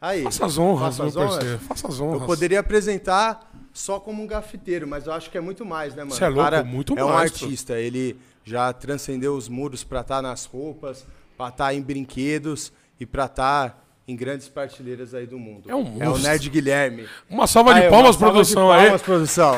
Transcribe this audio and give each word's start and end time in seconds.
Aí. 0.00 0.22
Faça 0.24 0.46
as 0.46 0.58
honras, 0.58 0.96
Faça 0.96 1.02
meu 1.02 1.08
as 1.08 1.16
honras? 1.16 1.34
parceiro. 1.34 1.58
Faça 1.60 1.88
as 1.88 2.00
honras. 2.00 2.20
Eu 2.20 2.26
poderia 2.26 2.60
apresentar 2.60 3.50
só 3.72 3.98
como 3.98 4.22
um 4.22 4.26
grafiteiro, 4.26 4.86
mas 4.86 5.06
eu 5.06 5.12
acho 5.12 5.30
que 5.30 5.36
é 5.36 5.40
muito 5.40 5.64
mais, 5.64 5.94
né, 5.94 6.04
mano? 6.04 6.14
Cê 6.14 6.24
é 6.24 6.28
louco, 6.28 6.42
cara 6.44 6.62
muito 6.64 6.96
é 6.98 7.04
um 7.04 7.08
mais, 7.08 7.32
pô. 7.32 7.44
artista, 7.44 7.78
ele 7.78 8.16
já 8.44 8.72
transcendeu 8.72 9.34
os 9.36 9.48
muros 9.48 9.82
pra 9.84 10.00
estar 10.00 10.22
nas 10.22 10.44
roupas, 10.44 11.04
pra 11.36 11.48
estar 11.48 11.74
em 11.74 11.82
brinquedos 11.82 12.72
e 12.98 13.04
pra 13.04 13.24
estar 13.26 13.84
em 14.06 14.16
grandes 14.16 14.48
partilheiras 14.48 15.14
aí 15.14 15.26
do 15.26 15.38
mundo. 15.38 15.68
É 15.70 15.74
um 15.74 15.80
É 16.00 16.06
o 16.06 16.10
monstro. 16.10 16.22
Nerd 16.22 16.48
Guilherme. 16.50 17.06
Uma 17.28 17.46
salva 17.46 17.74
de 17.74 17.80
Aí, 17.82 17.90
palmas, 17.90 18.16
salva 18.16 18.32
produção 18.32 18.68
de 18.68 18.72
aí. 18.74 18.82
palmas, 18.84 19.02
produção. 19.02 19.56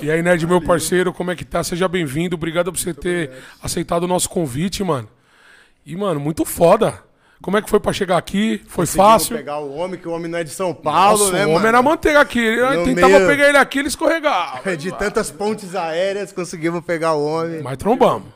E 0.00 0.10
aí, 0.10 0.22
Nerd, 0.22 0.46
meu 0.46 0.60
parceiro, 0.60 1.12
como 1.12 1.30
é 1.32 1.34
que 1.36 1.44
tá? 1.44 1.64
Seja 1.64 1.88
bem-vindo. 1.88 2.36
Obrigado 2.36 2.70
por 2.70 2.78
você 2.78 2.94
ter 2.94 3.32
aceitado 3.60 4.04
o 4.04 4.06
nosso 4.06 4.28
convite, 4.30 4.84
mano. 4.84 5.08
E, 5.90 5.96
mano, 5.96 6.20
muito 6.20 6.44
foda. 6.44 7.02
Como 7.40 7.56
é 7.56 7.62
que 7.62 7.70
foi 7.70 7.78
pra 7.80 7.92
chegar 7.92 8.16
aqui? 8.18 8.60
Foi 8.66 8.84
fácil? 8.84 9.36
pegar 9.36 9.58
o 9.60 9.72
homem, 9.74 9.98
que 9.98 10.08
o 10.08 10.10
homem 10.10 10.28
não 10.30 10.38
é 10.38 10.44
de 10.44 10.50
São 10.50 10.74
Paulo, 10.74 11.18
Nossa, 11.18 11.32
né, 11.32 11.40
o 11.40 11.42
homem 11.44 11.54
mano? 11.54 11.66
era 11.68 11.82
manteiga 11.82 12.20
aqui. 12.20 12.40
Ele 12.40 12.76
No 12.78 12.84
tentava 12.84 13.08
meio- 13.14 13.26
pegar 13.28 13.48
ele 13.48 13.58
aqui, 13.58 13.78
ele 13.78 13.88
escorregava. 13.88 14.60
De 14.76 14.90
tantas 14.92 15.30
pontes 15.30 15.74
aéreas, 15.76 16.32
conseguimos 16.32 16.84
pegar 16.84 17.14
o 17.14 17.24
homem. 17.24 17.62
Mas 17.62 17.76
trombamos. 17.78 18.28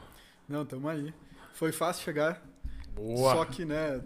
Não, 0.48 0.64
tamo 0.64 0.88
aí. 0.88 1.12
Foi 1.52 1.72
fácil 1.72 2.04
chegar. 2.04 2.40
Boa. 2.94 3.34
Só 3.34 3.44
que, 3.44 3.64
né, 3.64 4.00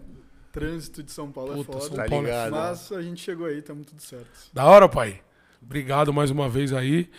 trânsito 0.51 1.03
de 1.03 1.11
São 1.11 1.31
Paulo 1.31 1.63
Puta, 1.63 1.77
é 1.77 1.79
São 1.79 1.89
foda. 1.89 2.03
Tá 2.03 2.09
Paulo 2.09 2.27
é 2.27 2.29
ligado? 2.31 2.51
Mas 2.51 2.91
a 2.91 3.01
gente 3.01 3.21
chegou 3.23 3.45
aí, 3.45 3.61
tamo 3.61 3.85
tudo 3.85 4.01
certo. 4.01 4.27
Da 4.51 4.65
hora, 4.65 4.89
pai. 4.89 5.21
Obrigado 5.61 6.11
mais 6.11 6.31
uma 6.31 6.49
vez 6.49 6.73
aí. 6.73 7.09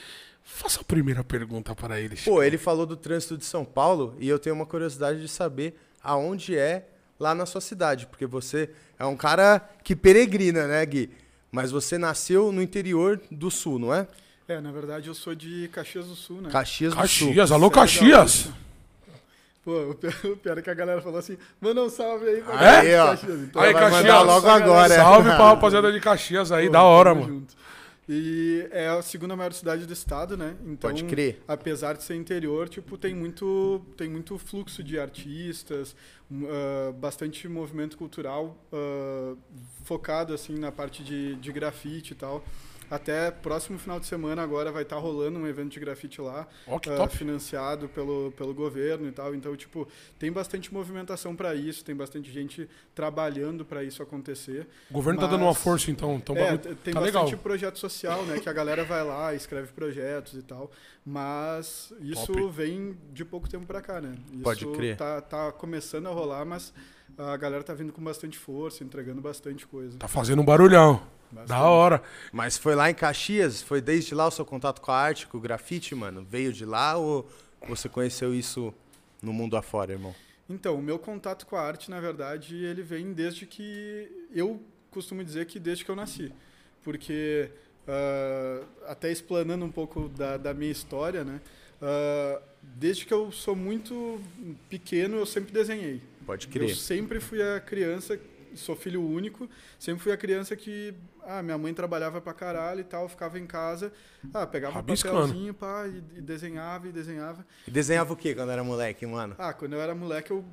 Faça 0.42 0.80
a 0.80 0.84
primeira 0.84 1.22
pergunta 1.22 1.74
para 1.76 2.00
ele. 2.00 2.16
Chico. 2.16 2.30
Pô, 2.34 2.42
ele 2.42 2.58
falou 2.58 2.84
do 2.86 2.96
trânsito 2.96 3.36
de 3.38 3.44
São 3.44 3.64
Paulo 3.64 4.16
e 4.18 4.28
eu 4.28 4.38
tenho 4.38 4.56
uma 4.56 4.66
curiosidade 4.66 5.20
de 5.20 5.28
saber 5.28 5.78
aonde 6.02 6.56
é 6.56 6.84
lá 7.18 7.34
na 7.34 7.46
sua 7.46 7.60
cidade, 7.60 8.06
porque 8.06 8.26
você 8.26 8.70
é 8.98 9.04
um 9.04 9.16
cara 9.16 9.60
que 9.82 9.94
peregrina, 9.96 10.66
né, 10.66 10.84
Gui? 10.86 11.10
Mas 11.50 11.70
você 11.70 11.96
nasceu 11.98 12.52
no 12.52 12.60
interior 12.62 13.20
do 13.30 13.50
sul, 13.50 13.78
não 13.78 13.92
é? 13.94 14.06
É, 14.46 14.60
na 14.60 14.70
verdade 14.72 15.08
eu 15.08 15.14
sou 15.14 15.34
de 15.34 15.68
Caxias 15.72 16.06
do 16.06 16.14
Sul, 16.14 16.40
né? 16.40 16.48
Caxias 16.50 16.94
do 16.94 17.06
Sul. 17.08 17.28
Caxias, 17.28 17.52
alô 17.52 17.66
Sério, 17.66 17.74
Caxias. 17.80 18.48
Pô, 19.64 19.90
o 19.90 19.94
pior, 19.94 20.14
o 20.24 20.36
pior 20.36 20.56
é 20.58 20.62
que 20.62 20.70
a 20.70 20.74
galera 20.74 21.02
falou 21.02 21.18
assim, 21.18 21.36
manda 21.60 21.82
um 21.82 21.90
salve 21.90 22.26
aí 22.26 22.40
pra 22.40 22.54
É? 22.54 22.58
galera 22.58 22.80
de 22.82 22.88
Aí. 22.88 22.96
Caxias. 23.10 23.40
Então, 23.40 23.62
Aí, 23.62 23.74
Caxias. 23.74 24.24
logo 24.26 24.48
agora. 24.48 24.94
Salve 24.94 25.28
pra 25.30 25.48
rapaziada 25.48 25.92
de 25.92 26.00
Caxias 26.00 26.50
aí, 26.52 26.66
Pô, 26.66 26.72
da 26.72 26.82
hora, 26.82 27.14
mano. 27.14 27.26
junto. 27.26 27.54
E 28.08 28.66
é 28.70 28.88
a 28.88 29.02
segunda 29.02 29.36
maior 29.36 29.52
cidade 29.52 29.84
do 29.84 29.92
estado, 29.92 30.34
né? 30.34 30.56
Então, 30.64 30.90
Pode 30.90 31.04
crer. 31.04 31.42
apesar 31.46 31.92
de 31.92 32.02
ser 32.02 32.14
interior, 32.14 32.66
tipo, 32.66 32.96
tem 32.96 33.14
muito, 33.14 33.82
tem 33.98 34.08
muito 34.08 34.38
fluxo 34.38 34.82
de 34.82 34.98
artistas, 34.98 35.94
ah, 36.32 36.92
bastante 36.92 37.46
movimento 37.46 37.98
cultural 37.98 38.56
ah, 38.72 39.34
focado, 39.84 40.32
assim, 40.32 40.58
na 40.58 40.72
parte 40.72 41.04
de, 41.04 41.34
de 41.36 41.52
grafite 41.52 42.12
e 42.12 42.16
tal. 42.16 42.42
Até 42.90 43.30
próximo 43.30 43.78
final 43.78 44.00
de 44.00 44.06
semana 44.06 44.42
agora 44.42 44.72
vai 44.72 44.82
estar 44.82 44.96
rolando 44.96 45.38
um 45.38 45.46
evento 45.46 45.72
de 45.72 45.80
grafite 45.80 46.20
lá, 46.20 46.46
ah, 46.66 46.78
top. 46.80 47.16
financiado 47.16 47.88
pelo, 47.88 48.32
pelo 48.32 48.54
governo 48.54 49.06
e 49.08 49.12
tal. 49.12 49.34
Então, 49.34 49.54
tipo, 49.56 49.86
tem 50.18 50.32
bastante 50.32 50.72
movimentação 50.72 51.36
para 51.36 51.54
isso, 51.54 51.84
tem 51.84 51.94
bastante 51.94 52.32
gente 52.32 52.68
trabalhando 52.94 53.64
para 53.64 53.84
isso 53.84 54.02
acontecer. 54.02 54.66
O 54.90 54.94
governo 54.94 55.20
tá 55.20 55.26
dando 55.26 55.42
uma 55.42 55.48
Mas- 55.48 55.58
força, 55.58 55.90
então. 55.90 56.14
então 56.16 56.34
É, 56.36 56.56
bagulho 56.56 56.76
tem 56.76 56.94
tá 56.94 57.00
bastante 57.00 57.24
legal. 57.26 57.38
projeto 57.42 57.78
social, 57.78 58.22
né? 58.24 58.40
Que 58.40 58.48
a 58.48 58.52
galera 58.52 58.84
vai 58.84 59.04
lá, 59.04 59.34
escreve 59.34 59.72
projetos 59.72 60.34
e 60.34 60.42
tal. 60.42 60.70
Mas 61.04 61.92
isso 62.00 62.26
Top. 62.32 62.48
vem 62.50 62.96
de 63.12 63.24
pouco 63.24 63.48
tempo 63.48 63.66
pra 63.66 63.80
cá, 63.80 64.00
né? 64.00 64.14
Isso 64.32 64.42
Pode 64.42 64.66
crer. 64.66 64.96
Tá, 64.96 65.20
tá 65.20 65.52
começando 65.52 66.06
a 66.06 66.10
rolar, 66.10 66.44
mas 66.44 66.72
a 67.16 67.36
galera 67.36 67.62
tá 67.64 67.74
vindo 67.74 67.92
com 67.92 68.02
bastante 68.02 68.38
força, 68.38 68.84
entregando 68.84 69.20
bastante 69.20 69.66
coisa. 69.66 69.98
Tá 69.98 70.06
fazendo 70.08 70.40
um 70.42 70.44
barulhão. 70.44 71.02
Bastante. 71.30 71.48
Da 71.48 71.68
hora. 71.68 72.02
Mas 72.32 72.56
foi 72.56 72.74
lá 72.74 72.90
em 72.90 72.94
Caxias? 72.94 73.62
Foi 73.62 73.80
desde 73.80 74.14
lá 74.14 74.26
o 74.26 74.30
seu 74.30 74.44
contato 74.44 74.80
com 74.80 74.90
a 74.90 74.96
arte, 74.96 75.26
com 75.26 75.38
o 75.38 75.40
grafite, 75.40 75.94
mano? 75.94 76.24
Veio 76.24 76.52
de 76.52 76.64
lá 76.64 76.96
ou 76.96 77.28
você 77.66 77.88
conheceu 77.88 78.34
isso 78.34 78.72
no 79.22 79.32
mundo 79.32 79.56
afora, 79.56 79.92
irmão? 79.92 80.14
Então, 80.48 80.76
o 80.76 80.82
meu 80.82 80.98
contato 80.98 81.44
com 81.46 81.56
a 81.56 81.60
arte, 81.60 81.90
na 81.90 82.00
verdade, 82.00 82.56
ele 82.56 82.82
vem 82.82 83.12
desde 83.12 83.44
que. 83.46 84.26
Eu 84.32 84.62
costumo 84.90 85.22
dizer 85.22 85.44
que 85.46 85.58
desde 85.58 85.84
que 85.84 85.90
eu 85.90 85.96
nasci. 85.96 86.32
Porque, 86.82 87.50
ah, 87.86 88.62
até 88.86 89.12
explanando 89.12 89.64
um 89.64 89.70
pouco 89.70 90.08
da, 90.08 90.36
da 90.38 90.54
minha 90.54 90.72
história, 90.72 91.24
né? 91.24 91.40
ah, 91.82 92.40
desde 92.62 93.04
que 93.06 93.12
eu 93.12 93.30
sou 93.30 93.54
muito 93.54 94.20
pequeno, 94.68 95.18
eu 95.18 95.26
sempre 95.26 95.52
desenhei. 95.52 96.00
Pode 96.24 96.46
Eu 96.46 96.52
crer. 96.52 96.76
sempre 96.76 97.20
fui 97.20 97.42
a 97.42 97.60
criança, 97.60 98.18
sou 98.54 98.76
filho 98.76 99.02
único, 99.02 99.48
sempre 99.78 100.02
fui 100.02 100.12
a 100.12 100.16
criança 100.16 100.54
que, 100.56 100.94
ah, 101.28 101.42
minha 101.42 101.58
mãe 101.58 101.74
trabalhava 101.74 102.20
pra 102.20 102.32
caralho 102.32 102.80
e 102.80 102.84
tal, 102.84 103.08
ficava 103.08 103.38
em 103.38 103.46
casa, 103.46 103.92
ah, 104.32 104.46
pegava 104.46 104.72
um 104.72 104.76
Rabiscando. 104.76 105.14
papelzinho, 105.20 105.52
pá, 105.54 105.86
e, 105.86 105.98
e 106.18 106.20
desenhava 106.22 106.88
e 106.88 106.92
desenhava. 106.92 107.46
E 107.66 107.70
desenhava 107.70 108.12
o 108.12 108.16
quê 108.16 108.34
quando 108.34 108.50
era 108.50 108.64
moleque, 108.64 109.06
mano? 109.06 109.34
Ah, 109.38 109.52
quando 109.52 109.74
eu 109.74 109.80
era 109.80 109.94
moleque 109.94 110.30
eu 110.30 110.44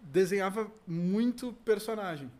desenhava 0.00 0.70
muito 0.86 1.52
personagem. 1.64 2.30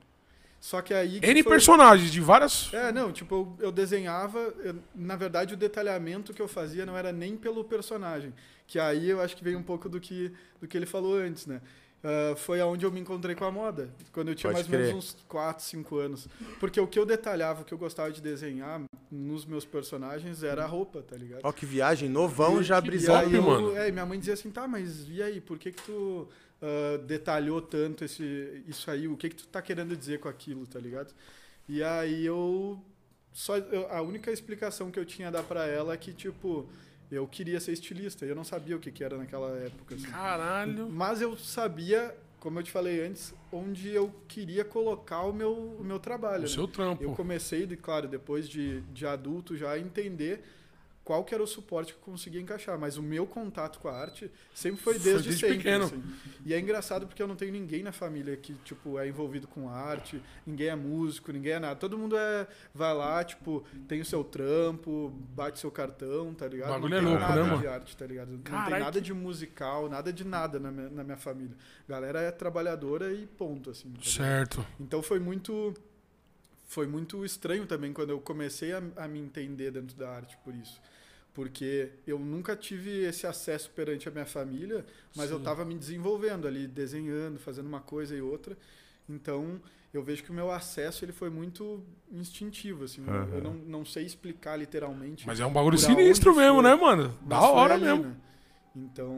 Só 0.61 0.81
que 0.81 0.95
aí 0.95 1.19
que 1.19 1.27
N 1.27 1.43
foi- 1.43 1.51
personagens 1.53 2.13
de 2.13 2.21
várias. 2.21 2.73
É, 2.73 2.93
não, 2.93 3.11
tipo, 3.13 3.35
eu, 3.59 3.67
eu 3.67 3.73
desenhava, 3.73 4.39
eu- 4.63 4.77
na 4.95 5.17
verdade 5.17 5.55
o 5.55 5.57
detalhamento 5.57 6.33
que 6.33 6.41
eu 6.41 6.47
fazia 6.47 6.87
não 6.87 6.97
era 6.97 7.11
nem 7.11 7.37
pelo 7.37 7.65
personagem, 7.65 8.33
que 8.67 8.79
aí 8.79 9.11
eu 9.11 9.21
acho 9.21 9.37
que 9.37 9.43
veio 9.43 9.59
um 9.59 9.63
pouco 9.63 9.89
do 9.89 10.01
que, 10.01 10.33
do 10.61 10.69
que 10.69 10.77
ele 10.77 10.87
falou 10.87 11.17
antes, 11.17 11.47
né? 11.47 11.61
Ah, 12.05 12.35
foi 12.37 12.61
aonde 12.61 12.85
eu 12.85 12.91
me 12.91 12.99
encontrei 13.01 13.35
com 13.37 13.45
a 13.45 13.51
moda, 13.51 13.89
quando 14.13 14.29
eu 14.29 14.35
tinha 14.35 14.53
Pode 14.53 14.69
mais 14.69 14.81
ou 14.83 14.87
menos 14.89 15.05
uns 15.15 15.17
4, 15.29 15.63
5 15.65 15.99
anos. 15.99 16.29
Porque 16.59 16.81
o 16.81 16.87
que 16.87 16.99
eu 16.99 17.07
detalhava, 17.07 17.63
o 17.63 17.65
que 17.65 17.73
eu 17.73 17.79
gostava 17.79 18.11
de 18.11 18.21
desenhar 18.21 18.81
nos 19.11 19.45
meus 19.45 19.65
personagens 19.65 20.43
era 20.43 20.65
a 20.65 20.67
roupa, 20.67 21.03
tá 21.03 21.17
ligado? 21.17 21.41
Ó, 21.45 21.53
que 21.53 21.65
viagem, 21.65 22.09
novão, 22.09 22.61
E- 22.61 22.65
já 22.65 22.81
e 23.25 23.35
eu- 23.35 23.43
mano. 23.43 23.77
É, 23.77 23.91
minha 23.93 24.05
mãe 24.07 24.19
dizia 24.19 24.35
assim, 24.35 24.51
tá, 24.51 24.67
mas 24.67 25.07
e 25.09 25.23
aí, 25.23 25.41
por 25.41 25.59
que 25.59 25.71
que 25.71 25.83
tu 25.83 26.29
ah, 26.61 26.99
detalhou 27.07 27.61
tanto 27.63 28.05
esse, 28.05 28.63
isso 28.67 28.91
aí? 28.91 29.07
O 29.07 29.17
que 29.17 29.29
que 29.29 29.37
tu 29.37 29.47
tá 29.47 29.61
querendo 29.63 29.97
dizer 29.97 30.19
com 30.19 30.29
aquilo, 30.29 30.67
tá 30.67 30.79
ligado? 30.81 31.13
E 31.69 31.83
aí 31.83 32.25
eu... 32.27 32.83
Só, 33.33 33.57
eu- 33.57 33.91
a 33.91 34.03
única 34.03 34.31
explicação 34.31 34.91
que 34.91 34.99
eu 34.99 35.05
tinha 35.07 35.29
a 35.29 35.31
dar 35.31 35.43
pra 35.43 35.67
ela 35.67 35.95
é 35.95 35.97
que, 35.97 36.13
tipo, 36.13 36.69
eu 37.13 37.27
queria 37.27 37.61
ser 37.61 37.73
estilista. 37.73 38.25
e 38.25 38.29
Eu 38.29 38.35
não 38.35 38.45
sabia 38.45 38.77
o 38.77 38.81
que 38.81 38.91
que 38.91 39.05
era 39.05 39.17
naquela 39.17 39.51
época, 39.59 39.95
assim. 39.95 40.07
Caralho. 40.07 40.89
Mas 40.89 41.21
eu 41.21 41.37
sabia, 41.37 42.15
como 42.41 42.59
eu 42.59 42.63
te 42.63 42.71
falei 42.71 43.07
antes, 43.07 43.35
onde 43.53 43.91
eu 43.91 44.13
queria 44.27 44.65
colocar 44.65 45.23
o 45.23 45.33
meu, 45.33 45.53
o 45.53 45.85
meu 45.85 45.99
trabalho. 45.99 46.41
O 46.41 46.43
né? 46.43 46.49
seu 46.49 46.67
trampo. 46.67 47.03
Eu 47.03 47.13
comecei, 47.13 47.67
claro, 47.77 48.09
depois 48.09 48.49
de, 48.49 48.81
de 48.93 49.07
adulto 49.07 49.57
já 49.57 49.73
a 49.73 49.79
entender 49.79 50.43
qual 51.05 51.25
que 51.25 51.35
era 51.35 51.43
o 51.43 51.47
suporte 51.47 51.93
que 51.93 51.99
eu 51.99 52.05
conseguia 52.05 52.41
encaixar, 52.41 52.79
mas 52.79 52.97
o 52.97 53.03
meu 53.03 53.27
contato 53.27 53.81
com 53.81 53.89
a 53.89 53.93
arte 53.93 54.31
sempre 54.55 54.81
foi 54.81 54.95
Foi 54.95 55.03
desde, 55.03 55.29
desde 55.31 55.41
sempre. 55.41 55.57
pequeno. 55.59 55.85
assim. 55.87 56.03
E 56.47 56.55
é 56.55 56.61
engraçado 56.61 57.07
porque 57.09 57.21
eu 57.23 57.27
não 57.27 57.35
tenho 57.35 57.51
ninguém 57.53 57.83
na 57.83 57.91
família 57.93 58.37
que 58.37 58.55
tipo 58.65 58.99
é 58.99 59.09
envolvido 59.09 59.49
com 59.49 59.69
arte, 59.69 60.23
ninguém 60.47 60.69
é 60.69 60.77
músico, 60.77 61.33
ninguém 61.33 61.55
é 61.55 61.59
nada. 61.59 61.75
Todo 61.77 61.99
mundo 61.99 62.17
é 62.17 62.47
vai 62.73 62.95
lá, 62.95 63.25
tipo, 63.25 63.65
tem 63.89 64.01
o 64.01 64.05
seu 64.05 64.23
trampo, 64.23 65.13
bate 65.35 65.59
seu 65.59 65.71
cartão, 65.71 66.33
tá 66.35 66.47
ligado? 66.47 66.71
Bagulho 66.71 66.91
não 66.91 66.99
é 66.99 67.01
tem 67.01 67.09
louco, 67.11 67.21
nada 67.21 67.45
né, 67.45 67.57
de 67.59 67.67
arte, 67.67 67.97
tá 67.97 68.07
ligado? 68.07 68.31
Não 68.33 68.39
Caralho, 68.43 68.71
tem 68.71 68.79
nada 68.81 69.01
de 69.01 69.13
musical, 69.13 69.89
nada 69.89 70.13
de 70.13 70.25
nada 70.25 70.61
na 70.61 70.71
minha, 70.71 70.89
na 70.89 71.03
minha 71.05 71.17
família. 71.17 71.57
A 71.89 71.93
galera 71.93 72.21
é 72.21 72.31
trabalhadora 72.31 73.13
e 73.13 73.27
ponto 73.27 73.71
assim. 73.71 73.91
tá? 73.93 74.03
Certo. 74.05 74.65
Então 74.79 75.03
foi 75.03 75.19
muito 75.19 75.75
foi 76.73 76.87
muito 76.87 77.23
estranho 77.25 77.67
também 77.67 77.93
quando 77.93 78.11
eu 78.11 78.21
comecei 78.21 78.73
a, 78.73 78.83
a 78.97 79.07
me 79.07 79.19
entender 79.19 79.71
dentro 79.71 79.95
da 79.95 80.09
arte 80.11 80.39
por 80.43 80.55
isso. 80.55 80.81
Porque 81.35 81.91
eu 82.07 82.19
nunca 82.19 82.57
tive 82.57 83.05
esse 83.05 83.27
acesso 83.27 83.71
perante 83.71 84.09
a 84.09 84.13
minha 84.13 84.25
família, 84.27 84.85
mas 85.15 85.31
eu 85.31 85.37
Sim. 85.37 85.43
estava 85.43 85.65
me 85.65 85.75
desenvolvendo 85.79 86.47
ali, 86.47 86.67
desenhando, 86.67 87.39
fazendo 87.39 87.67
uma 87.67 87.81
coisa 87.81 88.17
e 88.17 88.23
outra. 88.23 88.57
Então, 89.09 89.61
eu 89.93 90.03
vejo 90.03 90.23
que 90.23 90.31
o 90.31 90.35
meu 90.35 90.51
acesso 90.51 91.05
ele 91.05 91.13
foi 91.13 91.29
muito 91.31 91.83
instintivo, 92.11 92.85
assim. 92.85 93.03
Eu- 93.07 93.13
Aham. 93.15 93.35
Eu 93.37 93.43
não, 93.43 93.55
não 93.55 93.85
sei 93.85 94.05
explicar 94.07 94.57
literalmente. 94.59 95.27
Mas 95.27 95.41
é 95.41 95.47
um 95.47 95.53
bagulho 95.53 95.79
sinistro 95.79 96.31
aonde 96.31 96.41
mesmo, 96.41 96.55
foi. 96.57 96.65
né, 96.65 96.75
mano? 96.75 97.19
Da 97.27 97.41
foi 97.41 97.51
hora 97.51 97.75
ali, 97.75 97.85
mesmo. 97.85 98.05
né? 98.05 98.17
Então, 98.75 99.15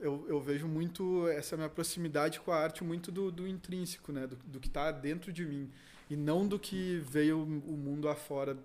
eu, 0.00 0.24
eu 0.28 0.40
vejo 0.40 0.68
muito 0.68 1.26
essa 1.28 1.56
minha 1.56 1.68
proximidade 1.68 2.38
com 2.40 2.52
a 2.52 2.56
arte 2.56 2.84
muito 2.84 3.10
do, 3.10 3.30
do 3.32 3.46
intrínseco, 3.48 4.12
né? 4.12 4.26
Do, 4.26 4.36
do 4.36 4.60
que 4.60 4.68
está 4.68 4.92
dentro 4.92 5.32
de 5.32 5.44
mim. 5.44 5.68
E 6.10 6.16
não 6.16 6.46
do 6.46 6.58
que 6.58 7.02
veio 7.08 7.42
o 7.42 7.46
mundo 7.76 8.08
afora. 8.08 8.56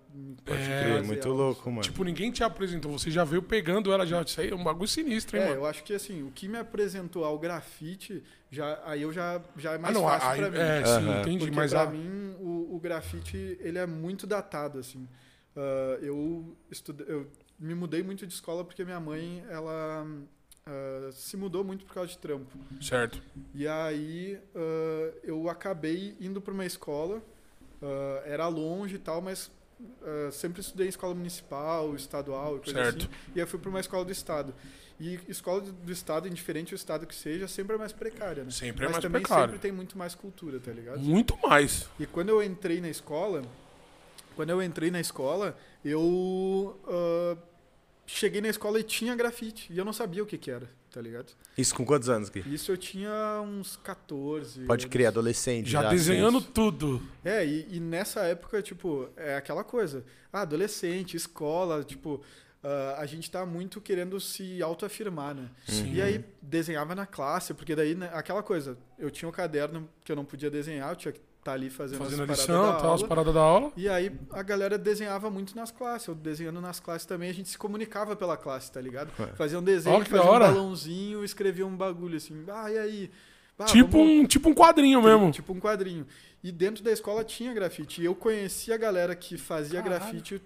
Pode 0.44 0.62
É, 0.62 1.00
muito 1.00 1.28
louco, 1.30 1.70
mano. 1.70 1.82
Tipo, 1.82 2.04
ninguém 2.04 2.30
te 2.30 2.44
apresentou, 2.44 2.92
você 2.92 3.10
já 3.10 3.24
veio 3.24 3.42
pegando 3.42 3.90
ela 3.92 4.06
já. 4.06 4.20
Isso 4.20 4.38
aí 4.40 4.50
é 4.50 4.54
um 4.54 4.62
bagulho 4.62 4.86
sinistro, 4.86 5.36
hein, 5.38 5.42
É, 5.44 5.46
mano? 5.48 5.60
eu 5.60 5.66
acho 5.66 5.82
que 5.82 5.94
assim, 5.94 6.22
o 6.22 6.30
que 6.30 6.46
me 6.46 6.58
apresentou 6.58 7.24
ao 7.24 7.38
grafite, 7.38 8.22
já, 8.50 8.78
aí 8.84 9.00
eu 9.02 9.10
já, 9.12 9.40
já 9.56 9.72
é 9.72 9.76
Ah, 9.76 9.78
mais 9.78 9.94
não, 9.94 10.02
fácil 10.02 10.28
aí, 10.28 10.38
pra 10.38 10.50
mim. 10.50 10.58
é, 10.58 10.84
sim, 10.84 11.08
Aham. 11.08 11.20
entendi. 11.22 11.38
Porque 11.46 11.56
Mas 11.56 11.70
pra 11.70 11.82
a, 11.82 11.86
mim 11.86 12.34
o, 12.38 12.76
o 12.76 12.78
grafite 12.78 13.56
ele 13.60 13.78
é 13.78 13.86
muito 13.86 14.26
datado 14.26 14.78
assim. 14.78 15.08
Ah, 15.56 15.98
eu 16.02 16.54
estude, 16.70 17.04
eu 17.08 17.26
me 17.58 17.74
mudei 17.74 18.02
muito 18.02 18.26
de 18.26 18.34
escola 18.34 18.64
porque 18.64 18.84
minha 18.84 19.00
mãe 19.00 19.42
ela 19.48 20.06
ah, 20.70 21.10
se 21.12 21.36
mudou 21.36 21.64
muito 21.64 21.84
por 21.84 21.94
causa 21.94 22.10
de 22.10 22.18
trampo. 22.18 22.56
Certo. 22.80 23.20
E 23.54 23.66
aí 23.66 24.38
ah, 24.54 25.12
eu 25.24 25.48
acabei 25.50 26.16
indo 26.20 26.40
para 26.40 26.54
uma 26.54 26.64
escola, 26.64 27.20
ah, 27.82 28.22
era 28.24 28.46
longe 28.48 28.94
e 28.94 28.98
tal, 28.98 29.20
mas 29.20 29.50
sempre 30.32 30.60
estudei 30.60 30.86
em 30.86 30.90
escola 30.90 31.14
municipal, 31.14 31.94
estadual 31.96 32.56
e 32.56 32.60
coisa 32.60 32.84
Certo. 32.84 32.98
assim. 32.98 33.08
E 33.34 33.38
aí 33.38 33.40
eu 33.40 33.46
fui 33.46 33.58
para 33.58 33.70
uma 33.70 33.80
escola 33.80 34.04
do 34.04 34.12
estado. 34.12 34.54
E 35.02 35.18
escola 35.26 35.62
do- 35.62 35.72
do 35.72 35.90
estado, 35.90 36.28
indiferente 36.28 36.74
do 36.74 36.76
estado 36.76 37.06
que 37.06 37.14
seja, 37.14 37.48
sempre 37.48 37.74
é 37.76 37.78
mais 37.78 37.90
precária, 37.90 38.44
né? 38.44 38.50
Sempre 38.50 38.84
é 38.84 38.88
mas 38.88 38.92
mais 38.96 39.02
também 39.02 39.22
precário. 39.22 39.46
sempre 39.46 39.58
tem 39.58 39.72
muito 39.72 39.96
mais 39.96 40.14
cultura, 40.14 40.60
tá 40.60 40.70
ligado? 40.70 41.00
Muito 41.00 41.34
mais. 41.38 41.88
E 41.98 42.04
quando 42.06 42.28
eu 42.28 42.42
entrei 42.42 42.82
na 42.82 42.90
escola, 42.90 43.40
quando 44.36 44.50
eu 44.50 44.62
entrei 44.62 44.90
na 44.90 45.00
escola, 45.00 45.56
eu 45.82 46.78
cheguei 48.14 48.40
na 48.40 48.48
escola 48.48 48.78
e 48.80 48.82
tinha 48.82 49.14
grafite. 49.14 49.72
E 49.72 49.78
eu 49.78 49.84
não 49.84 49.92
sabia 49.92 50.22
o 50.22 50.26
que 50.26 50.36
que 50.36 50.50
era, 50.50 50.68
tá 50.90 51.00
ligado? 51.00 51.32
Isso 51.56 51.74
com 51.74 51.84
quantos 51.84 52.08
anos, 52.08 52.28
Gui? 52.28 52.42
Isso 52.52 52.72
eu 52.72 52.76
tinha 52.76 53.40
uns 53.42 53.76
14. 53.76 54.64
Pode 54.64 54.84
anos. 54.84 54.92
crer, 54.92 55.06
adolescente. 55.06 55.70
Já 55.70 55.88
desenhando 55.88 56.38
assim. 56.38 56.48
tudo. 56.52 57.02
É, 57.24 57.44
e, 57.44 57.66
e 57.70 57.80
nessa 57.80 58.20
época, 58.22 58.62
tipo, 58.62 59.08
é 59.16 59.36
aquela 59.36 59.64
coisa. 59.64 60.04
Ah, 60.32 60.42
adolescente, 60.42 61.16
escola, 61.16 61.82
tipo, 61.84 62.22
ah, 62.62 62.96
a 62.98 63.06
gente 63.06 63.30
tá 63.30 63.46
muito 63.46 63.80
querendo 63.80 64.20
se 64.20 64.62
autoafirmar, 64.62 65.34
né? 65.34 65.48
Sim. 65.66 65.94
E 65.94 66.02
aí 66.02 66.24
desenhava 66.42 66.94
na 66.94 67.06
classe, 67.06 67.54
porque 67.54 67.74
daí, 67.74 67.94
né, 67.94 68.10
aquela 68.12 68.42
coisa, 68.42 68.76
eu 68.98 69.10
tinha 69.10 69.28
um 69.28 69.32
caderno 69.32 69.88
que 70.04 70.12
eu 70.12 70.16
não 70.16 70.24
podia 70.24 70.50
desenhar, 70.50 70.90
eu 70.90 70.96
tinha 70.96 71.12
que 71.12 71.20
estar 71.40 71.52
ali 71.52 71.68
fazendo, 71.70 71.98
Fazendo 71.98 72.20
a 72.20 72.32
as 72.32 72.46
paradas 72.46 72.48
lição, 72.48 72.62
da 72.72 72.78
tal, 72.80 72.90
aula. 72.92 73.08
paradas 73.08 73.34
da 73.34 73.40
aula. 73.40 73.72
E 73.76 73.88
aí 73.88 74.12
a 74.30 74.42
galera 74.42 74.78
desenhava 74.78 75.28
muito 75.30 75.56
nas 75.56 75.70
classes. 75.70 76.06
Eu 76.08 76.14
desenhando 76.14 76.60
nas 76.60 76.78
classes 76.80 77.06
também, 77.06 77.28
a 77.30 77.34
gente 77.34 77.48
se 77.48 77.58
comunicava 77.58 78.14
pela 78.14 78.36
classe, 78.36 78.70
tá 78.70 78.80
ligado? 78.80 79.10
É. 79.18 79.26
Fazia 79.34 79.58
um 79.58 79.62
desenho, 79.62 79.98
da 79.98 80.04
fazia 80.04 80.30
um 80.30 80.38
balãozinho, 80.38 81.24
escrevia 81.24 81.66
um 81.66 81.76
bagulho 81.76 82.16
assim. 82.16 82.44
Ah, 82.48 82.70
e 82.70 82.78
aí? 82.78 83.10
Ah, 83.58 83.64
tipo, 83.64 83.90
vamos- 83.98 84.06
um, 84.08 84.26
tipo 84.26 84.48
um 84.48 84.54
quadrinho 84.54 85.02
mesmo. 85.02 85.30
Tipo 85.32 85.52
um 85.52 85.60
quadrinho. 85.60 86.06
E 86.42 86.50
dentro 86.50 86.82
da 86.82 86.90
escola 86.92 87.22
tinha 87.24 87.52
grafite. 87.52 88.00
E 88.00 88.04
eu 88.06 88.14
conhecia 88.14 88.74
a 88.74 88.78
galera 88.78 89.14
que 89.14 89.36
fazia 89.36 89.82
Caralho. 89.82 90.00
grafite 90.00 90.40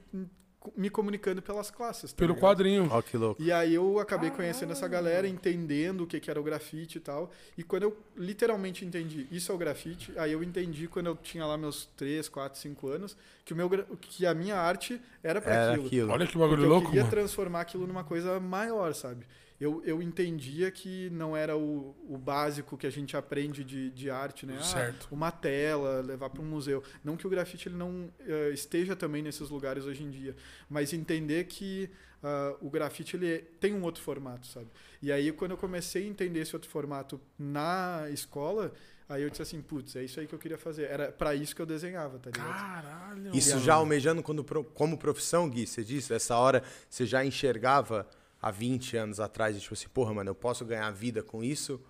me 0.77 0.89
comunicando 0.91 1.43
pelas 1.43 1.71
classes. 1.71 2.13
tá 2.13 2.17
Pelo 2.19 2.35
ligado? 2.35 2.41
quadrinho. 2.43 2.89
Ó, 2.91 3.03
que 3.03 3.17
louco. 3.17 3.43
E 3.43 3.51
aí 3.53 3.75
eu 3.75 3.99
acabei 3.99 4.31
conhecendo 4.31 4.73
essa 4.73 4.87
galera, 4.89 5.27
entendendo 5.29 6.03
o 6.03 6.07
que, 6.07 6.19
que 6.21 6.31
era 6.31 6.41
o 6.41 6.43
grafite 6.43 6.99
e 6.99 7.01
tal. 7.01 7.31
E 7.57 7.63
quando 7.63 7.85
eu 7.85 7.97
literalmente 8.17 8.85
entendi 8.85 9.27
isso 9.31 9.51
é 9.53 9.55
o 9.55 9.59
grafite, 9.59 10.13
aí 10.17 10.33
eu 10.33 10.43
entendi 10.43 10.89
quando 10.89 11.07
eu 11.07 11.17
tinha 11.17 11.45
lá 11.47 11.57
meus 11.57 11.87
3, 11.97 12.29
4, 12.29 12.59
5 12.59 12.89
anos, 12.89 13.17
que, 13.45 13.53
o 13.53 13.57
meu, 13.57 13.69
que 14.01 14.25
a 14.27 14.35
minha 14.35 14.57
arte 14.57 15.01
era 15.23 15.41
para 15.41 15.71
aquilo. 15.73 15.87
aquilo. 15.87 16.13
Olha 16.13 16.27
que 16.27 16.39
bagulho 16.39 16.65
eu 16.65 16.69
louco, 16.69 16.87
queria 16.87 17.03
mano. 17.03 17.11
transformar 17.11 17.61
aquilo 17.61 17.87
numa 17.87 18.05
coisa 18.05 18.39
maior, 18.41 18.95
sabe? 18.95 19.27
Eu, 19.61 19.83
eu 19.85 20.03
entendia 20.03 20.71
que 20.71 21.09
não 21.11 21.37
era 21.37 21.57
o, 21.57 21.95
o 22.09 22.19
básico 22.19 22.77
que 22.77 22.87
a 22.87 22.91
gente 22.91 23.17
aprende 23.17 23.63
de, 23.63 23.91
de 23.91 24.11
arte, 24.11 24.45
né? 24.45 24.57
Ah, 24.59 24.63
Certo. 24.63 25.09
uma 25.13 25.31
tela, 25.31 26.01
levar 26.01 26.29
para 26.31 26.43
um 26.43 26.45
museu. 26.45 26.83
Não 27.05 27.17
que 27.17 27.27
o 27.27 27.31
grafite 27.31 27.69
ele 27.69 27.77
não 27.77 28.13
eh, 28.21 28.51
esteja 28.53 28.97
também 28.97 29.23
nesses 29.23 29.49
lugares 29.51 29.85
hoje 29.85 30.03
em 30.03 30.11
dia, 30.11 30.35
mas 30.69 30.93
entender 30.93 31.45
que 31.45 31.89
ah, 32.23 32.57
o 32.61 32.69
grafite 32.69 33.17
ele 33.17 33.39
tem 33.61 33.75
um 33.75 33.83
outro 33.85 34.03
formato, 34.03 34.47
sabe? 34.47 34.67
E 35.01 35.13
aí 35.13 35.31
quando 35.31 35.53
eu 35.53 35.57
comecei 35.57 36.05
a 36.05 36.09
entender 36.09 36.41
esse 36.41 36.57
outro 36.57 36.69
formato 36.69 37.21
na 37.39 38.07
escola, 38.11 38.73
aí 39.09 39.23
eu 39.23 39.31
disse 39.31 39.43
assim, 39.43 39.63
putz, 39.63 39.95
é 39.95 40.03
isso 40.03 40.19
aí 40.19 40.27
que 40.27 40.35
eu 40.35 40.39
queria 40.39 40.59
fazer. 40.59 40.85
Era 40.91 41.13
para 41.13 41.33
isso 41.35 41.55
que 41.55 41.63
eu 41.63 41.67
desenhava, 41.67 42.19
tá 42.19 42.31
ligado? 42.31 42.59
Caralho. 42.59 43.37
Isso 43.37 43.59
já 43.61 43.75
almejando 43.75 44.23
quando, 44.23 44.43
como 44.75 44.99
profissão, 44.99 45.49
Gui, 45.49 45.67
você 45.67 45.85
disse, 45.85 46.13
essa 46.13 46.37
hora 46.37 46.63
você 46.91 47.07
já 47.07 47.25
enxergava 47.25 48.09
há 48.47 48.51
20 48.51 48.97
anos 48.97 49.21
atrás, 49.21 49.57
e 49.57 49.61
tipo 49.61 49.73
assim, 49.75 49.89
porra, 49.89 50.13
mano, 50.13 50.31
eu 50.31 50.35
posso 50.35 50.65
ganhar 50.65 50.91
vida 50.91 51.23
com 51.23 51.43
isso? 51.43 51.81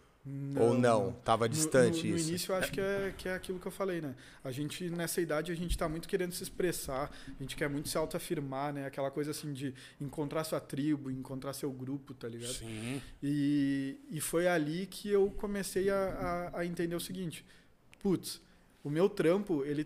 Ou 0.58 0.72
não? 0.78 1.12
Tava 1.22 1.46
No- 1.46 1.52
distante 1.52 2.04
no, 2.04 2.10
no 2.12 2.16
isso. 2.16 2.28
início 2.30 2.52
eu 2.52 2.56
acho 2.56 2.72
que 2.72 2.80
é, 2.80 3.12
que 3.18 3.28
é 3.28 3.34
aquilo 3.34 3.58
que 3.58 3.66
eu 3.66 3.72
falei, 3.72 4.00
né? 4.00 4.14
A 4.42 4.50
gente, 4.50 4.88
nessa 4.88 5.20
idade, 5.20 5.52
a 5.52 5.54
gente 5.54 5.76
tá 5.76 5.86
muito 5.86 6.08
querendo 6.08 6.32
se 6.32 6.42
expressar, 6.42 7.10
a 7.28 7.42
gente 7.42 7.54
quer 7.54 7.68
muito 7.68 7.90
se 7.90 7.98
autoafirmar, 7.98 8.72
né? 8.72 8.86
Aquela 8.86 9.10
coisa 9.10 9.32
assim 9.32 9.52
de 9.52 9.74
encontrar 10.00 10.44
sua 10.44 10.60
tribo, 10.60 11.10
encontrar 11.10 11.52
seu 11.52 11.70
grupo, 11.70 12.14
tá 12.14 12.26
ligado? 12.26 12.54
Sim. 12.54 13.02
E, 13.22 13.98
e 14.10 14.18
foi 14.20 14.46
ali 14.48 14.86
que 14.86 15.10
eu 15.10 15.30
comecei 15.32 15.90
a, 15.90 16.50
a, 16.54 16.60
a 16.60 16.64
entender 16.64 16.94
o 16.96 17.00
seguinte: 17.00 17.44
putz, 18.02 18.40
o 18.82 18.88
meu 18.88 19.10
trampo, 19.10 19.62
ele 19.64 19.84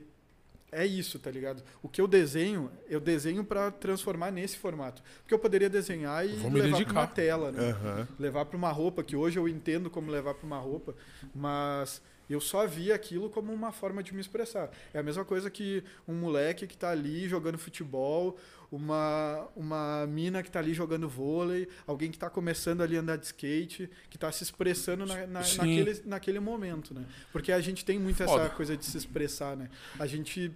é 0.70 0.86
isso, 0.86 1.18
tá 1.18 1.30
ligado? 1.30 1.62
O 1.82 1.88
que 1.88 2.00
eu 2.00 2.06
desenho, 2.06 2.70
eu 2.88 3.00
desenho 3.00 3.44
para 3.44 3.70
transformar 3.70 4.30
nesse 4.30 4.56
formato. 4.56 5.02
Porque 5.20 5.34
eu 5.34 5.38
poderia 5.38 5.68
desenhar 5.68 6.24
e 6.26 6.30
levar 6.30 6.50
pra 6.50 6.62
dedicar. 6.62 6.92
uma 6.92 7.06
tela, 7.06 7.52
né? 7.52 7.70
Aham. 7.70 8.08
levar 8.18 8.44
para 8.44 8.56
uma 8.56 8.70
roupa, 8.70 9.02
que 9.02 9.16
hoje 9.16 9.38
eu 9.38 9.48
entendo 9.48 9.88
como 9.88 10.10
levar 10.10 10.34
para 10.34 10.46
uma 10.46 10.58
roupa, 10.58 10.94
mas 11.34 12.02
eu 12.28 12.40
só 12.40 12.66
via 12.66 12.94
aquilo 12.94 13.30
como 13.30 13.52
uma 13.52 13.72
forma 13.72 14.02
de 14.02 14.12
me 14.14 14.20
expressar. 14.20 14.70
É 14.92 14.98
a 14.98 15.02
mesma 15.02 15.24
coisa 15.24 15.50
que 15.50 15.82
um 16.06 16.14
moleque 16.14 16.66
que 16.66 16.76
tá 16.76 16.90
ali 16.90 17.26
jogando 17.28 17.56
futebol, 17.56 18.36
uma, 18.70 19.48
uma 19.56 20.06
mina 20.06 20.42
que 20.42 20.50
tá 20.50 20.58
ali 20.58 20.74
jogando 20.74 21.08
vôlei, 21.08 21.68
alguém 21.86 22.10
que 22.10 22.18
tá 22.18 22.28
começando 22.28 22.82
ali 22.82 22.96
a 22.96 23.00
andar 23.00 23.16
de 23.16 23.26
skate, 23.26 23.88
que 24.10 24.18
tá 24.18 24.30
se 24.30 24.42
expressando 24.42 25.06
na, 25.06 25.26
na- 25.26 25.40
naquele, 25.40 26.02
naquele 26.04 26.40
momento, 26.40 26.92
né? 26.94 27.04
Porque 27.32 27.50
a 27.52 27.60
gente 27.60 27.84
tem 27.84 27.98
muito 27.98 28.22
Foda. 28.24 28.44
essa 28.44 28.54
coisa 28.54 28.76
de 28.76 28.84
se 28.84 28.96
expressar, 28.96 29.56
né? 29.56 29.70
A 29.98 30.06
gente 30.06 30.52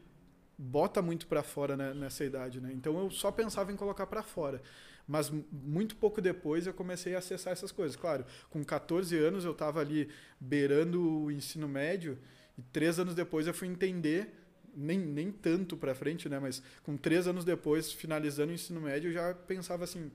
bota 0.59 1.00
muito 1.00 1.26
para 1.26 1.43
fora 1.43 1.76
né, 1.76 1.94
nessa 1.94 2.25
idade, 2.25 2.61
né? 2.61 2.70
Então 2.75 2.99
eu 2.99 3.11
só 3.11 3.32
pensava 3.32 3.73
em 3.73 3.76
colocar 3.76 4.06
para 4.06 4.23
fora. 4.23 4.61
Mas 5.09 5.32
muito 5.50 5.97
pouco 5.97 6.20
depois 6.20 6.67
eu 6.67 6.73
comecei 6.73 7.14
a 7.17 7.19
acessar 7.19 7.53
essas 7.53 7.73
coisas. 7.73 7.97
Claro, 7.97 8.25
com 8.50 8.62
14 8.62 9.17
anos 9.19 9.44
eu 9.44 9.50
estava 9.53 9.81
ali 9.81 10.09
beirando 10.38 11.25
o 11.25 11.31
ensino 11.31 11.67
médio 11.67 12.19
e 12.56 12.62
três 12.62 12.99
anos 13.00 13.14
depois 13.14 13.47
eu 13.49 13.55
fui 13.55 13.67
entender, 13.67 14.42
nem, 14.77 14.99
nem 14.99 15.31
tanto 15.31 15.77
para 15.77 15.95
frente, 15.95 16.29
né? 16.29 16.39
Mas 16.39 16.63
com 16.83 16.97
três 16.97 17.27
anos 17.27 17.45
depois, 17.45 17.93
finalizando 17.93 18.51
o 18.53 18.55
ensino 18.55 18.81
médio, 18.81 19.09
eu 19.11 19.15
já 19.15 19.35
pensava 19.35 19.85
assim, 19.85 20.11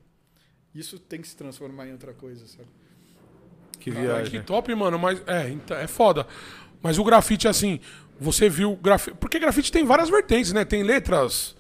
isso 0.74 1.00
tem 1.00 1.22
que 1.22 1.28
se 1.28 1.36
transformar 1.36 1.88
em 1.88 1.92
outra 1.92 2.14
coisa, 2.14 2.46
sabe? 2.48 2.68
Que 3.80 3.92
viagem. 3.92 4.42
que 4.42 4.46
top, 4.46 4.74
mano. 4.76 4.98
Mas 5.00 5.22
é, 5.28 5.50
então, 5.50 5.78
é 5.78 5.88
foda. 5.88 6.28
Mas 6.82 6.98
o 6.98 7.04
grafite, 7.04 7.48
assim, 7.48 7.80
você 8.20 8.50
viu 8.50 8.76
grafite. 8.76 9.16
Porque 9.18 9.40
grafite 9.40 9.72
tem 9.72 9.86
várias 9.86 10.10
vertentes, 10.10 10.52
né? 10.54 10.66
Tem 10.66 10.84
letras, 10.84 11.56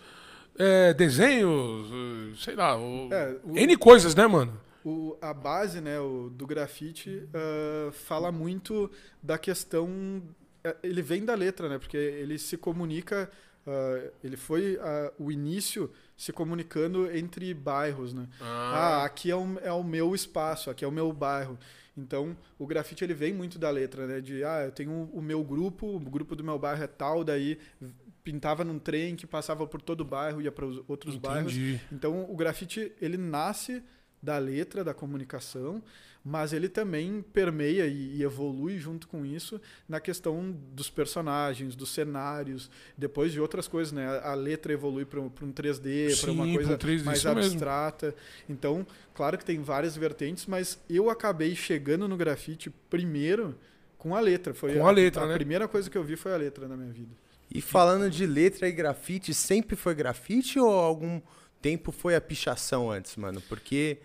é, 0.58 0.94
desenhos, 0.94 1.88
eh, 1.92 2.36
sei 2.44 2.56
lá. 2.56 2.78
o- 2.78 3.10
É, 3.14 3.38
o- 3.44 3.58
N 3.58 3.78
coisas, 3.78 4.16
né, 4.16 4.26
mano? 4.28 4.60
O, 4.84 5.18
a 5.22 5.34
base 5.34 5.82
né, 5.82 6.00
o, 6.00 6.30
do 6.30 6.48
grafite 6.48 7.28
ah, 7.34 7.92
fala 7.92 8.32
muito 8.32 8.90
da 9.22 9.38
questão. 9.38 10.22
Eh, 10.70 10.78
Ele 10.84 11.02
vem 11.02 11.24
da 11.26 11.36
letra, 11.36 11.70
né? 11.70 11.78
Porque 11.78 11.98
ele 11.98 12.38
se 12.38 12.58
comunica. 12.58 13.30
ah, 13.66 14.12
ele 14.24 14.38
foi 14.38 14.78
ah, 14.82 15.12
o 15.20 15.32
início 15.32 15.92
se 16.16 16.32
comunicando 16.34 17.12
entre 17.16 17.54
bairros, 17.54 18.14
né? 18.14 18.28
Ah, 18.42 19.04
aqui 19.06 19.30
é 19.30 19.36
o, 19.36 19.60
é 19.60 19.72
o 19.72 19.84
meu 19.84 20.16
espaço, 20.16 20.70
aqui 20.70 20.84
é 20.86 20.88
o 20.88 20.92
meu 20.92 21.12
bairro. 21.14 21.58
Então, 21.98 22.38
o 22.60 22.68
grafite 22.68 23.04
ele 23.04 23.14
vem 23.14 23.34
muito 23.34 23.58
da 23.58 23.70
letra, 23.72 24.06
né? 24.08 24.22
De, 24.22 24.44
ah, 24.44 24.64
eu 24.66 24.72
tenho 24.72 25.10
o 25.12 25.22
meu 25.22 25.44
grupo, 25.44 25.88
o 25.96 26.00
grupo 26.00 26.36
do 26.36 26.44
meu 26.44 26.58
bairro 26.60 26.84
é 26.84 26.88
tal, 26.88 27.24
daí 27.24 27.58
pintava 28.24 28.64
num 28.64 28.78
trem 28.78 29.16
que 29.16 29.26
passava 29.26 29.66
por 29.66 29.82
todo 29.82 30.02
o 30.02 30.06
bairro, 30.06 30.42
ia 30.42 30.52
para 30.52 30.66
os 30.66 30.84
outros 30.88 31.16
bairros. 31.16 31.54
Entendi. 31.54 31.82
Então, 31.92 32.26
o 32.30 32.36
grafite, 32.36 32.92
ele 33.02 33.18
nasce 33.18 33.82
da 34.22 34.38
letra, 34.38 34.84
da 34.84 34.94
comunicação, 34.94 35.82
mas 36.30 36.52
ele 36.52 36.68
também 36.68 37.22
permeia 37.32 37.88
e, 37.88 38.18
e 38.18 38.24
evolui 38.24 38.78
junto 38.78 39.08
com 39.08 39.26
isso 39.26 39.62
na 39.88 39.98
questão 40.02 40.54
dos 40.74 40.90
personagens, 40.90 41.74
dos 41.74 41.90
cenários, 41.90 42.70
depois 42.98 43.32
de 43.32 43.40
outras 43.40 43.66
coisas, 43.66 43.94
né? 43.94 44.06
A, 44.06 44.32
a 44.32 44.34
letra 44.34 44.74
evolui 44.74 45.06
para 45.06 45.22
um 45.22 45.30
3D, 45.30 46.20
para 46.20 46.32
uma 46.34 46.44
coisa 46.54 46.74
um 46.74 46.78
3D, 46.78 47.04
mais 47.06 47.20
isso 47.20 47.34
mesmo. 47.34 47.52
abstrata. 47.52 48.14
Então, 48.50 48.86
claro 49.14 49.38
que 49.38 49.46
tem 49.46 49.62
várias 49.62 49.96
vertentes, 49.96 50.46
mas 50.48 50.78
eu 50.90 51.10
acabei 51.10 51.56
chegando 51.56 52.10
no 52.10 52.18
grafite 52.18 52.70
primeiro 52.90 53.58
com 53.98 54.14
a 54.14 54.20
letra. 54.20 54.54
Foi 54.54 54.74
Com 54.74 54.86
a 54.86 54.92
letra, 54.92 55.24
a 55.24 55.28
né? 55.28 55.34
primeira 55.34 55.66
coisa 55.66 55.90
que 55.90 55.98
eu 55.98 56.04
vi 56.04 56.18
foi 56.18 56.34
a 56.34 56.38
letra 56.38 56.68
na 56.68 56.76
minha 56.76 56.92
vida. 56.92 57.16
E 57.50 57.62
falando 57.62 58.10
de 58.10 58.26
letra 58.26 58.68
e 58.68 58.74
grafite, 58.74 59.34
sempre 59.34 59.78
foi 59.78 59.96
grafite 59.96 60.60
ou 60.60 60.70
algum 60.70 61.22
tempo 61.62 61.94
foi 61.94 62.18
a 62.18 62.22
pichação 62.22 62.92
antes, 62.92 63.16
mano? 63.16 63.42
Porque 63.48 64.00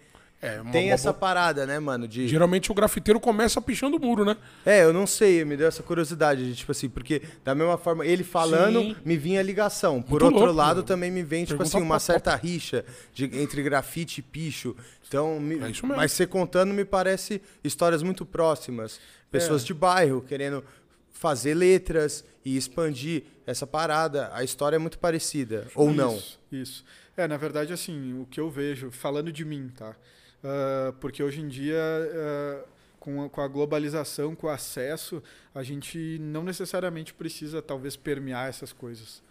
É, 0.44 0.60
uma- 0.60 0.72
tem 0.72 0.88
uma 0.88 0.94
essa 0.94 1.12
boa- 1.12 1.20
parada, 1.20 1.64
né, 1.64 1.78
mano? 1.78 2.08
De... 2.08 2.26
Geralmente 2.26 2.72
o 2.72 2.74
grafiteiro 2.74 3.20
começa 3.20 3.62
pichando 3.62 3.96
o 3.96 4.00
muro, 4.00 4.24
né? 4.24 4.36
É, 4.66 4.82
eu 4.82 4.92
não 4.92 5.06
sei, 5.06 5.44
me 5.44 5.56
deu 5.56 5.68
essa 5.68 5.84
curiosidade, 5.84 6.44
de, 6.44 6.56
tipo 6.56 6.72
assim, 6.72 6.88
porque 6.88 7.22
da 7.44 7.54
mesma 7.54 7.78
forma, 7.78 8.04
ele 8.04 8.24
falando, 8.24 8.80
Sim. 8.80 8.96
me 9.04 9.16
vinha 9.16 9.38
a 9.38 9.42
ligação. 9.42 10.02
Por 10.02 10.20
Muito 10.20 10.24
outro 10.24 10.38
louco, 10.40 10.52
lado, 10.54 10.76
mano. 10.78 10.82
também 10.88 11.12
me 11.12 11.22
vem, 11.22 11.44
tipo 11.44 11.58
Pergunta 11.58 11.76
assim, 11.78 11.86
uma 11.86 12.00
certa 12.00 12.34
rixa 12.34 12.84
de- 13.14 13.26
entre 13.40 13.62
grafite 13.62 14.18
e 14.18 14.22
picho. 14.22 14.74
Então, 15.06 15.38
me- 15.38 15.54
É 15.60 15.70
isso 15.70 15.86
mesmo. 15.86 15.96
mas 15.96 16.10
você 16.10 16.26
contando 16.26 16.74
me 16.74 16.84
parece 16.84 17.40
histórias 17.62 18.02
muito 18.02 18.26
próximas. 18.26 18.98
Pessoas 19.30 19.62
É. 19.62 19.66
de 19.66 19.74
bairro 19.74 20.22
querendo 20.26 20.64
fazer 21.12 21.54
letras 21.54 22.24
e 22.44 22.56
expandir 22.56 23.22
essa 23.46 23.64
parada. 23.66 24.28
A 24.34 24.42
história 24.42 24.74
é 24.74 24.78
muito 24.78 24.98
parecida, 24.98 25.68
ou 25.76 25.92
não. 25.92 26.16
Isso, 26.16 26.38
Isso. 26.50 26.84
É, 27.16 27.28
na 27.28 27.36
verdade, 27.36 27.72
assim, 27.72 28.18
o 28.20 28.26
que 28.26 28.40
eu 28.40 28.50
vejo, 28.50 28.90
falando 28.90 29.30
de 29.30 29.44
mim, 29.44 29.70
tá? 29.76 29.94
Uh, 30.42 30.92
porque 30.94 31.22
hoje 31.22 31.40
em 31.40 31.48
dia, 31.48 31.76
uh, 31.76 32.68
com, 32.98 33.24
a, 33.24 33.28
com 33.28 33.40
a 33.40 33.48
globalização, 33.48 34.34
com 34.34 34.46
o 34.46 34.50
acesso, 34.50 35.22
a 35.54 35.62
gente 35.62 36.18
não 36.20 36.44
necessariamente 36.44 37.12
precisa, 37.14 37.60
talvez, 37.60 37.96
permear 37.96 38.48
essas 38.48 38.72
coisas. 38.72 39.22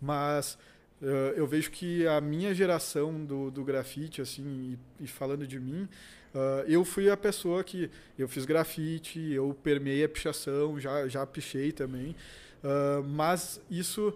Mas 0.00 0.58
uh, 1.02 1.34
eu 1.36 1.46
vejo 1.46 1.70
que 1.70 2.06
a 2.06 2.20
minha 2.20 2.54
geração 2.54 3.24
do, 3.24 3.50
do 3.50 3.64
grafite, 3.64 4.20
assim, 4.20 4.78
e, 5.00 5.04
e 5.04 5.06
falando 5.06 5.46
de 5.46 5.58
mim, 5.58 5.88
Uh, 6.34 6.62
eu 6.68 6.84
fui 6.84 7.08
a 7.08 7.16
pessoa 7.16 7.64
que 7.64 7.90
eu 8.18 8.28
fiz 8.28 8.44
grafite, 8.44 9.18
eu 9.32 9.56
permeei 9.62 10.04
a 10.04 10.08
pichação, 10.08 10.78
já, 10.78 11.08
já 11.08 11.26
pichei 11.26 11.72
também, 11.72 12.14
uh, 12.62 13.02
mas 13.02 13.60
isso 13.70 14.14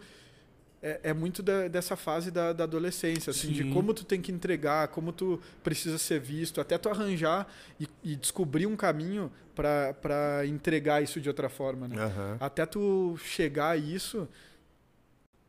é, 0.82 1.00
é 1.04 1.12
muito 1.14 1.42
da, 1.42 1.68
dessa 1.68 1.96
fase 1.96 2.30
da, 2.30 2.52
da 2.52 2.64
adolescência, 2.64 3.30
assim, 3.30 3.48
Sim. 3.48 3.52
de 3.52 3.64
como 3.72 3.94
tu 3.94 4.04
tem 4.04 4.20
que 4.20 4.32
entregar, 4.32 4.88
como 4.88 5.12
tu 5.12 5.40
precisa 5.62 5.96
ser 5.96 6.20
visto, 6.20 6.60
até 6.60 6.76
tu 6.76 6.88
arranjar 6.88 7.46
e, 7.78 7.88
e 8.02 8.16
descobrir 8.16 8.66
um 8.66 8.76
caminho 8.76 9.30
para 9.54 10.44
entregar 10.46 11.02
isso 11.02 11.20
de 11.20 11.28
outra 11.28 11.48
forma, 11.48 11.86
né? 11.86 12.04
Uhum. 12.04 12.36
Até 12.40 12.66
tu 12.66 13.16
chegar 13.18 13.70
a 13.70 13.76
isso, 13.76 14.28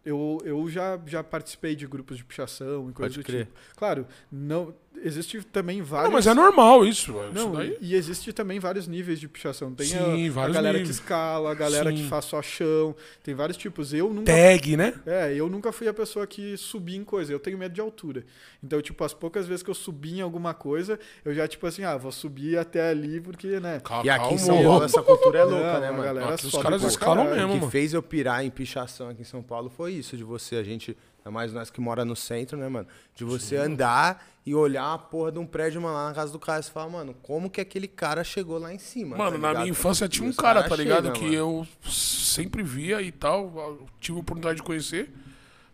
eu, 0.06 0.38
eu 0.44 0.70
já, 0.70 1.00
já 1.06 1.24
participei 1.24 1.76
de 1.76 1.88
grupos 1.88 2.18
de 2.18 2.24
pichação 2.24 2.90
e 2.90 2.94
coisas 2.94 3.16
Pode 3.16 3.20
do 3.20 3.24
crer. 3.24 3.46
tipo. 3.46 3.60
Claro, 3.76 4.06
não, 4.32 4.74
existe 5.04 5.44
também 5.44 5.82
vários. 5.82 6.10
Não, 6.10 6.14
mas 6.14 6.28
é 6.28 6.34
normal 6.34 6.86
isso. 6.86 7.14
Não, 7.34 7.62
isso 7.62 7.78
e 7.82 7.96
existe 7.96 8.32
também 8.32 8.60
vários 8.60 8.88
níveis 8.88 9.20
de 9.20 9.28
pichação. 9.28 9.74
Tem 9.74 9.86
Sim, 9.86 10.30
a, 10.30 10.44
a 10.44 10.50
galera 10.50 10.78
níveis. 10.78 10.98
que 10.98 11.04
escala, 11.04 11.52
a 11.52 11.54
galera 11.54 11.90
Sim. 11.92 11.98
que 11.98 12.04
faz 12.08 12.26
só 12.26 12.42
chão. 12.42 12.96
Tem 13.22 13.36
vários 13.36 13.58
tipos. 13.58 13.94
Eu 13.94 14.14
nunca. 14.14 14.32
Tag, 14.32 14.78
né? 14.78 14.94
É, 15.06 15.34
eu 15.36 15.50
nunca 15.50 15.72
fui 15.72 15.88
a 15.88 15.94
pessoa 15.94 16.26
que 16.26 16.56
subi 16.58 16.96
em 16.96 17.04
coisa. 17.04 17.32
Eu 17.32 17.40
tenho 17.40 17.58
medo 17.58 17.74
de 17.74 17.82
altura. 17.82 18.24
Então, 18.64 18.82
tipo, 18.82 19.04
as 19.04 19.14
poucas 19.14 19.46
vezes 19.46 19.62
que 19.62 19.70
eu 19.70 19.76
subi 19.76 20.20
em 20.20 20.22
alguma 20.22 20.54
coisa, 20.54 21.00
eu 21.26 21.34
já, 21.34 21.48
tipo 21.48 21.68
assim, 21.68 21.84
ah, 21.84 21.98
vou 21.98 22.12
subir 22.12 22.58
até 22.58 22.90
ali 22.90 23.20
porque, 23.20 23.60
né? 23.60 23.82
E 24.04 24.10
aqui 24.10 24.36
em 24.36 24.38
São 24.38 24.64
Paulo 24.64 24.86
essa 24.86 25.02
cultura 25.04 25.40
é 25.40 25.44
louca, 25.44 25.80
né, 25.80 25.92
mano? 25.92 26.04
Galera 26.04 26.34
aqui 26.34 26.48
os 26.48 26.58
caras 26.58 26.84
escalam 26.84 27.26
mesmo, 27.26 27.56
O 27.56 27.60
que 27.60 27.72
fez 27.72 27.94
eu 27.94 28.02
pirar 28.02 28.46
em 28.46 28.50
pichação 28.50 29.10
aqui 29.10 29.22
em 29.22 29.26
São 29.26 29.42
Paulo 29.42 29.70
foi 29.70 29.94
isso, 29.94 30.16
de 30.16 30.24
você, 30.24 30.56
a 30.56 30.64
gente 30.64 30.96
é 31.26 31.30
mais 31.30 31.54
nós 31.54 31.70
que 31.70 31.80
mora 31.80 32.04
no 32.04 32.16
centro, 32.16 32.58
né, 32.58 32.68
mano? 32.68 32.88
De 33.16 33.24
você 33.24 33.58
Sim. 33.58 33.64
andar 33.64 34.26
e 34.46 34.54
olhar 34.54 34.94
a 34.94 34.98
porra 34.98 35.32
de 35.32 35.40
um 35.40 35.46
prédio, 35.46 35.82
mano, 35.82 35.96
lá 35.96 36.10
na 36.10 36.14
casa 36.14 36.32
do 36.32 36.40
cara 36.40 36.60
e 36.60 36.64
falar, 36.64 36.90
mano, 36.90 37.16
como 37.22 37.50
que 37.50 37.62
aquele 37.62 37.88
cara 37.88 38.24
chegou 38.24 38.58
lá 38.58 38.74
em 38.74 38.78
cima? 38.78 39.16
Mano, 39.16 39.40
tá 39.40 39.54
na 39.54 39.60
minha 39.60 39.72
infância 39.72 40.08
tinha 40.10 40.28
um 40.28 40.34
cara, 40.34 40.64
tá 40.64 40.76
ligado? 40.76 41.06
Chega, 41.06 41.18
que 41.18 41.24
mano. 41.24 41.36
eu 41.36 41.68
sempre 41.90 42.62
via 42.62 43.02
e 43.02 43.12
tal, 43.12 43.88
tive 44.02 44.18
a 44.18 44.22
oportunidade 44.22 44.58
de 44.58 44.64
conhecer, 44.64 45.14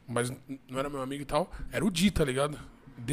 mas 0.08 0.32
não 0.70 0.80
era 0.80 0.88
meu 0.88 1.02
amigo 1.02 1.24
e 1.24 1.26
tal. 1.26 1.52
Era 1.72 1.84
o 1.84 1.90
Di, 1.90 2.12
tá 2.12 2.24
ligado? 2.24 2.60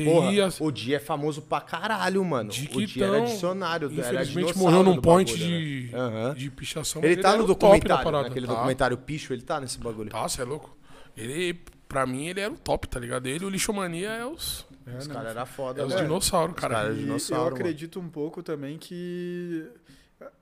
Porra, 0.04 0.30
o 0.60 0.70
Di 0.70 0.94
é 0.94 0.98
famoso 0.98 1.40
pra 1.40 1.60
caralho, 1.62 2.22
mano. 2.22 2.50
De 2.50 2.68
o 2.74 2.86
Di 2.86 3.02
era 3.02 3.20
dicionário, 3.20 3.90
infelizmente 3.90 4.50
era 4.50 4.58
morreu 4.58 4.82
num 4.82 5.00
point 5.00 5.32
bagulho, 5.32 5.48
de, 5.48 5.90
né? 5.90 5.98
uhum. 5.98 6.34
de 6.34 6.50
pichação. 6.50 7.02
Ele 7.02 7.22
tá 7.22 7.34
no 7.34 7.46
documentário, 7.46 8.10
naquele 8.10 8.46
tá. 8.46 8.52
documentário 8.52 8.98
Picho, 8.98 9.32
ele 9.32 9.42
tá 9.42 9.58
nesse 9.58 9.78
bagulho. 9.78 10.10
Tá, 10.10 10.28
você 10.28 10.42
é 10.42 10.44
louco. 10.44 10.76
Ele 11.16 11.58
pra 11.88 12.06
mim, 12.06 12.26
ele 12.26 12.40
era 12.40 12.52
o 12.52 12.58
top, 12.58 12.88
tá 12.88 12.98
ligado? 12.98 13.26
Ele 13.26 13.44
e 13.44 13.46
o 13.46 13.50
Lixomania 13.50 14.10
é 14.10 14.26
os. 14.26 14.66
É, 14.86 14.96
os 14.96 15.06
caras 15.06 15.30
eram 15.30 15.46
foda, 15.46 15.82
É 15.82 15.84
os 15.84 15.96
dinossauros, 15.96 16.54
cara. 16.56 16.74
Os 16.74 16.80
cara 16.82 16.94
dinossauro, 16.94 17.50
eu 17.50 17.60
acredito 17.60 17.98
mano. 17.98 18.08
um 18.08 18.12
pouco 18.12 18.42
também 18.42 18.78
que. 18.78 19.66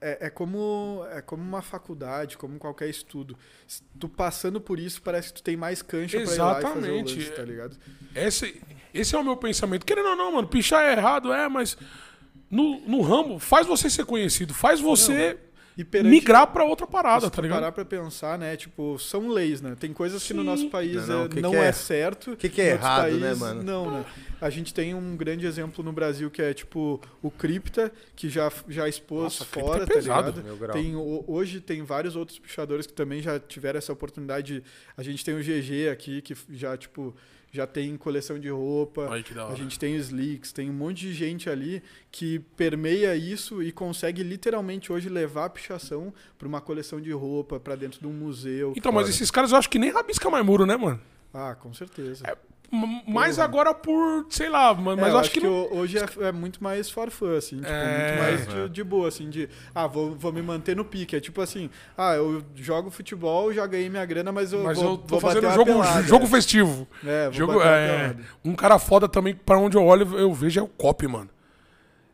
É, 0.01 0.27
é, 0.27 0.31
como, 0.31 1.05
é 1.11 1.21
como 1.21 1.43
uma 1.43 1.61
faculdade, 1.61 2.39
como 2.39 2.59
qualquer 2.59 2.89
estudo. 2.89 3.37
Tu 3.99 4.09
passando 4.09 4.61
por 4.61 4.79
isso, 4.79 5.03
parece 5.03 5.29
que 5.29 5.35
tu 5.35 5.43
tem 5.43 5.57
mais 5.57 5.83
cancha 5.83 6.17
Exatamente. 6.17 6.37
pra 6.37 6.37
ir 6.37 6.53
lá 6.53 6.59
e 6.59 6.75
fazer 6.75 6.91
o 6.91 6.97
lance, 6.97 7.31
tá 7.33 7.43
ligado? 7.43 7.77
Esse, 8.15 8.63
esse 8.93 9.15
é 9.17 9.19
o 9.19 9.25
meu 9.25 9.37
pensamento. 9.37 9.85
Querendo 9.85 10.11
ou 10.11 10.17
não, 10.17 10.33
mano, 10.33 10.47
pichar 10.47 10.85
é 10.85 10.93
errado, 10.93 11.33
é, 11.33 11.49
mas 11.49 11.77
no, 12.49 12.81
no 12.87 13.01
ramo, 13.01 13.41
faz 13.41 13.67
você 13.67 13.91
ser 13.91 14.05
conhecido, 14.05 14.55
faz 14.55 14.81
você... 14.81 15.35
Não 15.35 15.54
perante, 15.83 16.11
migrar 16.11 16.47
para 16.47 16.65
outra 16.65 16.87
parada, 16.87 17.29
tá 17.31 17.43
ligado? 17.43 17.59
parar 17.59 17.73
para 17.73 17.85
pensar, 17.85 18.39
né? 18.39 18.57
Tipo, 18.57 18.99
são 18.99 19.29
leis, 19.29 19.61
né? 19.61 19.75
Tem 19.79 19.93
coisas 19.93 20.23
Sim. 20.23 20.29
que 20.29 20.35
no 20.35 20.45
nosso 20.45 20.69
país 20.69 21.09
não, 21.09 21.17
não, 21.17 21.25
é, 21.25 21.29
que 21.29 21.41
não 21.41 21.51
que 21.51 21.57
é, 21.57 21.65
é, 21.65 21.73
certo. 21.73 22.33
O 22.33 22.37
que, 22.37 22.49
que 22.49 22.61
é 22.61 22.73
errado, 22.73 23.03
né, 23.03 23.03
países, 23.03 23.23
né, 23.23 23.35
mano? 23.35 23.63
Não, 23.63 23.91
né? 23.91 24.05
A 24.41 24.51
gente 24.51 24.75
tem 24.75 24.95
um 24.95 25.17
grande 25.17 25.47
exemplo 25.47 25.83
no 25.83 25.93
Brasil 25.93 26.31
que 26.31 26.43
é, 26.43 26.53
tipo, 26.53 27.01
o 27.23 27.31
Cripta, 27.31 27.91
que 28.15 28.29
já, 28.29 28.53
já 28.69 28.87
expôs 28.87 29.23
Nossa, 29.23 29.45
fora, 29.45 29.85
é 29.85 29.87
pesado, 29.87 30.33
tá 30.33 30.49
ligado? 30.49 30.73
Tem, 30.75 30.95
hoje 30.95 31.61
tem 31.61 31.83
vários 31.83 32.15
outros 32.15 32.39
pichadores 32.39 32.87
que 32.87 32.93
também 32.93 33.23
já 33.23 33.41
tiveram 33.41 33.79
essa 33.79 33.93
oportunidade. 33.93 34.63
A 34.97 35.03
gente 35.03 35.25
tem 35.25 35.35
o 35.35 35.43
GG 35.43 35.89
aqui, 35.91 36.21
que 36.21 36.37
já, 36.51 36.77
tipo, 36.77 37.17
já 37.55 37.69
tem 37.69 37.97
coleção 37.97 38.37
de 38.37 38.49
roupa, 38.49 39.09
a 39.09 39.55
gente 39.55 39.79
tem 39.79 39.97
os 39.97 40.11
leaks, 40.11 40.53
tem 40.53 40.69
um 40.69 40.73
monte 40.73 41.03
de 41.03 41.13
gente 41.13 41.49
ali 41.49 41.81
que 42.11 42.41
permeia 42.57 43.15
isso 43.15 43.63
e 43.63 43.71
consegue 43.71 44.25
literalmente 44.25 44.93
hoje 44.93 45.09
levar 45.09 45.45
a 45.45 45.49
pichação 45.49 46.13
para 46.37 46.49
uma 46.49 46.61
coleção 46.61 47.01
de 47.01 47.13
roupa, 47.13 47.61
para 47.61 47.77
dentro 47.77 48.01
de 48.01 48.09
um 48.09 48.13
museu. 48.13 48.73
Então, 48.77 48.91
fora. 48.91 49.05
mas 49.05 49.15
esses 49.15 49.31
caras 49.31 49.53
eu 49.53 49.59
acho 49.59 49.71
que 49.71 49.79
nem 49.79 49.93
rabisca 49.93 50.29
mais 50.29 50.45
muro, 50.45 50.67
né, 50.67 50.77
mano? 50.77 51.01
Ah, 51.33 51.55
com 51.55 51.73
certeza. 51.73 52.27
É, 52.27 52.37
mais 53.07 53.39
agora 53.39 53.73
por, 53.73 54.27
sei 54.29 54.49
lá, 54.49 54.75
mas 54.75 54.99
é, 54.99 55.11
eu 55.11 55.19
acho, 55.19 55.31
que, 55.31 55.41
que 55.41 55.47
não... 55.47 55.73
hoje 55.73 55.99
é, 55.99 56.07
é, 56.21 56.33
muito 56.33 56.63
mais 56.63 56.91
for 56.91 57.11
fun, 57.11 57.37
assim, 57.37 57.57
tipo, 57.57 57.69
é... 57.69 58.09
muito 58.09 58.23
mais 58.23 58.47
de, 58.47 58.69
de, 58.69 58.85
boa, 58.85 59.09
assim, 59.09 59.31
de, 59.31 59.49
ah, 59.75 59.87
vou, 59.87 60.15
vou 60.15 60.33
me 60.33 60.43
manter 60.43 60.77
no 60.77 60.85
pique. 60.85 61.17
É 61.17 61.21
tipo 61.21 61.41
assim, 61.41 61.71
ah, 61.97 62.15
eu 62.15 62.45
jogo 62.55 62.91
futebol, 62.91 63.53
já 63.53 63.67
ganhei 63.67 63.89
minha 63.89 64.05
grana, 64.05 64.33
mas 64.33 64.53
eu 64.53 64.63
mas 64.63 64.77
vou, 64.77 64.93
eu 64.93 64.99
tô 64.99 65.19
vou 65.19 65.21
fazendo 65.21 65.51
jogo, 65.51 65.65
pelada, 65.65 66.03
jogo 66.03 66.27
festivo. 66.27 66.89
É, 67.05 67.31
jogo, 67.33 67.63
é, 67.63 68.17
um 68.45 68.55
cara 68.55 68.79
foda 68.79 69.09
também, 69.09 69.35
pra 69.35 69.59
onde 69.59 69.77
eu 69.77 69.85
olho, 69.85 70.19
eu 70.19 70.33
vejo 70.33 70.61
é 70.61 70.63
o 70.63 70.69
Cop, 70.69 71.07
mano. 71.07 71.31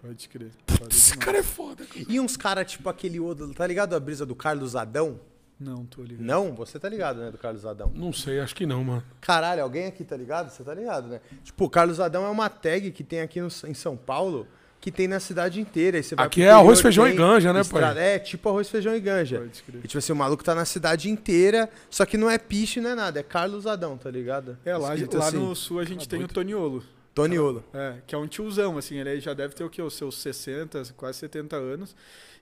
Pode 0.01 0.29
crer. 0.29 0.51
Putz, 0.67 0.97
esse 0.97 1.19
cara 1.19 1.39
é 1.39 1.43
foda. 1.43 1.85
Cara. 1.85 2.07
E 2.09 2.19
uns 2.19 2.37
caras, 2.37 2.71
tipo 2.71 2.89
aquele 2.89 3.21
outro, 3.21 3.53
tá 3.53 3.67
ligado 3.67 3.95
a 3.95 4.01
brisa 4.01 4.25
do 4.25 4.35
Carlos 4.35 4.75
Adão? 4.75 5.21
Não, 5.61 5.85
tô 5.85 6.03
ligado. 6.03 6.25
Não? 6.25 6.55
Você 6.55 6.79
tá 6.79 6.89
ligado, 6.89 7.21
né, 7.21 7.31
do 7.31 7.37
Carlos 7.37 7.67
Adão? 7.67 7.93
Não 7.95 8.15
sei, 8.15 8.41
acho 8.41 8.55
que 8.55 8.65
não, 8.65 8.83
mano. 8.83 9.05
Caralho, 9.21 9.63
alguém 9.63 9.87
aqui 9.87 10.03
tá 10.03 10.17
ligado? 10.17 10.51
Você 10.51 10.65
tá 10.65 10.73
ligado, 10.73 11.09
né? 11.09 11.21
Tipo, 11.45 11.67
o 11.67 11.71
Carlos 11.71 12.01
Adão 12.01 12.25
é 12.25 12.31
uma 12.31 12.49
tag 12.49 12.91
que 12.93 13.05
tem 13.05 13.21
aqui 13.21 13.41
no, 13.41 13.49
em 13.67 13.75
São 13.75 13.95
Paulo 13.97 14.49
que 14.81 14.91
tem 14.91 15.07
na 15.07 15.21
cidade 15.21 15.61
inteira. 15.61 15.99
Aí 15.99 16.03
você 16.03 16.15
vai 16.15 16.27
aqui 16.27 16.43
é 16.43 16.51
arroz, 16.51 16.81
feijão 16.81 17.07
e 17.07 17.13
ganja, 17.13 17.53
né, 17.53 17.63
pai? 17.63 17.99
É, 17.99 18.19
tipo 18.19 18.49
arroz, 18.49 18.69
feijão 18.69 18.97
e 18.97 19.01
ganja. 19.01 19.47
E 19.85 19.87
tipo 19.87 19.99
assim, 19.99 20.13
o 20.13 20.17
maluco 20.17 20.43
tá 20.43 20.55
na 20.55 20.65
cidade 20.65 21.11
inteira, 21.11 21.69
só 21.91 22.07
que 22.07 22.17
não 22.17 22.31
é 22.31 22.39
piche, 22.39 22.81
não 22.81 22.91
é 22.91 22.95
nada, 22.95 23.21
é 23.21 23.23
Carlos 23.23 23.67
Adão, 23.67 23.99
tá 23.99 24.11
ligado? 24.11 24.57
É, 24.65 24.73
lá, 24.73 24.89
lá 24.89 24.95
assim. 24.95 25.37
no 25.37 25.55
sul 25.55 25.79
a 25.81 25.85
gente 25.85 26.07
tá 26.07 26.13
tem 26.13 26.21
muito. 26.21 26.31
o 26.31 26.35
Toniolo. 26.35 26.83
Toniolo. 27.15 27.63
É, 27.75 27.97
que 28.07 28.15
é 28.15 28.19
um 28.19 28.27
tiozão, 28.27 28.79
assim, 28.79 28.99
ele 28.99 29.21
já 29.21 29.35
deve 29.35 29.55
ter 29.55 29.65
o 29.65 29.69
quê? 29.69 29.83
Os 29.83 29.95
seus 29.95 30.17
60, 30.17 30.83
quase 30.97 31.19
70 31.19 31.57
anos. 31.57 31.95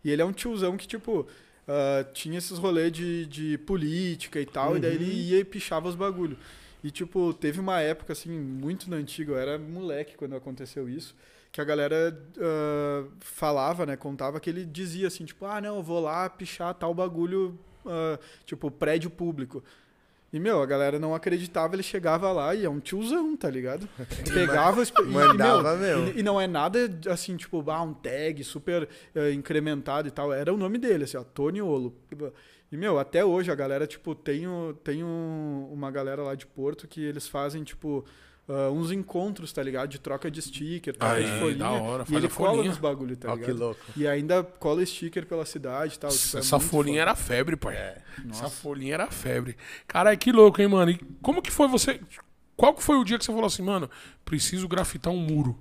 E 0.05 0.11
ele 0.11 0.23
é 0.23 0.25
um 0.25 0.33
tiozão 0.33 0.77
que, 0.77 0.87
tipo, 0.87 1.27
uh, 1.69 2.13
tinha 2.13 2.39
esses 2.39 2.59
rolês 2.59 2.91
de, 2.91 3.27
de 3.27 3.59
política 3.59 4.41
e 4.41 4.47
tal, 4.47 4.71
uhum. 4.71 4.77
e 4.79 4.81
daí 4.81 4.95
ele 4.95 5.05
uhum. 5.05 5.11
ia 5.11 5.39
e 5.41 5.45
pichava 5.45 5.89
os 5.89 5.95
bagulho. 5.95 6.37
E, 6.83 6.91
tipo, 6.91 7.35
teve 7.35 7.61
uma 7.61 7.81
época, 7.81 8.13
assim, 8.13 8.31
muito 8.31 8.89
na 8.89 8.97
antiga, 8.97 9.33
eu 9.33 9.39
era 9.39 9.59
moleque 9.59 10.17
quando 10.17 10.35
aconteceu 10.37 10.89
isso, 10.89 11.15
que 11.51 11.61
a 11.61 11.65
galera 11.65 12.17
uh, 12.37 13.11
falava, 13.21 13.85
né, 13.85 13.97
contava 13.97 14.39
que 14.39 14.49
ele 14.49 14.65
dizia 14.65 15.09
assim, 15.09 15.25
tipo, 15.25 15.45
ah, 15.45 15.61
não, 15.61 15.77
eu 15.77 15.83
vou 15.83 16.01
lá 16.01 16.29
pichar 16.29 16.73
tal 16.75 16.95
bagulho, 16.95 17.59
uh, 17.85 18.19
tipo, 18.45 18.71
prédio 18.71 19.11
público. 19.11 19.63
E, 20.31 20.39
meu, 20.39 20.61
a 20.61 20.67
galera 20.67 20.99
não 20.99 21.15
acreditava, 21.15 21.75
ele 21.75 21.83
chegava 21.83 22.31
lá 22.33 22.55
e 22.55 22.65
é 22.65 22.69
um 22.69 22.81
tiozão, 22.81 23.35
tá 23.35 23.49
ligado? 23.49 23.89
Pegava 24.33 24.83
e, 24.83 25.03
Mandava 25.07 25.75
e, 25.75 25.79
meu, 25.79 26.09
e, 26.09 26.19
e, 26.19 26.23
não 26.23 26.39
é 26.39 26.47
nada 26.47 26.79
assim, 27.11 27.35
tipo, 27.37 27.65
ah, 27.71 27.83
um 27.83 27.95
tag 27.95 28.45
super 28.45 28.87
uh, 29.15 29.31
incrementado 29.33 30.07
e 30.07 30.11
tal. 30.11 30.31
Era 30.31 30.53
o 30.53 30.57
nome 30.59 30.77
dele, 30.77 31.05
assim, 31.05 31.17
ó, 31.17 31.25
Tony 31.25 31.63
Olo. 31.63 31.97
E, 32.71 32.77
meu, 32.77 32.99
até 32.99 33.25
hoje 33.25 33.51
a 33.51 33.55
galera, 33.55 33.87
tipo, 33.87 34.15
tem, 34.15 34.45
tem 34.85 35.03
um, 35.03 35.71
uma 35.73 35.91
galera 35.91 36.23
lá 36.23 36.35
de 36.35 36.47
Porto 36.47 36.87
que 36.87 37.03
eles 37.03 37.27
fazem, 37.27 37.65
tipo, 37.65 38.05
uh, 38.49 38.73
uns 38.73 38.91
encontros, 38.91 39.53
tá 39.53 39.63
ligado? 39.63 39.91
De 39.91 39.99
troca 39.99 40.31
de 40.31 40.41
sticker, 40.41 40.97
troca 40.97 41.15
Aí, 41.15 41.25
de 41.25 41.39
folhinha. 41.39 41.59
Da 41.59 41.71
hora, 41.71 42.05
e 42.09 42.15
ele 42.15 42.29
cola 42.29 42.65
nos 42.65 42.79
bagulho, 42.79 43.17
tá 43.17 43.35
ligado? 43.35 43.47
que 43.47 43.53
louco. 43.53 43.81
E 43.97 44.07
ainda 44.07 44.43
cola 44.43 44.85
sticker 44.85 45.27
pela 45.27 45.45
cidade 45.45 45.97
e 45.97 45.99
tal. 45.99 46.11
Tipo, 46.11 46.37
é 46.37 46.41
Essa 46.41 46.59
folhinha 46.59 47.01
foda. 47.01 47.11
era 47.11 47.15
febre, 47.15 47.57
pai. 47.57 47.77
É. 47.77 47.99
Essa 48.31 48.49
folhinha 48.49 48.95
era 48.95 49.11
febre. 49.11 49.57
Cara, 49.87 50.17
que 50.17 50.33
louco, 50.33 50.61
hein, 50.61 50.69
mano? 50.69 50.91
E 50.91 50.99
como 51.23 51.43
que 51.43 51.51
foi 51.51 51.69
você... 51.69 52.01
Qual 52.57 52.75
que 52.75 52.83
foi 52.83 52.97
o 52.97 53.05
dia 53.05 53.17
que 53.17 53.25
você 53.25 53.31
falou 53.31 53.47
assim, 53.47 53.63
mano, 53.63 53.89
preciso 54.25 54.67
grafitar 54.67 55.13
um 55.13 55.19
muro? 55.19 55.57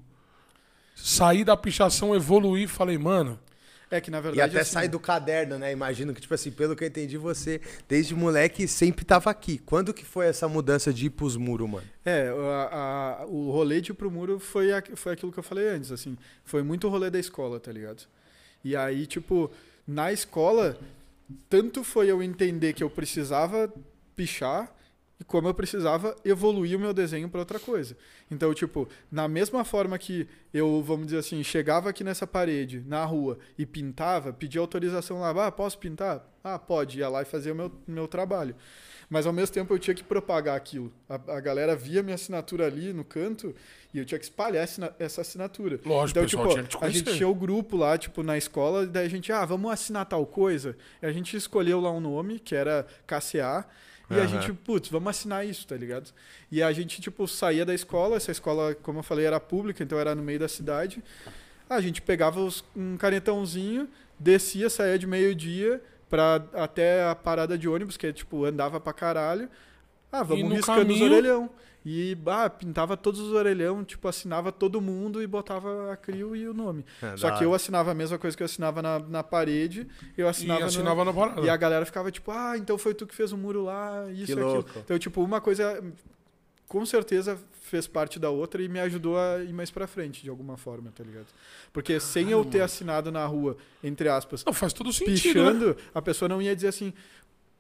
Saí 0.95 1.43
da 1.43 1.55
pichação, 1.55 2.15
evoluir, 2.15 2.67
falei, 2.67 2.97
mano, 2.97 3.39
é 3.89 4.01
que 4.01 4.11
na 4.11 4.19
verdade. 4.19 4.39
E 4.39 4.41
até 4.41 4.61
assim, 4.61 4.71
sai 4.71 4.87
do 4.87 4.99
caderno, 4.99 5.57
né? 5.57 5.71
Imagino 5.71 6.13
que, 6.13 6.21
tipo 6.21 6.33
assim, 6.33 6.51
pelo 6.51 6.75
que 6.75 6.83
eu 6.83 6.87
entendi, 6.87 7.17
você, 7.17 7.61
desde 7.87 8.13
moleque, 8.13 8.67
sempre 8.67 9.05
tava 9.05 9.29
aqui. 9.29 9.57
Quando 9.59 9.93
que 9.93 10.05
foi 10.05 10.27
essa 10.27 10.47
mudança 10.47 10.93
de 10.93 11.05
ir 11.05 11.09
pros 11.11 11.37
muros, 11.37 11.69
mano? 11.69 11.87
É, 12.03 12.29
a, 12.29 13.21
a, 13.21 13.25
o 13.25 13.51
rolê 13.51 13.79
de 13.79 13.91
ir 13.91 13.95
pro 13.95 14.11
muro 14.11 14.39
foi, 14.39 14.73
a, 14.73 14.83
foi 14.95 15.13
aquilo 15.13 15.31
que 15.31 15.39
eu 15.39 15.43
falei 15.43 15.69
antes, 15.69 15.91
assim. 15.91 16.17
Foi 16.43 16.61
muito 16.63 16.89
rolê 16.89 17.09
da 17.09 17.19
escola, 17.19 17.59
tá 17.59 17.71
ligado? 17.71 18.03
E 18.63 18.75
aí, 18.75 19.05
tipo, 19.05 19.49
na 19.87 20.11
escola, 20.11 20.77
tanto 21.49 21.83
foi 21.83 22.11
eu 22.11 22.21
entender 22.21 22.73
que 22.73 22.83
eu 22.83 22.89
precisava 22.89 23.71
pichar, 24.15 24.69
como 25.25 25.47
eu 25.47 25.53
precisava 25.53 26.15
evoluir 26.23 26.77
o 26.77 26.79
meu 26.79 26.93
desenho 26.93 27.27
para 27.27 27.39
outra 27.39 27.59
coisa. 27.59 27.97
Então, 28.29 28.53
tipo, 28.53 28.87
na 29.11 29.27
mesma 29.27 29.65
forma 29.65 29.97
que 29.97 30.27
eu, 30.53 30.81
vamos 30.83 31.07
dizer 31.07 31.19
assim, 31.19 31.43
chegava 31.43 31.89
aqui 31.89 32.03
nessa 32.03 32.27
parede, 32.27 32.83
na 32.85 33.03
rua, 33.03 33.39
e 33.57 33.65
pintava, 33.65 34.31
pedia 34.31 34.61
autorização 34.61 35.19
lá, 35.19 35.47
ah, 35.47 35.51
posso 35.51 35.77
pintar? 35.79 36.25
Ah, 36.43 36.59
pode, 36.59 36.99
ia 36.99 37.09
lá 37.09 37.23
e 37.23 37.25
fazia 37.25 37.51
o 37.51 37.55
meu, 37.55 37.71
meu 37.87 38.07
trabalho. 38.07 38.55
Mas 39.09 39.25
ao 39.25 39.31
mesmo 39.31 39.53
tempo 39.53 39.73
eu 39.73 39.79
tinha 39.79 39.95
que 39.95 40.03
propagar 40.03 40.55
aquilo. 40.55 40.93
A, 41.07 41.15
a 41.15 41.39
galera 41.39 41.75
via 41.75 42.03
minha 42.03 42.15
assinatura 42.15 42.65
ali 42.65 42.91
no 42.91 43.05
canto 43.05 43.55
e 43.93 43.99
eu 43.99 44.05
tinha 44.05 44.19
que 44.19 44.25
espalhar 44.25 44.63
essa, 44.63 44.93
essa 44.99 45.21
assinatura. 45.21 45.79
Lógico, 45.85 46.19
então, 46.19 46.23
pessoal, 46.23 46.63
tipo, 46.63 46.85
a 46.85 46.89
gente 46.89 47.13
tinha 47.15 47.27
o 47.27 47.33
grupo 47.33 47.77
lá, 47.77 47.97
tipo, 47.97 48.21
na 48.21 48.37
escola, 48.37 48.83
e 48.83 48.87
daí 48.87 49.05
a 49.05 49.09
gente, 49.09 49.31
ah, 49.31 49.45
vamos 49.45 49.71
assinar 49.71 50.05
tal 50.05 50.25
coisa. 50.25 50.75
E 51.01 51.05
a 51.05 51.11
gente 51.11 51.35
escolheu 51.37 51.79
lá 51.79 51.91
um 51.91 52.01
nome, 52.01 52.37
que 52.37 52.53
era 52.53 52.85
KCA. 53.05 53.65
E 54.09 54.13
a 54.15 54.19
Aham. 54.19 54.27
gente, 54.27 54.53
putz, 54.53 54.89
vamos 54.89 55.09
assinar 55.09 55.45
isso, 55.45 55.67
tá 55.67 55.75
ligado? 55.75 56.11
E 56.51 56.63
a 56.63 56.71
gente, 56.71 57.01
tipo, 57.01 57.27
saía 57.27 57.65
da 57.65 57.73
escola, 57.73 58.15
essa 58.15 58.31
escola, 58.31 58.73
como 58.75 58.99
eu 58.99 59.03
falei, 59.03 59.25
era 59.25 59.39
pública, 59.39 59.83
então 59.83 59.99
era 59.99 60.15
no 60.15 60.23
meio 60.23 60.39
da 60.39 60.47
cidade. 60.47 61.03
A 61.69 61.81
gente 61.81 62.01
pegava 62.01 62.39
os- 62.39 62.63
um 62.75 62.95
canetãozinho, 62.95 63.89
descia, 64.17 64.69
saía 64.69 64.97
de 64.97 65.05
meio-dia 65.05 65.81
pra 66.09 66.41
até 66.53 67.03
a 67.05 67.13
parada 67.13 67.57
de 67.57 67.67
ônibus, 67.67 67.97
que 67.97 68.07
é, 68.07 68.13
tipo, 68.13 68.45
andava 68.45 68.79
pra 68.79 68.93
caralho. 68.93 69.49
Ah, 70.09 70.23
vamos 70.23 70.53
riscando 70.53 70.79
os 70.81 70.85
caminho- 70.99 71.05
orelhão. 71.05 71.49
E, 71.89 72.17
pintava 72.59 72.97
todos 72.97 73.19
os 73.21 73.31
orelhão, 73.31 73.83
tipo, 73.83 74.07
assinava 74.09 74.51
todo 74.51 74.81
mundo 74.81 75.21
e 75.21 75.27
botava 75.27 75.93
a 75.93 75.95
CRIO 75.95 76.35
e 76.35 76.45
o 76.47 76.53
nome. 76.53 76.83
É, 77.01 77.15
Só 77.15 77.31
que 77.31 77.45
eu 77.45 77.53
assinava 77.53 77.91
a 77.91 77.93
mesma 77.93 78.17
coisa 78.17 78.35
que 78.35 78.43
eu 78.43 78.45
assinava 78.45 78.81
na, 78.81 78.99
na 78.99 79.23
parede, 79.23 79.87
eu 80.17 80.27
E 80.27 80.29
assinava, 80.29 80.59
no- 80.61 80.65
assinava 80.65 81.05
na 81.05 81.13
parada. 81.13 81.41
e 81.41 81.49
a 81.49 81.55
galera 81.55 81.85
ficava 81.85 82.11
tipo, 82.11 82.29
ah, 82.31 82.57
então 82.57 82.77
foi 82.77 82.93
tu 82.93 83.07
que 83.07 83.15
fez 83.15 83.31
o 83.31 83.37
muro 83.37 83.63
lá, 83.63 84.05
isso 84.11 84.25
Que 84.25 84.31
e 84.31 84.33
aquilo. 84.33 84.45
louco. 84.47 84.79
Então, 84.79 84.99
tipo, 84.99 85.23
uma 85.23 85.39
coisa 85.39 85.81
com 86.67 86.85
certeza 86.85 87.39
fez 87.63 87.87
parte 87.87 88.19
da 88.19 88.29
outra 88.29 88.61
e 88.61 88.67
me 88.67 88.79
ajudou 88.79 89.17
a 89.17 89.41
ir 89.43 89.53
mais 89.53 89.71
pra 89.71 89.87
frente, 89.87 90.21
de 90.23 90.29
alguma 90.29 90.57
forma, 90.57 90.91
tá 90.93 91.03
ligado? 91.03 91.27
Porque 91.71 91.99
sem 91.99 92.29
eu 92.31 92.43
ter 92.43 92.61
assinado 92.61 93.11
na 93.11 93.25
rua, 93.25 93.55
entre 93.83 94.09
aspas, 94.09 94.43
Não, 94.45 94.51
faz 94.53 94.73
todo 94.73 94.91
sentido, 94.91 95.13
né? 95.43 95.51
pichando, 95.51 95.77
a 95.93 96.01
pessoa 96.01 96.27
não 96.27 96.41
ia 96.41 96.55
dizer 96.55 96.67
assim, 96.69 96.93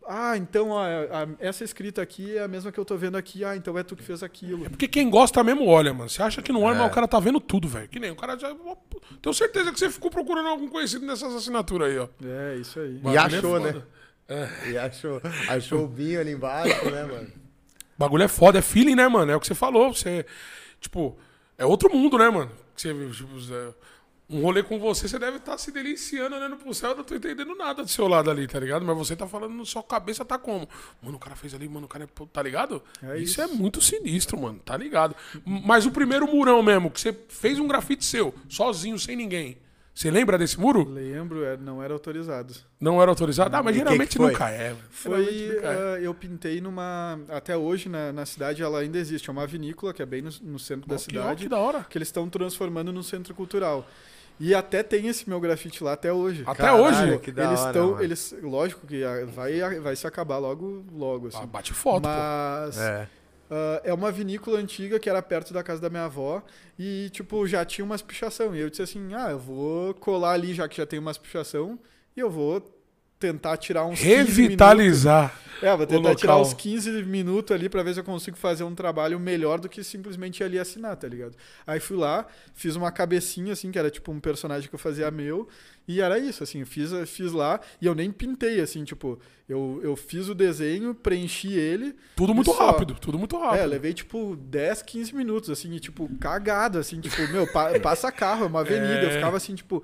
ah, 0.05 0.37
então 0.37 0.69
ó, 0.69 0.83
a- 0.83 1.27
essa 1.39 1.63
escrita 1.63 2.01
aqui 2.01 2.37
é 2.37 2.43
a 2.43 2.47
mesma 2.47 2.71
que 2.71 2.79
eu 2.79 2.85
tô 2.85 2.95
vendo 2.97 3.17
aqui, 3.17 3.43
ah, 3.45 3.55
então 3.55 3.77
é 3.77 3.83
tu 3.83 3.95
que 3.95 4.03
fez 4.03 4.21
aquilo. 4.23 4.69
Porque 4.69 4.87
quem 4.87 5.09
gosta 5.09 5.43
mesmo 5.43 5.65
olha, 5.67 5.93
mano. 5.93 6.09
Você 6.09 6.21
acha 6.21 6.41
que 6.41 6.51
não 6.51 6.63
olha, 6.63 6.75
É. 6.75 6.79
mas 6.79 6.91
o 6.91 6.93
cara 6.93 7.07
tá 7.07 7.19
vendo 7.19 7.39
tudo, 7.39 7.67
velho. 7.67 7.87
Que 7.89 7.99
nem 7.99 8.11
o 8.11 8.15
cara 8.15 8.37
já. 8.37 8.55
Tenho 9.21 9.33
certeza 9.33 9.71
que 9.71 9.79
você 9.79 9.89
ficou 9.89 10.09
procurando 10.11 10.47
algum 10.49 10.67
conhecido 10.67 11.05
nessas 11.05 11.33
assinaturas 11.35 11.89
aí, 11.89 11.97
ó. 11.99 12.07
É, 12.23 12.55
isso 12.57 12.79
aí. 12.79 13.01
E 13.03 13.15
é 13.15 13.17
achou, 13.17 13.41
foda. 13.41 13.71
né? 13.73 13.81
É. 14.29 14.69
E 14.71 14.77
achou, 14.77 15.21
achou 15.49 15.83
o 15.85 15.87
vinho 15.87 16.19
ali 16.19 16.31
embaixo, 16.31 16.89
né, 16.91 17.03
mano? 17.03 17.27
Bagulho 17.97 18.23
é 18.23 18.27
foda, 18.27 18.59
é 18.59 18.61
feeling, 18.61 18.95
né, 18.95 19.07
mano? 19.07 19.31
É 19.31 19.35
o 19.35 19.39
que 19.39 19.47
você 19.47 19.55
falou. 19.55 19.93
Você. 19.93 20.25
Tipo, 20.79 21.17
é 21.57 21.65
outro 21.65 21.89
mundo, 21.93 22.17
né, 22.17 22.29
mano? 22.29 22.51
Que 22.75 22.81
Você, 22.83 22.93
tipo, 23.11 23.39
Zé, 23.39 23.73
um 24.29 24.41
rolê 24.41 24.61
com 24.61 24.77
você, 24.77 25.07
você 25.07 25.17
deve 25.17 25.37
estar 25.37 25.57
se 25.57 25.71
deliciando 25.71 26.35
olhando 26.35 26.57
pro 26.57 26.73
céu. 26.73 26.91
Eu 26.91 26.97
não 26.97 27.03
tô 27.03 27.15
entendendo 27.15 27.55
nada 27.55 27.83
do 27.83 27.89
seu 27.89 28.07
lado 28.07 28.29
ali, 28.29 28.45
tá 28.47 28.59
ligado? 28.59 28.85
Mas 28.85 28.97
você 28.97 29.15
tá 29.15 29.25
falando, 29.25 29.65
sua 29.65 29.81
cabeça 29.81 30.25
tá 30.25 30.37
como? 30.37 30.67
Mano, 31.01 31.15
o 31.15 31.19
cara 31.19 31.35
fez 31.35 31.53
ali, 31.53 31.67
mano, 31.67 31.85
o 31.85 31.89
cara 31.89 32.03
é. 32.03 32.25
Tá 32.31 32.41
ligado? 32.41 32.83
É 33.01 33.17
isso. 33.17 33.39
isso. 33.39 33.41
é 33.41 33.47
muito 33.47 33.81
sinistro, 33.81 34.39
mano, 34.39 34.59
tá 34.59 34.75
ligado? 34.75 35.15
Mas 35.45 35.85
o 35.85 35.91
primeiro 35.91 36.27
murão 36.27 36.61
mesmo, 36.61 36.91
que 36.91 36.99
você 36.99 37.17
fez 37.29 37.57
um 37.57 37.67
grafite 37.67 38.03
seu, 38.03 38.33
sozinho, 38.49 38.99
sem 38.99 39.15
ninguém. 39.15 39.57
Você 39.97 40.11
lembra 40.11 40.37
desse 40.37 40.59
muro? 40.59 40.87
Lembro, 40.87 41.43
é, 41.43 41.57
não 41.57 41.81
era 41.81 41.91
autorizado. 41.91 42.53
Não 42.79 43.01
era 43.01 43.09
autorizado? 43.09 43.55
Ah, 43.55 43.63
mas 43.63 43.73
que 43.73 43.79
geralmente 43.79 44.09
que 44.09 44.17
foi? 44.17 44.31
nunca 44.31 44.49
é. 44.51 44.75
Foi, 44.91 45.49
nunca 45.49 45.67
é. 45.67 45.95
ah, 45.95 45.99
eu 45.99 46.13
pintei 46.13 46.61
numa. 46.61 47.19
Até 47.29 47.57
hoje 47.57 47.89
na, 47.89 48.13
na 48.13 48.23
cidade 48.23 48.61
ela 48.61 48.79
ainda 48.79 48.99
existe. 48.99 49.27
É 49.27 49.31
uma 49.31 49.47
vinícola 49.47 49.91
que 49.95 50.03
é 50.03 50.05
bem 50.05 50.21
no, 50.21 50.29
no 50.43 50.59
centro 50.59 50.87
da 50.87 50.97
que, 50.97 51.01
ó, 51.01 51.03
cidade, 51.03 51.43
que 51.45 51.49
da 51.49 51.57
hora. 51.57 51.83
que 51.89 51.97
eles 51.97 52.09
estão 52.09 52.29
transformando 52.29 52.93
num 52.93 53.01
centro 53.01 53.33
cultural. 53.33 53.87
E 54.39 54.53
até 54.53 54.83
tem 54.83 55.07
esse 55.07 55.27
meu 55.27 55.39
grafite 55.39 55.83
lá 55.83 55.93
até 55.93 56.13
hoje. 56.13 56.43
Até 56.45 56.63
Caralho, 56.63 56.83
hoje? 56.83 57.17
que 57.19 57.31
da 57.31 57.45
eles 57.45 57.59
hora, 57.59 57.69
estão, 57.69 58.01
eles, 58.01 58.35
lógico 58.41 58.85
que 58.85 59.01
vai, 59.33 59.79
vai 59.79 59.95
se 59.95 60.05
acabar 60.05 60.37
logo, 60.37 60.85
logo 60.93 61.27
assim. 61.27 61.39
Ah, 61.41 61.45
bate 61.45 61.73
foto, 61.73 62.03
pô. 62.03 62.09
Mas 62.09 62.77
É. 62.77 63.07
ah, 63.49 63.81
é 63.83 63.93
uma 63.93 64.11
vinícola 64.11 64.59
antiga 64.59 64.99
que 64.99 65.09
era 65.09 65.21
perto 65.21 65.53
da 65.53 65.63
casa 65.63 65.81
da 65.81 65.89
minha 65.89 66.05
avó 66.05 66.43
e 66.77 67.09
tipo 67.11 67.47
já 67.47 67.65
tinha 67.65 67.83
umas 67.83 68.01
pichação. 68.01 68.55
E 68.55 68.59
eu 68.59 68.69
disse 68.69 68.83
assim, 68.83 69.13
ah, 69.15 69.31
eu 69.31 69.39
vou 69.39 69.93
colar 69.95 70.33
ali 70.33 70.53
já 70.53 70.67
que 70.67 70.77
já 70.77 70.85
tem 70.85 70.99
umas 70.99 71.17
pichação 71.17 71.79
e 72.15 72.19
eu 72.19 72.29
vou 72.29 72.61
tentar 73.19 73.57
tirar 73.57 73.85
uns 73.85 73.99
15 73.99 74.13
minutos. 74.15 74.37
Revitalizar. 74.37 75.39
É, 75.59 75.75
vou 75.75 75.87
tentar 75.87 76.13
tirar 76.13 76.37
uns 76.37 76.53
15 76.53 76.91
minutos 77.03 77.51
ali 77.55 77.67
pra 77.67 77.81
ver 77.81 77.95
se 77.95 77.99
eu 77.99 78.03
consigo 78.03 78.37
fazer 78.37 78.63
um 78.63 78.75
trabalho 78.75 79.19
melhor 79.19 79.59
do 79.59 79.67
que 79.67 79.83
simplesmente 79.83 80.43
ali 80.43 80.59
assinar, 80.59 80.95
tá 80.95 81.07
ligado? 81.07 81.35
Aí 81.65 81.79
fui 81.79 81.97
lá, 81.97 82.27
fiz 82.53 82.75
uma 82.75 82.91
cabecinha, 82.91 83.53
assim, 83.53 83.71
que 83.71 83.79
era 83.79 83.89
tipo 83.89 84.11
um 84.11 84.19
personagem 84.19 84.69
que 84.69 84.75
eu 84.75 84.79
fazia 84.79 85.09
meu, 85.09 85.47
e 85.87 85.99
era 85.99 86.19
isso, 86.19 86.43
assim, 86.43 86.59
eu 86.59 86.67
fiz, 86.67 86.91
fiz 87.09 87.31
lá, 87.31 87.59
e 87.81 87.87
eu 87.87 87.95
nem 87.95 88.11
pintei, 88.11 88.61
assim, 88.61 88.83
tipo, 88.83 89.17
eu, 89.49 89.79
eu 89.83 89.95
fiz 89.95 90.29
o 90.29 90.35
desenho, 90.35 90.93
preenchi 90.93 91.51
ele. 91.53 91.95
Tudo 92.15 92.35
muito 92.35 92.51
só. 92.53 92.67
rápido, 92.67 92.93
tudo 92.93 93.17
muito 93.17 93.35
rápido. 93.35 93.59
É, 93.61 93.65
levei 93.65 93.95
tipo 93.95 94.35
10, 94.35 94.83
15 94.83 95.15
minutos, 95.15 95.49
assim, 95.49 95.73
e, 95.73 95.79
tipo, 95.79 96.07
cagado, 96.19 96.77
assim, 96.77 97.01
tipo, 97.01 97.19
meu, 97.31 97.51
pa- 97.51 97.79
passa 97.79 98.11
carro, 98.11 98.43
é 98.43 98.47
uma 98.47 98.59
avenida. 98.59 99.01
Eu 99.01 99.09
É. 99.09 99.13
ficava 99.13 99.37
assim, 99.37 99.55
tipo, 99.55 99.83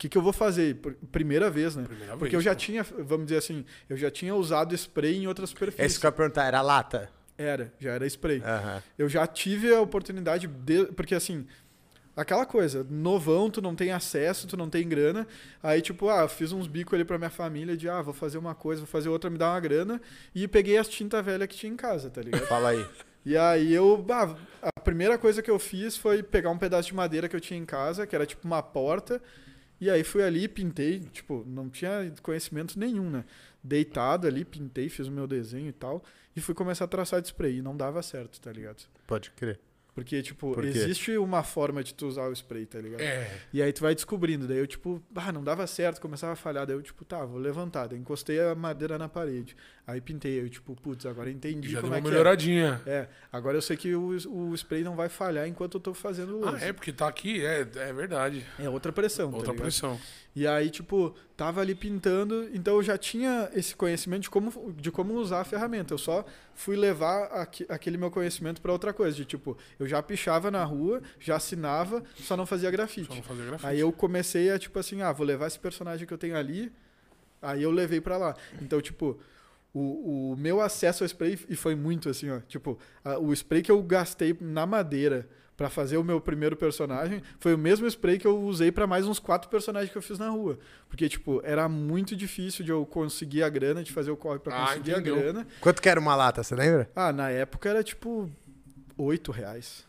que, 0.00 0.08
que 0.08 0.16
eu 0.16 0.22
vou 0.22 0.32
fazer? 0.32 0.76
Primeira 1.12 1.50
vez, 1.50 1.76
né? 1.76 1.84
Primeira 1.84 2.16
Porque 2.16 2.34
vez, 2.34 2.34
eu 2.34 2.40
já 2.40 2.52
pô. 2.52 2.56
tinha, 2.56 2.82
vamos 2.82 3.26
dizer 3.26 3.36
assim, 3.36 3.66
eu 3.88 3.96
já 3.98 4.10
tinha 4.10 4.34
usado 4.34 4.74
spray 4.74 5.18
em 5.18 5.26
outras 5.26 5.50
superfícies. 5.50 5.92
Esse 5.92 6.00
que 6.00 6.06
eu 6.06 6.08
ia 6.08 6.12
perguntar, 6.12 6.46
era 6.46 6.62
lata? 6.62 7.10
Era, 7.36 7.72
já 7.78 7.92
era 7.92 8.06
spray. 8.06 8.42
Aham. 8.42 8.82
Eu 8.98 9.08
já 9.10 9.26
tive 9.26 9.74
a 9.74 9.80
oportunidade 9.80 10.46
de. 10.46 10.86
Porque 10.86 11.14
assim. 11.14 11.46
Aquela 12.16 12.44
coisa, 12.44 12.84
novão, 12.90 13.48
tu 13.48 13.62
não 13.62 13.74
tem 13.74 13.92
acesso, 13.92 14.46
tu 14.46 14.56
não 14.56 14.68
tem 14.68 14.86
grana. 14.86 15.26
Aí, 15.62 15.80
tipo, 15.80 16.10
ah, 16.10 16.22
eu 16.22 16.28
fiz 16.28 16.52
uns 16.52 16.66
bicos 16.66 16.92
ali 16.92 17.04
pra 17.04 17.16
minha 17.16 17.30
família 17.30 17.76
de, 17.76 17.88
ah, 17.88 18.02
vou 18.02 18.12
fazer 18.12 18.36
uma 18.36 18.54
coisa, 18.54 18.80
vou 18.80 18.86
fazer 18.88 19.08
outra, 19.08 19.30
me 19.30 19.38
dá 19.38 19.52
uma 19.52 19.60
grana. 19.60 20.00
E 20.34 20.46
peguei 20.48 20.76
as 20.76 20.88
tinta 20.88 21.22
velha 21.22 21.46
que 21.46 21.56
tinha 21.56 21.72
em 21.72 21.76
casa, 21.76 22.10
tá 22.10 22.20
ligado? 22.20 22.46
Fala 22.46 22.70
aí. 22.70 22.84
E 23.24 23.36
aí 23.36 23.72
eu, 23.72 23.96
bah, 23.96 24.36
a 24.60 24.80
primeira 24.80 25.16
coisa 25.16 25.40
que 25.40 25.50
eu 25.50 25.58
fiz 25.58 25.96
foi 25.96 26.22
pegar 26.22 26.50
um 26.50 26.58
pedaço 26.58 26.88
de 26.88 26.94
madeira 26.94 27.28
que 27.28 27.36
eu 27.36 27.40
tinha 27.40 27.58
em 27.58 27.64
casa, 27.64 28.06
que 28.06 28.14
era 28.14 28.26
tipo 28.26 28.46
uma 28.46 28.62
porta, 28.62 29.22
e 29.80 29.88
aí 29.88 30.04
fui 30.04 30.22
ali, 30.22 30.46
pintei, 30.46 31.00
tipo, 31.00 31.44
não 31.46 31.68
tinha 31.68 32.12
conhecimento 32.22 32.78
nenhum, 32.78 33.08
né? 33.08 33.24
Deitado 33.62 34.26
ali, 34.26 34.44
pintei, 34.44 34.88
fiz 34.88 35.06
o 35.06 35.12
meu 35.12 35.26
desenho 35.26 35.68
e 35.68 35.72
tal, 35.72 36.04
e 36.36 36.40
fui 36.40 36.54
começar 36.54 36.84
a 36.84 36.88
traçar 36.88 37.20
de 37.20 37.28
spray, 37.28 37.58
e 37.58 37.62
não 37.62 37.76
dava 37.76 38.02
certo, 38.02 38.40
tá 38.40 38.52
ligado? 38.52 38.84
Pode 39.06 39.30
crer. 39.30 39.58
Porque, 40.00 40.22
tipo, 40.22 40.54
Por 40.54 40.64
existe 40.64 41.16
uma 41.18 41.42
forma 41.42 41.84
de 41.84 41.92
tu 41.92 42.06
usar 42.06 42.26
o 42.26 42.32
spray, 42.32 42.64
tá 42.64 42.78
ligado? 42.80 43.02
É. 43.02 43.30
E 43.52 43.62
aí 43.62 43.70
tu 43.70 43.82
vai 43.82 43.94
descobrindo. 43.94 44.48
Daí 44.48 44.56
eu, 44.56 44.66
tipo, 44.66 45.02
ah, 45.14 45.30
não 45.30 45.44
dava 45.44 45.66
certo, 45.66 46.00
começava 46.00 46.32
a 46.32 46.36
falhar. 46.36 46.66
Daí 46.66 46.74
eu, 46.74 46.80
tipo, 46.80 47.04
tá, 47.04 47.22
vou 47.24 47.38
levantar. 47.38 47.86
Daí 47.88 47.98
encostei 47.98 48.40
a 48.40 48.54
madeira 48.54 48.96
na 48.96 49.10
parede. 49.10 49.54
Aí 49.86 50.00
pintei. 50.00 50.40
Eu, 50.40 50.48
tipo, 50.48 50.74
putz, 50.74 51.04
agora 51.04 51.30
entendi 51.30 51.68
Já 51.68 51.80
deu 51.80 51.82
como 51.82 51.92
uma 51.92 51.98
é 51.98 52.00
que 52.00 52.06
é. 52.06 52.10
melhoradinha. 52.10 52.80
É, 52.86 53.08
agora 53.30 53.58
eu 53.58 53.62
sei 53.62 53.76
que 53.76 53.94
o, 53.94 54.08
o 54.08 54.54
spray 54.56 54.82
não 54.82 54.96
vai 54.96 55.10
falhar 55.10 55.46
enquanto 55.46 55.74
eu 55.74 55.80
tô 55.80 55.92
fazendo 55.92 56.40
o 56.40 56.48
Ah, 56.48 56.58
é, 56.60 56.72
porque 56.72 56.92
tá 56.92 57.06
aqui, 57.06 57.44
é, 57.44 57.60
é 57.60 57.92
verdade. 57.92 58.44
é. 58.58 58.68
outra 58.70 58.90
pressão, 58.92 59.30
tá 59.30 59.36
Outra 59.36 59.52
ligado? 59.52 59.62
pressão. 59.64 60.00
E 60.34 60.46
aí, 60.46 60.70
tipo, 60.70 61.12
tava 61.36 61.60
ali 61.60 61.74
pintando, 61.74 62.48
então 62.54 62.76
eu 62.76 62.82
já 62.84 62.96
tinha 62.96 63.50
esse 63.52 63.74
conhecimento 63.74 64.22
de 64.22 64.30
como, 64.30 64.72
de 64.74 64.90
como 64.90 65.14
usar 65.14 65.40
a 65.40 65.44
ferramenta. 65.44 65.92
Eu 65.92 65.98
só 65.98 66.24
fui 66.54 66.76
levar 66.76 67.24
aque- 67.32 67.66
aquele 67.68 67.96
meu 67.98 68.12
conhecimento 68.12 68.60
pra 68.62 68.70
outra 68.70 68.92
coisa. 68.92 69.16
De 69.16 69.24
tipo, 69.24 69.58
eu 69.78 69.88
já 69.88 70.00
pichava 70.00 70.48
na 70.50 70.62
rua, 70.64 71.02
já 71.18 71.34
assinava, 71.36 72.02
só 72.16 72.36
não 72.36 72.46
fazia 72.46 72.70
grafite. 72.70 73.08
Só 73.08 73.14
não 73.16 73.22
fazer 73.24 73.44
grafite. 73.44 73.66
Aí 73.68 73.80
eu 73.80 73.90
comecei 73.92 74.50
a, 74.52 74.58
tipo 74.58 74.78
assim, 74.78 75.02
ah, 75.02 75.10
vou 75.10 75.26
levar 75.26 75.48
esse 75.48 75.58
personagem 75.58 76.06
que 76.06 76.14
eu 76.14 76.18
tenho 76.18 76.36
ali. 76.36 76.70
Aí 77.42 77.62
eu 77.64 77.70
levei 77.72 78.00
pra 78.00 78.16
lá. 78.16 78.36
Então, 78.62 78.80
tipo, 78.80 79.18
o, 79.74 80.32
o 80.32 80.36
meu 80.36 80.60
acesso 80.60 81.02
ao 81.02 81.06
spray, 81.06 81.38
e 81.48 81.56
foi 81.56 81.74
muito 81.74 82.08
assim, 82.08 82.30
ó. 82.30 82.38
Tipo, 82.46 82.78
a- 83.04 83.18
o 83.18 83.32
spray 83.32 83.62
que 83.62 83.70
eu 83.72 83.82
gastei 83.82 84.36
na 84.40 84.64
madeira 84.64 85.28
pra 85.60 85.68
fazer 85.68 85.98
o 85.98 86.02
meu 86.02 86.18
primeiro 86.22 86.56
personagem 86.56 87.20
foi 87.38 87.52
o 87.52 87.58
mesmo 87.58 87.86
spray 87.86 88.18
que 88.18 88.26
eu 88.26 88.40
usei 88.40 88.72
pra 88.72 88.86
mais 88.86 89.06
uns 89.06 89.18
quatro 89.18 89.50
personagens 89.50 89.92
que 89.92 89.98
eu 89.98 90.00
fiz 90.00 90.18
na 90.18 90.30
rua. 90.30 90.58
Porque, 90.88 91.06
tipo, 91.06 91.42
era 91.44 91.68
muito 91.68 92.16
difícil 92.16 92.64
de 92.64 92.70
eu 92.72 92.86
conseguir 92.86 93.42
a 93.42 93.48
grana, 93.50 93.82
de 93.84 93.92
fazer 93.92 94.10
o 94.10 94.16
corre 94.16 94.38
pra 94.38 94.56
Ah, 94.56 94.66
conseguir 94.68 94.92
entendeu. 94.92 95.16
a 95.16 95.18
grana. 95.18 95.46
Quanto 95.60 95.82
que 95.82 95.88
era 95.90 96.00
uma 96.00 96.16
lata, 96.16 96.42
você 96.42 96.54
lembra? 96.54 96.88
Ah, 96.96 97.12
na 97.12 97.28
época 97.28 97.68
era 97.68 97.84
tipo 97.84 98.30
oito 98.96 99.30
reais. 99.30 99.84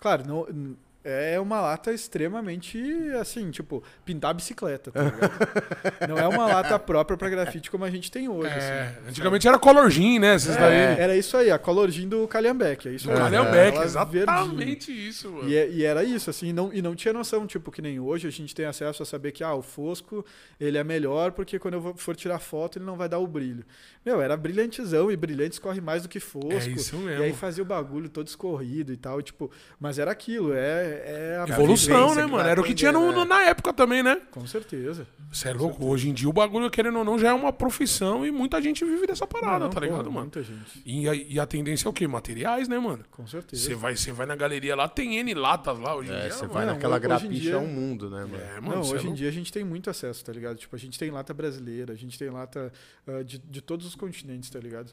Claro, 0.00 0.26
não, 0.26 0.76
é 1.04 1.38
uma 1.38 1.60
lata 1.60 1.92
extremamente, 1.92 2.82
assim, 3.20 3.50
tipo, 3.50 3.82
pintar 4.04 4.32
bicicleta, 4.34 4.90
tá 4.90 5.02
ligado? 5.02 5.30
Não 6.08 6.18
é 6.18 6.26
uma 6.26 6.46
lata 6.46 6.78
própria 6.78 7.16
pra 7.16 7.28
grafite 7.28 7.70
como 7.70 7.84
a 7.84 7.90
gente 7.90 8.10
tem 8.10 8.28
hoje. 8.28 8.48
É, 8.50 8.96
assim. 9.00 9.08
antigamente 9.10 9.46
era 9.46 9.58
Color 9.58 9.90
Jean, 9.90 10.18
né? 10.18 10.34
Esses 10.34 10.56
daí. 10.56 10.74
É, 10.74 10.96
era 10.98 11.16
isso 11.16 11.36
aí, 11.36 11.50
a 11.50 11.58
Color 11.58 11.90
Jean 11.90 12.08
do 12.08 12.26
Calhambeck, 12.26 12.88
é 12.88 12.92
isso. 12.92 13.08
Calhambeck, 13.08 13.76
Ela 13.76 13.84
exatamente 13.84 14.86
verdinha. 14.90 15.08
isso, 15.08 15.30
mano. 15.30 15.48
E, 15.48 15.56
é- 15.56 15.68
e 15.70 15.84
era 15.84 16.02
isso, 16.02 16.30
assim, 16.30 16.52
não, 16.52 16.72
e 16.72 16.80
não 16.80 16.94
tinha 16.94 17.12
noção, 17.12 17.46
tipo, 17.46 17.70
que 17.70 17.82
nem 17.82 18.00
hoje 18.00 18.26
a 18.26 18.30
gente 18.30 18.54
tem 18.54 18.64
acesso 18.64 19.02
a 19.02 19.06
saber 19.06 19.32
que, 19.32 19.44
ah, 19.44 19.54
o 19.54 19.62
Fosco, 19.62 20.24
ele 20.58 20.78
é 20.78 20.84
melhor 20.84 21.32
porque 21.32 21.58
quando 21.58 21.74
eu 21.74 21.94
for 21.96 22.16
tirar 22.16 22.38
foto 22.38 22.78
ele 22.78 22.84
não 22.86 22.96
vai 22.96 23.08
dar 23.08 23.18
o 23.18 23.26
brilho. 23.26 23.64
Meu, 24.04 24.20
era 24.20 24.36
brilhantezão 24.36 25.10
e 25.10 25.16
brilhante 25.16 25.52
escorre 25.54 25.80
mais 25.80 26.02
do 26.02 26.08
que 26.08 26.20
Fosco. 26.20 26.52
É 26.52 26.68
isso 26.68 26.96
E 26.96 27.08
aí 27.12 27.18
mesmo. 27.20 27.36
fazia 27.36 27.62
o 27.62 27.66
bagulho 27.66 28.08
todo 28.08 28.26
escorrido 28.26 28.92
e 28.92 28.96
tal, 28.96 29.20
tipo, 29.22 29.50
mas 29.78 29.98
era 29.98 30.10
aquilo, 30.10 30.52
é, 30.54 30.93
é 31.04 31.44
a 31.46 31.48
Evolução, 31.48 32.14
né, 32.14 32.26
mano? 32.26 32.48
Era 32.48 32.60
o 32.60 32.64
que 32.64 32.74
tinha 32.74 32.92
no- 32.92 33.12
no- 33.12 33.20
né? 33.20 33.24
na 33.24 33.42
época 33.42 33.72
também, 33.72 34.02
né? 34.02 34.20
Com 34.30 34.46
certeza. 34.46 35.06
Você 35.32 35.48
é 35.48 35.52
louco. 35.52 35.84
Hoje 35.84 36.08
em 36.08 36.12
dia 36.12 36.28
o 36.28 36.32
bagulho, 36.32 36.70
querendo 36.70 36.98
ou 36.98 37.04
não, 37.04 37.18
já 37.18 37.30
é 37.30 37.32
uma 37.32 37.52
profissão 37.52 38.24
e 38.24 38.30
muita 38.30 38.62
gente 38.62 38.84
vive 38.84 39.06
dessa 39.06 39.26
parada, 39.26 39.64
Não, 39.64 39.70
tá 39.70 39.80
ligado, 39.80 40.04
mano? 40.04 40.20
Muita 40.26 40.42
gente, 40.42 40.80
E 40.86 41.08
a, 41.08 41.14
e 41.14 41.40
a 41.40 41.46
tendência 41.46 41.88
é 41.88 41.90
o 41.90 41.92
quê? 41.92 42.06
Materiais, 42.06 42.68
né, 42.68 42.78
mano? 42.78 43.04
com 43.10 43.26
certeza. 43.26 43.60
Você 43.62 43.74
vai, 43.74 43.96
você 43.96 44.12
vai 44.12 44.26
na 44.26 44.36
galeria 44.36 44.76
lá, 44.76 44.88
tem 44.88 45.18
N 45.18 45.34
latas 45.34 45.78
lá 45.78 45.96
hoje 45.96 46.12
em 46.12 46.14
É, 46.14 46.20
dia. 46.22 46.30
você 46.32 46.46
vai 46.46 46.64
Não, 46.66 46.74
naquela 46.74 46.98
grapicha 46.98 47.28
dia- 47.40 47.54
é 47.54 47.58
um 47.58 47.66
mundo, 47.66 48.08
né, 48.10 48.20
mano? 48.24 48.36
É, 48.36 48.60
mano, 48.60 48.82
não, 48.82 48.90
é 48.90 48.94
hoje 48.94 49.08
em 49.08 49.14
dia 49.14 49.28
a 49.28 49.32
gente 49.32 49.52
tem 49.52 49.64
muito 49.64 49.90
acesso, 49.90 50.24
tá 50.24 50.32
ligado? 50.32 50.56
Tipo, 50.56 50.76
a 50.76 50.78
gente 50.78 50.96
tem 50.98 51.10
lata 51.10 51.34
brasileira, 51.34 51.92
a 51.92 51.96
gente 51.96 52.16
tem 52.18 52.30
lata 52.30 52.72
ah, 53.06 53.22
de, 53.24 53.38
de 53.38 53.60
todos 53.60 53.86
os 53.86 53.94
continentes, 53.96 54.48
tá 54.50 54.60
ligado? 54.60 54.92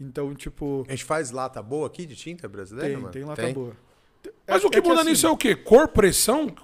Então, 0.00 0.34
tipo, 0.34 0.84
A 0.86 0.90
gente 0.90 1.04
faz 1.04 1.30
lata 1.30 1.62
boa 1.62 1.86
aqui 1.86 2.04
de 2.06 2.14
tinta 2.14 2.46
brasileira, 2.48 2.88
tem, 2.90 2.96
mano? 2.98 3.12
tem 3.12 3.24
lata 3.24 3.52
boa. 3.52 3.72
Mas 4.46 4.62
É- 4.62 4.66
o 4.66 4.70
que 4.70 4.78
é 4.78 4.82
muda 4.82 5.00
assim, 5.02 5.10
nisso 5.10 5.26
é 5.26 5.30
o 5.30 5.36
quê? 5.36 5.54
Cor, 5.54 5.88
pressão? 5.88 6.54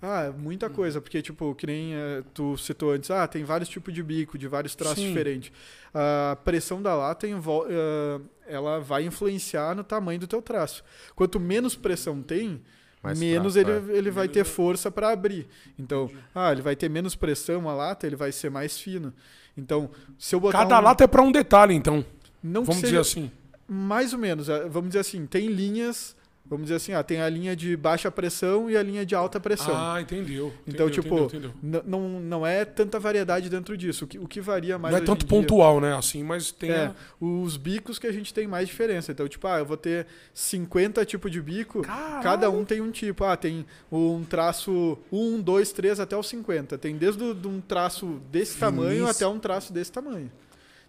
Ah, 0.00 0.32
muita 0.36 0.68
coisa, 0.68 1.00
porque, 1.00 1.22
tipo, 1.22 1.54
que 1.54 1.66
nem 1.66 1.94
eh, 1.94 2.22
tu 2.34 2.58
citou 2.58 2.92
antes, 2.92 3.10
ah, 3.10 3.26
tem 3.26 3.42
vários 3.42 3.70
tipos 3.70 3.92
de 3.94 4.02
bico, 4.02 4.36
de 4.36 4.46
vários 4.46 4.74
traços 4.74 4.98
Sim. 4.98 5.08
diferentes. 5.08 5.50
A 5.94 6.36
pressão 6.44 6.82
da 6.82 6.94
lata 6.94 7.26
envol- 7.26 7.66
eh, 7.68 8.20
ela 8.46 8.80
vai 8.80 9.04
influenciar 9.04 9.74
no 9.74 9.82
tamanho 9.82 10.20
do 10.20 10.26
teu 10.26 10.42
traço. 10.42 10.84
Quanto 11.16 11.40
menos 11.40 11.74
pressão 11.74 12.20
tem, 12.22 12.60
Mais 13.02 13.18
menos 13.18 13.54
fraco, 13.54 13.70
ele, 13.70 13.96
ele 13.96 14.10
vai 14.10 14.28
ter 14.28 14.44
força 14.44 14.90
para 14.90 15.08
abrir. 15.10 15.46
Então, 15.78 16.10
ah, 16.34 16.52
ele 16.52 16.60
vai 16.60 16.76
ter 16.76 16.90
menos 16.90 17.14
pressão 17.16 17.66
a 17.68 17.74
lata, 17.74 18.06
ele 18.06 18.16
vai 18.16 18.30
ser 18.30 18.50
mais 18.50 18.78
fino. 18.78 19.10
Então, 19.56 19.88
se 20.18 20.34
eu 20.34 20.40
botar 20.40 20.58
Cada 20.58 20.80
um- 20.80 20.82
lata 20.82 21.04
é 21.04 21.06
pra 21.06 21.22
um 21.22 21.32
detalhe, 21.32 21.72
então. 21.74 22.04
não 22.42 22.60
que 22.60 22.66
Vamos 22.66 22.80
seja- 22.82 23.00
dizer 23.00 23.00
assim. 23.00 23.30
mais 23.66 24.12
ou 24.12 24.18
menos, 24.18 24.48
vamos 24.68 24.90
dizer 24.90 24.98
assim, 24.98 25.24
tem 25.24 25.46
linhas, 25.46 26.14
vamos 26.46 26.64
dizer 26.66 26.76
assim, 26.76 26.92
ah, 26.92 27.02
tem 27.02 27.20
a 27.20 27.28
linha 27.28 27.56
de 27.56 27.76
baixa 27.76 28.10
pressão 28.10 28.70
e 28.70 28.76
a 28.76 28.82
linha 28.82 29.04
de 29.06 29.14
alta 29.14 29.40
pressão. 29.40 29.74
Ah, 29.74 30.00
entendeu. 30.00 30.52
Então, 30.66 30.86
Entendeu, 30.86 30.90
tipo, 30.90 31.18
entendeu, 31.24 31.50
entendeu. 31.62 31.82
Não, 31.86 32.20
não 32.20 32.46
é 32.46 32.64
tanta 32.64 32.98
variedade 33.00 33.48
dentro 33.48 33.76
disso. 33.76 34.04
O 34.04 34.08
que, 34.08 34.18
o 34.18 34.28
que 34.28 34.40
varia 34.40 34.78
mais 34.78 34.94
Não 34.94 35.02
é 35.02 35.04
tanto 35.04 35.26
pontual, 35.26 35.80
né? 35.80 35.96
Assim, 35.96 36.22
mas 36.22 36.52
tem. 36.52 36.70
É, 36.70 36.86
a- 36.86 36.94
os 37.20 37.56
bicos 37.56 37.98
que 37.98 38.06
a 38.06 38.12
gente 38.12 38.32
tem 38.34 38.46
mais 38.46 38.68
diferença. 38.68 39.10
Então, 39.10 39.26
tipo, 39.26 39.46
ah, 39.48 39.58
eu 39.58 39.64
vou 39.66 39.76
ter 39.76 40.06
50 40.32 41.04
tipos 41.04 41.30
de 41.30 41.40
bico, 41.40 41.82
Caralho! 41.82 42.22
cada 42.22 42.50
um 42.50 42.64
tem 42.64 42.80
um 42.80 42.90
tipo. 42.90 43.24
Ah, 43.24 43.36
tem 43.36 43.64
um 43.90 44.22
traço 44.24 44.98
1, 45.10 45.40
2, 45.40 45.72
3 45.72 45.98
até 45.98 46.16
os 46.16 46.28
50. 46.28 46.76
Tem 46.76 46.96
desde 46.96 47.22
um 47.24 47.60
traço 47.60 48.20
desse 48.30 48.58
tamanho 48.58 49.06
até 49.08 49.26
um 49.26 49.38
traço 49.38 49.72
desse 49.72 49.90
tamanho. 49.90 50.30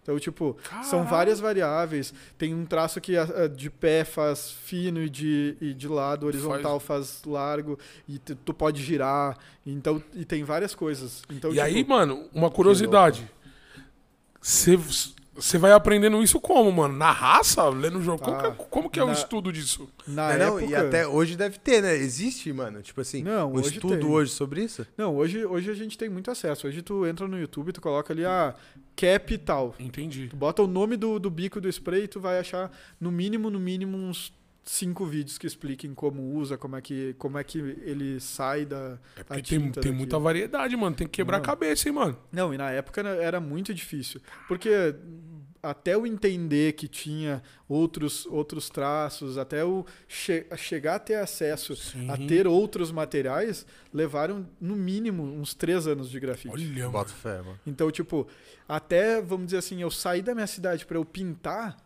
Então, 0.05 0.19
tipo, 0.19 0.55
são 0.83 0.99
Caralho! 0.99 1.09
várias 1.09 1.39
variáveis. 1.39 2.13
Tem 2.37 2.53
um 2.53 2.63
traço 2.63 3.01
que 3.01 3.17
ah, 3.17 3.27
ah, 3.35 3.47
de 3.47 3.71
pé 3.71 4.05
faz 4.05 4.51
fino 4.51 5.01
e 5.01 5.09
de, 5.09 5.57
e 5.59 5.73
de 5.73 5.87
lado 5.87 6.27
horizontal 6.27 6.79
faz, 6.79 7.23
largo. 7.25 7.79
E 8.07 8.19
tu, 8.19 8.35
tu 8.35 8.53
pode 8.53 8.83
girar. 8.83 9.35
Então, 9.65 10.01
e 10.13 10.23
tem 10.23 10.43
várias 10.43 10.75
coisas. 10.75 11.23
Então, 11.27 11.49
e 11.49 11.55
tipo, 11.55 11.65
aí, 11.65 11.83
mano, 11.83 12.29
uma 12.31 12.51
curiosidade. 12.51 13.27
Você 14.39 14.77
vai 15.57 15.71
aprendendo 15.73 16.21
isso 16.23 16.39
como, 16.39 16.71
mano? 16.71 16.95
Na 16.97 17.11
raça? 17.11 17.67
Lendo 17.69 17.99
o 17.99 18.01
jogo? 18.01 18.21
Como, 18.23 18.37
que 18.39 18.45
é, 18.45 18.49
Ah, 18.49 18.55
como 18.69 18.89
que 18.89 18.99
é 18.99 19.03
o 19.03 19.07
na- 19.07 19.13
estudo 19.13 19.51
disso? 19.51 19.89
na 20.07 20.33
É, 20.33 20.37
não, 20.37 20.57
época... 20.59 20.65
e 20.65 20.75
até 20.75 21.07
hoje 21.07 21.35
deve 21.35 21.57
ter, 21.59 21.81
né? 21.81 21.95
Existe, 21.95 22.51
mano. 22.53 22.81
Tipo 22.81 23.01
assim, 23.01 23.23
Não, 23.23 23.51
um 23.51 23.55
hoje 23.57 23.75
estudo 23.75 23.97
tem. 23.97 24.05
hoje 24.07 24.31
sobre 24.31 24.63
isso? 24.63 24.85
Não, 24.97 25.15
hoje, 25.15 25.45
hoje 25.45 25.69
a 25.69 25.73
gente 25.73 25.97
tem 25.97 26.09
muito 26.09 26.31
acesso. 26.31 26.67
Hoje 26.67 26.81
tu 26.81 27.05
entra 27.05 27.27
no 27.27 27.37
YouTube, 27.39 27.71
tu 27.73 27.81
coloca 27.81 28.13
ali 28.13 28.25
a 28.25 28.55
cap 28.95 29.33
e 29.33 29.37
tal. 29.37 29.75
Entendi. 29.79 30.27
Tu 30.29 30.35
bota 30.35 30.61
o 30.63 30.67
nome 30.67 30.95
do, 30.95 31.19
do 31.19 31.29
bico 31.29 31.59
do 31.59 31.67
spray 31.69 32.03
e 32.03 32.07
tu 32.07 32.19
vai 32.19 32.39
achar 32.39 32.71
no 32.99 33.11
mínimo, 33.11 33.49
no 33.49 33.59
mínimo 33.59 33.97
uns 33.97 34.31
cinco 34.65 35.05
vídeos 35.05 35.37
que 35.37 35.45
expliquem 35.45 35.93
como 35.93 36.33
usa, 36.33 36.57
como 36.57 36.75
é 36.75 36.81
que, 36.81 37.13
como 37.19 37.37
é 37.37 37.43
que 37.43 37.59
ele 37.59 38.19
sai 38.19 38.65
da 38.65 38.97
É 39.15 39.23
porque 39.23 39.41
tem, 39.43 39.59
tinta 39.61 39.79
tem 39.79 39.91
muita 39.91 40.17
variedade, 40.17 40.75
mano. 40.75 40.95
Tem 40.95 41.05
que 41.07 41.13
quebrar 41.13 41.37
Não. 41.37 41.43
a 41.43 41.45
cabeça, 41.45 41.87
hein, 41.87 41.93
mano. 41.95 42.17
Não, 42.31 42.53
e 42.53 42.57
na 42.57 42.71
época 42.71 43.01
era- 43.01 43.39
muito 43.39 43.73
difícil. 43.73 44.19
Porque 44.47 44.95
até 45.61 45.93
eu 45.95 46.05
entender 46.05 46.73
que 46.73 46.87
tinha 46.87 47.41
outros, 47.67 48.25
outros 48.27 48.69
traços, 48.69 49.37
até 49.37 49.61
eu 49.61 49.85
che 50.07 50.45
chegar 50.57 50.95
a 50.95 50.99
ter 50.99 51.15
acesso 51.15 51.75
Sim. 51.75 52.09
a 52.09 52.17
ter 52.17 52.47
outros 52.47 52.91
materiais, 52.91 53.65
levaram 53.93 54.47
no 54.61 54.75
mínimo 54.75 55.23
uns 55.23 55.53
três 55.53 55.85
anos 55.87 56.09
de 56.09 56.19
grafite. 56.19 56.49
Olha, 56.53 56.79
mano. 56.81 56.91
Bota 56.91 57.11
fé, 57.13 57.37
mano. 57.41 57.59
Então, 57.65 57.89
tipo, 57.91 58.27
até, 58.67 59.21
vamos 59.21 59.45
dizer 59.47 59.57
assim, 59.57 59.81
eu 59.81 59.91
sair 59.91 60.21
da 60.21 60.33
minha 60.33 60.47
cidade 60.47 60.85
para 60.85 60.97
eu 60.97 61.05
pintar, 61.05 61.77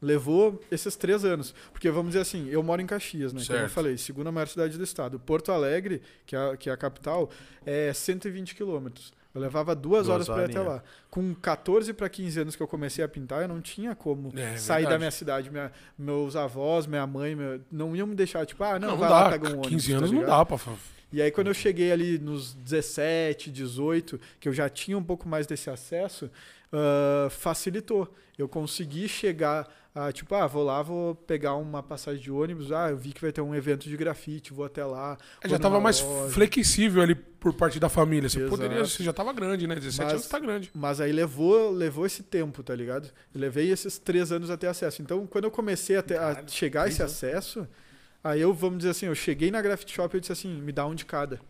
levou 0.00 0.60
esses 0.70 0.96
três 0.96 1.24
anos. 1.24 1.54
Porque, 1.72 1.90
vamos 1.90 2.10
dizer 2.12 2.22
assim, 2.22 2.48
eu 2.48 2.62
moro 2.62 2.80
em 2.80 2.86
Caxias, 2.86 3.32
né? 3.32 3.40
Como 3.44 3.52
eu 3.56 3.60
Certo. 3.62 3.72
falei, 3.72 3.96
segunda 3.98 4.32
maior 4.32 4.46
cidade 4.48 4.76
do 4.78 4.84
estado. 4.84 5.18
Porto 5.18 5.52
Alegre, 5.52 6.00
que 6.26 6.34
é 6.34 6.38
a, 6.38 6.56
que 6.56 6.70
é 6.70 6.72
a 6.72 6.76
capital, 6.76 7.30
é 7.66 7.92
120 7.92 8.54
quilômetros. 8.54 9.12
Eu 9.32 9.40
levava 9.40 9.76
duas, 9.76 10.06
Duas 10.06 10.08
horas 10.08 10.26
para 10.26 10.42
ir 10.42 10.44
até 10.46 10.60
lá. 10.60 10.82
Com 11.08 11.32
14 11.36 11.92
para 11.92 12.08
15 12.08 12.40
anos 12.40 12.56
que 12.56 12.62
eu 12.62 12.66
comecei 12.66 13.04
a 13.04 13.08
pintar, 13.08 13.42
eu 13.42 13.48
não 13.48 13.60
tinha 13.60 13.94
como 13.94 14.32
É, 14.36 14.56
sair 14.56 14.82
da 14.82 14.88
verdade. 14.88 14.98
minha 14.98 15.10
cidade. 15.12 15.50
Minha- 15.50 15.70
meus 15.96 16.34
avós, 16.34 16.84
minha 16.86 17.06
mãe, 17.06 17.36
meu- 17.36 17.60
não 17.70 17.94
iam 17.94 18.08
me 18.08 18.16
deixar, 18.16 18.44
tipo, 18.44 18.64
ah, 18.64 18.72
não, 18.78 18.80
Não, 18.80 18.88
não 18.88 18.96
vai 18.96 19.08
lá, 19.08 19.24
dá. 19.24 19.30
pega 19.30 19.46
um 19.48 19.50
ônibus. 19.52 19.68
15 19.68 19.92
tá 19.92 19.98
anos 19.98 20.10
não 20.10 20.20
ligado? 20.22 20.36
dá 20.38 20.44
pra 20.56 20.58
E 21.12 21.22
aí, 21.22 21.30
quando 21.30 21.46
eu 21.46 21.54
cheguei 21.54 21.92
ali 21.92 22.18
nos 22.18 22.54
17, 22.54 23.52
18, 23.52 24.18
que 24.40 24.48
eu 24.48 24.52
já 24.52 24.68
tinha 24.68 24.98
um 24.98 25.02
pouco 25.04 25.28
mais 25.28 25.46
desse 25.46 25.70
acesso, 25.70 26.28
ah, 26.72 27.28
facilitou. 27.30 28.12
Eu 28.36 28.48
consegui 28.48 29.06
chegar 29.06 29.68
a, 29.94 30.12
tipo, 30.12 30.34
ah, 30.34 30.46
vou 30.46 30.62
lá, 30.62 30.80
vou 30.82 31.14
pegar 31.14 31.54
uma 31.56 31.82
passagem 31.82 32.22
de 32.22 32.30
ônibus, 32.30 32.70
ah, 32.70 32.90
eu 32.90 32.96
vi 32.96 33.12
que 33.12 33.20
vai 33.20 33.32
ter 33.32 33.40
um 33.40 33.54
evento 33.54 33.88
de 33.88 33.96
grafite, 33.96 34.52
vou 34.52 34.64
até 34.64 34.84
lá. 34.84 35.18
É, 35.42 35.48
já 35.48 35.58
tava 35.58 35.74
numa 35.74 35.80
mais 35.84 36.00
loja. 36.00 36.32
flexível 36.32 37.02
ali 37.02 37.14
por 37.16 37.52
parte 37.54 37.80
da 37.80 37.88
família. 37.88 38.28
Você 38.28 38.38
Exato. 38.38 38.50
poderia, 38.56 38.84
você 38.86 39.02
já 39.02 39.12
tava 39.12 39.32
grande, 39.32 39.66
né? 39.66 39.74
17 39.74 40.04
Mas- 40.04 40.12
anos 40.12 40.26
tá 40.28 40.38
grande. 40.38 40.70
Mas 40.74 41.00
aí 41.00 41.10
levou, 41.10 41.70
levou 41.72 42.06
esse 42.06 42.22
tempo, 42.22 42.62
tá 42.62 42.74
ligado? 42.74 43.10
Eu 43.34 43.40
levei 43.40 43.70
esses 43.72 43.98
três 43.98 44.30
anos 44.30 44.48
a 44.48 44.56
ter 44.56 44.68
acesso. 44.68 45.02
Então, 45.02 45.26
quando 45.26 45.44
eu 45.44 45.50
comecei 45.50 45.96
a, 45.96 46.02
ter- 46.02 46.18
a 46.20 46.46
chegar 46.46 46.84
a 46.84 46.88
esse 46.88 46.98
três 46.98 47.10
acesso, 47.12 47.66
aí 48.22 48.40
eu, 48.40 48.54
vamos 48.54 48.78
dizer 48.78 48.90
assim, 48.90 49.06
eu 49.06 49.14
cheguei 49.14 49.50
na 49.50 49.60
Graffiti 49.60 49.92
Shop 49.94 50.16
e 50.16 50.20
disse 50.20 50.32
assim, 50.32 50.54
me 50.60 50.70
dá 50.70 50.86
um 50.86 50.94
de 50.94 51.04
cada, 51.04 51.40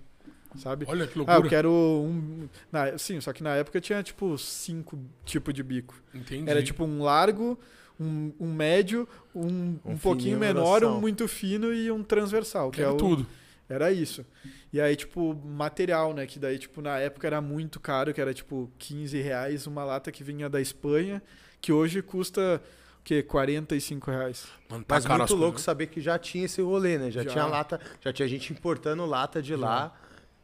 sabe? 0.56 0.86
Olha 0.88 1.06
que 1.06 1.12
Ah, 1.18 1.20
eu 1.20 1.26
loucura. 1.26 1.48
quero 1.50 1.70
um. 1.70 2.48
Na, 2.72 2.96
sim, 2.96 3.20
só 3.20 3.32
que 3.34 3.42
na 3.42 3.54
época 3.56 3.80
tinha 3.82 4.02
tipo 4.02 4.38
cinco 4.38 4.98
tipos 5.26 5.52
de 5.52 5.62
bico. 5.62 5.94
Entendi. 6.14 6.48
Era 6.48 6.62
tipo 6.62 6.84
um 6.84 7.02
largo, 7.02 7.58
um, 8.00 8.32
um 8.40 8.52
médio, 8.52 9.06
um, 9.34 9.46
um, 9.46 9.80
Um 9.84 9.98
pouquinho 9.98 10.38
menor, 10.38 10.82
um 10.82 10.98
muito 10.98 11.28
fino 11.28 11.72
e 11.72 11.90
um 11.92 12.02
transversal. 12.02 12.70
Que 12.70 12.80
é 12.80 12.84
Quero 12.84 12.94
o, 12.94 12.98
tudo. 12.98 13.26
Era 13.68 13.92
isso. 13.92 14.24
E 14.72 14.80
aí, 14.80 14.96
tipo, 14.96 15.34
material, 15.44 16.12
né? 16.12 16.26
Que 16.26 16.38
daí, 16.38 16.58
tipo, 16.58 16.80
na 16.80 16.98
época 16.98 17.26
era 17.26 17.40
muito 17.40 17.78
caro, 17.78 18.12
que 18.12 18.20
era 18.20 18.32
tipo 18.34 18.70
15 18.78 19.20
reais 19.20 19.66
uma 19.66 19.84
lata 19.84 20.10
que 20.10 20.24
vinha 20.24 20.48
da 20.48 20.60
Espanha, 20.60 21.22
que 21.60 21.72
hoje 21.72 22.02
custa 22.02 22.60
o 22.98 23.02
quê? 23.04 23.22
45 23.22 24.10
reais. 24.10 24.46
Mano, 24.68 24.82
tá 24.84 24.96
Mas 24.96 25.06
caro 25.06 25.18
muito 25.18 25.34
louco 25.34 25.52
coisas. 25.52 25.64
saber 25.64 25.86
que 25.86 26.00
já 26.00 26.18
tinha 26.18 26.46
esse 26.46 26.60
rolê, 26.62 26.98
né? 26.98 27.10
Já, 27.10 27.22
Já. 27.22 27.30
tinha 27.30 27.46
lata, 27.46 27.80
já 28.00 28.12
tinha 28.12 28.26
gente 28.26 28.52
importando 28.52 29.04
lata 29.06 29.40
de 29.40 29.54
lá. 29.54 29.94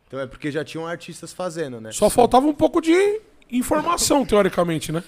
Então 0.07 0.21
é 0.21 0.27
porque 0.27 0.53
já 0.53 0.65
tinham 0.65 0.87
artistas 0.87 1.33
fazendo, 1.33 1.81
né? 1.81 1.91
Só 1.91 2.09
faltava 2.09 2.47
um 2.47 2.55
pouco 2.55 2.81
de 2.81 3.21
informação, 3.51 4.25
teoricamente, 4.27 4.93
né? 4.93 5.03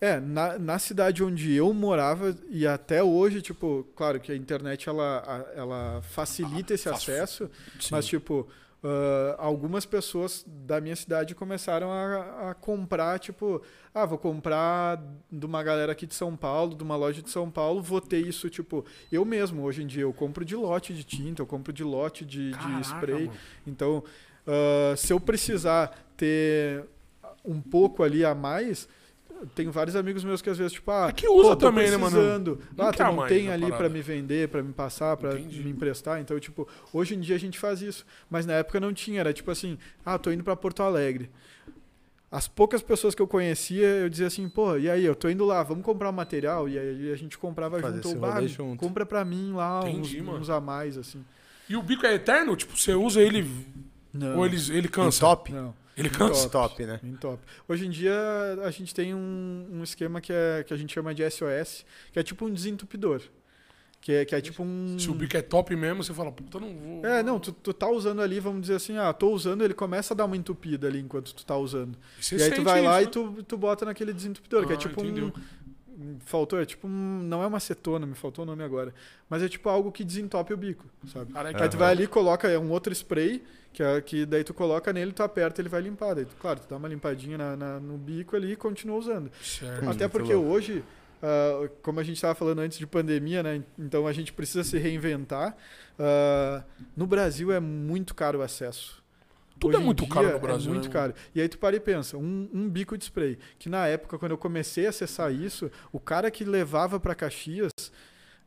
É, 0.00 0.18
na, 0.18 0.58
na 0.58 0.78
cidade 0.78 1.22
onde 1.22 1.52
eu 1.54 1.74
morava, 1.74 2.34
e 2.48 2.66
até 2.66 3.02
hoje, 3.02 3.42
tipo, 3.42 3.86
claro 3.94 4.18
que 4.18 4.32
a 4.32 4.36
internet 4.36 4.88
ela, 4.88 5.46
ela 5.54 6.00
facilita 6.02 6.72
esse 6.72 6.84
Faz- 6.88 7.02
acesso, 7.02 7.50
Sim. 7.78 7.88
mas, 7.90 8.06
tipo, 8.06 8.48
ah, 8.82 9.34
algumas 9.36 9.84
pessoas 9.84 10.42
da 10.46 10.80
minha 10.80 10.96
cidade 10.96 11.34
começaram 11.34 11.92
a, 11.92 12.50
a 12.50 12.54
comprar, 12.54 13.18
tipo, 13.18 13.60
ah, 13.94 14.06
vou 14.06 14.16
comprar 14.16 14.98
de 15.30 15.44
uma 15.44 15.62
galera 15.62 15.92
aqui 15.92 16.06
de 16.06 16.14
São 16.14 16.34
Paulo, 16.34 16.74
de 16.74 16.82
uma 16.82 16.96
loja 16.96 17.20
de 17.20 17.28
São 17.28 17.50
Paulo, 17.50 17.82
vou 17.82 18.00
ter 18.00 18.26
isso, 18.26 18.48
tipo, 18.48 18.86
eu 19.12 19.22
mesmo, 19.26 19.62
hoje 19.64 19.82
em 19.82 19.86
dia, 19.86 20.02
eu 20.04 20.14
compro 20.14 20.46
de 20.46 20.56
lote 20.56 20.94
de 20.94 21.04
tinta, 21.04 21.42
eu 21.42 21.46
compro 21.46 21.74
de 21.74 21.84
lote 21.84 22.24
de, 22.24 22.52
de 22.52 22.56
Caraca, 22.58 22.80
spray. 22.80 23.26
mano. 23.26 23.38
Então, 23.66 24.02
ah, 24.46 24.94
se 24.96 25.12
eu 25.12 25.20
precisar 25.20 25.94
ter 26.16 26.86
um 27.44 27.60
pouco 27.60 28.02
ali 28.02 28.24
a 28.24 28.34
mais, 28.34 28.88
tenho 29.54 29.70
vários 29.72 29.96
amigos 29.96 30.22
meus 30.24 30.40
que 30.42 30.50
às 30.50 30.58
vezes, 30.58 30.72
tipo, 30.72 30.90
ah, 30.90 31.08
É 31.08 31.12
que 31.12 31.26
usa 31.28 31.50
pô, 31.50 31.56
também, 31.56 31.90
né, 31.90 31.96
mano? 31.96 32.10
precisando. 32.16 32.60
Não 32.76 32.86
Ah, 32.86 32.92
tu 32.92 33.02
não 33.02 33.26
tem 33.26 33.50
ali 33.50 33.70
pra 33.72 33.88
me 33.88 34.00
vender, 34.02 34.48
pra 34.48 34.62
me 34.62 34.72
passar, 34.72 35.16
pra 35.16 35.38
Entendi. 35.38 35.62
me 35.62 35.70
emprestar. 35.70 36.20
Então, 36.20 36.38
tipo, 36.38 36.68
hoje 36.92 37.14
em 37.14 37.20
dia 37.20 37.36
a 37.36 37.38
gente 37.38 37.58
faz 37.58 37.80
isso. 37.82 38.04
Mas 38.30 38.44
na 38.46 38.54
época 38.54 38.78
não 38.80 38.92
tinha. 38.92 39.20
Era 39.20 39.32
tipo 39.32 39.50
assim, 39.50 39.78
ah, 40.04 40.18
tô 40.18 40.30
indo 40.30 40.44
pra 40.44 40.54
Porto 40.56 40.82
Alegre. 40.82 41.30
As 42.32 42.46
poucas 42.46 42.80
pessoas 42.80 43.12
que 43.14 43.20
eu 43.20 43.26
conhecia, 43.26 43.84
eu 43.86 44.08
dizia 44.08 44.28
assim, 44.28 44.48
pô, 44.48 44.76
e 44.76 44.88
aí, 44.88 45.04
eu 45.04 45.16
tô 45.16 45.28
indo 45.28 45.44
lá, 45.44 45.64
vamos 45.64 45.84
comprar 45.84 46.10
um 46.10 46.12
material? 46.12 46.68
E 46.68 46.78
aí 46.78 47.10
a 47.12 47.16
gente 47.16 47.36
comprava 47.36 47.80
Fazer 47.80 47.96
junto. 47.96 48.06
esse 48.06 48.14
Ou, 48.14 48.20
"Bah, 48.20 48.34
rolê 48.34 48.46
junto." 48.48 48.78
compra 48.78 49.04
pra 49.04 49.24
mim 49.24 49.52
lá 49.52 49.80
Entendi, 49.88 50.20
uns, 50.20 50.26
mano. 50.26 50.38
uns 50.38 50.48
a 50.50 50.60
mais, 50.60 50.96
assim. 50.96 51.24
E 51.68 51.76
o 51.76 51.82
bico 51.82 52.06
é 52.06 52.14
eterno? 52.14 52.54
Tipo, 52.54 52.76
você 52.76 52.94
usa 52.94 53.20
ele 53.20 53.50
Não. 54.12 54.38
ou 54.38 54.46
ele, 54.46 54.56
ele 54.70 54.86
Em 54.86 54.90
cansa? 54.90 55.20
top? 55.20 55.52
Não. 55.52 55.74
Ele 56.00 56.10
cansa? 56.10 56.48
Top, 56.48 56.84
né? 56.84 56.98
Bem 57.02 57.14
top. 57.14 57.42
Hoje 57.68 57.86
em 57.86 57.90
dia 57.90 58.14
a 58.64 58.70
gente 58.70 58.94
tem 58.94 59.14
um, 59.14 59.66
um 59.70 59.82
esquema 59.84 60.20
que, 60.20 60.32
é, 60.32 60.64
que 60.66 60.74
a 60.74 60.76
gente 60.76 60.92
chama 60.92 61.14
de 61.14 61.22
SOS, 61.30 61.84
que 62.12 62.18
é 62.18 62.22
tipo 62.22 62.44
um 62.46 62.52
desentupidor. 62.52 63.20
Que 64.02 64.12
é, 64.12 64.24
que 64.24 64.34
é 64.34 64.40
tipo 64.40 64.62
um. 64.62 64.96
Se 64.98 65.10
o 65.10 65.14
bico 65.14 65.36
é 65.36 65.42
top 65.42 65.76
mesmo, 65.76 66.02
você 66.02 66.14
fala, 66.14 66.32
puta, 66.32 66.58
não 66.58 66.74
vou. 66.74 67.04
É, 67.04 67.22
não, 67.22 67.38
tu, 67.38 67.52
tu 67.52 67.70
tá 67.74 67.86
usando 67.86 68.22
ali, 68.22 68.40
vamos 68.40 68.62
dizer 68.62 68.76
assim, 68.76 68.96
ah, 68.96 69.12
tô 69.12 69.28
usando, 69.30 69.62
ele 69.62 69.74
começa 69.74 70.14
a 70.14 70.16
dar 70.16 70.24
uma 70.24 70.38
entupida 70.38 70.88
ali 70.88 71.00
enquanto 71.00 71.34
tu 71.34 71.44
tá 71.44 71.54
usando. 71.54 71.98
você 72.18 72.36
e 72.36 72.42
aí 72.42 72.50
tu 72.50 72.62
vai 72.62 72.80
lá 72.80 73.02
isso, 73.02 73.10
e 73.10 73.12
tu, 73.12 73.42
tu 73.42 73.58
bota 73.58 73.84
naquele 73.84 74.14
desentupidor, 74.14 74.66
que 74.66 74.72
é 74.72 74.76
Ah, 74.76 74.78
tipo 74.78 75.04
entendeu. 75.04 75.26
um. 75.26 75.32
Faltou, 76.24 76.60
é 76.60 76.64
tipo 76.64 76.86
um. 76.88 76.90
Não 77.22 77.42
é 77.42 77.46
uma 77.46 77.56
acetona, 77.58 78.06
me 78.06 78.14
faltou 78.14 78.44
o 78.44 78.46
nome 78.46 78.62
agora. 78.62 78.94
Mas 79.28 79.42
é 79.42 79.48
tipo 79.48 79.68
algo 79.68 79.90
que 79.92 80.04
desentope 80.04 80.52
o 80.52 80.56
bico, 80.56 80.84
sabe? 81.12 81.32
Cara, 81.32 81.48
Aí 81.64 81.68
tu 81.68 81.76
vai 81.76 81.90
ali, 81.90 82.06
coloca 82.06 82.48
é 82.48 82.58
um 82.58 82.70
outro 82.70 82.92
spray, 82.94 83.42
que, 83.72 83.82
é, 83.82 84.00
que 84.00 84.24
daí 84.26 84.42
tu 84.44 84.52
coloca 84.54 84.92
nele, 84.92 85.12
tu 85.12 85.22
aperta, 85.22 85.60
ele 85.60 85.68
vai 85.68 85.80
limpar. 85.82 86.14
Daí, 86.14 86.24
tu- 86.24 86.36
claro, 86.40 86.60
tu 86.60 86.68
dá 86.68 86.76
uma 86.76 86.88
limpadinha 86.88 87.36
na- 87.38 87.56
na- 87.56 87.80
no 87.80 87.96
bico 87.98 88.34
ali 88.36 88.52
e 88.52 88.56
continua 88.56 88.96
usando. 88.98 89.30
Certo. 89.42 89.84
Hum, 89.84 89.90
Até 89.90 90.08
porque 90.08 90.34
hoje, 90.34 90.82
ah, 91.22 91.68
como 91.82 92.00
a 92.00 92.02
gente 92.02 92.16
estava 92.16 92.34
falando 92.34 92.60
antes 92.60 92.78
de 92.78 92.86
pandemia, 92.86 93.42
né? 93.42 93.62
Então 93.78 94.06
a 94.06 94.12
gente 94.12 94.32
precisa 94.32 94.64
se 94.64 94.78
reinventar. 94.78 95.56
Ah, 95.98 96.64
no 96.96 97.06
Brasil 97.06 97.52
é 97.52 97.60
muito 97.60 98.14
caro 98.14 98.38
o 98.38 98.42
acesso. 98.42 98.99
Tudo 99.60 99.74
é 99.74 99.76
Hoje 99.76 99.82
em 99.82 99.86
muito 99.86 100.06
caro 100.08 100.32
no 100.32 100.38
Brasil, 100.40 100.70
É 100.70 100.74
muito 100.74 100.86
né? 100.88 100.92
caro. 100.92 101.14
E 101.34 101.40
aí 101.40 101.48
tu 101.48 101.58
para 101.58 101.76
e 101.76 101.80
pensa, 101.80 102.16
um, 102.16 102.48
um 102.52 102.68
bico 102.68 102.96
de 102.96 103.04
spray, 103.04 103.38
que 103.58 103.68
na 103.68 103.86
época, 103.86 104.18
quando 104.18 104.32
eu 104.32 104.38
comecei 104.38 104.86
a 104.86 104.88
acessar 104.88 105.30
isso, 105.32 105.70
o 105.92 106.00
cara 106.00 106.30
que 106.30 106.44
levava 106.44 106.98
para 106.98 107.14
Caxias, 107.14 107.70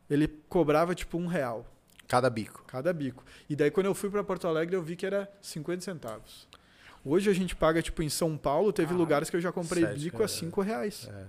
ele 0.10 0.28
cobrava 0.50 0.94
tipo 0.96 1.18
um 1.18 1.28
real 1.28 1.66
Cada 2.08 2.30
bico. 2.30 2.64
cada 2.68 2.92
bico. 2.92 3.24
E 3.50 3.56
daí 3.56 3.72
quando 3.72 3.86
eu 3.86 3.94
fui 3.96 4.10
para 4.10 4.24
Porto 4.24 4.48
Alegre, 4.48 4.76
eu 4.76 4.82
vi 4.84 4.96
que 4.96 5.06
era 5.06 5.32
50 5.42 5.82
centavos. 5.82 6.48
Hoje 7.06 7.30
a 7.30 7.34
gente 7.34 7.56
paga, 7.56 7.82
tipo, 7.82 8.02
em 8.02 8.10
São 8.10 8.36
Paulo, 8.38 8.72
teve 8.74 8.94
Ah, 8.94 8.98
lugares 8.98 9.30
que 9.30 9.36
eu 9.36 9.42
já 9.42 9.52
comprei 9.52 9.84
sete 9.84 10.00
bico 10.00 10.16
a 10.18 10.20
reais. 10.20 10.32
5 10.32 10.62
reais. 10.62 11.10
É. 11.12 11.24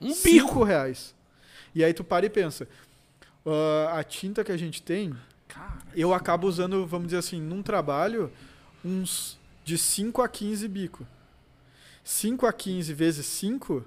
Um 0.00 0.12
Cinco 0.14 0.46
bico. 0.48 0.62
reais. 0.64 1.14
E 1.74 1.82
aí 1.84 1.92
tu 1.94 2.04
para 2.04 2.26
e 2.26 2.30
pensa, 2.30 2.68
ah, 3.44 3.98
a 3.98 4.04
tinta 4.04 4.44
que 4.44 4.52
a 4.52 4.56
gente 4.56 4.82
tem, 4.82 5.14
Cara, 5.48 5.78
eu 5.94 6.12
acabo 6.12 6.46
usando, 6.46 6.86
vamos 6.86 7.06
dizer 7.08 7.18
assim, 7.18 7.40
num 7.40 7.62
trabalho, 7.62 8.30
uns 8.86 9.38
de 9.64 9.76
5 9.76 10.22
a 10.22 10.28
15 10.28 10.68
bico. 10.68 11.06
5 12.04 12.46
a 12.46 12.52
15 12.52 12.92
vezes 12.94 13.26
5 13.26 13.84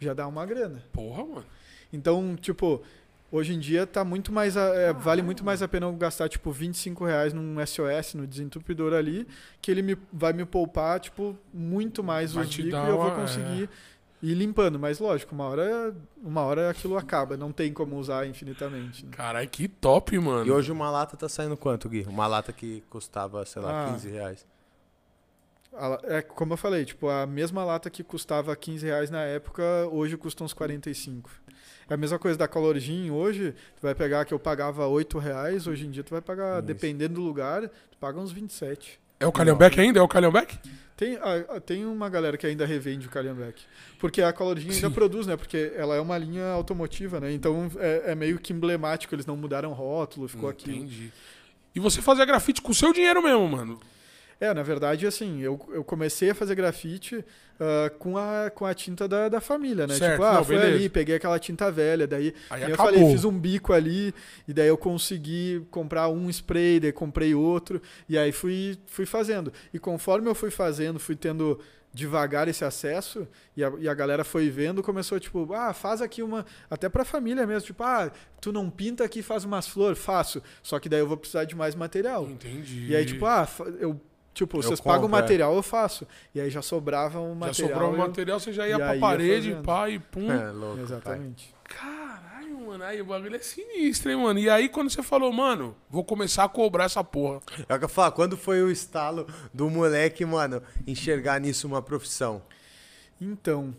já 0.00 0.14
dá 0.14 0.26
uma 0.26 0.46
grana. 0.46 0.82
porra, 0.92 1.24
mano. 1.24 1.46
Então, 1.92 2.36
tipo, 2.36 2.82
hoje 3.30 3.52
em 3.54 3.58
dia 3.58 3.86
tá 3.86 4.04
muito 4.04 4.32
mais 4.32 4.56
a- 4.56 4.74
é, 4.74 4.92
vale 4.92 5.22
muito 5.22 5.44
mais 5.44 5.62
a 5.62 5.68
pena 5.68 5.86
eu 5.86 5.92
gastar 5.94 6.28
tipo 6.28 6.50
25 6.50 7.04
reais 7.04 7.32
num 7.34 7.56
SOS, 7.64 8.14
no 8.14 8.26
desentupidor 8.26 8.92
ali, 8.94 9.26
que 9.60 9.70
ele 9.70 9.82
me, 9.82 9.96
vai 10.12 10.32
me 10.32 10.44
poupar 10.44 11.00
tipo 11.00 11.36
muito 11.52 12.02
mais 12.02 12.32
Vai 12.32 12.44
os 12.44 12.50
bicos 12.56 12.72
e 12.86 12.90
eu 12.90 12.96
vou 12.96 13.06
uma- 13.08 13.14
é. 13.64 13.68
Ir 14.22 14.34
limpando. 14.34 14.78
Mas 14.78 14.98
lógico, 14.98 15.34
uma 15.34 15.44
hora, 15.48 15.94
uma 16.22 16.42
hora 16.42 16.70
aquilo 16.70 16.96
acaba, 16.96 17.36
não 17.36 17.52
tem 17.52 17.72
como 17.72 17.96
usar 17.96 18.26
infinitamente. 18.26 19.04
né? 19.04 19.12
Caralho, 19.12 19.48
que 19.48 19.68
top, 19.68 20.18
mano. 20.18 20.46
E 20.46 20.50
hoje 20.50 20.70
uma 20.72 20.90
lata 20.90 21.16
tá 21.16 21.28
saindo 21.28 21.56
quanto, 21.56 21.88
Gui? 21.88 22.04
Uma 22.08 22.26
lata 22.26 22.52
que 22.52 22.82
custava, 22.90 23.44
sei 23.44 23.62
lá, 23.62 23.86
Ah. 23.86 23.92
15 23.92 24.08
reais. 24.08 24.46
A 25.74 25.98
É 26.04 26.22
como 26.22 26.54
eu 26.54 26.56
falei, 26.56 26.84
tipo, 26.84 27.08
a 27.08 27.26
mesma 27.26 27.64
lata 27.64 27.88
que 27.90 28.02
custava 28.02 28.54
15 28.56 28.86
reais 28.86 29.10
na 29.10 29.22
época, 29.22 29.62
hoje 29.92 30.16
custa 30.16 30.42
uns 30.42 30.52
45. 30.52 31.30
É 31.88 31.94
a 31.94 31.96
mesma 31.96 32.18
coisa 32.18 32.36
da 32.38 32.48
Color 32.48 32.78
Gin, 32.78 33.10
hoje, 33.10 33.52
tu 33.76 33.82
vai 33.82 33.94
pegar 33.94 34.24
que 34.24 34.34
eu 34.34 34.38
pagava 34.38 34.86
8 34.86 35.18
reais, 35.18 35.66
hoje 35.66 35.86
em 35.86 35.90
dia 35.90 36.02
tu 36.02 36.10
vai 36.10 36.20
pagar, 36.20 36.58
Isso. 36.58 36.66
dependendo 36.66 37.14
do 37.14 37.20
lugar, 37.22 37.68
tu 37.90 37.96
paga 37.98 38.18
uns 38.18 38.32
27. 38.32 39.00
É 39.20 39.26
o 39.26 39.32
Calhambeck 39.32 39.80
ainda? 39.80 39.98
É 39.98 40.02
o 40.02 40.08
Calhambeck? 40.08 40.58
Tem, 40.96 41.16
a- 41.16 41.56
a- 41.56 41.60
tem 41.60 41.84
uma 41.86 42.08
galera 42.08 42.36
que 42.36 42.46
ainda 42.46 42.66
revende 42.66 43.06
o 43.06 43.10
Calhambeck. 43.10 43.62
Porque 43.98 44.20
a 44.20 44.32
Color 44.32 44.58
Gin 44.58 44.70
ainda 44.70 44.90
produz, 44.90 45.26
né? 45.26 45.36
Porque 45.36 45.72
ela 45.76 45.94
é 45.96 46.00
uma 46.00 46.18
linha 46.18 46.46
automotiva, 46.52 47.20
né? 47.20 47.32
Então 47.32 47.70
é, 47.78 48.12
é 48.12 48.14
meio 48.14 48.38
que 48.38 48.52
emblemático, 48.52 49.14
eles 49.14 49.26
não 49.26 49.36
mudaram 49.36 49.70
o 49.70 49.74
rótulo, 49.74 50.28
ficou 50.28 50.48
aqui. 50.48 50.70
Entendi. 50.70 51.12
E 51.74 51.80
você 51.80 52.02
fazia 52.02 52.24
grafite 52.24 52.60
com 52.60 52.72
o 52.72 52.74
seu 52.74 52.92
dinheiro 52.92 53.22
mesmo, 53.22 53.46
mano. 53.48 53.80
É, 54.40 54.54
na 54.54 54.62
verdade, 54.62 55.06
assim, 55.06 55.40
eu, 55.40 55.58
eu 55.70 55.82
comecei 55.82 56.30
a 56.30 56.34
fazer 56.34 56.54
grafite 56.54 57.24
ah, 57.60 57.90
com, 57.98 58.16
a, 58.16 58.50
com 58.50 58.64
a 58.64 58.72
tinta 58.72 59.08
da, 59.08 59.28
da 59.28 59.40
família, 59.40 59.86
né? 59.86 59.94
Certo, 59.94 60.12
tipo, 60.12 60.22
ah, 60.22 60.34
não, 60.34 60.44
beleza. 60.44 60.76
ali, 60.76 60.88
peguei 60.88 61.16
aquela 61.16 61.38
tinta 61.38 61.70
velha, 61.72 62.06
daí 62.06 62.32
Aí 62.48 62.70
eu 62.70 62.76
falei, 62.76 63.04
fiz 63.10 63.24
um 63.24 63.36
bico 63.36 63.72
ali, 63.72 64.14
e 64.46 64.52
daí 64.52 64.68
eu 64.68 64.78
consegui 64.78 65.66
comprar 65.70 66.08
um 66.08 66.30
spray, 66.30 66.78
daí 66.78 66.92
comprei 66.92 67.34
outro, 67.34 67.82
e 68.08 68.16
aí 68.16 68.30
fui, 68.30 68.78
fui 68.86 69.06
fazendo. 69.06 69.52
E 69.74 69.78
conforme 69.78 70.28
eu 70.28 70.34
fui 70.36 70.50
fazendo, 70.50 71.00
fui 71.00 71.16
tendo 71.16 71.58
devagar 71.92 72.46
esse 72.46 72.64
acesso, 72.64 73.26
e 73.56 73.64
a, 73.64 73.72
e 73.78 73.88
a 73.88 73.94
galera 73.94 74.22
foi 74.22 74.48
vendo, 74.50 74.82
começou 74.82 75.18
tipo, 75.18 75.52
ah, 75.52 75.72
faz 75.72 76.00
aqui 76.00 76.22
uma. 76.22 76.46
Até 76.70 76.88
pra 76.88 77.04
família 77.04 77.44
mesmo, 77.44 77.66
tipo, 77.66 77.82
ah, 77.82 78.12
tu 78.40 78.52
não 78.52 78.70
pinta 78.70 79.02
aqui, 79.02 79.20
faz 79.20 79.44
umas 79.44 79.66
flores, 79.66 79.98
faço. 79.98 80.40
Só 80.62 80.78
que 80.78 80.88
daí 80.88 81.00
eu 81.00 81.08
vou 81.08 81.16
precisar 81.16 81.44
de 81.44 81.56
mais 81.56 81.74
material. 81.74 82.28
Entendi. 82.30 82.86
E 82.88 82.94
aí, 82.94 83.04
tipo, 83.04 83.26
ah, 83.26 83.48
eu. 83.80 84.00
Tipo, 84.38 84.58
Eu 84.58 84.62
vocês 84.62 84.78
compro, 84.78 84.92
pagam 84.92 85.06
o 85.06 85.08
é. 85.18 85.20
material, 85.20 85.54
eu 85.56 85.62
faço. 85.62 86.06
E 86.34 86.40
aí 86.40 86.48
já 86.48 86.62
sobrava 86.62 87.18
um 87.20 87.30
já 87.30 87.34
material. 87.34 87.70
sobrou 87.70 87.90
o 87.90 87.94
eu- 87.94 87.98
material, 87.98 88.38
você 88.40 88.52
já 88.52 88.68
ia 88.68 88.76
pra 88.76 88.96
parede, 88.98 89.56
pá, 89.64 89.90
e 89.90 89.98
pum. 89.98 90.30
É, 90.30 90.50
louco. 90.52 90.76
pai. 90.76 90.84
Exatamente. 90.84 91.54
Caralho, 91.64 92.60
mano. 92.66 92.84
Aí 92.84 93.00
o 93.00 93.04
bagulho 93.04 93.34
é 93.34 93.40
sinistro, 93.40 94.10
hein, 94.10 94.16
mano. 94.16 94.38
E 94.38 94.48
aí, 94.48 94.68
quando 94.68 94.90
você 94.90 95.02
falou, 95.02 95.32
mano, 95.32 95.74
vou 95.90 96.04
começar 96.04 96.44
a 96.44 96.48
cobrar 96.48 96.84
essa 96.84 97.02
porra. 97.02 97.40
É 97.68 97.74
o 97.74 97.78
que 97.78 97.84
eu 97.84 97.88
falo, 97.88 98.12
quando 98.12 98.36
foi 98.36 98.62
o 98.62 98.70
estalo 98.70 99.26
do 99.52 99.68
moleque, 99.68 100.24
mano, 100.24 100.62
enxergar 100.86 101.40
nisso 101.40 101.66
uma 101.66 101.82
profissão? 101.82 102.40
Então, 103.20 103.74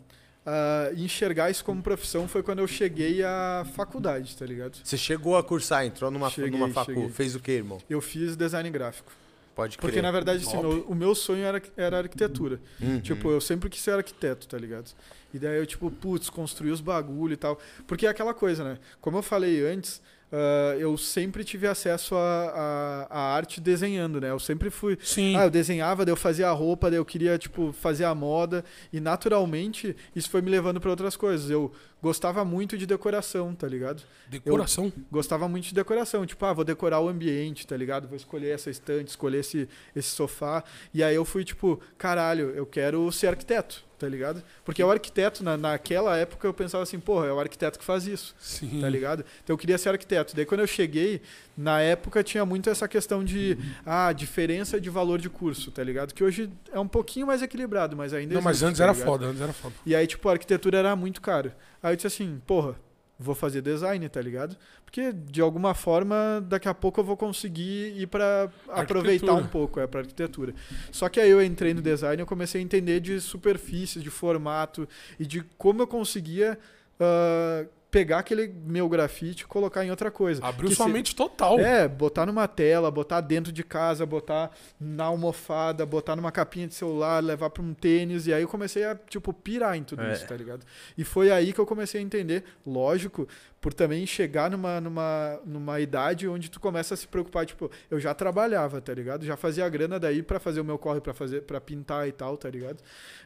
ah, 0.46 0.92
enxergar 0.96 1.50
isso 1.50 1.64
como 1.64 1.82
profissão 1.82 2.28
foi 2.28 2.44
quando 2.44 2.60
eu 2.60 2.68
cheguei 2.68 3.24
à 3.24 3.66
faculdade, 3.76 4.36
tá 4.36 4.46
ligado? 4.46 4.78
Você 4.84 4.98
chegou 4.98 5.38
a 5.38 5.44
cursar, 5.44 5.86
entrou 5.86 6.12
numa, 6.12 6.30
Cheguei, 6.30 6.52
numa 6.52 6.70
facu, 6.70 6.94
cheguei. 6.94 7.10
fez 7.10 7.36
o 7.36 7.40
quê, 7.40 7.54
irmão? 7.54 7.78
Eu 7.90 8.02
fiz 8.02 8.36
design 8.36 8.70
gráfico. 8.70 9.12
Pode 9.60 9.78
crer. 9.78 9.90
Porque, 9.90 10.02
na 10.02 10.12
verdade, 10.12 10.44
assim, 10.46 10.58
meu- 10.58 10.86
o 10.88 10.96
meu 10.96 11.14
sonho 11.14 11.44
era, 11.44 11.62
era 11.76 11.98
arquitetura. 11.98 12.60
Uhum. 12.82 13.00
Tipo, 13.02 13.30
eu 13.32 13.42
sempre 13.42 13.70
quis 13.70 13.82
ser 13.82 13.92
arquiteto, 13.92 14.48
tá 14.48 14.58
ligado? 14.58 14.92
E 15.34 15.38
daí 15.38 15.58
eu, 15.60 15.66
tipo, 15.66 15.92
putz, 15.92 16.30
construí 16.30 16.72
os 16.72 16.82
bagulho 16.82 17.34
e 17.34 17.38
tal. 17.38 17.60
Porque 17.86 18.06
é 18.06 18.10
aquela 18.10 18.34
coisa, 18.34 18.64
né? 18.64 18.78
Como 19.02 19.18
eu 19.18 19.22
falei 19.22 19.66
antes, 19.66 20.02
ah, 20.32 20.76
eu 20.80 20.98
sempre 20.98 21.44
tive 21.44 21.68
acesso 21.68 22.16
à 22.16 23.08
à- 23.10 23.20
à 23.20 23.36
arte 23.36 23.60
desenhando, 23.60 24.20
né? 24.22 24.30
Eu 24.32 24.40
sempre 24.40 24.70
fui. 24.70 24.98
Sim. 25.04 25.36
Ah, 25.36 25.44
eu 25.46 25.50
desenhava, 25.52 26.06
daí 26.06 26.12
eu 26.14 26.18
fazia 26.18 26.48
a 26.48 26.52
roupa, 26.52 26.90
daí 26.90 26.98
eu 27.00 27.06
queria, 27.06 27.38
tipo, 27.38 27.72
fazer 27.74 28.06
a 28.06 28.16
moda. 28.16 28.64
E 28.94 29.00
naturalmente, 29.00 29.96
isso 30.16 30.30
foi 30.30 30.42
me 30.42 30.50
levando 30.50 30.80
para 30.80 30.90
outras 30.90 31.16
coisas. 31.16 31.50
Eu 31.52 31.72
gostava 32.02 32.44
muito 32.46 32.78
de 32.78 32.86
decoração, 32.86 33.54
tá 33.54 33.68
ligado? 33.68 34.04
Decoração. 34.28 34.92
Gostava 35.12 35.48
muito 35.48 35.66
de 35.66 35.74
decoração. 35.74 36.26
Tipo, 36.26 36.46
ah, 36.46 36.54
vou 36.54 36.64
decorar 36.64 37.00
o 37.00 37.10
ambiente, 37.10 37.68
tá 37.68 37.76
ligado? 37.76 38.08
Vou 38.08 38.18
escolher 38.18 38.50
essa 38.50 38.70
estante, 38.70 39.10
escolher 39.10 39.40
esse, 39.40 39.68
esse 39.96 40.10
sofá. 40.10 40.64
E 40.94 41.04
aí 41.04 41.16
eu 41.16 41.26
fui, 41.26 41.44
tipo, 41.44 41.80
caralho, 41.98 42.52
eu 42.52 42.66
quero 42.66 43.12
ser 43.12 43.28
arquiteto, 43.28 43.84
tá 43.98 44.08
ligado? 44.08 44.42
Porque 44.64 44.84
o 44.84 44.90
arquiteto, 44.90 45.44
na, 45.44 45.58
naquela 45.58 46.16
época, 46.18 46.48
eu 46.48 46.54
pensava 46.54 46.84
assim, 46.84 47.00
porra, 47.00 47.28
é 47.28 47.34
o 47.34 47.40
arquiteto 47.40 47.78
que 47.78 47.86
faz 47.86 48.08
isso 48.08 48.36
Sim. 48.40 48.80
tá 48.82 48.90
ligado? 48.90 49.26
Então 49.44 49.54
eu 49.54 49.58
queria 49.58 49.78
ser 49.78 49.90
arquiteto. 49.90 50.36
Daí 50.36 50.46
quando 50.46 50.62
eu 50.62 50.68
cheguei, 50.68 51.22
na 51.60 51.82
época 51.82 52.24
tinha 52.24 52.46
muito 52.46 52.70
essa 52.70 52.88
questão 52.88 53.22
de 53.22 53.58
ah, 53.86 54.14
diferença 54.14 54.80
de 54.80 54.90
valor 54.90 55.20
de 55.20 55.30
curso, 55.30 55.70
tá 55.72 55.84
ligado? 55.84 56.14
Que 56.14 56.24
hoje 56.24 56.50
é 56.72 56.80
um 56.80 56.88
pouquinho 56.88 57.28
mais 57.28 57.42
equilibrado, 57.42 57.98
mas 57.98 58.14
ainda 58.14 58.34
Não, 58.34 58.42
mas 58.42 58.58
existe, 58.58 58.66
antes 58.66 58.78
tá 58.78 58.84
era 58.86 58.94
ligado? 58.94 59.06
foda, 59.06 59.26
antes 59.26 59.42
era 59.42 59.52
foda. 59.52 59.76
E 59.86 59.94
aí, 59.94 60.08
tipo, 60.08 60.30
a 60.30 60.32
arquitetura 60.32 60.78
era 60.78 60.96
muito 60.96 61.20
caro. 61.20 61.52
Aí 61.84 61.92
eu 61.92 61.96
disse 61.98 62.08
assim, 62.08 62.42
porra, 62.48 62.76
vou 63.20 63.36
fazer 63.36 63.62
design, 63.62 64.08
tá 64.08 64.22
ligado? 64.22 64.56
Porque 64.86 65.12
de 65.12 65.42
alguma 65.42 65.74
forma, 65.74 66.42
daqui 66.48 66.70
a 66.70 66.74
pouco 66.74 67.02
eu 67.02 67.04
vou 67.04 67.18
conseguir 67.18 67.94
ir 68.00 68.08
pra 68.08 68.50
aproveitar 68.70 69.34
um 69.34 69.46
pouco, 69.46 69.82
é, 69.82 69.86
pra 69.86 70.00
arquitetura. 70.00 70.54
Só 70.94 71.10
que 71.10 71.20
aí 71.20 71.30
eu 71.30 71.44
entrei 71.44 71.74
no 71.74 71.82
design 71.82 72.22
e 72.22 72.24
eu 72.24 72.26
comecei 72.26 72.62
a 72.62 72.64
entender 72.64 73.02
de 73.02 73.20
superfícies, 73.20 74.02
de 74.02 74.10
formato 74.10 74.88
e 75.20 75.26
de 75.26 75.44
como 75.58 75.82
eu 75.82 75.88
conseguia 75.88 76.58
ah, 77.00 77.66
pegar 77.92 78.20
aquele 78.20 78.48
meu 78.48 78.88
grafite 78.88 79.44
e 79.44 79.48
colocar 79.48 79.84
em 79.84 79.90
outra 79.90 80.12
coisa. 80.12 80.46
Abriu 80.46 80.70
Que 80.70 80.76
sua 80.76 80.86
se- 80.86 80.92
mente 80.92 81.16
total. 81.16 81.60
É, 81.60 81.88
botar 81.88 82.26
numa 82.28 82.48
tela, 82.48 82.92
botar 82.92 83.20
dentro 83.20 83.52
de 83.52 83.64
casa, 83.64 84.06
botar 84.06 84.52
na 84.80 85.06
almofada, 85.06 85.86
botar 85.88 86.16
numa 86.16 86.32
capinha 86.32 86.68
de 86.68 86.76
celular, 86.76 87.24
levar 87.24 87.50
pra 87.50 87.64
um 87.64 87.74
tênis. 87.74 88.28
E 88.28 88.34
aí 88.34 88.44
eu 88.44 88.48
comecei 88.48 88.84
a, 88.84 88.96
tipo, 88.96 89.34
pirar 89.34 89.76
em 89.76 89.84
tudo 89.84 90.04
É. 90.04 90.14
isso, 90.14 90.28
tá 90.28 90.36
ligado? 90.38 90.64
E 90.96 91.04
foi 91.04 91.32
aí 91.32 91.52
que 91.52 91.60
eu 91.60 91.66
comecei 91.66 92.00
a 92.00 92.04
entender, 92.04 92.44
lógico, 92.64 93.28
por 93.60 93.74
também 93.74 94.06
chegar 94.06 94.52
numa, 94.52 94.80
numa, 94.80 95.40
numa 95.44 95.80
idade 95.80 96.28
onde 96.28 96.50
tu 96.52 96.60
começa 96.60 96.94
a 96.94 96.98
se 96.98 97.08
preocupar, 97.08 97.46
tipo, 97.48 97.72
eu 97.90 98.00
já 98.00 98.14
trabalhava, 98.14 98.80
tá 98.80 98.94
ligado? 98.94 99.26
Já 99.26 99.36
fazia 99.36 99.66
a 99.66 99.70
grana 99.70 100.00
daí 100.00 100.22
pra 100.22 100.40
fazer 100.40 100.62
o 100.62 100.64
meu 100.66 100.78
corre, 100.78 101.02
pra 101.02 101.14
fazer, 101.14 101.42
para 101.42 101.60
pintar 101.60 102.08
e 102.08 102.12
tal, 102.12 102.38
tá 102.38 102.50
ligado? 102.50 102.78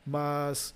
Mas 0.05 0.73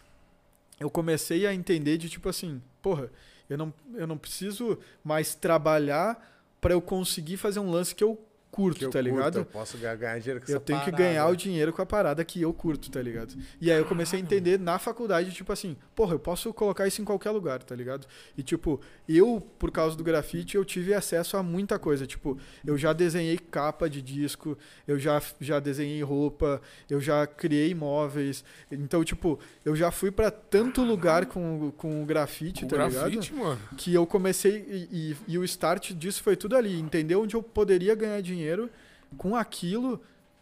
eu 0.79 0.89
comecei 0.89 1.47
a 1.47 1.53
entender 1.53 1.97
de 1.97 2.09
tipo 2.09 2.27
assim, 2.29 2.61
porra, 2.81 3.09
eu 3.49 3.57
não, 3.57 3.73
eu 3.93 4.07
não 4.07 4.17
preciso 4.17 4.77
mais 5.03 5.35
trabalhar 5.35 6.17
pra 6.59 6.73
eu 6.73 6.81
conseguir 6.81 7.37
fazer 7.37 7.59
um 7.59 7.69
lance 7.69 7.95
que 7.95 8.03
eu 8.03 8.19
curto, 8.57 8.79
Que 8.79 8.85
eu 8.85 8.89
tá 8.89 8.99
curto, 8.99 9.13
ligado? 9.15 9.37
eu 9.37 9.45
posso 9.45 9.77
ganhar, 9.77 10.19
dinheiro 10.19 10.41
com 10.43 10.51
Eu 10.51 10.59
tenho 10.59 10.79
que 10.79 10.85
parada. 10.91 11.03
ganhar 11.03 11.27
o 11.27 11.35
dinheiro 11.35 11.71
com 11.71 11.81
a 11.81 11.85
parada 11.85 12.25
que 12.25 12.41
eu 12.41 12.51
curto, 12.51 12.89
tá 12.89 12.99
ligado? 12.99 13.35
E 13.61 13.71
aí 13.71 13.77
eu 13.77 13.85
comecei 13.85 14.19
a 14.19 14.21
entender 14.21 14.59
na 14.59 14.79
faculdade, 14.79 15.31
tipo 15.31 15.53
assim, 15.53 15.77
porra, 15.95 16.15
eu 16.15 16.19
posso 16.19 16.51
colocar 16.53 16.87
isso 16.87 16.99
em 16.99 17.05
qualquer 17.05 17.29
lugar, 17.29 17.61
tá 17.61 17.75
ligado? 17.75 18.07
E 18.35 18.41
tipo, 18.41 18.81
eu, 19.07 19.39
por 19.59 19.69
causa 19.71 19.95
do 19.95 20.03
grafite, 20.03 20.55
eu 20.57 20.65
tive 20.65 20.93
acesso 20.95 21.37
a 21.37 21.43
muita 21.43 21.77
coisa. 21.77 22.07
Tipo, 22.07 22.35
eu 22.65 22.75
já 22.77 22.93
desenhei 22.93 23.37
capa 23.37 23.87
de 23.87 24.01
disco, 24.01 24.57
eu 24.87 24.97
já, 24.97 25.21
já 25.39 25.59
desenhei 25.59 26.01
roupa, 26.01 26.59
eu 26.89 26.99
já 26.99 27.27
criei 27.27 27.75
móveis. 27.75 28.43
Então, 28.71 29.03
tipo, 29.03 29.39
eu 29.63 29.75
já 29.75 29.91
fui 29.91 30.09
pra 30.09 30.31
tanto 30.31 30.81
lugar 30.83 31.27
com, 31.27 31.71
com 31.77 32.01
o 32.01 32.05
grafite, 32.07 32.61
Com 32.63 32.67
tá 32.69 32.87
ligado? 32.87 33.11
grafite, 33.11 33.33
mano. 33.35 33.59
que 33.77 33.93
eu 33.93 34.07
comecei 34.07 34.65
e, 34.67 35.11
e- 35.11 35.17
e 35.33 35.37
o 35.37 35.43
start 35.43 35.91
disso 35.93 36.23
foi 36.23 36.35
tudo 36.35 36.55
ali, 36.55 36.79
entender 36.79 37.15
onde 37.15 37.35
eu 37.35 37.43
poderia 37.43 37.93
ganhar 37.93 38.19
dinheiro 38.21 38.46
com 39.17 39.35
aquilo 39.35 40.01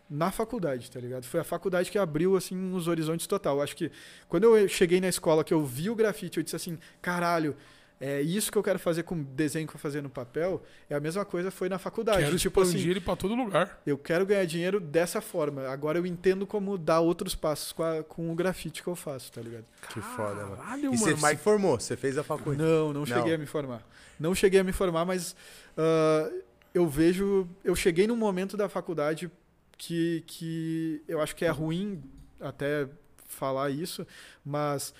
na 0.09 0.31
faculdade, 0.31 0.89
tá 0.91 0.99
ligado? 0.99 1.23
Foi 1.25 1.39
a 1.39 1.43
faculdade 1.43 1.89
que 1.89 1.97
abriu 1.97 2.35
assim 2.37 2.73
os 2.73 2.87
horizontes 2.87 3.25
total. 3.27 3.61
Acho 3.61 3.75
que 3.75 3.91
quando 4.29 4.43
eu 4.55 4.67
cheguei 4.67 5.01
na 5.01 5.07
escola 5.07 5.43
que 5.43 5.53
eu 5.53 5.63
vi 5.65 5.89
o 5.89 5.95
grafite, 5.95 6.37
eu 6.37 6.43
disse 6.43 6.55
assim, 6.55 6.77
caralho, 7.01 7.55
é 7.99 8.21
isso 8.21 8.51
que 8.51 8.57
eu 8.57 8.61
quero 8.61 8.77
fazer 8.77 9.03
com 9.03 9.15
o 9.15 9.23
desenho 9.23 9.65
que 9.67 9.73
eu 9.75 9.79
fazer 9.79 10.03
no 10.03 10.09
papel. 10.09 10.61
É 10.89 10.95
a 10.95 10.99
mesma 10.99 11.23
coisa 11.25 11.49
foi 11.49 11.69
na 11.69 11.79
faculdade. 11.79 12.19
Quero 12.25 12.37
tipo 12.37 12.59
expandir 12.61 12.81
assim, 12.81 12.89
ele 12.91 12.99
pra 13.01 13.15
todo 13.15 13.33
lugar. 13.33 13.81
eu 13.85 13.97
quero 13.97 14.25
ganhar 14.25 14.45
dinheiro 14.45 14.79
dessa 14.81 15.21
forma. 15.21 15.67
Agora 15.69 15.97
eu 15.97 16.05
entendo 16.05 16.45
como 16.45 16.77
dar 16.77 16.99
outros 16.99 17.33
passos 17.33 17.71
com, 17.71 17.81
a- 17.83 18.03
com 18.03 18.31
o 18.31 18.35
grafite 18.35 18.83
que 18.83 18.87
eu 18.89 18.95
faço, 18.95 19.31
tá 19.31 19.41
ligado? 19.41 19.65
Que 19.91 20.01
foda, 20.01 20.35
mano. 20.43 20.57
Caralho, 20.57 20.93
E 20.93 20.97
você 20.97 21.15
se 21.17 21.37
formou, 21.37 21.79
você 21.79 21.95
fez 21.97 22.17
a 22.17 22.23
faculdade. 22.23 22.61
Não, 22.61 22.93
não 22.93 23.05
cheguei 23.05 23.29
Não. 23.29 23.35
a 23.35 23.37
me 23.37 23.45
formar. 23.45 23.81
Não 24.19 24.35
cheguei 24.35 24.59
a 24.59 24.63
me 24.63 24.71
formar, 24.73 25.03
mas 25.05 25.35
ah, 25.77 26.29
eu 26.75 26.85
vejo. 26.85 27.47
Eu 27.63 27.73
cheguei 27.73 28.05
num 28.05 28.17
momento 28.17 28.57
da 28.57 28.67
faculdade 28.67 29.31
que, 29.77 30.23
que 30.27 31.01
eu 31.07 31.21
acho 31.21 31.33
que 31.33 31.45
é 31.45 31.49
ruim 31.49 32.03
até 32.39 32.87
falar 33.25 33.69
isso, 33.69 34.05
mas 34.43 34.93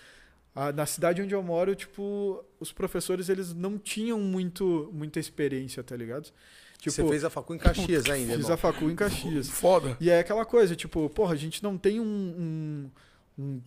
ah, 0.56 0.72
na 0.72 0.86
cidade 0.86 1.22
onde 1.22 1.36
eu 1.36 1.44
moro, 1.44 1.76
tipo, 1.76 2.44
os 2.62 2.72
professores 2.72 3.28
eles 3.28 3.54
não 3.54 3.78
tinham 3.78 4.20
muito, 4.20 4.90
muita 4.94 5.20
experiência, 5.20 5.84
tá 5.84 5.98
ligado? 5.98 6.32
Tipo, 6.78 6.92
você 6.92 7.08
fez 7.08 7.26
a 7.26 7.30
facu 7.30 7.54
em 7.54 7.58
Caxias 7.58 8.06
ainda, 8.10 8.34
fiz 8.34 8.44
irmão. 8.44 8.54
a 8.54 8.58
facu 8.58 8.90
em 8.90 8.96
Caxias. 8.96 9.50
foda. 9.50 9.98
E 10.00 10.10
é 10.10 10.20
aquela 10.20 10.46
coisa, 10.46 10.76
tipo, 10.76 11.10
porra, 11.10 11.34
a 11.34 11.38
gente 11.38 11.62
não 11.62 11.78
tem 11.78 12.00
um, 12.00 12.06
um, 12.06 12.92
um 13.38 13.62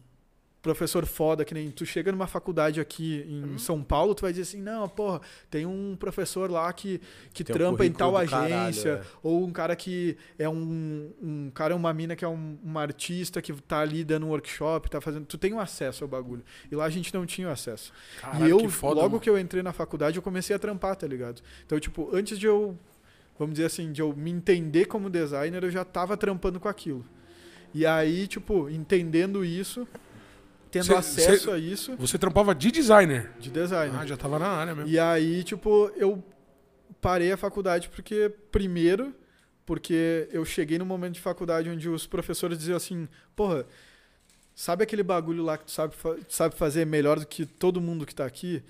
professor 0.61 1.07
foda 1.07 1.44
que 1.44 1.55
nem 1.55 1.71
tu 1.71 1.87
chega 1.87 2.11
numa 2.11 2.27
faculdade 2.27 2.81
aqui 2.81 3.25
em 3.29 3.38
Uhum. 3.38 3.59
São 3.59 3.83
Paulo, 3.83 4.14
tu 4.14 4.23
vai 4.23 4.33
dizer 4.33 4.42
assim, 4.42 4.61
não, 4.61 4.88
porra, 4.88 5.21
tem 5.51 5.64
um 5.64 5.97
professor 5.99 6.51
lá 6.51 6.73
que, 6.73 7.01
que 7.33 7.44
Tem 7.44 7.55
um 7.55 7.59
trampa 7.59 7.87
em 7.87 7.92
tal 7.92 8.11
do 8.12 8.29
caralho, 8.29 8.55
agência, 8.55 8.88
é. 8.88 9.03
ou 9.23 9.44
um 9.44 9.53
cara 9.53 9.77
que 9.77 10.16
é 10.38 10.49
um, 10.49 11.11
um 11.23 11.51
cara, 11.55 11.75
uma 11.75 11.92
mina 11.92 12.16
que 12.16 12.25
é 12.25 12.29
um, 12.29 12.59
um 12.64 12.79
artista 12.79 13.40
que 13.40 13.53
tá 13.53 13.81
ali 13.81 14.05
dando 14.05 14.27
um 14.27 14.31
workshop, 14.31 14.90
tá 14.90 15.01
fazendo, 15.01 15.27
tu 15.27 15.38
tem 15.38 15.53
um 15.53 15.61
acesso 15.61 16.05
ao 16.05 16.09
bagulho. 16.09 16.42
E 16.71 16.75
lá 16.75 16.85
a 16.85 16.90
gente 16.90 17.14
não 17.14 17.25
tinha 17.25 17.51
acesso. 17.51 17.92
Caralho, 18.21 18.47
e 18.47 18.51
eu, 18.51 18.59
que 18.59 18.68
foda, 18.68 18.97
logo 18.97 19.11
mano. 19.11 19.21
que 19.21 19.31
eu 19.31 19.38
entrei 19.38 19.62
na 19.62 19.73
faculdade, 19.73 20.16
eu 20.16 20.23
comecei 20.23 20.55
a 20.55 20.59
trampar, 20.59 20.97
tá 20.97 21.07
ligado? 21.07 21.40
Então, 21.64 21.79
tipo, 21.79 22.11
antes 22.12 22.38
de 22.38 22.47
eu, 22.47 22.77
vamos 23.38 23.55
dizer 23.55 23.66
assim, 23.66 23.92
de 23.92 24.03
eu 24.03 24.14
me 24.14 24.31
entender 24.31 24.87
como 24.87 25.09
designer, 25.09 25.62
eu 25.62 25.71
já 25.71 25.85
tava 25.85 26.16
trampando 26.16 26.59
com 26.59 26.68
aquilo. 26.68 27.05
E 27.73 27.85
aí, 27.85 28.27
tipo, 28.27 28.68
entendendo 28.68 29.44
isso, 29.44 29.87
tendo 30.71 30.87
Cê- 30.87 30.95
acesso 30.95 31.45
cê- 31.47 31.51
a 31.51 31.59
isso 31.59 31.97
Você 31.97 32.19
trampava 32.19 32.55
de 32.55 32.71
designer. 32.71 33.31
de 33.39 33.51
design. 33.51 33.95
Ah, 33.99 34.07
já 34.07 34.17
tava 34.17 34.39
na 34.39 34.49
área 34.49 34.75
mesmo. 34.75 34.91
E 34.91 34.99
aí, 34.99 35.43
tipo, 35.45 35.91
eu 35.97 36.23
parei 37.01 37.33
a 37.33 37.37
faculdade 37.37 37.89
porque, 37.89 38.31
primeiro, 38.53 39.15
porque 39.65 40.29
eu 40.33 40.45
cheguei 40.45 40.79
num 40.79 40.85
momento 40.85 41.15
de 41.15 41.21
faculdade 41.21 41.69
onde 41.69 41.89
os 41.89 42.07
professores 42.07 42.59
diziam 42.59 42.77
assim, 42.77 43.09
porra, 43.37 43.67
sabe 44.55 44.83
aquele 44.83 45.03
bagulho 45.03 45.43
lá 45.45 45.57
que 45.59 45.65
tu 45.67 45.71
sabe, 45.71 45.95
sabe 46.29 46.55
fazer 46.57 46.85
melhor 46.87 47.19
do 47.21 47.27
que 47.27 47.45
todo 47.47 47.81
mundo 47.81 48.05
que 48.07 48.15
tá 48.15 48.25
aqui? 48.25 48.63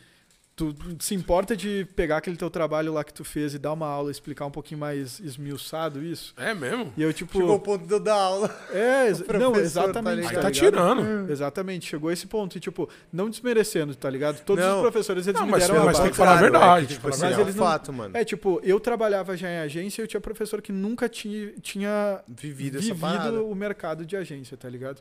Tu 0.58 0.74
se 0.98 1.14
importa 1.14 1.56
de 1.56 1.86
pegar 1.94 2.16
aquele 2.16 2.36
teu 2.36 2.50
trabalho 2.50 2.92
lá 2.92 3.04
que 3.04 3.14
tu 3.14 3.22
fez 3.24 3.54
e 3.54 3.60
dar 3.60 3.72
uma 3.72 3.86
aula, 3.86 4.10
explicar 4.10 4.44
um 4.44 4.50
pouquinho 4.50 4.80
mais 4.80 5.20
esmiuçado 5.20 6.02
isso? 6.02 6.34
É 6.36 6.52
mesmo? 6.52 6.92
E 6.96 7.02
eu, 7.02 7.12
tipo. 7.12 7.38
Chegou 7.38 7.54
o 7.54 7.60
ponto 7.60 7.86
de 7.86 7.94
eu 7.94 8.00
dar 8.00 8.16
aula. 8.16 8.50
É, 8.72 9.08
não, 9.38 9.52
tá 9.52 9.60
exatamente. 9.60 10.16
ligado? 10.16 10.34
Aí 10.36 10.42
tá 10.42 10.48
ligado? 10.50 10.52
tirando. 10.52 11.30
Exatamente, 11.30 11.86
chegou 11.86 12.10
esse 12.10 12.26
ponto. 12.26 12.56
E, 12.56 12.60
tipo, 12.60 12.88
não 13.12 13.30
desmerecendo, 13.30 13.94
tá 13.94 14.10
ligado? 14.10 14.40
Todos 14.44 14.64
Não. 14.64 14.76
os 14.78 14.82
professores, 14.82 15.28
eles 15.28 15.38
Não, 15.38 15.46
me 15.46 15.52
mas 15.52 15.62
deram 15.68 15.82
a 15.82 15.84
mas 15.84 15.92
base. 15.92 16.02
tem 16.02 16.10
que 16.10 16.16
falar 16.16 16.30
a 16.34 16.38
Claro, 16.38 16.52
verdade, 16.52 16.84
é 16.84 16.88
tipo 16.88 16.94
tipo 16.98 17.08
assim, 17.08 17.16
assim, 17.18 17.24
mas 17.26 17.34
é 17.34 17.38
um 17.38 17.42
eles 17.44 17.54
não- 17.54 17.64
fato, 17.64 17.92
mano. 17.92 18.16
É, 18.16 18.24
tipo, 18.24 18.60
eu 18.64 18.80
trabalhava 18.80 19.36
já 19.36 19.48
em 19.48 19.58
agência 19.58 20.02
e 20.02 20.04
eu 20.04 20.08
tinha 20.08 20.20
professor 20.20 20.60
que 20.60 20.72
nunca 20.72 21.08
tinha, 21.08 21.52
tinha 21.62 22.20
Vivido 22.26 22.78
essa 22.78 22.92
vivido 22.92 23.46
o 23.48 23.54
mercado 23.54 24.04
de 24.04 24.16
agência, 24.16 24.56
tá 24.56 24.68
ligado? 24.68 25.00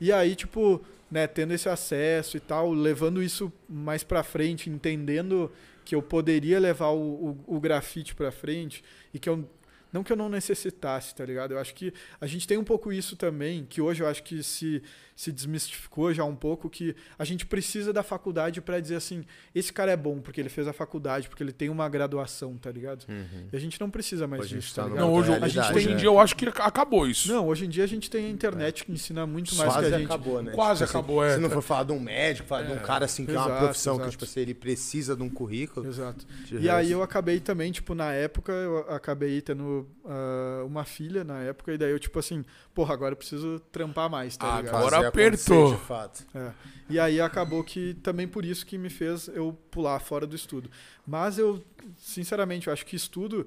E 0.00 0.10
aí, 0.10 0.34
tipo, 0.34 0.82
né, 1.10 1.26
tendo 1.26 1.52
esse 1.52 1.68
acesso 1.68 2.36
e 2.36 2.40
tal, 2.40 2.72
levando 2.72 3.22
isso 3.22 3.52
mais 3.68 4.04
pra 4.04 4.22
frente, 4.22 4.70
entendendo 4.70 5.50
que 5.84 5.94
eu 5.94 6.02
poderia 6.02 6.60
levar 6.60 6.90
o, 6.90 7.30
o, 7.46 7.56
o 7.56 7.60
grafite 7.60 8.14
pra 8.14 8.30
frente 8.30 8.84
e 9.12 9.18
que 9.18 9.28
eu. 9.28 9.48
Não 9.92 10.04
que 10.04 10.12
eu 10.12 10.16
não 10.16 10.28
necessitasse, 10.28 11.12
tá 11.12 11.24
ligado? 11.24 11.50
Eu 11.50 11.58
acho 11.58 11.74
que 11.74 11.92
a 12.20 12.26
gente 12.28 12.46
tem 12.46 12.56
um 12.56 12.62
pouco 12.62 12.92
isso 12.92 13.16
também, 13.16 13.66
que 13.68 13.80
hoje 13.80 14.04
eu 14.04 14.06
acho 14.06 14.22
que 14.22 14.40
se, 14.40 14.80
se 15.20 15.30
desmistificou 15.30 16.14
já 16.14 16.24
um 16.24 16.34
pouco, 16.34 16.70
que 16.70 16.96
a 17.18 17.24
gente 17.26 17.44
precisa 17.44 17.92
da 17.92 18.02
faculdade 18.02 18.58
pra 18.62 18.80
dizer 18.80 18.96
assim, 18.96 19.22
esse 19.54 19.70
cara 19.70 19.92
é 19.92 19.96
bom 19.96 20.18
porque 20.18 20.40
ele 20.40 20.48
fez 20.48 20.66
a 20.66 20.72
faculdade, 20.72 21.28
porque 21.28 21.42
ele 21.42 21.52
tem 21.52 21.68
uma 21.68 21.86
graduação, 21.90 22.56
tá 22.56 22.70
ligado? 22.70 23.04
Uhum. 23.06 23.48
E 23.52 23.54
a 23.54 23.60
gente 23.60 23.78
não 23.78 23.90
precisa 23.90 24.26
mais 24.26 24.40
Hoje 24.44 24.52
a 24.52 24.54
gente 24.54 24.62
disso, 24.64 24.76
tá 24.76 24.82
tá 24.84 24.88
ligado? 24.88 25.04
Não, 25.04 25.12
hoje, 25.12 25.28
a 25.28 25.32
gente 25.34 25.40
realidade, 25.40 25.76
hoje 25.76 25.84
tem- 25.84 25.92
em 25.92 25.94
né? 25.96 26.00
dia 26.00 26.08
eu 26.08 26.18
acho 26.18 26.34
que 26.36 26.46
acabou 26.48 27.06
isso. 27.06 27.30
Não, 27.30 27.46
hoje 27.48 27.66
em 27.66 27.68
dia 27.68 27.84
a 27.84 27.86
gente 27.86 28.08
tem 28.08 28.24
a 28.24 28.30
internet 28.30 28.82
que 28.86 28.92
ensina 28.92 29.26
muito 29.26 29.54
mais 29.56 29.68
que 29.68 29.74
Quase 29.80 29.94
a 29.94 29.98
gente. 29.98 30.06
acabou, 30.06 30.42
né? 30.42 30.52
Quase 30.52 30.78
Tipo 30.78 30.84
assim, 30.90 30.98
acabou, 30.98 31.22
é. 31.24 31.34
Se 31.34 31.40
não 31.40 31.50
for 31.50 31.62
falar 31.62 31.84
de 31.84 31.92
um 31.92 32.00
médico, 32.00 32.48
falar 32.48 32.62
de 32.62 32.72
um 32.72 32.76
É. 32.76 32.78
cara 32.78 33.04
assim 33.04 33.26
que 33.26 33.32
é 33.32 33.34
uma 33.38 33.44
Exato, 33.46 33.64
profissão 33.64 33.94
que, 33.96 34.00
exato. 34.04 34.10
tipo 34.12 34.24
assim, 34.24 34.40
ele 34.40 34.54
precisa 34.54 35.14
de 35.14 35.22
um 35.22 35.28
currículo. 35.28 35.86
Exato. 35.86 36.24
E 36.50 36.70
aí 36.70 36.90
eu 36.92 37.02
acabei 37.02 37.40
também, 37.40 37.70
tipo, 37.70 37.94
na 37.94 38.10
época, 38.14 38.52
eu 38.52 38.78
acabei 38.88 39.42
tendo 39.42 39.86
ah, 40.06 40.64
uma 40.64 40.84
filha 40.84 41.22
na 41.24 41.40
época, 41.42 41.72
e 41.74 41.78
daí 41.78 41.90
eu, 41.90 41.98
tipo 41.98 42.18
assim, 42.18 42.42
porra, 42.74 42.94
agora 42.94 43.12
eu 43.12 43.16
preciso 43.16 43.60
trampar 43.70 44.08
mais, 44.08 44.36
tá 44.36 44.54
Ah, 44.56 44.60
ligado? 44.62 44.76
agora 44.76 45.09
apertou. 45.10 45.74
de 45.74 45.80
fato. 45.82 46.26
É. 46.34 46.50
E 46.88 46.98
aí 46.98 47.20
acabou 47.20 47.62
que 47.62 47.94
também 48.02 48.26
por 48.26 48.44
isso 48.44 48.66
que 48.66 48.76
me 48.76 48.90
fez 48.90 49.28
eu 49.28 49.56
pular 49.70 50.00
fora 50.00 50.26
do 50.26 50.34
estudo. 50.34 50.70
Mas 51.06 51.38
eu, 51.38 51.62
sinceramente, 51.96 52.66
eu 52.66 52.72
acho 52.72 52.84
que 52.84 52.96
estudo 52.96 53.46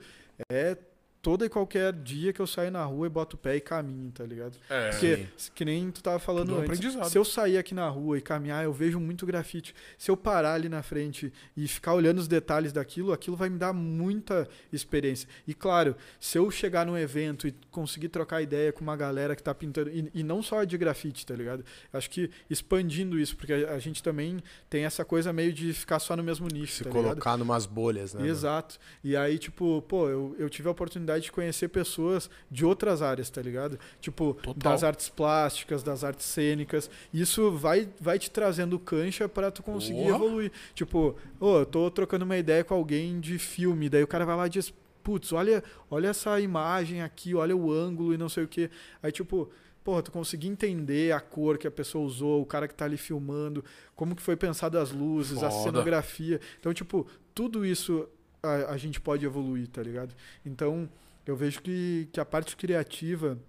é 0.49 0.77
todo 1.23 1.45
e 1.45 1.49
qualquer 1.49 1.93
dia 1.93 2.33
que 2.33 2.41
eu 2.41 2.45
saio 2.45 2.69
na 2.69 2.83
rua 2.83 3.07
e 3.07 3.09
boto 3.09 3.37
o 3.37 3.39
pé 3.39 3.55
e 3.55 3.61
caminho, 3.61 4.11
tá 4.11 4.25
ligado? 4.25 4.57
É. 4.69 4.89
Porque, 4.89 5.25
que 5.55 5.63
nem 5.63 5.89
tu 5.89 6.03
tava 6.03 6.19
falando 6.19 6.47
Tudo 6.49 6.55
um 6.57 6.61
antes, 6.61 6.77
aprendizado. 6.77 7.09
se 7.09 7.17
eu 7.17 7.23
sair 7.23 7.57
aqui 7.57 7.73
na 7.73 7.87
rua 7.87 8.17
e 8.17 8.21
caminhar, 8.21 8.61
eu 8.65 8.73
vejo 8.73 8.99
muito 8.99 9.25
grafite. 9.25 9.73
Se 9.97 10.11
eu 10.11 10.17
parar 10.17 10.53
ali 10.53 10.67
na 10.67 10.83
frente 10.83 11.31
e 11.55 11.65
ficar 11.65 11.93
olhando 11.93 12.17
os 12.19 12.27
detalhes 12.27 12.73
daquilo, 12.73 13.13
aquilo 13.13 13.37
vai 13.37 13.49
me 13.49 13.57
dar 13.57 13.71
muita 13.71 14.47
experiência. 14.71 15.29
E 15.47 15.53
claro, 15.53 15.95
se 16.19 16.37
eu 16.37 16.51
chegar 16.51 16.85
num 16.85 16.97
evento 16.97 17.47
e 17.47 17.55
conseguir 17.71 18.09
trocar 18.09 18.41
ideia 18.41 18.73
com 18.73 18.81
uma 18.81 18.97
galera 18.97 19.33
que 19.33 19.41
tá 19.41 19.55
pintando, 19.55 19.89
e, 19.91 20.11
e 20.13 20.23
não 20.23 20.43
só 20.43 20.65
de 20.65 20.77
grafite, 20.77 21.25
tá 21.25 21.33
ligado? 21.33 21.63
Acho 21.93 22.09
que 22.09 22.29
expandindo 22.49 23.17
isso, 23.17 23.37
porque 23.37 23.53
a, 23.53 23.75
a 23.75 23.79
gente 23.79 24.03
também 24.03 24.43
tem 24.69 24.83
essa 24.83 25.05
coisa 25.05 25.31
meio 25.31 25.53
de 25.53 25.71
ficar 25.71 25.99
só 25.99 26.17
no 26.17 26.23
mesmo 26.23 26.49
nicho, 26.49 26.73
Se 26.73 26.83
tá 26.83 26.89
ligado? 26.89 27.03
colocar 27.05 27.37
numas 27.37 27.65
bolhas, 27.65 28.13
né? 28.13 28.27
Exato. 28.27 28.77
E 29.01 29.15
aí, 29.15 29.37
tipo, 29.37 29.81
pô, 29.83 30.09
eu, 30.09 30.35
eu 30.37 30.49
tive 30.49 30.67
a 30.67 30.71
oportunidade 30.71 31.12
de 31.19 31.31
conhecer 31.31 31.67
pessoas 31.69 32.29
de 32.49 32.65
outras 32.65 33.01
áreas, 33.01 33.29
tá 33.29 33.41
ligado? 33.41 33.79
Tipo, 33.99 34.33
Total. 34.35 34.71
das 34.71 34.83
artes 34.83 35.09
plásticas, 35.09 35.83
das 35.83 36.03
artes 36.03 36.25
cênicas. 36.25 36.89
Isso 37.13 37.51
vai, 37.51 37.89
vai 37.99 38.17
te 38.19 38.29
trazendo 38.31 38.77
cancha 38.79 39.27
pra 39.27 39.51
tu 39.51 39.63
conseguir 39.63 40.07
evoluir. 40.07 40.51
Tipo, 40.73 41.15
ô, 41.39 41.59
eu 41.59 41.65
tô 41.65 41.89
trocando 41.91 42.25
uma 42.25 42.37
ideia 42.37 42.63
com 42.63 42.73
alguém 42.73 43.19
de 43.19 43.37
filme, 43.39 43.89
daí 43.89 44.03
o 44.03 44.07
cara 44.07 44.25
vai 44.25 44.35
lá 44.35 44.47
e 44.47 44.49
diz, 44.49 44.73
putz, 45.03 45.33
olha, 45.33 45.63
olha 45.89 46.07
essa 46.07 46.39
imagem 46.39 47.01
aqui, 47.01 47.35
olha 47.35 47.55
o 47.55 47.71
ângulo 47.71 48.13
e 48.13 48.17
não 48.17 48.29
sei 48.29 48.43
o 48.43 48.47
quê. 48.47 48.69
Aí, 49.01 49.11
tipo, 49.11 49.49
porra, 49.83 50.01
tu 50.01 50.11
conseguir 50.11 50.47
entender 50.47 51.11
a 51.11 51.19
cor 51.19 51.57
que 51.57 51.67
a 51.67 51.71
pessoa 51.71 52.05
usou, 52.05 52.41
o 52.41 52.45
cara 52.45 52.67
que 52.67 52.73
tá 52.73 52.85
ali 52.85 52.97
filmando, 52.97 53.63
como 53.95 54.15
que 54.15 54.21
foi 54.21 54.35
pensado 54.35 54.77
as 54.77 54.91
luzes, 54.91 55.43
a 55.43 55.49
Foda. 55.51 55.63
cenografia. 55.63 56.39
Então, 56.59 56.73
tipo, 56.73 57.05
tudo 57.35 57.65
isso 57.65 58.07
a, 58.43 58.73
a 58.73 58.77
gente 58.77 58.99
pode 58.99 59.25
evoluir, 59.25 59.67
tá 59.69 59.81
ligado? 59.81 60.13
Então, 60.45 60.87
eu 61.25 61.35
vejo 61.35 61.61
que, 61.61 62.09
que 62.11 62.19
a 62.19 62.25
parte 62.25 62.55
criativa, 62.57 63.39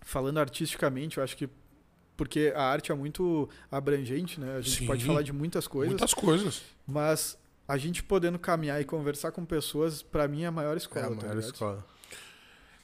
falando 0.00 0.38
artisticamente, 0.38 1.18
eu 1.18 1.24
acho 1.24 1.36
que 1.36 1.48
porque 2.16 2.52
a 2.54 2.62
arte 2.62 2.92
é 2.92 2.94
muito 2.94 3.48
abrangente, 3.70 4.38
né? 4.38 4.56
A 4.56 4.60
gente 4.60 4.80
Sim. 4.80 4.86
pode 4.86 5.04
falar 5.06 5.22
de 5.22 5.32
muitas 5.32 5.66
coisas, 5.66 5.88
Muitas 5.90 6.12
coisas. 6.12 6.62
mas 6.86 7.36
a 7.66 7.78
gente 7.78 8.02
podendo 8.02 8.38
caminhar 8.38 8.78
e 8.78 8.84
conversar 8.84 9.32
com 9.32 9.42
pessoas, 9.44 10.02
pra 10.02 10.28
mim 10.28 10.42
é 10.42 10.46
a 10.46 10.50
maior 10.50 10.74
É 10.74 10.76
escola, 10.76 11.06
a 11.06 11.08
tá 11.08 11.14
maior 11.16 11.36
ligado? 11.36 11.52
escola. 11.52 11.86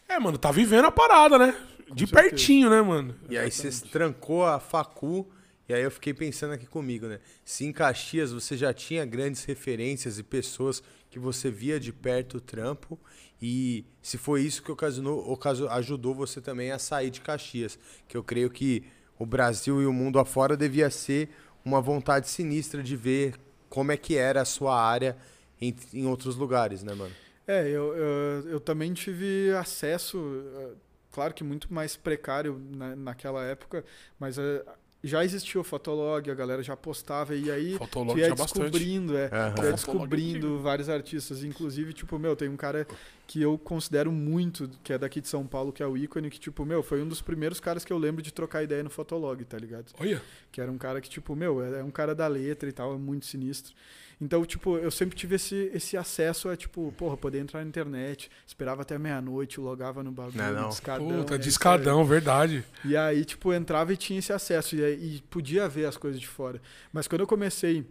É, 0.08 0.18
mano, 0.18 0.38
tá 0.38 0.50
vivendo 0.50 0.86
a 0.86 0.90
parada, 0.90 1.36
né? 1.38 1.54
De 1.92 2.06
certeza. 2.06 2.12
pertinho, 2.30 2.70
né, 2.70 2.80
mano? 2.80 3.14
E 3.28 3.36
aí 3.36 3.50
você 3.50 3.70
trancou 3.88 4.46
a 4.46 4.58
facu, 4.58 5.28
e 5.68 5.74
aí 5.74 5.82
eu 5.82 5.90
fiquei 5.90 6.14
pensando 6.14 6.54
aqui 6.54 6.64
comigo, 6.66 7.06
né? 7.06 7.20
Se 7.44 7.66
em 7.66 7.72
Caxias 7.72 8.32
você 8.32 8.56
já 8.56 8.72
tinha 8.72 9.04
grandes 9.04 9.44
referências 9.44 10.18
e 10.18 10.22
pessoas 10.22 10.82
que 11.16 11.20
você 11.20 11.50
via 11.50 11.80
de 11.80 11.94
perto 11.94 12.36
o 12.36 12.40
trampo, 12.40 12.98
e 13.40 13.86
se 14.02 14.18
foi 14.18 14.42
isso 14.42 14.62
que 14.62 14.70
ocasionou, 14.70 15.30
ocaso- 15.32 15.66
ajudou 15.68 16.14
você 16.14 16.42
também 16.42 16.70
a 16.70 16.78
sair 16.78 17.08
de 17.10 17.22
Caxias, 17.22 17.78
que 18.06 18.14
eu 18.16 18.22
creio 18.22 18.50
que 18.50 18.84
o 19.18 19.24
Brasil 19.24 19.80
e 19.80 19.86
o 19.86 19.92
mundo 19.94 20.18
afora 20.18 20.56
devia 20.58 20.90
ser 20.90 21.30
uma 21.64 21.80
vontade 21.80 22.28
sinistra 22.28 22.82
de 22.82 22.94
ver 22.94 23.34
como 23.70 23.92
é 23.92 23.96
que 23.96 24.14
era 24.16 24.42
a 24.42 24.44
sua 24.44 24.78
área 24.78 25.16
em, 25.58 25.74
em 25.94 26.06
outros 26.06 26.36
lugares, 26.36 26.82
né, 26.82 26.92
mano? 26.92 27.14
É, 27.46 27.66
eu, 27.66 27.94
eu, 27.96 28.48
eu 28.50 28.60
também 28.60 28.92
tive 28.92 29.52
acesso, 29.52 30.18
eh, 30.54 30.74
claro 31.12 31.32
que 31.32 31.42
muito 31.42 31.72
mais 31.72 31.96
precário 31.96 32.60
na, 32.76 32.94
naquela 32.94 33.42
época, 33.42 33.82
mas 34.18 34.36
eh, 34.36 34.62
já 35.04 35.24
existia 35.24 35.60
o 35.60 35.64
Fotolog, 35.64 36.28
a 36.30 36.34
galera 36.34 36.62
já 36.62 36.76
postava, 36.76 37.34
e 37.34 37.50
aí 37.50 37.76
Fotolog 37.78 38.14
tu 38.14 38.18
ia 38.18 38.34
bastante. 38.34 38.62
descobrindo, 38.62 39.16
é, 39.16 39.26
Aham. 39.26 39.54
tu 39.54 39.64
ia 39.64 39.72
descobrindo 39.72 40.58
vários 40.60 40.88
artistas, 40.88 41.44
inclusive, 41.44 41.92
tipo, 41.92 42.18
meu, 42.18 42.34
tem 42.34 42.48
um 42.48 42.56
cara 42.56 42.86
que 43.26 43.42
eu 43.42 43.58
considero 43.58 44.10
muito, 44.10 44.70
que 44.82 44.92
é 44.92 44.98
daqui 44.98 45.20
de 45.20 45.28
São 45.28 45.46
Paulo, 45.46 45.72
que 45.72 45.82
é 45.82 45.86
o 45.86 45.96
ícone, 45.96 46.30
que, 46.30 46.40
tipo, 46.40 46.64
meu, 46.64 46.82
foi 46.82 47.02
um 47.02 47.08
dos 47.08 47.20
primeiros 47.20 47.60
caras 47.60 47.84
que 47.84 47.92
eu 47.92 47.98
lembro 47.98 48.22
de 48.22 48.32
trocar 48.32 48.62
ideia 48.62 48.82
no 48.82 48.90
Fotolog, 48.90 49.44
tá 49.44 49.58
ligado? 49.58 49.92
Olha. 49.98 50.22
Que 50.50 50.60
era 50.60 50.70
um 50.70 50.78
cara 50.78 51.00
que, 51.00 51.08
tipo, 51.08 51.34
meu, 51.36 51.62
é 51.62 51.82
um 51.82 51.90
cara 51.90 52.14
da 52.14 52.26
letra 52.26 52.68
e 52.68 52.72
tal, 52.72 52.94
é 52.94 52.98
muito 52.98 53.26
sinistro. 53.26 53.74
Então, 54.18 54.44
tipo, 54.46 54.78
eu 54.78 54.90
sempre 54.90 55.14
tive 55.14 55.36
esse, 55.36 55.70
esse 55.74 55.94
acesso 55.94 56.48
a, 56.48 56.56
tipo, 56.56 56.90
porra, 56.96 57.18
poder 57.18 57.38
entrar 57.38 57.60
na 57.60 57.66
internet, 57.68 58.30
esperava 58.46 58.80
até 58.80 58.98
meia-noite, 58.98 59.60
logava 59.60 60.02
no 60.02 60.10
bagulho, 60.10 60.38
Não, 60.38 60.52
não. 60.62 60.68
discadão. 60.70 61.06
Puta, 61.18 61.32
né, 61.36 61.38
discadão, 61.38 62.02
verdade. 62.04 62.64
E 62.82 62.96
aí, 62.96 63.26
tipo, 63.26 63.52
entrava 63.52 63.92
e 63.92 63.96
tinha 63.96 64.18
esse 64.18 64.32
acesso, 64.32 64.74
e, 64.74 64.82
aí- 64.82 65.16
e 65.16 65.22
podia 65.28 65.68
ver 65.68 65.84
as 65.84 65.98
coisas 65.98 66.18
de 66.18 66.26
fora. 66.26 66.62
Mas 66.90 67.06
quando 67.06 67.20
eu 67.20 67.26
comecei, 67.26 67.84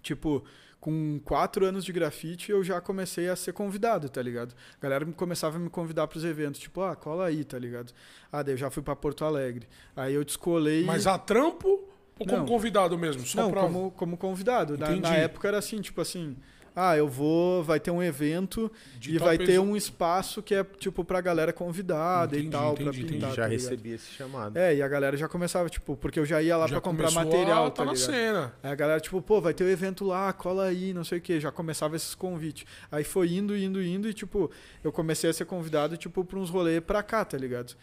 tipo, 0.00 0.44
com 0.80 1.18
quatro 1.24 1.66
anos 1.66 1.84
de 1.84 1.92
grafite, 1.92 2.52
eu 2.52 2.62
já 2.62 2.80
comecei 2.80 3.28
a 3.28 3.34
ser 3.34 3.52
convidado, 3.52 4.08
tá 4.08 4.22
ligado? 4.22 4.54
A 4.78 4.82
galera 4.82 5.04
me- 5.04 5.12
começava 5.12 5.56
a 5.56 5.58
me 5.58 5.68
convidar 5.68 6.06
pros 6.06 6.24
eventos, 6.24 6.60
tipo, 6.60 6.82
ah, 6.82 6.94
cola 6.94 7.26
aí, 7.26 7.42
tá 7.42 7.58
ligado? 7.58 7.92
Ah, 8.30 8.44
daí 8.44 8.54
eu 8.54 8.58
já 8.58 8.70
fui 8.70 8.80
pra 8.82 8.94
Porto 8.94 9.24
Alegre. 9.24 9.66
Aí 9.96 10.14
eu 10.14 10.24
descolei... 10.24 10.84
Mas 10.84 11.04
a 11.08 11.18
trampo 11.18 11.87
ou 12.18 12.26
como 12.26 12.38
Não. 12.38 12.46
convidado 12.46 12.98
mesmo? 12.98 13.24
Só 13.26 13.42
Não, 13.42 13.50
pra... 13.50 13.60
como, 13.62 13.90
como 13.92 14.16
convidado. 14.16 14.76
Na, 14.76 14.88
na 14.90 14.96
Entendi. 14.96 15.14
época 15.16 15.48
era 15.48 15.58
assim, 15.58 15.80
tipo 15.80 16.00
assim, 16.00 16.36
ah, 16.80 16.96
eu 16.96 17.08
vou, 17.08 17.64
vai 17.64 17.80
ter 17.80 17.90
um 17.90 18.00
evento 18.00 18.70
de 19.00 19.16
e 19.16 19.18
tal 19.18 19.26
vai 19.26 19.36
ter 19.38 19.46
pessoa. 19.46 19.66
um 19.66 19.76
espaço 19.76 20.40
que 20.40 20.54
é 20.54 20.62
tipo 20.62 21.04
pra 21.04 21.20
galera 21.20 21.52
convidada 21.52 22.36
e 22.36 22.40
Entendi, 22.40 22.52
tal, 22.52 22.74
pra 22.74 22.82
entendi, 22.84 23.00
entendi. 23.00 23.14
pintar. 23.14 23.30
já 23.30 23.42
tá 23.42 23.48
ligado? 23.48 23.62
recebi 23.70 23.90
esse 23.94 24.10
chamado. 24.12 24.56
É, 24.56 24.76
e 24.76 24.80
a 24.82 24.86
galera 24.86 25.16
já 25.16 25.26
começava, 25.28 25.68
tipo, 25.68 25.96
porque 25.96 26.20
eu 26.20 26.24
já 26.26 26.40
ia 26.40 26.56
lá 26.56 26.66
Já 26.68 26.74
pra 26.74 26.80
comprar 26.80 27.10
material, 27.10 27.66
a 27.66 27.70
tá 27.70 27.76
tá 27.78 27.84
na 27.84 27.92
ligado? 27.94 28.06
cena. 28.12 28.52
Aí 28.62 28.70
a 28.70 28.74
galera, 28.76 29.00
tipo, 29.00 29.20
pô, 29.20 29.40
vai 29.40 29.52
ter 29.54 29.64
um 29.64 29.68
evento 29.68 30.04
lá, 30.04 30.32
cola 30.32 30.66
aí, 30.66 30.94
não 30.94 31.02
sei 31.02 31.18
o 31.18 31.20
quê. 31.20 31.40
Já 31.40 31.50
começava 31.50 31.96
esses 31.96 32.14
convites. 32.14 32.64
Aí 32.92 33.02
foi 33.02 33.32
indo, 33.32 33.56
indo, 33.56 33.82
indo 33.82 34.08
e, 34.08 34.14
tipo, 34.14 34.48
eu 34.84 34.92
comecei 34.92 35.28
a 35.30 35.32
ser 35.32 35.46
convidado, 35.46 35.96
tipo, 35.96 36.24
pra 36.24 36.38
uns 36.38 36.48
rolês 36.48 36.80
pra 36.80 37.02
cá, 37.02 37.24
tá 37.24 37.36
ligado? 37.36 37.74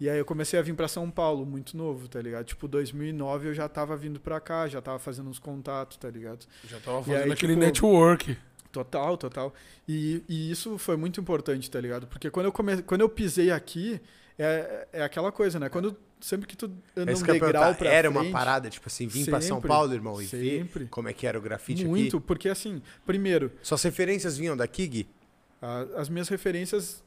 E 0.00 0.08
aí 0.08 0.18
eu 0.18 0.24
comecei 0.24 0.58
a 0.58 0.62
vir 0.62 0.74
pra 0.74 0.88
São 0.88 1.10
Paulo, 1.10 1.44
muito 1.44 1.76
novo, 1.76 2.08
tá 2.08 2.20
ligado? 2.22 2.46
Tipo, 2.46 2.66
2009 2.66 3.48
eu 3.48 3.54
já 3.54 3.68
tava 3.68 3.94
vindo 3.96 4.18
pra 4.18 4.40
cá, 4.40 4.66
já 4.66 4.80
tava 4.80 4.98
fazendo 4.98 5.28
uns 5.28 5.38
contatos, 5.38 5.98
tá 5.98 6.08
ligado? 6.08 6.46
Já 6.66 6.80
tava 6.80 7.02
fazendo 7.02 7.24
aí, 7.24 7.32
aquele 7.32 7.52
tipo, 7.52 7.64
network. 7.66 8.36
Total, 8.72 9.16
total. 9.18 9.52
E, 9.86 10.22
e 10.28 10.50
isso 10.50 10.78
foi 10.78 10.96
muito 10.96 11.20
importante, 11.20 11.70
tá 11.70 11.78
ligado? 11.80 12.06
Porque 12.06 12.30
quando 12.30 12.46
eu, 12.46 12.52
come... 12.52 12.80
quando 12.82 13.02
eu 13.02 13.08
pisei 13.10 13.50
aqui, 13.50 14.00
é, 14.38 14.86
é 14.92 15.02
aquela 15.02 15.30
coisa, 15.30 15.58
né? 15.60 15.68
Quando 15.68 15.94
sempre 16.18 16.46
que 16.46 16.56
tu 16.56 16.66
anda 16.96 17.12
É 17.12 17.14
um 17.14 17.22
degrau 17.22 17.74
pra 17.74 17.90
Era 17.90 18.10
frente, 18.10 18.26
uma 18.26 18.32
parada, 18.32 18.70
tipo 18.70 18.86
assim, 18.86 19.06
vim 19.06 19.24
pra 19.26 19.40
São 19.42 19.60
Paulo, 19.60 19.92
irmão, 19.92 20.20
e 20.22 20.26
sempre. 20.26 20.84
ver 20.84 20.88
como 20.88 21.08
é 21.08 21.12
que 21.12 21.26
era 21.26 21.38
o 21.38 21.42
grafite 21.42 21.84
muito, 21.84 22.16
aqui. 22.18 22.26
porque 22.26 22.48
assim, 22.48 22.80
primeiro, 23.04 23.52
Suas 23.62 23.82
referências 23.82 24.38
vinham 24.38 24.56
daqui, 24.56 24.86
Gui? 24.86 25.08
a- 25.60 25.86
as 25.96 26.08
minhas 26.08 26.28
referências 26.28 27.02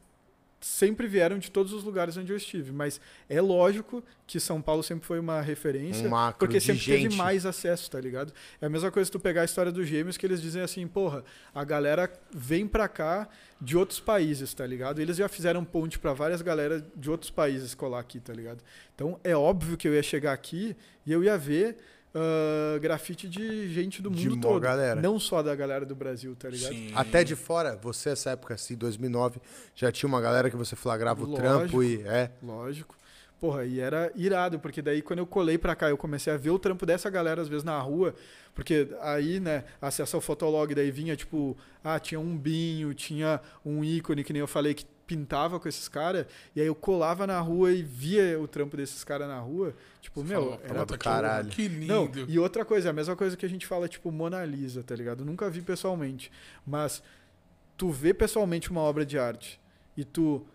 sempre 0.65 1.07
vieram 1.07 1.37
de 1.37 1.51
todos 1.51 1.73
os 1.73 1.83
lugares 1.83 2.15
onde 2.17 2.31
eu 2.31 2.37
estive, 2.37 2.71
mas 2.71 2.99
é 3.29 3.41
lógico 3.41 4.03
que 4.25 4.39
São 4.39 4.61
Paulo 4.61 4.81
sempre 4.81 5.05
foi 5.05 5.19
uma 5.19 5.41
referência, 5.41 6.07
Um 6.07 6.11
macro 6.11 6.39
porque 6.39 6.59
sempre 6.59 6.81
gente. 6.81 7.03
teve 7.03 7.15
mais 7.15 7.45
acesso, 7.45 7.91
tá 7.91 7.99
ligado? 7.99 8.33
É 8.61 8.65
a 8.65 8.69
mesma 8.69 8.89
coisa 8.89 9.11
tu 9.11 9.19
pegar 9.19 9.41
a 9.41 9.45
história 9.45 9.71
dos 9.71 9.87
gêmeos 9.87 10.17
que 10.17 10.25
eles 10.25 10.41
dizem 10.41 10.61
assim, 10.61 10.87
porra, 10.87 11.23
a 11.53 11.63
galera 11.63 12.11
vem 12.33 12.67
pra 12.67 12.87
cá 12.87 13.27
de 13.59 13.77
outros 13.77 13.99
países, 13.99 14.53
tá 14.53 14.65
ligado? 14.65 14.99
Eles 14.99 15.17
já 15.17 15.27
fizeram 15.27 15.63
ponte 15.63 15.99
pra 15.99 16.13
várias 16.13 16.41
galera 16.41 16.85
de 16.95 17.09
outros 17.09 17.29
países 17.29 17.73
colar 17.75 17.99
aqui, 17.99 18.19
tá 18.19 18.33
ligado? 18.33 18.63
Então 18.95 19.19
é 19.23 19.35
óbvio 19.35 19.77
que 19.77 19.87
eu 19.87 19.93
ia 19.93 20.03
chegar 20.03 20.33
aqui 20.33 20.75
e 21.05 21.11
eu 21.11 21.23
ia 21.23 21.37
ver 21.37 21.77
ah, 22.15 22.77
grafite 22.79 23.27
de 23.27 23.71
gente 23.73 24.01
do 24.01 24.09
De 24.09 24.29
mundo 24.29 24.41
todo, 24.41 24.59
galera. 24.59 25.01
não 25.01 25.19
só 25.19 25.41
da 25.41 25.55
galera 25.55 25.85
do 25.85 25.95
Brasil, 25.95 26.35
tá 26.35 26.49
ligado? 26.49 26.73
Sim. 26.73 26.91
Até 26.95 27.23
de 27.23 27.35
fora, 27.35 27.75
você, 27.81 28.09
essa 28.09 28.31
época, 28.31 28.53
assim, 28.53 28.75
2009, 28.75 29.39
já 29.75 29.91
tinha 29.91 30.07
uma 30.07 30.21
galera 30.21 30.49
que 30.49 30.55
você 30.55 30.75
flagrava 30.75 31.23
o 31.23 31.25
Lógico. 31.25 31.41
trampo 31.41 31.83
e... 31.83 32.01
É, 32.03 32.29
Lógico. 32.41 32.95
Porra, 33.39 33.65
e 33.65 33.79
era 33.79 34.09
irado, 34.15 34.57
porque 34.57 34.81
daí 34.81 35.01
quando 35.01 35.19
eu 35.19 35.27
colei 35.27 35.57
pra 35.57 35.75
cá, 35.75 35.89
eu 35.89 35.97
comecei 35.97 36.31
a 36.31 36.37
ver 36.37 36.51
o 36.51 36.57
trampo 36.59 36.85
dessa 36.85 37.09
galera, 37.09 37.41
às 37.41 37.49
vezes, 37.49 37.63
na 37.63 37.77
rua, 37.77 38.15
porque 38.55 38.87
aí, 39.01 39.37
né, 39.41 39.65
acesso 39.81 40.15
ao 40.15 40.21
Fotolog, 40.21 40.73
daí 40.73 40.89
vinha, 40.91 41.13
tipo, 41.13 41.57
ah, 41.83 41.99
tinha 41.99 42.19
um 42.21 42.37
binho, 42.37 42.93
tinha 42.93 43.41
um 43.65 43.83
ícone, 43.83 44.23
que 44.23 44.31
nem 44.31 44.39
eu 44.39 44.47
falei, 44.47 44.73
que 44.73 44.85
pintava 45.05 45.59
com 45.59 45.67
esses 45.67 45.87
caras, 45.87 46.25
e 46.55 46.61
aí 46.61 46.67
eu 46.67 46.75
colava 46.75 47.27
na 47.27 47.39
rua 47.39 47.71
e 47.71 47.81
via 47.81 48.39
o 48.39 48.47
trampo 48.47 48.77
desses 48.77 49.03
caras 49.03 49.27
na 49.27 49.39
rua, 49.39 49.75
tipo, 50.01 50.23
meu, 50.23 50.41
Falou, 50.41 50.59
era 50.63 50.85
do 50.85 50.97
caralho. 50.97 51.49
Que 51.49 51.67
lindo. 51.67 51.87
não, 51.93 52.11
e 52.27 52.39
outra 52.39 52.63
coisa, 52.63 52.89
a 52.89 52.93
mesma 52.93 53.15
coisa 53.15 53.35
que 53.35 53.45
a 53.45 53.49
gente 53.49 53.67
fala, 53.67 53.87
tipo, 53.87 54.11
Mona 54.11 54.43
Lisa, 54.45 54.83
tá 54.83 54.95
ligado? 54.95 55.25
Nunca 55.25 55.49
vi 55.49 55.61
pessoalmente. 55.61 56.31
Mas 56.65 57.03
tu 57.77 57.89
vê 57.89 58.13
pessoalmente 58.13 58.71
uma 58.71 58.81
obra 58.81 59.05
de 59.05 59.17
arte 59.19 59.59
e 59.95 60.03
tu 60.03 60.45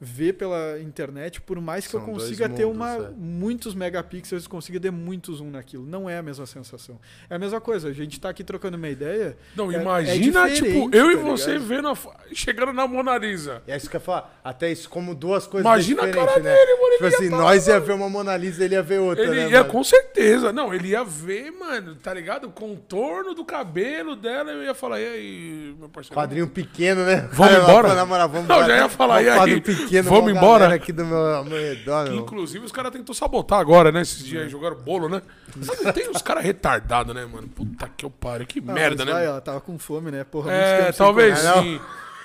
vê 0.00 0.32
pela 0.32 0.78
internet, 0.80 1.40
por 1.40 1.58
mais 1.60 1.86
que 1.86 1.92
São 1.92 2.00
eu 2.00 2.06
consiga 2.06 2.48
ter 2.48 2.66
mundos, 2.66 2.76
uma, 2.76 2.94
é. 3.06 3.10
muitos 3.16 3.74
megapixels, 3.74 4.46
consiga 4.46 4.78
ter 4.78 4.90
muito 4.90 5.32
zoom 5.34 5.50
naquilo. 5.50 5.86
Não 5.86 6.10
é 6.10 6.18
a 6.18 6.22
mesma 6.22 6.44
sensação. 6.46 7.00
É 7.30 7.36
a 7.36 7.38
mesma 7.38 7.60
coisa, 7.60 7.88
a 7.88 7.92
gente 7.92 8.20
tá 8.20 8.28
aqui 8.28 8.44
trocando 8.44 8.76
uma 8.76 8.88
ideia. 8.88 9.36
Não, 9.56 9.72
é- 9.72 9.76
imagina, 9.80 10.48
é 10.48 10.52
tipo, 10.52 10.90
eu 10.94 11.10
e 11.10 11.16
tá 11.16 11.22
você 11.22 11.52
ligado? 11.52 11.66
vendo 11.68 11.88
a, 11.88 11.96
chegando 12.34 12.72
na 12.72 12.86
Mona 12.86 13.16
Lisa. 13.16 13.62
E 13.66 13.72
é 13.72 13.76
isso 13.76 13.88
que 13.88 13.96
eu 13.96 14.00
ia 14.00 14.04
falar. 14.04 14.40
Até 14.44 14.70
isso 14.70 14.90
como 14.90 15.14
duas 15.14 15.46
coisas 15.46 15.64
Imagina 15.64 16.02
a 16.02 16.10
cara 16.10 16.38
né? 16.40 16.52
dele, 16.54 16.72
mano. 16.80 16.92
Tipo 16.94 17.04
ele 17.06 17.14
assim, 17.14 17.24
ia 17.24 17.30
tá- 17.30 17.36
nós 17.38 17.66
ia 17.66 17.80
ver 17.80 17.92
uma 17.92 18.08
Mona 18.10 18.36
Lisa, 18.36 18.64
ele 18.64 18.74
ia 18.74 18.82
ver 18.82 18.98
outra, 18.98 19.24
Ele 19.24 19.34
né, 19.44 19.50
ia, 19.50 19.58
mano? 19.60 19.72
com 19.72 19.84
certeza. 19.84 20.52
Não, 20.52 20.74
ele 20.74 20.88
ia 20.88 21.02
ver, 21.04 21.50
mano, 21.52 21.94
tá 21.94 22.12
ligado? 22.12 22.48
O 22.48 22.50
contorno 22.52 23.32
do 23.34 23.44
cabelo 23.44 24.14
dela. 24.16 24.50
Eu 24.50 24.62
ia 24.64 24.74
falar, 24.74 25.00
e 25.00 25.06
aí, 25.06 25.74
meu 25.78 25.88
parceiro? 25.88 26.14
Quadrinho 26.14 26.48
pequeno, 26.48 27.04
né? 27.06 27.28
Vamos 27.32 27.54
embora? 27.62 27.84
pra 27.88 27.94
namorar, 27.94 28.28
vamos 28.28 28.48
Não, 28.48 28.56
embora. 28.56 28.74
já 28.74 28.82
ia 28.82 28.88
falar, 28.88 29.22
e 29.22 29.28
aí? 29.30 29.36
Quadro 29.38 29.62
pequeno, 29.62 29.93
Vamos 30.02 30.30
uma 30.30 30.30
embora? 30.32 30.74
aqui 30.74 30.92
do 30.92 31.04
meu, 31.04 31.44
meu 31.44 31.58
redor, 31.58 32.04
meu. 32.08 32.16
inclusive, 32.16 32.64
os 32.64 32.72
caras 32.72 32.92
tentou 32.92 33.14
sabotar 33.14 33.58
agora, 33.60 33.92
né? 33.92 34.02
Esses 34.02 34.24
dias 34.24 34.44
aí, 34.44 34.48
jogaram 34.48 34.76
bolo, 34.76 35.08
né? 35.08 35.22
Não 35.56 35.92
tem 35.92 36.08
os 36.10 36.22
caras 36.22 36.42
retardados, 36.44 37.14
né, 37.14 37.24
mano? 37.26 37.48
Puta 37.48 37.88
que 37.96 38.04
eu 38.04 38.10
pariu. 38.10 38.46
Que 38.46 38.60
merda, 38.60 39.04
né? 39.04 39.12
vai, 39.12 39.26
ela 39.26 39.40
tava 39.40 39.60
com 39.60 39.78
fome, 39.78 40.10
né? 40.10 40.24
Porra, 40.24 40.50
muito 40.50 40.62
É, 40.62 40.92
sem 40.92 40.98
talvez 40.98 41.38
comer, 41.38 41.54
não. 41.54 41.62
sim. 41.62 41.80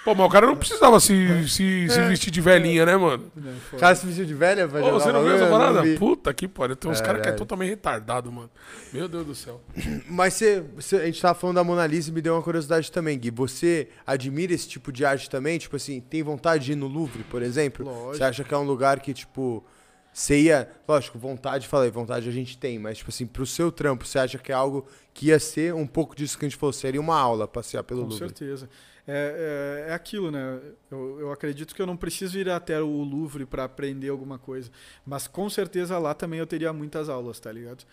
Pô, 0.09 0.15
mas 0.15 0.25
o 0.25 0.29
cara 0.29 0.47
não 0.47 0.55
precisava 0.55 0.99
se, 0.99 1.47
se, 1.47 1.87
se 1.87 2.01
vestir 2.07 2.31
de 2.31 2.41
velhinha, 2.41 2.83
né, 2.85 2.97
mano? 2.97 3.31
O 3.71 3.77
cara 3.77 3.93
se 3.95 4.07
vestiu 4.07 4.25
de 4.25 4.33
velha 4.33 4.65
Ô, 4.65 4.69
jogar 4.69 4.91
você 4.91 5.11
não 5.11 5.23
viu 5.23 5.33
essa 5.35 5.47
parada? 5.47 5.83
Puta 5.99 6.33
que 6.33 6.47
pariu. 6.47 6.75
Tem 6.75 6.89
uns 6.89 6.99
caras 6.99 7.21
que 7.21 7.29
é 7.29 7.31
totalmente 7.33 7.69
retardado, 7.69 8.31
mano. 8.31 8.49
Meu 8.91 9.07
Deus 9.07 9.25
do 9.27 9.35
céu. 9.35 9.61
Mas 10.09 10.33
você, 10.33 10.63
você- 10.75 10.95
a 10.95 11.05
gente 11.05 11.21
tava 11.21 11.37
falando 11.37 11.57
da 11.57 11.63
Mona 11.63 11.85
Lisa 11.85 12.09
e 12.09 12.13
me 12.13 12.21
deu 12.21 12.33
uma 12.33 12.41
curiosidade 12.41 12.91
também, 12.91 13.19
Gui. 13.19 13.29
Você 13.29 13.89
admira 14.05 14.51
esse 14.51 14.67
tipo 14.67 14.91
de 14.91 15.05
arte 15.05 15.29
também? 15.29 15.59
Tipo 15.59 15.75
assim, 15.75 15.99
tem 16.01 16.23
vontade 16.23 16.65
de 16.65 16.71
ir 16.71 16.75
no 16.75 16.87
Louvre, 16.87 17.23
por 17.23 17.43
exemplo? 17.43 17.85
Lógico. 17.85 18.15
Você 18.15 18.23
acha 18.23 18.43
que 18.43 18.51
é 18.53 18.57
um 18.57 18.63
lugar 18.65 18.99
que, 18.99 19.13
tipo, 19.13 19.63
Você 20.11 20.41
ia, 20.41 20.67
lógico, 20.87 21.19
vontade, 21.19 21.67
falei, 21.67 21.91
vontade 21.91 22.27
a 22.27 22.31
gente 22.31 22.57
tem, 22.57 22.79
mas 22.79 22.97
tipo 22.97 23.11
assim, 23.11 23.27
pro 23.27 23.45
seu 23.45 23.71
trampo, 23.71 24.07
você 24.07 24.17
acha 24.17 24.39
que 24.39 24.51
é 24.51 24.55
algo 24.55 24.87
que 25.13 25.27
ia 25.27 25.39
ser 25.39 25.71
um 25.75 25.85
pouco 25.85 26.15
disso 26.15 26.37
que 26.37 26.45
a 26.45 26.49
gente 26.49 26.57
falou, 26.57 26.73
seria 26.73 26.99
uma 26.99 27.15
aula 27.15 27.47
passear 27.47 27.83
pelo 27.83 28.01
Com 28.01 28.07
Louvre? 28.09 28.27
certeza. 28.27 28.67
É, 29.11 29.85
é, 29.87 29.91
é 29.91 29.93
aquilo, 29.95 30.29
né? 30.29 30.59
Eu, 30.91 31.19
eu 31.19 31.31
acredito 31.31 31.73
que 31.73 31.81
eu 31.81 31.87
não 31.87 31.97
preciso 31.97 32.37
ir 32.37 32.47
até 32.47 32.79
o 32.79 33.01
Louvre 33.01 33.43
para 33.43 33.63
aprender 33.63 34.09
alguma 34.09 34.37
coisa. 34.37 34.69
Mas 35.03 35.27
com 35.27 35.49
certeza 35.49 35.97
lá 35.97 36.13
também 36.13 36.37
eu 36.37 36.45
teria 36.45 36.71
muitas 36.71 37.09
aulas, 37.09 37.39
tá 37.39 37.51
ligado? 37.51 37.83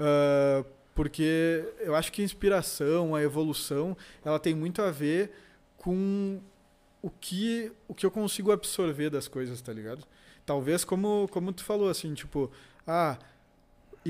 Uh, 0.00 0.66
porque 0.92 1.64
eu 1.78 1.94
acho 1.94 2.10
que 2.10 2.20
a 2.20 2.24
inspiração, 2.24 3.14
a 3.14 3.22
evolução, 3.22 3.96
ela 4.24 4.40
tem 4.40 4.56
muito 4.56 4.82
a 4.82 4.90
ver 4.90 5.30
com 5.76 6.40
o 7.00 7.10
que, 7.10 7.70
o 7.86 7.94
que 7.94 8.04
eu 8.04 8.10
consigo 8.10 8.50
absorver 8.50 9.08
das 9.08 9.28
coisas, 9.28 9.60
tá 9.60 9.72
ligado? 9.72 10.04
Talvez 10.44 10.84
como, 10.84 11.28
como 11.30 11.52
tu 11.52 11.62
falou, 11.62 11.88
assim, 11.88 12.12
tipo, 12.12 12.50
ah, 12.84 13.16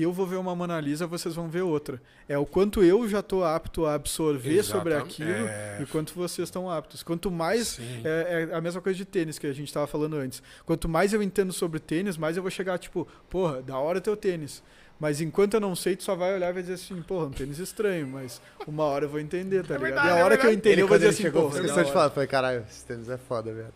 eu 0.03 0.11
vou 0.11 0.25
ver 0.25 0.35
uma 0.35 0.55
Mona 0.55 0.79
Lisa, 0.79 1.07
vocês 1.07 1.33
vão 1.33 1.49
ver 1.49 1.61
outra. 1.61 2.01
É 2.27 2.37
o 2.37 2.45
quanto 2.45 2.83
eu 2.83 3.07
já 3.07 3.19
estou 3.19 3.43
apto 3.43 3.85
a 3.85 3.95
absorver 3.95 4.63
sobre 4.63 4.93
aquilo 4.93 5.29
é... 5.29 5.79
e 5.81 5.85
quanto 5.85 6.13
vocês 6.13 6.47
estão 6.47 6.69
aptos. 6.69 7.03
Quanto 7.03 7.31
mais. 7.31 7.79
É, 8.03 8.49
é, 8.51 8.55
a 8.55 8.61
mesma 8.61 8.81
coisa 8.81 8.97
de 8.97 9.05
tênis 9.05 9.39
que 9.39 9.47
a 9.47 9.53
gente 9.53 9.67
estava 9.67 9.87
falando 9.87 10.15
antes. 10.17 10.41
Quanto 10.65 10.87
mais 10.87 11.13
eu 11.13 11.23
entendo 11.23 11.51
sobre 11.53 11.79
tênis, 11.79 12.17
mais 12.17 12.37
eu 12.37 12.43
vou 12.43 12.51
chegar, 12.51 12.77
tipo, 12.77 13.07
porra, 13.29 13.61
da 13.61 13.77
hora 13.77 14.01
teu 14.01 14.15
tênis. 14.15 14.63
Mas 14.99 15.21
enquanto 15.21 15.53
eu 15.53 15.59
não 15.59 15.75
sei, 15.75 15.95
tu 15.95 16.03
só 16.03 16.15
vai 16.15 16.33
olhar 16.33 16.49
e 16.49 16.53
vai 16.53 16.61
dizer 16.61 16.73
assim, 16.73 16.99
porra, 17.03 17.27
um 17.27 17.31
tênis 17.31 17.59
estranho, 17.59 18.07
mas 18.07 18.41
uma 18.67 18.83
hora 18.83 19.05
eu 19.05 19.09
vou 19.09 19.19
entender, 19.19 19.63
tá 19.65 19.75
é 19.75 19.77
ligado? 19.77 19.93
Verdade, 19.93 20.07
e 20.07 20.11
a 20.21 20.25
hora 20.25 20.33
é 20.33 20.37
que 20.37 20.47
eu 20.47 20.51
entender, 20.51 20.81
eu 20.81 20.87
vou 20.87 20.97
dizer 20.97 21.09
assim, 21.09 21.23
chegou, 21.23 21.49
porra. 21.49 21.59
Eu 21.59 21.83
de 21.85 21.91
falar, 21.91 22.09
falei, 22.09 22.27
caralho, 22.27 22.65
esse 22.67 22.83
tênis 22.83 23.09
é 23.09 23.17
foda, 23.17 23.53
velho. 23.53 23.73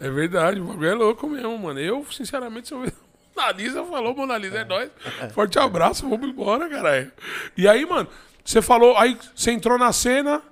É. 0.00 0.06
é 0.06 0.10
verdade, 0.10 0.60
o 0.60 0.64
bagulho 0.64 0.88
é 0.88 0.94
louco 0.94 1.28
mesmo, 1.28 1.58
mano. 1.58 1.80
Eu, 1.80 2.06
sinceramente, 2.12 2.68
se 2.68 2.74
eu 2.74 2.82
ver 2.82 2.92
Mona 3.38 3.52
Lisa, 3.52 3.84
falou, 3.84 4.14
Mona 4.14 4.36
Lisa, 4.36 4.58
é, 4.58 4.60
é 4.62 4.64
nóis. 4.64 4.90
Forte 5.32 5.58
abraço, 5.58 6.08
vamos 6.08 6.28
embora, 6.28 6.68
caralho. 6.68 7.12
E 7.56 7.68
aí, 7.68 7.86
mano, 7.86 8.08
você 8.44 8.60
falou, 8.60 8.96
aí 8.96 9.16
você 9.34 9.52
entrou 9.52 9.78
na 9.78 9.92
cena. 9.92 10.42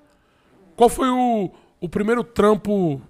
Qual 0.76 0.88
foi 0.88 1.08
o, 1.08 1.50
o 1.80 1.88
primeiro 1.88 2.22
trampo 2.22 3.02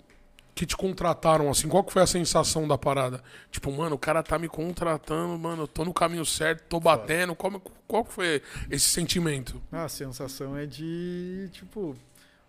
que 0.55 0.65
te 0.65 0.77
contrataram, 0.77 1.51
assim? 1.51 1.69
Qual 1.69 1.85
que 1.85 1.93
foi 1.93 2.03
a 2.03 2.07
sensação 2.07 2.67
da 2.67 2.79
parada? 2.79 3.23
Tipo, 3.51 3.71
mano, 3.71 3.97
o 3.97 3.99
cara 3.99 4.23
tá 4.23 4.39
me 4.39 4.49
contratando, 4.49 5.37
mano, 5.39 5.65
eu 5.65 5.69
tô 5.69 5.85
no 5.85 5.93
caminho 5.93 6.25
certo, 6.25 6.63
tô 6.69 6.81
batendo. 6.81 7.35
Qual, 7.35 7.61
qual 7.87 8.05
foi 8.05 8.41
esse 8.71 8.87
sentimento? 8.87 9.61
Ah, 9.71 9.85
a 9.85 9.89
sensação 9.89 10.57
é 10.57 10.65
de, 10.65 11.51
tipo, 11.53 11.95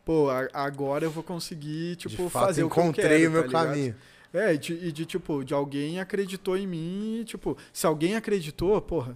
pô, 0.06 0.28
agora 0.54 1.04
eu 1.04 1.12
vou 1.12 1.24
conseguir, 1.24 1.98
tipo, 1.98 2.24
de 2.24 2.30
fato, 2.30 2.46
fazer 2.46 2.64
o 2.64 2.70
que 2.70 2.80
eu 2.80 2.94
quero, 2.94 3.08
encontrei 3.08 3.28
o 3.28 3.32
meu 3.32 3.50
tá 3.50 3.66
caminho. 3.66 3.96
É, 4.34 4.54
e 4.54 4.58
de, 4.58 4.74
e 4.74 4.92
de, 4.92 5.06
tipo, 5.06 5.44
de 5.44 5.54
alguém 5.54 6.00
acreditou 6.00 6.58
em 6.58 6.68
mim, 6.68 7.24
tipo, 7.26 7.58
se 7.72 7.86
alguém 7.88 8.16
acreditou, 8.16 8.80
porra. 8.82 9.16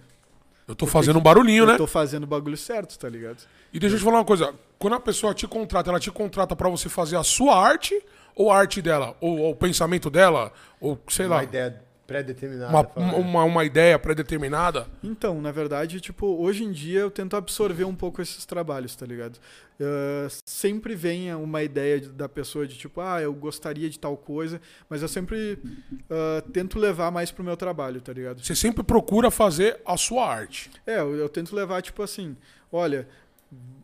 Eu 0.66 0.74
tô 0.74 0.86
fazendo 0.86 1.18
um 1.18 1.22
barulhinho, 1.22 1.64
eu 1.64 1.66
né? 1.66 1.72
Eu 1.74 1.78
tô 1.78 1.86
fazendo 1.86 2.24
o 2.24 2.26
bagulho 2.26 2.56
certo, 2.56 2.98
tá 2.98 3.08
ligado? 3.08 3.42
E 3.72 3.78
deixa 3.78 3.96
eu 3.96 3.98
te 3.98 4.04
falar 4.04 4.18
uma 4.18 4.24
coisa. 4.24 4.54
Quando 4.78 4.94
a 4.94 5.00
pessoa 5.00 5.34
te 5.34 5.46
contrata, 5.46 5.90
ela 5.90 6.00
te 6.00 6.10
contrata 6.10 6.56
para 6.56 6.68
você 6.68 6.88
fazer 6.88 7.16
a 7.16 7.22
sua 7.22 7.56
arte 7.56 8.00
ou 8.34 8.50
a 8.50 8.58
arte 8.58 8.80
dela? 8.80 9.16
Ou, 9.20 9.38
ou 9.38 9.50
o 9.52 9.56
pensamento 9.56 10.08
dela? 10.08 10.52
Ou 10.80 10.98
sei 11.08 11.26
uma 11.26 11.36
lá. 11.36 11.44
Ideia 11.44 11.91
pré-determinada. 12.06 12.90
Uma, 12.96 13.16
uma, 13.16 13.44
uma, 13.44 13.64
ideia 13.64 13.98
pré-determinada? 13.98 14.86
Então, 15.02 15.40
na 15.40 15.52
verdade, 15.52 16.00
tipo, 16.00 16.26
hoje 16.26 16.64
em 16.64 16.72
dia 16.72 17.00
eu 17.00 17.10
tento 17.10 17.36
absorver 17.36 17.84
um 17.84 17.94
pouco 17.94 18.20
esses 18.20 18.44
trabalhos, 18.44 18.94
tá 18.96 19.06
ligado? 19.06 19.36
Uh, 19.80 20.28
sempre 20.44 20.94
vem 20.94 21.34
uma 21.34 21.62
ideia 21.62 22.00
da 22.00 22.28
pessoa 22.28 22.66
de 22.66 22.76
tipo, 22.76 23.00
ah, 23.00 23.20
eu 23.20 23.32
gostaria 23.32 23.88
de 23.88 23.98
tal 23.98 24.16
coisa, 24.16 24.60
mas 24.88 25.02
eu 25.02 25.08
sempre 25.08 25.58
uh, 25.92 26.50
tento 26.52 26.78
levar 26.78 27.10
mais 27.10 27.30
pro 27.30 27.44
meu 27.44 27.56
trabalho, 27.56 28.00
tá 28.00 28.12
ligado? 28.12 28.44
Você 28.44 28.54
sempre 28.54 28.82
procura 28.82 29.30
fazer 29.30 29.80
a 29.86 29.96
sua 29.96 30.28
arte. 30.28 30.70
É, 30.86 30.98
eu, 31.00 31.14
eu 31.14 31.28
tento 31.28 31.54
levar, 31.54 31.82
tipo 31.82 32.02
assim, 32.02 32.36
olha, 32.70 33.08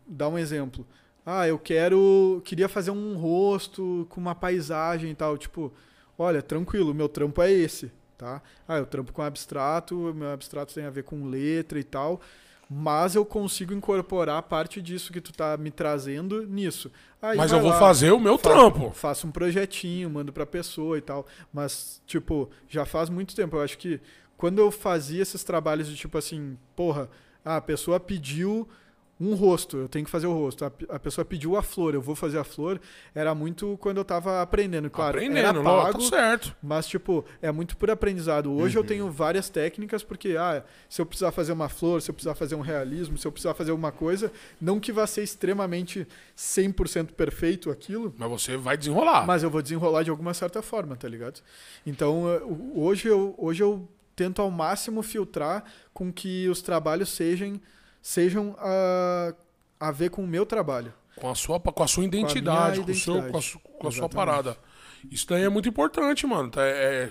dá 0.07 0.29
um 0.29 0.39
exemplo. 0.39 0.87
Ah, 1.25 1.47
eu 1.47 1.59
quero. 1.59 2.41
Queria 2.45 2.69
fazer 2.69 2.91
um 2.91 3.15
rosto 3.17 4.07
com 4.09 4.19
uma 4.19 4.35
paisagem 4.35 5.11
e 5.11 5.15
tal. 5.15 5.37
Tipo, 5.37 5.71
olha, 6.19 6.41
tranquilo, 6.41 6.95
meu 6.95 7.07
trampo 7.07 7.43
é 7.43 7.53
esse 7.53 7.93
tá? 8.19 8.43
Ah, 8.67 8.77
eu 8.77 8.85
trampo 8.85 9.13
com 9.13 9.23
abstrato, 9.23 10.13
meu 10.15 10.31
abstrato 10.33 10.75
tem 10.75 10.85
a 10.85 10.91
ver 10.91 11.05
com 11.05 11.25
letra 11.25 11.79
e 11.79 11.85
tal, 11.85 12.21
mas 12.69 13.15
eu 13.15 13.25
consigo 13.25 13.73
incorporar 13.73 14.43
parte 14.43 14.83
disso 14.83 15.13
que 15.13 15.21
tu 15.21 15.33
tá 15.33 15.57
me 15.57 15.71
trazendo 15.71 16.47
nisso. 16.47 16.91
Aí 17.23 17.37
mas 17.37 17.53
eu 17.53 17.61
vou 17.61 17.71
lá, 17.71 17.79
fazer 17.79 18.11
o 18.11 18.21
meu 18.21 18.37
faço, 18.37 18.55
trampo. 18.55 18.91
Faço 18.91 19.27
um 19.27 19.31
projetinho, 19.31 20.11
mando 20.11 20.33
pra 20.33 20.45
pessoa 20.45 20.99
e 20.99 21.01
tal, 21.01 21.27
mas, 21.53 22.03
tipo, 22.07 22.51
já 22.69 22.85
faz 22.85 23.09
muito 23.09 23.35
tempo. 23.35 23.57
Eu 23.57 23.63
acho 23.63 23.79
que 23.79 24.01
quando 24.37 24.59
eu 24.59 24.71
fazia 24.71 25.23
esses 25.23 25.43
trabalhos 25.43 25.89
de 25.89 25.97
tipo 25.97 26.19
assim, 26.19 26.59
porra, 26.77 27.09
a 27.45 27.61
pessoa 27.61 27.99
pediu 27.99 28.69
um 29.21 29.35
rosto, 29.35 29.77
eu 29.77 29.89
tenho 29.89 30.05
que 30.05 30.11
fazer 30.11 30.29
o 30.29 30.33
rosto. 30.33 30.65
A, 30.65 30.73
a, 30.91 30.99
pessoa 30.99 31.25
pediu 31.25 31.57
a 31.57 31.63
flor, 31.63 31.93
eu 31.95 32.01
vou 32.01 32.15
fazer 32.15 32.39
a 32.39 32.45
flor. 32.45 32.81
Era 33.13 33.35
muito 33.35 33.77
quando 33.81 33.97
eu 33.97 34.05
tava 34.05 34.41
aprendendo, 34.41 34.89
claro. 34.89 35.17
Aprendendo, 35.17 35.39
era 35.39 35.63
pago, 35.63 35.99
tá 35.99 36.17
certo. 36.17 36.57
Mas, 36.63 36.87
tipo, 36.87 37.25
é 37.43 37.51
muito 37.51 37.77
por 37.77 37.91
aprendizado. 37.91 38.53
Hoje 38.53 38.77
uhum. 38.77 38.85
eu 38.85 38.87
tenho 38.87 39.11
várias 39.11 39.51
técnicas, 39.51 40.05
porque, 40.05 40.37
ah, 40.39 40.63
se 40.89 41.01
eu 41.01 41.07
precisar 41.07 41.33
fazer 41.33 41.53
uma 41.53 41.69
flor, 41.69 42.01
se 42.01 42.11
eu 42.11 42.15
precisar 42.15 42.37
fazer 42.37 42.55
um 42.55 42.61
realismo, 42.61 43.19
se 43.19 43.27
eu 43.27 43.33
precisar 43.33 43.55
fazer 43.55 43.73
uma 43.73 43.91
coisa, 43.91 44.31
não 44.61 44.79
que 44.79 44.93
vá 44.93 45.07
ser 45.07 45.25
extremamente 45.25 46.07
100% 46.37 47.09
perfeito 47.13 47.71
aquilo. 47.71 48.15
Mas 48.17 48.31
você 48.31 48.57
vai 48.57 48.77
desenrolar. 48.77 49.27
Mas 49.27 49.43
eu 49.43 49.51
vou 49.51 49.61
desenrolar 49.61 50.05
de 50.05 50.11
alguma 50.11 50.33
certa 50.33 50.63
forma, 50.63 50.95
tá 50.95 51.09
ligado? 51.09 51.41
Então, 51.85 52.23
hoje 52.73 53.09
eu, 53.09 53.35
hoje 53.37 53.65
eu 53.65 53.89
tento 54.15 54.41
ao 54.41 54.51
máximo 54.51 55.03
filtrar 55.03 55.65
com 55.93 56.13
que 56.13 56.49
os 56.49 56.63
trabalhos 56.63 57.09
sejam 57.09 57.61
sejam 58.01 58.57
a, 58.59 59.35
a 59.81 59.91
ver 59.91 60.11
com 60.11 60.23
o 60.23 60.27
meu 60.27 60.47
trabalho. 60.47 60.93
Com 61.17 61.31
a 61.31 61.35
sua, 61.35 61.59
com 61.59 61.83
a 61.83 61.89
sua 61.89 62.05
identidade, 62.05 62.81
com, 62.81 62.87
a, 62.87 62.91
identidade. 62.91 63.01
Seu, 63.01 63.33
com, 63.33 63.39
a, 63.39 63.79
com 63.81 63.89
a 63.89 63.91
sua 63.91 64.09
parada. 64.09 64.57
Isso 65.11 65.27
daí 65.29 65.43
é 65.43 65.49
muito 65.49 65.69
importante, 65.69 66.27
mano. 66.27 66.51
Tá, 66.51 66.63
é, 66.63 67.05
é 67.05 67.11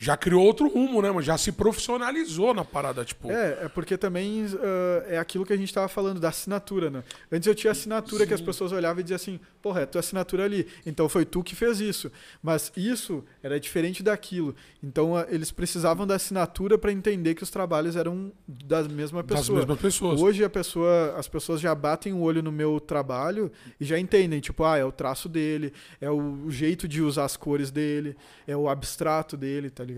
já 0.00 0.16
criou 0.16 0.42
outro 0.42 0.66
rumo, 0.66 1.02
né, 1.02 1.10
mas 1.10 1.26
já 1.26 1.36
se 1.36 1.52
profissionalizou 1.52 2.54
na 2.54 2.64
parada, 2.64 3.04
tipo. 3.04 3.30
É, 3.30 3.64
é 3.64 3.68
porque 3.68 3.98
também 3.98 4.46
uh, 4.46 4.58
é 5.06 5.18
aquilo 5.18 5.44
que 5.44 5.52
a 5.52 5.56
gente 5.58 5.72
tava 5.74 5.88
falando 5.88 6.18
da 6.18 6.30
assinatura, 6.30 6.88
né? 6.88 7.04
Antes 7.30 7.46
eu 7.46 7.54
tinha 7.54 7.70
assinatura 7.70 8.22
Sim. 8.22 8.28
que 8.28 8.34
as 8.34 8.40
pessoas 8.40 8.72
olhavam 8.72 9.00
e 9.00 9.02
diziam 9.02 9.16
assim, 9.16 9.38
porra, 9.60 9.82
é 9.82 9.86
tua 9.86 9.98
assinatura 9.98 10.46
ali. 10.46 10.66
Então 10.86 11.06
foi 11.06 11.26
tu 11.26 11.42
que 11.42 11.54
fez 11.54 11.80
isso. 11.80 12.10
Mas 12.42 12.72
isso 12.74 13.22
era 13.42 13.60
diferente 13.60 14.02
daquilo. 14.02 14.56
Então 14.82 15.12
uh, 15.12 15.26
eles 15.28 15.50
precisavam 15.50 16.06
da 16.06 16.14
assinatura 16.14 16.78
para 16.78 16.90
entender 16.90 17.34
que 17.34 17.42
os 17.42 17.50
trabalhos 17.50 17.94
eram 17.94 18.32
da 18.48 18.82
mesma 18.84 19.22
pessoa. 19.22 19.58
Das 19.58 19.66
mesmas 19.66 19.80
pessoas. 19.82 20.18
Hoje 20.22 20.42
a 20.42 20.48
pessoa, 20.48 21.14
as 21.18 21.28
pessoas 21.28 21.60
já 21.60 21.74
batem 21.74 22.14
o 22.14 22.22
olho 22.22 22.42
no 22.42 22.50
meu 22.50 22.80
trabalho 22.80 23.52
e 23.78 23.84
já 23.84 23.98
entendem, 23.98 24.40
tipo, 24.40 24.64
ah, 24.64 24.78
é 24.78 24.84
o 24.84 24.90
traço 24.90 25.28
dele, 25.28 25.74
é 26.00 26.10
o 26.10 26.48
jeito 26.48 26.88
de 26.88 27.02
usar 27.02 27.26
as 27.26 27.36
cores 27.36 27.70
dele, 27.70 28.16
é 28.46 28.56
o 28.56 28.66
abstrato 28.66 29.36
dele, 29.36 29.68
tá 29.68 29.84
ligado? 29.84 29.89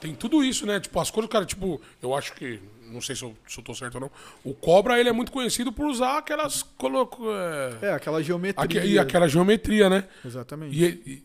Tem 0.00 0.14
tudo 0.14 0.44
isso, 0.44 0.66
né? 0.66 0.80
Tipo, 0.80 1.00
as 1.00 1.10
coisas, 1.10 1.30
cara, 1.30 1.44
tipo, 1.44 1.80
eu 2.02 2.14
acho 2.14 2.34
que. 2.34 2.60
Não 2.90 3.00
sei 3.00 3.16
se 3.16 3.22
eu, 3.22 3.34
se 3.48 3.58
eu 3.58 3.64
tô 3.64 3.74
certo 3.74 3.94
ou 3.94 4.00
não. 4.02 4.10
O 4.44 4.52
Cobra, 4.52 5.00
ele 5.00 5.08
é 5.08 5.12
muito 5.12 5.32
conhecido 5.32 5.72
por 5.72 5.86
usar 5.86 6.18
aquelas. 6.18 6.62
Coloco, 6.62 7.24
é, 7.30 7.88
é 7.88 7.92
aquela 7.92 8.22
geometria. 8.22 8.84
E 8.84 8.98
aquela 8.98 9.26
geometria, 9.26 9.88
né? 9.88 10.04
Exatamente. 10.24 10.76
E, 10.76 10.84
e, 11.10 11.22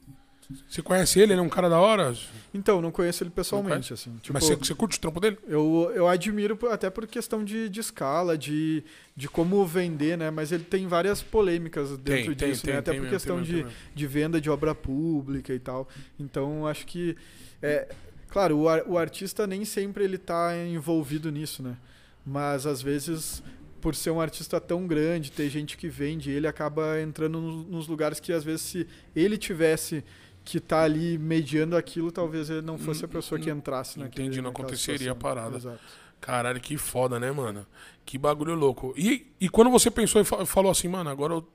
você 0.67 0.81
conhece 0.81 1.19
ele? 1.19 1.33
Ele 1.33 1.41
é 1.41 1.43
um 1.43 1.49
cara 1.49 1.69
da 1.69 1.79
hora? 1.79 2.15
Então, 2.51 2.81
não 2.81 2.91
conheço 2.91 3.23
ele 3.23 3.29
pessoalmente, 3.29 3.93
assim. 3.93 4.17
Tipo, 4.17 4.33
Mas 4.33 4.45
você, 4.45 4.55
você, 4.55 4.73
curte 4.73 4.97
o 4.97 5.01
trampo 5.01 5.19
dele? 5.19 5.37
Eu, 5.47 5.91
eu 5.93 6.07
admiro 6.07 6.57
até 6.71 6.89
por 6.89 7.05
questão 7.05 7.43
de, 7.43 7.69
de 7.69 7.79
escala, 7.79 8.35
de, 8.35 8.83
de 9.15 9.27
como 9.27 9.63
vender, 9.67 10.17
né? 10.17 10.31
Mas 10.31 10.51
ele 10.51 10.63
tem 10.63 10.87
várias 10.87 11.21
polêmicas 11.21 11.95
dentro 11.97 12.35
tem, 12.35 12.49
disso, 12.49 12.63
tem, 12.63 12.73
né? 12.73 12.81
Tem, 12.81 12.93
até 12.95 13.01
por 13.01 13.09
questão 13.09 13.41
de, 13.43 13.63
de 13.93 14.07
venda 14.07 14.41
de 14.41 14.49
obra 14.49 14.73
pública 14.73 15.53
e 15.53 15.59
tal. 15.59 15.87
Então, 16.19 16.65
acho 16.65 16.87
que... 16.87 17.15
É, 17.61 17.87
claro, 18.27 18.57
o, 18.57 18.93
o 18.93 18.97
artista 18.97 19.45
nem 19.45 19.65
sempre 19.65 20.03
ele 20.03 20.15
está 20.15 20.55
envolvido 20.57 21.31
nisso, 21.31 21.61
né? 21.61 21.77
Mas, 22.25 22.65
às 22.65 22.81
vezes 22.81 23.41
por 23.79 23.95
ser 23.95 24.11
um 24.11 24.21
artista 24.21 24.59
tão 24.59 24.85
grande, 24.85 25.31
ter 25.31 25.49
gente 25.49 25.77
que 25.77 25.87
vende, 25.87 26.29
ele 26.29 26.47
acaba 26.47 27.01
entrando 27.01 27.39
nos 27.39 27.87
lugares 27.87 28.19
que 28.19 28.31
às 28.31 28.43
vezes 28.43 28.61
se 28.61 28.87
ele 29.15 29.37
tivesse 29.37 30.03
que 30.43 30.59
tá 30.59 30.81
ali 30.83 31.17
mediando 31.17 31.75
aquilo, 31.75 32.11
talvez 32.11 32.49
ele 32.49 32.61
não 32.61 32.77
fosse 32.77 33.03
a 33.03 33.07
hum, 33.07 33.11
pessoa 33.11 33.39
que 33.39 33.51
hum, 33.51 33.57
entrasse 33.57 33.99
naquele 33.99 34.27
Entendi, 34.27 34.41
não 34.41 34.49
aconteceria 34.49 35.11
a 35.11 35.15
parada. 35.15 35.57
Exato. 35.57 35.79
Caralho, 36.19 36.59
que 36.59 36.77
foda, 36.77 37.19
né, 37.19 37.31
mano? 37.31 37.65
Que 38.05 38.17
bagulho 38.17 38.55
louco. 38.55 38.93
E, 38.97 39.31
e 39.39 39.47
quando 39.47 39.69
você 39.69 39.89
pensou 39.89 40.21
e 40.21 40.25
falou 40.45 40.71
assim, 40.71 40.87
mano, 40.87 41.09
agora 41.09 41.33
eu 41.33 41.47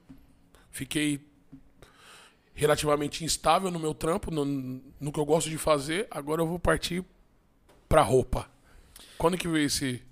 fiquei 0.70 1.20
relativamente 2.54 3.24
instável 3.24 3.70
no 3.70 3.78
meu 3.78 3.92
trampo, 3.92 4.30
no, 4.30 4.44
no 4.44 5.12
que 5.12 5.18
eu 5.18 5.24
gosto 5.24 5.50
de 5.50 5.58
fazer, 5.58 6.06
agora 6.10 6.40
eu 6.40 6.46
vou 6.46 6.58
partir 6.58 7.04
pra 7.88 8.02
roupa. 8.02 8.48
Quando 9.18 9.36
que 9.36 9.48
veio 9.48 9.66
esse 9.66 10.02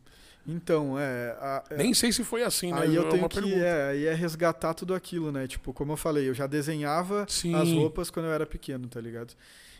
então, 0.46 0.98
é, 0.98 1.36
a, 1.40 1.64
é. 1.70 1.76
Nem 1.76 1.94
sei 1.94 2.10
se 2.10 2.24
foi 2.24 2.42
assim, 2.42 2.72
né? 2.72 2.80
Aí 2.82 2.94
eu 2.94 3.06
é 3.06 3.10
tenho 3.10 3.28
que 3.28 3.54
é, 3.54 3.82
aí 3.90 4.06
é 4.06 4.14
resgatar 4.14 4.74
tudo 4.74 4.94
aquilo, 4.94 5.30
né? 5.30 5.46
Tipo, 5.46 5.72
como 5.72 5.92
eu 5.92 5.96
falei, 5.96 6.28
eu 6.28 6.34
já 6.34 6.46
desenhava 6.46 7.26
Sim. 7.28 7.54
as 7.54 7.70
roupas 7.70 8.10
quando 8.10 8.26
eu 8.26 8.32
era 8.32 8.44
pequeno, 8.44 8.88
tá 8.88 9.00
ligado? 9.00 9.34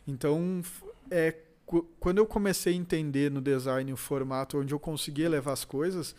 Então, 0.06 0.62
é 1.10 1.34
quando 1.98 2.18
eu 2.18 2.26
comecei 2.26 2.74
a 2.74 2.76
entender 2.76 3.30
no 3.30 3.40
design 3.40 3.92
o 3.92 3.96
formato 3.96 4.58
onde 4.58 4.74
eu 4.74 4.78
conseguia 4.78 5.28
levar 5.28 5.52
as 5.52 5.64
coisas, 5.64 6.10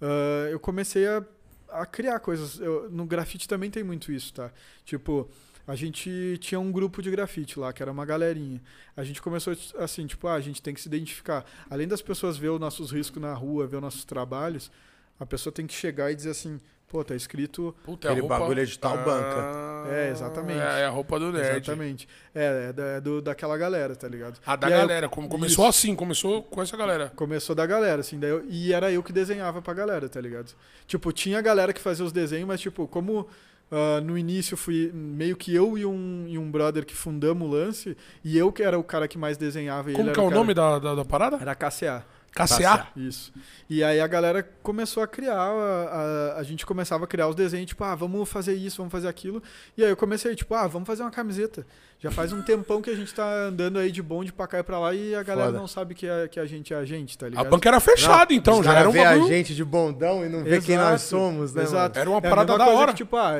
uh, 0.00 0.48
eu 0.50 0.60
comecei 0.60 1.06
a, 1.06 1.24
a 1.70 1.86
criar 1.86 2.20
coisas. 2.20 2.60
Eu, 2.60 2.90
no 2.90 3.06
grafite 3.06 3.48
também 3.48 3.70
tem 3.70 3.82
muito 3.82 4.12
isso, 4.12 4.34
tá? 4.34 4.52
Tipo, 4.84 5.28
a 5.66 5.74
gente 5.74 6.38
tinha 6.40 6.58
um 6.58 6.72
grupo 6.72 7.00
de 7.00 7.10
grafite 7.10 7.58
lá, 7.58 7.72
que 7.72 7.82
era 7.82 7.92
uma 7.92 8.04
galerinha. 8.04 8.60
A 8.96 9.04
gente 9.04 9.22
começou 9.22 9.54
assim, 9.78 10.06
tipo, 10.06 10.26
ah, 10.26 10.34
a 10.34 10.40
gente 10.40 10.60
tem 10.60 10.74
que 10.74 10.80
se 10.80 10.88
identificar. 10.88 11.44
Além 11.70 11.86
das 11.86 12.02
pessoas 12.02 12.36
ver 12.36 12.48
os 12.48 12.60
nossos 12.60 12.90
riscos 12.90 13.22
na 13.22 13.32
rua, 13.32 13.66
ver 13.66 13.76
os 13.76 13.82
nossos 13.82 14.04
trabalhos, 14.04 14.70
a 15.18 15.26
pessoa 15.26 15.52
tem 15.52 15.66
que 15.66 15.74
chegar 15.74 16.10
e 16.10 16.16
dizer 16.16 16.30
assim, 16.30 16.60
pô, 16.92 17.02
tá 17.02 17.14
escrito. 17.14 17.74
Puta, 17.84 18.08
é 18.08 18.10
Aquele 18.10 18.20
roupa... 18.20 18.38
bagulho 18.38 18.60
é 18.60 18.64
de 18.66 18.78
tal 18.78 18.98
ah, 18.98 19.02
banca. 19.02 19.94
É, 19.94 20.10
exatamente. 20.10 20.60
É, 20.60 20.80
é, 20.80 20.84
a 20.84 20.90
roupa 20.90 21.18
do 21.18 21.32
nerd. 21.32 21.56
Exatamente. 21.56 22.06
É, 22.34 22.68
é, 22.68 22.72
da, 22.72 22.82
é 22.84 23.00
do, 23.00 23.22
daquela 23.22 23.56
galera, 23.56 23.96
tá 23.96 24.06
ligado? 24.06 24.38
Ah, 24.44 24.54
da 24.54 24.68
e 24.68 24.70
galera. 24.70 25.08
Como 25.08 25.26
começou 25.26 25.68
isso. 25.68 25.78
assim, 25.78 25.96
começou 25.96 26.42
com 26.42 26.60
essa 26.60 26.76
galera. 26.76 27.10
Começou 27.16 27.56
da 27.56 27.64
galera, 27.64 28.02
assim. 28.02 28.18
Daí 28.18 28.30
eu, 28.30 28.44
e 28.46 28.72
era 28.72 28.92
eu 28.92 29.02
que 29.02 29.12
desenhava 29.12 29.62
pra 29.62 29.72
galera, 29.72 30.08
tá 30.08 30.20
ligado? 30.20 30.52
Tipo, 30.86 31.10
tinha 31.12 31.40
galera 31.40 31.72
que 31.72 31.80
fazia 31.80 32.04
os 32.04 32.12
desenhos, 32.12 32.46
mas, 32.46 32.60
tipo, 32.60 32.86
como. 32.86 33.26
Uh, 33.72 34.02
no 34.02 34.18
início 34.18 34.54
fui 34.54 34.90
meio 34.92 35.34
que 35.34 35.54
eu 35.54 35.78
e 35.78 35.86
um, 35.86 36.26
e 36.28 36.36
um 36.36 36.50
brother 36.50 36.84
que 36.84 36.94
fundamos 36.94 37.48
o 37.48 37.50
lance, 37.50 37.96
e 38.22 38.36
eu 38.36 38.52
que 38.52 38.62
era 38.62 38.78
o 38.78 38.84
cara 38.84 39.08
que 39.08 39.16
mais 39.16 39.38
desenhava. 39.38 39.90
Como 39.92 40.12
que 40.12 40.20
é 40.20 40.22
o, 40.22 40.26
o 40.26 40.30
nome 40.30 40.52
da, 40.52 40.78
da, 40.78 40.94
da, 40.94 41.04
parada? 41.06 41.38
Era 41.40 41.54
KCA. 41.54 42.04
KCA? 42.34 42.88
Isso. 42.96 43.32
E 43.68 43.84
aí 43.84 44.00
a 44.00 44.06
galera 44.06 44.42
começou 44.62 45.02
a 45.02 45.06
criar, 45.06 45.36
a, 45.36 46.34
a, 46.34 46.38
a, 46.38 46.42
gente 46.42 46.64
começava 46.64 47.04
a 47.04 47.06
criar 47.06 47.28
os 47.28 47.34
desenhos, 47.34 47.66
tipo, 47.66 47.84
ah, 47.84 47.94
vamos 47.94 48.28
fazer 48.28 48.54
isso, 48.54 48.78
vamos 48.78 48.90
fazer 48.90 49.06
aquilo. 49.06 49.42
E 49.76 49.84
aí 49.84 49.90
eu 49.90 49.96
comecei, 49.96 50.34
tipo, 50.34 50.54
ah, 50.54 50.66
vamos 50.66 50.86
fazer 50.86 51.02
uma 51.02 51.10
camiseta. 51.10 51.66
Já 51.98 52.10
faz 52.10 52.32
um 52.32 52.42
tempão 52.42 52.82
que 52.82 52.90
a 52.90 52.96
gente 52.96 53.14
tá 53.14 53.30
andando 53.44 53.78
aí 53.78 53.92
de 53.92 54.02
bonde 54.02 54.32
pra 54.32 54.46
cá 54.46 54.58
e 54.58 54.62
pra 54.62 54.78
lá 54.78 54.94
e 54.94 55.14
a 55.14 55.22
galera 55.22 55.48
Foda. 55.48 55.58
não 55.58 55.68
sabe 55.68 55.94
que 55.94 56.08
a, 56.08 56.26
que 56.26 56.40
a 56.40 56.46
gente 56.46 56.74
é 56.74 56.76
a 56.76 56.84
gente, 56.84 57.16
tá 57.16 57.28
ligado? 57.28 57.46
A 57.46 57.48
banca 57.48 57.68
era 57.68 57.78
fechada, 57.78 58.32
então, 58.32 58.62
já 58.62 58.74
era 58.74 58.88
um 58.88 58.92
ver 58.92 59.06
a 59.06 59.18
gente 59.20 59.54
de 59.54 59.64
bondão 59.64 60.24
e 60.24 60.28
não 60.28 60.42
ver 60.42 60.62
quem 60.62 60.76
nós 60.76 61.02
somos, 61.02 61.54
né? 61.54 61.62
Exato. 61.62 61.98
Mano? 61.98 62.00
Era 62.00 62.10
uma 62.10 62.18
é 62.18 62.30
parada 62.30 62.58
da 62.58 62.66
hora. 62.66 62.92
Que, 62.92 62.98
tipo, 62.98 63.16
ah, 63.16 63.34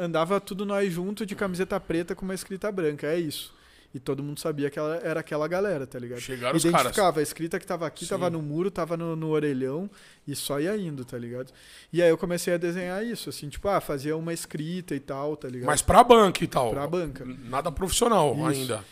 andava 0.00 0.40
tudo 0.40 0.64
nós 0.64 0.92
junto 0.92 1.26
de 1.26 1.34
camiseta 1.34 1.78
preta 1.80 2.14
com 2.14 2.24
uma 2.24 2.34
escrita 2.34 2.70
branca, 2.70 3.06
é 3.06 3.18
isso. 3.18 3.55
E 3.96 3.98
todo 3.98 4.22
mundo 4.22 4.38
sabia 4.38 4.68
que 4.68 4.78
ela 4.78 4.96
era 4.96 5.20
aquela 5.20 5.48
galera, 5.48 5.86
tá 5.86 5.98
ligado? 5.98 6.20
Chegaram 6.20 6.58
Identificava, 6.58 6.90
os 6.90 6.96
caras. 6.96 7.18
a 7.18 7.22
escrita 7.22 7.58
que 7.58 7.66
tava 7.66 7.86
aqui, 7.86 8.04
Sim. 8.04 8.10
tava 8.10 8.28
no 8.28 8.42
muro, 8.42 8.70
tava 8.70 8.94
no, 8.94 9.16
no, 9.16 9.30
orelhão 9.30 9.88
e 10.28 10.36
só 10.36 10.60
ia 10.60 10.76
indo, 10.76 11.02
tá 11.02 11.16
ligado? 11.16 11.50
E 11.90 12.02
aí 12.02 12.10
eu 12.10 12.18
comecei 12.18 12.52
a 12.52 12.58
desenhar 12.58 13.02
isso, 13.02 13.30
assim, 13.30 13.48
tipo, 13.48 13.66
ah, 13.68 13.80
fazia 13.80 14.14
uma 14.14 14.34
escrita 14.34 14.94
e 14.94 15.00
tal, 15.00 15.34
tá 15.34 15.48
ligado? 15.48 15.68
Mas 15.68 15.80
pra 15.80 16.04
banca 16.04 16.44
e 16.44 16.46
tal. 16.46 16.72
Pra 16.72 16.86
banca. 16.86 17.24
Nada 17.24 17.72
profissional 17.72 18.34
isso. 18.34 18.44
ainda. 18.44 18.84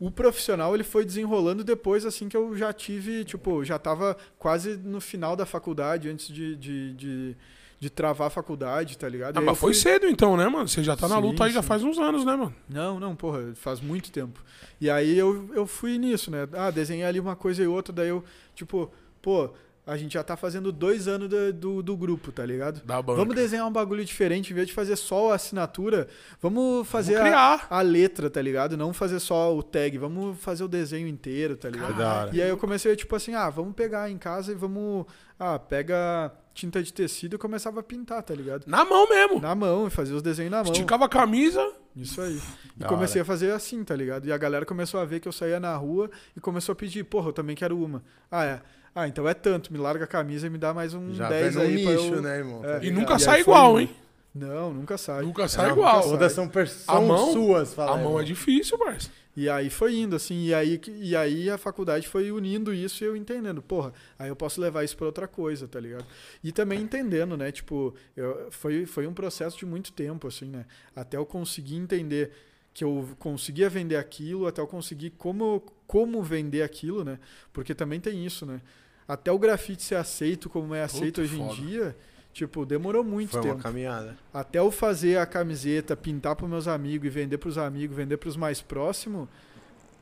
O 0.00 0.10
profissional 0.10 0.74
ele 0.74 0.84
foi 0.84 1.04
desenrolando 1.04 1.62
depois, 1.62 2.06
assim, 2.06 2.26
que 2.26 2.36
eu 2.36 2.56
já 2.56 2.72
tive, 2.72 3.26
tipo, 3.26 3.62
já 3.66 3.78
tava 3.78 4.16
quase 4.38 4.78
no 4.78 4.98
final 4.98 5.36
da 5.36 5.44
faculdade, 5.44 6.08
antes 6.08 6.28
de, 6.28 6.56
de, 6.56 6.94
de 6.94 7.36
de 7.80 7.88
travar 7.88 8.26
a 8.26 8.30
faculdade, 8.30 8.98
tá 8.98 9.08
ligado? 9.08 9.36
Ah, 9.36 9.40
mas 9.40 9.58
foi 9.58 9.72
cedo 9.72 10.06
então, 10.06 10.36
né, 10.36 10.48
mano? 10.48 10.66
Você 10.66 10.82
já 10.82 10.96
tá 10.96 11.06
na 11.06 11.16
sim, 11.16 11.22
luta 11.22 11.44
aí 11.44 11.50
sim. 11.50 11.54
já 11.54 11.62
faz 11.62 11.82
uns 11.82 11.98
anos, 11.98 12.24
né, 12.24 12.34
mano? 12.34 12.54
Não, 12.68 12.98
não, 12.98 13.14
porra, 13.14 13.52
faz 13.54 13.80
muito 13.80 14.10
tempo. 14.10 14.42
E 14.80 14.90
aí 14.90 15.16
eu, 15.16 15.48
eu 15.54 15.66
fui 15.66 15.96
nisso, 15.96 16.30
né? 16.30 16.48
Ah, 16.52 16.70
desenhei 16.70 17.04
ali 17.04 17.20
uma 17.20 17.36
coisa 17.36 17.62
e 17.62 17.66
outra, 17.66 17.92
daí 17.92 18.08
eu, 18.08 18.24
tipo, 18.54 18.90
pô, 19.22 19.50
a 19.88 19.96
gente 19.96 20.14
já 20.14 20.22
tá 20.22 20.36
fazendo 20.36 20.70
dois 20.70 21.08
anos 21.08 21.28
do, 21.28 21.52
do, 21.52 21.82
do 21.82 21.96
grupo, 21.96 22.30
tá 22.30 22.44
ligado? 22.44 22.84
Da 22.84 23.00
banca. 23.00 23.20
Vamos 23.20 23.34
desenhar 23.34 23.66
um 23.66 23.72
bagulho 23.72 24.04
diferente, 24.04 24.52
em 24.52 24.54
vez 24.54 24.66
de 24.66 24.74
fazer 24.74 24.96
só 24.96 25.32
a 25.32 25.36
assinatura, 25.36 26.08
vamos 26.42 26.86
fazer 26.86 27.16
vamos 27.16 27.32
a, 27.32 27.66
a, 27.70 27.80
letra, 27.80 28.28
tá 28.28 28.42
ligado? 28.42 28.76
Não 28.76 28.92
fazer 28.92 29.18
só 29.18 29.56
o 29.56 29.62
tag, 29.62 29.96
vamos 29.96 30.36
fazer 30.40 30.64
o 30.64 30.68
desenho 30.68 31.08
inteiro, 31.08 31.56
tá 31.56 31.70
ligado? 31.70 31.96
Caralho. 31.96 32.34
E 32.34 32.42
aí 32.42 32.50
eu 32.50 32.58
comecei, 32.58 32.94
tipo 32.96 33.16
assim, 33.16 33.34
ah, 33.34 33.48
vamos 33.48 33.74
pegar 33.74 34.10
em 34.10 34.18
casa 34.18 34.52
e 34.52 34.54
vamos. 34.54 35.06
Ah, 35.38 35.58
pega 35.58 36.32
tinta 36.58 36.82
de 36.82 36.92
tecido 36.92 37.36
e 37.36 37.38
começava 37.38 37.78
a 37.78 37.82
pintar, 37.84 38.20
tá 38.20 38.34
ligado? 38.34 38.64
Na 38.66 38.84
mão 38.84 39.08
mesmo. 39.08 39.40
Na 39.40 39.54
mão, 39.54 39.88
fazia 39.88 40.16
os 40.16 40.22
desenhos 40.22 40.50
na 40.50 40.64
mão. 40.64 40.72
Esticava 40.72 41.04
a 41.04 41.08
camisa. 41.08 41.64
Isso 41.94 42.20
aí. 42.20 42.40
E 42.78 42.84
comecei 42.84 43.22
a 43.22 43.24
fazer 43.24 43.52
assim, 43.52 43.84
tá 43.84 43.94
ligado? 43.94 44.26
E 44.26 44.32
a 44.32 44.36
galera 44.36 44.66
começou 44.66 44.98
a 44.98 45.04
ver 45.04 45.20
que 45.20 45.28
eu 45.28 45.32
saía 45.32 45.60
na 45.60 45.74
rua 45.76 46.10
e 46.36 46.40
começou 46.40 46.72
a 46.72 46.76
pedir, 46.76 47.04
porra, 47.04 47.28
eu 47.28 47.32
também 47.32 47.54
quero 47.54 47.80
uma. 47.80 48.02
Ah, 48.28 48.44
é. 48.44 48.60
Ah, 48.92 49.06
então 49.06 49.28
é 49.28 49.34
tanto, 49.34 49.72
me 49.72 49.78
larga 49.78 50.04
a 50.04 50.08
camisa 50.08 50.48
e 50.48 50.50
me 50.50 50.58
dá 50.58 50.74
mais 50.74 50.94
um 50.94 51.14
Já 51.14 51.28
10 51.28 51.56
aí 51.58 51.74
nicho, 51.76 52.14
eu... 52.14 52.22
né, 52.22 52.38
irmão? 52.38 52.64
É, 52.64 52.84
e 52.84 52.90
nunca 52.90 53.14
e 53.14 53.20
sai 53.20 53.40
igual, 53.42 53.72
foi... 53.72 53.82
hein? 53.82 53.90
Não, 54.34 54.74
nunca 54.74 54.98
sai. 54.98 55.22
Nunca 55.22 55.46
sai 55.46 55.70
igual. 55.70 56.02
Todas 56.02 56.32
são, 56.32 56.50
são 56.66 56.96
a 56.96 57.00
mão, 57.00 57.32
suas, 57.32 57.74
fala 57.74 57.92
A 57.92 57.96
mão 57.96 58.18
é 58.18 58.24
difícil, 58.24 58.76
parceiro. 58.78 59.14
E 59.40 59.48
aí 59.48 59.70
foi 59.70 59.94
indo, 59.94 60.16
assim, 60.16 60.46
e 60.46 60.52
aí, 60.52 60.80
e 60.96 61.14
aí 61.14 61.48
a 61.48 61.56
faculdade 61.56 62.08
foi 62.08 62.32
unindo 62.32 62.74
isso 62.74 63.04
e 63.04 63.06
eu 63.06 63.14
entendendo, 63.14 63.62
porra, 63.62 63.92
aí 64.18 64.28
eu 64.28 64.34
posso 64.34 64.60
levar 64.60 64.82
isso 64.82 64.96
para 64.96 65.06
outra 65.06 65.28
coisa, 65.28 65.68
tá 65.68 65.78
ligado? 65.78 66.04
E 66.42 66.50
também 66.50 66.80
entendendo, 66.80 67.36
né, 67.36 67.52
tipo, 67.52 67.94
eu, 68.16 68.48
foi, 68.50 68.84
foi 68.84 69.06
um 69.06 69.14
processo 69.14 69.56
de 69.56 69.64
muito 69.64 69.92
tempo, 69.92 70.26
assim, 70.26 70.46
né, 70.46 70.66
até 70.92 71.16
eu 71.16 71.24
conseguir 71.24 71.76
entender 71.76 72.32
que 72.74 72.82
eu 72.82 73.08
conseguia 73.20 73.70
vender 73.70 73.94
aquilo, 73.94 74.44
até 74.44 74.60
eu 74.60 74.66
conseguir 74.66 75.10
como, 75.10 75.62
como 75.86 76.20
vender 76.20 76.62
aquilo, 76.62 77.04
né, 77.04 77.20
porque 77.52 77.76
também 77.76 78.00
tem 78.00 78.26
isso, 78.26 78.44
né, 78.44 78.60
até 79.06 79.30
o 79.30 79.38
grafite 79.38 79.84
ser 79.84 79.94
aceito 79.94 80.50
como 80.50 80.74
é 80.74 80.82
aceito 80.82 81.20
Puta 81.20 81.22
hoje 81.22 81.36
foda. 81.36 81.52
em 81.52 81.64
dia, 81.64 81.96
Tipo, 82.38 82.64
demorou 82.64 83.02
muito 83.02 83.30
Foi 83.30 83.40
tempo. 83.42 83.56
uma 83.56 83.60
caminhada. 83.62 84.16
Até 84.32 84.60
eu 84.60 84.70
fazer 84.70 85.18
a 85.18 85.26
camiseta, 85.26 85.96
pintar 85.96 86.36
para 86.36 86.46
meus 86.46 86.68
amigos 86.68 87.04
e 87.08 87.10
vender 87.10 87.36
para 87.36 87.48
os 87.48 87.58
amigos, 87.58 87.96
vender 87.96 88.16
para 88.16 88.28
os 88.28 88.36
mais 88.36 88.60
próximos, 88.62 89.28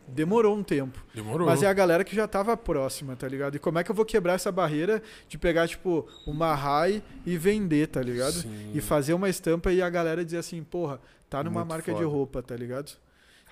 demorou 0.06 0.54
um 0.54 0.62
tempo. 0.62 1.02
Demorou. 1.14 1.46
Mas 1.46 1.62
é 1.62 1.66
a 1.66 1.72
galera 1.72 2.04
que 2.04 2.14
já 2.14 2.28
tava 2.28 2.54
próxima, 2.54 3.16
tá 3.16 3.26
ligado? 3.26 3.54
E 3.56 3.58
como 3.58 3.78
é 3.78 3.84
que 3.84 3.90
eu 3.90 3.94
vou 3.94 4.04
quebrar 4.04 4.34
essa 4.34 4.52
barreira 4.52 5.02
de 5.26 5.38
pegar, 5.38 5.66
tipo, 5.66 6.06
uma 6.26 6.54
RAI 6.54 7.02
e 7.24 7.38
vender, 7.38 7.86
tá 7.88 8.02
ligado? 8.02 8.34
Sim. 8.34 8.72
E 8.74 8.82
fazer 8.82 9.14
uma 9.14 9.30
estampa 9.30 9.72
e 9.72 9.80
a 9.80 9.88
galera 9.88 10.22
dizer 10.22 10.36
assim, 10.36 10.62
porra, 10.62 11.00
tá 11.30 11.42
numa 11.42 11.60
muito 11.60 11.70
marca 11.70 11.90
foda. 11.90 12.04
de 12.04 12.10
roupa, 12.10 12.42
tá 12.42 12.54
ligado? 12.54 12.92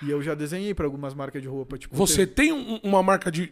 E 0.03 0.11
eu 0.11 0.22
já 0.22 0.35
desenhei 0.35 0.74
para 0.74 0.85
algumas 0.85 1.14
marcas 1.14 1.41
de 1.41 1.49
roupa. 1.49 1.78
Tipo, 1.78 1.97
Você 1.97 2.26
tem 2.26 2.53
um, 2.53 2.80
uma 2.82 3.03
marca 3.03 3.32
de, 3.32 3.51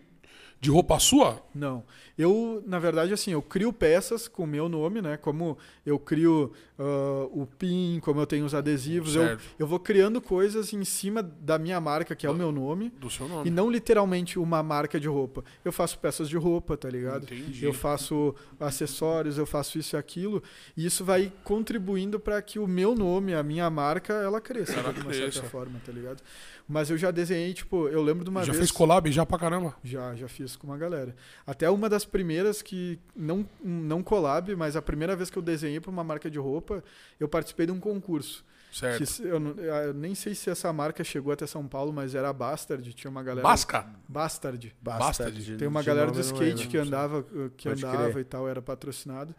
de 0.63 0.71
roupa 0.71 0.97
sua? 1.01 1.43
Não. 1.53 1.83
Eu, 2.17 2.63
na 2.65 2.79
verdade, 2.79 3.13
assim, 3.13 3.33
eu 3.33 3.43
crio 3.43 3.73
peças 3.73 4.29
com 4.29 4.45
o 4.45 4.47
meu 4.47 4.69
nome, 4.69 5.03
né? 5.03 5.17
Como 5.17 5.59
eu 5.85 5.99
crio 5.99 6.53
uh, 6.79 7.25
o 7.33 7.49
PIN, 7.59 7.99
como 8.01 8.21
eu 8.21 8.27
tenho 8.27 8.47
os 8.47 8.55
adesivos. 8.55 9.17
Eu, 9.17 9.37
eu 9.59 9.67
vou 9.67 9.81
criando 9.81 10.21
coisas 10.21 10.73
em 10.73 10.85
cima 10.85 11.21
da 11.21 11.59
minha 11.59 11.81
marca, 11.81 12.15
que 12.15 12.27
é 12.27 12.29
do, 12.29 12.35
o 12.37 12.39
meu 12.39 12.53
nome. 12.53 12.91
Do 12.91 13.11
seu 13.11 13.27
nome. 13.27 13.49
E 13.49 13.51
não 13.51 13.69
literalmente 13.69 14.39
uma 14.39 14.63
marca 14.63 15.01
de 15.01 15.09
roupa. 15.09 15.43
Eu 15.65 15.73
faço 15.73 15.99
peças 15.99 16.29
de 16.29 16.37
roupa, 16.37 16.77
tá 16.77 16.89
ligado? 16.89 17.25
Entendi. 17.25 17.65
Eu 17.65 17.73
faço 17.73 18.33
acessórios, 18.61 19.39
eu 19.39 19.47
faço 19.47 19.81
isso 19.81 19.97
e 19.97 19.99
aquilo. 19.99 20.41
E 20.77 20.87
isso 20.87 21.05
vai 21.05 21.33
contribuindo 21.43 22.21
para 22.21 22.41
que 22.41 22.61
o 22.61 22.69
meu 22.69 22.95
nome, 22.95 23.35
a 23.35 23.43
minha 23.43 23.69
marca, 23.69 24.13
ela 24.13 24.41
cresça 24.41 24.75
ela 24.75 24.93
de 24.93 25.01
uma 25.01 25.11
cresça. 25.11 25.33
certa 25.33 25.49
forma, 25.49 25.81
tá 25.85 25.91
ligado? 25.91 26.23
Mas 26.69 26.91
eu 26.91 26.97
já 26.97 27.11
desenhei, 27.11 27.53
tipo, 27.53 27.89
eu 27.89 28.03
lembro 28.03 28.25
de 28.25 28.31
uma 28.31 28.41
já 28.41 28.47
vez. 28.47 28.57
Já 28.57 28.61
fez 28.61 28.71
collab 28.71 29.11
já 29.11 29.27
pra 29.27 29.39
caramba? 29.39 29.75
Já, 29.83 30.15
já 30.15 30.29
fiz 30.29 30.57
com 30.57 30.67
uma 30.67 30.79
galera. 30.79 31.15
Até 31.47 31.69
uma 31.69 31.89
das 31.89 32.05
primeiras 32.05 32.63
que. 32.63 32.99
Não, 33.15 33.47
não 33.63 34.03
collab, 34.03 34.55
mas 34.57 34.77
a 34.77 34.83
primeira 34.83 35.15
vez 35.17 35.31
que 35.31 35.37
eu 35.37 35.43
desenhei 35.43 35.81
pra 35.81 35.91
uma 35.91 36.05
marca 36.05 36.31
de 36.31 36.39
roupa, 36.39 36.83
eu 37.19 37.29
participei 37.29 37.67
de 37.67 37.73
um 37.73 37.81
concurso. 37.81 38.45
Certo. 38.73 39.05
Que, 39.05 39.23
eu, 39.23 39.59
eu, 39.59 39.95
nem 39.95 40.15
sei 40.15 40.35
se 40.35 40.49
essa 40.49 40.73
marca 40.73 41.05
chegou 41.05 41.31
até 41.31 41.47
São 41.47 41.69
Paulo, 41.69 41.93
mas 41.93 42.15
era 42.15 42.33
Bastard. 42.33 42.91
Tinha 42.95 43.11
uma 43.11 43.23
galera. 43.23 43.47
Basca? 43.47 43.87
Bastard. 44.09 44.75
Bastard. 44.81 45.57
Tem 45.59 45.69
uma 45.69 45.83
galera 45.83 46.11
do 46.11 46.21
skate 46.21 46.69
que 46.69 46.79
andava, 46.79 47.25
que 47.57 47.69
andava 47.69 48.19
e 48.19 48.25
tal, 48.25 48.49
era 48.49 48.63
patrocinado. 48.63 49.35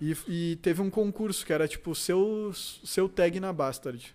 E, 0.00 0.16
e, 0.28 0.56
teve 0.62 0.80
um 0.80 0.88
concurso 0.88 1.44
que 1.44 1.52
era 1.52 1.66
tipo 1.66 1.92
seu, 1.92 2.52
seu 2.54 3.08
tag 3.08 3.40
na 3.40 3.52
Bastard. 3.52 4.14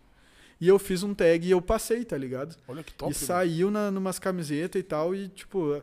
E 0.59 0.67
eu 0.67 0.79
fiz 0.79 1.03
um 1.03 1.13
tag 1.13 1.45
e 1.45 1.51
eu 1.51 1.61
passei, 1.61 2.05
tá 2.05 2.17
ligado? 2.17 2.55
Olha 2.67 2.83
que 2.83 2.93
top. 2.93 3.11
E 3.11 3.15
saiu 3.15 3.69
na, 3.69 3.91
numas 3.91 4.19
camisetas 4.19 4.79
e 4.79 4.83
tal. 4.83 5.13
E, 5.13 5.27
tipo, 5.27 5.81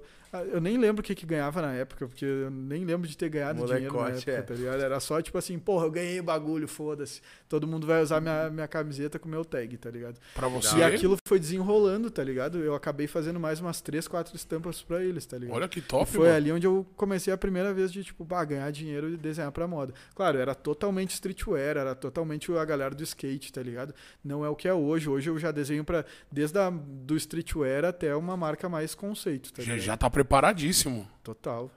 eu 0.52 0.60
nem 0.60 0.78
lembro 0.78 1.00
o 1.00 1.04
que, 1.04 1.14
que 1.14 1.26
ganhava 1.26 1.60
na 1.60 1.72
época, 1.72 2.06
porque 2.06 2.24
eu 2.24 2.50
nem 2.50 2.84
lembro 2.84 3.08
de 3.08 3.16
ter 3.16 3.28
ganhado 3.28 3.58
Molecote, 3.58 3.80
dinheiro 3.80 4.00
na 4.00 4.16
época, 4.16 4.30
é. 4.30 4.42
tá 4.42 4.54
ligado? 4.54 4.80
Era 4.80 5.00
só 5.00 5.20
tipo 5.20 5.36
assim, 5.36 5.58
porra, 5.58 5.86
eu 5.86 5.90
ganhei 5.90 6.22
bagulho, 6.22 6.68
foda-se. 6.68 7.20
Todo 7.48 7.66
mundo 7.66 7.86
vai 7.86 8.00
usar 8.00 8.20
minha, 8.20 8.48
minha 8.48 8.68
camiseta 8.68 9.18
com 9.18 9.28
meu 9.28 9.44
tag, 9.44 9.76
tá 9.76 9.90
ligado? 9.90 10.20
Pra 10.34 10.46
você. 10.46 10.76
E 10.76 10.82
aquilo 10.84 11.18
foi 11.24 11.40
desenrolando, 11.40 12.10
tá 12.10 12.22
ligado? 12.22 12.58
Eu 12.58 12.74
acabei 12.74 13.08
fazendo 13.08 13.40
mais 13.40 13.60
umas 13.60 13.80
três, 13.80 14.06
quatro 14.06 14.36
estampas 14.36 14.82
pra 14.82 15.02
eles, 15.02 15.26
tá 15.26 15.36
ligado? 15.36 15.56
Olha 15.56 15.68
que 15.68 15.80
top, 15.80 16.08
e 16.08 16.12
foi 16.14 16.26
mano. 16.26 16.36
ali 16.36 16.52
onde 16.52 16.66
eu 16.66 16.86
comecei 16.96 17.32
a 17.32 17.36
primeira 17.36 17.74
vez 17.74 17.92
de, 17.92 18.04
tipo, 18.04 18.24
bah, 18.24 18.44
ganhar 18.44 18.70
dinheiro 18.70 19.08
e 19.08 19.16
desenhar 19.16 19.50
pra 19.50 19.66
moda. 19.66 19.92
Claro, 20.14 20.38
era 20.38 20.54
totalmente 20.54 21.10
streetwear, 21.10 21.76
era 21.76 21.94
totalmente 21.94 22.52
a 22.52 22.64
galera 22.64 22.94
do 22.94 23.02
skate, 23.02 23.52
tá 23.52 23.62
ligado? 23.62 23.92
Não 24.24 24.44
é 24.44 24.48
o 24.48 24.54
que 24.54 24.68
é 24.68 24.74
hoje. 24.74 25.08
Hoje 25.08 25.28
eu 25.28 25.38
já 25.38 25.50
desenho 25.50 25.84
pra, 25.84 26.04
desde 26.30 26.58
a, 26.58 26.70
do 26.70 27.16
streetwear 27.16 27.84
até 27.84 28.14
uma 28.14 28.36
marca 28.36 28.68
mais 28.68 28.94
conceito, 28.94 29.52
tá 29.52 29.62
já, 29.62 29.76
já 29.76 29.96
tá 29.96 30.08
preparadíssimo. 30.20 31.08
Total. 31.24 31.70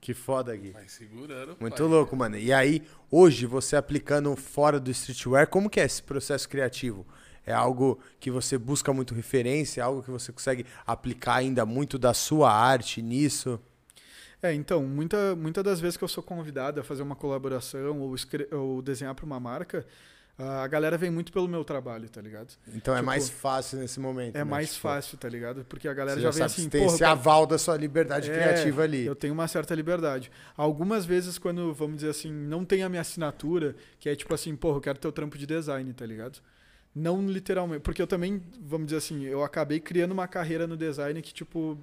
Que 0.00 0.12
foda, 0.14 0.54
Gui. 0.56 0.70
Vai 0.70 0.88
segurando. 0.88 1.56
Muito 1.60 1.76
pai. 1.76 1.86
louco, 1.86 2.16
mano. 2.16 2.36
E 2.36 2.52
aí, 2.52 2.82
hoje, 3.10 3.46
você 3.46 3.76
aplicando 3.76 4.34
fora 4.36 4.80
do 4.80 4.90
streetwear, 4.90 5.46
como 5.48 5.70
que 5.70 5.80
é 5.80 5.84
esse 5.84 6.02
processo 6.02 6.48
criativo? 6.48 7.06
É 7.46 7.52
algo 7.52 7.98
que 8.20 8.30
você 8.30 8.58
busca 8.58 8.92
muito 8.92 9.14
referência, 9.14 9.80
é 9.80 9.84
algo 9.84 10.02
que 10.02 10.10
você 10.10 10.32
consegue 10.32 10.66
aplicar 10.86 11.36
ainda 11.36 11.64
muito 11.64 11.98
da 11.98 12.12
sua 12.12 12.52
arte 12.52 13.00
nisso? 13.00 13.60
É, 14.42 14.52
então, 14.52 14.82
muita, 14.82 15.34
muita 15.34 15.62
das 15.62 15.80
vezes 15.80 15.96
que 15.96 16.04
eu 16.04 16.08
sou 16.08 16.22
convidado 16.22 16.80
a 16.80 16.84
fazer 16.84 17.02
uma 17.02 17.16
colaboração 17.16 18.00
ou, 18.00 18.14
ou 18.52 18.82
desenhar 18.82 19.14
para 19.14 19.24
uma 19.24 19.40
marca, 19.40 19.86
a 20.38 20.68
galera 20.68 20.96
vem 20.96 21.10
muito 21.10 21.32
pelo 21.32 21.48
meu 21.48 21.64
trabalho, 21.64 22.08
tá 22.08 22.20
ligado? 22.20 22.54
Então 22.68 22.94
é 22.94 22.98
tipo, 22.98 22.98
é 22.98 23.02
mais 23.02 23.28
fácil 23.28 23.78
nesse 23.80 23.98
momento. 23.98 24.36
É 24.36 24.38
né? 24.38 24.44
mais 24.44 24.68
tipo, 24.68 24.82
fácil, 24.82 25.18
tá 25.18 25.28
ligado? 25.28 25.64
Porque 25.64 25.88
a 25.88 25.92
galera 25.92 26.20
já, 26.20 26.30
já 26.30 26.36
vem 26.36 26.44
assim. 26.44 26.68
Tem 26.68 26.84
esse 26.86 27.02
aval 27.02 27.44
da 27.44 27.58
sua 27.58 27.76
liberdade 27.76 28.30
é, 28.30 28.34
criativa 28.34 28.82
ali. 28.82 29.04
Eu 29.04 29.16
tenho 29.16 29.34
uma 29.34 29.48
certa 29.48 29.74
liberdade. 29.74 30.30
Algumas 30.56 31.04
vezes, 31.04 31.38
quando, 31.38 31.74
vamos 31.74 31.96
dizer 31.96 32.10
assim, 32.10 32.32
não 32.32 32.64
tem 32.64 32.84
a 32.84 32.88
minha 32.88 33.02
assinatura, 33.02 33.74
que 33.98 34.08
é 34.08 34.14
tipo 34.14 34.32
assim, 34.32 34.54
porra, 34.54 34.76
eu 34.76 34.80
quero 34.80 34.98
ter 35.00 35.08
o 35.08 35.12
trampo 35.12 35.36
de 35.36 35.44
design, 35.44 35.92
tá 35.92 36.06
ligado? 36.06 36.38
Não 36.94 37.20
literalmente. 37.26 37.80
Porque 37.80 38.00
eu 38.00 38.06
também, 38.06 38.40
vamos 38.60 38.86
dizer 38.86 38.98
assim, 38.98 39.24
eu 39.24 39.42
acabei 39.42 39.80
criando 39.80 40.12
uma 40.12 40.28
carreira 40.28 40.68
no 40.68 40.76
design 40.76 41.20
que, 41.20 41.34
tipo, 41.34 41.76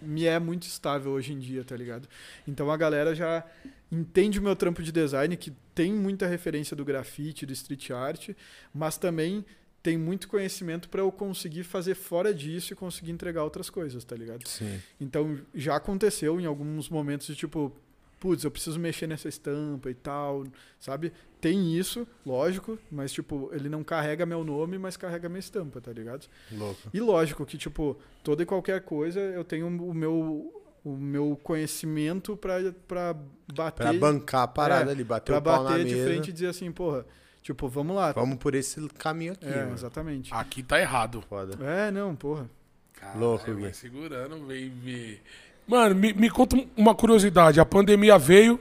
me 0.00 0.24
é 0.24 0.38
muito 0.38 0.64
estável 0.64 1.12
hoje 1.12 1.32
em 1.32 1.38
dia, 1.38 1.64
tá 1.64 1.76
ligado? 1.76 2.08
Então 2.46 2.70
a 2.70 2.76
galera 2.76 3.14
já 3.14 3.44
entende 3.90 4.38
o 4.38 4.42
meu 4.42 4.54
trampo 4.54 4.82
de 4.82 4.92
design, 4.92 5.36
que 5.36 5.52
tem 5.74 5.92
muita 5.92 6.26
referência 6.26 6.76
do 6.76 6.84
grafite, 6.84 7.46
do 7.46 7.52
street 7.52 7.90
art, 7.90 8.30
mas 8.74 8.96
também 8.96 9.44
tem 9.82 9.96
muito 9.96 10.28
conhecimento 10.28 10.88
para 10.88 11.00
eu 11.00 11.10
conseguir 11.10 11.64
fazer 11.64 11.94
fora 11.94 12.34
disso 12.34 12.72
e 12.72 12.76
conseguir 12.76 13.12
entregar 13.12 13.44
outras 13.44 13.70
coisas, 13.70 14.04
tá 14.04 14.16
ligado? 14.16 14.46
Sim. 14.46 14.80
Então 15.00 15.40
já 15.54 15.76
aconteceu 15.76 16.40
em 16.40 16.46
alguns 16.46 16.88
momentos 16.88 17.26
de 17.26 17.36
tipo, 17.36 17.74
putz, 18.18 18.44
eu 18.44 18.50
preciso 18.50 18.78
mexer 18.78 19.06
nessa 19.06 19.28
estampa 19.28 19.90
e 19.90 19.94
tal, 19.94 20.44
sabe? 20.78 21.12
Tem 21.40 21.76
isso, 21.76 22.06
lógico, 22.26 22.78
mas 22.90 23.12
tipo, 23.12 23.48
ele 23.52 23.68
não 23.68 23.84
carrega 23.84 24.26
meu 24.26 24.42
nome, 24.42 24.76
mas 24.76 24.96
carrega 24.96 25.28
minha 25.28 25.38
estampa, 25.38 25.80
tá 25.80 25.92
ligado? 25.92 26.26
Louco. 26.50 26.90
E 26.92 27.00
lógico 27.00 27.46
que, 27.46 27.56
tipo, 27.56 27.96
toda 28.24 28.42
e 28.42 28.46
qualquer 28.46 28.80
coisa 28.82 29.20
eu 29.20 29.44
tenho 29.44 29.66
o 29.66 29.94
meu 29.94 30.54
o 30.84 30.96
meu 30.96 31.38
conhecimento 31.42 32.36
para 32.36 32.72
para 32.86 33.16
bater 33.52 33.82
para 33.82 33.92
bancar 33.92 34.42
a 34.42 34.48
parada 34.48 34.90
é, 34.90 34.94
ali, 34.94 35.04
bater 35.04 35.32
pra 35.32 35.38
o 35.38 35.42
pau 35.42 35.64
bater 35.64 35.84
de 35.84 35.94
frente 36.02 36.30
e 36.30 36.32
dizer 36.32 36.48
assim, 36.48 36.70
porra, 36.72 37.04
tipo, 37.42 37.68
vamos 37.68 37.94
lá. 37.94 38.12
Vamos 38.12 38.38
por 38.38 38.54
esse 38.54 38.88
caminho 38.90 39.32
aqui, 39.32 39.46
é, 39.46 39.70
exatamente. 39.72 40.32
Aqui 40.32 40.62
tá 40.62 40.80
errado. 40.80 41.22
Foda. 41.28 41.62
É, 41.64 41.90
não, 41.90 42.16
porra. 42.16 42.48
Caralho, 42.94 43.20
Louco, 43.20 43.54
vai 43.54 43.72
segurando, 43.72 44.40
baby. 44.40 45.20
Mano, 45.68 45.94
me, 45.94 46.14
me 46.14 46.30
conta 46.30 46.56
uma 46.74 46.94
curiosidade. 46.94 47.60
A 47.60 47.64
pandemia 47.64 48.18
veio, 48.18 48.58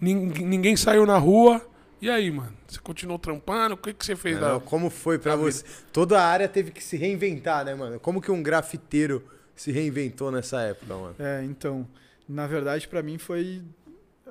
ninguém 0.00 0.76
saiu 0.76 1.06
na 1.06 1.16
rua. 1.16 1.64
E 2.02 2.10
aí, 2.10 2.28
mano? 2.30 2.52
Você 2.66 2.80
continuou 2.80 3.18
trampando? 3.20 3.76
O 3.76 3.78
que, 3.78 3.94
que 3.94 4.04
você 4.04 4.16
fez? 4.16 4.38
Não, 4.40 4.58
como 4.58 4.90
foi 4.90 5.16
para 5.16 5.36
você? 5.36 5.64
Toda 5.92 6.20
a 6.20 6.26
área 6.26 6.48
teve 6.48 6.72
que 6.72 6.82
se 6.82 6.96
reinventar, 6.96 7.64
né, 7.64 7.74
mano? 7.74 8.00
Como 8.00 8.20
que 8.20 8.32
um 8.32 8.42
grafiteiro 8.42 9.24
se 9.54 9.70
reinventou 9.70 10.32
nessa 10.32 10.60
época, 10.60 10.94
mano? 10.94 11.14
É, 11.20 11.44
então, 11.44 11.86
na 12.28 12.48
verdade, 12.48 12.88
para 12.88 13.00
mim 13.00 13.16
foi 13.16 13.62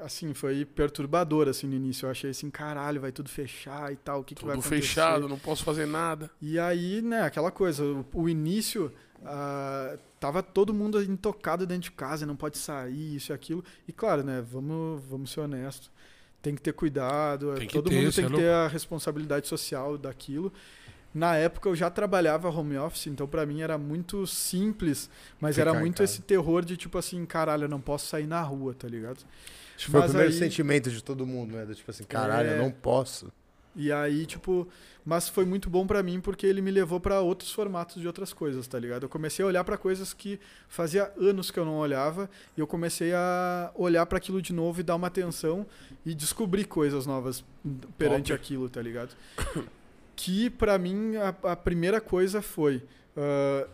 assim, 0.01 0.33
foi 0.33 0.65
perturbador 0.65 1.47
assim 1.47 1.65
no 1.67 1.75
início. 1.75 2.05
Eu 2.05 2.11
achei 2.11 2.31
assim, 2.31 2.49
caralho, 2.49 2.99
vai 2.99 3.13
tudo 3.13 3.29
fechar 3.29 3.91
e 3.93 3.95
tal, 3.95 4.19
o 4.19 4.23
que, 4.23 4.35
que 4.35 4.43
vai 4.43 4.53
acontecer? 4.53 4.75
Tudo 4.75 4.81
fechado, 4.81 5.29
não 5.29 5.39
posso 5.39 5.63
fazer 5.63 5.85
nada. 5.85 6.29
E 6.41 6.59
aí, 6.59 7.01
né, 7.01 7.21
aquela 7.21 7.49
coisa, 7.51 7.83
o, 7.83 8.05
o 8.13 8.29
início 8.29 8.91
uh, 9.23 9.97
tava 10.19 10.43
todo 10.43 10.73
mundo 10.73 11.01
intocado 11.01 11.65
dentro 11.65 11.83
de 11.83 11.91
casa, 11.91 12.25
não 12.25 12.35
pode 12.35 12.57
sair, 12.57 13.15
isso 13.15 13.31
e 13.31 13.33
aquilo. 13.33 13.63
E 13.87 13.91
claro, 13.91 14.23
né, 14.23 14.41
vamos, 14.41 15.01
vamos 15.09 15.31
ser 15.31 15.41
honestos. 15.41 15.91
Tem 16.41 16.55
que 16.55 16.61
ter 16.61 16.73
cuidado, 16.73 17.55
tem 17.55 17.67
todo 17.67 17.89
ter, 17.89 17.95
mundo 17.95 18.13
tem 18.13 18.27
que 18.27 18.35
ter 18.35 18.49
a 18.49 18.67
responsabilidade 18.67 19.47
social 19.47 19.97
daquilo. 19.97 20.51
Na 21.13 21.35
época 21.35 21.69
eu 21.69 21.75
já 21.75 21.89
trabalhava 21.89 22.49
home 22.49 22.77
office, 22.77 23.07
então 23.07 23.27
para 23.27 23.45
mim 23.45 23.61
era 23.61 23.77
muito 23.77 24.25
simples, 24.25 25.09
mas 25.39 25.55
Ficar 25.55 25.69
era 25.69 25.79
muito 25.79 26.01
esse 26.01 26.21
terror 26.21 26.65
de 26.65 26.75
tipo 26.75 26.97
assim, 26.97 27.23
caralho, 27.25 27.65
eu 27.65 27.69
não 27.69 27.79
posso 27.79 28.07
sair 28.07 28.25
na 28.25 28.41
rua, 28.41 28.73
tá 28.73 28.87
ligado? 28.87 29.19
Acho 29.75 29.85
que 29.85 29.91
foi 29.91 29.99
o 29.99 30.03
primeiro 30.03 30.31
aí... 30.31 30.37
sentimento 30.37 30.89
de 30.89 31.03
todo 31.03 31.25
mundo, 31.25 31.55
né? 31.55 31.65
Do 31.65 31.75
tipo 31.75 31.89
assim, 31.89 32.03
caralho, 32.03 32.49
é... 32.49 32.57
eu 32.57 32.63
não 32.63 32.71
posso. 32.71 33.31
E 33.75 33.91
aí, 33.91 34.25
tipo, 34.25 34.67
mas 35.03 35.27
foi 35.27 35.45
muito 35.45 35.69
bom 35.69 35.85
para 35.85 36.03
mim 36.03 36.19
porque 36.21 36.45
ele 36.45 36.61
me 36.61 36.69
levou 36.71 36.99
para 36.99 37.19
outros 37.21 37.51
formatos 37.51 38.01
de 38.01 38.07
outras 38.07 38.31
coisas, 38.31 38.67
tá 38.67 38.77
ligado? 38.77 39.03
Eu 39.03 39.09
comecei 39.09 39.43
a 39.43 39.47
olhar 39.47 39.63
para 39.63 39.77
coisas 39.77 40.13
que 40.13 40.39
fazia 40.67 41.11
anos 41.17 41.49
que 41.49 41.59
eu 41.59 41.65
não 41.65 41.77
olhava 41.77 42.29
e 42.55 42.59
eu 42.59 42.67
comecei 42.67 43.13
a 43.13 43.71
olhar 43.75 44.05
para 44.05 44.17
aquilo 44.17 44.41
de 44.41 44.53
novo 44.53 44.79
e 44.79 44.83
dar 44.83 44.95
uma 44.95 45.07
atenção 45.07 45.65
e 46.05 46.13
descobrir 46.13 46.65
coisas 46.65 47.05
novas 47.07 47.43
perante 47.97 48.31
Top. 48.31 48.39
aquilo, 48.39 48.69
tá 48.69 48.81
ligado? 48.81 49.15
que 50.15 50.49
para 50.49 50.77
mim 50.77 51.15
a, 51.15 51.51
a, 51.51 51.55
primeira 51.55 51.99
coisa 51.99 52.39
foi 52.39 52.77
uh, 53.17 53.67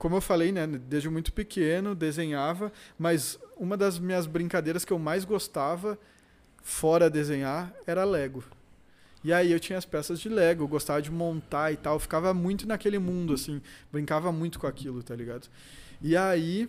como 0.00 0.16
eu 0.16 0.20
falei, 0.22 0.50
né, 0.50 0.66
desde 0.66 1.10
muito 1.10 1.30
pequeno 1.30 1.94
desenhava, 1.94 2.72
mas 2.98 3.38
uma 3.54 3.76
das 3.76 3.98
minhas 3.98 4.26
brincadeiras 4.26 4.82
que 4.82 4.92
eu 4.94 4.98
mais 4.98 5.26
gostava 5.26 5.98
fora 6.62 7.10
desenhar 7.10 7.74
era 7.86 8.02
Lego. 8.04 8.42
E 9.22 9.32
aí 9.32 9.52
eu 9.52 9.60
tinha 9.60 9.78
as 9.78 9.84
peças 9.84 10.18
de 10.18 10.28
Lego, 10.28 10.64
eu 10.64 10.68
gostava 10.68 11.02
de 11.02 11.10
montar 11.10 11.72
e 11.72 11.76
tal, 11.76 11.96
eu 11.96 12.00
ficava 12.00 12.32
muito 12.32 12.66
naquele 12.66 12.98
mundo, 12.98 13.34
assim, 13.34 13.60
brincava 13.92 14.32
muito 14.32 14.58
com 14.58 14.66
aquilo, 14.66 15.02
tá 15.02 15.14
ligado? 15.14 15.48
E 16.00 16.16
aí 16.16 16.68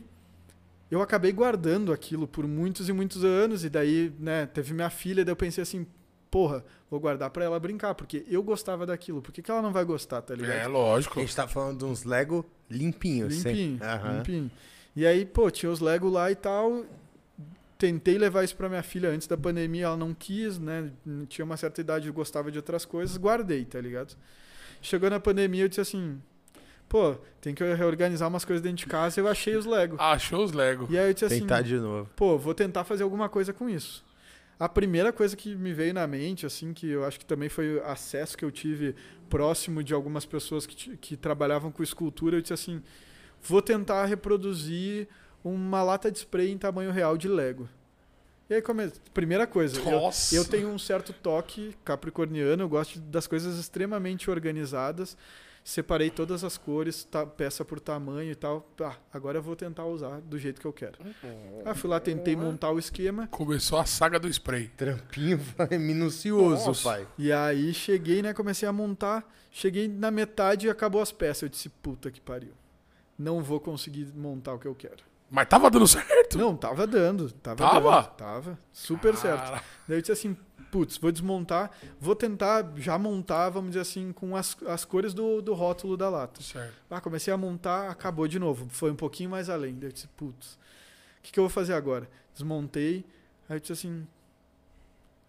eu 0.90 1.02
acabei 1.02 1.32
guardando 1.32 1.94
aquilo 1.94 2.28
por 2.28 2.46
muitos 2.46 2.90
e 2.90 2.94
muitos 2.94 3.24
anos, 3.24 3.64
e 3.64 3.70
daí, 3.70 4.14
né, 4.20 4.46
teve 4.46 4.74
minha 4.74 4.90
filha, 4.90 5.24
daí 5.24 5.32
eu 5.32 5.38
pensei 5.38 5.62
assim, 5.62 5.88
porra, 6.30 6.66
vou 6.90 7.00
guardar 7.00 7.30
para 7.30 7.46
ela 7.46 7.58
brincar, 7.58 7.96
porque 7.96 8.26
eu 8.28 8.44
gostava 8.44 8.86
daquilo, 8.86 9.22
por 9.22 9.32
que, 9.32 9.42
que 9.42 9.50
ela 9.50 9.62
não 9.62 9.72
vai 9.72 9.86
gostar, 9.86 10.22
tá 10.22 10.36
ligado? 10.36 10.58
É, 10.58 10.68
lógico. 10.68 11.20
A 11.20 11.22
gente 11.22 11.36
tá 11.36 11.48
falando 11.48 11.80
de 11.80 11.86
uns 11.86 12.04
Lego 12.04 12.46
limpinhos, 12.70 13.44
Limpinho, 13.44 13.80
uhum. 13.82 14.18
limpinho. 14.18 14.52
E 14.94 15.06
aí, 15.06 15.26
pô, 15.26 15.50
tinha 15.50 15.72
os 15.72 15.80
Lego 15.80 16.10
lá 16.10 16.30
e 16.30 16.36
tal, 16.36 16.86
tentei 17.82 18.16
levar 18.16 18.44
isso 18.44 18.56
para 18.56 18.70
minha 18.70 18.84
filha 18.84 19.10
antes 19.10 19.28
da 19.28 19.36
pandemia, 19.36 19.86
ela 19.86 19.98
não 19.98 20.14
quis, 20.14 20.60
né? 20.60 20.92
Tinha 21.28 21.44
uma 21.44 21.58
certa 21.58 21.82
idade, 21.82 22.06
eu 22.08 22.14
gostava 22.14 22.52
de 22.52 22.60
outras 22.60 22.86
coisas, 22.86 23.18
guardei, 23.18 23.66
tá 23.66 23.82
ligado? 23.82 24.16
Chegou 24.84 25.10
na 25.10 25.20
pandemia, 25.20 25.64
eu 25.64 25.68
disse 25.68 25.82
assim, 25.82 26.22
pô, 26.88 27.16
tem 27.42 27.56
que 27.56 27.64
reorganizar 27.74 28.30
umas 28.30 28.46
coisas 28.46 28.62
dentro 28.62 28.78
de 28.78 28.86
casa, 28.86 29.20
eu 29.20 29.28
achei 29.28 29.56
os 29.56 29.66
Lego. 29.66 29.96
Achou 30.00 30.44
os 30.44 30.52
Lego. 30.52 30.86
E 30.92 31.00
aí 31.00 31.10
eu 31.10 31.14
disse 31.14 31.26
assim, 31.26 31.40
tentar 31.40 31.64
de 31.64 31.76
novo. 31.80 32.08
Pô, 32.16 32.38
vou 32.38 32.54
tentar 32.54 32.84
fazer 32.84 33.02
alguma 33.02 33.28
coisa 33.28 33.52
com 33.52 33.68
isso. 33.68 34.06
A 34.60 34.70
primeira 34.70 35.12
coisa 35.12 35.36
que 35.36 35.56
me 35.56 35.74
veio 35.74 35.92
na 35.92 36.06
mente, 36.06 36.46
assim, 36.46 36.74
que 36.74 36.88
eu 36.88 37.04
acho 37.04 37.18
que 37.18 37.26
também 37.26 37.50
foi 37.50 37.82
acesso 37.84 38.38
que 38.38 38.46
eu 38.46 38.52
tive 38.52 38.94
próximo 39.28 39.84
de 39.84 39.92
algumas 39.92 40.24
pessoas 40.24 40.68
que, 40.68 40.96
que 40.98 41.18
trabalhavam 41.18 41.72
com 41.72 41.82
escultura, 41.82 42.38
eu 42.38 42.42
disse 42.42 42.54
assim, 42.54 42.80
vou 43.42 43.60
tentar 43.60 44.06
reproduzir 44.06 45.08
uma 45.44 45.84
lata 45.84 46.12
de 46.12 46.20
spray 46.20 46.52
em 46.52 46.58
tamanho 46.58 46.92
real 46.92 47.18
de 47.18 47.28
Lego. 47.28 47.68
E 48.50 48.56
aí, 48.56 48.62
come... 48.62 48.92
primeira 49.14 49.48
coisa, 49.48 49.80
eu, 49.80 50.12
eu, 50.40 50.46
tenho 50.46 50.68
um 50.68 50.78
certo 50.78 51.14
toque 51.14 51.74
capricorniano, 51.86 52.64
eu 52.64 52.68
gosto 52.68 53.00
das 53.00 53.26
coisas 53.26 53.58
extremamente 53.58 54.30
organizadas. 54.30 55.16
Separei 55.64 56.10
todas 56.10 56.44
as 56.44 56.58
cores, 56.58 57.04
tá, 57.04 57.24
peça 57.26 57.64
por 57.64 57.80
tamanho 57.80 58.32
e 58.32 58.36
tal. 58.36 58.68
Ah, 58.82 58.96
agora 59.14 59.38
eu 59.38 59.44
vou 59.44 59.56
tentar 59.56 59.86
usar 59.86 60.20
do 60.20 60.38
jeito 60.38 60.60
que 60.60 60.66
eu 60.66 60.74
quero. 60.74 60.98
Uhum. 61.02 61.62
Ah, 61.64 61.76
fui 61.76 61.88
lá, 61.88 62.00
tentei 62.00 62.36
montar 62.36 62.72
o 62.72 62.80
esquema. 62.80 63.28
Começou 63.28 63.78
a 63.78 63.86
saga 63.86 64.20
do 64.20 64.28
spray. 64.28 64.70
Trampinho 64.70 65.40
minucioso, 65.80 66.66
Nossa. 66.66 66.84
pai. 66.84 67.08
E 67.18 67.32
aí 67.32 67.74
cheguei, 67.76 68.24
né? 68.24 68.34
Comecei 68.34 68.68
a 68.68 68.74
montar. 68.74 69.24
Cheguei 69.52 69.88
na 69.88 70.10
metade 70.10 70.66
e 70.66 70.70
acabou 70.70 71.00
as 71.00 71.12
peças. 71.12 71.44
Eu 71.44 71.50
disse, 71.50 71.70
puta 71.70 72.10
que 72.10 72.20
pariu. 72.20 72.54
Não 73.18 73.44
vou 73.44 73.60
conseguir 73.60 74.08
montar 74.16 74.56
o 74.56 74.60
que 74.60 74.68
eu 74.68 74.74
quero. 74.74 75.11
Mas 75.32 75.48
tava 75.48 75.72
dando 75.72 75.88
certo? 75.88 76.38
Não, 76.38 76.58
tava 76.58 76.86
dando. 76.86 77.32
Tava? 77.32 77.56
Tava, 77.56 78.02
dando, 78.02 78.08
tava 78.18 78.60
super 78.74 79.16
Cara. 79.16 79.38
certo. 79.38 79.64
Daí 79.88 79.98
eu 79.98 80.02
disse 80.02 80.12
assim, 80.12 80.36
putz, 80.70 80.98
vou 80.98 81.10
desmontar, 81.10 81.72
vou 81.98 82.14
tentar 82.18 82.70
já 82.76 82.98
montar, 82.98 83.50
vamos 83.50 83.72
dizer 83.72 83.80
assim, 83.80 84.12
com 84.12 84.36
as, 84.36 84.58
as 84.68 84.84
cores 84.84 85.14
do, 85.14 85.42
do 85.42 85.54
rótulo 85.54 85.96
da 85.96 86.10
lata. 86.10 86.42
Certo. 86.44 86.74
Ah, 86.90 87.00
comecei 87.00 87.34
a 87.34 87.38
montar, 87.38 87.90
acabou 87.90 88.28
de 88.28 88.38
novo. 88.38 88.68
Foi 88.70 88.92
um 88.92 88.96
pouquinho 88.96 89.30
mais 89.30 89.50
além. 89.50 89.74
Daí 89.76 89.88
eu 89.88 89.94
disse, 89.94 90.08
putz, 90.10 90.56
o 91.20 91.24
que, 91.24 91.32
que 91.32 91.40
eu 91.40 91.44
vou 91.44 91.50
fazer 91.50 91.76
agora? 91.76 92.10
Desmontei, 92.34 93.06
aí 93.48 93.56
eu 93.56 93.60
disse 93.62 93.72
assim, 93.72 94.06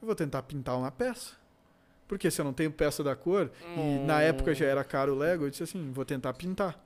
eu 0.00 0.06
vou 0.06 0.16
tentar 0.16 0.42
pintar 0.42 0.76
uma 0.76 0.90
peça. 0.90 1.34
Porque 2.08 2.28
se 2.28 2.40
eu 2.40 2.44
não 2.44 2.52
tenho 2.52 2.72
peça 2.72 3.04
da 3.04 3.14
cor, 3.14 3.52
hum. 3.76 4.02
e 4.02 4.04
na 4.04 4.20
época 4.20 4.52
já 4.52 4.66
era 4.66 4.82
caro 4.82 5.14
o 5.14 5.18
Lego, 5.18 5.44
eu 5.44 5.50
disse 5.50 5.62
assim, 5.62 5.92
vou 5.92 6.04
tentar 6.04 6.32
pintar. 6.34 6.76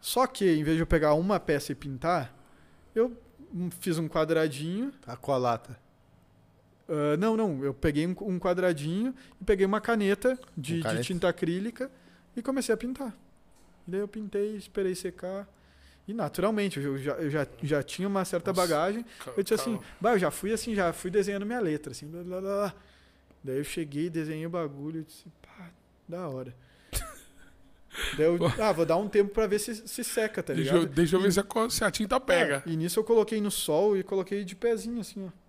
Só 0.00 0.26
que, 0.26 0.44
em 0.44 0.62
vez 0.62 0.76
de 0.76 0.82
eu 0.82 0.86
pegar 0.86 1.14
uma 1.14 1.40
peça 1.40 1.72
e 1.72 1.74
pintar, 1.74 2.34
eu 2.94 3.16
fiz 3.80 3.98
um 3.98 4.08
quadradinho. 4.08 4.92
Tá 5.02 5.16
com 5.16 5.32
a 5.32 5.38
lata. 5.38 5.78
Uh, 6.88 7.16
não, 7.18 7.36
não. 7.36 7.64
Eu 7.64 7.74
peguei 7.74 8.06
um, 8.06 8.38
quadradinho 8.38 9.14
e 9.40 9.44
peguei 9.44 9.66
uma 9.66 9.80
caneta 9.80 10.38
de, 10.56 10.78
um 10.78 10.82
caneta. 10.82 11.02
de, 11.02 11.06
tinta 11.06 11.28
acrílica 11.28 11.90
e 12.36 12.42
comecei 12.42 12.72
a 12.72 12.78
pintar. 12.78 13.16
E 13.86 13.90
daí 13.90 14.00
eu 14.00 14.08
pintei, 14.08 14.56
esperei 14.56 14.94
secar. 14.94 15.48
E 16.06 16.14
naturalmente, 16.14 16.78
eu 16.78 16.96
já, 16.96 17.12
eu 17.14 17.28
já, 17.28 17.46
já 17.62 17.82
tinha 17.82 18.06
uma 18.06 18.24
certa 18.24 18.52
Nossa, 18.52 18.62
bagagem. 18.62 19.04
Eu 19.36 19.42
disse 19.42 19.54
assim, 19.54 19.80
bah, 20.00 20.12
eu 20.12 20.18
já 20.20 20.30
fui 20.30 20.52
assim, 20.52 20.74
já 20.74 20.92
fui 20.92 21.10
desenhando 21.10 21.44
minha 21.44 21.58
letra, 21.58 21.90
assim, 21.90 22.06
blá, 22.06 22.22
blá, 22.22 22.40
blá. 22.40 22.74
Daí 23.42 23.58
eu 23.58 23.64
cheguei, 23.64 24.08
desenhei 24.08 24.46
o 24.46 24.50
bagulho 24.50 25.00
e 25.00 25.04
disse, 25.04 25.24
pá, 25.42 25.70
da 26.08 26.28
hora. 26.28 26.54
Daí 28.14 28.26
eu, 28.26 28.38
ah, 28.60 28.72
vou 28.72 28.84
dar 28.86 28.96
um 28.96 29.08
tempo 29.08 29.30
pra 29.32 29.46
ver 29.46 29.58
se, 29.58 29.74
se 29.88 30.04
seca, 30.04 30.42
tá 30.42 30.52
Deixa 30.52 30.72
ligado? 30.72 30.86
eu, 30.88 30.94
deixa 30.94 31.16
eu 31.16 31.20
ver 31.20 31.32
se 31.32 31.40
a, 31.40 31.42
co- 31.42 31.68
se 31.70 31.82
a 31.84 31.90
tinta 31.90 32.18
pega. 32.20 32.62
É, 32.66 32.70
e 32.70 32.76
nisso 32.76 32.98
eu 33.00 33.04
coloquei 33.04 33.40
no 33.40 33.50
sol 33.50 33.96
e 33.96 34.02
coloquei 34.02 34.44
de 34.44 34.54
pezinho, 34.54 35.00
assim, 35.00 35.26
ó. 35.26 35.46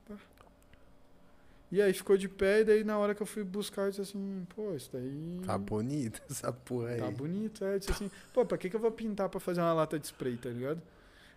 E 1.70 1.82
aí 1.82 1.92
ficou 1.92 2.16
de 2.16 2.30
pé, 2.30 2.62
e 2.62 2.64
daí 2.64 2.84
na 2.86 2.98
hora 2.98 3.14
que 3.14 3.22
eu 3.22 3.26
fui 3.28 3.44
buscar, 3.44 3.84
eu 3.84 3.90
disse 3.90 4.02
assim, 4.02 4.48
pô, 4.56 4.74
isso 4.74 4.90
daí 4.94 5.42
Tá 5.46 5.58
bonita 5.58 6.22
essa 6.32 6.52
porra 6.54 6.92
aí. 6.92 7.00
tá 7.02 7.12
bonito. 7.12 7.66
Aí 7.66 7.74
eu 7.74 7.80
disse 7.80 7.92
assim, 7.92 8.10
pô, 8.34 8.46
pra 8.46 8.58
que, 8.58 8.70
que 8.70 8.76
eu 8.76 8.80
vou 8.80 8.92
pintar 8.92 9.28
pra 9.28 9.40
fazer 9.40 9.60
uma 9.60 9.74
lata 9.74 10.00
de 10.00 10.08
spray, 10.08 10.38
tá 10.38 10.50
ligado? 10.50 10.82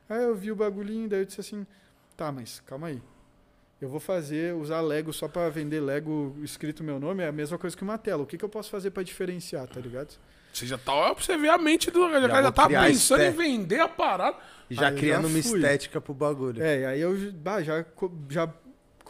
Aí 0.08 0.22
eu 0.22 0.34
vi 0.34 0.52
o 0.52 0.56
bagulhinho, 0.56 1.08
daí 1.08 1.20
eu 1.22 1.24
disse 1.24 1.40
assim, 1.40 1.66
tá, 2.16 2.30
mas 2.30 2.60
calma 2.60 2.86
aí. 2.88 3.02
Eu 3.80 3.88
vou 3.88 3.98
fazer, 3.98 4.54
usar 4.54 4.80
Lego 4.82 5.12
só 5.12 5.26
pra 5.26 5.48
vender 5.48 5.80
Lego 5.80 6.36
escrito 6.42 6.84
meu 6.84 7.00
nome, 7.00 7.24
é 7.24 7.28
a 7.28 7.32
mesma 7.32 7.58
coisa 7.58 7.76
que 7.76 7.82
uma 7.82 7.98
tela. 7.98 8.22
O 8.22 8.26
que, 8.26 8.38
que 8.38 8.44
eu 8.44 8.48
posso 8.48 8.70
fazer 8.70 8.90
pra 8.92 9.02
diferenciar, 9.02 9.66
tá 9.66 9.80
ligado? 9.80 10.16
Você 10.52 10.66
já 10.66 10.78
tá. 10.78 10.92
Olha 10.92 11.14
pra 11.14 11.24
você 11.24 11.36
ver 11.36 11.48
a 11.48 11.58
mente 11.58 11.90
do. 11.90 12.10
Já, 12.10 12.42
já 12.42 12.52
tá 12.52 12.68
pensando 12.68 13.22
em 13.22 13.30
vender 13.30 13.80
a 13.80 13.88
parada. 13.88 14.36
E 14.68 14.74
já 14.74 14.88
Aí 14.88 14.96
criando 14.96 15.22
já 15.22 15.28
uma 15.28 15.38
estética 15.38 16.00
pro 16.00 16.14
bagulho. 16.14 16.62
É, 16.62 16.80
e 16.80 16.84
aí 16.84 17.00
eu 17.00 17.32
bah, 17.32 17.60
já, 17.60 17.84
já 18.28 18.48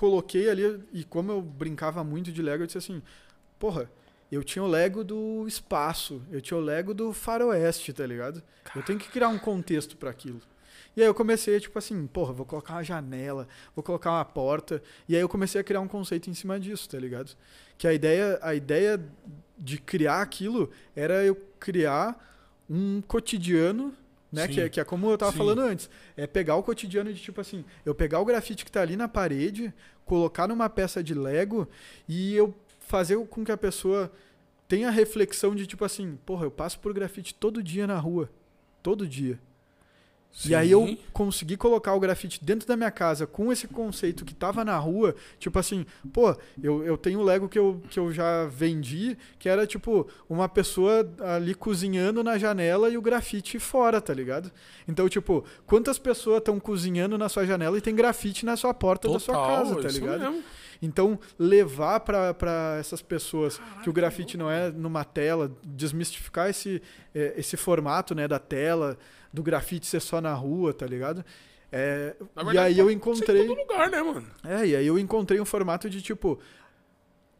coloquei 0.01 0.49
ali, 0.49 0.83
e 0.95 1.05
como 1.05 1.31
eu 1.31 1.43
brincava 1.43 2.03
muito 2.03 2.33
de 2.33 2.41
Lego, 2.41 2.63
eu 2.63 2.67
disse 2.67 2.79
assim, 2.79 3.03
porra, 3.59 3.91
eu 4.33 4.43
tinha 4.43 4.63
o 4.63 4.67
Lego 4.67 5.05
do 5.05 5.45
espaço, 5.47 6.23
eu 6.33 6.41
tinha 6.41 6.57
o 6.57 6.61
Lego 6.61 6.95
do 6.95 7.13
faroeste, 7.13 7.93
tá 7.93 8.07
ligado? 8.07 8.43
Eu 8.75 8.83
tenho 8.83 8.99
que 8.99 9.11
criar 9.11 9.29
um 9.29 9.39
contexto 9.39 9.99
pra 9.99 10.09
aquilo. 10.09 10.41
E 10.97 11.03
aí 11.03 11.07
eu 11.07 11.13
comecei, 11.13 11.61
tipo 11.61 11.79
assim, 11.79 12.07
porra, 12.07 12.33
vou 12.33 12.47
colocar 12.47 12.75
uma 12.75 12.83
janela, 12.83 13.47
vou 13.77 13.83
colocar 13.83 14.11
uma 14.11 14.25
porta, 14.25 14.83
e 15.07 15.15
aí 15.15 15.21
eu 15.21 15.29
comecei 15.29 15.61
a 15.61 15.65
criar 15.65 15.81
um 15.81 15.89
conceito 15.89 16.31
em 16.31 16.35
cima 16.35 16.59
disso, 16.59 16.89
tá 16.89 16.99
ligado? 16.99 17.33
Que 17.77 17.87
a 17.87 17.93
ideia, 17.93 18.39
a 18.41 18.55
ideia 18.55 18.99
de 19.61 19.79
criar 19.79 20.23
aquilo 20.23 20.71
era 20.97 21.25
eu 21.25 21.37
criar 21.59 22.27
um 22.69 23.03
cotidiano, 23.03 23.95
né? 24.33 24.49
Que 24.49 24.61
é, 24.61 24.69
que 24.69 24.81
é 24.81 24.85
como 24.85 25.11
eu 25.11 25.19
tava 25.19 25.33
Sim. 25.33 25.39
falando 25.39 25.61
antes. 25.61 25.91
É 26.17 26.27
pegar 26.27 26.57
o 26.57 26.63
cotidiano 26.63 27.13
de 27.13 27.21
tipo 27.21 27.41
assim, 27.41 27.65
eu 27.85 27.95
pegar 27.95 28.21
o 28.21 28.25
grafite 28.25 28.65
que 28.65 28.73
tá 28.73 28.81
ali 28.81 28.97
na 28.97 29.09
parede, 29.09 29.73
colocar 30.05 30.49
numa 30.49 30.69
peça 30.71 31.03
de 31.03 31.15
Lego 31.15 31.69
e 32.09 32.35
eu 32.35 32.55
fazer 32.79 33.19
com 33.27 33.45
que 33.45 33.53
a 33.53 33.57
pessoa 33.57 34.11
tenha 34.67 34.89
a 34.89 34.93
reflexão 34.93 35.55
de 35.55 35.67
tipo 35.67 35.85
assim, 35.85 36.19
porra, 36.25 36.47
eu 36.47 36.51
passo 36.51 36.79
por 36.79 36.95
grafite 36.95 37.35
todo 37.35 37.63
dia 37.63 37.87
na 37.87 37.99
rua. 37.99 38.31
Todo 38.83 39.07
dia. 39.07 39.39
E 40.47 40.55
aí 40.55 40.71
eu 40.71 40.87
Sim. 40.87 40.99
consegui 41.13 41.57
colocar 41.57 41.93
o 41.95 42.01
grafite 42.01 42.43
dentro 42.43 42.67
da 42.67 42.77
minha 42.77 42.91
casa 42.91 43.27
com 43.27 43.53
esse 43.53 43.67
conceito 43.67 44.25
que 44.25 44.33
tava 44.33 44.65
na 44.65 44.79
rua, 44.79 45.15
tipo 45.39 45.59
assim, 45.59 45.85
pô, 46.13 46.35
eu, 46.63 46.85
eu 46.85 46.97
tenho 46.97 47.21
um 47.21 47.23
Lego 47.25 47.49
que 47.49 47.59
eu, 47.59 47.83
que 47.91 47.99
eu 47.99 48.13
já 48.13 48.47
vendi, 48.47 49.19
que 49.39 49.49
era 49.49 49.67
tipo 49.67 50.09
uma 50.29 50.49
pessoa 50.49 51.09
ali 51.35 51.55
cozinhando 51.55 52.23
na 52.23 52.39
janela 52.39 52.89
e 52.89 52.97
o 52.97 53.03
grafite 53.03 53.59
fora, 53.59 54.01
tá 54.01 54.15
ligado? 54.15 54.51
Então, 54.87 55.09
tipo, 55.09 55.45
quantas 55.67 55.99
pessoas 55.99 56.39
estão 56.39 56.61
cozinhando 56.61 57.19
na 57.19 57.29
sua 57.29 57.45
janela 57.45 57.77
e 57.77 57.81
tem 57.81 57.95
grafite 57.95 58.47
na 58.47 58.57
sua 58.57 58.73
porta 58.73 59.09
da 59.11 59.19
sua 59.19 59.35
Total, 59.35 59.57
casa, 59.59 59.83
tá 59.83 59.89
isso 59.89 60.01
ligado? 60.01 60.21
mesmo. 60.21 60.45
Então, 60.83 61.19
levar 61.39 62.01
pra- 62.01 62.33
pra 62.33 62.77
essas 62.81 63.03
pessoas 63.03 63.61
que 63.83 63.91
o 63.91 63.93
grafite 63.93 64.37
não 64.37 64.51
é 64.51 64.71
numa 64.71 65.05
tela, 65.05 65.53
desmistificar 65.63 66.49
esse, 66.49 66.81
eh, 67.15 67.35
esse 67.37 67.57
formato 67.57 68.15
né, 68.15 68.27
da 68.27 68.39
tela, 68.39 68.97
do 69.33 69.43
grafite 69.43 69.87
ser 69.87 70.01
só 70.01 70.21
na 70.21 70.33
rua, 70.35 70.73
tá 70.73 70.87
ligado? 70.87 71.25
É, 71.73 72.17
Na 72.35 72.43
e 72.43 72.45
verdade, 72.47 72.59
aí 72.67 72.79
eu 72.79 72.87
ser 72.87 72.93
em 72.93 72.97
encontrei. 72.97 73.47
todo 73.47 73.59
lugar, 73.59 73.91
né, 73.91 74.03
mano? 74.03 74.27
É, 74.45 74.67
e 74.67 74.75
aí 74.77 74.87
eu 74.87 74.99
encontrei 74.99 75.41
um 75.41 75.45
formato 75.45 75.89
de 75.89 76.03
tipo. 76.03 76.41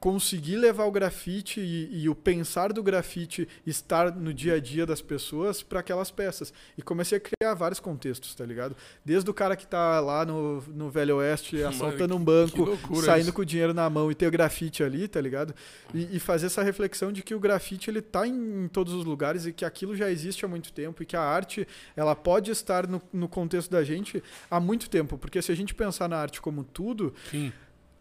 Conseguir 0.01 0.57
levar 0.57 0.85
o 0.87 0.91
grafite 0.91 1.61
e, 1.61 2.05
e 2.05 2.09
o 2.09 2.15
pensar 2.15 2.73
do 2.73 2.83
grafite 2.83 3.47
estar 3.67 4.17
no 4.17 4.33
dia 4.33 4.55
a 4.55 4.59
dia 4.59 4.87
das 4.87 5.03
pessoas 5.03 5.63
para 5.63 5.81
aquelas 5.81 6.11
peças. 6.11 6.55
E 6.79 6.81
comecei 6.81 7.19
a 7.19 7.21
criar 7.21 7.53
vários 7.53 7.79
contextos, 7.81 8.35
tá 8.35 8.47
ligado? 8.47 8.75
Desde 9.05 9.29
o 9.29 9.35
cara 9.35 9.55
que 9.55 9.67
tá 9.67 10.01
lá 10.01 10.25
no, 10.25 10.63
no 10.69 10.89
Velho 10.89 11.17
Oeste 11.17 11.57
Mano, 11.61 11.69
assaltando 11.69 12.17
um 12.17 12.25
banco, 12.25 12.79
saindo 13.03 13.25
isso. 13.25 13.33
com 13.35 13.43
o 13.43 13.45
dinheiro 13.45 13.75
na 13.75 13.91
mão 13.91 14.11
e 14.11 14.15
ter 14.15 14.27
o 14.27 14.31
grafite 14.31 14.83
ali, 14.83 15.07
tá 15.07 15.21
ligado? 15.21 15.55
E, 15.93 16.17
e 16.17 16.19
fazer 16.19 16.47
essa 16.47 16.63
reflexão 16.63 17.13
de 17.13 17.23
que 17.23 17.35
o 17.35 17.39
grafite 17.41 17.91
ele 17.91 18.01
tá 18.01 18.27
em, 18.27 18.65
em 18.65 18.69
todos 18.69 18.95
os 18.95 19.05
lugares 19.05 19.45
e 19.45 19.53
que 19.53 19.67
aquilo 19.67 19.95
já 19.95 20.11
existe 20.11 20.47
há 20.47 20.49
muito 20.49 20.73
tempo 20.73 21.03
e 21.03 21.07
que 21.07 21.15
a 21.15 21.23
arte 21.23 21.69
ela 21.95 22.17
pode 22.17 22.51
estar 22.51 22.87
no, 22.87 23.03
no 23.13 23.29
contexto 23.29 23.71
da 23.71 23.85
gente 23.85 24.23
há 24.51 24.59
muito 24.59 24.89
tempo. 24.89 25.19
Porque 25.19 25.43
se 25.43 25.53
a 25.53 25.55
gente 25.55 25.75
pensar 25.75 26.09
na 26.09 26.17
arte 26.17 26.41
como 26.41 26.65
tudo, 26.65 27.13
Sim. 27.31 27.53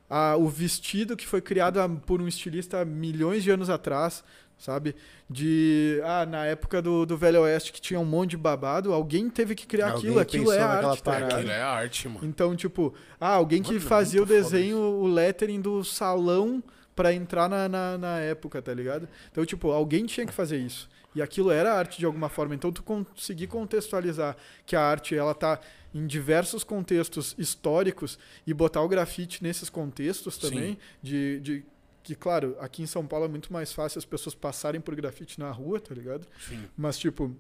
A- 0.09 0.35
o 0.37 0.47
vestido 0.47 1.15
que 1.15 1.27
foi 1.27 1.41
criado 1.41 1.79
por 2.05 2.21
um 2.21 2.27
estilista 2.27 2.83
milhões 2.83 3.43
de 3.43 3.51
anos 3.51 3.69
atrás, 3.69 4.23
sabe? 4.57 4.95
De. 5.29 6.01
Ah, 6.03 6.25
na 6.25 6.45
época 6.45 6.81
do, 6.81 7.05
do 7.05 7.15
Velho 7.17 7.41
Oeste 7.41 7.71
que 7.71 7.79
tinha 7.79 7.99
um 7.99 8.05
monte 8.05 8.31
de 8.31 8.37
babado, 8.37 8.91
alguém 8.93 9.29
teve 9.29 9.55
que 9.55 9.65
criar 9.67 9.91
Alguém 9.91 10.09
aquilo, 10.09 10.19
aquilo 10.19 10.51
é 10.51 10.59
arte, 10.59 11.03
tá? 11.03 11.17
Aquilo 11.17 11.51
é 11.51 11.61
arte, 11.61 12.07
mano. 12.09 12.19
Então, 12.25 12.55
tipo, 12.55 12.93
ah, 13.19 13.33
alguém 13.35 13.61
que 13.61 13.73
Mano, 13.73 13.85
é 13.85 13.87
fazia 13.87 14.21
o 14.23 14.25
desenho, 14.25 14.77
o 14.77 15.07
lettering 15.07 15.61
do 15.61 15.83
salão 15.83 16.63
pra 16.95 17.13
entrar 17.13 17.47
na, 17.47 17.69
na, 17.69 17.97
na 17.97 18.19
época, 18.19 18.61
tá 18.61 18.73
ligado? 18.73 19.07
Então, 19.31 19.45
tipo, 19.45 19.71
alguém 19.71 20.05
tinha 20.05 20.25
que 20.25 20.33
fazer 20.33 20.57
isso. 20.57 20.89
E 21.15 21.21
aquilo 21.21 21.51
era 21.51 21.73
arte 21.73 21.99
de 21.99 22.05
alguma 22.05 22.29
forma. 22.29 22.53
Então, 22.53 22.71
tu 22.71 22.83
conseguir 22.83 23.47
contextualizar 23.47 24.35
que 24.65 24.75
a 24.75 24.81
arte, 24.81 25.15
ela 25.15 25.33
tá 25.33 25.59
em 25.93 26.05
diversos 26.05 26.63
contextos 26.63 27.35
históricos 27.37 28.19
e 28.45 28.53
botar 28.53 28.81
o 28.81 28.87
grafite 28.87 29.41
nesses 29.41 29.69
contextos 29.69 30.35
Sim. 30.35 30.41
também, 30.41 30.77
de, 31.01 31.39
de 31.39 31.65
que, 32.03 32.15
claro, 32.15 32.55
aqui 32.59 32.83
em 32.83 32.87
São 32.87 33.05
Paulo 33.05 33.25
é 33.25 33.27
muito 33.27 33.51
mais 33.51 33.73
fácil 33.73 33.99
as 33.99 34.05
pessoas 34.05 34.35
passarem 34.35 34.79
por 34.79 34.95
grafite 34.95 35.39
na 35.39 35.51
rua, 35.51 35.79
tá 35.79 35.93
ligado? 35.93 36.27
Sim. 36.47 36.63
Mas, 36.77 36.97
tipo, 36.97 37.35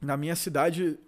na 0.00 0.16
minha 0.16 0.36
cidade 0.36 0.98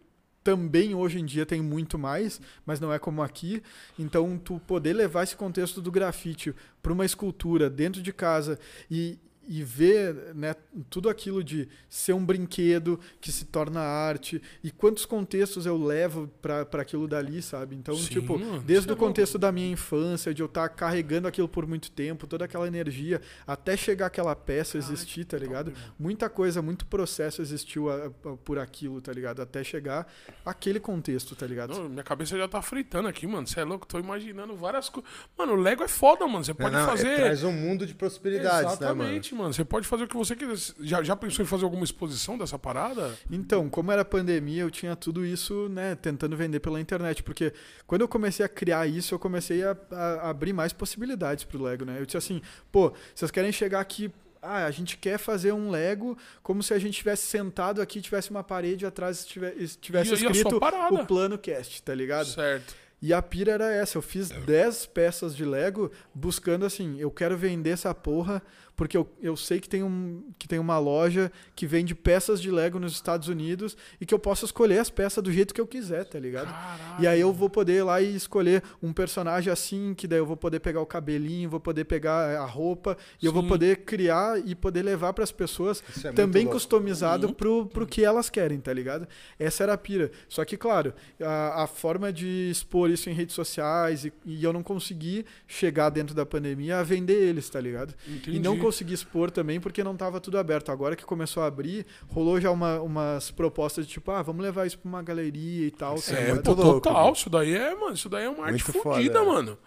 também 0.43 0.95
hoje 0.95 1.19
em 1.19 1.25
dia 1.25 1.45
tem 1.45 1.61
muito 1.61 1.99
mais, 1.99 2.41
mas 2.65 2.81
não 2.81 2.93
é 2.93 2.99
como 2.99 3.23
aqui. 3.23 3.63
Então, 3.99 4.39
tu 4.39 4.61
poder 4.67 4.95
levar 4.95 5.25
esse 5.25 5.37
contexto 5.37 5.83
do 5.83 5.93
grafite 5.93 6.55
para 6.83 6.93
uma 6.93 7.05
escultura 7.05 7.69
dentro 7.69 8.01
de 8.01 8.13
casa 8.13 8.59
e, 8.91 9.19
e 9.51 9.65
ver 9.65 10.35
né, 10.35 10.55
tudo 10.91 11.09
aquilo 11.09 11.43
de 11.43 11.67
ser 11.89 12.13
um 12.13 12.23
brinquedo 12.25 13.01
que 13.19 13.33
se 13.33 13.47
torna 13.47 13.81
arte 13.81 14.43
e 14.63 14.71
quantos 14.71 15.07
contextos 15.07 15.65
eu 15.65 15.77
levo 15.83 16.29
para 16.43 16.67
aquilo 16.83 17.09
dali, 17.09 17.41
sabe? 17.41 17.75
Então, 17.75 17.97
Sim, 17.97 18.09
tipo, 18.13 18.39
mano, 18.39 18.61
desde 18.61 18.91
é 18.91 18.93
o 18.93 18.97
contexto 18.97 19.39
da 19.39 19.51
minha 19.51 19.71
infância, 19.71 20.35
de 20.35 20.43
eu 20.43 20.47
estar 20.47 20.69
carregando 20.69 21.27
aquilo 21.27 21.49
por 21.49 21.67
muito 21.67 21.91
tempo, 21.91 22.27
toda 22.27 22.45
aquela 22.45 22.67
energia, 22.67 23.23
até 23.47 23.75
chegar 23.75 24.07
aquela 24.07 24.37
peça 24.37 24.77
existir, 24.77 25.25
tá 25.25 25.39
ligado? 25.39 25.73
muita 25.99 26.29
coisa, 26.29 26.61
muito 26.61 26.85
processo 26.85 27.41
existiu 27.41 27.89
a- 27.91 28.07
a- 28.07 28.11
por 28.45 28.59
aquilo, 28.59 29.01
tá 29.01 29.13
ligado? 29.13 29.41
Até 29.41 29.65
chegar 29.65 30.07
aquele 30.45 30.79
contexto, 30.79 31.35
tá 31.35 31.47
ligado? 31.47 31.73
Não, 31.75 31.89
minha 31.89 32.03
cabeça 32.03 32.37
já 32.37 32.47
tá 32.47 32.61
fritando 32.61 33.09
aqui, 33.09 33.27
mano. 33.27 33.47
Você 33.47 33.61
é 33.61 33.65
louco? 33.65 33.87
Tô 33.87 33.99
imaginando 33.99 34.55
várias 34.57 34.89
coisas. 34.91 35.11
Mano, 35.39 35.55
o 35.55 35.57
Lego 35.57 35.83
é 35.83 35.89
foda, 35.89 36.27
mano. 36.27 36.45
Você 36.45 36.53
pode 36.53 36.73
Não, 36.75 36.81
não, 36.81 36.87
é- 36.87 36.91
fazer. 36.97 37.17
Traz 37.17 37.43
um 37.45 37.53
mundo 37.53 37.87
de 37.87 37.95
possibilidades, 37.95 38.65
né, 38.65 38.73
Exatamente, 38.73 39.35
mano. 39.39 39.55
Você 39.55 39.65
pode 39.65 39.87
fazer 39.87 40.05
o 40.05 40.09
que 40.09 40.17
você 40.17 40.37
quiser. 40.37 40.75
Já, 40.81 41.03
já 41.03 41.17
pensou 41.17 41.43
em 41.43 41.47
fazer 41.49 41.65
alguma 41.65 41.85
exposição 41.85 42.37
dessa 42.37 42.59
parada? 42.59 43.17
Então, 43.31 43.69
como 43.71 43.91
era 43.91 44.05
pandemia, 44.05 44.63
eu 44.63 44.71
tinha 44.71 44.95
tudo 44.95 45.25
isso, 45.25 45.69
né, 45.69 45.95
tentando 45.95 46.37
vender 46.37 46.61
pela 46.61 46.81
internet, 46.81 47.23
porque 47.23 47.53
quando 47.87 48.03
eu 48.03 48.09
comecei 48.09 48.45
a 48.45 48.49
criar 48.49 48.87
isso, 48.87 49.15
eu 49.15 49.19
comecei 49.19 49.65
a, 49.65 49.77
a 49.91 50.31
abrir 50.31 50.53
mais 50.53 50.73
possibilidades 50.73 51.45
pro 51.45 51.63
Lego, 51.63 51.85
né? 51.85 52.01
Eu 52.01 52.05
disse 52.05 52.19
assim, 52.19 52.43
pô, 52.71 52.93
vocês 53.15 53.31
querem 53.31 53.53
chegar 53.53 53.81
aqui 53.81 54.11
ah, 54.41 54.67
a 54.67 54.71
gente 54.71 54.97
quer 54.97 55.19
fazer 55.19 55.53
um 55.53 55.69
Lego 55.71 56.17
como 56.43 56.63
se 56.63 56.73
a 56.73 56.79
gente 56.79 56.99
tivesse 56.99 57.27
sentado 57.27 57.83
aqui, 57.83 58.01
tivesse 58.01 58.31
uma 58.31 58.45
parede 58.45 58.87
atrás, 58.87 59.27
tivesse, 59.27 59.77
tivesse 59.79 60.11
E- 60.11 60.15
escrito 60.15 60.57
o 60.57 61.07
plano 61.07 61.37
cast, 61.37 61.83
tá 61.83 61.95
ligado? 61.95 62.27
Certo. 62.27 62.75
E 63.01 63.13
a 63.13 63.23
pira 63.23 63.53
era 63.53 63.73
essa, 63.73 63.97
eu 63.97 64.03
fiz 64.03 64.29
10 64.29 64.87
peças 64.87 65.37
de 65.37 65.45
Lego 65.45 65.91
buscando 66.13 66.67
assim, 66.67 66.99
eu 66.99 67.11
quero 67.13 67.37
vender 67.37 67.71
essa 67.71 67.95
porra 67.95 68.43
porque 68.79 68.97
eu, 68.97 69.09
eu 69.21 69.37
sei 69.37 69.59
que 69.59 69.69
tem, 69.69 69.83
um, 69.83 70.23
que 70.39 70.47
tem 70.47 70.61
uma 70.61 70.79
loja 70.79 71.33
que 71.57 71.67
vende 71.67 71.97
peças 71.97 72.41
de 72.41 72.49
Lego 72.49 72.79
nos 72.79 72.93
Estados 72.93 73.27
Unidos 73.27 73.77
e 74.01 74.07
que 74.07 74.15
eu 74.15 74.21
posso 74.21 74.45
escolher 74.45 74.79
as 74.79 74.89
peças 74.89 75.23
do 75.23 75.33
jeito 75.33 75.53
que 75.53 75.61
eu 75.61 75.67
quiser, 75.67 76.05
tá 76.05 76.17
ligado? 76.17 76.47
Caralho. 76.47 77.03
E 77.03 77.07
aí 77.09 77.21
eu 77.21 77.33
vou 77.33 77.51
poder 77.51 77.79
ir 77.79 77.83
lá 77.83 78.01
e 78.01 78.15
escolher 78.15 78.63
um 78.81 78.93
personagem 78.93 79.53
assim, 79.53 79.95
que 79.95 80.07
daí 80.07 80.21
eu 80.21 80.27
vou 80.27 80.37
poder 80.37 80.61
pegar 80.61 80.81
o 80.81 80.87
cabelinho, 80.87 81.51
vou 81.51 81.59
poder 81.59 81.87
pegar 81.87 82.39
a 82.41 82.45
roupa, 82.45 82.97
e 83.21 83.27
eu 83.27 83.33
vou 83.33 83.43
Sim. 83.43 83.49
poder 83.49 83.79
criar 83.79 84.39
e 84.47 84.55
poder 84.55 84.85
levar 84.85 85.13
para 85.13 85.25
as 85.25 85.33
pessoas 85.33 85.83
é 86.05 86.13
também 86.13 86.47
customizado 86.47 87.27
Uhum. 87.27 87.33
pro, 87.33 87.67
pro 87.67 87.85
que 87.85 88.05
elas 88.05 88.31
querem, 88.31 88.61
tá 88.61 88.73
ligado? 88.73 89.09
Essa 89.41 89.65
era 89.65 89.73
a 89.73 89.79
pira. 89.79 90.13
Só 90.29 90.45
que, 90.45 90.57
claro, 90.57 90.95
a, 91.21 91.65
a 91.65 91.67
forma 91.67 92.13
de 92.13 92.49
expor 92.49 92.91
isso 92.91 93.11
em 93.11 93.13
redes 93.13 93.35
sociais 93.35 94.05
e, 94.05 94.13
e 94.25 94.45
eu 94.45 94.53
não 94.53 94.63
consegui 94.63 95.27
chegar 95.49 95.91
dentro 95.91 96.15
da 96.15 96.25
pandemia 96.25 96.79
a 96.79 96.85
vender 96.85 97.15
eles, 97.29 97.49
tá 97.51 97.61
ligado? 97.61 97.93
Entendi. 98.07 98.37
E 98.37 98.39
não 98.39 98.57
consegui 98.69 98.95
expor 98.95 99.31
também 99.31 99.59
porque 99.59 99.83
não 99.83 99.97
tava 99.97 100.21
tudo 100.21 100.39
aberto. 100.39 100.71
Agora 100.71 100.95
que 100.95 101.05
começou 101.05 101.43
a 101.43 101.47
abrir, 101.47 101.87
rolou 102.09 102.41
já 102.41 102.51
uma, 102.51 102.81
umas 102.81 103.31
propostas 103.31 103.87
de 103.87 103.93
tipo, 103.93 104.11
ah, 104.11 104.23
vamos 104.23 104.43
levar 104.43 104.67
isso 104.67 104.79
pra 104.79 104.89
uma 104.89 105.03
galeria 105.03 105.67
e 105.67 105.71
tal. 105.71 105.97
tá 105.97 106.15
É, 106.15 106.35
pô, 106.37 106.53
louco, 106.53 106.81
total. 106.81 107.03
mano. 107.05 107.13
Isso 107.17 107.31
daí 107.31 107.55
é, 107.55 107.75
mano, 107.75 107.95
isso 107.95 108.09
daí 108.09 108.25
é 108.25 108.29
uma 108.29 108.45
arte 108.47 108.65
Muito 108.65 108.83
fodida, 108.83 109.19
é. 109.19 109.25
mano. 109.25 109.59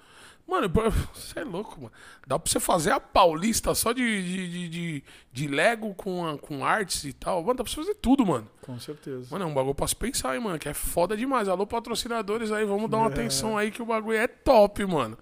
Mano, 0.52 0.70
você 1.16 1.40
é 1.40 1.44
louco, 1.46 1.80
mano. 1.80 1.94
Dá 2.28 2.38
pra 2.38 2.52
você 2.52 2.60
fazer 2.60 2.92
a 2.92 3.00
Paulista 3.00 3.74
só 3.74 3.94
de, 3.94 4.04
de, 4.04 4.70
de, 4.70 5.04
de, 5.32 5.48
Lego 5.48 5.94
com, 5.96 6.38
com 6.40 6.66
artes 6.66 7.06
e 7.06 7.14
tal. 7.14 7.42
Mano, 7.42 7.54
dá 7.54 7.64
pra 7.64 7.72
você 7.72 7.78
fazer 7.78 7.96
tudo, 7.96 8.26
mano. 8.26 8.46
Com 8.62 8.78
certeza. 8.78 9.28
Mano, 9.32 9.46
é 9.46 9.48
um 9.48 9.54
bagulho 9.54 9.74
pra 9.74 9.88
se 9.88 9.96
pensar, 9.96 10.36
hein, 10.36 10.42
mano. 10.42 10.60
Que 10.60 10.68
é 10.68 10.74
foda 10.74 11.16
demais. 11.16 11.48
Alô, 11.48 11.66
patrocinadores 11.66 12.52
aí, 12.52 12.66
vamos 12.66 12.90
dar 12.90 12.98
uma 12.98 13.10
é. 13.10 13.14
atenção 13.14 13.58
aí 13.58 13.72
que 13.72 13.82
o 13.82 13.86
bagulho 13.86 14.18
é 14.18 14.28
top, 14.28 14.86
mano. 14.86 15.18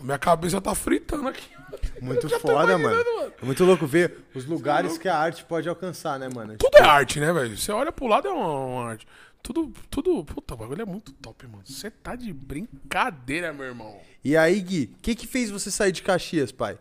É 0.00 0.02
Minha 0.02 0.18
cabeça 0.18 0.58
tá 0.58 0.74
fritando 0.74 1.28
aqui. 1.28 1.50
Muito 2.00 2.26
foda, 2.40 2.78
mano. 2.78 2.96
mano. 2.96 3.32
É 3.42 3.44
muito 3.44 3.64
louco 3.64 3.86
ver 3.86 4.24
os 4.34 4.46
lugares 4.46 4.96
é 4.96 4.98
que 4.98 5.08
a 5.08 5.18
arte 5.18 5.44
pode 5.44 5.68
alcançar, 5.68 6.18
né, 6.18 6.28
mano? 6.32 6.56
Tudo 6.56 6.78
é 6.78 6.82
arte, 6.82 7.20
né, 7.20 7.32
velho? 7.32 7.58
Você 7.58 7.72
olha 7.72 7.90
pro 7.90 8.06
lado, 8.06 8.28
é 8.28 8.30
uma, 8.30 8.48
uma 8.48 8.90
arte. 8.90 9.06
Tudo, 9.46 9.72
tudo. 9.88 10.24
Puta, 10.24 10.54
o 10.54 10.56
bagulho 10.56 10.82
é 10.82 10.84
muito 10.84 11.12
top, 11.12 11.46
mano. 11.46 11.62
Você 11.64 11.88
tá 11.88 12.16
de 12.16 12.32
brincadeira, 12.32 13.52
meu 13.52 13.66
irmão. 13.66 13.96
E 14.24 14.36
aí, 14.36 14.60
Gui, 14.60 14.90
o 14.98 15.00
que 15.00 15.14
que 15.14 15.24
fez 15.24 15.50
você 15.50 15.70
sair 15.70 15.92
de 15.92 16.02
Caxias, 16.02 16.50
pai? 16.50 16.76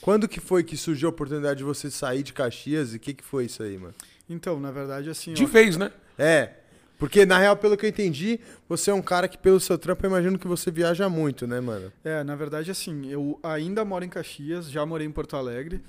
Quando 0.00 0.26
que 0.26 0.40
foi 0.40 0.64
que 0.64 0.78
surgiu 0.78 1.08
a 1.08 1.10
oportunidade 1.10 1.58
de 1.58 1.64
você 1.64 1.90
sair 1.90 2.22
de 2.22 2.32
Caxias 2.32 2.94
e 2.94 2.96
o 2.96 3.00
que 3.00 3.12
que 3.12 3.22
foi 3.22 3.44
isso 3.44 3.62
aí, 3.62 3.76
mano? 3.76 3.94
Então, 4.30 4.58
na 4.58 4.70
verdade, 4.70 5.10
assim. 5.10 5.34
De 5.34 5.44
ó, 5.44 5.46
vez, 5.46 5.76
né? 5.76 5.92
É. 6.18 6.54
Porque, 6.98 7.26
na 7.26 7.38
real, 7.38 7.54
pelo 7.54 7.76
que 7.76 7.84
eu 7.84 7.90
entendi, 7.90 8.40
você 8.66 8.90
é 8.90 8.94
um 8.94 9.02
cara 9.02 9.28
que, 9.28 9.36
pelo 9.36 9.60
seu 9.60 9.76
trampo, 9.76 10.06
eu 10.06 10.08
imagino 10.08 10.38
que 10.38 10.48
você 10.48 10.70
viaja 10.70 11.10
muito, 11.10 11.46
né, 11.46 11.60
mano? 11.60 11.92
É, 12.02 12.24
na 12.24 12.34
verdade, 12.34 12.70
assim, 12.70 13.10
eu 13.10 13.38
ainda 13.42 13.84
moro 13.84 14.06
em 14.06 14.08
Caxias, 14.08 14.70
já 14.70 14.86
morei 14.86 15.06
em 15.06 15.12
Porto 15.12 15.36
Alegre. 15.36 15.82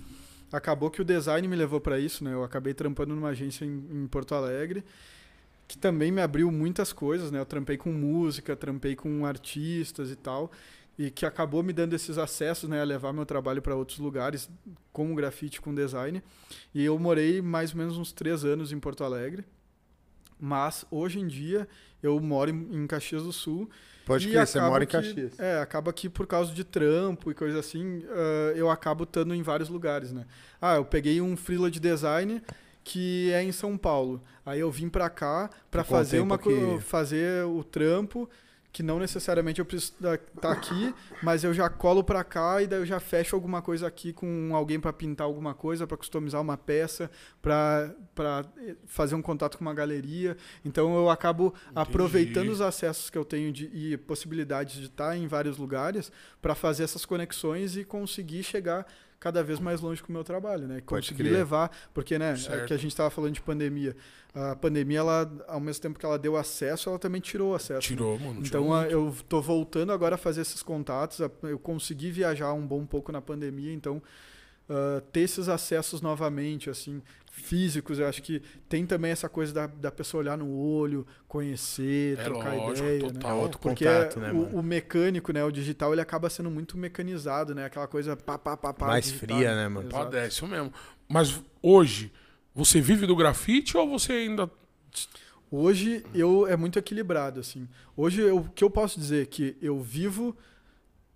Acabou 0.51 0.91
que 0.91 1.01
o 1.01 1.05
design 1.05 1.47
me 1.47 1.55
levou 1.55 1.80
para 1.80 1.97
isso, 1.97 2.21
né? 2.21 2.34
Eu 2.34 2.43
acabei 2.43 2.73
trampando 2.73 3.15
numa 3.15 3.30
agência 3.30 3.63
em, 3.63 3.86
em 3.89 4.07
Porto 4.07 4.36
Alegre 4.36 4.84
que 5.68 5.78
também 5.78 6.11
me 6.11 6.22
abriu 6.22 6.49
muitas 6.51 6.93
coisas, 6.93 7.30
né? 7.30 7.39
Eu 7.39 7.45
trampei 7.45 7.78
com 7.78 7.91
música, 7.91 8.55
trampei 8.55 8.95
com 8.95 9.26
artistas 9.26 10.09
e 10.09 10.15
tal, 10.15 10.51
e 10.97 11.11
que 11.11 11.26
acabou 11.26 11.61
me 11.61 11.74
dando 11.74 11.93
esses 11.93 12.18
acessos, 12.18 12.70
né, 12.70 12.82
a 12.82 12.84
levar 12.84 13.13
meu 13.13 13.26
trabalho 13.26 13.61
para 13.61 13.76
outros 13.76 13.99
lugares, 13.99 14.49
com 14.91 15.13
grafite, 15.13 15.61
com 15.61 15.76
design. 15.76 16.24
E 16.74 16.84
eu 16.84 16.97
morei 16.97 17.41
mais 17.41 17.72
ou 17.72 17.78
menos 17.78 17.97
uns 17.97 18.11
três 18.11 18.45
anos 18.45 18.72
em 18.72 18.80
Porto 18.80 19.03
Alegre, 19.03 19.45
mas 20.39 20.86
hoje 20.89 21.20
em 21.20 21.28
dia 21.28 21.68
eu 22.01 22.20
moro 22.20 22.49
em 22.49 22.88
Caxias 22.88 23.24
do 23.24 23.34
Sul. 23.34 23.70
Pode 24.05 24.30
crer, 24.30 24.47
você 24.47 24.61
mora 24.61 24.86
em 24.86 24.88
Caxias. 24.88 25.34
Que, 25.34 25.41
é, 25.41 25.59
acaba 25.59 25.91
que 25.91 26.07
por 26.07 26.26
causa 26.26 26.53
de 26.53 26.63
trampo 26.63 27.30
e 27.30 27.34
coisa 27.34 27.59
assim, 27.59 27.99
uh, 27.99 28.55
eu 28.55 28.70
acabo 28.70 29.03
estando 29.03 29.36
em 29.36 29.41
vários 29.41 29.68
lugares, 29.68 30.13
né? 30.13 30.26
Ah, 30.61 30.78
eu 30.78 30.86
peguei 30.86 31.20
um 31.20 31.36
freela 31.36 31.70
de 31.70 31.80
design 31.80 32.41
que 32.88 33.30
é 33.34 33.44
em 33.44 33.52
São 33.52 33.78
Paulo. 33.78 34.24
Aí 34.46 34.62
eu 34.62 34.72
vim 34.72 34.88
para 34.88 35.10
cá 35.10 35.50
para 35.70 35.84
fazer 35.84 36.22
uma 36.22 36.38
que... 36.38 36.80
fazer 36.80 37.44
o 37.44 37.62
trampo 37.62 38.30
que 38.72 38.84
não 38.84 39.00
necessariamente 39.00 39.60
eu 39.60 39.66
preciso 39.66 39.94
estar 39.94 40.20
tá 40.40 40.52
aqui, 40.52 40.94
mas 41.24 41.44
eu 41.44 41.52
já 41.54 41.68
colo 41.68 42.04
para 42.04 42.24
cá 42.24 42.62
e 42.62 42.68
daí 42.68 42.80
eu 42.80 42.86
já 42.86 43.00
fecho 43.00 43.36
alguma 43.36 43.62
coisa 43.62 43.88
aqui 43.88 44.14
com 44.14 44.52
alguém 44.56 44.80
para 44.80 44.94
pintar 44.94 45.26
alguma 45.26 45.54
coisa, 45.54 45.88
para 45.88 45.98
customizar 45.98 46.40
uma 46.40 46.56
peça, 46.56 47.10
para 47.42 47.96
fazer 48.86 49.16
um 49.16 49.22
contato 49.22 49.58
com 49.58 49.66
uma 49.66 49.74
galeria. 49.74 50.38
Então 50.64 50.96
eu 50.96 51.10
acabo 51.10 51.48
Entendi. 51.48 51.72
aproveitando 51.76 52.50
os 52.50 52.62
acessos 52.62 53.10
que 53.10 53.18
eu 53.18 53.26
tenho 53.26 53.52
de, 53.52 53.66
e 53.74 53.98
possibilidades 53.98 54.76
de 54.76 54.86
estar 54.86 55.10
tá 55.10 55.18
em 55.18 55.28
vários 55.28 55.58
lugares 55.58 56.12
para 56.42 56.54
fazer 56.54 56.84
essas 56.84 57.04
conexões 57.04 57.76
e 57.76 57.84
conseguir 57.84 58.44
chegar 58.44 58.86
cada 59.20 59.43
vez 59.43 59.59
mais 59.59 59.82
longe 59.82 60.01
com 60.01 60.09
o 60.09 60.13
meu 60.13 60.24
trabalho, 60.24 60.68
né? 60.68 60.82
Conseguir 60.82 61.24
levar, 61.24 61.72
porque, 61.93 62.20
né, 62.20 62.36
é 62.49 62.65
que 62.65 62.74
a 62.74 62.78
gente 62.78 62.91
estava 62.91 63.09
falando 63.09 63.34
de 63.34 63.41
pandemia. 63.41 63.95
A 64.34 64.55
pandemia, 64.55 64.99
ela, 64.99 65.45
ao 65.47 65.59
mesmo 65.59 65.82
tempo 65.82 65.97
que 65.97 66.05
ela 66.05 66.20
deu 66.20 66.38
acesso, 66.38 66.89
ela 66.89 66.99
também 66.99 67.20
tirou 67.20 67.55
acesso. 67.55 67.89
Né? 67.91 67.95
Tirou, 67.95 68.20
né? 68.20 68.28
mano. 68.28 68.41
Então, 68.45 68.74
a, 68.74 68.86
eu 68.88 69.15
tô 69.28 69.41
voltando 69.41 69.91
agora 69.91 70.15
a 70.15 70.18
fazer 70.18 70.41
esses 70.41 70.61
contatos. 70.61 71.20
Eu 71.41 71.57
consegui 71.57 72.11
viajar 72.11 72.53
um 72.53 72.65
bom 72.65 72.86
pouco 72.86 73.11
na 73.11 73.22
pandemia, 73.22 73.74
então 73.74 74.01
uh, 74.70 75.01
ter 75.11 75.22
esses 75.22 75.49
acessos 75.49 76.01
novamente, 76.01 76.70
assim, 76.70 77.01
físicos, 77.38 78.00
eu 78.00 78.08
acho 78.08 78.22
que 78.22 78.42
tem 78.68 78.86
também 78.86 79.12
essa 79.12 79.30
coisa 79.30 79.54
da, 79.54 79.68
da 79.68 79.92
pessoa 79.92 80.22
olhar 80.22 80.38
no 80.38 80.50
olho, 80.50 81.06
conhecer, 81.28 82.18
é 82.20 82.24
trocar 82.24 82.56
lógico, 82.56 82.88
ideia, 82.88 83.00
total, 83.00 83.44
né? 83.44 83.52
Porque 83.62 83.86
contato, 83.86 84.20
né, 84.20 84.32
o, 84.32 84.58
o, 84.58 84.64
mecânico, 84.64 85.32
né, 85.32 85.44
o 85.44 85.52
digital, 85.52 85.94
ele 85.94 86.02
acaba 86.02 86.30
sendo 86.30 86.50
muito 86.50 86.78
mecanizado, 86.78 87.54
né? 87.54 87.66
Aquela 87.66 87.88
coisa 87.88 88.18
pá, 88.18 88.38
pá, 88.38 88.58
pá, 88.58 88.74
pá 88.74 88.88
mais 88.88 89.06
digital, 89.06 89.38
fria, 89.38 89.56
né, 89.56 89.68
mano? 89.68 89.88
Pode, 89.88 90.18
é 90.18 90.28
isso 90.28 90.46
mesmo. 90.48 90.74
Mas 91.08 91.40
hoje, 91.62 92.12
você 92.54 92.82
vive 92.82 93.06
do 93.06 93.16
grafite 93.16 93.78
ou 93.78 93.88
você 93.88 94.14
ainda 94.14 94.50
Hoje 95.50 96.04
eu 96.14 96.46
é 96.46 96.58
muito 96.58 96.78
equilibrado 96.78 97.40
assim. 97.40 97.70
Hoje 97.96 98.22
o 98.30 98.44
que 98.44 98.64
eu 98.64 98.70
posso 98.70 99.00
dizer 99.00 99.24
é 99.24 99.26
que 99.26 99.56
eu 99.62 99.80
vivo 99.80 100.36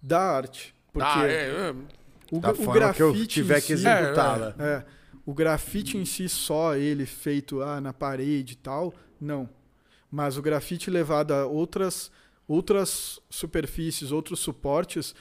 da 0.02 0.22
arte, 0.22 0.74
porque 0.94 1.20
ah, 1.20 1.28
é, 1.28 1.50
é. 1.50 1.76
O, 2.32 2.40
da 2.40 2.52
o 2.52 2.72
grafite 2.72 2.96
que 2.96 3.04
eu 3.04 3.28
tiver 3.28 3.60
que 3.60 3.74
executá-la. 3.74 4.56
É, 4.58 4.64
é, 4.64 4.86
o 5.32 5.34
grafite 5.34 5.98
em 5.98 6.04
si 6.04 6.28
só 6.28 6.76
ele 6.76 7.06
feito 7.06 7.62
ah, 7.62 7.80
na 7.80 7.94
parede 7.94 8.54
e 8.54 8.58
tal, 8.58 8.94
não. 9.20 9.50
Mas 10.12 10.36
o 10.36 10.42
grafite 10.42 10.92
levado 10.92 11.32
a 11.32 11.46
outras 11.46 12.12
outras 12.46 13.18
superfícies, 13.30 14.12
outros 14.12 14.42
suportes 14.42 15.16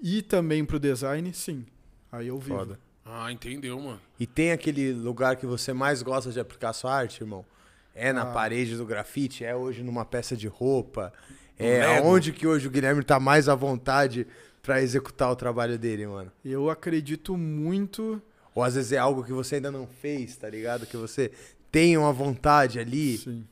e 0.00 0.22
também 0.22 0.64
para 0.64 0.76
o 0.76 0.78
design, 0.78 1.34
sim. 1.34 1.66
Aí 2.12 2.28
eu 2.28 2.38
vivo. 2.38 2.58
Foda. 2.58 2.78
Ah, 3.04 3.32
entendeu, 3.32 3.80
mano. 3.80 4.00
E 4.20 4.26
tem 4.26 4.52
aquele 4.52 4.92
lugar 4.92 5.34
que 5.34 5.46
você 5.46 5.72
mais 5.72 6.00
gosta 6.00 6.30
de 6.30 6.38
aplicar 6.38 6.72
sua 6.72 6.94
arte, 6.94 7.22
irmão? 7.22 7.44
É 7.92 8.12
na 8.12 8.22
ah. 8.22 8.26
parede 8.26 8.76
do 8.76 8.86
grafite? 8.86 9.44
É 9.44 9.56
hoje 9.56 9.82
numa 9.82 10.04
peça 10.04 10.36
de 10.36 10.46
roupa? 10.46 11.12
É 11.58 12.00
onde 12.02 12.32
que 12.32 12.46
hoje 12.46 12.68
o 12.68 12.70
Guilherme 12.70 13.02
tá 13.02 13.18
mais 13.18 13.48
à 13.48 13.54
vontade 13.56 14.28
para 14.62 14.80
executar 14.80 15.28
o 15.32 15.36
trabalho 15.36 15.76
dele, 15.76 16.06
mano? 16.06 16.30
Eu 16.44 16.70
acredito 16.70 17.36
muito. 17.36 18.22
Ou 18.56 18.62
às 18.62 18.74
vezes 18.74 18.92
é 18.92 18.96
algo 18.96 19.22
que 19.22 19.34
você 19.34 19.56
ainda 19.56 19.70
não 19.70 19.86
fez, 19.86 20.34
tá 20.34 20.48
ligado? 20.48 20.86
Que 20.86 20.96
você 20.96 21.30
tem 21.70 21.94
uma 21.94 22.10
vontade 22.10 22.78
ali. 22.78 23.18
Sim. 23.18 23.46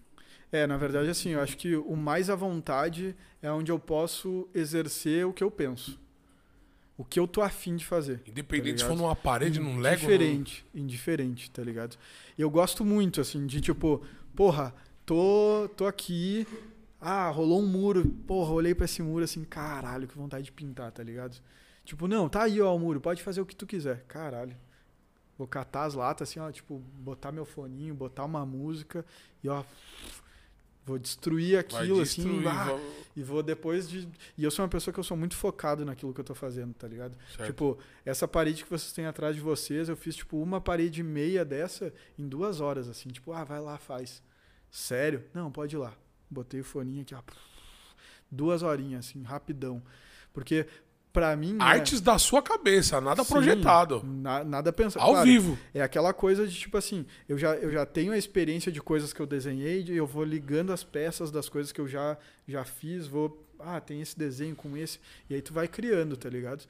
É, 0.51 0.67
na 0.67 0.79
verdade, 0.79 1.11
assim, 1.11 1.31
eu 1.31 1.41
acho 1.43 1.59
que 1.59 1.77
o 1.77 1.95
mais 1.95 2.31
à 2.31 2.35
vontade 2.35 3.15
é 3.43 3.53
onde 3.53 3.71
eu 3.71 3.79
posso 3.79 4.49
exercer 4.55 5.27
o 5.27 5.33
que 5.33 5.45
eu 5.45 5.51
penso. 5.51 6.01
O 6.97 7.05
que 7.05 7.21
eu 7.21 7.29
tô 7.29 7.43
afim 7.43 7.77
de 7.77 7.85
fazer. 7.85 8.21
Tá 8.21 8.31
Independente 8.31 8.77
tá 8.77 8.79
se 8.79 8.87
for 8.87 8.97
numa 8.97 9.15
parede, 9.15 9.61
num 9.61 9.79
Lego. 9.79 9.97
Indiferente, 9.97 10.65
indiferente, 10.75 11.51
tá 11.51 11.63
ligado? 11.63 11.99
Eu 12.39 12.49
gosto 12.49 12.83
muito, 12.83 13.21
assim, 13.21 13.47
de 13.47 13.61
tipo, 13.61 14.03
porra, 14.35 14.75
tô, 15.05 15.69
tô 15.77 15.87
aqui, 15.87 16.47
ah, 16.99 17.29
rolou 17.29 17.61
um 17.61 17.67
muro. 17.67 18.07
Porra, 18.27 18.53
olhei 18.53 18.75
para 18.75 18.87
esse 18.87 19.03
muro 19.03 19.25
assim, 19.25 19.45
caralho, 19.45 20.09
que 20.09 20.17
vontade 20.17 20.47
de 20.47 20.53
pintar, 20.53 20.91
tá 20.93 21.03
ligado? 21.03 21.37
Tipo, 21.85 22.09
não, 22.09 22.27
tá 22.27 22.45
aí, 22.45 22.59
ó, 22.59 22.75
o 22.75 22.79
muro, 22.79 23.03
pode 23.03 23.23
fazer 23.23 23.43
o 23.43 23.47
que 23.47 23.55
tu 23.55 23.67
quiser. 23.67 24.03
Caralho. 24.09 24.57
Vou 25.37 25.47
catar 25.47 25.85
as 25.85 25.95
latas 25.95 26.29
assim, 26.29 26.39
ó, 26.39 26.51
tipo, 26.51 26.79
botar 26.79 27.33
meu 27.33 27.45
foninho, 27.45 27.95
botar 27.95 28.25
uma 28.25 28.47
música 28.47 29.05
e 29.43 29.49
ó, 29.49 29.65
vou 30.87 30.99
destruir 30.99 31.59
aquilo 31.59 32.01
assim, 32.01 32.23
destruir, 32.23 32.47
assim, 32.47 32.69
vou... 32.69 32.81
e 33.17 33.23
vou 33.23 33.43
depois 33.43 33.89
de 33.89 34.09
e 34.39 34.45
eu 34.45 34.51
sou 34.51 34.65
uma 34.65 34.69
pessoa 34.69 34.93
que 34.95 35.01
eu 35.01 35.05
sou 35.05 35.17
muito 35.17 35.35
focado 35.35 35.85
naquilo 35.85 36.15
que 36.15 36.21
eu 36.21 36.25
tô 36.25 36.35
fazendo, 36.35 36.73
tá 36.75 36.87
ligado? 36.87 37.17
Certo. 37.37 37.47
Tipo, 37.47 37.79
essa 38.05 38.29
parede 38.29 38.63
que 38.63 38.71
vocês 38.71 38.93
têm 38.93 39.07
atrás 39.07 39.35
de 39.35 39.43
vocês, 39.43 39.89
eu 39.89 39.97
fiz 39.97 40.15
tipo 40.15 40.41
uma 40.41 40.61
parede 40.61 41.03
meia 41.03 41.45
dessa 41.45 41.93
em 42.19 42.29
duas 42.29 42.61
horas 42.61 42.89
assim, 42.89 43.09
tipo, 43.09 43.33
ah, 43.33 43.43
vai 43.43 43.61
lá, 43.61 43.77
faz. 43.77 44.23
Sério? 44.71 45.25
Não, 45.33 45.53
pode 45.53 45.77
ir 45.77 45.79
lá. 45.79 45.97
Botei 46.29 46.61
o 46.61 46.65
foninho 46.65 47.03
aqui, 47.03 47.15
ó. 47.15 47.23
Duas 48.29 48.63
horinhas, 48.63 49.07
assim, 49.07 49.23
rapidão. 49.23 49.81
Porque, 50.33 50.67
para 51.15 51.35
mim. 51.37 51.55
Né, 51.55 51.65
Artes 51.65 52.01
né, 52.01 52.05
da 52.07 52.19
sua 52.19 52.43
cabeça, 52.43 53.01
nada 53.01 53.23
sim, 53.23 53.33
projetado. 53.33 54.03
Na, 54.05 54.43
nada 54.43 54.73
pensado. 54.73 55.03
Ao 55.03 55.13
claro, 55.13 55.25
vivo. 55.25 55.59
É 55.73 55.81
aquela 55.81 56.13
coisa 56.13 56.47
de 56.47 56.55
tipo 56.55 56.77
assim, 56.77 57.07
eu 57.29 57.39
já, 57.39 57.55
eu 57.55 57.71
já 57.71 57.87
tenho 57.87 58.13
a 58.13 58.19
experiência 58.19 58.73
de 58.73 58.83
coisas 58.83 59.13
que 59.13 59.23
eu 59.23 59.27
desenhei, 59.27 59.85
e 59.85 59.97
eu 59.97 60.07
vou 60.07 60.25
ligando 60.25 60.73
as 60.73 60.83
peças 60.83 61.31
das 61.31 61.49
coisas 61.49 61.71
que 61.71 61.81
eu 61.81 61.87
já, 61.87 62.19
já 62.47 62.65
fiz, 62.65 63.07
vou. 63.07 63.41
Ah, 63.61 63.81
tem 63.81 64.03
esse 64.03 64.19
desenho 64.19 64.57
com 64.57 64.77
esse. 64.77 64.99
E 65.31 65.35
aí 65.35 65.41
tu 65.41 65.55
vai 65.55 65.69
criando, 65.69 66.17
tá 66.17 66.29
ligado? 66.29 66.65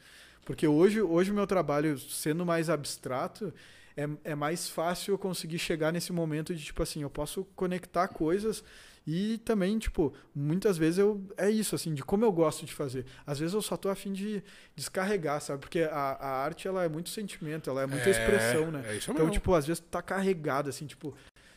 Porque 0.45 0.67
hoje, 0.69 1.01
hoje 1.01 1.31
o 1.31 1.35
meu 1.35 1.47
trabalho, 1.47 1.99
sendo 1.99 2.45
mais 2.45 2.69
abstrato, 2.69 3.53
é, 3.97 4.07
é 4.25 4.35
mais 4.35 4.69
fácil 4.69 5.15
eu 5.15 5.19
conseguir 5.19 5.59
chegar 5.59 5.91
nesse 5.91 6.13
momento 6.13 6.55
de 6.55 6.63
tipo 6.63 6.83
assim, 6.83 7.01
eu 7.01 7.09
posso 7.09 7.45
conectar 7.57 8.09
coisas 8.09 8.63
e 9.07 9.39
também, 9.39 9.79
tipo, 9.79 10.15
muitas 10.35 10.79
vezes 10.79 10.99
eu 10.99 11.23
é 11.37 11.51
isso, 11.51 11.75
assim, 11.75 11.93
de 11.93 12.03
como 12.03 12.25
eu 12.25 12.33
gosto 12.33 12.65
de 12.65 12.73
fazer. 12.73 13.05
Às 13.27 13.39
vezes 13.39 13.55
eu 13.55 13.61
só 13.61 13.77
tô 13.77 13.91
afim 13.91 14.13
de 14.13 14.43
descarregar, 14.75 15.41
sabe? 15.43 15.61
Porque 15.61 15.81
a, 15.81 15.91
a 15.93 16.29
arte, 16.43 16.67
ela 16.67 16.85
é 16.85 16.89
muito 16.89 17.11
sentimento, 17.11 17.69
ela 17.69 17.83
é 17.83 17.87
muita 17.87 18.09
é, 18.09 18.11
expressão, 18.11 18.71
né? 18.71 18.83
É 18.87 18.97
isso 18.97 19.11
então, 19.11 19.29
tipo, 19.31 19.55
às 19.55 19.67
vezes 19.67 19.83
tá 19.91 20.01
carregado, 20.01 20.71
assim, 20.71 20.87
tipo, 20.87 21.15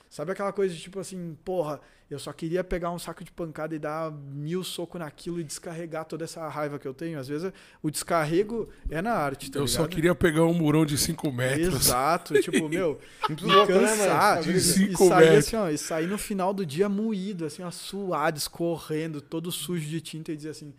Sabe 0.09 0.31
aquela 0.31 0.53
coisa 0.53 0.73
de 0.73 0.79
tipo 0.79 0.99
assim, 0.99 1.37
porra, 1.43 1.81
eu 2.09 2.17
só 2.17 2.31
queria 2.31 2.63
pegar 2.63 2.91
um 2.91 2.97
saco 2.99 3.23
de 3.23 3.31
pancada 3.31 3.75
e 3.75 3.79
dar 3.79 4.09
mil 4.11 4.63
socos 4.63 4.99
naquilo 4.99 5.39
e 5.39 5.43
descarregar 5.43 6.05
toda 6.05 6.23
essa 6.23 6.47
raiva 6.47 6.79
que 6.79 6.87
eu 6.87 6.93
tenho. 6.93 7.19
Às 7.19 7.27
vezes 7.27 7.51
o 7.83 7.91
descarrego 7.91 8.69
é 8.89 9.01
na 9.01 9.11
arte, 9.11 9.51
tá 9.51 9.59
Eu 9.59 9.65
ligado? 9.65 9.75
só 9.75 9.87
queria 9.87 10.15
pegar 10.15 10.43
um 10.43 10.53
murão 10.53 10.85
de 10.85 10.97
5 10.97 11.31
metros. 11.31 11.87
Exato, 11.87 12.39
tipo, 12.41 12.69
meu, 12.69 12.99
me 13.29 13.35
né, 13.35 13.67
cansar. 13.67 14.41
de 14.41 14.59
5 14.61 15.03
e 15.03 15.07
sair 15.07 15.37
assim, 15.37 15.55
ó, 15.57 15.69
e 15.69 15.77
sair 15.77 16.07
no 16.07 16.17
final 16.17 16.53
do 16.53 16.65
dia 16.65 16.87
moído, 16.87 17.45
assim, 17.45 17.61
ó, 17.63 17.69
suado, 17.71 18.37
escorrendo, 18.37 19.19
todo 19.19 19.51
sujo 19.51 19.87
de 19.87 19.99
tinta 19.99 20.31
e 20.31 20.37
dizer 20.37 20.51
assim, 20.51 20.73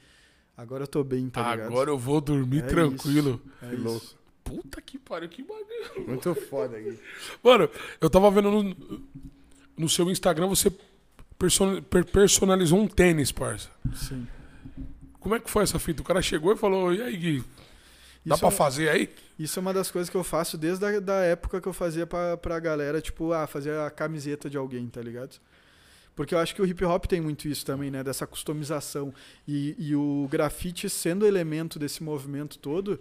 Agora 0.58 0.82
eu 0.82 0.88
tô 0.88 1.04
bem, 1.04 1.28
tá 1.30 1.52
ligado? 1.52 1.68
Agora 1.68 1.88
eu 1.88 1.96
vou 1.96 2.20
dormir 2.20 2.64
É 2.64 2.66
tranquilo. 2.66 3.40
É 3.62 3.68
Que 3.68 3.76
isso. 3.76 4.18
Puta 4.48 4.80
que 4.80 4.98
pariu, 4.98 5.28
que 5.28 5.42
bagulho. 5.42 6.08
Muito 6.08 6.34
foda, 6.34 6.78
Gui. 6.80 6.98
Mano, 7.42 7.68
eu 8.00 8.08
tava 8.10 8.30
vendo 8.30 8.50
no, 8.50 9.02
no 9.76 9.88
seu 9.88 10.10
Instagram, 10.10 10.46
você 10.48 10.72
person- 11.38 11.80
per- 11.82 12.04
personalizou 12.06 12.78
um 12.80 12.88
tênis, 12.88 13.30
parça. 13.32 13.70
Sim. 13.94 14.26
Como 15.20 15.34
é 15.34 15.40
que 15.40 15.50
foi 15.50 15.62
essa 15.64 15.78
fita? 15.78 16.02
O 16.02 16.04
cara 16.04 16.22
chegou 16.22 16.52
e 16.52 16.56
falou, 16.56 16.92
e 16.94 17.02
aí, 17.02 17.16
Gui, 17.16 17.44
dá 18.24 18.34
Isso 18.34 18.40
pra 18.40 18.48
é- 18.48 18.52
fazer 18.52 18.88
aí? 18.88 19.10
Isso 19.38 19.58
é 19.58 19.60
uma 19.60 19.72
das 19.72 19.90
coisas 19.90 20.10
que 20.10 20.16
eu 20.16 20.24
faço 20.24 20.58
desde 20.58 20.84
a 20.84 20.98
da 21.00 21.20
época 21.22 21.60
que 21.60 21.68
eu 21.68 21.72
fazia 21.72 22.06
pra, 22.06 22.36
pra 22.36 22.58
galera, 22.58 23.00
tipo, 23.00 23.32
ah, 23.32 23.46
fazer 23.46 23.78
a 23.78 23.88
camiseta 23.90 24.50
de 24.50 24.56
alguém, 24.56 24.88
tá 24.88 25.00
ligado? 25.00 25.36
Porque 26.16 26.34
eu 26.34 26.38
acho 26.40 26.52
que 26.52 26.60
o 26.60 26.66
hip 26.66 26.84
hop 26.84 27.04
tem 27.06 27.20
muito 27.20 27.46
isso 27.46 27.64
também, 27.64 27.92
né? 27.92 28.02
Dessa 28.02 28.26
customização. 28.26 29.14
E, 29.46 29.76
e 29.78 29.94
o 29.94 30.26
grafite 30.28 30.90
sendo 30.90 31.24
elemento 31.24 31.78
desse 31.78 32.02
movimento 32.02 32.58
todo, 32.58 32.98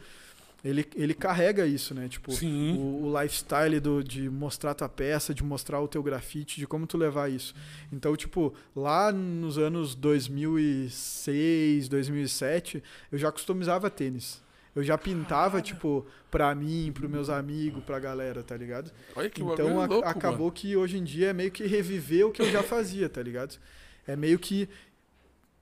ele, 0.63 0.85
ele 0.95 1.13
carrega 1.13 1.65
isso, 1.65 1.93
né? 1.93 2.07
Tipo, 2.07 2.31
Sim. 2.31 2.75
o, 2.77 3.05
o 3.05 3.21
lifestyle 3.21 3.79
do, 3.79 4.03
de 4.03 4.29
mostrar 4.29 4.73
tua 4.73 4.89
peça, 4.89 5.33
de 5.33 5.43
mostrar 5.43 5.79
o 5.79 5.87
teu 5.87 6.01
grafite, 6.03 6.59
de 6.59 6.67
como 6.67 6.85
tu 6.87 6.97
levar 6.97 7.29
isso. 7.31 7.53
Então, 7.91 8.15
tipo, 8.15 8.53
lá 8.75 9.11
nos 9.11 9.57
anos 9.57 9.95
2006, 9.95 11.87
2007, 11.87 12.83
eu 13.11 13.17
já 13.17 13.31
customizava 13.31 13.89
tênis. 13.89 14.41
Eu 14.75 14.83
já 14.83 14.95
pintava, 14.97 15.59
tipo, 15.61 16.05
pra 16.29 16.53
mim, 16.53 16.91
pros 16.93 17.09
meus 17.09 17.29
amigos, 17.29 17.83
pra 17.83 17.97
galera, 17.99 18.43
tá 18.43 18.55
ligado? 18.55 18.91
Olha 19.15 19.27
que 19.29 19.41
então 19.41 19.81
a- 19.81 19.85
louco, 19.87 20.07
acabou 20.07 20.39
mano. 20.47 20.51
que 20.51 20.75
hoje 20.75 20.97
em 20.99 21.03
dia 21.03 21.29
é 21.29 21.33
meio 21.33 21.49
que 21.49 21.65
reviver 21.65 22.27
o 22.27 22.31
que 22.31 22.41
eu 22.43 22.51
já 22.51 22.61
fazia, 22.61 23.09
tá 23.09 23.21
ligado? 23.21 23.57
É 24.05 24.15
meio 24.15 24.37
que 24.37 24.69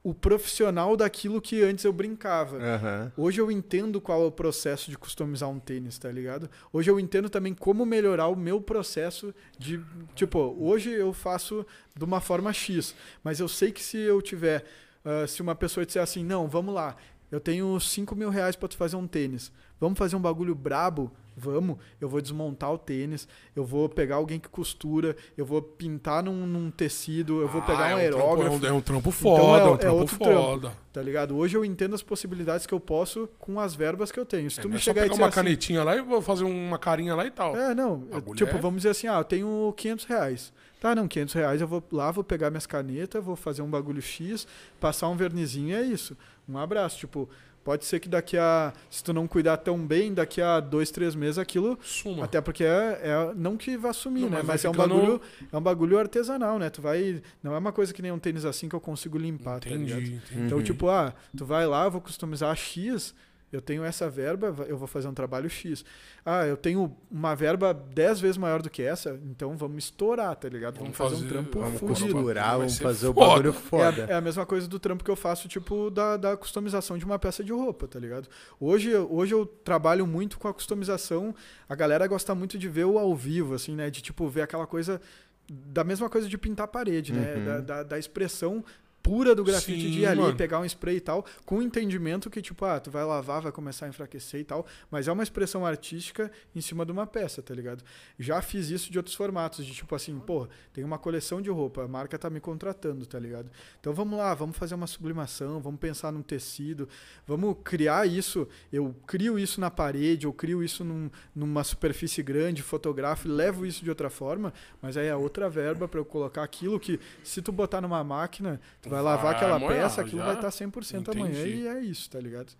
o 0.05 0.13
profissional 0.13 0.95
daquilo 0.95 1.41
que 1.41 1.63
antes 1.63 1.83
eu 1.83 1.91
brincava. 1.91 2.57
Aham. 2.57 3.11
Hoje 3.17 3.41
eu 3.41 3.49
entendo 3.49 3.99
qual 3.99 4.21
é 4.21 4.25
o 4.27 4.31
processo 4.31 4.91
de 4.91 4.97
customizar 4.99 5.49
um 5.49 5.57
tênis, 5.57 5.97
tá 5.97 6.11
ligado? 6.11 6.47
Hoje 6.71 6.91
eu 6.91 6.99
entendo 6.99 7.27
também 7.27 7.55
como 7.55 7.83
melhorar 7.87 8.27
o 8.27 8.35
meu 8.35 8.61
processo 8.61 9.33
de. 9.57 9.83
Tipo, 10.13 10.55
hoje 10.59 10.91
eu 10.91 11.11
faço 11.11 11.65
de 11.97 12.03
uma 12.03 12.21
forma 12.21 12.53
X, 12.53 12.93
mas 13.23 13.39
eu 13.39 13.47
sei 13.47 13.71
que 13.71 13.81
se 13.81 13.97
eu 13.97 14.21
tiver. 14.21 14.63
ah, 15.03 15.25
se 15.25 15.41
uma 15.41 15.55
pessoa 15.55 15.83
disser 15.83 16.03
assim, 16.03 16.23
não, 16.23 16.47
vamos 16.47 16.75
lá, 16.75 16.95
eu 17.31 17.39
tenho 17.39 17.79
5 17.79 18.15
mil 18.15 18.29
reais 18.29 18.55
pra 18.55 18.67
tu 18.69 18.77
fazer 18.77 18.97
um 18.97 19.07
tênis. 19.07 19.51
Vamos 19.79 19.97
fazer 19.97 20.15
um 20.15 20.21
bagulho 20.21 20.53
brabo? 20.53 21.11
Vamos. 21.37 21.77
Eu 21.99 22.07
vou 22.07 22.21
desmontar 22.21 22.71
o 22.71 22.77
tênis, 22.77 23.27
eu 23.55 23.65
vou 23.65 23.89
pegar 23.89 24.15
alguém 24.15 24.39
que 24.39 24.47
costura, 24.47 25.15
eu 25.37 25.45
vou 25.45 25.61
pintar 25.61 26.23
num, 26.23 26.45
num 26.47 26.71
tecido, 26.71 27.41
eu 27.41 27.47
vou 27.47 27.61
Ah, 27.61 27.65
pegar 27.65 27.95
um 27.95 27.99
é 27.99 28.07
trampo- 28.09 28.23
aerógrafo 28.23 28.65
É 28.65 28.69
um, 28.69 28.73
é 28.73 28.77
um 28.77 28.81
trampo 28.81 29.09
Então 29.09 29.11
foda, 29.11 29.63
é- 29.63 29.65
é, 29.65 29.69
um 29.69 29.73
é 29.73 29.77
trampo 29.77 29.97
outro 29.97 30.17
trampo. 30.19 30.41
foda. 30.41 30.71
tá 30.93 31.01
ligado? 31.01 31.35
Hoje 31.35 31.57
eu 31.57 31.65
entendo 31.65 31.93
as 31.93 32.01
possibilidades 32.01 32.65
que 32.65 32.73
eu 32.73 32.79
posso 32.79 33.27
com 33.37 33.59
as 33.59 33.75
verbas 33.75 34.13
que 34.13 34.19
eu 34.19 34.25
tenho. 34.25 34.49
Se 34.49 34.59
É, 34.59 34.63
tu 34.63 34.69
me 34.69 34.75
é 34.75 34.77
só 34.77 34.83
chegar 34.85 35.01
e 35.01 35.09
pegar 35.09 35.15
uma 35.21 35.27
assim, 35.27 35.35
canetinha 35.35 35.83
lá 35.83 35.93
e 35.97 36.01
vou 36.01 36.21
fazer 36.21 36.45
uma 36.45 36.79
carinha 36.79 37.13
lá 37.15 37.25
e 37.25 37.31
tal. 37.31 37.53
É, 37.53 37.75
não. 37.75 38.07
Tipo, 38.33 38.55
é- 38.55 38.61
vamos 38.61 38.77
dizer 38.77 38.91
assim, 38.91 39.07
ah, 39.07 39.17
eu 39.17 39.23
tenho 39.25 39.73
500 39.75 40.05
reais. 40.05 40.53
Tá, 40.79 40.95
não, 40.95 41.05
500 41.05 41.33
reais 41.33 41.59
eu 41.59 41.67
vou 41.67 41.83
lá, 41.91 42.11
vou 42.11 42.23
pegar 42.23 42.49
minhas 42.49 42.65
canetas, 42.65 43.21
vou 43.21 43.35
fazer 43.35 43.61
um 43.61 43.69
bagulho 43.69 44.01
X, 44.01 44.47
passar 44.79 45.09
um 45.09 45.17
vernizinho 45.17 45.69
e 45.71 45.73
é 45.73 45.81
isso. 45.81 46.15
Um 46.47 46.57
abraço. 46.57 46.97
Tipo, 46.97 47.27
pode 47.65 47.83
ser 47.83 47.99
que 47.99 48.07
daqui 48.07 48.37
a. 48.37 48.71
Se 48.89 49.03
tu 49.03 49.11
não 49.11 49.27
cuidar 49.27 49.57
tão 49.57 49.77
bem, 49.85 50.13
daqui 50.13 50.39
a 50.41 50.61
dois, 50.61 50.89
três 50.91 51.13
meses 51.15 51.37
aquilo. 51.37 51.77
Suma. 51.83 52.23
Até 52.23 52.39
porque 52.39 52.63
é, 52.63 53.01
é- 53.03 53.33
Não 53.35 53.57
que 53.57 53.75
vá 53.75 53.91
sumir, 53.91 54.21
Não, 54.21 54.29
né? 54.29 54.37
mas 54.37 54.47
Mas, 54.47 54.65
é 54.65 54.69
um 54.69 54.73
bagulho. 54.73 55.21
É 55.51 55.57
um 55.57 55.61
bagulho 55.61 55.99
artesanal, 55.99 56.57
né? 56.57 56.69
Tu 56.69 56.81
vai. 56.81 57.21
Não 57.43 57.53
é 57.53 57.57
uma 57.57 57.73
coisa 57.73 57.93
que 57.93 58.01
nem 58.01 58.11
um 58.11 58.19
tênis 58.19 58.45
assim 58.45 58.69
que 58.69 58.75
eu 58.75 58.79
consigo 58.79 59.17
limpar, 59.17 59.59
tá 59.59 59.69
ligado? 59.69 59.99
Entendi, 59.99 60.15
entendi. 60.25 60.45
Então, 60.45 60.59
Uhum. 60.59 60.63
tipo, 60.63 60.87
ah, 60.87 61.13
tu 61.35 61.43
vai 61.45 61.65
lá, 61.67 61.89
vou 61.89 61.99
customizar 61.99 62.55
X, 62.55 63.13
eu 63.51 63.61
tenho 63.61 63.83
essa 63.85 64.09
verba, 64.09 64.53
eu 64.67 64.77
vou 64.77 64.87
fazer 64.87 65.07
um 65.07 65.13
trabalho 65.13 65.49
X. 65.49 65.85
Ah, 66.25 66.45
eu 66.45 66.57
tenho 66.57 66.95
uma 67.09 67.35
verba 67.35 67.73
10 67.73 68.19
vezes 68.19 68.37
maior 68.37 68.61
do 68.61 68.69
que 68.69 68.81
essa, 68.81 69.19
então 69.25 69.55
vamos 69.55 69.85
estourar, 69.85 70.35
tá 70.35 70.49
ligado? 70.49 70.77
Vamos, 70.79 70.97
fazer, 70.97 71.23
um 71.23 71.27
trampo 71.27 71.59
Vamos 71.59 71.79
fudido. 71.79 72.13
costurar, 72.13 72.57
vamos 72.57 72.77
fazer 72.77 73.07
o 73.07 73.13
foda. 73.13 73.27
bagulho 73.27 73.49
É 73.49 73.53
foda. 73.53 74.05
a, 74.05 74.09
é 74.11 74.13
a 74.15 74.21
mesma 74.21 74.45
coisa 74.45 74.67
do 74.67 74.79
trampo 74.79 75.03
que 75.03 75.11
eu 75.11 75.15
faço, 75.15 75.47
tipo, 75.47 75.89
da, 75.89 76.17
da 76.17 76.35
customização 76.35 76.97
de 76.97 77.05
uma 77.05 77.17
peça 77.17 77.43
de 77.43 77.53
roupa, 77.53 77.87
tá 77.87 77.99
ligado? 77.99 78.27
Hoje, 78.59 78.89
eu- 78.89 79.07
hoje 79.11 79.33
eu 79.33 79.45
trabalho 79.45 80.05
muito 80.05 80.37
com 80.37 80.47
a 80.47 80.53
customização. 80.53 81.33
A 81.69 81.75
galera 81.75 82.05
gosta 82.07 82.35
muito 82.35 82.57
de 82.57 82.67
ver 82.67 82.85
o 82.85 82.97
ao 82.99 83.15
vivo, 83.15 83.53
assim, 83.53 83.75
né? 83.75 83.89
De, 83.89 84.01
tipo, 84.01 84.27
ver 84.27 84.41
aquela 84.41 84.67
coisa. 84.67 84.99
Da 85.47 85.83
mesma 85.83 86.09
coisa 86.09 86.27
de 86.27 86.37
pintar 86.39 86.63
a 86.65 86.67
parede, 86.67 87.13
né? 87.13 87.35
Uhum. 87.35 87.45
Da, 87.45 87.59
da, 87.61 87.83
da 87.83 87.99
expressão 87.99 88.65
pura 89.05 89.35
do 89.35 89.43
grafite 89.43 89.81
Sim, 89.85 89.91
de 89.91 89.99
ir 89.99 90.05
ali, 90.07 90.19
mano. 90.19 90.35
pegar 90.35 90.59
um 90.59 90.65
spray 90.65 90.95
e 90.97 90.99
tal, 90.99 91.23
com 91.45 91.57
o 91.59 91.61
entendimento 91.61 92.27
que, 92.27 92.41
tipo, 92.41 92.65
ah, 92.65 92.79
tu 92.79 92.89
vai 92.89 93.03
lavar, 93.05 93.39
vai 93.39 93.51
começar 93.51 93.85
a 93.85 93.89
enfraquecer 93.89 94.39
e 94.39 94.43
tal, 94.43 94.65
mas 94.89 95.07
é 95.07 95.11
uma 95.11 95.21
expressão 95.21 95.63
artística 95.63 96.31
em 96.55 96.59
cima 96.59 96.83
de 96.83 96.91
uma 96.91 97.05
peça, 97.05 97.39
tá 97.43 97.53
ligado? 97.53 97.83
Já 98.17 98.41
fiz 98.41 98.71
isso 98.71 98.91
de 98.91 98.97
outros 98.97 99.13
formatos, 99.13 99.63
de 99.63 99.71
tipo 99.73 99.93
assim, 99.93 100.17
pô, 100.17 100.47
tem 100.73 100.83
uma 100.83 100.97
coleção 100.97 101.39
de 101.39 101.51
roupa, 101.51 101.83
a 101.83 101.87
marca 101.87 102.17
tá 102.17 102.31
me 102.31 102.39
contratando, 102.39 103.05
tá 103.05 103.19
ligado? 103.19 103.51
Então 103.79 103.93
vamos 103.93 104.17
lá, 104.17 104.33
vamos 104.33 104.57
fazer 104.57 104.73
uma 104.73 104.87
sublimação, 104.87 105.59
vamos 105.61 105.79
pensar 105.79 106.11
num 106.11 106.23
tecido, 106.23 106.89
vamos 107.27 107.57
criar 107.63 108.07
isso, 108.07 108.47
eu 108.73 108.95
crio 109.05 109.37
isso 109.37 109.61
na 109.61 109.69
parede, 109.69 110.25
eu 110.25 110.33
crio 110.33 110.63
isso 110.63 110.83
num- 110.83 111.11
numa 111.35 111.63
superfície 111.63 112.23
grande, 112.23 112.63
fotografo 112.63 113.27
e 113.27 113.31
levo 113.31 113.67
isso 113.67 113.83
de 113.83 113.89
outra 113.91 114.09
forma, 114.09 114.51
mas 114.81 114.97
aí 114.97 115.05
é 115.05 115.15
outra 115.15 115.47
verba 115.47 115.87
para 115.87 115.99
eu 115.99 116.05
colocar 116.05 116.41
aquilo 116.43 116.79
que, 116.79 116.99
se 117.23 117.39
tu 117.39 117.51
botar 117.51 117.81
numa 117.81 118.03
máquina, 118.03 118.59
tu 118.81 118.89
vai 118.89 118.94
lavar 119.01 119.23
Vai 119.25 119.35
aquela 119.35 119.59
molhar, 119.59 119.83
peça, 119.83 120.01
aquilo 120.01 120.19
já. 120.19 120.25
vai 120.25 120.35
estar 120.35 120.49
100% 120.49 121.09
amanhã 121.11 121.41
Entendi. 121.41 121.57
e 121.61 121.67
é 121.67 121.79
isso, 121.81 122.09
tá 122.09 122.19
ligado? 122.19 122.53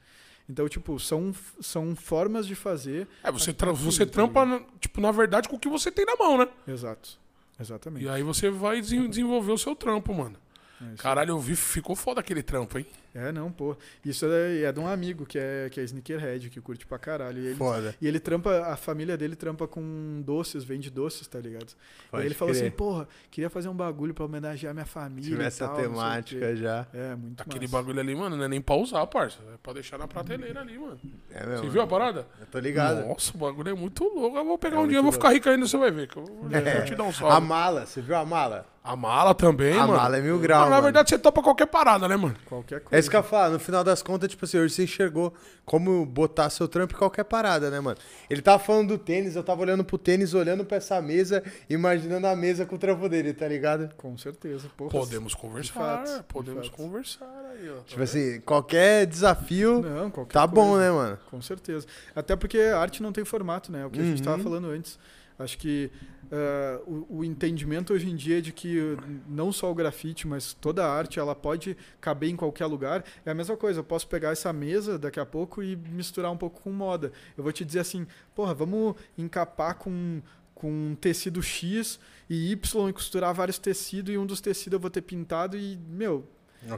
Então, 0.50 0.70
tipo, 0.70 1.00
são, 1.00 1.34
são 1.60 1.96
formas 1.96 2.46
de 2.46 2.54
fazer. 2.56 3.08
É, 3.24 3.32
você, 3.32 3.52
tra- 3.52 3.72
você 3.72 4.06
tá 4.06 4.12
trampa, 4.14 4.46
na- 4.46 4.62
tipo, 4.80 5.02
na 5.02 5.12
verdade, 5.12 5.50
com 5.50 5.56
o 5.56 5.60
que 5.60 5.68
você 5.70 5.92
tem 5.92 6.06
na 6.06 6.16
mão, 6.16 6.38
né? 6.38 6.48
Exato. 6.68 7.18
Exatamente. 7.60 8.06
E 8.06 8.10
aí 8.10 8.22
você 8.22 8.50
vai 8.50 8.80
desen- 8.82 9.10
desenvolver 9.10 9.52
o 9.52 9.58
seu 9.58 9.76
trampo, 9.76 10.14
mano. 10.14 10.36
É 10.82 10.96
Caralho, 10.98 11.32
eu 11.32 11.40
vi, 11.40 11.56
ficou 11.56 11.96
foda 11.96 12.20
aquele 12.20 12.44
trampo, 12.44 12.78
hein? 12.78 12.86
É, 13.16 13.32
não, 13.32 13.49
pô. 13.49 13.78
Isso 14.03 14.26
é, 14.26 14.63
é 14.63 14.72
de 14.74 14.80
um 14.80 14.86
amigo 14.88 15.26
que 15.26 15.39
é, 15.39 15.70
que 15.72 15.80
é 15.80 15.84
sneakerhead, 15.84 16.49
que 16.49 16.59
curte 16.59 16.86
pra 16.86 16.99
caralho. 16.99 17.39
E 17.41 17.45
ele, 17.47 17.55
Foda. 17.55 17.95
e 18.01 18.07
ele 18.07 18.20
trampa, 18.20 18.66
a 18.68 18.76
família 18.76 19.16
dele 19.16 19.38
trampa 19.38 19.66
com 19.68 20.22
doces, 20.26 20.66
vende 20.66 20.89
doces, 20.89 21.26
tá 21.26 21.39
ligado? 21.39 21.70
e 21.70 22.09
Pode 22.11 22.22
aí 22.24 22.28
ele 22.28 22.36
falou 22.36 22.51
assim, 22.53 22.70
porra, 22.70 23.07
queria 23.32 23.49
fazer 23.49 23.70
um 23.70 23.74
bagulho 23.74 24.13
pra 24.13 24.26
homenagear 24.26 24.74
minha 24.74 24.86
família. 24.86 25.30
Tivesse 25.30 25.61
e 25.61 25.66
a 25.66 25.68
tal, 25.70 25.78
temática 25.78 26.55
já. 26.57 26.86
É, 26.93 27.16
muito 27.16 27.41
Aquele 27.41 27.66
massa. 27.68 27.78
bagulho 27.78 27.99
ali, 28.01 28.13
mano, 28.16 28.36
não 28.36 28.43
é 28.43 28.47
nem 28.49 28.59
pra 28.59 28.76
usar, 28.76 29.05
parça. 29.07 29.38
É 29.53 29.57
pra 29.63 29.72
deixar 29.72 29.97
na 29.97 30.07
prateleira 30.09 30.59
ali, 30.59 30.78
mano. 30.78 30.99
É 31.32 31.45
mesmo. 31.45 31.63
Você 31.66 31.70
viu 31.70 31.82
a 31.82 31.88
parada? 31.88 32.28
Eu 32.39 32.45
tô 32.47 32.59
ligado. 32.59 33.07
Nossa, 33.07 33.32
o 33.34 33.38
bagulho 33.38 33.70
é 33.70 33.74
muito 33.74 34.03
louco. 34.03 34.38
Eu 34.38 34.43
vou 34.43 34.57
pegar 34.57 34.76
É 34.76 34.80
um 34.80 34.88
dia, 34.89 34.97
eu 34.97 35.03
muito 35.03 35.13
vou 35.13 35.22
ficar 35.22 35.34
rico 35.34 35.47
ainda, 35.49 35.66
você 35.66 35.78
vai 35.78 35.89
ver. 35.89 36.09
Que 36.09 36.18
eu 36.18 36.26
vou, 36.26 36.49
É. 36.51 36.76
vou 36.78 36.86
te 36.86 36.95
dar 36.95 37.03
um 37.03 37.09
A 37.09 37.13
salve. 37.13 37.47
mala, 37.47 37.86
você 37.86 38.01
viu 38.01 38.16
a 38.18 38.26
mala? 38.26 38.66
A 38.84 38.95
mala 38.95 39.34
também, 39.34 39.74
a 39.74 39.80
mano. 39.88 39.93
mala 39.93 40.18
é 40.18 40.22
mil 40.22 40.38
graus. 40.38 40.61
Mas, 40.61 40.70
na 40.70 40.76
mano. 40.76 40.84
verdade, 40.84 41.09
você 41.09 41.18
topa 41.18 41.41
qualquer 41.41 41.66
parada, 41.66 42.07
né, 42.07 42.16
mano? 42.16 42.36
Qualquer 42.45 42.82
coisa. 42.82 42.95
É 42.95 42.99
isso 43.06 43.10
que 43.12 43.16
eu 43.18 43.24
falo, 43.24 43.53
no 43.53 43.60
final 43.60 43.84
das 43.84 44.01
contas, 44.01 44.30
tipo 44.30 44.45
assim, 44.45 44.58
hoje 44.58 44.74
você 44.74 44.84
enxergou 44.84 45.34
como 45.66 46.06
botar 46.06 46.49
seu 46.49 46.68
trampo 46.68 46.93
em 46.93 46.97
qualquer 46.97 47.24
parada, 47.24 47.70
né, 47.72 47.80
mano? 47.80 47.97
Ele 48.30 48.41
tava 48.41 48.62
falando 48.64 48.89
do 48.89 48.97
tênis, 48.97 49.36
eu 49.36 49.43
tava 49.43 49.62
olhando 49.62 49.84
pro 49.84 49.97
tênis, 49.97 50.34
olhando 50.34 50.64
pra 50.66 50.78
essa 50.78 51.01
mesa, 51.01 51.43
imaginando 51.70 52.28
a 52.28 52.36
mesa 52.36 52.66
com 52.66 52.76
o 52.76 52.78
trampo 52.78 53.08
dele, 53.10 53.34
tá 53.34 53.47
ligado? 53.47 53.89
Com 53.97 54.18
certeza. 54.18 54.68
Porra, 54.78 54.91
Podemos 54.91 55.34
conversar, 55.34 55.74
fato, 55.74 56.18
de 56.18 56.24
podemos 56.24 56.68
fato. 56.68 56.78
conversar 56.78 57.45
aí, 57.51 57.70
ó. 57.70 57.82
Tipo 57.84 58.03
assim, 58.03 58.39
qualquer 58.41 59.06
desafio 59.06 59.82
Não, 59.82 60.10
qualquer 60.12 60.34
tá 60.34 60.45
bom, 60.47 60.72
coisa. 60.72 60.84
né, 60.86 60.91
mano? 60.91 61.20
Com 61.30 61.41
certeza. 61.41 61.86
Até 62.16 62.36
porque 62.36 62.60
a 62.60 62.80
arte 62.80 63.01
não 63.01 63.12
tem 63.12 63.26
formato, 63.26 63.72
né? 63.72 63.82
É 63.82 63.86
o 63.86 63.89
que 63.89 63.99
a 63.99 64.03
gente 64.03 64.12
Uhum. 64.16 64.20
estava 64.20 64.43
falando 64.43 64.68
antes. 64.70 64.97
Acho 65.38 65.58
que 65.58 65.91
ah, 66.36 66.82
o, 66.86 67.20
o 67.20 67.24
entendimento 67.24 67.94
hoje 67.94 68.10
em 68.10 68.16
dia 68.16 68.42
de 68.42 68.52
que 68.52 68.78
uh, 68.78 68.98
não 69.28 69.54
só 69.54 69.72
o 69.72 69.76
grafite, 69.76 70.28
mas 70.28 70.54
toda 70.54 70.86
a 70.86 70.92
arte, 70.92 71.18
ela 71.18 71.34
pode 71.34 71.78
caber 72.02 72.30
em 72.30 72.36
qualquer 72.36 72.66
lugar. 72.66 73.06
É 73.26 73.32
a 73.32 73.34
mesma 73.34 73.56
coisa, 73.56 73.80
eu 73.80 73.84
posso 73.84 74.08
pegar 74.08 74.32
essa 74.32 74.52
mesa 74.52 75.00
daqui 75.00 75.20
a 75.20 75.26
pouco 75.26 75.64
e 75.64 75.78
misturar 75.78 76.32
um 76.32 76.38
pouco 76.38 76.62
com 76.62 76.72
moda. 76.72 77.14
Eu 77.38 77.44
vou 77.44 77.54
te 77.54 77.64
dizer 77.64 77.80
assim, 77.80 78.06
porra, 78.36 78.54
vamos 78.54 78.96
encapar 79.18 79.76
com 79.76 80.22
com 80.54 80.96
tecido 81.02 81.44
X 81.44 82.00
e 82.30 82.54
Y 82.54 82.90
e 82.90 82.94
costurar 82.94 83.34
vários 83.34 83.60
tecidos 83.60 84.14
e 84.14 84.18
um 84.18 84.26
dos 84.26 84.40
tecidos 84.40 84.74
eu 84.74 84.80
vou 84.80 84.90
ter 84.90 85.02
pintado 85.02 85.58
e, 85.58 85.78
meu, 85.90 86.26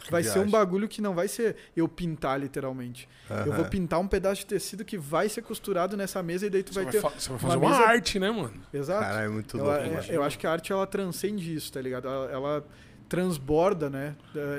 vai 0.09 0.23
ser 0.23 0.39
um 0.39 0.49
bagulho 0.49 0.88
que 0.88 1.01
não 1.01 1.13
vai 1.15 1.27
ser 1.27 1.55
eu 1.75 1.88
pintar 1.88 2.39
literalmente. 2.39 3.07
Eu 3.45 3.53
vou 3.53 3.65
pintar 3.65 3.99
um 3.99 4.07
pedaço 4.07 4.41
de 4.41 4.45
tecido 4.47 4.83
que 4.85 4.97
vai 4.97 5.27
ser 5.29 5.41
costurado 5.41 5.95
nessa 5.97 6.21
mesa 6.23 6.45
e 6.47 6.49
daí 6.49 6.63
tu 6.63 6.73
Você 6.73 6.83
vai 6.83 6.91
vai, 6.91 7.11
ter. 7.11 7.19
você 7.19 7.29
vai 7.29 7.38
uma 7.38 7.39
fazer 7.39 7.57
uma 7.57 7.69
mesa- 7.69 7.81
arte, 7.89 8.19
né, 8.19 8.31
mano? 8.31 8.53
Exato. 8.73 9.01
Caralho, 9.01 9.25
é 9.25 9.29
muito 9.29 9.57
Eu, 9.57 9.63
louco, 9.65 9.79
é- 9.79 10.05
eu 10.15 10.23
acho 10.23 10.38
que 10.39 10.45
a 10.47 10.51
arte 10.51 10.71
ela 10.71 10.85
transcende 10.88 11.53
isso, 11.53 11.71
tá 11.71 11.81
ligado? 11.81 12.07
Ela, 12.07 12.31
ela 12.31 12.67
transborda, 13.10 13.89
né? 13.89 14.16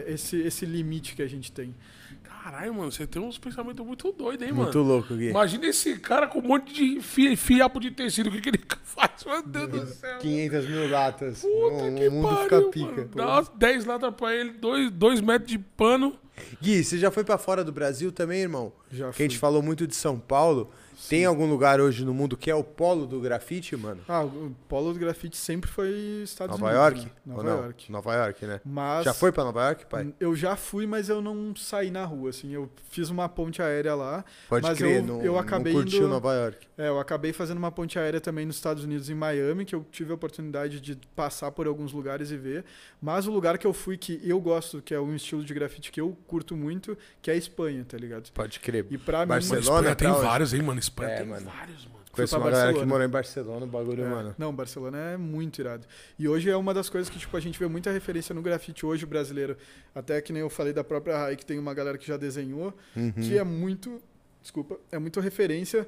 Esse, 0.06 0.36
esse 0.40 0.64
limite 0.66 1.14
que 1.14 1.22
a 1.22 1.26
gente 1.28 1.50
tem. 1.52 1.74
Caralho, 2.22 2.72
mano, 2.74 2.90
você 2.90 3.06
tem 3.06 3.20
uns 3.20 3.36
pensamentos 3.36 3.84
muito 3.84 4.10
doidos, 4.12 4.46
hein, 4.46 4.52
Muito 4.54 4.78
mano? 4.78 4.88
louco, 4.90 5.14
Gui. 5.14 5.28
Imagina 5.30 5.66
esse 5.66 5.98
cara 5.98 6.26
com 6.26 6.38
um 6.38 6.42
monte 6.42 6.72
de 6.72 7.00
fi- 7.00 7.36
fiapo 7.36 7.78
de 7.80 7.90
tecido. 7.90 8.28
O 8.28 8.32
que, 8.32 8.40
que 8.40 8.48
ele 8.48 8.60
faz? 8.84 9.24
Meu 9.26 9.42
Deus 9.42 9.68
do 9.68 9.86
céu. 9.86 10.18
500 10.18 10.68
mil 10.68 10.88
latas. 10.90 11.42
Puta 11.42 11.84
o 11.84 11.94
que 11.94 12.08
mundo 12.08 12.28
pariu, 12.28 12.42
fica 12.44 12.62
pica. 12.70 12.90
mano. 13.02 13.10
Dá 13.14 13.26
umas 13.26 13.48
10 13.50 13.84
latas 13.84 14.14
pra 14.14 14.34
ele, 14.34 14.50
2 14.52 14.60
dois, 14.60 14.90
dois 14.92 15.20
metros 15.20 15.50
de 15.50 15.58
pano. 15.58 16.16
Gui, 16.62 16.84
você 16.84 16.96
já 16.98 17.10
foi 17.10 17.24
pra 17.24 17.36
fora 17.36 17.64
do 17.64 17.72
Brasil 17.72 18.12
também, 18.12 18.40
irmão? 18.42 18.72
Já 18.90 19.10
Que 19.10 19.22
a 19.22 19.24
gente 19.26 19.32
fui. 19.36 19.40
falou 19.40 19.60
muito 19.62 19.86
de 19.86 19.94
São 19.96 20.18
Paulo. 20.18 20.70
Tem 21.08 21.24
algum 21.24 21.46
lugar 21.48 21.80
hoje 21.80 22.04
no 22.04 22.12
mundo 22.14 22.36
que 22.36 22.50
é 22.50 22.54
o 22.54 22.64
polo 22.64 23.06
do 23.06 23.20
grafite, 23.20 23.76
mano? 23.76 24.00
Ah, 24.08 24.24
o 24.24 24.54
polo 24.68 24.92
do 24.92 24.98
grafite 24.98 25.36
sempre 25.36 25.70
foi 25.70 25.90
Estados 26.24 26.58
Nova 26.58 26.72
Unidos. 26.72 27.04
York? 27.04 27.12
né? 27.26 27.34
Nova 27.34 27.42
não? 27.42 27.62
York. 27.64 27.92
Nova 27.92 28.14
York, 28.14 28.46
né? 28.46 28.60
Mas 28.64 29.04
Já 29.04 29.14
foi 29.14 29.30
pra 29.30 29.44
Nova 29.44 29.64
York, 29.66 29.86
pai? 29.86 30.12
Eu 30.18 30.34
já 30.34 30.56
fui, 30.56 30.86
mas 30.86 31.08
eu 31.08 31.20
não 31.22 31.54
saí 31.56 31.90
na 31.90 32.04
rua, 32.04 32.30
assim. 32.30 32.52
Eu 32.52 32.68
fiz 32.90 33.10
uma 33.10 33.28
ponte 33.28 33.62
aérea 33.62 33.94
lá. 33.94 34.24
Pode 34.48 34.66
mas 34.66 34.78
crer, 34.78 34.96
eu- 34.98 35.02
não, 35.04 35.22
eu 35.22 35.38
acabei 35.38 35.72
não 35.72 35.80
curtiu 35.82 35.98
indo- 36.00 36.08
Nova 36.08 36.34
York. 36.34 36.66
É, 36.76 36.88
eu 36.88 36.98
acabei 36.98 37.32
fazendo 37.32 37.58
uma 37.58 37.70
ponte 37.72 37.98
aérea 37.98 38.20
também 38.20 38.46
nos 38.46 38.56
Estados 38.56 38.84
Unidos, 38.84 39.08
em 39.10 39.14
Miami, 39.14 39.64
que 39.64 39.74
eu 39.74 39.84
tive 39.90 40.12
a 40.12 40.14
oportunidade 40.14 40.80
de 40.80 40.96
passar 41.14 41.50
por 41.52 41.66
alguns 41.66 41.92
lugares 41.92 42.30
e 42.30 42.36
ver. 42.36 42.64
Mas 43.00 43.26
o 43.26 43.32
lugar 43.32 43.56
que 43.58 43.66
eu 43.66 43.72
fui, 43.72 43.96
que 43.96 44.20
eu 44.24 44.40
gosto, 44.40 44.80
que 44.82 44.94
é 44.94 45.00
um 45.00 45.14
estilo 45.14 45.44
de 45.44 45.52
grafite 45.54 45.90
que 45.92 46.00
eu 46.00 46.16
curto 46.26 46.56
muito, 46.56 46.96
que 47.22 47.30
é 47.30 47.34
a 47.34 47.36
Espanha, 47.36 47.84
tá 47.88 47.96
ligado? 47.96 48.30
Pode 48.32 48.60
crer. 48.60 48.86
E 48.90 48.98
pra 48.98 49.20
mim... 49.20 49.28
Barcelona, 49.28 49.60
Mano, 49.64 49.76
Espanha 49.78 49.96
tem 49.96 50.08
pra 50.08 50.16
onde? 50.18 50.26
vários, 50.26 50.54
hein, 50.54 50.62
mano? 50.62 50.78
Espanha 50.88 51.10
É, 51.12 51.16
tem 51.18 51.26
mano. 51.26 51.46
vários, 51.46 51.84
mano. 51.86 51.98
Conheço 52.10 52.36
uma 52.36 52.44
galera 52.50 52.60
que 52.68 52.72
Barcelona. 52.80 52.88
morou 52.90 53.06
em 53.06 53.10
Barcelona, 53.10 53.64
o 53.64 53.68
bagulho, 53.68 54.04
É, 54.04 54.08
mano. 54.08 54.34
Não, 54.36 54.52
Barcelona 54.54 54.98
é 54.98 55.16
muito 55.16 55.60
irado. 55.60 55.86
E 56.18 56.26
hoje 56.26 56.50
é 56.50 56.56
uma 56.56 56.74
das 56.74 56.88
coisas 56.88 57.08
que 57.08 57.18
tipo, 57.18 57.36
a 57.36 57.40
gente 57.40 57.58
vê 57.58 57.68
muita 57.68 57.92
referência 57.92 58.34
no 58.34 58.42
grafite 58.42 58.84
hoje 58.84 59.06
brasileiro. 59.06 59.56
Até 59.94 60.20
que 60.20 60.32
nem 60.32 60.40
eu 60.42 60.50
falei 60.50 60.72
da 60.72 60.82
própria 60.82 61.16
Rai, 61.16 61.36
que 61.36 61.46
tem 61.46 61.58
uma 61.58 61.72
galera 61.74 61.96
que 61.96 62.06
já 62.06 62.16
desenhou, 62.16 62.74
Uhum. 62.96 63.12
que 63.12 63.38
é 63.38 63.44
muito. 63.44 64.00
Desculpa, 64.42 64.78
é 64.90 64.98
muito 64.98 65.20
referência 65.20 65.86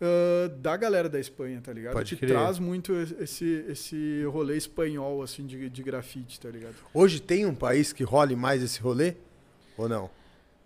ah, 0.00 0.48
da 0.60 0.76
galera 0.76 1.08
da 1.08 1.18
Espanha, 1.18 1.60
tá 1.60 1.72
ligado? 1.72 1.94
Pode 1.94 2.14
que 2.14 2.26
crer. 2.26 2.30
traz 2.38 2.58
muito 2.60 2.92
esse, 3.18 3.64
esse 3.68 4.22
rolê 4.24 4.56
espanhol, 4.56 5.20
assim, 5.22 5.46
de, 5.46 5.68
de 5.68 5.82
grafite, 5.82 6.38
tá 6.38 6.48
ligado? 6.50 6.74
Hoje 6.94 7.18
tem 7.20 7.44
um 7.46 7.54
país 7.54 7.92
que 7.92 8.04
role 8.04 8.36
mais 8.36 8.62
esse 8.62 8.80
rolê? 8.80 9.14
Ou 9.76 9.88
não? 9.88 10.10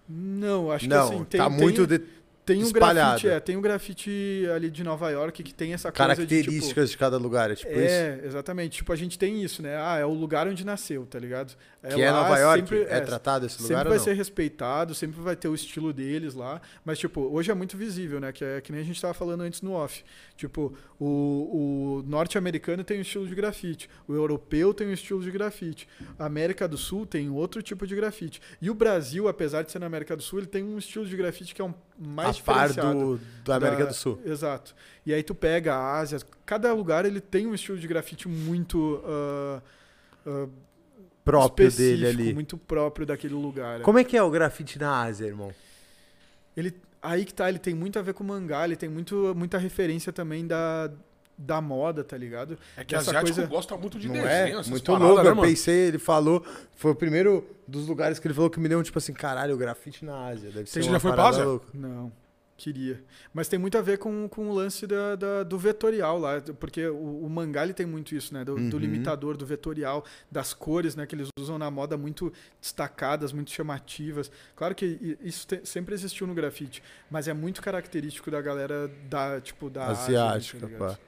Não, 0.08 0.70
acho 0.70 0.88
não, 0.88 1.08
que 1.08 1.14
assim, 1.14 1.24
tem, 1.24 1.38
tá 1.40 1.48
tem- 1.48 1.58
muito 1.58 1.86
de 1.86 2.00
tem 2.46 2.62
um 2.64 2.70
grafite, 2.70 3.28
é, 3.28 3.40
tem 3.40 3.56
um 3.56 3.60
grafite 3.60 4.46
ali 4.54 4.70
de 4.70 4.84
Nova 4.84 5.10
York 5.10 5.42
que 5.42 5.52
tem 5.52 5.74
essa 5.74 5.90
coisa 5.90 6.14
de, 6.14 6.22
tipo, 6.26 6.28
características 6.28 6.90
de 6.90 6.96
cada 6.96 7.18
lugar, 7.18 7.50
é 7.50 7.56
tipo 7.56 7.72
isso? 7.72 7.80
É, 7.80 8.20
exatamente. 8.24 8.76
Tipo, 8.76 8.92
a 8.92 8.96
gente 8.96 9.18
tem 9.18 9.42
isso, 9.42 9.60
né? 9.62 9.76
Ah, 9.76 9.98
é 9.98 10.04
o 10.06 10.12
lugar 10.14 10.46
onde 10.46 10.64
nasceu, 10.64 11.04
tá 11.04 11.18
ligado? 11.18 11.56
Que 11.92 12.00
é 12.00 12.10
lá, 12.10 12.22
Nova 12.22 12.38
York? 12.38 12.60
sempre- 12.60 12.82
é, 12.88 13.00
tratado 13.00 13.46
esse 13.46 13.56
Sempre 13.56 13.68
lugar 13.68 13.86
ou 13.86 13.90
vai 13.90 13.98
ser 13.98 14.12
respeitado, 14.14 14.94
sempre 14.94 15.20
vai 15.20 15.34
ter 15.36 15.48
o 15.48 15.54
estilo 15.54 15.92
deles 15.92 16.34
lá. 16.34 16.60
Mas, 16.84 16.98
tipo, 16.98 17.20
hoje 17.20 17.50
é 17.50 17.54
muito 17.54 17.76
visível, 17.76 18.20
né? 18.20 18.32
Que 18.32 18.44
é 18.44 18.60
que 18.60 18.70
nem 18.70 18.80
a 18.80 18.84
gente 18.84 19.00
tava 19.00 19.12
falando 19.14 19.40
antes 19.42 19.60
no 19.60 19.72
off. 19.72 20.04
Tipo, 20.36 20.72
o, 21.00 21.98
o 21.98 22.02
norte-americano 22.06 22.84
tem 22.84 22.98
um 22.98 23.02
estilo 23.02 23.26
de 23.26 23.34
grafite, 23.34 23.88
o 24.06 24.14
europeu 24.14 24.72
tem 24.74 24.86
um 24.86 24.92
estilo 24.92 25.22
de 25.22 25.30
grafite, 25.30 25.88
a 26.18 26.26
América 26.26 26.68
do 26.68 26.76
Sul 26.76 27.06
tem 27.06 27.30
outro 27.30 27.62
tipo 27.62 27.86
de 27.86 27.96
grafite. 27.96 28.40
E 28.60 28.68
o 28.70 28.74
Brasil, 28.74 29.28
apesar 29.28 29.62
de 29.62 29.72
ser 29.72 29.78
na 29.78 29.86
América 29.86 30.16
do 30.16 30.22
Sul, 30.22 30.40
ele 30.40 30.46
tem 30.46 30.62
um 30.62 30.78
estilo 30.78 31.06
de 31.06 31.16
grafite 31.16 31.54
que 31.54 31.62
é 31.62 31.64
um 31.64 31.74
mais 31.98 32.38
a 32.38 32.42
par 32.42 32.72
do, 32.72 33.18
da 33.44 33.56
América 33.56 33.84
da- 33.84 33.88
do 33.90 33.94
Sul. 33.94 34.20
Exato. 34.24 34.74
E 35.04 35.12
aí 35.14 35.22
tu 35.22 35.34
pega 35.34 35.74
a 35.74 35.98
Ásia, 35.98 36.18
cada 36.44 36.72
lugar 36.72 37.04
ele 37.04 37.20
tem 37.20 37.46
um 37.46 37.54
estilo 37.54 37.78
de 37.78 37.86
grafite 37.86 38.28
muito 38.28 39.02
ah, 39.04 39.62
ah, 40.26 40.48
Próprio 41.24 41.70
dele 41.72 42.06
ali. 42.06 42.34
muito 42.34 42.56
próprio 42.56 43.04
daquele 43.04 43.34
lugar. 43.34 43.80
Como 43.80 43.98
é 43.98 44.04
que 44.04 44.16
é 44.16 44.22
o 44.22 44.30
grafite 44.30 44.78
na 44.78 45.02
Ásia, 45.02 45.26
irmão? 45.26 45.52
Ele 46.56 46.72
aí 47.02 47.24
que 47.24 47.34
tá, 47.34 47.48
ele 47.48 47.58
tem 47.58 47.74
muito 47.74 47.98
a 47.98 48.02
ver 48.02 48.14
com 48.14 48.22
mangá, 48.24 48.64
ele 48.64 48.76
tem 48.76 48.88
muito, 48.88 49.32
muita 49.36 49.58
referência 49.58 50.12
também 50.12 50.46
da, 50.46 50.90
da 51.38 51.60
moda, 51.60 52.02
tá 52.02 52.16
ligado? 52.16 52.58
É 52.76 52.84
que 52.84 52.94
Essa 52.94 53.10
asiático 53.10 53.34
coisa- 53.36 53.48
gosta 53.50 53.76
muito 53.76 53.98
de 53.98 54.08
não 54.08 54.14
desenho, 54.14 54.30
é? 54.30 54.50
essas 54.52 54.68
Muito 54.68 54.84
paradas, 54.84 55.08
louco. 55.08 55.24
né, 55.24 55.30
eu 55.30 55.36
pensei, 55.42 55.88
ele 55.88 55.98
falou. 55.98 56.44
Foi 56.76 56.90
o 56.92 56.94
primeiro 56.94 57.46
dos 57.66 57.86
lugares 57.88 58.18
que 58.18 58.26
ele 58.26 58.34
falou 58.34 58.48
que 58.50 58.58
me 58.60 58.68
deu, 58.68 58.82
tipo 58.82 58.98
assim, 58.98 59.12
caralho, 59.12 59.54
o 59.54 59.58
grafite 59.58 60.04
na 60.04 60.26
Ásia. 60.28 60.50
Deve 60.50 60.68
ser 60.70 60.82
Você 60.82 60.88
uma 60.88 60.94
já 60.94 61.00
foi 61.00 61.12
pra 61.12 61.28
Ásia? 61.28 61.44
louca. 61.44 61.66
Não, 61.74 62.10
queria. 62.56 63.02
Mas 63.34 63.48
tem 63.48 63.58
muito 63.58 63.76
a 63.76 63.82
ver 63.82 63.98
com, 63.98 64.26
com 64.30 64.48
o 64.48 64.54
lance 64.54 64.86
da, 64.86 65.14
da- 65.14 65.42
do 65.42 65.58
vetorial 65.58 66.18
lá, 66.18 66.40
porque 66.58 66.86
o, 66.86 67.24
o 67.26 67.28
mangá 67.28 67.64
ele 67.64 67.74
tem 67.74 67.84
muito 67.84 68.14
isso, 68.14 68.32
né? 68.32 68.44
Do, 68.44 68.54
do 68.54 68.60
Uhum. 68.76 68.78
limitador, 68.78 69.36
do 69.36 69.44
vetorial, 69.44 70.04
das 70.32 70.54
cores, 70.54 70.96
né? 70.96 71.04
Que 71.06 71.14
eles 71.14 71.28
usam 71.38 71.58
na 71.58 71.70
moda 71.70 71.96
muito 71.98 72.32
destacadas, 72.60 73.30
muito 73.32 73.50
chamativas. 73.50 74.30
Claro 74.54 74.74
que 74.74 75.18
isso 75.22 75.46
te- 75.46 75.60
sempre 75.64 75.94
existiu 75.94 76.26
no 76.26 76.32
grafite, 76.34 76.82
mas 77.10 77.28
é 77.28 77.34
muito 77.34 77.60
característico 77.60 78.30
da 78.30 78.40
galera 78.40 78.90
da, 79.08 79.38
tipo, 79.40 79.68
da 79.68 79.86
Ásia, 79.88 80.24
Asiática, 80.24 80.60
tá 80.60 80.66
ligado? 80.66 80.78
pá. 80.94 80.98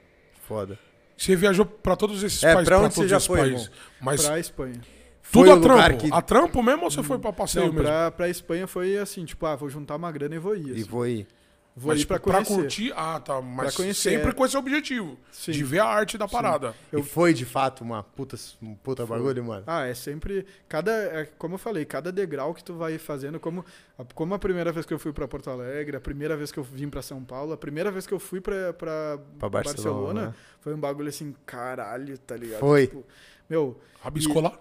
Foda. 0.49 0.77
Você 1.15 1.35
viajou 1.35 1.65
pra 1.65 1.95
todos 1.95 2.23
esses 2.23 2.41
É, 2.43 2.53
países, 2.53 2.67
pra 2.67 2.77
pra 2.77 2.85
onde 2.87 2.95
você 2.95 3.07
já 3.07 3.19
foi, 3.19 3.39
países. 3.39 3.65
irmão? 3.67 3.77
Mas 4.01 4.25
Pra 4.25 4.39
Espanha. 4.39 4.73
tudo 4.73 4.83
Foi 5.21 5.49
a 5.51 5.59
trampo. 5.59 5.97
que- 5.99 6.09
A 6.13 6.21
trampo 6.21 6.63
mesmo 6.63 6.83
ou 6.85 6.91
você 6.91 7.03
foi 7.03 7.19
pra 7.19 7.31
passeio 7.31 7.67
Não, 7.67 7.73
mesmo? 7.73 7.87
pra, 7.87 8.09
pra 8.11 8.29
Espanha 8.29 8.65
foi 8.67 8.97
assim, 8.97 9.23
tipo, 9.25 9.45
ah, 9.45 9.55
vou 9.55 9.69
juntar 9.69 9.95
uma 9.95 10.11
grana 10.11 10.35
e 10.35 10.39
vou 10.39 10.55
ir. 10.55 10.67
E 10.69 10.71
assim. 10.81 10.83
vou 10.89 11.05
ir. 11.07 11.27
Vou 11.75 11.93
Mas, 11.93 12.01
ir 12.01 12.07
pra 12.07 12.17
tipo, 12.19 12.31
conhecer. 12.31 12.53
curtir. 12.55 12.93
Ah, 12.93 13.19
tá. 13.21 13.39
Mas 13.41 13.67
Pra 13.73 13.83
conhecer, 13.83 14.09
sempre 14.09 14.29
é. 14.31 14.33
com 14.33 14.45
esse 14.45 14.57
objetivo. 14.57 15.17
Sim. 15.31 15.51
De 15.53 15.63
ver 15.63 15.79
a 15.79 15.85
arte 15.85 16.17
da 16.17 16.27
parada. 16.27 16.75
Eu- 16.91 16.99
E 16.99 17.03
foi 17.03 17.33
de 17.33 17.45
fato 17.45 17.81
uma 17.85 18.03
puta, 18.03 18.35
um 18.61 18.75
puta 18.75 19.07
Foi. 19.07 19.17
bagulho, 19.17 19.43
mano. 19.45 19.63
Ah, 19.65 19.85
é 19.85 19.93
sempre. 19.93 20.45
Cada. 20.67 20.91
É, 20.91 21.25
como 21.37 21.53
eu 21.55 21.57
falei, 21.57 21.85
cada 21.85 22.11
degrau 22.11 22.53
que 22.53 22.61
tu 22.63 22.73
vai 22.73 22.97
fazendo, 22.97 23.39
como 23.39 23.63
a, 23.97 24.03
como 24.13 24.33
a 24.33 24.39
primeira 24.39 24.73
vez 24.73 24.85
que 24.85 24.93
eu 24.93 24.99
fui 24.99 25.13
pra 25.13 25.25
Porto 25.27 25.49
Alegre, 25.49 25.95
a 25.95 26.01
primeira 26.01 26.35
vez 26.35 26.51
que 26.51 26.57
eu 26.59 26.63
vim 26.63 26.89
pra 26.89 27.01
São 27.01 27.23
Paulo, 27.23 27.53
a 27.53 27.57
primeira 27.57 27.89
vez 27.91 28.05
que 28.05 28.13
eu 28.13 28.19
fui 28.19 28.41
pra, 28.41 28.73
pra, 28.73 29.17
Pra 29.37 29.47
Barcelona. 29.49 30.27
né? 30.27 30.33
foi 30.59 30.73
um 30.73 30.79
bagulho 30.79 31.07
assim, 31.07 31.33
caralho, 31.45 32.17
tá 32.17 32.35
ligado? 32.35 32.59
Foi. 32.59 32.87
Tipo, 32.87 33.05
meu, 33.49 33.79
Rabiscou 34.01 34.41
lá? 34.41 34.59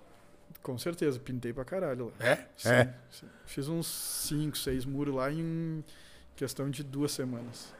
com 0.63 0.79
certeza, 0.79 1.19
pintei 1.19 1.53
pra 1.53 1.65
caralho 1.65 2.13
lá. 2.21 2.27
É? 2.27 2.37
Sim, 2.57 2.69
É. 2.69 2.95
sim. 3.11 3.27
Fiz 3.45 3.67
uns 3.69 3.87
5, 3.89 4.57
6 4.57 4.85
muros 4.85 5.15
lá 5.17 5.33
em 5.33 5.83
questão 6.39 6.71
de 6.71 6.83
duas 6.85 7.11
semanas. 7.13 7.75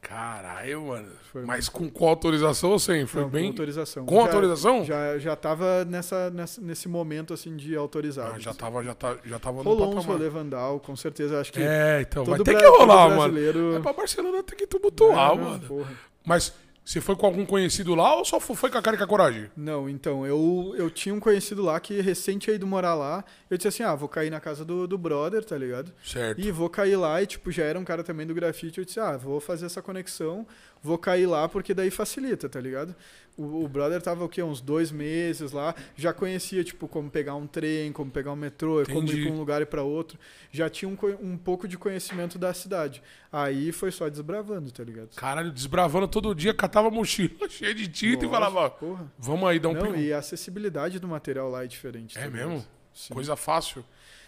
Caralho, 0.00 0.82
mano. 0.88 1.08
Foi 1.32 1.44
Mas 1.46 1.68
com 1.68 1.88
qual 1.90 2.10
autorização 2.10 2.70
ou 2.72 2.78
sem? 2.78 3.06
Foi 3.06 3.22
Não, 3.22 3.28
bem. 3.30 3.44
com 3.44 3.48
autorização. 3.48 4.04
Com 4.04 4.16
Já- 4.16 4.20
autorização? 4.22 4.84
Já, 4.84 5.18
já 5.18 5.34
tava 5.34 5.84
nessa, 5.86 6.30
nessa, 6.30 6.60
nesse 6.60 6.88
momento 6.88 7.32
assim 7.32 7.56
de 7.56 7.74
autorizado. 7.74 8.34
Ah, 8.36 8.38
já 8.38 8.52
tava, 8.52 8.84
já 8.84 8.94
tá, 8.94 9.16
já 9.24 9.38
tava 9.38 9.58
no 9.58 9.62
Rolou 9.62 9.88
uns 9.88 9.94
patamar. 9.96 10.16
rolê 10.18 10.28
Vandal, 10.28 10.78
com 10.80 10.94
certeza. 10.94 11.40
Acho 11.40 11.52
que 11.52 11.60
É, 11.62 12.02
então, 12.02 12.22
vai 12.24 12.38
ter 12.40 12.54
que 12.56 12.66
rolar, 12.66 13.16
mano. 13.16 13.38
É 13.76 13.80
pra 13.80 13.92
Barcelona 13.94 14.42
tem 14.42 14.58
que 14.58 14.66
tumultuar, 14.66 15.32
É, 15.32 15.36
mano. 15.36 15.60
porra. 15.66 15.92
Mas 16.26 16.52
você 16.84 17.00
foi 17.00 17.16
com 17.16 17.24
algum 17.24 17.46
conhecido 17.46 17.94
lá 17.94 18.14
ou 18.16 18.24
só 18.24 18.38
fo- 18.38 18.54
foi 18.54 18.70
com 18.70 18.76
a 18.76 18.82
cara 18.82 18.94
e 18.94 18.98
com 18.98 19.04
a 19.04 19.08
coragem? 19.08 19.50
Não, 19.56 19.88
então, 19.88 20.26
eu, 20.26 20.74
eu 20.76 20.90
tinha 20.90 21.14
um 21.14 21.18
conhecido 21.20 21.62
lá 21.62 21.80
que 21.80 22.00
recente 22.02 22.44
tinha 22.44 22.54
ido 22.56 22.66
morar 22.66 22.94
lá. 22.94 23.24
Eu 23.48 23.56
disse 23.56 23.68
assim, 23.68 23.82
ah, 23.82 23.94
vou 23.94 24.08
cair 24.08 24.28
na 24.30 24.38
casa 24.40 24.64
do, 24.64 24.86
do 24.86 24.98
brother, 24.98 25.42
tá 25.44 25.56
ligado? 25.56 25.90
Certo. 26.04 26.38
E 26.40 26.50
vou 26.50 26.68
cair 26.68 26.96
lá, 26.96 27.22
e 27.22 27.26
tipo, 27.26 27.50
já 27.50 27.64
era 27.64 27.78
um 27.78 27.84
cara 27.84 28.04
também 28.04 28.26
do 28.26 28.34
grafite. 28.34 28.78
Eu 28.78 28.84
disse, 28.84 29.00
ah, 29.00 29.16
vou 29.16 29.40
fazer 29.40 29.64
essa 29.66 29.80
conexão, 29.80 30.46
vou 30.84 30.98
cair 30.98 31.24
lá, 31.24 31.48
porque 31.48 31.72
daí 31.72 31.90
facilita, 31.90 32.46
tá 32.46 32.60
ligado? 32.60 32.94
O, 33.38 33.64
o 33.64 33.68
brother 33.68 34.02
tava 34.02 34.22
o 34.22 34.28
quê? 34.28 34.42
Uns 34.42 34.60
dois 34.60 34.92
meses 34.92 35.50
lá, 35.50 35.74
já 35.96 36.12
conhecia, 36.12 36.62
tipo, 36.62 36.86
como 36.86 37.10
pegar 37.10 37.34
um 37.34 37.46
trem, 37.46 37.90
como 37.90 38.10
pegar 38.10 38.32
um 38.32 38.36
metrô, 38.36 38.84
como 38.84 38.98
Entendi. 38.98 39.22
ir 39.22 39.24
pra 39.24 39.32
um 39.32 39.38
lugar 39.38 39.62
e 39.62 39.66
pra 39.66 39.82
outro. 39.82 40.18
Já 40.52 40.68
tinha 40.68 40.88
um, 40.88 40.96
um 41.20 41.38
pouco 41.38 41.66
de 41.66 41.78
conhecimento 41.78 42.38
da 42.38 42.52
cidade. 42.52 43.02
Aí 43.32 43.72
foi 43.72 43.90
só 43.90 44.10
desbravando, 44.10 44.70
tá 44.70 44.84
ligado? 44.84 45.08
Caralho, 45.16 45.50
desbravando 45.50 46.06
todo 46.06 46.34
dia, 46.34 46.52
catava 46.52 46.90
mochila 46.90 47.30
cheia 47.48 47.74
de 47.74 47.88
tinta 47.88 48.24
e 48.24 48.28
Lógico, 48.28 48.30
falava, 48.30 48.70
Porra. 48.70 49.10
vamos 49.18 49.48
aí 49.48 49.58
dar 49.58 49.70
um 49.70 49.72
Não, 49.72 49.96
e 49.96 50.12
a 50.12 50.18
acessibilidade 50.18 51.00
do 51.00 51.08
material 51.08 51.48
lá 51.50 51.64
é 51.64 51.66
diferente. 51.66 52.18
É 52.18 52.20
tá 52.20 52.26
ligado? 52.28 52.50
mesmo? 52.50 52.66
Sim. 52.92 53.14
Coisa 53.14 53.34
fácil. 53.34 53.82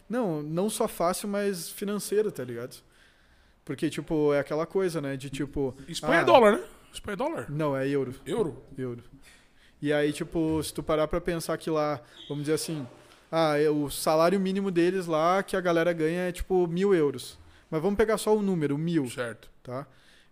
Não, 0.09 0.43
não 0.43 0.71
só 0.71 0.89
fácil, 0.89 1.29
mas 1.29 1.69
financeira, 1.69 2.31
tá 2.33 2.43
ligado? 2.43 2.77
Porque, 3.67 3.91
tipo, 3.91 4.33
é 4.33 4.39
aquela 4.39 4.65
coisa, 4.65 5.01
né? 5.03 5.17
De 5.17 5.29
tipo. 5.29 5.75
Espanha 5.89 6.21
ah, 6.21 6.23
é 6.23 6.25
dólar, 6.25 6.53
né? 6.53 6.63
Espanha 6.93 7.15
é 7.15 7.17
dólar. 7.17 7.47
Não, 7.51 7.77
é 7.77 7.87
euro. 7.89 8.15
Euro? 8.25 8.63
Euro. 8.79 9.03
E 9.83 9.93
aí, 9.93 10.13
tipo, 10.13 10.63
se 10.63 10.73
tu 10.73 10.83
parar 10.85 11.09
pra 11.09 11.21
pensar 11.21 11.59
que 11.59 11.69
lá, 11.69 12.01
vamos 12.29 12.45
dizer 12.45 12.55
assim, 12.55 12.87
ah, 13.31 13.59
é 13.59 13.69
o 13.69 13.91
salário 13.91 14.39
mínimo 14.39 14.71
deles 14.71 15.07
lá 15.07 15.43
que 15.43 15.57
a 15.57 15.61
galera 15.61 15.93
ganha 15.93 16.29
é 16.29 16.33
tipo 16.33 16.67
mil 16.69 16.95
euros. 16.95 17.37
Mas 17.69 17.83
vamos 17.83 17.97
pegar 17.97 18.17
só 18.19 18.35
o 18.37 18.41
número, 18.41 18.79
mil, 18.79 19.11
Certo. 19.11 19.51
tá? 19.65 19.85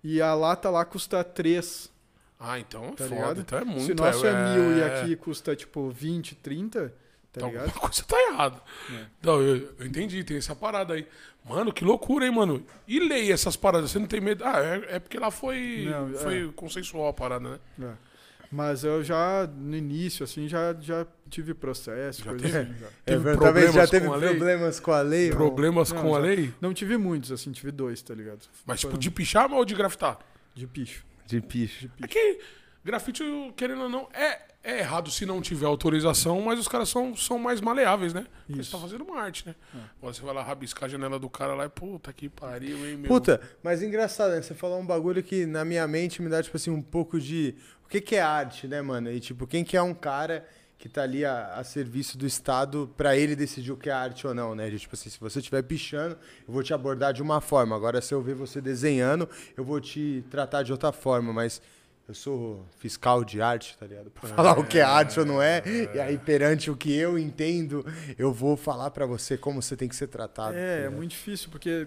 E 0.03 0.23
a 0.23 0.33
lata 0.33 0.71
lá 0.71 0.85
custa 0.85 1.25
três. 1.25 1.93
Ah, 2.39 2.59
então 2.61 2.85
é 2.85 2.91
Tá 2.93 3.05
foda. 3.05 3.15
ligado? 3.15 3.41
Então 3.41 3.59
é 3.59 3.65
muito. 3.65 3.85
Se 3.85 3.93
o 3.93 3.95
nosso 3.97 4.25
é, 4.27 4.55
mil 4.55 4.77
e 4.77 4.81
é- 4.81 5.01
aqui 5.01 5.17
custa 5.17 5.57
tipo 5.57 5.91
20, 5.91 6.37
30, 6.37 6.95
tá 7.35 7.41
Então, 7.41 7.49
ligado? 7.49 7.65
alguma 7.67 7.81
coisa 7.81 8.03
tá 8.05 8.17
errada. 8.31 8.63
É. 8.91 9.05
Não, 9.23 9.43
eu, 9.43 9.75
eu 9.79 9.87
entendi, 9.87 10.23
tem 10.25 10.37
essa 10.37 10.55
parada 10.55 10.95
aí. 10.95 11.07
Mano, 11.47 11.73
que 11.73 11.85
loucura, 11.85 12.25
hein, 12.25 12.33
mano? 12.33 12.65
E 12.89 12.99
lei 13.01 13.31
essas 13.31 13.55
paradas, 13.57 13.91
você 13.91 13.99
não 13.99 14.07
tem 14.07 14.21
medo? 14.21 14.43
Ah, 14.45 14.61
é, 14.61 14.97
é 14.97 14.99
porque 14.99 15.19
lá 15.19 15.31
foi, 15.31 15.87
Não, 15.91 16.09
foi 16.15 16.51
consensual 16.57 17.09
a 17.09 17.13
parada, 17.13 17.49
né? 17.51 17.59
É. 17.83 18.15
Mas 18.51 18.85
eu 18.85 19.03
já, 19.03 19.47
no 19.55 19.77
início, 19.77 20.23
assim, 20.23 20.47
já, 20.47 20.75
já 20.81 21.05
tive 21.29 21.53
processo, 21.55 22.23
Já 22.23 22.31
coisa 22.31 22.45
teve? 22.47 22.59
assim. 22.59 22.79
já. 22.81 22.87
É, 22.87 22.91
Teve 23.05 23.19
verdade, 23.25 23.45
talvez 23.45 23.67
já 23.67 23.73
problemas 23.87 23.91
teve 23.91 24.07
com 24.07 24.13
a 24.13 24.17
lei? 24.17 24.29
problemas 24.37 24.81
com 24.81 24.93
a 24.93 25.01
lei. 25.03 25.31
Problemas 25.31 25.93
Não, 25.93 26.03
com 26.03 26.15
a 26.15 26.21
já- 26.21 26.27
lei? 26.27 26.55
Não 26.61 26.73
tive 26.73 26.97
muitos, 26.97 27.33
assim, 27.33 27.51
tive 27.51 27.73
dois, 27.73 28.01
tá 28.01 28.15
ligado? 28.15 28.41
Mas, 28.65 28.81
tipo, 28.81 28.93
Foram 28.93 29.01
de 29.01 29.11
pichar 29.11 29.51
ou 29.53 29.65
de 29.65 29.75
grafitar? 29.75 30.19
De 30.55 30.67
picho. 30.69 31.05
De 31.27 31.41
picho. 31.41 31.81
De 31.81 31.89
picho. 31.89 32.05
É 32.05 32.07
que 32.07 32.39
Grafite, 32.85 33.25
querendo 33.57 33.85
ou 33.85 33.89
não, 33.89 34.09
é, 34.13 34.43
é 34.63 34.79
errado 34.81 35.11
se 35.11 35.25
não 35.25 35.41
tiver 35.41 35.67
autorização, 35.67 36.41
mas 36.43 36.59
os 36.59 36.69
caras 36.69 36.89
são, 36.89 37.17
são 37.17 37.39
mais 37.39 37.61
maleáveis, 37.61 38.13
né? 38.13 38.27
Porque 38.47 38.61
Isso. 38.61 38.71
você 38.71 38.77
tá 38.77 38.83
fazendo 38.83 39.05
uma 39.05 39.21
arte, 39.21 39.47
né? 39.47 39.55
É. 39.75 39.79
Você 40.03 40.21
vai 40.23 40.35
lá 40.35 40.43
rabiscar 40.43 40.85
a 40.85 40.89
janela 40.89 41.19
do 41.19 41.31
cara 41.31 41.55
lá 41.55 41.65
e, 41.65 41.69
puta 41.69 42.13
que 42.13 42.29
pariu, 42.29 42.87
hein, 42.87 42.97
meu? 42.97 43.09
Puta, 43.09 43.41
mas 43.63 43.83
engraçado, 43.83 44.33
né? 44.33 44.43
Você 44.43 44.55
falou 44.55 44.79
um 44.79 44.87
bagulho 44.87 45.23
que 45.23 45.47
na 45.47 45.65
minha 45.65 45.87
mente 45.89 46.21
me 46.21 46.29
dá, 46.29 46.43
tipo 46.43 46.57
assim, 46.57 46.71
um 46.71 46.83
pouco 46.83 47.19
de. 47.19 47.55
O 47.85 47.89
que, 47.89 48.01
que 48.01 48.17
é 48.17 48.21
arte, 48.21 48.67
né, 48.69 48.83
mano? 48.83 49.11
E, 49.11 49.21
tipo, 49.21 49.47
quem 49.47 49.65
que 49.65 49.77
é 49.77 49.83
um 49.83 49.95
cara 49.95 50.47
que 50.79 50.89
tá 50.89 51.03
ali 51.03 51.25
a, 51.25 51.55
a 51.55 51.65
serviço 51.65 52.19
do 52.19 52.27
Estado 52.27 52.93
pra 52.97 53.17
ele 53.17 53.35
decidir 53.35 53.73
o 53.73 53.77
que 53.77 53.89
é 53.89 53.93
arte 53.93 54.27
ou 54.27 54.35
não, 54.35 54.55
né? 54.55 54.71
Tipo 54.71 54.95
assim, 54.95 55.09
se 55.09 55.19
você 55.19 55.39
estiver 55.39 55.63
pichando, 55.63 56.19
eu 56.47 56.53
vou 56.53 56.63
te 56.63 56.75
abordar 56.75 57.15
de 57.15 57.23
uma 57.23 57.41
forma. 57.41 57.75
Agora, 57.75 58.03
se 58.03 58.13
eu 58.13 58.21
ver 58.21 58.35
você 58.35 58.61
desenhando, 58.61 59.27
eu 59.57 59.65
vou 59.65 59.81
te 59.81 60.23
tratar 60.31 60.63
de 60.63 60.73
outra 60.73 60.93
forma, 60.93 61.33
mas. 61.33 61.63
Eu 62.07 62.15
sou 62.15 62.67
fiscal 62.79 63.25
de 63.25 63.41
arte, 63.41 63.77
tá 63.79 63.87
ligado? 63.87 64.11
Pra 64.11 64.29
falar 64.35 64.59
o 64.59 64.65
que 64.65 64.79
é 64.79 64.83
arte 64.83 65.19
ou 65.19 65.25
não 65.25 65.41
é. 65.41 65.63
E 65.95 65.99
aí, 65.99 66.19
perante 66.19 66.71
o 66.71 66.77
que 66.77 66.95
eu 66.95 67.19
entendo, 67.19 67.85
eu 68.19 68.31
vou 68.33 68.57
falar 68.57 68.91
pra 68.91 69.07
você 69.07 69.39
como 69.39 69.63
você 69.63 69.75
tem 69.77 69.89
que 69.89 69.97
ser 69.97 70.09
tratado. 70.09 70.53
tá 70.53 70.59
É, 70.59 70.75
é 70.75 70.77
ligado? 70.83 70.93
muito 70.97 71.11
difícil, 71.13 71.49
porque 71.51 71.87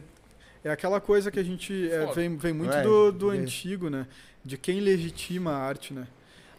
é 0.64 0.72
aquela 0.72 1.00
coisa 1.00 1.30
que 1.30 1.40
a 1.40 1.44
gente 1.44 1.90
é, 1.92 2.06
vem, 2.14 2.36
vem 2.36 2.52
muito 2.54 2.74
É, 2.74 2.82
do, 2.82 3.12
do 3.12 3.32
é. 3.32 3.38
antigo, 3.38 3.90
né? 3.92 4.08
De 4.44 4.58
quem 4.58 4.80
legitima 4.80 5.52
a 5.52 5.58
arte, 5.58 5.94
né? 5.94 6.08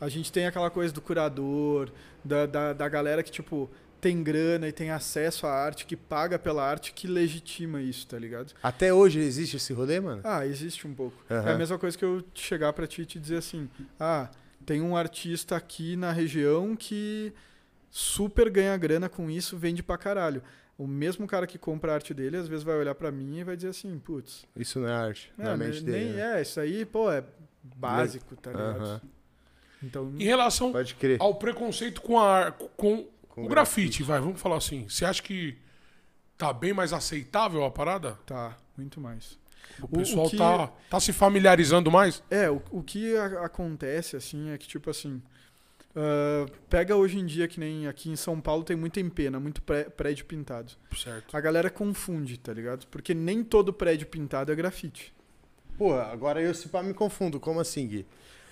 A 0.00 0.08
gente 0.08 0.30
tem 0.30 0.46
aquela 0.46 0.70
coisa 0.70 0.94
do 0.94 1.00
curador, 1.00 1.90
da, 2.24 2.46
da, 2.46 2.72
da 2.72 2.88
galera 2.88 3.24
que, 3.24 3.30
tipo, 3.32 3.68
tem 4.00 4.22
grana 4.22 4.68
e 4.68 4.72
tem 4.72 4.90
acesso 4.90 5.46
à 5.46 5.52
arte, 5.52 5.84
que 5.86 5.96
paga 5.96 6.38
pela 6.38 6.62
arte, 6.64 6.92
que 6.92 7.06
legitima 7.06 7.80
isso, 7.82 8.06
tá 8.06 8.18
ligado? 8.18 8.52
Até 8.62 8.92
hoje 8.94 9.18
existe 9.20 9.56
esse 9.56 9.72
rolê, 9.72 10.00
mano? 10.00 10.20
Ah, 10.24 10.46
existe 10.46 10.86
um 10.86 10.94
pouco. 10.94 11.16
É 11.28 11.34
Aham. 11.34 11.54
a 11.54 11.58
mesma 11.58 11.78
coisa 11.78 11.96
que 11.98 12.04
eu 12.04 12.22
chegar 12.34 12.72
pra 12.72 12.86
ti 12.86 13.02
e 13.02 13.06
te 13.06 13.18
dizer 13.18 13.36
assim: 13.38 13.68
ah, 13.98 14.28
tem 14.64 14.80
um 14.80 14.96
artista 14.96 15.56
aqui 15.56 15.96
na 15.96 16.12
região 16.12 16.76
que 16.76 17.32
super 17.90 18.50
ganha 18.50 18.76
grana 18.76 19.08
com 19.08 19.30
isso, 19.30 19.56
vende 19.56 19.82
pra 19.82 19.96
caralho. 19.98 20.42
O 20.76 20.86
mesmo 20.86 21.26
cara 21.26 21.46
que 21.46 21.58
compra 21.58 21.90
a 21.90 21.94
arte 21.96 22.14
dele, 22.14 22.36
às 22.36 22.46
vezes 22.46 22.62
vai 22.62 22.76
olhar 22.76 22.94
pra 22.94 23.10
mim 23.10 23.38
e 23.38 23.44
vai 23.44 23.56
dizer 23.56 23.68
assim, 23.70 23.98
putz, 23.98 24.44
Isso 24.54 24.78
não 24.78 24.88
é 24.88 24.92
arte. 24.92 25.32
é, 25.36 25.42
na 25.42 25.56
mente 25.56 25.82
nem 25.82 25.92
dele. 25.92 26.12
né? 26.12 26.38
é, 26.38 26.42
isso 26.42 26.60
aí, 26.60 26.84
pô, 26.84 27.10
é 27.10 27.24
básico, 27.76 28.36
tá 28.36 28.52
ligado? 28.52 28.80
Aham. 28.80 29.00
Então, 29.82 30.12
Em 30.16 30.24
relação 30.24 30.70
Pode 30.72 30.94
crer. 30.94 31.16
ao 31.20 31.34
preconceito 31.34 32.00
com, 32.00 32.18
a, 32.20 32.52
com, 32.52 33.06
Com 33.40 33.46
o 33.46 33.48
grafite, 33.48 34.02
vai, 34.02 34.20
vamos 34.20 34.40
falar 34.40 34.56
assim. 34.56 34.88
Você 34.88 35.04
acha 35.04 35.22
que 35.22 35.56
tá 36.36 36.52
bem 36.52 36.72
mais 36.72 36.92
aceitável 36.92 37.64
a 37.64 37.70
parada? 37.70 38.18
tá, 38.26 38.56
muito 38.76 39.00
mais. 39.00 39.38
O 39.80 39.84
o 39.84 39.88
pessoal 39.88 40.28
que- 40.30 40.36
tá, 40.36 40.68
tá 40.90 41.00
se 41.00 41.12
familiarizando 41.12 41.90
mais? 41.90 42.22
É, 42.30 42.50
o, 42.50 42.62
o 42.70 42.82
que 42.82 43.16
a- 43.16 43.44
acontece, 43.44 44.16
assim, 44.16 44.50
é 44.50 44.58
que, 44.58 44.66
tipo 44.66 44.88
assim, 44.90 45.22
ah, 45.94 46.46
pega 46.70 46.96
hoje 46.96 47.18
em 47.18 47.26
dia, 47.26 47.46
que 47.48 47.58
nem 47.60 47.86
aqui 47.86 48.08
em 48.10 48.16
São 48.16 48.40
Paulo 48.40 48.64
tem 48.64 48.76
muito 48.76 48.98
em 49.00 49.08
pena, 49.08 49.38
muito 49.38 49.60
pré- 49.62 49.84
prédio 49.84 50.24
pintado. 50.26 50.72
Certo. 50.96 51.36
A 51.36 51.40
galera 51.40 51.70
confunde, 51.70 52.38
tá 52.38 52.52
ligado? 52.52 52.86
Porque 52.86 53.14
nem 53.14 53.42
todo 53.44 53.72
prédio 53.72 54.06
pintado 54.06 54.50
é 54.52 54.54
grafite. 54.54 55.12
Pô, 55.76 55.94
agora 55.94 56.40
eu 56.42 56.52
se 56.54 56.68
pá 56.68 56.82
me 56.82 56.92
confundo. 56.94 57.38
Como 57.38 57.60
assim, 57.60 57.86
Gui? 57.86 58.06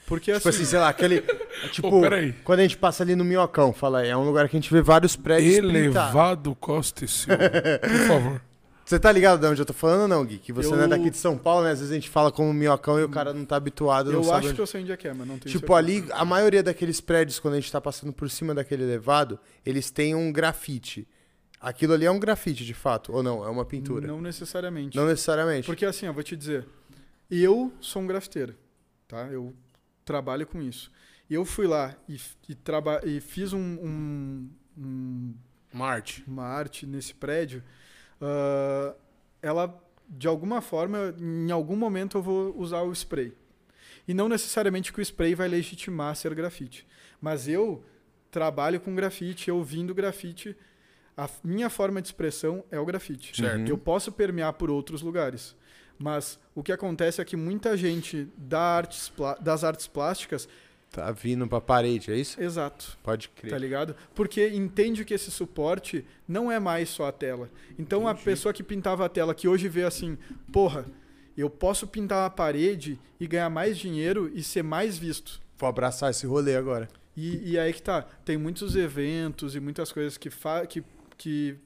Porque 0.07 0.33
Tipo 0.33 0.49
assim, 0.49 0.65
sei 0.65 0.79
lá, 0.79 0.89
aquele. 0.89 1.23
Tipo, 1.73 1.91
Pô, 1.91 2.01
quando 2.45 2.61
a 2.61 2.63
gente 2.63 2.77
passa 2.77 3.03
ali 3.03 3.17
no 3.17 3.25
Minhocão, 3.25 3.73
fala 3.73 4.01
aí, 4.01 4.09
é 4.09 4.17
um 4.17 4.25
lugar 4.25 4.49
que 4.49 4.57
a 4.57 4.61
gente 4.61 4.73
vê 4.73 4.81
vários 4.83 5.17
prédios 5.17 5.57
pintados. 5.57 5.75
Elevado 5.81 6.55
Costa 6.55 7.05
e 7.05 7.09
Silva. 7.09 7.39
Por 7.81 8.07
favor. 8.07 8.43
Você 8.87 9.01
tá 9.01 9.11
ligado 9.11 9.41
de 9.41 9.47
onde 9.49 9.61
eu 9.61 9.67
tô 9.67 9.73
falando 9.73 10.03
ou 10.03 10.07
não, 10.09 10.25
Gui? 10.25 10.39
Que 10.39 10.53
você 10.53 10.69
Eu- 10.73 10.77
não 10.77 10.85
é 10.85 10.87
daqui 10.87 11.11
de 11.11 11.17
São 11.17 11.37
Paulo, 11.37 11.65
né? 11.65 11.73
Às 11.73 11.81
vezes 11.81 11.91
a 11.91 11.97
gente 11.97 12.09
fala 12.09 12.31
como 12.31 12.55
Minhocão 12.55 13.01
e 13.01 13.03
o 13.03 13.09
cara 13.09 13.33
não 13.35 13.45
tá 13.45 13.57
habituado, 13.57 14.13
eu 14.13 14.21
acho 14.33 14.47
onde- 14.47 14.55
que 14.55 14.61
eu 14.61 14.67
sei 14.67 14.81
onde 14.83 14.93
é 14.93 14.97
que 14.97 15.09
é, 15.09 15.13
mas 15.13 15.27
não 15.27 15.39
tenho 15.41 15.51
Tipo, 15.51 15.75
certeza. 15.75 16.05
ali, 16.05 16.13
a 16.13 16.25
maioria 16.25 16.63
daqueles 16.63 17.01
prédios, 17.01 17.41
quando 17.41 17.55
a 17.55 17.57
gente 17.61 17.73
tá 17.73 17.81
passando 17.81 18.13
por 18.13 18.31
cima 18.31 18.55
daquele 18.55 18.85
elevado, 18.85 19.41
eles 19.65 19.91
têm 19.91 20.15
um 20.15 20.31
grafite. 20.31 21.05
Aquilo 21.61 21.95
ali 21.95 22.07
é 22.07 22.11
um 22.13 22.21
grafite, 22.21 22.65
de 22.65 22.75
fato, 22.75 23.13
ou 23.13 23.25
não? 23.25 23.45
É 23.45 23.49
uma 23.49 23.65
pintura? 23.65 24.07
Não 24.07 24.21
necessariamente. 24.21 24.97
Não 24.97 25.07
necessariamente. 25.09 25.67
Porque 25.67 25.85
assim, 25.85 26.07
eu 26.07 26.13
vou 26.15 26.23
te 26.23 26.37
dizer, 26.37 26.65
eu 27.29 27.73
sou 27.81 28.03
um 28.03 28.07
grafiteiro, 28.07 28.55
tá? 29.09 29.27
Eu 29.33 29.53
trabalho 30.07 30.47
com 30.47 30.63
isso. 30.63 30.91
Eu 31.29 31.45
fui 31.45 31.67
lá 31.67 31.95
e, 32.09 32.15
e, 32.49 32.57
e 33.17 33.21
fiz 33.21 33.53
um, 33.53 33.59
um- 33.59 34.51
um- 34.79 35.35
Marte. 35.75 36.25
uma 36.27 36.45
arte 36.45 36.87
nesse 36.87 37.13
prédio. 37.15 37.63
ah, 38.21 38.95
ela, 39.43 39.79
de 40.09 40.27
alguma 40.27 40.61
forma, 40.63 41.15
em 41.19 41.51
algum 41.51 41.77
momento 41.77 42.17
eu 42.17 42.23
vou 42.23 42.57
usar 42.59 42.83
o 42.83 42.93
spray. 42.93 43.33
E 44.09 44.15
não 44.15 44.29
necessariamente 44.29 44.93
que 44.93 45.01
o 45.01 45.03
spray 45.03 45.35
vai 45.35 45.49
legitimar 45.49 46.15
ser 46.17 46.33
grafite. 46.35 46.87
Mas 47.21 47.49
eu 47.49 47.85
trabalho 48.31 48.81
com 48.81 48.95
grafite, 48.95 49.49
eu 49.51 49.63
vim 49.63 49.85
do 49.85 49.95
grafite. 49.95 50.57
A 51.17 51.29
minha 51.43 51.69
forma 51.69 52.01
de 52.01 52.09
expressão 52.09 52.65
é 52.71 52.79
o 52.79 52.85
grafite. 52.87 53.37
Certo. 53.37 53.69
Eu 53.69 53.77
posso 53.79 54.13
permear 54.13 54.53
por 54.53 54.71
outros 54.71 55.03
lugares. 55.03 55.57
Mas 55.99 56.39
o 56.55 56.63
que 56.63 56.73
acontece 56.73 57.21
é 57.21 57.25
que 57.25 57.37
muita 57.37 57.77
gente 57.77 58.29
da 58.37 58.61
artes 58.61 59.13
das 59.41 59.65
artes 59.65 59.87
plásticas. 59.87 60.49
Tá 60.91 61.11
vindo 61.11 61.47
pra 61.47 61.61
parede, 61.61 62.13
é 62.13 62.17
isso? 62.17 62.41
Exato. 62.41 62.97
Pode 63.03 63.29
crer. 63.31 63.51
Tá 63.51 63.59
ligado? 63.59 63.97
Porque 64.15 64.49
entende 64.49 65.05
que 65.05 65.15
esse 65.15 65.31
suporte 65.31 66.05
não 66.27 66.51
é 66.51 66.59
mais 66.59 66.89
só 66.89 67.07
a 67.09 67.13
tela. 67.13 67.51
Então 67.79 68.07
a 68.07 68.15
pessoa 68.15 68.53
que 68.53 68.63
pintava 68.63 69.05
a 69.05 69.09
tela, 69.09 69.35
que 69.35 69.49
hoje 69.49 69.69
vê 69.69 69.83
assim, 69.83 70.17
porra, 70.53 70.87
eu 71.37 71.51
posso 71.51 71.87
pintar 71.87 72.27
a 72.27 72.31
parede 72.31 72.99
e 73.21 73.27
ganhar 73.27 73.51
mais 73.51 73.77
dinheiro 73.77 74.31
e 74.33 74.43
ser 74.43 74.63
mais 74.63 74.97
visto. 74.97 75.41
Vou 75.59 75.69
abraçar 75.69 76.11
esse 76.11 76.27
rolê 76.27 76.57
agora. 76.57 76.89
E, 77.17 77.53
e 77.53 77.59
aí 77.59 77.73
que 77.73 77.83
tá. 77.83 78.03
Tem 78.25 78.37
muitos 78.37 78.77
eventos 78.77 79.55
e 79.55 79.61
muitas 79.61 79.91
coisas 79.91 80.17
que, 80.17 80.31
fa 80.31 80.67
que, 80.67 80.85
que 81.17 81.57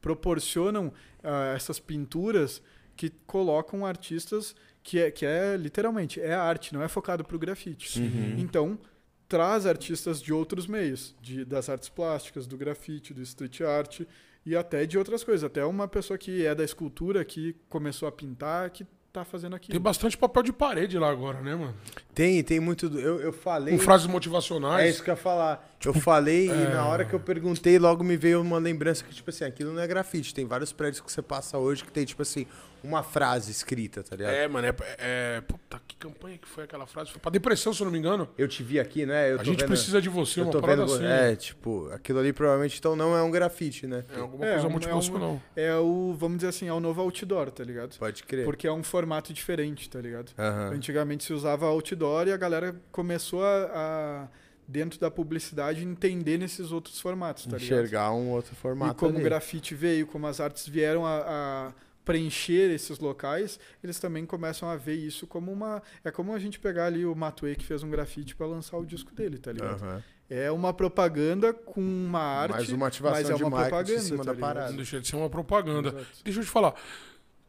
proporcionam 0.00 0.92
ah, 1.22 1.52
essas 1.54 1.78
pinturas 1.78 2.62
que 3.00 3.08
colocam 3.26 3.86
artistas 3.86 4.54
que 4.82 4.98
é, 4.98 5.10
que 5.10 5.24
é 5.24 5.56
literalmente 5.56 6.20
é 6.20 6.34
arte, 6.34 6.74
não 6.74 6.82
é 6.82 6.88
focado 6.88 7.24
pro 7.24 7.38
grafite. 7.38 7.98
Uhum. 7.98 8.34
Então 8.36 8.78
traz 9.26 9.64
artistas 9.64 10.20
de 10.20 10.34
outros 10.34 10.66
meios, 10.66 11.16
de, 11.22 11.42
das 11.42 11.70
artes 11.70 11.88
plásticas, 11.88 12.46
do 12.46 12.58
grafite, 12.58 13.14
do 13.14 13.22
street 13.22 13.62
art 13.62 14.02
e 14.44 14.54
até 14.54 14.84
de 14.84 14.98
outras 14.98 15.24
coisas. 15.24 15.42
Até 15.44 15.64
uma 15.64 15.88
pessoa 15.88 16.18
que 16.18 16.44
é 16.44 16.54
da 16.54 16.62
escultura 16.62 17.24
que 17.24 17.56
começou 17.70 18.06
a 18.06 18.12
pintar 18.12 18.68
que 18.68 18.86
tá 19.10 19.24
fazendo 19.24 19.56
aquilo. 19.56 19.72
Tem 19.72 19.80
bastante 19.80 20.16
papel 20.16 20.42
de 20.42 20.52
parede 20.52 20.98
lá 20.98 21.10
agora, 21.10 21.40
né, 21.40 21.54
mano? 21.54 21.74
Tem, 22.14 22.42
tem 22.44 22.60
muito. 22.60 22.88
do- 22.88 23.00
Eu, 23.00 23.18
eu 23.20 23.32
falei. 23.32 23.76
Com 23.76 23.82
frases 23.82 24.06
motivacionais. 24.06 24.84
É 24.84 24.90
isso 24.90 25.02
que 25.02 25.10
eu 25.10 25.14
ia 25.14 25.20
falar. 25.20 25.76
eu 25.84 25.94
falei 25.94 26.46
e 26.50 26.50
é. 26.50 26.74
na 26.74 26.86
hora 26.86 27.04
que 27.04 27.14
eu 27.14 27.20
perguntei, 27.20 27.78
logo 27.78 28.04
me 28.04 28.16
veio 28.16 28.40
uma 28.40 28.58
lembrança 28.58 29.02
que, 29.04 29.14
tipo 29.14 29.30
assim, 29.30 29.44
aquilo 29.44 29.72
não 29.72 29.80
é 29.80 29.86
grafite. 29.86 30.34
Tem 30.34 30.44
vários 30.44 30.72
prédios 30.72 31.00
que 31.00 31.10
você 31.10 31.22
passa 31.22 31.58
hoje 31.58 31.84
que 31.84 31.90
tem, 31.92 32.04
tipo 32.04 32.22
assim, 32.22 32.46
uma 32.82 33.02
frase 33.02 33.50
escrita, 33.50 34.02
tá 34.02 34.16
ligado? 34.16 34.32
É, 34.32 34.48
mano, 34.48 34.66
é, 34.68 34.74
é. 34.98 35.40
Puta, 35.42 35.80
que 35.86 35.96
campanha 35.96 36.38
que 36.38 36.48
foi 36.48 36.64
aquela 36.64 36.86
frase? 36.86 37.10
Foi 37.10 37.20
pra 37.20 37.30
depressão, 37.30 37.72
se 37.72 37.80
eu 37.80 37.84
não 37.84 37.92
me 37.92 37.98
engano. 37.98 38.28
Eu 38.38 38.48
te 38.48 38.62
vi 38.62 38.80
aqui, 38.80 39.04
né? 39.06 39.30
Eu 39.32 39.36
a 39.36 39.38
tô 39.38 39.44
gente 39.44 39.60
vendo, 39.60 39.68
precisa 39.68 40.00
de 40.00 40.08
você, 40.08 40.40
eu 40.40 40.44
uma 40.44 40.52
tô 40.52 40.60
parada 40.60 40.86
vendo. 40.86 40.94
assim. 40.96 41.04
É, 41.04 41.36
tipo, 41.36 41.88
aquilo 41.92 42.18
ali 42.18 42.32
provavelmente 42.32 42.78
então 42.78 42.94
não 42.96 43.16
é 43.16 43.22
um 43.22 43.30
grafite, 43.30 43.86
né? 43.86 44.04
É 44.16 44.20
alguma 44.20 44.46
É, 44.46 44.52
coisa 44.52 44.68
um- 44.68 44.90
é 44.90 44.94
um-. 44.94 45.40
É 45.56 45.74
o, 45.76 46.14
vamos 46.18 46.38
dizer 46.38 46.48
assim, 46.48 46.68
é 46.68 46.72
o 46.72 46.80
novo 46.80 47.00
outdoor, 47.00 47.50
tá 47.50 47.62
ligado? 47.64 47.96
Pode 47.98 48.22
crer. 48.24 48.44
Porque 48.44 48.66
é 48.66 48.72
um 48.72 48.82
formato 48.82 49.32
diferente, 49.32 49.88
tá 49.88 50.00
ligado? 50.00 50.32
Antigamente 50.72 51.24
se 51.24 51.32
usava 51.32 51.66
outdoor 51.66 52.28
e 52.28 52.32
a 52.32 52.36
galera 52.36 52.74
começou 52.92 53.44
a, 53.44 53.70
a, 53.74 54.28
dentro 54.66 54.98
da 55.00 55.10
publicidade, 55.10 55.84
entender 55.84 56.38
nesses 56.38 56.72
outros 56.72 57.00
formatos, 57.00 57.44
tá 57.44 57.56
ligado? 57.56 57.62
Enxergar 57.64 58.12
um 58.12 58.30
outro 58.30 58.54
formato. 58.54 58.92
E 58.92 58.94
como 58.94 59.18
o 59.18 59.22
grafite 59.22 59.74
veio, 59.74 60.06
como 60.06 60.26
as 60.26 60.40
artes 60.40 60.66
vieram 60.68 61.04
a, 61.04 61.18
a 61.18 61.72
preencher 62.10 62.70
esses 62.72 62.98
locais, 62.98 63.58
eles 63.82 63.98
também 63.98 64.26
começam 64.26 64.68
a 64.68 64.76
ver 64.76 64.94
isso 64.94 65.26
como 65.26 65.52
uma. 65.52 65.82
É 66.04 66.10
como 66.10 66.32
a 66.34 66.38
gente 66.38 66.58
pegar 66.58 66.86
ali 66.86 67.04
o 67.06 67.14
Matue 67.14 67.56
que 67.56 67.64
fez 67.64 67.82
um 67.82 67.90
grafite 67.90 68.34
para 68.34 68.46
lançar 68.46 68.76
o 68.76 68.84
disco 68.84 69.14
dele, 69.14 69.38
tá 69.38 69.52
ligado? 69.52 69.82
Aham. 69.82 70.02
É 70.28 70.50
uma 70.50 70.72
propaganda 70.72 71.52
com 71.52 71.80
uma 71.80 72.20
arte. 72.20 72.52
Mais 72.52 72.70
uma 72.70 72.86
ativação 72.86 73.20
mas 73.22 73.30
é 73.30 73.34
de 73.34 73.42
uma 73.42 73.56
propaganda, 73.62 73.94
em 73.94 73.98
cima 74.00 74.24
tá 74.24 74.32
da 74.32 74.38
parada. 74.38 74.68
Não 74.70 74.76
deixa 74.76 75.00
de 75.00 75.08
ser 75.08 75.16
uma 75.16 75.28
propaganda. 75.28 75.88
Exato. 75.88 76.06
Deixa 76.24 76.40
eu 76.40 76.44
te 76.44 76.50
falar. 76.50 76.74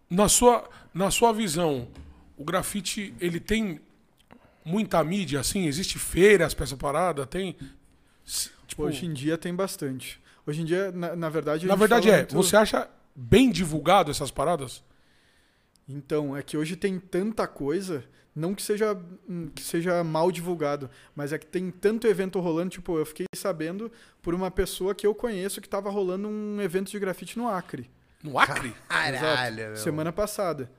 Na 0.10 0.28
sua, 0.28 0.68
na 0.94 1.12
sua 1.12 1.32
visão, 1.32 1.88
o 2.36 2.44
grafite, 2.44 3.14
ele 3.20 3.40
tem 3.40 3.80
muita 4.66 5.04
mídia, 5.04 5.40
assim? 5.40 5.68
Existe 5.68 6.00
feiras 6.00 6.54
pra 6.54 6.64
essa 6.64 6.76
parada? 6.76 7.26
Tem. 7.26 7.56
Tipo, 8.68 8.84
Hoje 8.84 9.06
em 9.06 9.14
dia 9.14 9.38
tem 9.38 9.54
bastante. 9.54 10.20
Hoje 10.46 10.62
em 10.62 10.66
dia, 10.66 10.92
na, 10.92 11.16
na 11.16 11.30
verdade. 11.30 11.66
a 11.66 11.68
na 11.70 11.76
verdade 11.76 12.10
é, 12.10 12.18
muito- 12.18 12.34
você 12.36 12.56
acha 12.56 12.90
bem 13.16 13.50
divulgado 13.52 14.12
essas 14.12 14.32
paradas? 14.32 14.84
Então, 15.88 16.36
é 16.36 16.42
que 16.42 16.58
hoje 16.58 16.76
tem 16.76 17.00
tanta 17.00 17.48
coisa, 17.48 18.04
não 18.36 18.56
que 18.56 18.62
seja, 18.62 18.98
hum, 19.28 19.50
que 19.54 19.62
seja 19.62 20.04
mal 20.04 20.32
divulgado, 20.32 20.90
mas 21.16 21.34
é 21.34 21.38
que 21.38 21.46
tem 21.46 21.70
tanto 21.70 22.08
evento 22.08 22.40
rolando. 22.40 22.70
Tipo, 22.70 22.98
eu 22.98 23.06
fiquei 23.06 23.26
sabendo 23.36 23.92
por 24.22 24.34
uma 24.34 24.50
pessoa 24.50 24.96
que 24.96 25.06
eu 25.06 25.14
conheço 25.14 25.60
que 25.60 25.68
estava 25.68 25.90
rolando 25.90 26.28
um 26.28 26.62
evento 26.62 26.92
de 26.92 27.00
grafite 27.00 27.38
no 27.38 27.48
Acre. 27.48 27.90
No 28.24 28.38
Acre? 28.38 28.74
Caralho. 28.88 29.76
Semana 29.78 30.12
passada. 30.14 30.72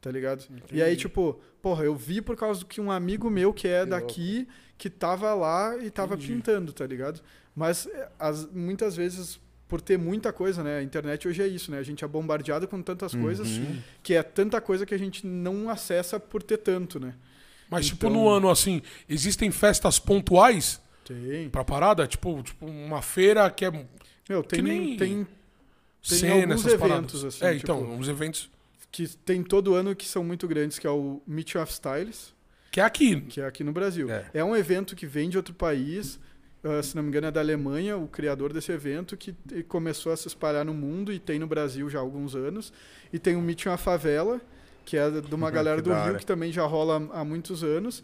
Tá 0.00 0.10
ligado? 0.10 0.44
E 0.70 0.80
aí, 0.80 0.96
tipo, 0.96 1.40
porra, 1.60 1.84
eu 1.84 1.96
vi 1.96 2.22
por 2.22 2.36
causa 2.36 2.60
do 2.60 2.66
que 2.66 2.80
um 2.80 2.92
amigo 2.92 3.28
meu 3.28 3.52
que 3.52 3.66
é 3.66 3.82
Que 3.82 3.90
daqui, 3.90 4.48
que 4.78 4.88
tava 4.88 5.34
lá 5.34 5.76
e 5.78 5.90
tava 5.90 6.14
Entendi. 6.14 6.32
pintando, 6.32 6.72
tá 6.72 6.86
ligado? 6.86 7.20
Mas 7.56 7.86
é, 7.86 8.08
as, 8.18 8.46
muitas 8.52 8.94
vezes, 8.94 9.40
por 9.68 9.80
ter 9.80 9.98
muita 9.98 10.32
coisa, 10.32 10.62
né? 10.62 10.78
A 10.78 10.82
internet 10.82 11.26
hoje 11.26 11.42
é 11.42 11.46
isso, 11.48 11.70
né? 11.70 11.78
A 11.78 11.82
gente 11.82 12.04
é 12.04 12.08
bombardeado 12.08 12.68
com 12.68 12.80
tantas 12.82 13.14
coisas 13.14 13.48
Uhum. 13.58 13.78
que 14.02 14.14
é 14.14 14.22
tanta 14.22 14.60
coisa 14.60 14.86
que 14.86 14.94
a 14.94 14.98
gente 14.98 15.26
não 15.26 15.68
acessa 15.68 16.20
por 16.20 16.42
ter 16.42 16.58
tanto, 16.58 17.00
né? 17.00 17.14
Mas, 17.68 17.86
tipo, 17.86 18.06
Então- 18.06 18.10
no 18.22 18.28
ano, 18.28 18.48
assim, 18.48 18.80
existem 19.08 19.50
festas 19.50 19.98
pontuais 19.98 20.80
Tem. 21.04 21.48
pra 21.50 21.64
parada? 21.64 22.06
Tipo, 22.06 22.40
tipo 22.42 22.64
uma 22.66 23.02
feira 23.02 23.50
que 23.50 23.64
é 23.64 23.86
Meu, 24.28 24.42
tem, 24.42 24.58
Que 24.58 24.62
nem- 24.68 24.96
tem 24.96 25.26
Tem 26.08 26.18
cena, 26.18 26.34
alguns 26.34 26.66
eventos, 26.66 26.80
paradas. 26.80 27.24
assim, 27.24 27.44
é, 27.44 27.52
tipo- 27.54 27.62
então, 27.64 27.92
uns 27.92 28.08
eventos 28.08 28.50
que 28.90 29.06
tem 29.24 29.40
todo 29.42 29.74
ano 29.76 29.94
que 29.94 30.04
são 30.04 30.24
muito 30.24 30.48
grandes, 30.48 30.80
que 30.80 30.86
é 30.86 30.90
o 30.90 31.22
Meet 31.24 31.54
of 31.54 31.72
Styles, 31.72 32.34
que 32.72 32.80
é 32.80 32.82
aqui. 32.82 33.20
que 33.20 33.40
é 33.40 33.46
aqui 33.46 33.62
no 33.62 33.72
Brasil. 33.72 34.10
É. 34.10 34.26
É, 34.34 34.42
um 34.44 34.56
evento 34.56 34.96
que 34.96 35.06
vem 35.06 35.28
de 35.30 35.36
outro 35.36 35.54
país, 35.54 36.18
ah, 36.70 36.82
se 36.82 36.96
não 36.96 37.02
me 37.02 37.08
engano 37.08 37.26
é 37.26 37.30
da 37.30 37.40
Alemanha, 37.40 37.96
o 37.96 38.08
criador 38.08 38.52
desse 38.52 38.72
evento, 38.72 39.16
que 39.16 39.34
começou 39.68 40.12
a 40.12 40.16
se 40.16 40.28
espalhar 40.28 40.64
no 40.64 40.74
mundo 40.74 41.12
e 41.12 41.18
tem 41.18 41.38
no 41.38 41.46
Brasil 41.46 41.88
já 41.88 41.98
há 41.98 42.02
alguns 42.02 42.34
anos. 42.34 42.72
E 43.12 43.18
tem 43.18 43.36
o 43.36 43.40
Meet 43.40 43.66
of 43.66 43.82
Favela, 43.82 44.40
que 44.84 44.96
é 44.96 45.10
de 45.10 45.34
uma 45.34 45.50
galera 45.52 45.80
do 45.82 45.92
Rio, 45.92 46.16
que 46.16 46.26
também 46.26 46.52
já 46.52 46.64
rola 46.64 47.08
há 47.12 47.24
muitos 47.24 47.62
anos. 47.62 48.02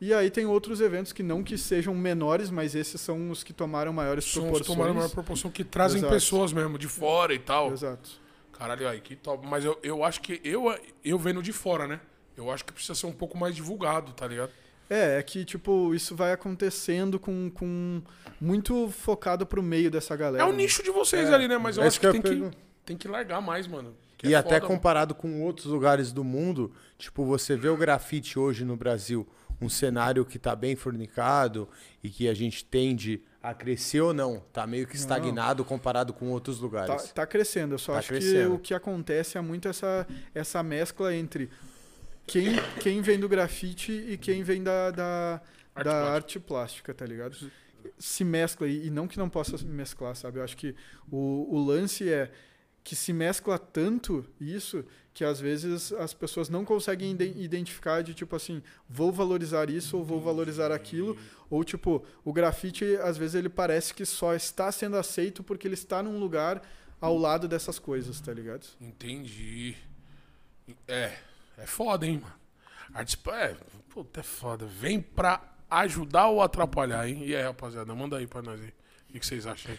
E 0.00 0.12
aí 0.12 0.28
tem 0.28 0.44
outros 0.44 0.80
eventos 0.80 1.12
que 1.12 1.22
não 1.22 1.42
que 1.42 1.56
sejam 1.56 1.94
menores, 1.94 2.50
mas 2.50 2.74
esses 2.74 3.00
são 3.00 3.30
os 3.30 3.42
que 3.42 3.52
tomaram 3.52 3.92
maiores 3.92 4.24
São 4.24 4.42
os 4.42 4.44
que 4.44 4.50
proporções. 4.50 4.76
tomaram 4.76 4.94
maior 4.94 5.10
proporção 5.10 5.50
que 5.50 5.64
trazem 5.64 5.98
Exato. 5.98 6.12
pessoas 6.12 6.52
mesmo, 6.52 6.78
de 6.78 6.88
fora 6.88 7.32
e 7.32 7.38
tal. 7.38 7.72
Exato. 7.72 8.10
Caralho, 8.52 8.88
aí, 8.88 9.00
que 9.00 9.16
top. 9.16 9.46
Mas 9.46 9.64
eu, 9.64 9.78
eu 9.82 10.04
acho 10.04 10.20
que 10.20 10.40
eu, 10.44 10.76
eu 11.04 11.18
vendo 11.18 11.42
de 11.42 11.52
fora, 11.52 11.86
né? 11.86 12.00
Eu 12.36 12.50
acho 12.50 12.64
que 12.64 12.72
precisa 12.72 12.94
ser 12.94 13.06
um 13.06 13.12
pouco 13.12 13.38
mais 13.38 13.54
divulgado, 13.54 14.12
tá 14.12 14.26
ligado? 14.26 14.50
É, 14.88 15.18
é 15.18 15.22
que, 15.22 15.44
tipo, 15.44 15.94
isso 15.94 16.14
vai 16.14 16.32
acontecendo 16.32 17.18
com, 17.18 17.50
com 17.50 18.02
muito 18.40 18.88
focado 18.90 19.46
pro 19.46 19.62
meio 19.62 19.90
dessa 19.90 20.14
galera. 20.16 20.42
É 20.44 20.46
o 20.46 20.50
né? 20.52 20.58
nicho 20.58 20.82
de 20.82 20.90
vocês 20.90 21.28
É, 21.28 21.34
ali, 21.34 21.48
né? 21.48 21.56
Mas 21.58 21.76
eu 21.76 21.82
é 21.82 21.86
acho 21.86 21.98
que, 22.00 22.10
que 22.10 22.16
eu 22.18 22.22
tem, 22.22 22.50
que 22.50 22.56
tem 22.84 22.96
que 22.96 23.08
largar 23.08 23.40
mais, 23.40 23.66
mano. 23.66 23.94
Que 24.18 24.28
E 24.28 24.34
é 24.34 24.36
até 24.36 24.60
foda, 24.60 24.66
comparado 24.66 25.14
com 25.14 25.42
outros 25.42 25.66
lugares 25.66 26.12
do 26.12 26.22
mundo, 26.22 26.72
tipo, 26.98 27.24
você 27.24 27.56
vê 27.56 27.68
o 27.68 27.76
grafite 27.76 28.38
hoje 28.38 28.64
no 28.64 28.76
Brasil, 28.76 29.26
um 29.60 29.68
cenário 29.68 30.24
que 30.24 30.38
tá 30.38 30.54
bem 30.54 30.76
fornicado 30.76 31.68
e 32.02 32.08
que 32.10 32.28
a 32.28 32.34
gente 32.34 32.64
tende 32.64 33.22
a 33.42 33.52
crescer 33.54 34.00
ou 34.00 34.12
não? 34.14 34.42
Tá 34.52 34.66
meio 34.66 34.86
que 34.86 34.96
estagnado 34.96 35.64
comparado 35.64 36.12
com 36.12 36.30
outros 36.30 36.56
Tá, 36.58 36.62
lugares. 36.62 37.12
tá 37.12 37.26
crescendo. 37.26 37.74
Eu 37.74 37.78
só 37.78 37.92
Tá 37.92 37.98
acho 37.98 38.08
crescendo. 38.08 38.50
que 38.50 38.54
o 38.54 38.58
que 38.58 38.74
acontece 38.74 39.36
é 39.36 39.40
muito 39.40 39.68
essa, 39.68 40.06
essa 40.34 40.62
mescla 40.62 41.14
entre 41.14 41.50
quem, 42.26 42.54
quem 42.80 43.00
vem 43.02 43.18
do 43.18 43.28
grafite 43.28 43.92
e 43.92 44.16
quem 44.16 44.42
vem 44.42 44.62
da, 44.62 44.90
da, 44.90 45.42
Arte 45.74 45.84
da 45.84 45.90
plástica. 45.92 46.14
arte 46.14 46.40
plástica, 46.40 46.94
tá 46.94 47.06
ligado? 47.06 47.36
Se 47.98 48.24
mescla 48.24 48.66
e, 48.66 48.90
não 48.90 49.06
que 49.06 49.18
não 49.18 49.28
possa 49.28 49.58
se 49.58 49.64
mesclar, 49.66 50.14
sabe? 50.16 50.38
Eu 50.38 50.44
acho 50.44 50.56
que 50.56 50.74
o, 51.10 51.46
o 51.54 51.64
lance 51.64 52.10
é 52.10 52.30
que 52.82 52.94
se 52.96 53.12
mescla 53.12 53.58
tanto 53.58 54.24
isso 54.40 54.84
que 55.12 55.24
às 55.24 55.40
vezes 55.40 55.92
as 55.92 56.12
pessoas 56.12 56.48
não 56.48 56.64
conseguem 56.64 57.12
ide- 57.12 57.34
identificar 57.36 58.02
de 58.02 58.12
tipo 58.14 58.34
assim, 58.34 58.62
vou 58.88 59.12
valorizar 59.12 59.70
isso 59.70 59.96
ou 59.96 60.04
vou 60.04 60.20
valorizar 60.20 60.72
aquilo, 60.72 61.16
ou 61.48 61.62
tipo, 61.62 62.04
o 62.24 62.32
grafite 62.32 62.84
às 62.96 63.16
vezes 63.16 63.36
ele 63.36 63.48
parece 63.48 63.94
que 63.94 64.04
só 64.04 64.34
está 64.34 64.72
sendo 64.72 64.96
aceito 64.96 65.42
porque 65.42 65.68
ele 65.68 65.74
está 65.74 66.02
num 66.02 66.18
lugar 66.18 66.62
ao 67.00 67.16
lado 67.16 67.46
dessas 67.46 67.78
coisas, 67.78 68.20
tá 68.20 68.32
ligado? 68.34 68.66
Entendi. 68.80 69.76
É, 70.88 71.16
é 71.58 71.66
foda, 71.66 72.06
hein, 72.06 72.20
mano. 72.22 72.34
Artes, 72.92 73.18
é, 73.32 73.54
puta, 73.88 74.20
é 74.20 74.22
foda. 74.22 74.66
Vem 74.66 75.00
pra 75.00 75.40
ajudar 75.70 76.28
ou 76.28 76.42
atrapalhar, 76.42 77.08
hein? 77.08 77.22
E 77.24 77.34
aí, 77.34 77.42
rapaziada, 77.42 77.94
manda 77.94 78.16
aí 78.16 78.26
pra 78.26 78.42
nós 78.42 78.60
aí. 78.60 78.72
O 79.10 79.18
que 79.18 79.26
vocês 79.26 79.46
acham 79.46 79.72
aí? 79.72 79.78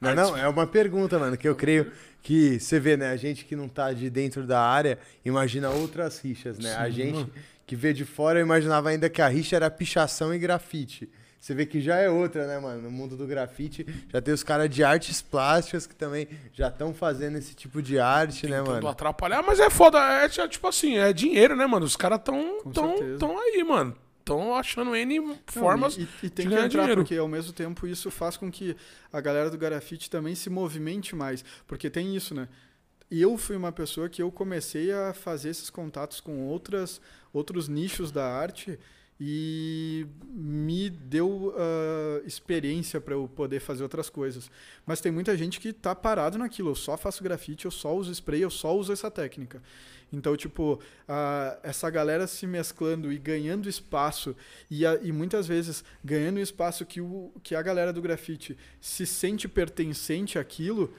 Não, 0.00 0.14
não, 0.14 0.36
é 0.36 0.46
uma 0.48 0.66
pergunta, 0.66 1.18
mano, 1.18 1.36
que 1.36 1.48
eu 1.48 1.54
creio 1.54 1.90
que 2.22 2.58
você 2.60 2.78
vê, 2.78 2.96
né? 2.96 3.10
A 3.10 3.16
gente 3.16 3.44
que 3.44 3.56
não 3.56 3.68
tá 3.68 3.92
de 3.92 4.10
dentro 4.10 4.46
da 4.46 4.60
área 4.60 4.98
imagina 5.24 5.70
outras 5.70 6.18
rixas, 6.18 6.58
né? 6.58 6.74
a 6.76 6.86
Sim, 6.86 6.92
gente 6.92 7.14
mano. 7.14 7.32
que 7.66 7.76
vê 7.76 7.92
de 7.92 8.04
fora 8.04 8.40
imaginava 8.40 8.90
ainda 8.90 9.08
que 9.08 9.22
a 9.22 9.28
rixa 9.28 9.56
era 9.56 9.70
pichação 9.70 10.34
e 10.34 10.38
grafite. 10.38 11.08
Você 11.46 11.54
vê 11.54 11.64
que 11.64 11.80
já 11.80 11.94
é 11.96 12.10
outra, 12.10 12.44
né, 12.44 12.58
mano? 12.58 12.82
No 12.82 12.90
mundo 12.90 13.16
do 13.16 13.24
grafite 13.24 13.86
já 14.12 14.20
tem 14.20 14.34
os 14.34 14.42
caras 14.42 14.68
de 14.68 14.82
artes 14.82 15.22
plásticas 15.22 15.86
que 15.86 15.94
também 15.94 16.26
já 16.52 16.66
estão 16.66 16.92
fazendo 16.92 17.38
esse 17.38 17.54
tipo 17.54 17.80
de 17.80 18.00
arte, 18.00 18.48
né, 18.48 18.58
Tentando 18.58 18.74
mano? 18.74 18.88
atrapalhar, 18.88 19.44
mas 19.44 19.60
é 19.60 19.70
foda. 19.70 19.96
É 19.96 20.24
é 20.24 20.48
tipo 20.48 20.66
assim, 20.66 20.96
é 20.98 21.12
dinheiro, 21.12 21.54
né, 21.54 21.64
mano? 21.64 21.86
Os 21.86 21.94
caras 21.94 22.20
tão, 22.24 22.60
Com 22.64 22.72
tão, 22.72 22.96
certeza. 22.96 23.18
tão 23.20 23.38
aí, 23.38 23.62
mano. 23.62 23.96
Tão 24.24 24.56
achando 24.56 24.96
N 24.96 25.20
Não, 25.20 25.38
formas. 25.46 25.96
e, 25.96 26.00
e- 26.00 26.08
e 26.24 26.30
tem 26.30 26.46
de 26.46 26.50
que 26.50 26.54
ganhar 26.56 26.66
entrar, 26.66 26.80
dinheiro. 26.82 27.02
porque 27.02 27.16
ao 27.16 27.28
mesmo 27.28 27.52
tempo 27.52 27.86
isso 27.86 28.10
faz 28.10 28.36
com 28.36 28.50
que 28.50 28.76
a 29.12 29.20
galera 29.20 29.48
do 29.48 29.56
grafite 29.56 30.10
também 30.10 30.34
se 30.34 30.50
movimente 30.50 31.14
mais. 31.14 31.44
Porque 31.64 31.88
tem 31.88 32.16
isso, 32.16 32.34
né? 32.34 32.48
Eu 33.08 33.38
fui 33.38 33.54
uma 33.54 33.70
pessoa 33.70 34.08
que 34.08 34.20
eu 34.20 34.32
comecei 34.32 34.92
a 34.92 35.14
fazer 35.14 35.50
esses 35.50 35.70
contatos 35.70 36.18
com 36.20 36.44
outras, 36.48 37.00
outros 37.32 37.68
nichos 37.68 38.10
da 38.10 38.26
arte 38.26 38.76
e 39.20 40.06
me 40.28 40.90
deu 40.90 41.54
ah, 41.56 42.20
experiência 42.26 43.00
para 43.00 43.14
eu 43.14 43.28
poder 43.34 43.60
fazer 43.60 43.82
outras 43.82 44.10
coisas. 44.10 44.50
Mas 44.84 45.00
tem 45.00 45.10
muita 45.10 45.36
gente 45.36 45.58
que 45.60 45.72
tá 45.72 45.94
parado 45.94 46.36
naquilo. 46.38 46.70
Eu 46.70 46.74
só 46.74 46.96
faço 46.96 47.22
grafite, 47.24 47.64
eu 47.64 47.70
só 47.70 47.94
uso 47.96 48.12
spray, 48.12 48.42
eu 48.42 48.50
só 48.50 48.76
uso 48.76 48.92
essa 48.92 49.10
técnica. 49.10 49.62
Então, 50.12 50.36
tipo, 50.36 50.80
a- 51.08 51.58
essa 51.62 51.90
galera 51.90 52.26
se 52.26 52.46
mesclando 52.46 53.12
e 53.12 53.18
ganhando 53.18 53.68
espaço, 53.68 54.36
e, 54.70 54.84
e 54.84 55.10
muitas 55.12 55.46
vezes 55.46 55.82
ganhando 56.04 56.38
espaço 56.38 56.84
que, 56.86 57.00
o, 57.00 57.32
que 57.42 57.54
a 57.54 57.62
galera 57.62 57.92
do 57.92 58.00
grafite 58.00 58.56
se 58.80 59.04
sente 59.04 59.48
pertencente 59.48 60.38
àquilo 60.38 60.92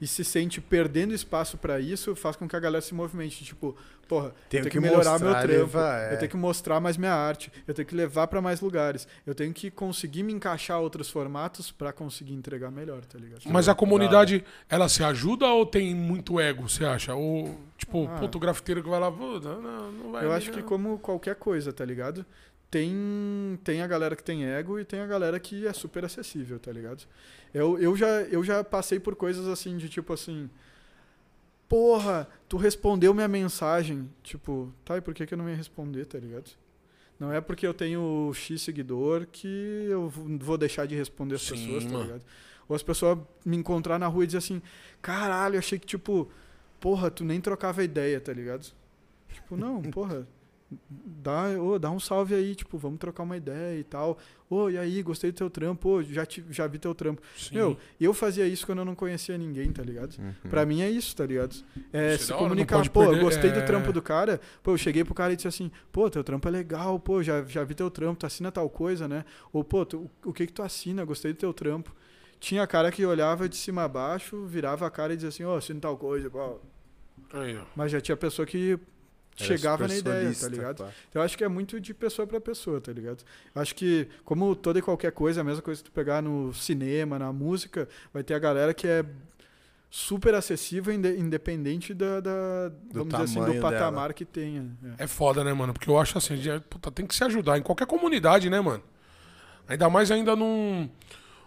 e 0.00 0.06
se 0.06 0.24
sente 0.24 0.60
perdendo 0.60 1.14
espaço 1.14 1.56
para 1.56 1.80
isso, 1.80 2.14
faz 2.16 2.34
com 2.36 2.48
que 2.48 2.56
a 2.56 2.60
galera 2.60 2.82
se 2.82 2.94
movimente. 2.94 3.44
Tipo, 3.44 3.76
porra, 4.10 4.30
Tenho 4.30 4.34
eu 4.34 4.48
tenho 4.50 4.64
que 4.64 4.70
que, 4.70 4.80
melhorar 4.80 5.20
meu 5.20 5.28
mostrar, 5.28 5.42
trampo, 5.42 5.56
levar, 5.60 6.00
é. 6.00 6.14
eu 6.14 6.18
tenho 6.18 6.30
que 6.32 6.36
mostrar 6.36 6.80
mais 6.80 6.96
minha 6.96 7.14
arte, 7.14 7.52
eu 7.64 7.72
tenho 7.72 7.86
que 7.86 7.94
levar 7.94 8.26
para 8.26 8.42
mais 8.42 8.60
lugares, 8.60 9.06
eu 9.24 9.36
tenho 9.36 9.54
que 9.54 9.70
conseguir 9.70 10.24
me 10.24 10.32
encaixar 10.32 10.80
outros 10.80 11.08
formatos 11.08 11.70
para 11.70 11.92
conseguir 11.92 12.32
entregar 12.34 12.72
melhor, 12.72 13.04
tá 13.04 13.16
ligado? 13.16 13.42
Mas 13.46 13.68
a 13.68 13.74
comunidade, 13.74 14.44
ela 14.68 14.88
se 14.88 15.04
ajuda 15.04 15.46
ou 15.46 15.64
tem 15.64 15.94
muito 15.94 16.40
ego, 16.40 16.68
você 16.68 16.84
acha? 16.84 17.14
Ou, 17.14 17.56
tipo, 17.78 18.08
Ah. 18.08 18.18
puto 18.18 18.36
grafiteiro 18.40 18.82
que 18.82 18.88
vai 18.88 18.98
lá, 18.98 19.12
"Pô, 19.12 19.38
não, 19.38 19.62
não, 19.62 19.92
não 19.92 20.10
vai 20.10 20.24
Eu 20.24 20.32
acho 20.32 20.50
que 20.50 20.60
não." 20.60 20.66
como 20.66 20.98
qualquer 20.98 21.36
coisa, 21.36 21.72
tá 21.72 21.84
ligado? 21.84 22.26
Tem, 22.68 23.58
tem 23.62 23.80
a 23.80 23.86
galera 23.86 24.16
que 24.16 24.24
tem 24.24 24.44
ego 24.44 24.78
e 24.80 24.84
tem 24.84 25.00
a 25.00 25.06
galera 25.06 25.38
que 25.38 25.66
é 25.68 25.72
super 25.72 26.04
acessível, 26.04 26.58
tá 26.58 26.72
ligado? 26.72 27.04
Eu, 27.54 27.78
eu, 27.78 27.96
já, 27.96 28.22
eu 28.22 28.42
já 28.42 28.64
passei 28.64 28.98
por 28.98 29.14
coisas 29.14 29.46
assim, 29.46 29.76
de 29.76 29.88
tipo 29.88 30.12
assim... 30.12 30.50
Porra, 31.70 32.26
tu 32.48 32.56
respondeu 32.56 33.14
minha 33.14 33.28
mensagem. 33.28 34.10
Tipo, 34.24 34.74
tá, 34.84 34.96
e 34.96 35.00
por 35.00 35.14
que, 35.14 35.24
que 35.24 35.32
eu 35.32 35.38
não 35.38 35.48
ia 35.48 35.54
responder, 35.54 36.04
tá 36.04 36.18
ligado? 36.18 36.50
Não 37.16 37.32
é 37.32 37.40
porque 37.40 37.64
eu 37.64 37.72
tenho 37.72 38.32
X 38.34 38.62
seguidor 38.62 39.24
que 39.30 39.46
eu 39.88 40.08
vou 40.08 40.58
deixar 40.58 40.84
de 40.86 40.96
responder 40.96 41.36
as 41.36 41.42
Sim, 41.42 41.50
pessoas, 41.50 41.84
tá 41.84 41.98
ligado? 41.98 42.22
Ou 42.68 42.74
as 42.74 42.82
pessoas 42.82 43.20
me 43.46 43.56
encontrar 43.56 44.00
na 44.00 44.08
rua 44.08 44.24
e 44.24 44.26
dizer 44.26 44.38
assim, 44.38 44.60
caralho, 45.00 45.60
achei 45.60 45.78
que, 45.78 45.86
tipo, 45.86 46.28
porra, 46.80 47.08
tu 47.08 47.22
nem 47.22 47.40
trocava 47.40 47.84
ideia, 47.84 48.20
tá 48.20 48.32
ligado? 48.32 48.72
Tipo, 49.32 49.56
não, 49.56 49.80
porra, 49.92 50.26
dá, 50.88 51.48
ô, 51.60 51.78
dá 51.78 51.90
um 51.90 51.98
salve 52.00 52.34
aí, 52.34 52.54
tipo, 52.54 52.78
vamos 52.78 52.98
trocar 52.98 53.22
uma 53.22 53.36
ideia 53.36 53.78
e 53.78 53.84
tal. 53.84 54.18
Ô, 54.48 54.68
e 54.68 54.76
aí, 54.78 55.02
gostei 55.02 55.30
do 55.30 55.36
teu 55.36 55.50
trampo, 55.50 55.88
ô, 55.88 56.02
já, 56.02 56.24
te, 56.26 56.44
já 56.50 56.66
vi 56.66 56.78
teu 56.78 56.94
trampo. 56.94 57.22
Sim. 57.36 57.54
Meu, 57.54 57.76
eu 58.00 58.12
fazia 58.14 58.46
isso 58.46 58.66
quando 58.66 58.78
eu 58.80 58.84
não 58.84 58.94
conhecia 58.94 59.36
ninguém, 59.36 59.72
tá 59.72 59.82
ligado? 59.82 60.16
Uhum. 60.18 60.50
Pra 60.50 60.64
mim 60.66 60.80
é 60.82 60.90
isso, 60.90 61.14
tá 61.14 61.26
ligado? 61.26 61.54
É 61.92 62.14
é 62.14 62.18
se 62.18 62.32
comunicar, 62.32 62.88
pô, 62.90 63.02
eu 63.04 63.08
perder, 63.10 63.24
gostei 63.24 63.50
é. 63.50 63.52
do 63.52 63.66
trampo 63.66 63.92
do 63.92 64.02
cara, 64.02 64.40
pô, 64.62 64.72
eu 64.72 64.78
cheguei 64.78 65.04
pro 65.04 65.14
cara 65.14 65.32
e 65.32 65.36
disse 65.36 65.48
assim, 65.48 65.70
pô, 65.92 66.08
teu 66.10 66.24
trampo 66.24 66.46
é 66.48 66.50
legal, 66.50 66.98
pô, 66.98 67.22
já, 67.22 67.42
já 67.44 67.62
vi 67.64 67.74
teu 67.74 67.90
trampo, 67.90 68.20
tu 68.20 68.26
assina 68.26 68.50
tal 68.50 68.68
coisa, 68.68 69.06
né? 69.06 69.24
Ou, 69.52 69.62
pô, 69.62 69.84
tu- 69.84 70.10
o 70.24 70.32
que 70.32 70.46
que 70.46 70.52
tu 70.52 70.62
assina? 70.62 71.04
Gostei 71.04 71.32
do 71.32 71.38
teu 71.38 71.52
trampo. 71.52 71.94
Tinha 72.38 72.66
cara 72.66 72.90
que 72.90 73.04
olhava 73.04 73.48
de 73.48 73.56
cima 73.56 73.82
a 73.84 73.88
baixo, 73.88 74.46
virava 74.46 74.86
a 74.86 74.90
cara 74.90 75.12
e 75.12 75.16
dizia 75.16 75.28
assim, 75.28 75.44
ó, 75.44 75.56
assina 75.56 75.78
tal 75.80 75.96
coisa, 75.96 76.30
pô. 76.30 76.58
Aí, 77.32 77.56
ó. 77.56 77.64
Mas 77.76 77.92
já 77.92 78.00
tinha 78.00 78.16
pessoa 78.16 78.46
que 78.46 78.78
Era 79.38 79.46
chegava 79.46 79.88
na 79.88 79.96
ideia, 79.96 80.34
tá 80.34 80.48
ligado? 80.48 80.84
pá. 80.84 80.90
Eu 81.14 81.22
acho 81.22 81.36
que 81.38 81.44
é 81.44 81.48
muito 81.48 81.80
de 81.80 81.94
pessoa 81.94 82.26
pra 82.26 82.40
pessoa, 82.40 82.80
tá 82.80 82.92
ligado? 82.92 83.24
Eu 83.54 83.62
acho 83.62 83.74
que, 83.74 84.06
como 84.24 84.54
toda 84.54 84.78
e 84.78 84.82
qualquer 84.82 85.12
coisa, 85.12 85.40
a 85.40 85.44
mesma 85.44 85.62
coisa 85.62 85.82
que 85.82 85.88
tu 85.90 85.92
pegar 85.92 86.20
no 86.22 86.52
cinema, 86.52 87.18
na 87.18 87.32
música, 87.32 87.88
vai 88.12 88.22
ter 88.22 88.34
a 88.34 88.38
galera 88.38 88.74
que 88.74 88.86
é 88.86 89.04
super 89.90 90.34
acessível, 90.34 90.92
inde- 90.94 91.16
independente 91.18 91.92
da, 91.94 92.20
da- 92.20 92.70
vamos 92.92 93.08
dizer 93.12 93.24
assim, 93.24 93.34
tamanho 93.34 93.54
do 93.54 93.60
dela. 93.60 93.72
patamar 93.72 94.14
que 94.14 94.24
tenha. 94.24 94.66
É. 94.98 95.04
É 95.04 95.06
foda, 95.06 95.42
né, 95.42 95.52
mano? 95.52 95.72
Porque 95.72 95.90
eu 95.90 95.98
acho 95.98 96.16
assim, 96.16 96.36
já- 96.36 96.60
puta, 96.60 96.90
tem 96.90 97.06
que 97.06 97.14
se 97.14 97.24
ajudar 97.24 97.58
em 97.58 97.62
qualquer 97.62 97.86
comunidade, 97.86 98.48
né, 98.48 98.60
mano? 98.60 98.82
Ainda 99.66 99.88
mais 99.90 100.10
ainda 100.10 100.36
num, 100.36 100.88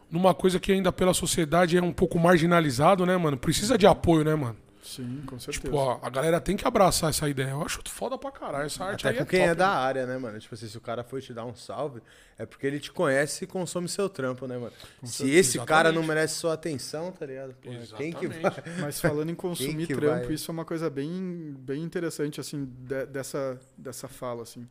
numa 0.10 0.34
coisa 0.34 0.60
que 0.60 0.72
ainda 0.72 0.92
pela 0.92 1.14
sociedade 1.14 1.78
é 1.78 1.82
um 1.82 1.94
pouco 1.94 2.18
marginalizado, 2.20 3.06
né, 3.06 3.16
mano? 3.18 3.38
Precisa 3.38 3.78
de 3.78 3.86
apoio, 3.88 4.24
né, 4.26 4.36
mano? 4.36 4.58
Sim, 4.84 5.24
com 5.26 5.40
certeza. 5.40 5.64
Tipo, 5.64 5.78
ó, 5.78 5.98
a 6.02 6.10
galera 6.10 6.42
tem 6.42 6.58
que 6.58 6.68
abraçar 6.68 7.10
essa 7.10 7.28
ideia. 7.30 7.52
Eu 7.52 7.62
acho 7.64 7.82
foda 7.88 8.18
pra 8.18 8.32
caralho. 8.32 8.66
Essa 8.66 8.84
arte 8.84 9.08
Até 9.08 9.10
aí 9.12 9.16
com 9.18 9.24
é 9.24 9.26
quem 9.26 9.40
top, 9.40 9.52
é 9.52 9.56
da 9.56 9.68
né? 9.70 9.76
área, 9.76 10.06
né, 10.06 10.18
mano? 10.18 10.38
Tipo 10.40 10.54
assim, 10.54 10.68
se 10.68 10.78
o 10.78 10.82
cara 10.82 11.04
foi 11.04 11.22
te 11.22 11.34
dar 11.34 11.46
um 11.46 11.56
salve, 11.56 12.02
é 12.38 12.46
porque 12.46 12.68
ele 12.68 12.80
te 12.80 12.92
conhece 12.92 13.46
e 13.46 13.48
consome 13.48 13.88
seu 13.88 14.10
trampo, 14.10 14.46
né, 14.46 14.58
mano? 14.58 14.74
se 15.04 15.30
esse 15.32 15.58
cara 15.60 15.90
não 15.92 16.02
Exatamente. 16.02 16.08
merece 16.08 16.36
sua 16.36 16.54
atenção, 16.54 17.12
tá 17.14 17.26
ligado? 17.26 17.54
Porra, 17.56 17.78
quem 17.96 18.12
que 18.12 18.28
vai? 18.28 18.40
Exatamente. 18.40 18.80
Mas 18.82 19.00
falando 19.00 19.30
em 19.30 19.36
consumir 19.36 19.88
que 19.88 19.96
trampo, 19.96 20.26
vai? 20.26 20.34
isso 20.34 20.52
é 20.52 20.54
uma 20.54 20.66
coisa 20.66 20.90
bem, 20.90 21.56
bem 21.60 21.82
interessante, 21.82 22.42
assim, 22.42 22.66
de- 22.66 23.06
dessa, 23.06 23.60
dessa 23.78 24.08
fala, 24.10 24.44
assim. 24.44 24.68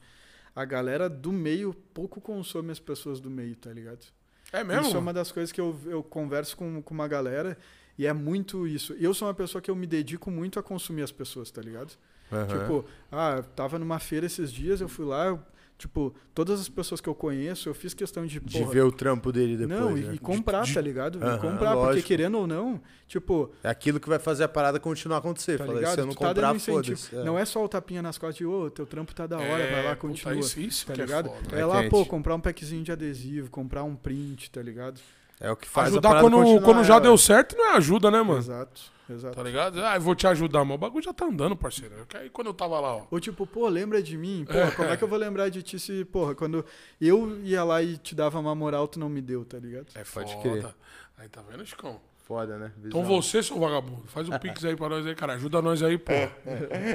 A 0.54 0.66
galera 0.66 1.08
do 1.08 1.32
meio 1.32 1.72
pouco 1.94 2.20
consome 2.20 2.70
as 2.70 2.78
pessoas 2.78 3.18
do 3.18 3.30
meio, 3.30 3.56
tá 3.56 3.70
ligado? 3.72 4.04
É 4.52 4.62
mesmo? 4.62 4.82
Isso 4.88 4.96
é 4.96 5.00
uma 5.00 5.14
das 5.14 5.32
coisas 5.32 5.50
que 5.50 5.58
eu, 5.58 5.74
eu 5.86 6.02
converso 6.02 6.54
com, 6.58 6.82
com 6.82 6.92
uma 6.92 7.08
galera 7.08 7.56
e 7.98 8.06
é 8.06 8.12
muito 8.12 8.66
isso. 8.66 8.94
Eu 8.98 9.12
sou 9.14 9.28
uma 9.28 9.34
pessoa 9.34 9.60
que 9.62 9.70
eu 9.70 9.76
me 9.76 9.86
dedico 9.86 10.30
muito 10.30 10.58
a 10.58 10.62
consumir 10.62 11.02
as 11.02 11.12
pessoas, 11.12 11.50
tá 11.50 11.60
ligado? 11.62 11.92
Aham. 12.32 12.46
Tipo, 12.46 12.84
ah, 13.10 13.34
eu 13.38 13.42
tava 13.42 13.78
numa 13.78 13.98
feira 13.98 14.26
esses 14.26 14.50
dias, 14.52 14.80
eu 14.80 14.88
fui 14.88 15.04
lá, 15.04 15.26
eu, 15.26 15.38
tipo, 15.76 16.14
todas 16.34 16.58
as 16.60 16.68
pessoas 16.68 16.98
que 16.98 17.06
eu 17.08 17.14
conheço, 17.14 17.68
eu 17.68 17.74
fiz 17.74 17.92
questão 17.92 18.24
de, 18.24 18.40
de 18.40 18.64
ver 18.64 18.82
o 18.84 18.90
trampo 18.90 19.30
dele 19.30 19.54
depois. 19.54 19.78
não, 19.80 19.98
e, 19.98 20.00
né? 20.00 20.14
e 20.14 20.18
comprar, 20.18 20.62
De- 20.64 20.72
tá 20.72 20.80
ligado? 20.80 21.18
E 21.18 21.22
Aham, 21.22 21.38
comprar, 21.38 21.72
porque 21.74 21.86
lógico. 21.88 22.08
querendo 22.08 22.38
ou 22.38 22.46
não, 22.46 22.80
tipo, 23.06 23.52
É 23.62 23.68
aquilo 23.68 24.00
que 24.00 24.08
vai 24.08 24.18
fazer 24.18 24.44
a 24.44 24.48
parada 24.48 24.80
continuar 24.80 25.16
a 25.16 25.18
acontecer. 25.18 25.58
tá 25.58 25.66
ligado? 25.66 25.94
se 25.94 26.00
eu 26.00 26.06
não 26.06 26.14
Tu 26.14 26.20
tá 26.20 26.28
comprar, 26.28 26.56
incentivo. 26.56 26.96
foda-se. 26.96 27.16
É. 27.16 27.22
Não 27.24 27.38
é 27.38 27.44
só 27.44 27.62
o 27.62 27.68
tapinha 27.68 28.00
nas 28.00 28.16
costas 28.16 28.36
de, 28.36 28.46
ô, 28.46 28.70
teu 28.70 28.86
trampo 28.86 29.14
tá 29.14 29.26
da 29.26 29.36
hora, 29.36 29.70
vai 29.70 29.84
lá, 29.84 29.94
puta, 29.94 30.06
continua. 30.08 30.34
Isso, 30.36 30.58
isso 30.58 30.86
tá 30.86 30.94
que 30.94 31.00
ligado? 31.02 31.28
É 31.28 31.32
foda. 31.34 31.56
É, 31.56 31.60
É 31.60 31.66
lá, 31.66 31.80
quente. 31.82 31.90
pô, 31.90 32.06
comprar 32.06 32.34
um 32.34 32.40
packzinho 32.40 32.82
de 32.82 32.92
adesivo, 32.92 33.50
comprar 33.50 33.82
um 33.84 33.94
print, 33.94 34.50
tá 34.50 34.62
ligado? 34.62 34.98
É 35.42 35.50
o 35.50 35.56
que 35.56 35.68
faz 35.68 35.88
a 35.88 35.90
Ajudar 35.90 36.20
quando, 36.20 36.62
quando 36.62 36.84
já 36.84 36.96
é. 36.96 37.00
deu 37.00 37.18
certo 37.18 37.56
não 37.56 37.72
é 37.72 37.76
ajuda, 37.76 38.12
né, 38.12 38.22
mano? 38.22 38.38
Exato, 38.38 38.80
exato. 39.10 39.34
Tá 39.34 39.42
ligado? 39.42 39.84
Ah, 39.84 39.96
eu 39.96 40.00
vou 40.00 40.14
te 40.14 40.24
ajudar, 40.28 40.64
mas 40.64 40.76
o 40.76 40.78
bagulho 40.78 41.04
já 41.04 41.12
tá 41.12 41.24
andando, 41.24 41.56
parceiro. 41.56 42.06
Aí 42.14 42.30
quando 42.30 42.46
eu 42.46 42.54
tava 42.54 42.78
lá, 42.78 42.94
ó. 42.98 43.06
Ou 43.10 43.18
tipo, 43.18 43.44
pô, 43.44 43.66
lembra 43.66 44.00
de 44.00 44.16
mim? 44.16 44.44
Porra, 44.46 44.70
como 44.70 44.88
é 44.88 44.96
que 44.96 45.02
eu 45.02 45.08
vou 45.08 45.18
lembrar 45.18 45.48
de 45.48 45.60
ti 45.60 45.80
se, 45.80 46.04
porra, 46.04 46.36
quando 46.36 46.64
eu 47.00 47.36
ia 47.42 47.64
lá 47.64 47.82
e 47.82 47.96
te 47.96 48.14
dava 48.14 48.38
uma 48.38 48.54
moral, 48.54 48.86
tu 48.86 49.00
não 49.00 49.08
me 49.08 49.20
deu, 49.20 49.44
tá 49.44 49.58
ligado? 49.58 49.88
É 49.96 50.04
Pode 50.04 50.32
foda. 50.32 50.48
crer. 50.48 50.74
Aí 51.18 51.28
tá 51.28 51.42
vendo, 51.42 51.66
Chicão? 51.66 52.00
Foda, 52.26 52.56
né? 52.56 52.70
Então 52.84 53.02
Visão. 53.02 53.20
você, 53.20 53.42
seu 53.42 53.58
vagabundo, 53.58 54.04
faz 54.06 54.28
um 54.28 54.38
pix 54.38 54.64
aí 54.64 54.76
pra 54.76 54.88
nós 54.88 55.04
aí, 55.04 55.14
cara. 55.14 55.34
Ajuda 55.34 55.60
nós 55.60 55.82
aí, 55.82 55.98
pô. 55.98 56.12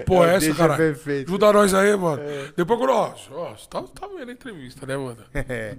Pô, 0.06 0.26
é 0.26 0.36
essa, 0.36 0.46
Deixa 0.46 0.56
cara. 0.56 0.78
perfeito. 0.78 1.28
Ajuda 1.28 1.52
nós 1.54 1.74
aí, 1.74 1.96
mano. 1.98 2.22
Depois 2.56 2.80
quando, 2.80 2.92
ó, 2.94 3.14
ó, 3.32 3.54
você 3.54 3.68
tá, 3.70 3.84
tá 3.84 4.08
vendo 4.08 4.30
a 4.30 4.32
entrevista, 4.32 4.86
né, 4.86 4.96
mano? 4.98 5.24
É. 5.50 5.76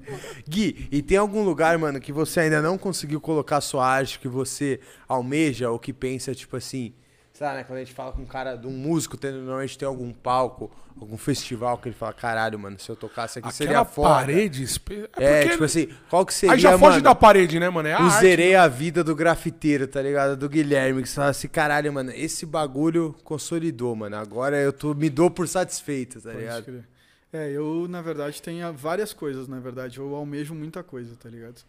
Gui, 0.48 0.88
e 0.92 1.02
tem 1.02 1.16
algum 1.16 1.42
lugar, 1.44 1.76
mano, 1.78 1.98
que 2.00 2.12
você 2.12 2.40
ainda 2.40 2.60
não 2.60 2.76
conseguiu 2.76 3.20
colocar 3.20 3.60
sua 3.60 3.86
arte, 3.86 4.18
que 4.18 4.28
você 4.28 4.80
almeja 5.08 5.70
ou 5.70 5.78
que 5.78 5.92
pensa, 5.92 6.34
tipo 6.34 6.56
assim, 6.56 6.92
sabe, 7.39 7.59
né? 7.59 7.65
Quando 7.65 7.77
a 7.78 7.85
gente 7.85 7.94
fala 7.94 8.12
com 8.12 8.23
um 8.23 8.27
cara, 8.27 8.56
de 8.56 8.66
um 8.66 8.73
músico, 8.73 9.16
tem, 9.16 9.31
normalmente 9.32 9.78
tem 9.78 9.86
algum 9.86 10.12
palco, 10.12 10.70
algum 11.01 11.16
festival 11.16 11.78
que 11.78 11.89
ele 11.89 11.94
fala, 11.94 12.12
caralho, 12.12 12.59
mano, 12.59 12.78
se 12.78 12.90
eu 12.90 12.97
tocasse 12.97 13.39
aqui 13.39 13.55
seria 13.55 13.70
Aquela 13.81 13.85
foda. 13.85 14.09
parede... 14.09 14.62
espe- 14.62 15.09
É, 15.16 15.40
porque 15.43 15.51
tipo 15.52 15.65
assim, 15.65 15.89
qual 16.10 16.27
que 16.27 16.35
seria, 16.35 16.55
Aí 16.55 16.59
já 16.60 16.73
foge 16.77 16.90
mano, 16.93 17.02
da 17.02 17.15
parede, 17.15 17.60
né, 17.60 17.69
mano? 17.70 17.89
É 17.89 17.93
a 17.93 18.01
arte, 18.02 18.20
zerei 18.20 18.55
a 18.56 18.66
vida 18.66 19.05
do 19.05 19.15
grafiteiro, 19.15 19.86
tá 19.86 20.02
ligado? 20.02 20.36
Do 20.36 20.48
Guilherme, 20.48 21.01
que 21.02 21.09
você 21.09 21.15
fala 21.15 21.28
assim, 21.31 21.48
caralho, 21.48 21.93
mano, 21.93 22.10
esse 22.10 22.44
bagulho 22.44 23.15
consolidou, 23.23 23.94
mano. 23.94 24.16
Agora 24.16 24.56
eu 24.56 24.73
tô, 24.73 24.93
me 24.93 25.09
dou 25.09 25.31
por 25.31 25.47
satisfeito, 25.47 26.20
tá 26.20 26.31
Pode 26.31 26.40
ligado? 26.40 26.85
É, 27.32 27.51
eu, 27.51 27.86
na 27.89 28.01
verdade, 28.02 28.40
tenho 28.43 28.73
várias 28.73 29.12
coisas, 29.12 29.47
na 29.47 29.60
verdade. 29.60 29.98
Eu 29.98 30.15
almejo 30.15 30.55
muita 30.55 30.82
coisa, 30.82 31.15
tá 31.15 31.28
ligado? 31.28 31.62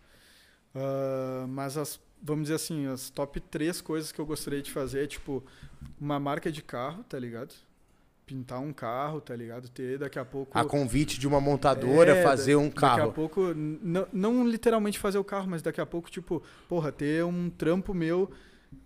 Ah, 0.73 1.45
mas 1.47 1.77
as, 1.77 1.99
vamos 2.21 2.43
dizer 2.43 2.55
assim, 2.55 2.87
as 2.87 3.09
top 3.09 3.39
três 3.39 3.81
coisas 3.81 4.11
que 4.11 4.19
eu 4.19 4.25
gostaria 4.25 4.61
de 4.61 4.71
fazer 4.71 5.03
é, 5.03 5.07
tipo, 5.07 5.43
uma 5.99 6.19
marca 6.19 6.51
de 6.51 6.61
carro, 6.61 7.03
tá 7.03 7.17
ligado? 7.19 7.53
Pintar 8.25 8.59
um 8.59 8.71
carro, 8.71 9.19
tá 9.19 9.35
ligado? 9.35 9.67
Ter 9.69 9.97
daqui 9.97 10.19
a 10.19 10.25
pouco. 10.25 10.55
A 10.57 10.63
convite 10.63 11.19
de 11.19 11.27
uma 11.27 11.41
montadora, 11.41 12.15
É, 12.15 12.23
fazer 12.23 12.55
um 12.55 12.65
Daqui 12.69 12.77
a 12.77 12.81
carro. 12.95 13.11
pouco, 13.11 13.53
não- 13.55 14.07
não 14.13 14.47
literalmente 14.47 14.99
fazer 14.99 15.17
o 15.17 15.23
carro, 15.23 15.47
mas 15.49 15.61
daqui 15.63 15.81
a 15.81 15.85
pouco, 15.85 16.11
tipo, 16.11 16.43
porra, 16.67 16.91
ter 16.91 17.23
um 17.25 17.49
trampo 17.49 17.91
meu, 17.93 18.29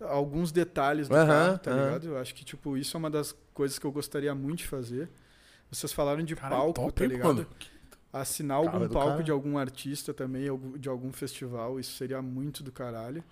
alguns 0.00 0.50
detalhes 0.50 1.08
do 1.08 1.14
carro, 1.14 1.58
tá 1.58 1.70
ligado? 1.74 2.06
Eu 2.08 2.18
acho 2.18 2.34
que, 2.34 2.42
tipo, 2.42 2.74
isso 2.78 2.96
é 2.96 2.98
uma 2.98 3.10
das 3.10 3.36
coisas 3.52 3.78
que 3.78 3.84
eu 3.84 3.92
gostaria 3.92 4.34
muito 4.34 4.60
de 4.60 4.66
fazer. 4.66 5.10
Vocês 5.70 5.92
falaram 5.92 6.22
de 6.22 6.34
Caralho, 6.34 6.62
palco, 6.62 6.80
top, 6.80 6.92
tá 6.94 7.06
ligado? 7.06 7.26
mano? 7.34 7.46
Assinar 8.20 8.58
algum 8.58 8.78
do 8.78 8.88
palco 8.88 9.22
de 9.24 9.30
algum 9.32 9.58
artista 9.58 10.14
também, 10.14 10.44
de 10.78 10.88
algum 10.88 11.12
festival, 11.12 11.80
isso 11.80 11.96
seria 11.96 12.22
muito 12.22 12.62
do 12.62 12.70
caralho. 12.70 13.22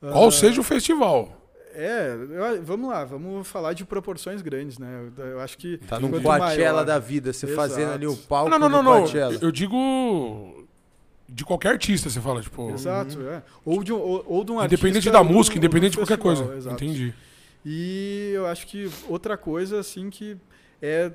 Qual 0.00 0.28
Ah, 0.28 0.30
seja 0.32 0.60
o 0.60 0.64
festival. 0.64 1.36
É, 1.72 2.16
eu- 2.56 2.62
vamos 2.64 2.90
lá, 2.90 3.04
vamos 3.04 3.46
falar 3.46 3.72
de 3.74 3.84
proporções 3.84 4.42
grandes, 4.42 4.76
né? 4.78 5.08
Eu, 5.16 5.24
eu 5.26 5.40
acho 5.40 5.56
que. 5.56 5.78
Tá 5.78 6.00
num 6.00 6.10
Coachella 6.10 6.72
maior- 6.72 6.84
da 6.84 6.98
vida, 6.98 7.32
você 7.32 7.46
Exato. 7.46 7.56
fazendo 7.68 7.92
ali 7.92 8.06
o 8.08 8.16
palco 8.16 8.50
não, 8.50 8.58
não, 8.58 8.68
não, 8.68 8.82
não. 8.82 8.98
Coachella. 9.02 9.38
Eu 9.40 9.52
digo 9.52 10.66
de 11.28 11.44
qualquer 11.44 11.68
artista, 11.68 12.10
você 12.10 12.20
fala, 12.20 12.42
tipo... 12.42 12.70
Exato, 12.72 13.20
é. 13.22 13.40
Ou 13.64 13.84
de, 13.84 13.92
um- 13.92 14.00
ou, 14.00 14.24
ou 14.26 14.44
de 14.44 14.50
um 14.50 14.56
Independente 14.64 14.96
artista 14.96 15.12
da 15.12 15.20
ou 15.20 15.26
de 15.26 15.32
um- 15.32 15.36
música, 15.36 15.54
ou 15.54 15.58
independente 15.58 15.90
de 15.92 15.98
de 15.98 15.98
qualquer 15.98 16.16
festival, 16.20 16.44
coisa. 16.48 16.56
exato. 16.68 16.82
Entendi. 16.84 17.14
E 17.64 18.32
eu 18.34 18.46
acho 18.48 18.66
que 18.66 18.90
outra 19.08 19.36
coisa, 19.36 19.78
assim, 19.78 20.10
que 20.10 20.36
é 20.82 21.12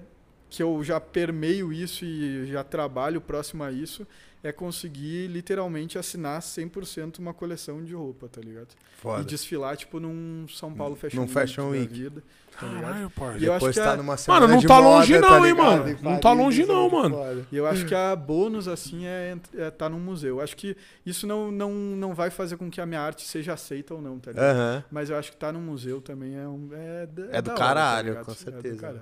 que 0.50 0.62
eu 0.64 0.84
já 0.84 1.00
permeio 1.00 1.72
isso 1.74 2.06
e 2.06 2.46
já 2.46 2.64
trabalho 2.64 3.20
próximo 3.22 3.64
a 3.64 3.72
isso, 3.72 4.08
é 4.44 4.52
conseguir 4.52 5.26
literalmente 5.28 5.98
assinar 5.98 6.40
100% 6.40 7.18
uma 7.18 7.34
coleção 7.34 7.84
de 7.84 7.96
roupa, 7.96 8.28
tá 8.30 8.40
ligado? 8.40 8.68
Foda. 8.98 9.22
E 9.24 9.26
desfilar, 9.26 9.76
tipo, 9.76 10.00
num 10.00 10.46
São 10.48 10.72
Paulo 10.72 10.96
Fashion 10.96 11.16
Num 11.18 11.22
Week 11.24 11.34
Fashion 11.34 11.64
da 11.64 11.70
Week. 11.70 11.88
vida, 11.94 12.24
tá 12.60 12.68
ligado? 12.68 12.82
Caralho, 12.84 13.10
parça. 13.10 13.40
E 13.40 13.46
eu 13.46 13.54
acho 13.54 13.60
Depois 13.66 13.76
que 13.76 13.82
tá 13.82 13.94
a- 13.94 13.98
numa 13.98 14.18
semana 14.18 14.48
não 14.48 14.58
de 14.60 14.68
tá 14.68 14.76
moda, 14.76 14.88
longe 14.88 15.14
não, 15.20 15.28
tá 15.28 15.38
hein, 15.38 15.44
ligado? 15.46 15.66
mano? 15.66 15.90
Em 15.90 15.94
Não 16.04 16.14
tá 16.16 16.20
Paris, 16.30 16.38
longe 16.44 16.66
não, 16.68 16.86
é 16.86 16.92
mano. 16.92 17.16
foda. 17.16 17.48
E 17.52 17.58
eu 17.58 17.66
acho 17.66 17.86
que 17.88 17.96
a 17.96 18.16
bônus, 18.16 18.68
assim, 18.68 19.06
é 19.08 19.36
estar 19.52 19.72
tá 19.72 19.90
num 19.90 20.00
museu. 20.00 20.36
Eu 20.38 20.42
acho 20.42 20.56
que 20.56 20.78
isso 21.04 21.26
não, 21.26 21.52
não, 21.52 21.72
não 21.74 22.14
vai 22.14 22.30
fazer 22.30 22.56
com 22.56 22.70
que 22.70 22.80
a 22.80 22.86
minha 22.86 23.02
arte 23.02 23.24
seja 23.28 23.54
aceita 23.54 23.96
ou 23.96 24.02
não, 24.02 24.20
tá 24.20 24.32
ligado? 24.32 24.46
Aham. 24.56 24.84
Mas 24.92 25.10
eu 25.10 25.18
acho 25.18 25.32
que 25.32 25.38
tá 25.38 25.52
num 25.52 25.62
museu 25.62 26.00
também 26.00 26.36
é 26.38 26.48
um. 26.48 26.70
É, 26.72 27.08
da- 27.08 27.24
É 27.38 27.42
do 27.42 27.46
da 27.48 27.52
hora, 27.54 27.60
caralho, 27.60 28.10
ligado? 28.10 28.26
com 28.26 28.32
É 28.32 28.36
do 28.36 28.40
certeza. 28.40 29.02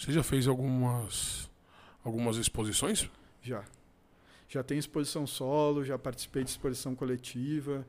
Você 0.00 0.12
já 0.12 0.22
fez 0.22 0.48
algumas 0.48 1.50
algumas 2.02 2.38
exposições? 2.38 3.06
Já. 3.42 3.62
Já 4.48 4.62
tem 4.62 4.78
exposição 4.78 5.26
solo, 5.26 5.84
já 5.84 5.98
participei 5.98 6.42
de 6.42 6.48
exposição 6.48 6.94
coletiva. 6.94 7.86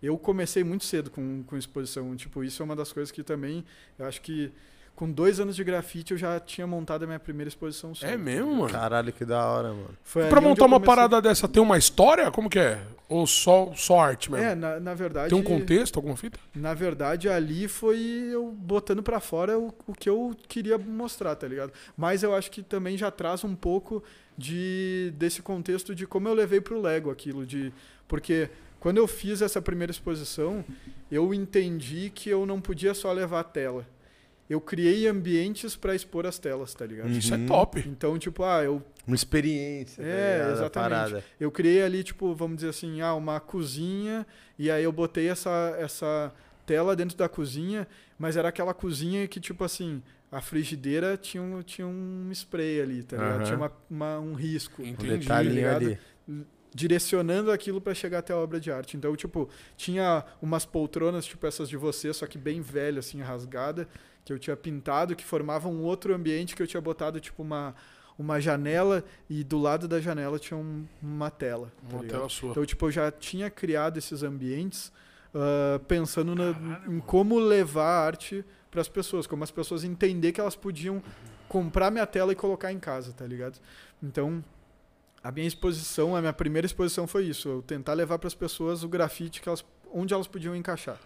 Eu 0.00 0.16
comecei 0.16 0.62
muito 0.62 0.84
cedo 0.84 1.10
com, 1.10 1.42
com 1.42 1.56
exposição. 1.56 2.14
Tipo, 2.14 2.44
isso 2.44 2.62
é 2.62 2.64
uma 2.64 2.76
das 2.76 2.92
coisas 2.92 3.10
que 3.10 3.24
também. 3.24 3.64
Eu 3.98 4.06
acho 4.06 4.20
que 4.20 4.52
com 5.00 5.10
dois 5.10 5.40
anos 5.40 5.56
de 5.56 5.64
grafite 5.64 6.12
eu 6.12 6.18
já 6.18 6.38
tinha 6.38 6.66
montado 6.66 7.04
a 7.04 7.06
minha 7.06 7.18
primeira 7.18 7.48
exposição 7.48 7.94
solo. 7.94 8.12
É 8.12 8.18
mesmo, 8.18 8.54
mano? 8.54 8.70
Caralho, 8.70 9.10
que 9.14 9.24
da 9.24 9.42
hora, 9.46 9.68
mano. 9.68 9.96
Foi 10.04 10.28
Pra 10.28 10.42
montar 10.42 10.66
uma 10.66 10.76
comecei- 10.76 10.94
parada 10.94 11.22
dessa, 11.22 11.48
tem 11.48 11.62
uma 11.62 11.78
história? 11.78 12.30
Como 12.30 12.50
que 12.50 12.58
é? 12.58 12.82
Ou 13.08 13.26
só, 13.26 13.72
só 13.74 13.98
arte 13.98 14.30
mesmo? 14.30 14.44
É, 14.46 14.54
na, 14.54 14.78
na 14.78 14.92
verdade. 14.92 15.30
tem 15.30 15.38
um 15.38 15.42
contexto, 15.42 15.96
alguma 15.96 16.18
fita? 16.18 16.38
Na 16.54 16.74
verdade, 16.74 17.30
ali 17.30 17.66
foi 17.66 17.98
eu 18.30 18.52
botando 18.52 19.02
pra 19.02 19.20
fora 19.20 19.58
o, 19.58 19.74
o 19.86 19.94
que 19.94 20.08
eu 20.08 20.36
queria 20.46 20.76
mostrar, 20.76 21.34
tá 21.34 21.48
ligado? 21.48 21.72
Mas 21.96 22.22
eu 22.22 22.34
acho 22.34 22.50
que 22.50 22.62
também 22.62 22.98
já 22.98 23.10
traz 23.10 23.42
um 23.42 23.54
pouco 23.54 24.04
de 24.36 25.12
desse 25.16 25.40
contexto 25.40 25.94
de 25.94 26.06
como 26.06 26.28
eu 26.28 26.34
levei 26.34 26.60
pro 26.60 26.80
Lego 26.80 27.10
aquilo 27.10 27.46
de 27.46 27.72
porque 28.06 28.50
quando 28.78 28.98
eu 28.98 29.06
fiz 29.06 29.40
essa 29.42 29.60
primeira 29.62 29.90
exposição, 29.90 30.64
eu 31.10 31.32
entendi 31.34 32.10
que 32.14 32.28
eu 32.30 32.44
não 32.44 32.60
podia 32.60 32.92
só 32.94 33.10
levar 33.12 33.40
a 33.40 33.44
tela. 33.44 33.86
Eu 34.50 34.60
criei 34.60 35.06
ambientes 35.06 35.76
pra 35.76 35.94
expor 35.94 36.26
as 36.26 36.36
telas, 36.38 36.74
tá 36.74 36.84
ligado? 36.84 37.06
Uhum. 37.10 37.18
Isso 37.18 37.32
é 37.32 37.38
top. 37.46 37.78
Então, 37.86 38.18
tipo, 38.18 38.42
ah, 38.42 38.64
eu 38.64 38.82
Uma 39.06 39.14
experiência. 39.14 40.02
tá 40.02 40.10
É, 40.10 40.32
ligado? 40.34 40.48
A 40.48 40.52
exatamente. 40.54 40.90
parada. 40.90 41.24
eu 41.38 41.50
criei 41.52 41.82
ali, 41.82 42.02
tipo, 42.02 42.34
vamos 42.34 42.56
dizer 42.56 42.70
assim, 42.70 43.00
ah, 43.00 43.14
uma 43.14 43.38
cozinha, 43.38 44.26
e 44.58 44.68
aí 44.68 44.82
eu 44.82 44.90
botei 44.90 45.28
essa, 45.28 45.76
essa 45.78 46.32
tela 46.66 46.96
dentro 46.96 47.16
da 47.16 47.28
cozinha, 47.28 47.86
mas 48.18 48.36
era 48.36 48.48
aquela 48.48 48.74
cozinha 48.74 49.26
que, 49.28 49.38
tipo 49.38 49.62
assim, 49.62 50.02
a 50.32 50.40
frigideira 50.40 51.16
tinha 51.16 51.40
um, 51.42 51.62
tinha 51.62 51.86
um 51.86 52.28
spray 52.32 52.80
ali, 52.80 53.02
tá 53.04 53.16
ligado? 53.16 53.34
Aham. 53.36 53.44
Tinha 53.44 53.56
uma, 53.56 53.72
uma- 53.88 54.18
um 54.18 54.34
risco. 54.34 54.82
Um 54.82 54.86
Entendi. 54.86 55.18
detalhinho 55.18 55.54
ligado? 55.54 55.86
ali. 55.86 55.98
Direcionando 56.72 57.50
aquilo 57.50 57.80
pra 57.80 57.92
chegar 57.94 58.18
até 58.20 58.32
a 58.32 58.36
obra 58.36 58.60
de 58.60 58.70
arte. 58.70 58.96
Então, 58.96 59.14
tipo, 59.16 59.48
tinha 59.76 60.24
umas 60.40 60.64
poltronas, 60.64 61.24
tipo 61.26 61.44
essas 61.44 61.68
de 61.68 61.76
você, 61.76 62.12
só 62.12 62.28
que 62.28 62.38
bem 62.38 62.60
velha, 62.60 63.00
assim, 63.00 63.20
rasgada, 63.20 63.88
que 64.30 64.34
eu 64.34 64.38
tinha 64.38 64.56
pintado, 64.56 65.16
que 65.16 65.24
formavam 65.24 65.72
um 65.72 65.82
outro 65.82 66.14
ambiente 66.14 66.54
que 66.54 66.62
eu 66.62 66.66
tinha 66.66 66.80
botado, 66.80 67.18
tipo, 67.18 67.42
uma, 67.42 67.74
uma 68.18 68.40
janela, 68.40 69.04
e 69.28 69.42
do 69.42 69.58
lado 69.58 69.88
da 69.88 70.00
janela 70.00 70.38
tinha 70.38 70.56
um- 70.58 70.86
uma 71.02 71.30
tela. 71.30 71.66
tá 71.82 71.96
Uma 71.96 72.02
ligado? 72.02 72.18
tela 72.18 72.28
sua. 72.28 72.50
Então, 72.50 72.64
tipo, 72.64 72.86
eu 72.86 72.90
já 72.92 73.10
tinha 73.10 73.50
criado 73.50 73.96
esses 73.98 74.22
ambientes 74.22 74.92
ah, 75.34 75.80
pensando 75.86 76.34
na- 76.34 76.52
Caralho, 76.52 76.84
em 76.86 76.88
mano. 76.90 77.02
como 77.02 77.38
levar 77.38 77.84
a 77.86 78.04
arte 78.06 78.44
para 78.70 78.80
as 78.80 78.88
pessoas, 78.88 79.26
como 79.26 79.42
as 79.44 79.50
pessoas 79.50 79.84
entender 79.84 80.32
que 80.32 80.40
elas 80.40 80.54
podiam 80.56 81.02
comprar 81.48 81.90
minha 81.90 82.06
tela 82.06 82.32
e 82.32 82.36
colocar 82.36 82.72
em 82.72 82.78
casa, 82.80 83.12
tá 83.12 83.26
ligado? 83.26 83.58
Então, 84.02 84.44
a 85.22 85.30
minha 85.30 85.46
exposição, 85.46 86.14
a 86.16 86.20
minha 86.20 86.32
primeira 86.32 86.66
exposição 86.66 87.06
foi 87.06 87.24
isso, 87.26 87.48
eu 87.48 87.62
tentar 87.62 87.92
levar 87.94 88.18
para 88.18 88.26
as 88.28 88.34
pessoas 88.34 88.82
o 88.84 88.88
grafite 88.88 89.40
que 89.40 89.48
elas, 89.48 89.64
onde 89.92 90.12
elas 90.14 90.26
podiam 90.26 90.54
encaixar, 90.56 90.98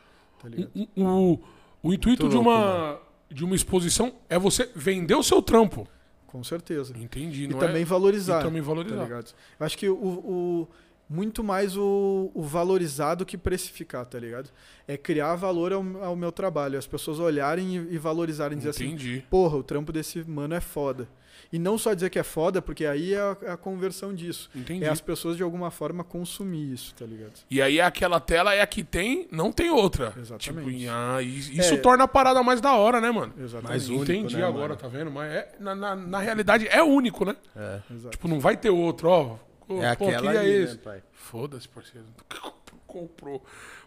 tá 0.42 0.48
ligado? 0.48 0.70
O, 0.96 1.02
o- 1.04 1.40
O 1.82 1.92
intuito 1.92 2.26
de 2.28 2.34
louco, 2.36 2.48
uma, 2.48 2.98
de 3.30 3.44
uma 3.44 3.54
exposição 3.54 4.14
é 4.28 4.38
você 4.38 4.70
vender 4.74 5.14
o 5.14 5.22
seu 5.22 5.42
trampo. 5.42 5.86
Com 6.26 6.42
certeza. 6.42 6.92
Entendi. 6.98 7.44
E 7.44 7.48
não 7.48 7.58
também 7.58 7.82
é... 7.82 7.84
valorizar. 7.84 8.40
E 8.40 8.44
também 8.44 8.60
valorizar. 8.60 9.06
Tá 9.06 9.34
acho 9.64 9.78
que 9.78 9.88
o, 9.88 9.94
o- 9.94 10.68
muito 11.08 11.44
mais 11.44 11.76
o, 11.76 12.30
o 12.34 12.42
valorizar 12.42 13.14
do 13.14 13.26
que 13.26 13.36
precificar, 13.36 14.04
tá 14.06 14.18
ligado? 14.18 14.50
É 14.88 14.96
criar 14.96 15.34
valor 15.36 15.72
ao, 15.72 15.84
ao 16.02 16.16
meu 16.16 16.32
trabalho, 16.32 16.78
as 16.78 16.86
pessoas 16.86 17.18
olharem 17.18 17.76
e, 17.76 17.94
e 17.94 17.98
valorizarem, 17.98 18.56
dizer 18.56 18.70
assim, 18.70 18.86
Entendi. 18.86 19.24
porra, 19.30 19.56
o 19.56 19.62
trampo 19.62 19.92
desse 19.92 20.22
mano 20.28 20.54
é 20.54 20.60
foda. 20.60 21.08
E 21.52 21.58
não 21.58 21.76
só 21.78 21.94
dizer 21.94 22.10
que 22.10 22.18
é 22.18 22.22
foda, 22.22 22.60
porque 22.62 22.84
aí 22.86 23.12
é 23.14 23.20
a, 23.20 23.36
é 23.42 23.50
a 23.52 23.56
conversão 23.56 24.14
disso. 24.14 24.50
Entendi. 24.54 24.84
É 24.84 24.88
as 24.88 25.00
pessoas 25.00 25.36
de 25.36 25.42
alguma 25.42 25.70
forma 25.70 26.02
consumir 26.02 26.72
isso, 26.72 26.94
tá 26.94 27.04
ligado? 27.04 27.32
E 27.50 27.60
aí 27.62 27.80
aquela 27.80 28.18
tela 28.18 28.54
é 28.54 28.60
a 28.60 28.66
que 28.66 28.82
tem, 28.82 29.28
não 29.30 29.52
tem 29.52 29.70
outra. 29.70 30.12
Exatamente. 30.18 30.78
Tipo, 30.78 30.90
ah, 30.90 31.22
isso 31.22 31.74
É. 31.74 31.76
torna 31.76 32.04
a 32.04 32.08
parada 32.08 32.42
mais 32.42 32.60
da 32.60 32.74
hora, 32.74 33.00
né, 33.00 33.10
mano? 33.10 33.32
Exatamente. 33.38 33.68
Mais 33.68 33.88
único, 33.88 34.02
Entendi 34.04 34.36
né, 34.36 34.44
agora, 34.44 34.68
mano? 34.68 34.76
tá 34.76 34.88
vendo? 34.88 35.10
Mas 35.10 35.32
é, 35.32 35.52
na, 35.60 35.74
na, 35.74 35.94
na 35.94 36.18
realidade 36.18 36.66
é 36.68 36.82
único, 36.82 37.24
né? 37.24 37.36
É. 37.54 37.80
Exato. 37.92 38.10
Tipo, 38.10 38.26
não 38.26 38.40
vai 38.40 38.56
ter 38.56 38.70
outro, 38.70 39.08
ó. 39.08 39.36
Pô, 39.66 39.82
É 39.82 39.94
pô, 39.96 40.08
aquela 40.08 40.30
ali, 40.30 40.50
esse. 40.50 40.74
né, 40.74 40.80
pai? 40.82 41.02
Foda-se, 41.12 41.68
parceiro. 41.68 42.06
Comprou. 42.86 43.42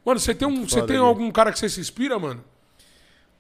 Mano, 0.06 0.20
você 0.20 0.34
tem, 0.36 0.48
um, 0.48 0.68
você 0.68 0.82
tem 0.84 0.98
algum 0.98 1.32
cara 1.32 1.52
que 1.52 1.60
você 1.60 1.70
se 1.70 1.80
inspira, 1.80 2.18
mano? 2.20 2.44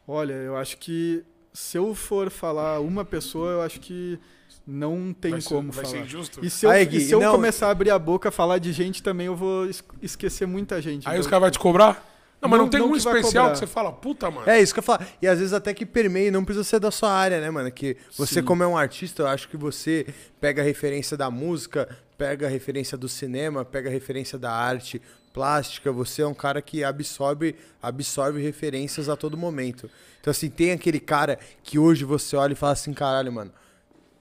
Olha, 0.07 0.33
eu 0.33 0.55
acho 0.55 0.77
que 0.77 1.23
se 1.53 1.77
eu 1.77 1.93
for 1.93 2.29
falar 2.29 2.79
uma 2.79 3.03
pessoa, 3.03 3.51
eu 3.51 3.61
acho 3.61 3.79
que 3.79 4.17
não 4.65 5.13
tem 5.13 5.31
vai 5.31 5.41
ser- 5.41 5.49
como 5.49 5.71
vai 5.71 5.83
falar. 5.83 5.97
ser 5.97 6.03
injusto? 6.03 6.45
E 6.45 6.49
se 6.49 6.65
eu, 6.65 6.69
Aí, 6.69 6.83
e 6.83 6.85
Gui, 6.85 6.99
se 7.01 7.11
eu 7.11 7.19
não- 7.19 7.31
começar 7.33 7.67
a 7.67 7.71
abrir 7.71 7.89
a 7.91 7.99
boca, 7.99 8.31
falar 8.31 8.59
de 8.59 8.71
gente 8.71 9.03
também, 9.03 9.27
eu 9.27 9.35
vou 9.35 9.65
es- 9.65 9.83
esquecer 10.01 10.45
muita 10.45 10.81
gente. 10.81 11.05
Aí 11.07 11.13
Então, 11.15 11.21
os 11.21 11.27
caras 11.27 11.41
vão 11.41 11.51
te 11.51 11.59
cobrar? 11.59 12.13
Não, 12.41 12.47
mas 12.49 12.59
não, 12.59 12.65
Não- 12.65 12.69
tem 12.69 12.79
não 12.79 12.87
um 12.87 12.91
que 12.91 12.97
especial 12.99 13.51
que 13.51 13.57
você 13.57 13.65
fala, 13.67 13.91
puta, 13.91 14.29
mano. 14.29 14.47
É 14.49 14.61
isso 14.61 14.71
que 14.73 14.79
eu 14.79 14.83
falo. 14.83 15.03
E 15.21 15.27
às 15.27 15.39
vezes 15.39 15.53
até 15.53 15.73
que 15.73 15.85
permeia, 15.85 16.31
não 16.31 16.45
precisa 16.45 16.63
ser 16.63 16.79
da 16.79 16.91
sua 16.91 17.11
área, 17.11 17.41
né, 17.41 17.49
mano? 17.49 17.71
Que 17.71 17.97
você, 18.15 18.35
Sim. 18.35 18.43
como 18.43 18.61
é 18.63 18.67
um 18.67 18.77
artista, 18.77 19.23
eu 19.23 19.27
acho 19.27 19.49
que 19.49 19.57
você 19.57 20.05
pega 20.39 20.61
a 20.61 20.65
referência 20.65 21.17
da 21.17 21.31
música, 21.31 21.89
pega 22.17 22.47
a 22.47 22.49
referência 22.49 22.97
do 22.97 23.07
cinema, 23.07 23.63
pega 23.63 23.89
a 23.89 23.91
referência 23.91 24.37
da 24.37 24.51
arte 24.51 25.01
plástica. 25.31 25.91
Você 25.91 26.23
é 26.23 26.27
um 26.27 26.33
cara 26.33 26.61
que 26.61 26.83
absorve, 26.83 27.55
absorve 27.81 28.41
referências 28.41 29.07
a 29.07 29.15
todo 29.15 29.37
momento. 29.37 29.89
Então, 30.19 30.31
assim, 30.31 30.49
tem 30.49 30.71
aquele 30.71 30.99
cara 30.99 31.37
que 31.63 31.77
hoje 31.77 32.03
você 32.03 32.35
olha 32.35 32.53
e 32.53 32.55
fala 32.55 32.73
assim, 32.73 32.93
caralho, 32.93 33.31
mano. 33.31 33.51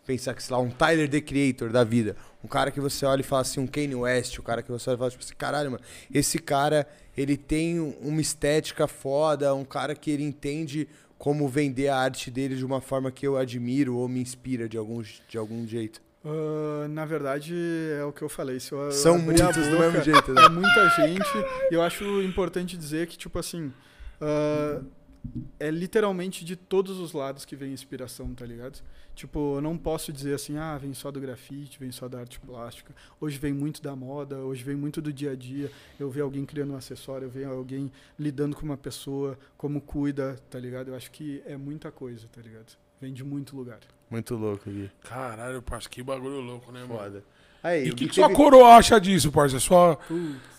Pensar 0.05 0.35
que, 0.35 0.43
sei 0.43 0.55
lá, 0.55 0.62
um 0.62 0.70
Tyler, 0.70 1.09
The 1.09 1.20
Creator 1.20 1.70
da 1.70 1.82
vida. 1.82 2.16
Um 2.44 2.47
cara 2.47 2.70
que 2.70 2.81
você 2.81 3.05
olha 3.05 3.23
e 3.23 3.24
fala 3.24 3.43
assim, 3.43 3.59
um 3.59 3.66
Kanye 3.66 3.94
West. 3.94 4.39
O 4.39 4.43
cara 4.43 4.62
que 4.62 4.70
você 4.70 4.90
olha 4.90 4.97
e 4.97 4.98
fala 4.98 5.10
tipo 5.10 5.24
assim, 5.24 5.35
caralho, 5.35 5.73
mano. 5.73 5.82
Esse 6.12 6.39
cara, 6.39 6.86
ele 7.16 7.36
tem 7.36 7.81
uma 8.01 8.20
estética 8.20 8.86
foda. 8.86 9.52
Um 9.52 9.64
cara 9.64 9.97
que 9.97 10.10
ele 10.10 10.23
entende 10.23 10.86
como 11.18 11.48
vender 11.48 11.89
a 11.89 11.97
arte 11.97 12.31
dele 12.31 12.55
de 12.55 12.64
uma 12.64 12.81
forma 12.81 13.10
que 13.10 13.27
eu 13.27 13.36
admiro 13.36 13.97
ou 13.97 14.06
me 14.06 14.20
inspira 14.20 14.68
de 14.68 14.77
algum, 14.77 15.02
de 15.02 15.39
algum 15.39 15.66
jeito. 15.66 16.05
Ah, 16.28 16.89
na 16.89 17.05
verdade, 17.05 17.55
é 17.97 18.05
o 18.05 18.12
que 18.12 18.23
eu 18.23 18.28
falei. 18.28 18.59
Se 18.59 18.73
eu, 18.73 18.90
São 18.90 19.16
muitos 19.16 19.47
do 19.47 19.70
boca, 19.70 19.90
mesmo 19.90 20.03
jeito, 20.03 20.32
né? 20.32 20.44
É 20.44 20.48
muita 20.48 20.89
gente. 20.90 21.28
E 21.70 21.74
eu 21.74 21.82
acho 21.82 22.05
importante 22.23 22.77
dizer 22.77 23.07
que, 23.07 23.16
tipo 23.16 23.39
assim, 23.39 23.73
ah, 24.20 24.82
é 25.61 25.70
literalmente 25.70 26.44
de 26.44 26.57
todos 26.57 26.98
os 26.98 27.12
lados 27.12 27.44
que 27.44 27.55
vem 27.55 27.73
inspiração, 27.73 28.35
tá 28.35 28.44
ligado? 28.44 28.82
Tipo, 29.15 29.57
eu 29.57 29.61
não 29.61 29.78
posso 29.78 30.12
dizer 30.12 30.35
assim, 30.35 30.57
ah, 30.59 30.77
vem 30.77 30.93
só 30.93 31.11
do 31.12 31.20
grafite, 31.20 31.78
vem 31.78 31.93
só 31.93 32.09
da 32.09 32.19
arte 32.19 32.40
plástica. 32.40 32.93
Hoje 33.20 33.39
vem 33.39 33.53
muito 33.53 33.81
da 33.81 33.94
moda, 33.94 34.39
hoje 34.39 34.65
vem 34.65 34.74
muito 34.77 35.01
do 35.01 35.12
dia 35.12 35.31
a 35.31 35.36
dia. 35.36 35.70
Eu 35.98 36.11
vejo 36.11 36.24
alguém 36.24 36.44
criando 36.44 36.73
um 36.73 36.77
acessório, 36.77 37.27
eu 37.27 37.31
vejo 37.31 37.51
alguém 37.51 37.90
lidando 38.19 38.57
com 38.57 38.62
uma 38.62 38.77
pessoa, 38.77 39.39
como 39.57 39.81
cuida, 39.81 40.36
tá 40.51 40.59
ligado? 40.59 40.89
Eu 40.89 40.97
acho 40.97 41.11
que 41.12 41.40
é 41.47 41.57
muita 41.57 41.90
coisa, 41.93 42.27
tá 42.28 42.43
ligado? 42.43 42.77
Vem 43.01 43.12
de 43.12 43.24
muito 43.24 43.56
lugar. 43.56 43.78
Muito 44.10 44.35
louco, 44.36 44.70
Gui. 44.70 44.90
Caralho, 45.09 45.60
parceiro, 45.62 45.90
que 45.90 46.02
bagulho 46.02 46.40
louco, 46.40 46.70
né, 46.73 46.81
mano? 46.81 46.98
Foda. 46.98 47.24
Aí, 47.62 47.89
E 47.89 47.90
o 47.90 47.97
que, 47.97 48.06
que 48.06 48.14
sua 48.14 48.28
teve- 48.28 48.36
coroa 48.36 48.77
acha 48.77 49.01
disso, 49.01 49.32
parceiro? 49.32 49.60
Sua, 49.60 49.98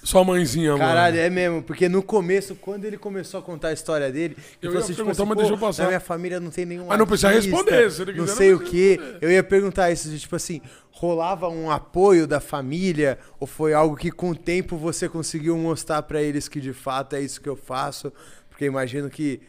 sua 0.04 0.24
mãezinha, 0.26 0.72
mano. 0.74 0.84
Caralho, 0.84 1.18
é 1.18 1.30
mesmo, 1.30 1.64
porque 1.64 1.88
no 1.88 2.04
começo, 2.04 2.54
quando 2.56 2.84
ele 2.84 2.98
começou 2.98 3.40
a 3.40 3.44
contar 3.44 3.70
a 3.70 3.74
história 3.74 4.12
dele, 4.12 4.36
Eu 4.62 4.74
ia 4.74 4.80
assim, 4.80 4.88
tipo 4.94 5.06
perguntar, 5.06 5.12
assim, 5.24 5.30
mas 5.30 5.38
deixa 5.38 5.54
eu 5.54 5.58
passar. 5.58 5.84
na 5.84 5.88
minha 5.90 6.00
família 6.02 6.40
não 6.40 6.50
tem 6.52 6.66
nenhum 6.66 6.88
Mas 6.88 7.00
não 7.00 7.08
precisa 7.08 7.30
responder, 7.30 7.90
se 7.92 8.02
ele 8.02 8.14
não 8.14 8.26
quiser, 8.26 8.36
sei 8.36 8.52
não 8.52 8.58
o 8.58 8.64
quê. 8.64 9.00
Eu 9.22 9.32
ia 9.32 9.42
perguntar 9.44 9.90
isso, 9.90 10.10
de 10.10 10.20
tipo 10.20 10.36
assim, 10.36 10.62
rolava 10.92 11.48
um 11.48 11.72
apoio 11.72 12.28
da 12.28 12.42
família 12.42 13.18
ou 13.40 13.48
foi 13.48 13.74
algo 13.74 13.96
que 13.96 14.12
com 14.12 14.32
o 14.32 14.36
tempo 14.36 14.76
você 14.76 15.08
conseguiu 15.08 15.58
mostrar 15.58 16.02
pra 16.02 16.22
eles 16.22 16.50
que 16.50 16.60
de 16.60 16.74
fato 16.74 17.16
é 17.16 17.22
isso 17.22 17.40
que 17.40 17.48
eu 17.48 17.56
faço? 17.56 18.12
Porque 18.50 18.66
imagino 18.66 19.10
que 19.10 19.40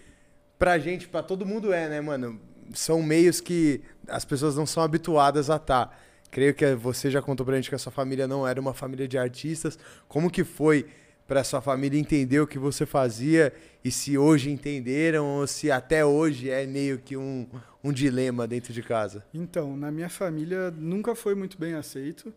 pra 0.57 0.79
gente, 0.79 1.09
pra 1.09 1.25
todo 1.25 1.45
mundo 1.45 1.73
é, 1.73 1.89
né, 1.89 2.01
mano? 2.01 2.41
São 2.73 3.03
meios 3.03 3.41
que 3.41 3.81
as 4.07 4.25
pessoas 4.25 4.57
não 4.57 4.67
são 4.67 4.83
habituadas 4.83 5.51
a 5.51 5.57
estar. 5.57 5.99
Creio 6.31 6.55
que 6.55 6.75
você 6.75 7.11
já 7.11 7.23
contou 7.23 7.45
pra 7.47 7.57
gente 7.57 7.69
que 7.69 7.75
a 7.75 7.79
sua 7.79 7.93
família 7.93 8.29
não 8.29 8.47
era 8.47 8.61
uma 8.61 8.75
família 8.75 9.09
de 9.09 9.17
artistas. 9.17 9.79
Como 10.07 10.31
que 10.31 10.45
foi 10.45 10.87
pra 11.27 11.45
sua 11.45 11.61
família 11.61 11.99
entender 11.99 12.41
o 12.41 12.47
que 12.47 12.59
você 12.59 12.87
fazia 12.87 13.53
e 13.85 13.91
se 13.91 14.17
hoje 14.17 14.51
entenderam 14.51 15.27
ou 15.27 15.47
se 15.47 15.71
até 15.71 16.05
hoje 16.05 16.49
é 16.51 16.67
meio 16.67 16.99
que 16.99 17.17
um, 17.17 17.47
um 17.85 17.93
dilema 17.93 18.47
dentro 18.47 18.73
de 18.73 18.83
casa? 18.83 19.25
Então, 19.33 19.77
na 19.77 19.91
minha 19.91 20.09
família 20.09 20.71
nunca 20.71 21.15
foi 21.15 21.35
muito 21.35 21.59
bem 21.59 21.75
aceito. 21.75 22.33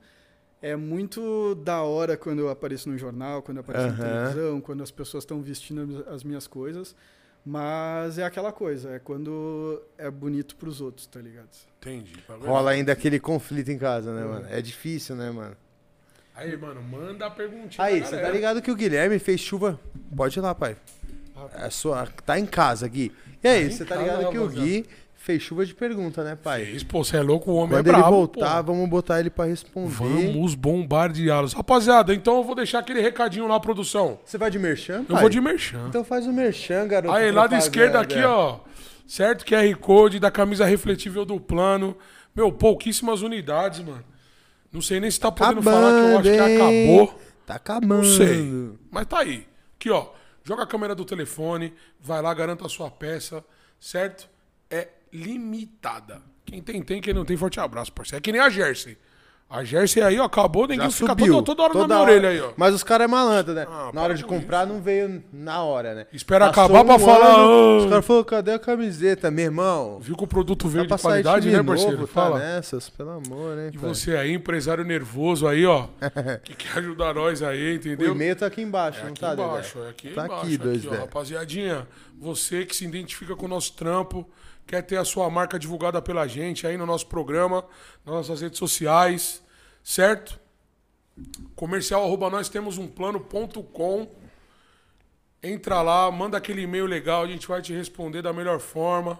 É 0.62 0.76
muito 0.76 1.56
da 1.56 1.82
hora 1.82 2.16
quando 2.16 2.40
eu 2.40 2.49
apareço 2.49 2.90
no 2.90 2.98
jornal, 2.98 3.41
quando 3.41 3.58
eu 3.58 3.62
apareço 3.62 3.88
na 3.88 3.94
Aham. 3.94 4.03
televisão, 4.03 4.62
quando 4.62 4.84
as 4.84 4.91
pessoas 4.91 5.24
estão 5.24 5.41
vestindo 5.41 6.06
as 6.08 6.24
minhas 6.24 6.45
coisas. 6.45 6.95
Mas 7.43 8.19
é 8.19 8.23
aquela 8.23 8.51
coisa, 8.51 8.91
é 8.91 8.99
quando 8.99 9.81
é 9.97 10.11
bonito 10.11 10.55
pros 10.55 10.80
outros, 10.80 11.07
tá 11.07 11.19
ligado? 11.19 11.49
Entendi. 11.80 12.13
Rola 12.39 12.72
ainda 12.72 12.91
aquele 12.91 13.19
conflito 13.19 13.72
em 13.72 13.77
casa, 13.77 14.13
né, 14.13 14.23
mano? 14.23 14.47
É 14.49 14.61
difícil, 14.61 15.15
né, 15.15 15.31
mano? 15.31 15.57
Aí, 16.35 16.55
mano, 16.55 16.81
manda 16.84 17.26
a 17.26 17.31
perguntinha. 17.31 17.84
Aí, 17.84 17.99
pra 17.99 18.09
você 18.09 18.22
tá 18.22 18.30
ligado 18.30 18.61
que 18.61 18.72
o 18.72 18.76
Guilherme 18.76 19.18
fez 19.18 19.41
chuva. 19.41 19.80
Pode 20.15 20.38
ir 20.38 20.41
lá, 20.41 20.53
pai. 20.53 20.77
É 21.55 21.69
sua... 21.72 22.07
Tá 22.26 22.39
em 22.39 22.45
casa, 22.45 22.88
Gui. 22.88 23.11
E 23.43 23.47
aí, 23.47 23.65
em 23.65 23.72
você 23.72 23.85
tá 23.85 23.95
ligado 23.95 24.30
que 24.30 24.38
o. 24.38 24.47
Gui 24.47 24.85
fez 25.23 25.41
chuva 25.43 25.65
de 25.65 25.73
pergunta, 25.73 26.23
né, 26.23 26.35
pai? 26.35 26.65
Fez, 26.65 26.84
pô, 26.84 27.03
você 27.03 27.18
é 27.18 27.22
louco, 27.22 27.52
o 27.52 27.56
homem 27.56 27.69
Quando 27.69 27.88
é 27.88 27.89
ele 27.89 27.98
brabo, 27.98 28.15
voltar, 28.15 28.64
pô. 28.64 28.72
vamos 28.73 28.89
botar 28.89 29.19
ele 29.19 29.30
pra 29.30 29.45
responder. 29.45 29.89
Vamos 29.91 30.56
bombardeá-los. 30.56 31.53
Rapaziada, 31.53 32.14
então 32.14 32.38
eu 32.38 32.43
vou 32.43 32.56
deixar 32.56 32.80
aquele 32.80 33.02
recadinho 33.02 33.48
lá, 33.48 33.60
produção. 33.60 34.19
Você 34.26 34.38
vai 34.38 34.49
de 34.49 34.57
merchan, 34.57 34.99
Eu 35.02 35.06
pai? 35.15 35.22
vou 35.22 35.30
de 35.30 35.39
merchan. 35.39 35.85
Então 35.89 36.03
faz 36.03 36.26
o 36.26 36.34
merchan, 36.34 36.88
garoto. 36.88 37.14
Aí, 37.15 37.31
lado 37.31 37.56
esquerdo 37.56 37.98
aqui, 37.98 38.22
ó. 38.23 38.60
Certo? 39.07 39.45
QR 39.45 39.76
Code 39.77 40.19
da 40.19 40.31
camisa 40.31 40.65
refletível 40.65 41.26
do 41.26 41.39
plano. 41.39 41.95
Meu, 42.35 42.52
pouquíssimas 42.52 43.22
unidades, 43.22 43.80
mano. 43.81 44.03
Não 44.72 44.81
sei 44.81 44.99
nem 45.02 45.11
se 45.11 45.19
tá 45.19 45.31
podendo 45.31 45.61
falar 45.61 45.91
que 45.91 45.98
eu 45.99 46.18
acho 46.18 46.23
que 46.23 46.30
Acabando, 46.39 46.64
acabou. 46.64 47.22
Tá 47.45 47.56
acabando. 47.56 47.95
Não 47.95 48.03
sei. 48.06 48.72
Mas 48.89 49.06
tá 49.06 49.19
aí. 49.19 49.45
Aqui, 49.77 49.89
ó. 49.89 50.07
Joga 50.43 50.64
a 50.64 50.68
câmera 50.68 50.95
do 50.95 51.06
telefone, 51.06 51.73
vai 51.99 52.22
lá, 52.22 52.34
garanta 52.34 52.65
a 52.65 52.69
sua 52.69 52.89
peça, 52.89 53.43
certo? 53.80 54.27
Limitada. 55.11 56.21
Quem 56.45 56.61
tem, 56.61 56.81
tem. 56.81 57.01
Quem 57.01 57.13
não 57.13 57.25
tem, 57.25 57.38
forte 57.38 57.59
abraço, 57.59 57.91
parceiro. 57.93 58.17
É 58.17 58.21
que 58.21 58.31
nem 58.31 58.41
a 58.41 58.49
Jersey. 58.49 58.97
A 59.49 59.65
Jersey 59.65 60.01
aí, 60.01 60.17
ó, 60.17 60.23
acabou, 60.23 60.65
ninguém 60.65 60.89
Já 60.89 60.95
fica 60.95 61.09
subiu. 61.09 61.33
toda, 61.43 61.45
toda 61.45 61.63
hora 61.63 61.73
na 61.73 61.85
minha 61.85 61.99
hora. 61.99 62.11
orelha 62.11 62.29
aí, 62.29 62.39
ó. 62.39 62.51
Mas 62.55 62.73
os 62.73 62.83
caras 62.83 63.03
é 63.03 63.07
malandro, 63.09 63.53
né? 63.53 63.65
Ah, 63.69 63.88
na 63.88 63.91
para 63.91 64.01
hora 64.03 64.13
de 64.15 64.23
com 64.23 64.39
comprar 64.39 64.65
não 64.65 64.81
veio 64.81 65.21
na 65.33 65.61
hora, 65.61 65.93
né? 65.93 66.07
Espera 66.13 66.47
Passou 66.47 66.63
acabar 66.63 66.85
pra 66.85 66.97
falar, 66.97 67.35
ano, 67.35 67.51
"Ah". 67.51 67.77
Os 67.83 67.89
caras 67.89 68.05
falaram, 68.05 68.25
cadê 68.25 68.53
a 68.53 68.59
camiseta, 68.59 69.29
meu 69.29 69.43
irmão? 69.43 69.99
Viu 69.99 70.15
que 70.15 70.23
o 70.23 70.27
produto 70.27 70.69
veio 70.69 70.83
Tá 70.88 70.95
de 70.95 71.01
pra 71.01 71.11
sair 71.11 71.21
qualidade, 71.23 71.41
time 71.49 71.57
né, 71.57 71.63
parceiro? 71.63 71.91
novo, 71.97 72.07
tá 72.07 72.13
Fala. 72.13 72.39
nessas, 72.39 72.89
pelo 72.89 73.09
amor, 73.09 73.57
né? 73.57 73.71
E 73.73 73.77
pai? 73.77 73.89
você 73.93 74.15
aí, 74.15 74.31
empresário 74.31 74.85
nervoso 74.85 75.45
aí, 75.45 75.65
ó, 75.65 75.88
que 76.45 76.55
quer 76.55 76.77
ajudar 76.79 77.13
nós 77.15 77.43
aí, 77.43 77.73
O 77.73 77.75
entendeu? 77.75 78.15
e-mail 78.15 78.38
tá 78.38 78.45
aqui 78.45 78.61
embaixo, 78.61 79.01
É 79.01 79.03
não 79.03 79.09
aqui 79.11 79.19
tá, 79.19 79.35
Dedé? 79.35 79.43
embaixo, 79.43 79.79
é 79.79 79.89
aqui 79.89 80.09
Tá 80.11 80.23
embaixo. 80.25 80.45
aqui, 80.45 80.57
dois 80.57 80.85
aqui, 80.85 80.95
ó, 80.95 80.99
rapaziadinha, 81.01 81.88
você 82.17 82.65
que 82.65 82.73
se 82.73 82.85
identifica 82.85 83.35
com 83.35 83.47
o 83.47 83.49
nosso 83.49 83.73
trampo, 83.73 84.25
quer 84.67 84.81
ter 84.83 84.97
a 84.97 85.03
sua 85.05 85.29
marca 85.29 85.57
divulgada 85.59 86.01
pela 86.01 86.27
gente 86.27 86.65
aí 86.65 86.77
no 86.77 86.85
nosso 86.85 87.07
programa, 87.07 87.65
nas 88.05 88.15
nossas 88.15 88.41
redes 88.41 88.57
sociais, 88.59 89.41
certo? 89.83 90.39
Comercial 91.55 92.03
arroba 92.03 92.29
nós 92.29 92.49
temos 92.49 92.77
um 92.77 92.88
plano.com. 92.88 94.07
Entra 95.43 95.81
lá, 95.81 96.09
manda 96.11 96.38
aquele 96.38 96.61
e-mail 96.61 96.85
legal, 96.85 97.23
a 97.23 97.27
gente 97.27 97.47
vai 97.47 97.61
te 97.61 97.73
responder 97.73 98.21
da 98.21 98.31
melhor 98.31 98.59
forma. 98.59 99.19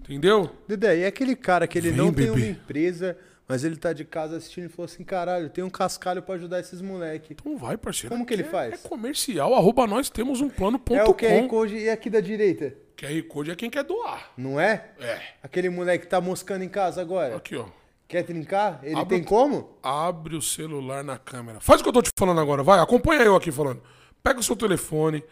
Entendeu? 0.00 0.50
Dedé, 0.68 0.98
e 0.98 1.04
aquele 1.06 1.34
cara 1.34 1.66
que 1.66 1.78
ele 1.78 1.88
Vem, 1.90 1.96
não 1.98 2.12
tem 2.12 2.26
uma 2.30 2.34
bebê. 2.36 2.50
empresa, 2.50 3.18
mas 3.48 3.64
ele 3.64 3.76
tá 3.76 3.92
de 3.92 4.04
casa 4.04 4.36
assistindo 4.36 4.66
e 4.66 4.68
falou 4.68 4.84
assim, 4.84 5.02
caralho, 5.02 5.48
tem 5.50 5.64
um 5.64 5.70
cascalho 5.70 6.22
pra 6.22 6.34
ajudar 6.36 6.60
esses 6.60 6.80
moleque. 6.80 7.32
Então 7.32 7.56
vai, 7.56 7.76
parceiro. 7.76 8.14
Como 8.14 8.24
que 8.24 8.32
ele 8.34 8.42
É- 8.42 8.46
faz? 8.46 8.84
É 8.84 8.88
comercial, 8.88 9.54
arroba 9.54 9.86
nós 9.86 10.08
temos 10.10 10.40
um 10.40 10.48
plano.com. 10.48 10.94
É 10.94 11.04
o 11.04 11.12
QR 11.14 11.48
Code 11.48 11.74
e 11.76 11.88
aqui 11.90 12.08
da 12.08 12.20
direita, 12.20 12.74
QR 12.96 13.22
Code 13.28 13.50
é 13.50 13.56
quem 13.56 13.68
quer 13.70 13.84
doar. 13.84 14.30
não 14.36 14.58
é? 14.58 14.90
É. 14.98 15.20
Aquele 15.42 15.68
moleque 15.68 16.04
que 16.04 16.10
tá 16.10 16.20
moscando 16.20 16.64
em 16.64 16.68
casa 16.68 17.00
agora. 17.00 17.36
Aqui, 17.36 17.56
ó. 17.56 17.66
Quer 18.08 18.22
trincar? 18.22 18.78
Ele 18.82 18.94
Abre 18.94 19.16
tem 19.16 19.22
o- 19.24 19.28
como? 19.28 19.76
Abre 19.82 20.36
o 20.36 20.42
celular 20.42 21.02
na 21.02 21.18
câmera. 21.18 21.58
Faz 21.60 21.80
o 21.80 21.82
que 21.84 21.88
eu 21.88 21.92
tô 21.92 22.00
te 22.02 22.10
falando 22.16 22.40
agora, 22.40 22.62
vai. 22.62 22.78
Acompanha 22.78 23.22
eu 23.22 23.34
aqui 23.34 23.50
falando. 23.50 23.82
Pega 24.22 24.38
o 24.38 24.42
seu 24.42 24.54
telefone, 24.56 25.24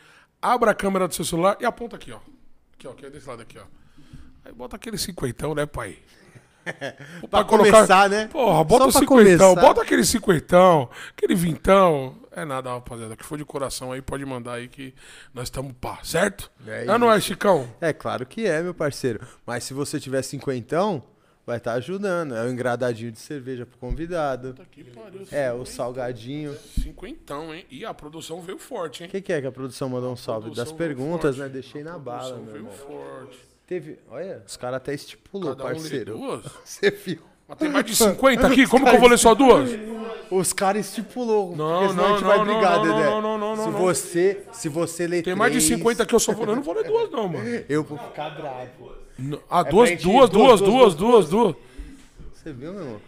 abra 0.43 0.73
a 0.73 0.75
câmera 0.75 1.07
do 1.09 1.15
seu 1.15 1.25
celular 1.25 1.57
e 1.61 1.65
aponta 1.65 1.97
aqui, 1.97 2.11
ó. 2.13 2.19
Aqui, 2.77 2.89
ó, 2.89 2.93
que 2.93 3.07
é 3.07 3.11
desse 3.11 3.29
lado 3.29 3.43
aqui, 3.43 3.59
ó. 3.59 3.63
Aí 4.45 4.53
bota 4.53 4.75
aquele 4.77 4.99
cinquentão, 4.99 5.55
né, 5.55 5.65
pai? 5.67 5.99
Pra 7.31 7.45
começar, 7.45 8.09
né? 8.09 8.27
Porra, 8.27 8.65
bota 8.65 8.91
Só 8.91 8.99
o 8.99 9.03
cinquentão, 9.03 9.55
bota 9.55 9.83
aquele 9.83 10.05
cinquentão, 10.05 10.89
aquele 11.17 11.35
vintão. 11.35 12.17
É 12.37 12.45
nada, 12.45 12.71
rapaziada. 12.71 13.17
Que 13.17 13.25
for 13.25 13.39
de 13.39 13.45
coração 13.45 13.93
aí, 13.93 14.03
pode 14.03 14.25
mandar 14.25 14.55
aí 14.55 14.69
que 14.69 14.93
nós 15.33 15.45
estamos 15.45 15.73
pá, 15.81 16.01
certo? 16.03 16.51
É, 16.67 16.85
é 16.85 16.99
não 16.99 17.11
é, 17.13 17.21
Chicão? 17.21 17.69
É 17.81 17.93
claro 17.93 18.27
que 18.27 18.47
é, 18.47 18.61
meu 18.61 18.75
parceiro. 18.75 19.25
Mas 19.47 19.65
se 19.65 19.73
você 19.73 20.01
tiver 20.01 20.21
cinquentão, 20.23 21.03
vai 21.47 21.59
estar 21.59 21.73
tá 21.73 21.77
ajudando. 21.77 22.35
É 22.35 22.43
o 22.43 22.47
um 22.47 22.51
engradadinho 22.51 23.13
de 23.13 23.21
cerveja 23.21 23.65
pro 23.65 23.79
convidado. 23.79 24.55
Pariu, 24.95 25.27
é, 25.31 25.53
o 25.53 25.65
salgadinho. 25.65 26.57
Cinquentão, 26.83 27.55
hein? 27.55 27.65
E 27.71 27.85
a 27.85 27.95
produção 27.95 28.41
veio 28.41 28.59
forte, 28.59 29.03
hein? 29.03 29.09
O 29.09 29.13
que, 29.13 29.21
que, 29.21 29.33
é 29.33 29.41
que 29.41 29.47
a 29.47 29.53
produção 29.53 29.89
mandou 29.89 30.13
um 30.13 30.17
salve? 30.17 30.55
Das 30.55 30.73
perguntas, 30.73 31.37
né? 31.37 31.49
Deixei 31.49 31.85
na 31.85 31.99
bala, 31.99 32.37
meu 32.39 32.53
veio 32.53 32.67
forte. 32.67 33.39
Teve. 33.67 33.99
Olha, 34.11 34.43
os 34.47 34.57
caras 34.57 34.79
até 34.79 34.93
estipulou, 34.93 35.57
Cada 35.57 35.63
parceiro. 35.63 36.19
Um? 36.19 36.43
Você 36.65 36.91
viu? 36.91 37.23
Mas 37.55 37.59
tem 37.59 37.69
mais 37.69 37.87
de 37.87 37.97
50 37.97 38.47
aqui? 38.47 38.67
Como 38.67 38.85
que 38.85 38.95
eu 38.95 39.01
vou 39.01 39.09
ler 39.09 39.19
só 39.19 39.35
duas? 39.35 39.71
Os 40.31 40.53
caras 40.53 40.87
estipulou. 40.87 41.55
Não, 41.55 41.95
não, 41.95 42.05
a 42.05 42.09
gente 42.09 42.23
não, 42.23 42.29
vai 42.29 42.39
brigar, 42.41 42.77
não, 42.79 42.83
Dedé. 42.83 43.11
Não, 43.11 43.23
não, 43.23 43.39
não, 43.39 43.57
não, 43.57 43.65
se 43.65 43.71
você, 43.71 44.43
se 44.53 44.69
você 44.69 45.07
ler 45.07 45.23
Tem 45.23 45.35
mais 45.35 45.53
de 45.53 45.61
50 45.61 46.03
aqui, 46.03 46.15
eu 46.15 46.19
só 46.19 46.33
vou. 46.33 46.47
Eu 46.47 46.57
não 46.57 46.63
vou 46.63 46.75
ler 46.75 46.85
duas, 46.85 47.11
não, 47.11 47.29
mano. 47.29 47.65
Eu 47.69 47.85
vou 47.85 47.99
ficar 47.99 48.31
bravo. 48.31 48.93
Ah, 49.49 49.63
duas, 49.63 49.91
duas, 50.03 50.31
duas, 50.31 50.61
duas, 50.61 50.95
duas, 50.95 51.29
duas. 51.29 51.57
Você 52.33 52.53
viu, 52.53 52.73
meu 52.73 52.83
irmão? 52.83 53.01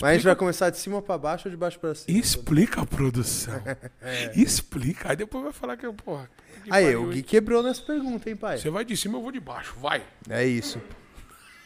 Mas 0.00 0.02
a 0.02 0.14
gente 0.14 0.24
vai 0.24 0.34
começar 0.34 0.70
de 0.70 0.78
cima 0.78 1.02
pra 1.02 1.18
baixo 1.18 1.48
ou 1.48 1.50
de 1.50 1.56
baixo 1.56 1.78
pra 1.78 1.94
cima? 1.94 2.18
Explica 2.18 2.80
a 2.80 2.86
produção. 2.86 3.60
é. 4.00 4.32
Explica. 4.34 5.10
Aí 5.10 5.16
depois 5.16 5.44
vai 5.44 5.52
falar 5.52 5.76
que 5.76 5.84
eu, 5.84 5.92
porra. 5.92 6.30
Que 6.64 6.72
Aí, 6.72 6.96
o 6.96 7.08
Gui 7.08 7.22
quebrou 7.22 7.62
nessa 7.62 7.82
pergunta, 7.82 8.30
hein, 8.30 8.36
pai? 8.36 8.56
Você 8.56 8.70
vai 8.70 8.84
de 8.84 8.96
cima, 8.96 9.18
eu 9.18 9.22
vou 9.22 9.32
de 9.32 9.40
baixo. 9.40 9.74
Vai. 9.80 10.02
É 10.30 10.44
isso. 10.44 10.80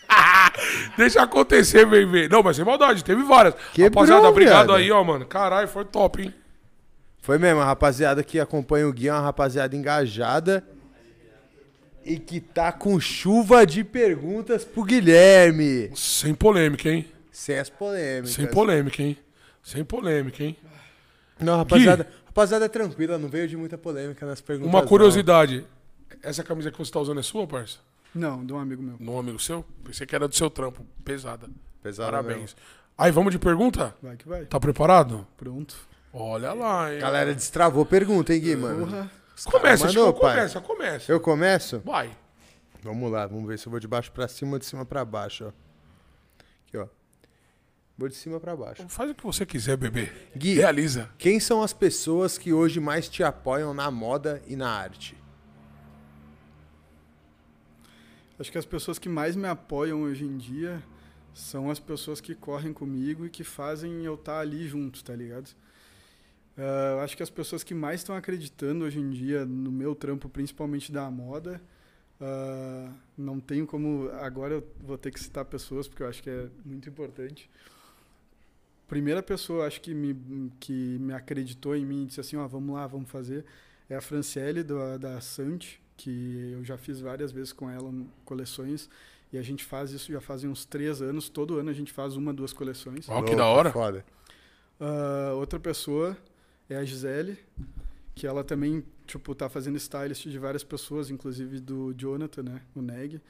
Deixa 0.96 1.22
acontecer, 1.22 1.86
bebê. 1.86 2.28
Não, 2.28 2.42
mas 2.42 2.56
sem 2.56 2.64
maldade, 2.64 3.04
teve 3.04 3.22
várias. 3.22 3.54
Quebrou, 3.72 4.04
rapaziada, 4.04 4.28
obrigado 4.28 4.66
viado. 4.66 4.74
aí, 4.74 4.90
ó, 4.90 5.02
mano. 5.02 5.26
Caralho, 5.26 5.68
foi 5.68 5.84
top, 5.84 6.22
hein? 6.22 6.34
Foi 7.20 7.38
mesmo, 7.38 7.60
a 7.60 7.64
rapaziada 7.64 8.22
que 8.22 8.38
acompanha 8.38 8.86
o 8.86 8.92
Gui 8.92 9.08
é 9.08 9.12
uma 9.12 9.20
rapaziada 9.20 9.74
engajada 9.74 10.64
e 12.04 12.18
que 12.18 12.40
tá 12.40 12.70
com 12.70 13.00
chuva 13.00 13.66
de 13.66 13.82
perguntas 13.82 14.64
pro 14.64 14.84
Guilherme. 14.84 15.90
Sem 15.94 16.34
polêmica, 16.34 16.88
hein? 16.88 17.04
Sem 17.32 17.58
as 17.58 17.68
polêmicas. 17.68 18.30
Sem 18.30 18.46
polêmica, 18.46 19.02
hein? 19.02 19.18
Sem 19.60 19.84
polêmica, 19.84 20.44
hein? 20.44 20.56
Não, 21.40 21.56
rapaziada, 21.56 22.04
Gui, 22.04 22.12
rapaziada 22.26 22.64
é 22.64 22.68
tranquila, 22.68 23.18
não 23.18 23.28
veio 23.28 23.48
de 23.48 23.56
muita 23.56 23.76
polêmica 23.76 24.24
nas 24.24 24.40
perguntas. 24.40 24.72
Uma 24.72 24.86
curiosidade. 24.86 25.64
Não. 26.10 26.18
Essa 26.22 26.44
camisa 26.44 26.70
que 26.70 26.78
você 26.78 26.92
tá 26.92 27.00
usando 27.00 27.18
é 27.18 27.22
sua, 27.24 27.46
parça? 27.46 27.78
Não, 28.16 28.44
de 28.44 28.52
um 28.52 28.58
amigo 28.58 28.82
meu. 28.82 28.96
De 28.96 29.10
um 29.10 29.18
amigo 29.18 29.38
seu? 29.38 29.64
Pensei 29.84 30.06
que 30.06 30.14
era 30.14 30.26
do 30.26 30.34
seu 30.34 30.48
trampo. 30.48 30.84
Pesada. 31.04 31.48
Pesada. 31.82 32.10
Parabéns. 32.10 32.40
Mesmo. 32.40 32.58
Aí, 32.98 33.12
vamos 33.12 33.30
de 33.30 33.38
pergunta? 33.38 33.94
Vai 34.02 34.16
que 34.16 34.26
vai. 34.26 34.46
Tá 34.46 34.58
preparado? 34.58 35.26
Pronto. 35.36 35.76
Olha 36.12 36.54
lá, 36.54 36.92
hein? 36.92 36.98
Galera 36.98 37.34
destravou 37.34 37.84
pergunta, 37.84 38.34
hein, 38.34 38.40
Gui, 38.40 38.56
mano? 38.56 38.86
Uhum. 38.86 39.08
Começa, 39.44 39.86
mandou, 39.86 40.14
começa, 40.14 40.60
começa. 40.62 41.12
Eu 41.12 41.20
começo? 41.20 41.82
Vai. 41.84 42.16
Vamos 42.82 43.12
lá, 43.12 43.26
vamos 43.26 43.46
ver 43.46 43.58
se 43.58 43.66
eu 43.66 43.70
vou 43.70 43.78
de 43.78 43.86
baixo 43.86 44.10
para 44.10 44.26
cima 44.26 44.52
ou 44.52 44.58
de 44.58 44.64
cima 44.64 44.86
para 44.86 45.04
baixo, 45.04 45.44
ó. 45.44 45.48
Aqui, 46.66 46.78
ó. 46.78 46.86
Vou 47.98 48.08
de 48.08 48.14
cima 48.14 48.40
para 48.40 48.56
baixo. 48.56 48.88
Faz 48.88 49.10
o 49.10 49.14
que 49.14 49.22
você 49.22 49.44
quiser, 49.44 49.76
bebê. 49.76 50.10
Gui, 50.34 50.54
realiza. 50.54 51.10
Quem 51.18 51.38
são 51.38 51.62
as 51.62 51.74
pessoas 51.74 52.38
que 52.38 52.52
hoje 52.52 52.80
mais 52.80 53.10
te 53.10 53.22
apoiam 53.22 53.74
na 53.74 53.90
moda 53.90 54.42
e 54.46 54.56
na 54.56 54.70
arte? 54.70 55.16
Acho 58.38 58.52
que 58.52 58.58
as 58.58 58.66
pessoas 58.66 58.98
que 58.98 59.08
mais 59.08 59.34
me 59.34 59.48
apoiam 59.48 60.02
hoje 60.02 60.24
em 60.24 60.36
dia 60.36 60.82
são 61.32 61.70
as 61.70 61.80
pessoas 61.80 62.20
que 62.20 62.34
correm 62.34 62.72
comigo 62.72 63.24
e 63.24 63.30
que 63.30 63.42
fazem 63.42 64.04
eu 64.04 64.14
estar 64.14 64.34
tá 64.34 64.40
ali 64.40 64.68
junto, 64.68 65.02
tá 65.02 65.14
ligado? 65.14 65.48
Uh, 66.56 67.00
acho 67.02 67.16
que 67.16 67.22
as 67.22 67.30
pessoas 67.30 67.62
que 67.62 67.74
mais 67.74 68.00
estão 68.00 68.14
acreditando 68.14 68.84
hoje 68.84 68.98
em 68.98 69.10
dia 69.10 69.44
no 69.46 69.70
meu 69.72 69.94
trampo, 69.94 70.28
principalmente 70.28 70.92
da 70.92 71.10
moda, 71.10 71.62
uh, 72.20 72.92
não 73.16 73.40
tenho 73.40 73.66
como. 73.66 74.10
Agora 74.20 74.54
eu 74.54 74.66
vou 74.80 74.98
ter 74.98 75.10
que 75.10 75.20
citar 75.20 75.44
pessoas, 75.46 75.88
porque 75.88 76.02
eu 76.02 76.08
acho 76.08 76.22
que 76.22 76.28
é 76.28 76.48
muito 76.64 76.88
importante. 76.88 77.50
Primeira 78.86 79.22
pessoa, 79.22 79.66
acho 79.66 79.80
que 79.80 79.94
me, 79.94 80.50
que 80.60 80.98
me 80.98 81.12
acreditou 81.12 81.74
em 81.74 81.84
mim 81.86 82.02
e 82.02 82.06
disse 82.06 82.20
assim: 82.20 82.36
ó, 82.36 82.44
oh, 82.44 82.48
vamos 82.48 82.74
lá, 82.74 82.86
vamos 82.86 83.10
fazer, 83.10 83.44
é 83.88 83.96
a 83.96 84.00
Franciele 84.00 84.62
do, 84.62 84.98
da 84.98 85.20
Sante 85.22 85.85
que 85.96 86.50
eu 86.52 86.64
já 86.64 86.76
fiz 86.76 87.00
várias 87.00 87.32
vezes 87.32 87.52
com 87.52 87.70
ela 87.70 87.92
coleções. 88.24 88.88
E 89.32 89.38
a 89.38 89.42
gente 89.42 89.64
faz 89.64 89.90
isso 89.90 90.12
já 90.12 90.20
fazem 90.20 90.48
uns 90.48 90.64
três 90.64 91.02
anos. 91.02 91.28
Todo 91.28 91.58
ano 91.58 91.70
a 91.70 91.72
gente 91.72 91.92
faz 91.92 92.16
uma, 92.16 92.32
duas 92.32 92.52
coleções. 92.52 93.08
Ó, 93.08 93.18
oh, 93.18 93.22
que 93.22 93.34
da 93.34 93.46
hora. 93.46 93.72
Foda. 93.72 94.04
Uh, 94.80 95.36
outra 95.36 95.58
pessoa 95.58 96.16
é 96.68 96.76
a 96.76 96.84
Gisele, 96.84 97.38
que 98.14 98.26
ela 98.26 98.44
também, 98.44 98.84
tipo, 99.06 99.34
tá 99.34 99.48
fazendo 99.48 99.76
stylist 99.76 100.28
de 100.28 100.38
várias 100.38 100.62
pessoas, 100.62 101.10
inclusive 101.10 101.60
do 101.60 101.94
Jonathan, 101.96 102.42
né? 102.42 102.62
O 102.74 102.82
Neg. 102.82 103.20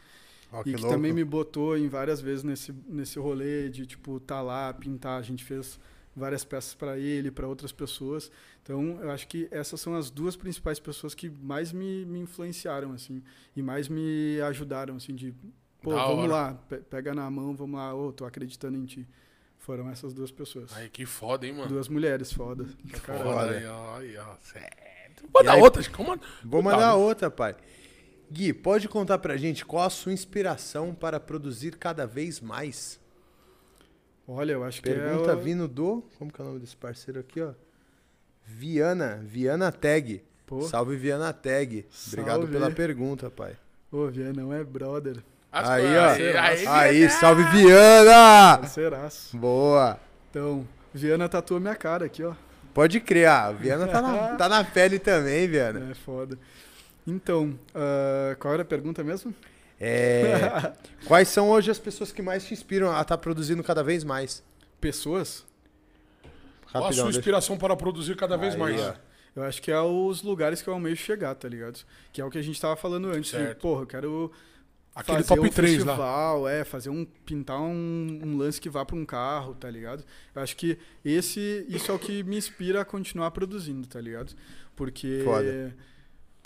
Oh, 0.53 0.63
que 0.63 0.71
e 0.71 0.75
que 0.75 0.81
louco. 0.81 0.95
também 0.95 1.13
me 1.13 1.25
botou 1.25 1.77
em 1.77 1.89
várias 1.89 2.21
vezes 2.21 2.45
nesse, 2.45 2.75
nesse 2.87 3.19
rolê 3.19 3.69
de, 3.69 3.87
tipo, 3.87 4.21
tá 4.21 4.43
lá, 4.43 4.73
pintar. 4.75 5.19
A 5.19 5.23
gente 5.23 5.45
fez 5.45 5.79
várias 6.17 6.45
peças 6.45 6.75
para 6.75 6.99
ele, 6.99 7.31
para 7.31 7.47
outras 7.47 7.71
pessoas. 7.71 8.31
Então, 8.63 8.99
eu 9.03 9.11
acho 9.11 9.29
que 9.29 9.47
essas 9.51 9.81
são 9.81 9.95
as 9.95 10.11
duas 10.11 10.35
principais 10.35 10.81
pessoas 10.81 11.15
que 11.15 11.29
mais 11.29 11.73
me, 11.73 12.07
me 12.07 12.21
influenciaram, 12.21 12.93
assim, 12.93 13.23
e 13.55 13.63
mais 13.63 13.89
me 13.89 14.41
ajudaram, 14.41 14.97
assim, 14.97 15.15
de, 15.15 15.35
pô, 15.83 15.91
da 15.91 16.07
vamos 16.07 16.25
hora. 16.25 16.33
lá, 16.33 16.55
pe 16.55 16.79
pega 16.79 17.15
na 17.15 17.31
mão, 17.31 17.55
vamos 17.55 17.79
lá, 17.79 17.95
ô, 17.95 18.09
oh, 18.09 18.13
tô 18.13 18.25
acreditando 18.25 18.79
em 18.79 18.87
ti. 18.87 19.07
Foram 19.59 19.91
essas 19.91 20.15
duas 20.15 20.31
pessoas. 20.31 20.73
Aí, 20.77 20.89
que 20.89 21.05
foda, 21.05 21.47
hein, 21.47 21.53
mano? 21.53 21.69
Duas 21.69 21.89
mulheres, 21.89 22.33
foda. 22.33 22.65
Que 22.65 23.01
foda, 23.01 23.51
aí, 23.51 23.67
ó, 23.67 23.97
aí, 23.97 24.17
ó, 24.17 24.37
certo. 24.41 25.25
Manda 25.35 25.53
aí, 25.53 25.61
outra, 25.61 25.91
como... 25.91 26.19
Vou 26.45 26.63
mandar 26.63 26.95
outra, 26.95 27.31
pai. 27.31 27.57
Gui, 28.31 28.53
pode 28.53 28.89
contar 28.89 29.19
pra 29.19 29.37
gente 29.37 29.65
qual 29.65 29.85
a 29.85 29.91
sua 29.91 30.13
inspiração 30.13 30.95
para 30.95 31.19
produzir 31.19 31.77
cada 31.77 32.07
vez 32.07 32.41
mais? 32.41 33.01
Olha, 34.28 34.53
eu 34.53 34.65
acho 34.65 34.82
Pergunta 34.82 35.05
que 35.05 35.09
é... 35.09 35.12
Pergunta 35.12 35.36
vindo 35.36 35.69
do... 35.69 36.03
Como 36.19 36.32
que 36.32 36.40
é 36.40 36.44
o 36.44 36.48
nome 36.48 36.61
desse 36.61 36.77
parceiro 36.77 37.20
aqui, 37.20 37.40
ó? 37.40 37.53
Viana, 38.44 39.20
Viana 39.23 39.73
Tag. 39.73 40.23
Pô. 40.47 40.62
Salve 40.62 40.97
Viana 40.97 41.32
Tag. 41.32 41.86
Obrigado 42.09 42.39
salve. 42.39 42.53
pela 42.53 42.70
pergunta, 42.70 43.31
pai. 43.31 43.57
Ô, 43.90 44.07
Viana 44.07 44.32
não 44.32 44.53
é 44.53 44.62
brother. 44.62 45.16
aí, 45.51 45.97
ó. 45.97 46.09
Aí, 46.11 46.36
aí, 46.36 46.66
aí, 46.66 47.11
salve 47.11 47.43
Viana! 47.44 48.59
Parceiraço. 48.59 49.36
Boa. 49.36 49.98
Então, 50.31 50.66
Viana 50.94 51.28
tatua 51.28 51.59
minha 51.59 51.74
cara 51.74 52.07
aqui, 52.07 52.23
ó. 52.23 52.35
Pode 52.73 53.01
criar. 53.01 53.53
Viana 53.53 53.86
tá 53.89 54.03
na, 54.03 54.36
tá 54.36 54.48
na 54.48 54.65
pele 54.65 54.98
também, 54.98 55.48
Viana. 55.48 55.90
É 55.90 55.94
foda. 55.94 56.39
Então, 57.07 57.59
uh, 57.74 58.36
qual 58.39 58.55
era 58.55 58.62
a 58.62 58.66
pergunta 58.66 59.03
mesmo? 59.03 59.35
É, 59.81 60.73
quais 61.07 61.28
são 61.28 61.51
hoje 61.51 61.70
as 61.70 61.78
pessoas 61.78 62.11
que 62.12 62.23
mais 62.23 62.44
te 62.47 62.55
inspiram 62.55 62.89
a 62.89 63.03
estar 63.03 63.05
tá 63.05 63.19
produzindo 63.19 63.62
cada 63.62 63.82
vez 63.82 64.05
mais? 64.05 64.43
Pessoas? 64.81 65.44
Rapidão, 66.66 66.81
Qual 66.81 66.89
a 66.89 66.93
sua 66.93 67.11
inspiração 67.11 67.57
deixa... 67.57 67.66
para 67.66 67.77
produzir 67.77 68.16
cada 68.16 68.36
vez 68.36 68.55
Aí, 68.55 68.61
mais? 68.61 68.81
Ó. 68.81 68.94
Eu 69.36 69.43
acho 69.43 69.61
que 69.61 69.70
é 69.70 69.81
os 69.81 70.23
lugares 70.23 70.62
que 70.62 70.69
eu 70.69 70.73
almejo 70.73 70.97
chegar, 70.97 71.35
tá 71.35 71.47
ligado? 71.47 71.85
Que 72.11 72.23
é 72.23 72.24
o 72.24 72.31
que 72.31 72.39
a 72.39 72.43
gente 72.43 72.59
tava 72.59 72.74
falando 72.74 73.09
antes. 73.09 73.31
De, 73.31 73.55
porra, 73.57 73.82
eu 73.82 73.86
quero 73.86 74.32
Aquele 74.94 75.19
fazer 75.19 75.28
top 75.28 75.48
um 75.48 75.53
3 75.53 75.74
festival, 75.74 76.40
lá. 76.43 76.53
é, 76.53 76.65
fazer 76.65 76.89
um 76.89 77.05
pintar 77.05 77.61
um, 77.61 78.20
um 78.24 78.39
lance 78.39 78.59
que 78.59 78.70
vá 78.70 78.82
para 78.82 78.97
um 78.97 79.05
carro, 79.05 79.55
tá 79.55 79.70
ligado? 79.70 80.03
Eu 80.35 80.40
acho 80.40 80.57
que 80.57 80.78
esse 81.05 81.66
isso 81.69 81.93
é 81.93 81.94
o 81.94 81.98
que 81.98 82.23
me 82.23 82.39
inspira 82.39 82.81
a 82.81 82.85
continuar 82.85 83.31
produzindo, 83.31 83.86
tá 83.86 84.01
ligado? 84.01 84.32
Porque 84.74 85.20
Foda. 85.23 85.77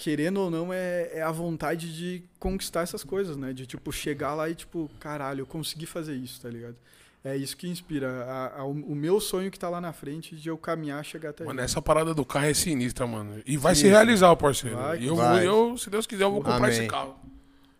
Querendo 0.00 0.38
ou 0.38 0.50
não 0.50 0.72
é, 0.72 1.10
é 1.12 1.22
a 1.22 1.30
vontade 1.30 1.94
de 1.94 2.24
conquistar 2.38 2.80
essas 2.80 3.04
coisas, 3.04 3.36
né? 3.36 3.52
De 3.52 3.66
tipo 3.66 3.92
chegar 3.92 4.32
lá 4.34 4.48
e 4.48 4.54
tipo, 4.54 4.90
caralho, 4.98 5.42
eu 5.42 5.46
consegui 5.46 5.84
fazer 5.84 6.14
isso, 6.14 6.40
tá 6.40 6.48
ligado? 6.48 6.74
É 7.22 7.36
isso 7.36 7.54
que 7.54 7.68
inspira. 7.68 8.24
A, 8.24 8.60
a, 8.60 8.64
o 8.64 8.94
meu 8.94 9.20
sonho 9.20 9.50
que 9.50 9.58
tá 9.58 9.68
lá 9.68 9.78
na 9.78 9.92
frente 9.92 10.34
de 10.34 10.48
eu 10.48 10.56
caminhar, 10.56 11.04
chegar 11.04 11.30
até 11.30 11.44
Mano, 11.44 11.60
essa 11.60 11.82
parada 11.82 12.14
do 12.14 12.24
carro 12.24 12.46
é 12.46 12.54
sinistra, 12.54 13.06
mano. 13.06 13.42
E 13.44 13.58
vai 13.58 13.74
Sim, 13.74 13.82
se 13.82 13.88
realizar, 13.88 14.34
parceiro. 14.36 14.78
Vai, 14.78 15.06
eu 15.06 15.16
vai. 15.16 15.46
Vou, 15.46 15.70
eu, 15.70 15.76
se 15.76 15.90
Deus 15.90 16.06
quiser, 16.06 16.24
eu 16.24 16.30
vou 16.30 16.40
comprar 16.40 16.56
Amém. 16.56 16.70
esse 16.70 16.86
carro. 16.86 17.20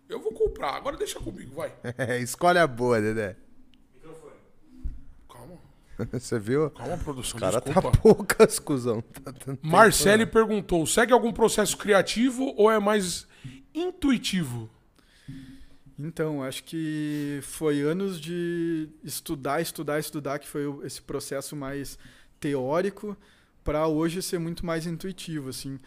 Eu 0.06 0.20
vou 0.20 0.32
comprar. 0.32 0.74
Agora 0.74 0.98
deixa 0.98 1.18
comigo, 1.18 1.54
vai. 1.54 1.72
Escolhe 2.20 2.58
a 2.58 2.66
boa, 2.66 3.00
Dedé. 3.00 3.34
Você 6.12 6.38
viu? 6.38 6.70
Calma, 6.70 6.96
produção. 6.98 7.36
O 7.36 7.40
cara 7.40 7.60
desculpa. 7.60 7.90
tá 7.90 7.98
poucas, 7.98 8.58
cuzão. 8.58 9.02
Tá 9.22 9.32
Marcele 9.62 10.26
perguntou: 10.26 10.86
segue 10.86 11.12
algum 11.12 11.32
processo 11.32 11.76
criativo 11.76 12.54
ou 12.56 12.70
é 12.70 12.78
mais 12.78 13.26
intuitivo? 13.74 14.70
Então, 15.98 16.42
acho 16.42 16.64
que 16.64 17.40
foi 17.42 17.82
anos 17.82 18.18
de 18.18 18.88
estudar, 19.04 19.60
estudar, 19.60 19.98
estudar, 19.98 20.38
que 20.38 20.48
foi 20.48 20.62
esse 20.82 21.02
processo 21.02 21.54
mais 21.54 21.98
teórico, 22.38 23.14
para 23.62 23.86
hoje 23.86 24.22
ser 24.22 24.38
muito 24.38 24.64
mais 24.64 24.86
intuitivo, 24.86 25.50
assim. 25.50 25.78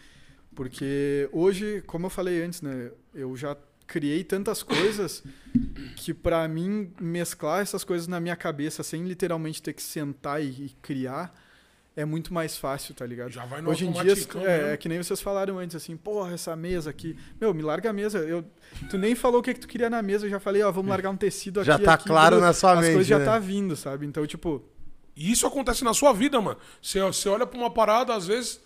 Porque 0.54 1.28
hoje, 1.32 1.82
como 1.84 2.06
eu 2.06 2.10
falei 2.10 2.44
antes, 2.44 2.62
né, 2.62 2.92
eu 3.12 3.36
já 3.36 3.56
criei 3.86 4.24
tantas 4.24 4.62
coisas 4.62 5.22
que 5.96 6.12
para 6.14 6.46
mim 6.48 6.92
mesclar 7.00 7.60
essas 7.62 7.84
coisas 7.84 8.06
na 8.08 8.20
minha 8.20 8.36
cabeça 8.36 8.82
sem 8.82 9.04
literalmente 9.04 9.62
ter 9.62 9.72
que 9.72 9.82
sentar 9.82 10.42
e, 10.42 10.66
e 10.66 10.76
criar 10.82 11.34
é 11.96 12.04
muito 12.04 12.34
mais 12.34 12.56
fácil, 12.56 12.92
tá 12.92 13.06
ligado? 13.06 13.30
Já 13.30 13.44
vai 13.46 13.60
no 13.60 13.70
Hoje 13.70 13.86
em 13.86 13.92
dia 13.92 14.02
é, 14.02 14.04
mesmo. 14.04 14.40
é 14.46 14.76
que 14.76 14.88
nem 14.88 14.98
vocês 15.00 15.20
falaram 15.20 15.58
antes 15.58 15.76
assim, 15.76 15.96
porra, 15.96 16.34
essa 16.34 16.56
mesa 16.56 16.90
aqui. 16.90 17.16
Meu, 17.40 17.54
me 17.54 17.62
larga 17.62 17.90
a 17.90 17.92
mesa. 17.92 18.18
Eu, 18.18 18.44
tu 18.90 18.98
nem 18.98 19.14
falou 19.14 19.38
o 19.38 19.42
que, 19.42 19.54
que 19.54 19.60
tu 19.60 19.68
queria 19.68 19.88
na 19.88 20.02
mesa, 20.02 20.26
eu 20.26 20.30
já 20.30 20.40
falei, 20.40 20.62
ó, 20.62 20.72
vamos 20.72 20.90
largar 20.90 21.10
um 21.10 21.16
tecido 21.16 21.60
aqui. 21.60 21.68
Já 21.68 21.78
tá 21.78 21.94
aqui, 21.94 22.06
claro 22.06 22.36
tudo. 22.36 22.44
na 22.44 22.52
sua 22.52 22.72
As 22.72 22.80
mente, 22.80 22.94
coisas 22.94 23.06
já 23.06 23.20
né? 23.20 23.24
tá 23.24 23.38
vindo, 23.38 23.76
sabe? 23.76 24.06
Então, 24.06 24.26
tipo, 24.26 24.64
E 25.16 25.30
isso 25.30 25.46
acontece 25.46 25.84
na 25.84 25.94
sua 25.94 26.12
vida, 26.12 26.40
mano. 26.40 26.58
Você, 26.82 27.00
você 27.00 27.28
olha 27.28 27.46
pra 27.46 27.58
uma 27.58 27.70
parada, 27.70 28.12
às 28.12 28.26
vezes, 28.26 28.60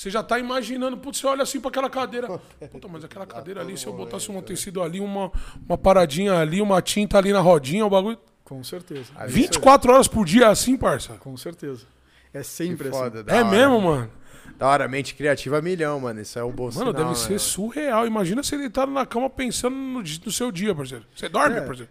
você 0.00 0.08
já 0.08 0.22
tá 0.22 0.38
imaginando, 0.38 0.96
putz, 0.96 1.18
você 1.18 1.26
olha 1.26 1.42
assim 1.42 1.60
pra 1.60 1.68
aquela 1.68 1.90
cadeira. 1.90 2.26
Puta, 2.72 2.88
mas 2.88 3.04
aquela 3.04 3.26
cadeira 3.26 3.60
ali, 3.60 3.76
se 3.76 3.86
eu 3.86 3.92
botasse 3.92 4.30
um 4.30 4.40
tecido 4.40 4.82
ali, 4.82 4.98
uma, 4.98 5.30
uma 5.68 5.76
paradinha 5.76 6.38
ali, 6.38 6.62
uma 6.62 6.80
tinta 6.80 7.18
ali 7.18 7.34
na 7.34 7.40
rodinha, 7.40 7.84
o 7.84 7.90
bagulho. 7.90 8.18
com 8.42 8.64
certeza. 8.64 9.12
Ali 9.14 9.30
24 9.30 9.92
horas 9.92 10.08
por 10.08 10.24
dia 10.24 10.48
assim, 10.48 10.74
parça. 10.76 11.14
Com 11.18 11.36
certeza. 11.36 11.84
É 12.32 12.42
sempre 12.42 12.88
Que 12.88 12.96
foda, 12.96 13.20
assim. 13.20 13.30
É 13.30 13.42
hora. 13.42 13.50
mesmo, 13.50 13.80
mano. 13.82 14.10
Da 14.56 14.68
hora, 14.68 14.88
mente 14.88 15.14
criativa 15.14 15.60
milhão, 15.60 16.00
mano. 16.00 16.20
Isso 16.22 16.38
é 16.38 16.44
um 16.44 16.50
bom 16.50 16.64
Mano, 16.64 16.72
sinal, 16.72 16.92
deve 16.94 17.08
né, 17.10 17.14
ser 17.14 17.28
mano? 17.28 17.38
surreal. 17.40 18.06
Imagina 18.06 18.42
você 18.42 18.56
deitado 18.56 18.90
na 18.90 19.04
cama 19.04 19.28
pensando 19.28 19.76
no, 19.76 20.00
no 20.00 20.32
seu 20.32 20.50
dia, 20.50 20.74
parceiro. 20.74 21.04
Você 21.14 21.28
dorme, 21.28 21.56
É. 21.56 21.60
parceiro? 21.60 21.90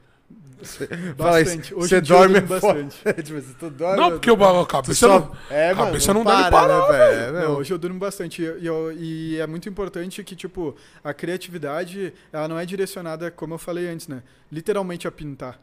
Fala 1.18 1.42
isso, 1.42 1.76
Você 1.76 1.98
eu 1.98 2.02
dorme 2.02 2.40
bastante. 2.42 2.98
tipo, 3.24 3.42
você 3.42 3.54
tu 3.58 3.70
dorme. 3.70 3.98
Não, 3.98 4.12
porque 4.12 4.30
o 4.30 4.44
a 4.62 4.66
cabeça 4.66 5.08
só... 5.08 5.20
não. 5.20 5.32
É, 5.50 5.74
mano. 5.74 5.86
cabeça 5.88 6.14
não 6.14 6.24
dá 6.24 6.50
para, 6.50 6.52
parar, 6.52 6.92
né, 6.92 7.32
velho? 7.32 7.34
Não, 7.34 7.56
hoje 7.58 7.74
eu 7.74 7.78
durmo 7.78 8.00
bastante. 8.00 8.42
E, 8.42 8.66
eu- 8.66 8.92
e 8.92 9.40
é 9.40 9.48
muito 9.48 9.70
importante 9.70 10.24
que, 10.24 10.36
tipo, 10.36 10.76
a 11.04 11.14
criatividade, 11.14 12.14
ela 12.32 12.48
não 12.48 12.60
é 12.60 12.66
direcionada, 12.66 13.32
como 13.32 13.54
eu 13.54 13.58
falei 13.58 13.88
antes, 13.88 14.08
né? 14.08 14.22
Literalmente 14.52 15.08
a 15.08 15.12
pintar. 15.12 15.60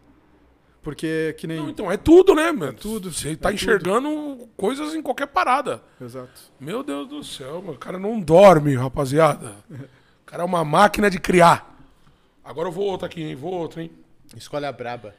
Porque, 0.82 1.35
que 1.36 1.48
nem... 1.48 1.59
Não, 1.59 1.68
então, 1.68 1.90
é 1.90 1.97
tudo, 1.97 2.32
né, 2.32 2.52
mano? 2.52 2.73
tudo, 2.73 3.12
Você 3.12 3.35
tá 3.35 3.51
é 3.51 3.55
enxergando 3.55 4.48
coisas 4.56 4.94
em 4.94 5.02
qualquer 5.02 5.27
parada. 5.27 5.82
Exato. 6.01 6.40
Meu 6.60 6.85
Deus 6.85 7.09
do 7.09 7.24
céu, 7.24 7.60
mano. 7.60 7.73
O 7.73 7.78
cara 7.78 7.98
não 7.98 8.20
dorme, 8.20 8.77
rapaziada. 8.77 9.56
O 9.68 10.24
cara 10.24 10.44
é 10.44 10.47
uma 10.47 10.64
máquina 10.64 11.10
de 11.10 11.18
criar. 11.18 11.77
Agora 12.44 12.68
eu 12.68 12.73
vou 12.73 12.86
outra 12.86 13.09
aqui, 13.09 13.20
hein? 13.20 13.35
Vou 13.35 13.52
outra, 13.52 13.82
hein? 13.82 13.90
Escolhe 14.35 14.65
a 14.66 14.73
braba. 14.73 15.15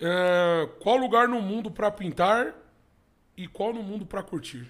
É, 0.00 0.68
qual 0.80 0.96
lugar 0.96 1.28
no 1.28 1.40
mundo 1.40 1.70
pra 1.70 1.90
pintar 1.90 2.52
e 3.36 3.46
qual 3.46 3.72
no 3.72 3.82
mundo 3.82 4.04
pra 4.04 4.22
curtir? 4.22 4.68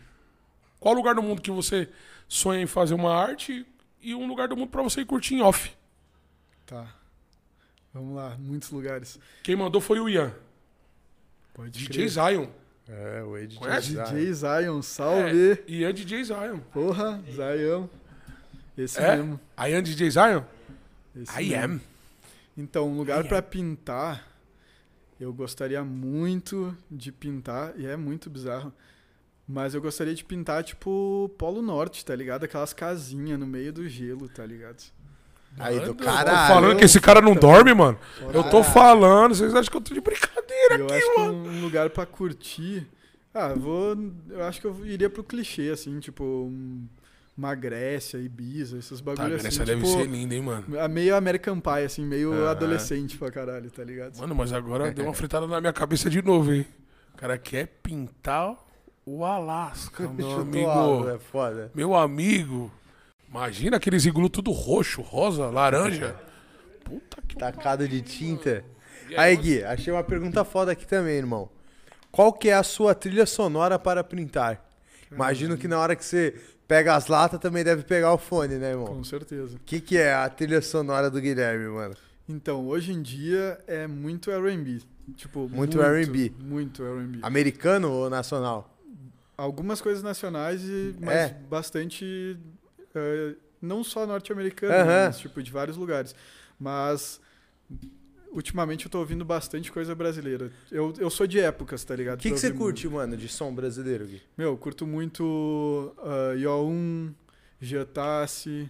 Qual 0.79 0.95
lugar 0.95 1.15
no 1.15 1.23
mundo 1.23 1.41
que 1.41 1.51
você 1.51 1.89
sonha 2.29 2.61
em 2.61 2.67
fazer 2.67 2.93
uma 2.95 3.15
arte 3.15 3.67
e 4.03 4.15
um 4.15 4.27
lugar 4.27 4.49
do 4.49 4.57
mundo 4.57 4.69
pra 4.69 4.83
você 4.83 5.01
ir 5.01 5.07
curtir 5.07 5.35
em 5.37 5.43
off? 5.43 5.73
Tá. 6.67 6.87
Vamos 7.93 8.15
lá, 8.17 8.37
muitos 8.39 8.71
lugares. 8.71 9.19
Quem 9.43 9.57
mandou 9.57 9.81
foi 9.81 9.99
o 10.01 10.09
Ian. 10.09 10.33
Pode 11.55 11.71
DJ 11.71 11.89
crer. 11.89 12.09
Zion. 12.09 12.47
É, 12.87 13.23
o 13.23 13.39
Ed 13.39 13.57
Conhece? 13.57 13.95
DJ 13.97 14.33
Zion, 14.35 14.83
salve. 14.83 15.53
É, 15.53 15.65
Ian 15.71 15.95
DJ 15.95 16.25
Zion. 16.25 16.59
Porra, 16.73 17.23
Zion. 17.31 17.87
Esse 18.77 18.99
É? 19.01 19.17
mesmo. 19.17 19.41
Ian 19.59 19.83
DJ 19.83 20.11
Zion? 20.11 20.43
Esse 21.17 21.41
I 21.43 21.49
mesmo. 21.51 21.65
am. 21.65 21.81
Então, 22.57 22.89
um 22.89 22.97
lugar 22.97 23.25
am. 23.25 23.43
pintar, 23.43 24.27
eu 25.19 25.33
gostaria 25.33 25.83
muito 25.85 26.77
de 26.91 27.11
pintar, 27.11 27.73
e 27.77 27.87
é 27.87 27.97
muito 27.97 28.31
bizarro, 28.31 28.73
mas 29.47 29.75
eu 29.75 29.81
gostaria 29.83 30.15
de 30.15 30.25
pintar, 30.25 30.63
tipo, 30.63 31.31
Polo 31.37 31.61
Norte, 31.63 32.05
tá 32.05 32.15
ligado? 32.15 32.45
Aquelas 32.45 32.73
casinhas 32.73 33.39
no 33.39 33.47
meio 33.47 33.73
do 33.73 33.89
gelo, 33.89 34.29
tá 34.29 34.45
ligado? 34.47 34.83
Aí 35.59 35.79
do 35.79 35.87
Eu 35.87 35.95
tô 35.95 36.05
caralho. 36.05 36.53
falando 36.55 36.79
que 36.79 36.85
esse 36.85 37.01
cara 37.01 37.21
não 37.21 37.35
dorme, 37.35 37.73
mano. 37.75 37.97
Eu 38.21 38.43
tô 38.45 38.61
Caralho. 38.61 38.65
falando, 38.65 39.35
vocês 39.35 39.55
acham 39.55 39.71
que 39.71 39.77
eu 39.77 39.81
tô 39.81 39.95
de 39.95 40.01
brincadeira 40.01 40.79
Eu 40.79 40.85
aqui, 40.87 40.95
acho 40.95 41.15
que 41.15 41.21
mano. 41.21 41.33
um 41.49 41.61
lugar 41.61 41.91
pra 41.91 42.05
curtir. 42.07 42.89
Ah, 43.33 43.51
eu 43.51 43.61
vou. 43.61 43.97
Eu 44.31 44.43
acho 44.45 44.61
que 44.61 44.67
eu 44.67 44.85
iria 44.87 45.09
pro 45.11 45.23
clichê, 45.23 45.71
assim, 45.71 46.01
tipo, 46.01 46.25
um- 46.25 46.89
uma 47.37 47.55
Grécia, 47.55 48.19
Ibiza, 48.19 48.79
esses 48.79 49.01
Tá, 49.01 49.05
bagulhos 49.05 49.39
assim. 49.45 49.49
essa 49.49 49.65
deve 49.65 49.83
tipo, 49.83 49.93
ser 49.99 50.07
linda, 50.07 50.35
hein, 50.35 50.41
mano. 50.43 50.79
a 50.81 50.87
meio 50.89 51.17
American 51.17 51.59
Pie, 51.61 51.85
assim, 51.85 52.05
meio 52.05 52.33
Aham. 52.33 52.51
adolescente 52.51 53.17
pra 53.19 53.31
caralho, 53.31 53.71
tá 53.71 53.83
ligado? 53.83 54.17
Mano, 54.19 54.35
mas 54.35 54.53
agora 54.53 54.91
deu 54.93 55.05
uma 55.05 55.13
fritada 55.15 55.47
na 55.47 55.61
minha 55.61 55.73
cabeça 55.73 56.09
de 56.09 56.23
novo, 56.23 56.53
hein? 56.53 56.65
O 57.13 57.17
cara 57.17 57.37
quer 57.39 57.67
pintar 57.83 58.57
o 59.05 59.25
Alasca, 59.25 60.07
meu 60.09 60.31
Chutou 60.31 60.71
alto, 60.71 60.95
amigo. 61.05 61.17
É 61.17 61.19
foda. 61.19 61.71
Meu 61.75 61.95
amigo. 61.95 62.71
Imagina 63.29 63.79
aqueles 63.79 64.07
iglu 64.07 64.29
tudo 64.31 64.53
roxo, 64.53 65.03
rosa, 65.03 65.47
laranja. 65.51 66.15
Puta 66.85 67.21
que 67.27 67.35
Tacado 67.37 67.89
de 67.89 68.01
tinta. 68.03 68.65
Aí, 69.17 69.35
você? 69.37 69.43
Gui, 69.43 69.65
achei 69.65 69.93
uma 69.93 70.05
pergunta 70.05 70.45
foda 70.45 70.71
aqui 70.73 70.87
também, 70.87 71.17
irmão. 71.17 71.49
Qual 72.13 72.33
que 72.33 72.49
é 72.49 72.55
a 72.55 72.63
sua 72.63 72.95
trilha 72.95 73.27
sonora 73.27 73.77
para 73.79 74.05
printar? 74.05 74.65
Imagino 75.11 75.57
que 75.57 75.67
na 75.67 75.79
hora 75.79 75.97
que 75.97 76.05
você 76.05 76.35
pega 76.67 76.95
as 76.95 77.07
latas 77.09 77.39
também 77.41 77.63
deve 77.65 77.83
pegar 77.85 78.13
o 78.13 78.19
fone, 78.19 78.57
né, 78.57 78.71
irmão? 78.71 78.87
Com 78.87 79.05
certeza. 79.05 79.57
O 79.57 79.61
que, 79.61 79.81
que 79.81 79.97
é 79.97 80.13
a 80.15 80.29
trilha 80.29 80.61
sonora 80.63 81.11
do 81.11 81.21
Guilherme, 81.21 81.69
mano? 81.69 81.95
Então, 82.29 82.67
hoje 82.67 82.93
em 82.93 83.03
dia 83.03 83.59
é 83.67 83.87
muito 83.87 84.31
R&B. 84.31 84.81
Tipo, 85.17 85.49
Muito 85.51 85.83
R&B. 85.83 86.33
Muito 86.39 86.83
R&B. 86.83 87.19
Americano 87.23 87.91
ou 87.93 88.09
nacional? 88.09 88.71
Algumas 89.37 89.81
coisas 89.81 90.03
nacionais, 90.03 90.63
mas 91.01 91.15
É. 91.15 91.37
bastante... 91.51 92.39
eh, 92.95 93.35
não 93.61 93.83
só 93.85 94.07
norte-americano, 94.07 94.73
Aham. 94.73 95.07
mas 95.07 95.19
tipo, 95.19 95.43
de 95.43 95.51
vários 95.51 95.77
lugares. 95.77 96.15
Mas... 96.59 97.21
Ultimamente 98.35 98.87
eu 98.87 98.91
tô 98.91 98.99
ouvindo 98.99 99.25
bastante 99.25 99.71
coisa 99.71 99.95
brasileira. 99.95 100.51
Eu, 100.71 100.93
eu 100.99 101.09
sou 101.09 101.25
de 101.27 101.39
épocas, 101.39 101.85
tá 101.85 101.95
ligado? 101.95 102.19
O 102.19 102.23
que, 102.23 102.33
que 102.33 102.37
você 102.39 102.53
curte, 102.53 102.89
mano, 102.89 103.17
de 103.17 103.29
som 103.29 103.55
brasileiro, 103.55 104.05
Gui? 104.07 104.21
Meu, 104.37 104.49
eu 104.49 104.57
curto 104.57 104.85
muito 104.87 105.95
uh, 105.99 106.37
Yo1, 106.37 107.15
Giatassi, 107.61 108.69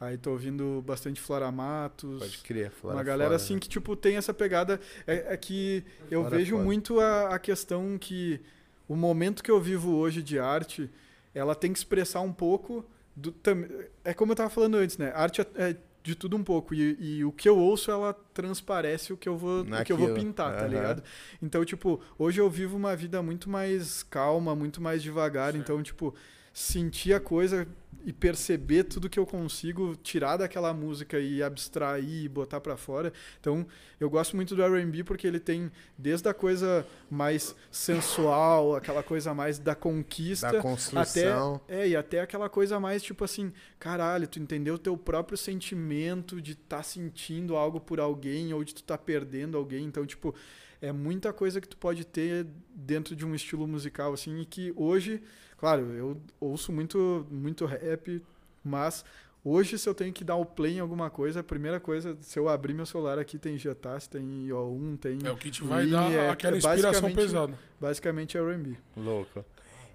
aí 0.00 0.16
tô 0.16 0.30
ouvindo 0.30 0.82
bastante 0.86 1.20
Flora 1.20 1.50
Matos. 1.52 2.18
Pode 2.20 2.38
crer, 2.38 2.70
fora 2.70 2.94
uma 2.94 3.02
galera 3.02 3.30
fora, 3.30 3.36
assim 3.36 3.54
né? 3.54 3.60
que, 3.60 3.68
tipo, 3.68 3.94
tem 3.94 4.16
essa 4.16 4.32
pegada. 4.32 4.80
É, 5.06 5.34
é 5.34 5.36
que 5.36 5.84
eu 6.10 6.22
Fora 6.24 6.36
vejo 6.36 6.56
muito 6.58 6.98
a, 6.98 7.34
a 7.34 7.38
questão 7.38 7.98
que 7.98 8.40
o 8.88 8.96
momento 8.96 9.42
que 9.42 9.50
eu 9.50 9.60
vivo 9.60 9.94
hoje 9.94 10.22
de 10.22 10.38
arte, 10.38 10.88
ela 11.34 11.54
tem 11.54 11.72
que 11.72 11.78
expressar 11.78 12.20
um 12.22 12.32
pouco 12.32 12.84
do. 13.14 13.30
tam- 13.30 13.68
É 14.04 14.14
como 14.14 14.32
eu 14.32 14.36
tava 14.36 14.50
falando 14.50 14.76
antes, 14.76 14.96
né? 14.98 15.12
Arte 15.14 15.40
é, 15.42 15.46
é 15.56 15.76
de 16.02 16.14
tudo 16.14 16.36
um 16.36 16.42
pouco. 16.44 16.74
E, 16.74 16.96
e 17.18 17.24
o 17.24 17.32
que 17.32 17.48
eu 17.48 17.58
ouço, 17.58 17.90
ela 17.90 18.12
transparece 18.34 19.12
o 19.12 19.16
que 19.16 19.28
eu 19.28 19.36
vou, 19.36 19.62
o 19.62 19.84
que 19.84 19.92
eu 19.92 19.96
vou 19.96 20.10
pintar, 20.10 20.52
tá 20.52 20.60
Aham. 20.60 20.68
ligado? 20.68 21.02
Então, 21.40 21.64
tipo, 21.64 22.00
hoje 22.18 22.40
eu 22.40 22.50
vivo 22.50 22.76
uma 22.76 22.96
vida 22.96 23.22
muito 23.22 23.48
mais 23.48 24.02
calma, 24.02 24.54
muito 24.54 24.80
mais 24.80 25.02
devagar. 25.02 25.54
Então, 25.54 25.82
tipo, 25.82 26.14
sentir 26.52 27.12
a 27.14 27.20
coisa 27.20 27.66
e 28.04 28.12
perceber 28.12 28.84
tudo 28.84 29.08
que 29.08 29.18
eu 29.18 29.24
consigo 29.24 29.94
tirar 29.94 30.36
daquela 30.36 30.74
música 30.74 31.20
e 31.20 31.40
abstrair 31.40 32.24
e 32.24 32.28
botar 32.28 32.60
pra 32.60 32.76
fora. 32.76 33.12
Então, 33.38 33.64
eu 34.00 34.10
gosto 34.10 34.34
muito 34.34 34.56
do 34.56 34.62
R&B 34.62 35.04
porque 35.04 35.24
ele 35.24 35.38
tem 35.38 35.70
desde 35.96 36.28
a 36.28 36.34
coisa 36.34 36.84
mais 37.08 37.54
sensual, 37.70 38.74
aquela 38.74 39.04
coisa 39.04 39.32
mais 39.32 39.58
da 39.58 39.76
conquista, 39.76 40.50
Da 40.50 40.60
construção. 40.60 41.60
até 41.64 41.82
é 41.82 41.88
e 41.90 41.96
até 41.96 42.20
aquela 42.20 42.48
coisa 42.48 42.80
mais 42.80 43.02
tipo 43.02 43.24
assim, 43.24 43.52
caralho, 43.78 44.26
tu 44.26 44.40
entendeu 44.40 44.74
o 44.74 44.78
teu 44.78 44.96
próprio 44.96 45.38
sentimento 45.38 46.40
de 46.42 46.52
estar 46.52 46.82
sentindo 46.82 47.54
algo 47.56 47.80
por 47.80 48.00
alguém 48.00 48.52
ou 48.52 48.64
de 48.64 48.74
tu 48.74 48.82
tá 48.82 48.98
perdendo 48.98 49.56
alguém. 49.56 49.84
Então, 49.84 50.04
tipo, 50.04 50.34
é 50.80 50.90
muita 50.90 51.32
coisa 51.32 51.60
que 51.60 51.68
tu 51.68 51.76
pode 51.76 52.04
ter 52.04 52.46
dentro 52.74 53.14
de 53.14 53.24
um 53.24 53.32
estilo 53.32 53.68
musical 53.68 54.12
assim 54.12 54.40
e 54.40 54.44
que 54.44 54.72
hoje, 54.74 55.22
claro, 55.62 55.92
eu 55.92 56.20
ouço 56.40 56.72
muito 56.72 57.24
muito 57.30 57.64
rap, 57.66 58.20
mas 58.64 59.04
hoje 59.44 59.78
se 59.78 59.88
eu 59.88 59.94
tenho 59.94 60.12
que 60.12 60.24
dar 60.24 60.34
o 60.34 60.44
play 60.44 60.74
em 60.78 60.80
alguma 60.80 61.08
coisa, 61.08 61.38
a 61.38 61.44
primeira 61.44 61.78
coisa, 61.78 62.16
se 62.20 62.36
eu 62.36 62.48
abrir 62.48 62.74
meu 62.74 62.84
celular 62.84 63.16
aqui 63.16 63.38
tem 63.38 63.56
Getas, 63.56 64.08
tem 64.08 64.48
O1, 64.48 64.96
tem 64.98 65.18
É 65.24 65.30
o 65.30 65.36
que 65.36 65.52
te 65.52 65.62
vai 65.62 65.86
dar 65.86 66.10
é- 66.12 66.28
aquela 66.30 66.56
inspiração 66.56 66.90
basicamente- 67.02 67.14
pesada. 67.14 67.58
basicamente 67.80 68.36
é 68.36 68.40
R&B. 68.40 68.76
Louco. 68.96 69.44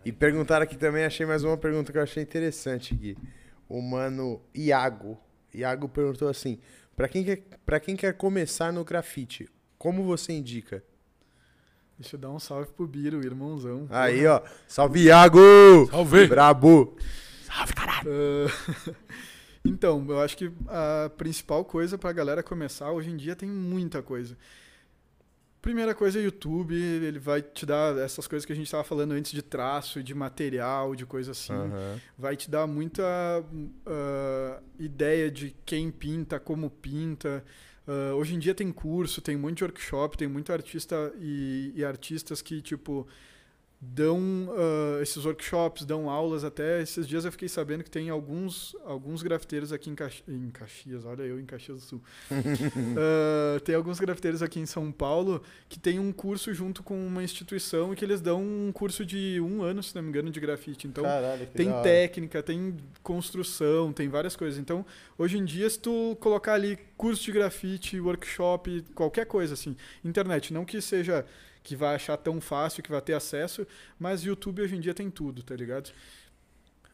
E 0.06 0.11
perguntaram 0.14 0.64
aqui 0.64 0.77
também, 0.77 1.03
achei 1.03 1.26
mais 1.26 1.44
uma 1.44 1.57
pergunta 1.57 1.91
que 1.91 1.98
eu 1.98 2.03
achei 2.03 2.23
interessante, 2.23 2.95
Gui. 2.95 3.18
O 3.68 3.81
mano 3.81 4.39
Iago. 4.56 5.18
Iago 5.53 5.89
perguntou 5.89 6.30
assim: 6.30 6.60
pra 6.95 7.10
quem, 7.10 7.26
quer, 7.26 7.44
pra 7.65 7.77
quem 7.77 7.94
quer 7.98 8.14
começar 8.14 8.72
no 8.72 8.85
grafite, 8.85 9.49
como 9.77 10.06
você 10.06 10.31
indica? 10.31 10.81
Deixa 11.99 12.15
eu 12.15 12.19
dar 12.19 12.29
um 12.29 12.39
salve 12.39 12.67
pro 12.71 12.85
Biro, 12.85 13.25
irmãozão. 13.25 13.87
Aí, 13.89 14.25
ó. 14.27 14.41
Salve, 14.67 15.05
Iago! 15.05 15.39
Salve! 15.89 16.27
Brabo! 16.27 16.95
Salve, 17.43 17.73
caralho! 17.73 18.07
Ah, 18.07 18.93
então, 19.65 20.05
eu 20.07 20.21
acho 20.21 20.37
que 20.37 20.51
a 20.67 21.09
principal 21.17 21.65
coisa 21.65 21.97
pra 21.97 22.11
galera 22.11 22.43
começar, 22.43 22.91
hoje 22.91 23.09
em 23.09 23.17
dia 23.17 23.35
tem 23.35 23.49
muita 23.49 24.03
coisa. 24.03 24.37
Primeira 25.59 25.95
coisa 25.95 26.19
é 26.19 26.21
YouTube, 26.21 26.75
ele 26.75 27.17
vai 27.17 27.41
te 27.41 27.65
dar 27.65 27.97
essas 27.97 28.27
coisas 28.27 28.45
que 28.45 28.53
a 28.53 28.55
gente 28.55 28.67
estava 28.67 28.83
falando 28.83 29.13
antes 29.13 29.31
de 29.31 29.41
traço, 29.41 30.03
de 30.03 30.13
material, 30.13 30.95
de 30.95 31.03
coisa 31.05 31.31
assim. 31.31 31.51
Aham. 31.51 31.99
Vai 32.15 32.37
te 32.37 32.49
dar 32.49 32.67
muita 32.67 33.03
ah, 33.87 34.61
ideia 34.77 35.31
de 35.31 35.55
quem 35.65 35.89
pinta, 35.89 36.39
como 36.39 36.69
pinta. 36.69 37.43
Ah, 37.88 38.14
hoje 38.15 38.35
em 38.35 38.39
dia 38.39 38.53
tem 38.53 38.72
curso, 38.72 39.22
tem 39.22 39.38
muito 39.38 39.61
workshop, 39.64 40.18
tem 40.18 40.27
muito 40.27 40.51
artista 40.51 41.14
e, 41.19 41.72
e 41.76 41.85
artistas 41.85 42.41
que, 42.41 42.61
tipo, 42.61 43.07
dão 43.79 44.19
ah, 44.57 45.01
esses 45.01 45.23
workshops, 45.23 45.85
dão 45.85 46.09
aulas 46.09 46.43
até. 46.43 46.81
Esses 46.81 47.07
dias 47.07 47.25
eu 47.25 47.31
fiquei 47.31 47.47
sabendo 47.47 47.83
que 47.83 47.91
tem 47.91 48.09
alguns, 48.09 48.75
alguns 48.85 49.21
grafiteiros 49.21 49.71
aqui 49.71 49.89
em, 49.89 49.95
Caxi- 49.95 50.23
em 50.27 50.49
Caxias, 50.49 51.05
olha 51.05 51.21
eu 51.23 51.39
em 51.39 51.45
Caxias 51.45 51.81
do 51.81 51.85
Sul. 51.85 52.01
Ah, 52.97 53.59
tem 53.61 53.75
alguns 53.75 53.99
grafiteiros 53.99 54.41
aqui 54.41 54.59
em 54.59 54.65
São 54.65 54.91
Paulo 54.91 55.41
que 55.69 55.79
tem 55.79 55.99
um 55.99 56.11
curso 56.11 56.53
junto 56.53 56.81
com 56.83 57.05
uma 57.05 57.23
instituição 57.23 57.93
e 57.93 57.95
que 57.95 58.03
eles 58.03 58.21
dão 58.21 58.41
um 58.41 58.71
curso 58.71 59.05
de 59.05 59.39
um 59.41 59.61
ano, 59.61 59.81
se 59.83 59.95
não 59.95 60.01
me 60.01 60.09
engano, 60.09 60.29
de 60.29 60.39
grafite. 60.39 60.87
Então, 60.87 61.03
Caralho, 61.03 61.45
tem 61.47 61.71
técnica, 61.83 62.41
tem 62.41 62.75
construção, 63.03 63.91
tem 63.93 64.07
várias 64.09 64.35
coisas. 64.35 64.59
Então, 64.59 64.85
hoje 65.17 65.37
em 65.37 65.45
dia, 65.45 65.69
se 65.69 65.79
tu 65.79 66.17
colocar 66.19 66.53
ali 66.53 66.77
curso 66.97 67.23
de 67.23 67.31
grafite, 67.31 67.99
workshop, 67.99 68.83
qualquer 68.95 69.25
coisa 69.25 69.53
assim, 69.53 69.75
internet, 70.03 70.53
não 70.53 70.65
que 70.65 70.81
seja 70.81 71.25
que 71.68 71.76
vai 71.76 71.95
achar 71.95 72.15
tão 72.15 72.39
fácil, 72.39 72.81
que 72.81 72.89
vai 72.89 73.02
ter 73.02 73.14
acesso, 73.14 73.68
mas 73.99 74.23
YouTube 74.23 74.61
hoje 74.61 74.77
em 74.77 74.80
dia 74.80 74.94
tem 74.94 75.10
tudo, 75.10 75.44
tá 75.44 75.53
ligado? 75.53 75.91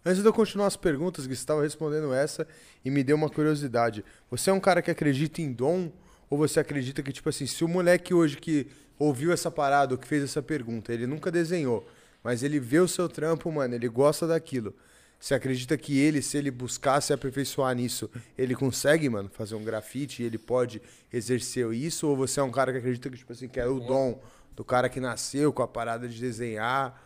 Antes 0.03 0.23
de 0.23 0.27
eu 0.27 0.33
continuar 0.33 0.65
as 0.65 0.75
perguntas, 0.75 1.27
você 1.27 1.33
estava 1.33 1.61
respondendo 1.61 2.11
essa 2.11 2.47
e 2.83 2.89
me 2.89 3.03
deu 3.03 3.15
uma 3.15 3.29
curiosidade. 3.29 4.03
Você 4.31 4.49
é 4.49 4.53
um 4.53 4.59
cara 4.59 4.81
que 4.81 4.89
acredita 4.89 5.43
em 5.43 5.53
dom 5.53 5.91
ou 6.27 6.39
você 6.39 6.59
acredita 6.59 7.03
que, 7.03 7.13
tipo 7.13 7.29
assim, 7.29 7.45
se 7.45 7.63
o 7.63 7.67
moleque 7.67 8.15
hoje 8.15 8.37
que 8.37 8.65
ouviu 8.97 9.31
essa 9.31 9.51
parada 9.51 9.93
ou 9.93 9.97
que 9.97 10.07
fez 10.07 10.23
essa 10.23 10.41
pergunta, 10.41 10.91
ele 10.91 11.05
nunca 11.05 11.29
desenhou, 11.29 11.87
mas 12.23 12.41
ele 12.41 12.59
vê 12.59 12.79
o 12.79 12.87
seu 12.87 13.07
trampo, 13.07 13.51
mano, 13.51 13.75
ele 13.75 13.87
gosta 13.87 14.25
daquilo. 14.25 14.73
Você 15.19 15.35
acredita 15.35 15.77
que 15.77 15.99
ele, 15.99 16.19
se 16.21 16.35
ele 16.35 16.49
buscar 16.49 16.99
se 16.99 17.13
aperfeiçoar 17.13 17.75
nisso, 17.75 18.09
ele 18.35 18.55
consegue, 18.55 19.07
mano, 19.07 19.29
fazer 19.31 19.53
um 19.53 19.63
grafite 19.63 20.23
e 20.23 20.25
ele 20.25 20.39
pode 20.39 20.81
exercer 21.13 21.71
isso? 21.73 22.07
Ou 22.07 22.17
você 22.17 22.39
é 22.39 22.43
um 22.43 22.51
cara 22.51 22.71
que 22.71 22.79
acredita 22.79 23.09
que, 23.09 23.17
tipo 23.17 23.31
assim, 23.31 23.47
que 23.47 23.59
é 23.59 23.67
o 23.67 23.79
dom 23.79 24.19
do 24.55 24.63
cara 24.63 24.89
que 24.89 24.99
nasceu 24.99 25.51
com 25.53 25.61
a 25.63 25.67
parada 25.67 26.07
de 26.07 26.19
desenhar? 26.19 27.01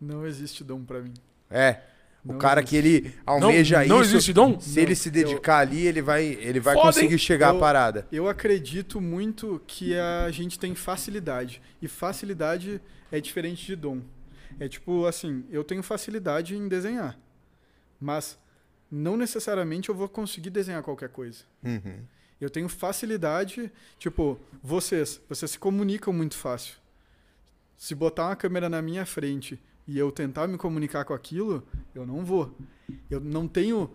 Não 0.00 0.26
existe 0.26 0.62
dom 0.64 0.84
pra 0.84 1.00
mim. 1.00 1.14
É. 1.50 1.80
O 2.24 2.32
Não 2.32 2.38
cara 2.38 2.60
existe. 2.60 2.70
que 2.70 2.76
ele 2.76 3.14
almeja 3.24 3.84
não 3.86 4.00
isso. 4.02 4.10
existe 4.16 4.32
dom? 4.32 4.60
Se 4.60 4.78
ele 4.80 4.90
Não, 4.90 4.96
se 4.96 5.10
dedicar 5.10 5.58
ali, 5.58 5.86
ele 5.86 6.02
vai, 6.02 6.24
ele 6.24 6.60
vai 6.60 6.74
Foda, 6.74 6.86
conseguir 6.88 7.12
hein? 7.12 7.18
chegar 7.18 7.50
à 7.50 7.54
Eu- 7.54 7.60
parada. 7.60 8.06
Eu 8.12 8.28
acredito 8.28 9.00
muito 9.00 9.62
que 9.66 9.96
a 9.96 10.30
gente 10.30 10.58
tem 10.58 10.74
facilidade. 10.74 11.62
E 11.80 11.88
facilidade 11.88 12.80
é 13.10 13.20
diferente 13.20 13.64
de 13.64 13.76
dom. 13.76 14.00
É 14.60 14.68
tipo 14.68 15.06
assim, 15.06 15.44
eu 15.50 15.62
tenho 15.62 15.82
facilidade 15.82 16.56
em 16.56 16.66
desenhar. 16.68 17.16
Mas 18.00 18.38
não 18.90 19.16
necessariamente 19.16 19.88
eu 19.88 19.94
vou 19.94 20.08
conseguir 20.08 20.50
desenhar 20.50 20.82
qualquer 20.82 21.08
coisa. 21.08 21.44
Uhum. 21.64 22.00
Eu 22.40 22.48
tenho 22.48 22.68
facilidade, 22.68 23.70
tipo, 23.98 24.38
vocês, 24.62 25.20
vocês 25.28 25.50
se 25.50 25.58
comunicam 25.58 26.12
muito 26.12 26.36
fácil. 26.36 26.76
Se 27.76 27.94
botar 27.94 28.26
uma 28.26 28.36
câmera 28.36 28.68
na 28.68 28.80
minha 28.80 29.04
frente 29.04 29.60
e 29.86 29.98
eu 29.98 30.10
tentar 30.12 30.46
me 30.46 30.56
comunicar 30.56 31.04
com 31.04 31.14
aquilo, 31.14 31.66
eu 31.94 32.06
não 32.06 32.24
vou. 32.24 32.56
Eu 33.10 33.20
não 33.20 33.48
tenho 33.48 33.90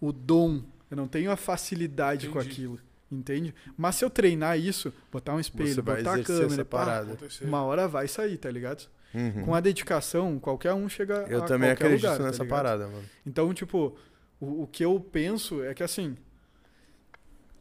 o 0.00 0.12
dom, 0.12 0.62
eu 0.90 0.96
não 0.96 1.08
tenho 1.08 1.30
a 1.30 1.36
facilidade 1.36 2.28
com 2.28 2.38
Entendi. 2.38 2.52
aquilo, 2.52 2.80
entende? 3.10 3.54
Mas 3.76 3.96
se 3.96 4.04
eu 4.04 4.10
treinar 4.10 4.58
isso, 4.58 4.92
botar 5.10 5.34
um 5.34 5.40
espelho, 5.40 5.82
botar 5.82 6.14
a 6.14 6.22
câmera, 6.22 6.64
pá, 6.64 7.04
uma 7.42 7.62
hora 7.62 7.88
vai 7.88 8.06
sair, 8.06 8.36
tá 8.36 8.50
ligado? 8.50 8.88
Uhum. 9.14 9.44
Com 9.44 9.54
a 9.54 9.60
dedicação, 9.60 10.38
qualquer 10.40 10.74
um 10.74 10.88
chega 10.88 11.24
Eu 11.28 11.42
a 11.42 11.46
também 11.46 11.70
qualquer 11.70 11.84
acredito 11.86 12.02
lugar, 12.02 12.18
tá 12.18 12.24
nessa 12.24 12.42
ligado? 12.42 12.56
parada, 12.56 12.86
mano. 12.88 13.04
Então, 13.24 13.54
tipo, 13.54 13.96
o, 14.40 14.62
o 14.62 14.66
que 14.66 14.84
eu 14.84 14.98
penso 15.00 15.62
é 15.62 15.72
que 15.72 15.82
assim. 15.82 16.16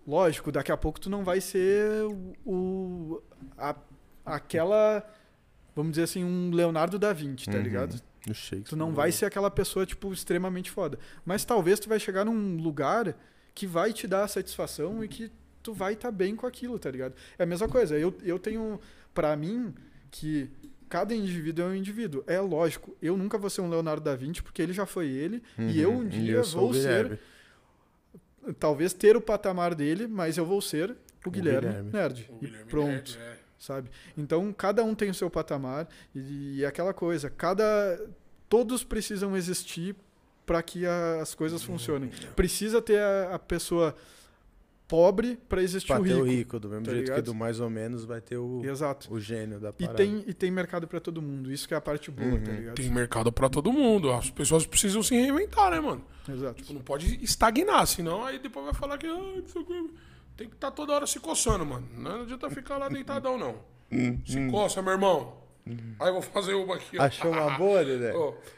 Lógico, 0.05 0.51
daqui 0.51 0.71
a 0.71 0.77
pouco 0.77 0.99
tu 0.99 1.09
não 1.09 1.23
vai 1.23 1.39
ser 1.41 2.03
o. 2.45 3.21
a- 3.57 3.75
aquela. 4.25 5.05
Vamos 5.75 5.91
dizer 5.93 6.03
assim, 6.03 6.23
um 6.23 6.51
Leonardo 6.53 6.99
da 6.99 7.13
Vinci, 7.13 7.45
tá 7.49 7.57
Uhum. 7.57 7.63
ligado? 7.63 8.01
Tu 8.69 8.75
não 8.75 8.93
vai 8.93 9.11
ser 9.11 9.25
aquela 9.25 9.49
pessoa, 9.51 9.85
tipo, 9.85 10.13
extremamente 10.13 10.69
foda. 10.71 10.97
Mas 11.25 11.43
talvez 11.43 11.79
tu 11.79 11.89
vai 11.89 11.99
chegar 11.99 12.23
num 12.23 12.57
lugar 12.57 13.15
que 13.55 13.65
vai 13.67 13.91
te 13.91 14.07
dar 14.07 14.27
satisfação 14.27 15.03
e 15.03 15.07
que 15.07 15.31
tu 15.61 15.73
vai 15.73 15.93
estar 15.93 16.11
bem 16.11 16.35
com 16.35 16.45
aquilo, 16.45 16.77
tá 16.79 16.89
ligado? 16.91 17.15
É 17.37 17.43
a 17.43 17.45
mesma 17.45 17.67
coisa. 17.67 17.97
Eu, 17.97 18.13
eu 18.23 18.37
tenho, 18.39 18.79
pra 19.13 19.35
mim, 19.35 19.73
que 20.11 20.49
cada 20.87 21.13
indivíduo 21.15 21.65
é 21.65 21.67
um 21.69 21.75
indivíduo. 21.75 22.23
É 22.27 22.39
lógico, 22.39 22.95
eu 23.01 23.17
nunca 23.17 23.37
vou 23.37 23.49
ser 23.49 23.61
um 23.61 23.69
Leonardo 23.69 24.01
da 24.03 24.15
Vinci, 24.15 24.43
porque 24.43 24.61
ele 24.61 24.73
já 24.73 24.85
foi 24.85 25.07
ele, 25.07 25.41
e 25.57 25.81
eu 25.81 25.91
um 25.91 25.97
Uhum. 25.99 26.07
dia 26.07 26.35
eu 26.35 26.43
vou 26.43 26.73
ser. 26.73 27.19
Talvez 28.59 28.93
ter 28.93 29.15
o 29.15 29.21
patamar 29.21 29.73
dele, 29.75 30.07
mas 30.07 30.37
eu 30.37 30.45
vou 30.45 30.61
ser 30.61 30.95
o 31.25 31.31
Guilherme, 31.31 31.67
Guilherme. 31.67 31.91
Nerd. 31.91 32.29
O 32.29 32.35
E 32.35 32.39
Guilherme 32.47 32.69
pronto 32.69 32.89
Nerd, 32.91 33.17
é. 33.19 33.37
sabe? 33.57 33.89
Então 34.17 34.51
cada 34.53 34.83
um 34.83 34.93
tem 34.95 35.09
o 35.09 35.13
seu 35.13 35.29
patamar 35.29 35.87
e, 36.13 36.59
e 36.59 36.65
aquela 36.65 36.93
coisa, 36.93 37.29
cada 37.29 37.99
todos 38.49 38.83
precisam 38.83 39.35
existir 39.37 39.95
para 40.45 40.61
que 40.61 40.85
a- 40.85 41.21
as 41.21 41.33
coisas 41.33 41.63
funcionem. 41.63 42.09
Precisa 42.35 42.81
ter 42.81 42.99
a, 42.99 43.35
a 43.35 43.39
pessoa 43.39 43.95
pobre 44.93 45.37
para 45.49 45.59
existir 45.63 45.87
Pra 45.87 45.99
o 45.99 46.03
ter 46.03 46.09
rico. 46.13 46.21
o 46.21 46.25
rico, 46.27 46.59
do 46.59 46.69
mesmo 46.69 46.85
tá 46.85 46.91
jeito 46.91 47.05
que 47.05 47.09
ligado? 47.11 47.25
do 47.25 47.33
mais 47.33 47.59
ou 47.59 47.67
menos 47.67 48.05
vai 48.05 48.21
ter 48.21 48.37
o, 48.37 48.61
Exato. 48.63 49.11
o 49.11 49.19
gênio 49.19 49.59
da 49.59 49.69
E 49.69 49.73
parada. 49.87 49.97
tem, 49.97 50.23
e 50.27 50.33
tem 50.35 50.51
mercado 50.51 50.87
para 50.87 50.99
todo 50.99 51.19
mundo. 51.19 51.51
Isso 51.51 51.67
que 51.67 51.73
é 51.73 51.77
a 51.77 51.81
parte 51.81 52.11
boa, 52.11 52.39
tá 52.39 52.51
Uhum. 52.51 52.57
ligado? 52.57 52.75
Tem 52.75 52.89
mercado 52.91 53.31
pra 53.31 53.49
todo 53.49 53.73
mundo. 53.73 54.11
As 54.11 54.29
pessoas 54.29 54.67
precisam 54.67 55.01
se 55.01 55.15
reinventar, 55.15 55.71
né, 55.71 55.79
mano? 55.79 56.05
Exato. 56.29 56.61
Tipo, 56.61 56.73
não 56.73 56.81
pode 56.81 57.23
estagnar, 57.23 57.87
senão 57.87 58.23
aí 58.23 58.37
depois 58.37 58.65
vai 58.65 58.73
falar 58.75 58.99
que 58.99 59.07
ah, 59.07 59.41
tem 60.37 60.47
que 60.47 60.53
estar 60.55 60.69
toda 60.69 60.93
hora 60.93 61.07
se 61.07 61.19
coçando, 61.19 61.65
mano. 61.65 61.87
Não 61.97 62.21
adianta 62.21 62.47
ficar 62.51 62.77
lá 62.77 62.87
deitadão, 62.87 63.35
não. 63.35 63.55
Se 64.25 64.47
coça, 64.51 64.79
meu 64.83 64.93
irmão. 64.93 65.37
Aí 65.99 66.09
eu 66.09 66.13
vou 66.13 66.21
fazer 66.21 66.53
uma 66.53 66.75
aqui. 66.75 66.99
ó. 66.99 67.03
Achou 67.03 67.31
uma 67.31 67.49
boa, 67.57 67.83
Dedé? 67.83 68.13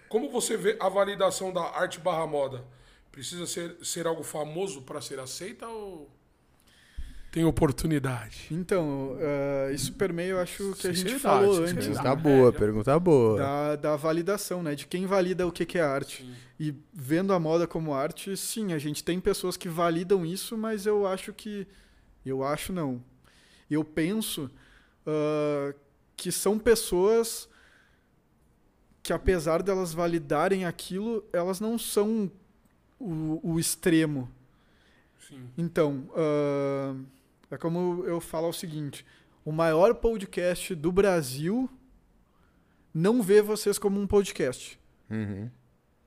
Como 0.09 0.29
você 0.29 0.57
vê 0.57 0.75
a 0.81 0.89
validação 0.89 1.53
da 1.53 1.61
arte 1.61 1.97
barra 1.99 2.27
moda? 2.27 2.63
Precisa 3.11 3.45
ser, 3.47 3.77
ser 3.81 4.05
algo 4.05 4.23
famoso 4.23 4.81
para 4.81 4.99
ser 4.99 5.17
aceita 5.19 5.65
ou 5.67 6.09
tem 7.35 7.43
oportunidade? 7.43 8.47
Então, 8.49 9.17
eh, 9.19 9.71
isso 9.73 9.91
permeia, 9.91 10.29
eu 10.29 10.39
acho 10.39 10.73
que 10.75 10.87
a 10.87 10.93
gente 10.93 11.19
falou 11.19 11.57
antes. 11.57 11.73
Pergunta 11.73 11.99
Exato. 11.99 12.21
boa, 12.21 12.47
É, 12.47 12.51
pergunta 12.53 12.99
boa. 12.99 13.37
da, 13.37 13.75
da 13.75 13.95
validação, 13.97 14.63
né? 14.63 14.73
De 14.73 14.87
quem 14.87 15.05
valida 15.05 15.45
o 15.45 15.51
que, 15.51 15.65
que 15.65 15.77
é 15.77 15.81
arte. 15.81 16.25
E 16.57 16.73
vendo 16.93 17.33
a 17.33 17.39
moda 17.39 17.67
como 17.67 17.93
arte, 17.93 18.37
sim, 18.37 18.71
a 18.71 18.77
gente 18.77 19.03
tem 19.03 19.19
pessoas 19.19 19.57
que 19.57 19.67
validam 19.67 20.25
isso, 20.25 20.57
mas 20.57 20.85
eu 20.85 21.05
acho 21.05 21.33
que. 21.33 21.67
Eu 22.25 22.41
acho 22.41 22.71
não. 22.71 23.03
Eu 23.69 23.83
penso 23.83 24.49
ah, 25.05 25.75
que 26.15 26.31
são 26.31 26.57
pessoas 26.57 27.49
que, 29.03 29.11
apesar 29.11 29.61
delas 29.61 29.91
validarem 29.93 30.63
aquilo, 30.63 31.21
elas 31.33 31.59
não 31.59 31.77
são 31.77 32.31
o, 32.97 33.41
o 33.43 33.59
extremo. 33.59 34.31
Sim. 35.27 35.49
Então, 35.57 36.09
ah, 36.15 36.95
é 37.51 37.57
como 37.57 38.03
eu 38.05 38.19
falo 38.19 38.49
o 38.49 38.53
seguinte: 38.53 39.05
o 39.43 39.51
maior 39.51 39.95
podcast 39.95 40.73
do 40.75 40.91
Brasil 40.91 41.69
não 42.93 43.21
vê 43.21 43.41
vocês 43.41 43.77
como 43.77 43.99
um 43.99 44.07
podcast. 44.07 44.79
Uhum. 45.09 45.49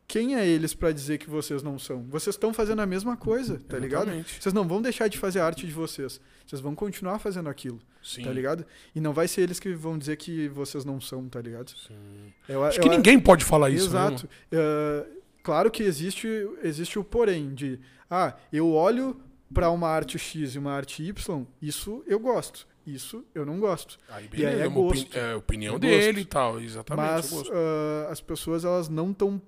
Quem 0.06 0.36
é 0.36 0.46
eles 0.46 0.72
pra 0.72 0.90
dizer 0.90 1.18
que 1.18 1.28
vocês 1.28 1.62
não 1.62 1.78
são? 1.78 2.02
Vocês 2.04 2.34
estão 2.34 2.54
fazendo 2.54 2.80
a 2.80 2.86
mesma 2.86 3.14
coisa, 3.14 3.60
tá 3.68 3.78
ligado? 3.78 4.04
Exatamente. 4.04 4.42
Vocês 4.42 4.54
não 4.54 4.66
vão 4.66 4.80
deixar 4.80 5.06
de 5.06 5.18
fazer 5.18 5.40
a 5.40 5.44
arte 5.44 5.66
de 5.66 5.72
vocês. 5.72 6.18
Vocês 6.46 6.62
vão 6.62 6.74
continuar 6.74 7.18
fazendo 7.18 7.50
aquilo, 7.50 7.78
Sim. 8.02 8.22
tá 8.22 8.32
ligado? 8.32 8.64
E 8.94 9.00
não 9.00 9.12
vai 9.12 9.28
ser 9.28 9.42
eles 9.42 9.60
que 9.60 9.74
vão 9.74 9.98
dizer 9.98 10.16
que 10.16 10.48
vocês 10.48 10.82
não 10.82 10.98
são, 10.98 11.28
tá 11.28 11.42
ligado? 11.42 11.72
Sim. 11.72 12.32
Eu, 12.48 12.64
Acho 12.64 12.78
eu- 12.78 12.82
que 12.84 12.88
ninguém 12.88 13.20
pode 13.20 13.44
falar 13.44 13.68
isso, 13.68 13.90
né, 13.92 13.98
Exato. 14.06 14.28
Ah, 14.54 15.06
claro 15.42 15.70
que 15.70 15.82
existe, 15.82 16.26
existe 16.62 16.98
o 16.98 17.04
porém 17.04 17.54
de, 17.54 17.78
ah, 18.10 18.34
eu 18.50 18.72
olho 18.72 19.20
para 19.52 19.70
uma 19.70 19.88
arte 19.88 20.18
X 20.18 20.54
e 20.54 20.58
uma 20.58 20.72
arte 20.72 21.02
Y, 21.02 21.46
isso 21.62 22.02
eu 22.06 22.18
gosto, 22.20 22.66
isso 22.86 23.24
eu 23.34 23.46
não 23.46 23.58
gosto. 23.58 23.98
Aí, 24.08 24.24
E 24.24 24.26
aí 24.26 24.28
beleza, 24.52 24.62
é 24.64 24.68
uma 24.68 24.80
opini- 24.80 25.02
gosto. 25.04 25.16
é 25.18 25.32
a 25.32 25.36
opinião 25.36 25.74
É 25.76 25.78
dele 25.78 26.06
gosto. 26.12 26.20
e 26.20 26.24
tal, 26.26 26.60
exatamente. 26.60 27.06
Mas 27.10 27.30
gosto. 27.30 27.52
ah, 27.54 28.08
as 28.10 28.20
pessoas 28.20 28.64
elas 28.64 28.88
não 28.88 29.10
estão 29.10 29.40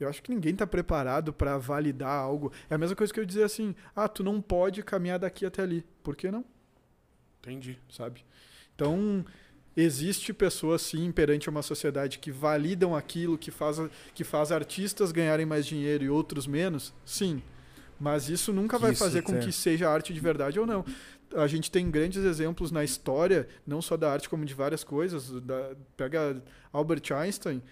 eu 0.00 0.08
acho 0.08 0.22
que 0.22 0.32
ninguém 0.32 0.52
está 0.52 0.64
preparado 0.64 1.32
para 1.32 1.58
validar 1.58 2.08
algo. 2.20 2.52
É 2.70 2.76
a 2.76 2.78
mesma 2.78 2.94
coisa 2.94 3.12
que 3.12 3.18
eu 3.18 3.24
dizer 3.26 3.42
assim: 3.42 3.74
ah, 3.96 4.06
tu 4.06 4.22
não 4.22 4.40
pode 4.40 4.80
caminhar 4.84 5.18
daqui 5.18 5.44
até 5.44 5.60
ali. 5.62 5.84
Por 6.04 6.14
que 6.14 6.30
não? 6.30 6.44
Entendi. 7.40 7.78
Sabe? 7.90 8.24
Então, 8.76 9.24
existe 9.76 10.32
pessoas, 10.32 10.82
sim, 10.82 11.10
perante 11.10 11.48
uma 11.50 11.62
sociedade 11.62 12.20
que 12.20 12.30
validam 12.30 12.94
aquilo, 12.94 13.36
que 13.36 13.50
faz, 13.50 13.78
que 14.14 14.22
faz 14.22 14.52
artistas 14.52 15.10
ganharem 15.10 15.44
mais 15.44 15.66
dinheiro 15.66 16.04
e 16.04 16.08
outros 16.08 16.46
menos? 16.46 16.94
Sim. 17.04 17.42
Mas 18.00 18.28
isso 18.28 18.52
nunca 18.52 18.76
Que 18.76 18.82
vai 18.82 18.92
isso 18.92 19.02
fazer 19.04 19.22
com 19.22 19.32
tem- 19.32 19.40
que 19.42 19.52
seja 19.52 19.88
arte 19.90 20.12
de 20.14 20.20
verdade 20.20 20.58
ou 20.60 20.66
não. 20.66 20.84
a 21.36 21.46
gente 21.46 21.70
tem 21.70 21.90
grandes 21.90 22.24
exemplos 22.24 22.70
na 22.70 22.82
história, 22.82 23.46
não 23.66 23.82
só 23.82 23.96
da 23.96 24.10
arte, 24.12 24.28
como 24.28 24.44
de 24.44 24.54
várias 24.54 24.82
coisas. 24.84 25.30
Da, 25.42 25.72
pega 25.96 26.42
Albert 26.72 27.02
Einstein, 27.12 27.62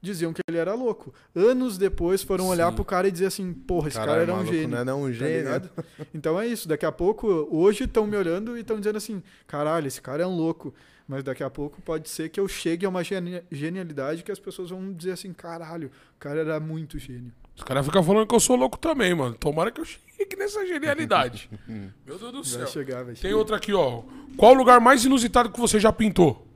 diziam 0.00 0.32
que 0.32 0.40
ele 0.48 0.58
era 0.58 0.74
louco. 0.74 1.12
Anos 1.34 1.76
depois 1.76 2.22
foram 2.22 2.44
Sim. 2.44 2.50
olhar 2.50 2.72
pro 2.72 2.84
cara 2.84 3.08
e 3.08 3.10
dizer 3.10 3.26
assim, 3.26 3.52
porra, 3.52 3.88
esse 3.88 3.96
cara 3.98 4.22
era 4.22 4.32
um 4.34 4.46
gênio. 4.46 4.68
Não 4.68 4.78
era 4.78 4.94
um 4.96 5.06
tá 5.06 5.12
gênio. 5.12 5.38
ligado? 5.38 5.70
Então 6.14 6.38
é 6.40 6.46
isso. 6.46 6.68
Daqui 6.68 6.86
a 6.86 6.92
pouco, 6.92 7.26
hoje 7.50 7.84
estão 7.84 8.06
me 8.06 8.16
olhando 8.16 8.56
e 8.56 8.60
estão 8.60 8.78
dizendo 8.78 8.96
assim: 8.98 9.22
caralho, 9.46 9.86
esse 9.88 10.00
cara 10.00 10.22
é 10.22 10.26
um 10.26 10.36
louco. 10.36 10.72
Mas 11.08 11.24
daqui 11.24 11.42
a 11.42 11.50
pouco 11.50 11.82
pode 11.82 12.08
ser 12.08 12.28
que 12.28 12.38
eu 12.38 12.46
chegue 12.46 12.86
a 12.86 12.88
uma 12.88 13.02
geni- 13.02 13.42
genialidade 13.50 14.22
que 14.22 14.30
as 14.30 14.38
pessoas 14.38 14.70
vão 14.70 14.92
dizer 14.92 15.10
assim: 15.12 15.32
caralho, 15.32 15.88
o 16.16 16.18
cara 16.20 16.38
era 16.40 16.60
muito 16.60 16.96
gênio. 16.96 17.32
Os 17.60 17.64
caras 17.64 17.84
ficam 17.84 18.02
falando 18.02 18.26
que 18.26 18.34
eu 18.34 18.40
sou 18.40 18.56
louco 18.56 18.78
também, 18.78 19.14
mano. 19.14 19.34
Tomara 19.34 19.70
que 19.70 19.82
eu 19.82 19.84
chegue 19.84 20.34
nessa 20.34 20.66
genialidade. 20.66 21.50
Meu 21.68 22.18
Deus 22.18 22.32
do 22.32 22.42
céu. 22.42 22.60
Vai 22.60 22.68
chegar, 22.68 22.96
vai 23.04 23.12
Tem 23.12 23.16
chegar. 23.16 23.36
outra 23.36 23.56
aqui, 23.56 23.74
ó. 23.74 24.02
Qual 24.36 24.52
o 24.52 24.54
lugar 24.54 24.80
mais 24.80 25.04
inusitado 25.04 25.50
que 25.52 25.60
você 25.60 25.78
já 25.78 25.92
pintou? 25.92 26.48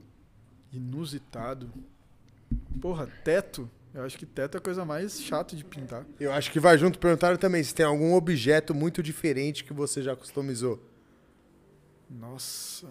Inusitado. 0.73 1.71
Porra, 2.81 3.07
teto. 3.23 3.71
Eu 3.93 4.03
acho 4.03 4.17
que 4.19 4.25
teto 4.25 4.57
é 4.57 4.59
a 4.59 4.61
coisa 4.63 4.83
mais 4.85 5.21
chata 5.21 5.55
de 5.55 5.63
pintar. 5.63 6.05
Eu 6.19 6.33
acho 6.33 6.51
que 6.51 6.59
vai 6.59 6.77
junto. 6.79 6.99
Perguntaram 6.99 7.37
também 7.37 7.63
se 7.63 7.75
tem 7.75 7.85
algum 7.85 8.15
objeto 8.15 8.75
muito 8.75 9.03
diferente 9.03 9.63
que 9.63 9.75
você 9.75 10.03
já 10.03 10.17
customizou. 10.17 10.83
Nossa. 12.11 12.89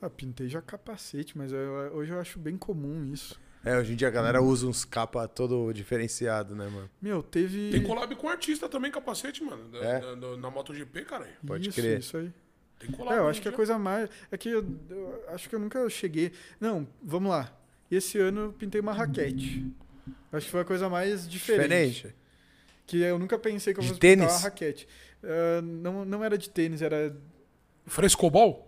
Ah, 0.00 0.08
pintei 0.08 0.48
já 0.48 0.62
capacete, 0.62 1.36
mas 1.36 1.52
eu- 1.52 1.58
hoje 1.94 2.12
eu 2.12 2.20
acho 2.20 2.38
bem 2.38 2.56
comum 2.56 3.04
isso. 3.12 3.38
É, 3.64 3.76
hoje 3.76 3.92
em 3.92 3.96
dia 3.96 4.08
a 4.08 4.10
galera 4.10 4.40
usa 4.40 4.66
uns 4.66 4.84
capa 4.84 5.26
todo 5.26 5.72
diferenciado, 5.72 6.54
né, 6.54 6.68
mano? 6.68 6.88
Meu, 7.02 7.22
teve. 7.22 7.70
Tem 7.70 7.82
collab 7.82 8.14
com 8.16 8.28
artista 8.28 8.68
também, 8.68 8.90
capacete, 8.90 9.42
mano. 9.42 9.68
Da- 9.68 9.78
É? 9.78 10.00
da- 10.00 10.14
da- 10.14 10.36
na 10.36 10.50
MotoGP, 10.50 11.04
cara. 11.04 11.28
Pode 11.46 11.68
isso, 11.68 11.80
crer. 11.80 11.98
Isso 11.98 12.16
aí. 12.16 12.32
Tem 12.78 12.90
collab. 12.90 13.16
É, 13.16 13.18
eu 13.18 13.28
acho 13.28 13.42
que 13.42 13.48
a 13.48 13.50
em 13.50 13.52
dia. 13.52 13.56
coisa 13.56 13.78
mais. 13.78 14.08
É 14.30 14.36
que 14.38 14.48
eu, 14.48 14.64
eu 14.88 15.24
acho 15.28 15.48
que 15.48 15.54
eu 15.54 15.58
nunca 15.58 15.88
cheguei. 15.90 16.32
Não, 16.60 16.86
vamos 17.02 17.30
lá. 17.30 17.52
Esse 17.90 18.18
ano 18.18 18.40
eu 18.42 18.52
pintei 18.52 18.80
uma 18.80 18.92
raquete. 18.92 19.66
Acho 20.32 20.46
que 20.46 20.52
foi 20.52 20.60
a 20.60 20.64
coisa 20.64 20.88
mais 20.88 21.28
diferente. 21.28 21.68
Diferente. 21.94 22.16
Que 22.86 22.98
eu 23.00 23.18
nunca 23.18 23.38
pensei 23.38 23.74
que 23.74 23.80
eu 23.80 23.84
fosse 23.84 23.98
pintar 23.98 24.28
uma 24.28 24.38
raquete. 24.38 24.86
Ah, 25.24 25.60
não, 25.62 26.04
não 26.04 26.22
era 26.24 26.38
de 26.38 26.48
tênis, 26.48 26.80
era. 26.80 27.14
Frescobol? 27.86 28.67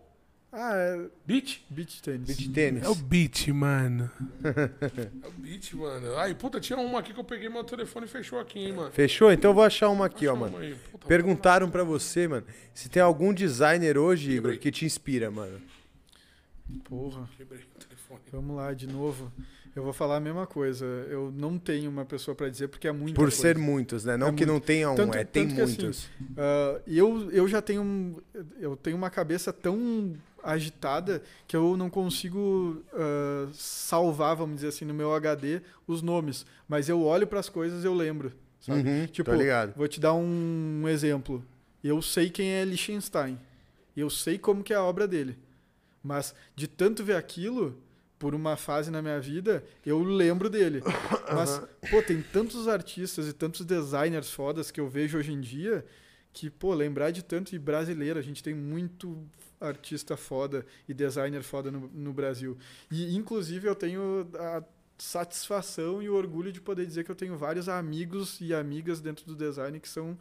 Ah, 0.52 0.74
é 0.74 1.06
Beat? 1.24 1.60
beach 1.70 2.02
tênis. 2.02 2.26
Beach 2.26 2.48
tênis. 2.50 2.82
É 2.82 2.88
o 2.88 2.94
beat, 2.96 3.48
mano. 3.48 4.10
é 5.22 5.28
o 5.28 5.30
beat, 5.30 5.72
mano. 5.74 6.16
Ai, 6.16 6.34
puta, 6.34 6.58
tinha 6.58 6.76
uma 6.78 6.98
aqui 6.98 7.14
que 7.14 7.20
eu 7.20 7.24
peguei 7.24 7.48
meu 7.48 7.62
telefone 7.62 8.06
e 8.06 8.08
fechou 8.08 8.38
aqui, 8.40 8.58
hein, 8.58 8.72
mano. 8.72 8.90
Fechou? 8.90 9.30
Então 9.30 9.52
eu 9.52 9.54
vou 9.54 9.62
achar 9.62 9.88
uma 9.90 10.06
aqui, 10.06 10.26
ó, 10.26 10.32
Achou 10.32 10.40
mano. 10.40 10.56
uma 10.56 10.64
aí. 10.64 10.74
Puta, 10.90 11.06
Perguntaram 11.06 11.70
pra 11.70 11.84
você, 11.84 12.26
mano, 12.26 12.44
se 12.74 12.88
tem 12.88 13.00
algum 13.00 13.32
designer 13.32 13.96
hoje, 13.96 14.32
Igor, 14.32 14.58
que 14.58 14.72
te 14.72 14.84
inspira, 14.84 15.30
mano. 15.30 15.60
Porra. 16.84 17.28
Quebrei 17.36 17.60
o 17.60 17.78
telefone. 17.78 18.20
Vamos 18.32 18.56
lá, 18.56 18.72
de 18.74 18.86
novo. 18.86 19.32
Eu 19.74 19.84
vou 19.84 19.92
falar 19.92 20.16
a 20.16 20.20
mesma 20.20 20.48
coisa. 20.48 20.84
Eu 21.08 21.32
não 21.32 21.56
tenho 21.58 21.88
uma 21.90 22.04
pessoa 22.04 22.34
pra 22.34 22.48
dizer 22.48 22.66
porque 22.68 22.88
é 22.88 22.92
muito. 22.92 23.14
Por 23.14 23.30
ser 23.30 23.56
muitos, 23.56 24.04
né? 24.04 24.16
Não 24.16 24.28
É 24.28 24.30
que 24.32 24.44
muito. 24.44 24.52
não 24.52 24.60
tenha 24.60 24.90
um, 24.90 24.96
Tanto- 24.96 25.16
é, 25.16 25.22
tem 25.24 25.44
assim, 25.46 25.56
muitos. 25.82 26.08
Ah, 26.36 26.80
eu, 26.88 27.30
eu 27.30 27.46
já 27.46 27.62
tenho 27.62 27.82
um- 27.82 28.16
eu 28.58 28.76
tenho 28.76 28.96
uma 28.96 29.10
cabeça 29.10 29.52
tão 29.52 30.12
agitada 30.42 31.22
que 31.46 31.56
eu 31.56 31.76
não 31.76 31.90
consigo 31.90 32.82
ah, 32.92 33.48
salvar, 33.52 34.36
vamos 34.36 34.56
dizer 34.56 34.68
assim, 34.68 34.84
no 34.84 34.94
meu 34.94 35.14
HD 35.14 35.60
os 35.86 36.02
nomes. 36.02 36.46
Mas 36.68 36.88
eu 36.88 37.02
olho 37.02 37.26
para 37.26 37.40
as 37.40 37.48
coisas 37.48 37.84
e 37.84 37.86
eu 37.86 37.94
lembro. 37.94 38.32
Sabe? 38.60 38.88
Uhum, 38.88 39.06
Tipo. 39.06 39.30
Vou 39.76 39.88
te 39.88 39.98
dar 39.98 40.14
um, 40.14 40.86
exemplo. 40.88 41.44
Eu 41.82 42.00
sei 42.02 42.28
quem 42.28 42.50
é 42.50 42.64
Liechtenstein. 42.64 43.38
Eu 43.96 44.10
sei 44.10 44.38
como 44.38 44.62
que 44.62 44.72
é 44.72 44.76
a 44.76 44.82
obra 44.82 45.08
dele. 45.08 45.38
Mas 46.02 46.34
de 46.54 46.66
tanto 46.66 47.04
ver 47.04 47.16
aquilo, 47.16 47.78
por 48.18 48.34
uma 48.34 48.56
fase 48.56 48.90
na 48.90 49.00
minha 49.00 49.18
vida, 49.18 49.64
eu 49.84 50.02
lembro 50.02 50.50
dele. 50.50 50.82
Mas, 51.34 51.60
pô, 51.90 52.02
tem 52.02 52.22
tantos 52.22 52.68
artistas 52.68 53.26
e 53.26 53.32
tantos 53.32 53.64
designers 53.64 54.30
fodas 54.30 54.70
que 54.70 54.80
eu 54.80 54.88
vejo 54.88 55.18
hoje 55.18 55.32
em 55.32 55.40
dia 55.40 55.84
que, 56.32 56.48
pô, 56.48 56.74
lembrar 56.74 57.10
de 57.10 57.24
tanto 57.24 57.54
e 57.54 57.58
brasileiro, 57.58 58.18
a 58.18 58.22
gente 58.22 58.42
tem 58.42 58.54
muito 58.54 59.18
artista 59.60 60.16
foda 60.16 60.64
e 60.88 60.94
designer 60.94 61.42
foda 61.42 61.70
no, 61.70 61.88
no 61.88 62.12
Brasil. 62.12 62.56
E, 62.90 63.14
inclusive, 63.16 63.68
eu 63.68 63.74
tenho 63.74 64.28
a 64.38 64.62
satisfação 64.98 66.02
e 66.02 66.08
o 66.08 66.14
orgulho 66.14 66.52
de 66.52 66.60
poder 66.60 66.86
dizer 66.86 67.04
que 67.04 67.10
eu 67.10 67.14
tenho 67.16 67.36
vários 67.36 67.68
amigos 67.68 68.40
e 68.40 68.54
amigas 68.54 69.00
dentro 69.00 69.24
do 69.26 69.34
design 69.34 69.78
que 69.80 69.88
são 69.88 70.16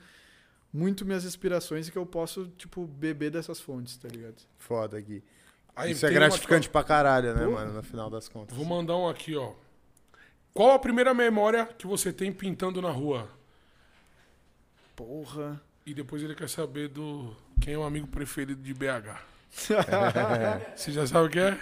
muito 0.71 1.05
minhas 1.05 1.25
inspirações 1.25 1.87
e 1.87 1.91
que 1.91 1.97
eu 1.97 2.05
posso, 2.05 2.47
tipo, 2.57 2.85
beber 2.85 3.31
dessas 3.31 3.59
fontes, 3.59 3.97
tá 3.97 4.07
ligado? 4.07 4.35
Foda 4.57 4.97
aqui. 4.97 5.23
Aí, 5.75 5.91
Isso 5.91 6.05
é 6.05 6.09
tem 6.09 6.17
uma 6.17 6.27
gratificante 6.27 6.69
pra 6.69 6.83
caralho, 6.83 7.33
né, 7.33 7.45
Porra. 7.45 7.65
mano? 7.65 7.73
No 7.73 7.83
final 7.83 8.09
das 8.09 8.27
contas. 8.27 8.55
Vou 8.55 8.65
mandar 8.65 8.95
um 8.97 9.07
aqui, 9.07 9.35
ó. 9.35 9.53
Qual 10.53 10.71
a 10.71 10.79
primeira 10.79 11.13
memória 11.13 11.65
que 11.65 11.87
você 11.87 12.11
tem 12.11 12.31
pintando 12.31 12.81
na 12.81 12.91
rua? 12.91 13.29
Porra. 14.95 15.61
E 15.89 15.93
depois 15.95 16.21
ele 16.21 16.35
quer 16.35 16.47
saber 16.47 16.87
do 16.87 17.35
quem 17.59 17.73
é 17.73 17.77
o 17.77 17.81
amigo 17.83 18.05
preferido 18.07 18.61
de 18.61 18.73
BH. 18.75 19.17
Você 20.75 20.91
já 20.91 21.07
sabe 21.07 21.27
o 21.27 21.29
que 21.31 21.39
é? 21.39 21.57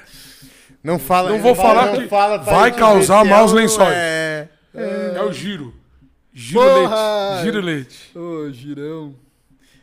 Não 0.84 1.00
fala, 1.00 1.30
Não 1.30 1.40
vou 1.40 1.56
falar 1.56 1.94
não 1.94 2.02
que 2.02 2.08
fala 2.10 2.40
pra 2.40 2.54
vai 2.60 2.76
causar 2.76 3.24
maus 3.24 3.52
é 3.52 3.54
o- 3.54 3.58
lençóis. 3.58 3.96
É. 3.96 4.50
É, 4.74 5.22
o 5.24 5.32
giro. 5.32 5.74
Giro 6.34 6.60
Porra! 6.62 7.30
leite. 7.36 7.44
Giro 7.46 7.62
leite. 7.62 8.18
Ô, 8.18 8.52
girão. 8.52 9.16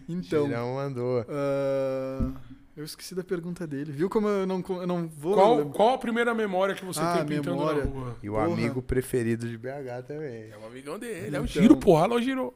Então, 0.09 0.47
Girão 0.47 0.75
mandou. 0.75 1.25
ah, 1.27 2.31
eu 2.77 2.85
esqueci 2.85 3.15
da 3.15 3.25
pergunta 3.25 3.67
dele. 3.67 3.91
Viu 3.91 4.11
como 4.11 4.29
eu 4.29 4.47
não, 4.47 4.63
eu 4.69 4.87
não 4.87 5.09
vou... 5.09 5.35
Qual, 5.35 5.57
lembrar? 5.57 5.73
qual 5.73 5.95
a 5.95 5.99
primeira 5.99 6.35
memória 6.35 6.75
que 6.75 6.85
você 6.85 7.01
Ah, 7.01 7.15
tem 7.17 7.39
pintando 7.39 7.57
memória. 7.57 7.85
na 7.87 7.91
rua? 7.91 8.17
E 8.23 8.29
o 8.29 8.35
Porra. 8.35 8.45
amigo 8.47 8.83
preferido 8.83 9.49
de 9.49 9.57
BH 9.57 10.03
também. 10.07 10.51
É 10.53 10.57
o 10.63 10.67
amigão 10.67 10.99
dele. 10.99 11.35
É 11.35 11.41
o 11.41 11.45
Então. 11.45 11.47
giro, 11.47 11.77
porra. 11.79 12.03
Alô, 12.05 12.21
giro. 12.21 12.53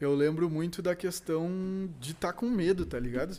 Eu 0.00 0.14
lembro 0.14 0.48
muito 0.48 0.80
da 0.80 0.94
questão 0.94 1.88
de 1.98 2.12
estar 2.12 2.32
com 2.32 2.48
medo, 2.48 2.86
tá 2.86 2.98
ligado? 2.98 3.36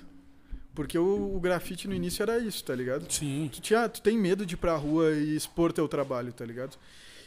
Porque 0.75 0.97
o, 0.97 1.35
o 1.35 1.39
grafite 1.39 1.87
no 1.87 1.93
início 1.93 2.23
era 2.23 2.37
isso, 2.39 2.63
tá 2.63 2.75
ligado? 2.75 3.11
Sim. 3.11 3.49
Tu, 3.51 3.61
tinha, 3.61 3.87
tu 3.89 4.01
tem 4.01 4.17
medo 4.17 4.45
de 4.45 4.55
ir 4.55 4.57
pra 4.57 4.75
rua 4.75 5.11
e 5.11 5.35
expor 5.35 5.71
teu 5.71 5.87
trabalho, 5.87 6.31
tá 6.31 6.45
ligado? 6.45 6.77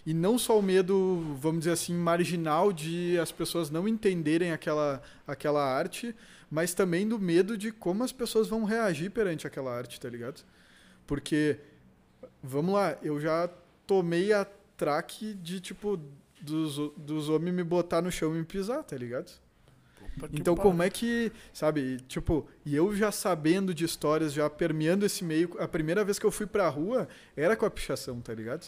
E 0.04 0.12
não 0.12 0.38
só 0.38 0.58
o 0.58 0.62
medo, 0.62 1.36
vamos 1.38 1.60
dizer 1.60 1.72
assim, 1.72 1.94
marginal 1.94 2.72
de 2.72 3.18
as 3.18 3.30
pessoas 3.30 3.70
não 3.70 3.86
entenderem 3.86 4.52
aquela, 4.52 5.00
aquela 5.26 5.64
arte, 5.64 6.14
mas 6.50 6.74
também 6.74 7.06
do 7.06 7.18
medo 7.18 7.56
de 7.56 7.70
como 7.70 8.02
as 8.02 8.12
pessoas 8.12 8.48
vão 8.48 8.64
reagir 8.64 9.10
perante 9.10 9.46
aquela 9.46 9.74
arte, 9.74 10.00
tá 10.00 10.08
ligado? 10.08 10.42
Porque, 11.06 11.58
vamos 12.42 12.74
lá, 12.74 12.98
eu 13.02 13.20
já 13.20 13.48
tomei 13.86 14.32
a 14.32 14.44
traque 14.76 15.34
de, 15.34 15.60
tipo, 15.60 16.00
dos, 16.42 16.76
dos 16.96 17.28
homens 17.28 17.54
me 17.54 17.64
botar 17.64 18.02
no 18.02 18.10
chão 18.10 18.34
e 18.34 18.38
me 18.38 18.44
pisar, 18.44 18.82
tá 18.82 18.96
ligado? 18.96 19.30
Que 20.30 20.40
Então, 20.40 20.54
como 20.54 20.82
é 20.82 20.90
que, 20.90 21.32
sabe, 21.54 21.98
tipo, 22.08 22.46
e 22.66 22.76
eu 22.76 22.94
já 22.94 23.10
sabendo 23.10 23.72
de 23.72 23.84
histórias, 23.84 24.32
já 24.32 24.50
permeando 24.50 25.06
esse 25.06 25.24
meio, 25.24 25.56
a 25.58 25.66
primeira 25.66 26.04
vez 26.04 26.18
que 26.18 26.26
eu 26.26 26.30
fui 26.30 26.46
pra 26.46 26.68
rua 26.68 27.08
era 27.34 27.56
com 27.56 27.64
a 27.64 27.70
pichação, 27.70 28.20
tá 28.20 28.34
ligado? 28.34 28.66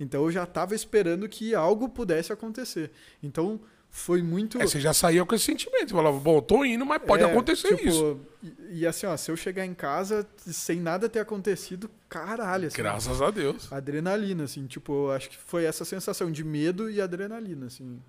Então 0.00 0.24
eu 0.24 0.30
já 0.32 0.44
tava 0.44 0.74
esperando 0.74 1.28
que 1.28 1.54
algo 1.54 1.88
pudesse 1.88 2.32
acontecer. 2.32 2.90
Então 3.22 3.60
foi 3.96 4.22
muito. 4.22 4.60
É, 4.60 4.66
você 4.66 4.80
já 4.80 4.92
saía 4.92 5.24
com 5.24 5.34
esse 5.36 5.44
sentimento. 5.44 5.92
Falava, 5.94 6.18
bom, 6.18 6.40
tô 6.42 6.64
indo, 6.64 6.84
mas 6.84 7.00
pode 7.00 7.22
É, 7.22 7.26
acontecer 7.30 7.76
tipo, 7.76 7.88
isso. 7.88 8.18
E, 8.42 8.80
e 8.80 8.86
assim, 8.86 9.06
ó, 9.06 9.16
se 9.16 9.30
eu 9.30 9.36
chegar 9.36 9.64
em 9.64 9.72
casa 9.72 10.26
sem 10.46 10.80
nada 10.80 11.08
ter 11.08 11.20
acontecido, 11.20 11.88
caralho, 12.08 12.66
assim, 12.66 12.76
Graças 12.76 13.22
a 13.22 13.30
Deus. 13.30 13.72
adrenalina, 13.72 14.44
assim, 14.44 14.66
tipo, 14.66 15.10
acho 15.10 15.30
que 15.30 15.38
foi 15.38 15.64
essa 15.64 15.84
sensação 15.84 16.28
de 16.32 16.42
medo 16.42 16.90
e 16.90 17.00
adrenalina, 17.00 17.66
assim. 17.66 18.00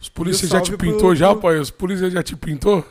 Os 0.00 0.08
polícias 0.08 0.50
já 0.50 0.60
te 0.60 0.66
salve 0.70 0.76
pro- 0.76 0.92
pintou 0.92 1.14
já, 1.14 1.30
pro- 1.30 1.40
pai? 1.42 1.58
Os 1.60 1.70
polícias 1.70 2.12
já 2.12 2.22
te 2.22 2.34
pintou? 2.34 2.84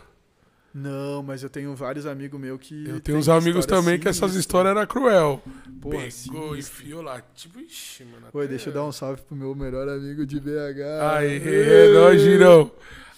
Não, 0.78 1.24
mas 1.24 1.42
eu 1.42 1.50
tenho 1.50 1.74
vários 1.74 2.06
amigos 2.06 2.38
meus 2.38 2.60
que. 2.60 2.86
Eu 2.90 3.00
tenho 3.00 3.18
uns 3.18 3.30
amigos 3.30 3.66
também 3.66 3.98
que 3.98 4.10
essas 4.10 4.32
sinistra. 4.32 4.40
histórias 4.42 4.76
eram 4.76 4.86
cruel. 4.86 5.42
Porra, 5.82 6.00
Pegou, 6.00 6.12
sinistra. 6.12 6.58
enfiou 6.60 7.02
lá. 7.02 7.22
Tipo, 7.34 7.62
ixi, 7.62 8.04
mano. 8.04 8.28
Oi, 8.34 8.46
deixa 8.46 8.70
eu 8.70 8.74
dar 8.74 8.84
um 8.84 8.92
salve 8.92 9.22
pro 9.22 9.38
meu 9.38 9.56
melhor 9.56 9.88
amigo 9.88 10.26
de 10.26 10.38
BH. 10.38 10.82
Aí, 11.16 11.42
nóis, 11.94 12.22
girão. 12.22 12.70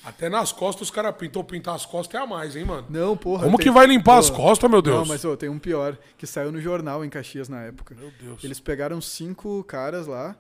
Até 0.06 0.30
nas 0.30 0.52
costas 0.52 0.84
os 0.88 0.92
caras 0.92 1.16
pintou. 1.16 1.44
Pintar 1.44 1.74
as 1.74 1.84
costas 1.84 2.22
é 2.22 2.24
a 2.24 2.28
mais, 2.28 2.56
hein, 2.56 2.64
mano? 2.64 2.86
Não, 2.92 3.18
porra. 3.18 3.44
Como 3.46 3.58
tem- 3.58 3.66
que 3.66 3.72
vai 3.72 3.88
limpar 3.88 4.20
as 4.20 4.30
Pô, 4.30 4.36
costas, 4.38 4.70
meu 4.70 4.82
Deus? 4.82 4.96
Não, 4.96 5.06
mas 5.08 5.26
ô, 5.26 5.36
tem 5.36 5.50
um 5.50 5.58
pior, 5.58 5.98
que 6.16 6.28
saiu 6.28 6.52
no 6.52 6.62
jornal 6.62 7.04
em 7.04 7.10
Caxias 7.10 7.50
na 7.50 7.64
época. 7.64 7.96
Meu 8.00 8.12
Deus. 8.22 8.44
Eles 8.44 8.60
pegaram 8.60 9.02
cinco 9.02 9.64
caras 9.64 10.06
lá 10.06 10.36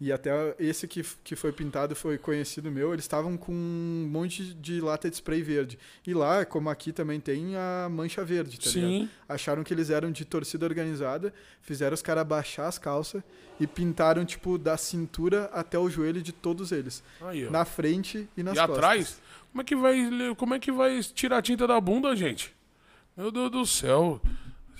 e 0.00 0.10
até 0.10 0.54
esse 0.58 0.88
que, 0.88 1.04
que 1.22 1.36
foi 1.36 1.52
pintado 1.52 1.94
foi 1.94 2.16
conhecido 2.16 2.70
meu, 2.70 2.92
eles 2.94 3.04
estavam 3.04 3.36
com 3.36 3.52
um 3.52 4.08
monte 4.10 4.54
de 4.54 4.80
lata 4.80 5.10
de 5.10 5.16
spray 5.16 5.42
verde. 5.42 5.78
E 6.06 6.14
lá, 6.14 6.44
como 6.46 6.70
aqui 6.70 6.90
também 6.90 7.20
tem 7.20 7.54
a 7.54 7.86
mancha 7.90 8.24
verde, 8.24 8.58
tá 8.58 8.70
Sim. 8.70 8.80
ligado? 9.00 9.10
Acharam 9.28 9.62
que 9.62 9.74
eles 9.74 9.90
eram 9.90 10.10
de 10.10 10.24
torcida 10.24 10.64
organizada, 10.64 11.34
fizeram 11.60 11.92
os 11.94 12.00
caras 12.00 12.26
baixar 12.26 12.66
as 12.66 12.78
calças 12.78 13.22
e 13.60 13.66
pintaram, 13.66 14.24
tipo, 14.24 14.56
da 14.56 14.76
cintura 14.78 15.50
até 15.52 15.78
o 15.78 15.90
joelho 15.90 16.22
de 16.22 16.32
todos 16.32 16.72
eles. 16.72 17.02
Aí, 17.20 17.46
ó. 17.46 17.50
Na 17.50 17.66
frente 17.66 18.26
e 18.34 18.42
nas 18.42 18.54
E 18.56 18.60
costas. 18.60 18.76
atrás? 18.78 19.20
Como 19.52 19.60
é 19.60 19.64
que 19.64 19.76
vai, 19.76 20.34
como 20.36 20.54
é 20.54 20.58
que 20.58 20.72
vai 20.72 20.98
tirar 21.02 21.38
a 21.38 21.42
tinta 21.42 21.66
da 21.66 21.78
bunda, 21.78 22.16
gente? 22.16 22.54
Meu 23.14 23.30
Deus 23.30 23.50
do 23.50 23.66
céu. 23.66 24.18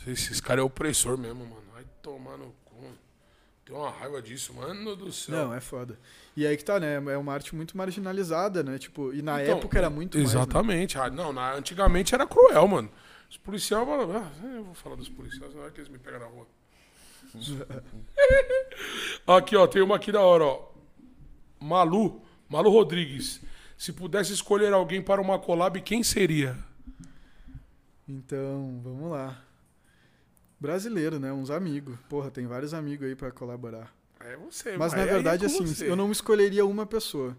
Esses 0.06 0.40
caras 0.40 0.62
é 0.62 0.64
opressor 0.64 1.18
mesmo, 1.18 1.44
mano. 1.44 1.62
Vai 1.74 1.84
tomar 2.00 2.38
no. 2.38 2.54
Tem 3.70 3.78
uma 3.78 3.90
raiva 3.90 4.20
disso, 4.20 4.52
mano 4.52 4.96
do 4.96 5.12
céu. 5.12 5.32
Não, 5.46 5.54
é 5.54 5.60
foda. 5.60 5.96
E 6.36 6.44
aí 6.44 6.56
que 6.56 6.64
tá, 6.64 6.80
né? 6.80 6.94
É 6.96 7.16
uma 7.16 7.32
arte 7.32 7.54
muito 7.54 7.76
marginalizada, 7.76 8.64
né? 8.64 8.78
Tipo, 8.78 9.12
e 9.14 9.22
na 9.22 9.40
Então, 9.40 9.58
época 9.58 9.78
era 9.78 9.88
muito 9.88 10.18
mais. 10.18 10.34
né? 10.34 10.40
Exatamente. 10.40 10.98
Ah, 10.98 11.08
não, 11.08 11.32
na- 11.32 11.54
antigamente 11.54 12.12
era 12.12 12.26
cruel, 12.26 12.66
mano. 12.66 12.90
Os 13.30 13.36
policiais, 13.36 13.86
mano. 13.86 14.12
ah, 14.16 14.28
eu 14.56 14.64
vou 14.64 14.74
falar 14.74 14.96
dos 14.96 15.08
policiais, 15.08 15.54
não 15.54 15.64
é 15.64 15.70
que 15.70 15.78
eles 15.78 15.88
me 15.88 15.98
pegam 15.98 16.18
na 16.18 16.26
rua. 16.26 16.46
aqui, 19.26 19.54
ó, 19.56 19.68
tem 19.68 19.82
uma 19.82 19.94
aqui 19.96 20.10
da 20.10 20.20
hora, 20.20 20.44
ó. 20.44 20.68
Malu, 21.60 22.20
Malu 22.48 22.70
Rodrigues. 22.70 23.40
Se 23.78 23.92
pudesse 23.92 24.32
escolher 24.32 24.72
alguém 24.72 25.00
para 25.00 25.20
uma 25.20 25.38
collab, 25.38 25.80
quem 25.80 26.02
seria? 26.02 26.58
Então, 28.08 28.80
vamos 28.82 29.10
lá. 29.12 29.40
Brasileiro, 30.60 31.18
né? 31.18 31.32
Uns 31.32 31.50
amigos. 31.50 31.96
Porra, 32.08 32.30
tem 32.30 32.46
vários 32.46 32.74
amigos 32.74 33.06
aí 33.08 33.14
pra 33.16 33.30
colaborar. 33.30 33.92
É 34.20 34.36
você, 34.36 34.76
Mas 34.76 34.92
na 34.92 35.00
é 35.00 35.06
verdade, 35.06 35.46
com 35.46 35.52
assim, 35.54 35.66
você. 35.66 35.88
eu 35.90 35.96
não 35.96 36.12
escolheria 36.12 36.66
uma 36.66 36.84
pessoa. 36.84 37.36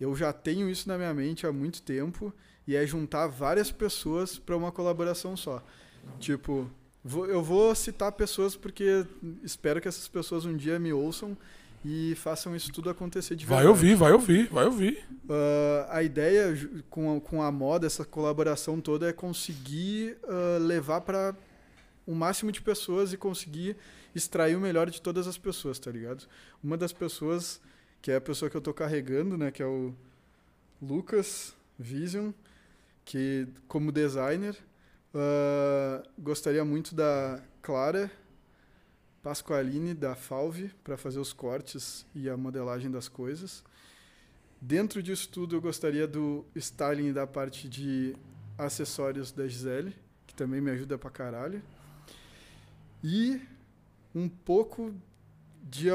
Eu 0.00 0.16
já 0.16 0.32
tenho 0.32 0.68
isso 0.68 0.88
na 0.88 0.96
minha 0.98 1.14
mente 1.14 1.46
há 1.46 1.52
muito 1.52 1.80
tempo 1.82 2.32
e 2.66 2.74
é 2.74 2.84
juntar 2.84 3.28
várias 3.28 3.70
pessoas 3.70 4.38
pra 4.38 4.56
uma 4.56 4.72
colaboração 4.72 5.36
só. 5.36 5.62
Tipo, 6.18 6.68
vou- 7.04 7.26
eu 7.26 7.42
vou 7.42 7.72
citar 7.74 8.10
pessoas 8.12 8.56
porque 8.56 9.06
espero 9.44 9.80
que 9.80 9.86
essas 9.86 10.08
pessoas 10.08 10.44
um 10.44 10.56
dia 10.56 10.78
me 10.80 10.92
ouçam 10.92 11.36
e 11.84 12.14
façam 12.16 12.56
isso 12.56 12.72
tudo 12.72 12.90
acontecer 12.90 13.36
de 13.36 13.46
Vai 13.46 13.58
verdade. 13.58 13.68
ouvir, 13.68 13.94
vai 13.94 14.12
ouvir, 14.12 14.48
vai 14.48 14.64
ouvir. 14.64 15.04
Ah, 15.28 15.86
a 15.98 16.02
ideia 16.02 16.54
com 16.90 17.16
a, 17.16 17.20
com 17.20 17.42
a 17.42 17.52
moda, 17.52 17.86
essa 17.86 18.04
colaboração 18.04 18.80
toda, 18.80 19.08
é 19.08 19.12
conseguir 19.12 20.16
ah, 20.26 20.58
levar 20.60 21.02
para 21.02 21.34
o 22.10 22.14
máximo 22.14 22.50
de 22.50 22.60
pessoas 22.60 23.12
e 23.12 23.16
conseguir 23.16 23.76
extrair 24.12 24.56
o 24.56 24.60
melhor 24.60 24.90
de 24.90 25.00
todas 25.00 25.28
as 25.28 25.38
pessoas, 25.38 25.78
tá 25.78 25.92
ligado? 25.92 26.26
Uma 26.62 26.76
das 26.76 26.92
pessoas, 26.92 27.60
que 28.02 28.10
é 28.10 28.16
a 28.16 28.20
pessoa 28.20 28.50
que 28.50 28.56
eu 28.56 28.60
tô 28.60 28.74
carregando, 28.74 29.38
né, 29.38 29.52
que 29.52 29.62
é 29.62 29.66
o 29.66 29.94
Lucas 30.82 31.54
Vision, 31.78 32.32
que 33.04 33.46
como 33.68 33.92
designer, 33.92 34.56
ah, 35.14 36.02
gostaria 36.18 36.64
muito 36.64 36.96
da 36.96 37.40
Clara 37.62 38.10
Pasqualini, 39.22 39.94
da 39.94 40.16
Falve, 40.16 40.72
para 40.82 40.96
fazer 40.96 41.20
os 41.20 41.32
cortes 41.32 42.04
e 42.12 42.28
a 42.28 42.36
modelagem 42.36 42.90
das 42.90 43.06
coisas. 43.06 43.62
Dentro 44.60 45.00
disso 45.00 45.28
tudo, 45.28 45.54
eu 45.54 45.60
gostaria 45.60 46.08
do 46.08 46.44
styling 46.56 47.12
da 47.12 47.26
parte 47.26 47.68
de 47.68 48.16
acessórios 48.58 49.30
da 49.30 49.46
Gisele, 49.46 49.94
que 50.26 50.34
também 50.34 50.60
me 50.60 50.70
ajuda 50.70 50.98
pra 50.98 51.10
caralho. 51.10 51.62
E 53.02 53.40
um 54.14 54.28
pouco 54.28 54.94
de. 55.62 55.88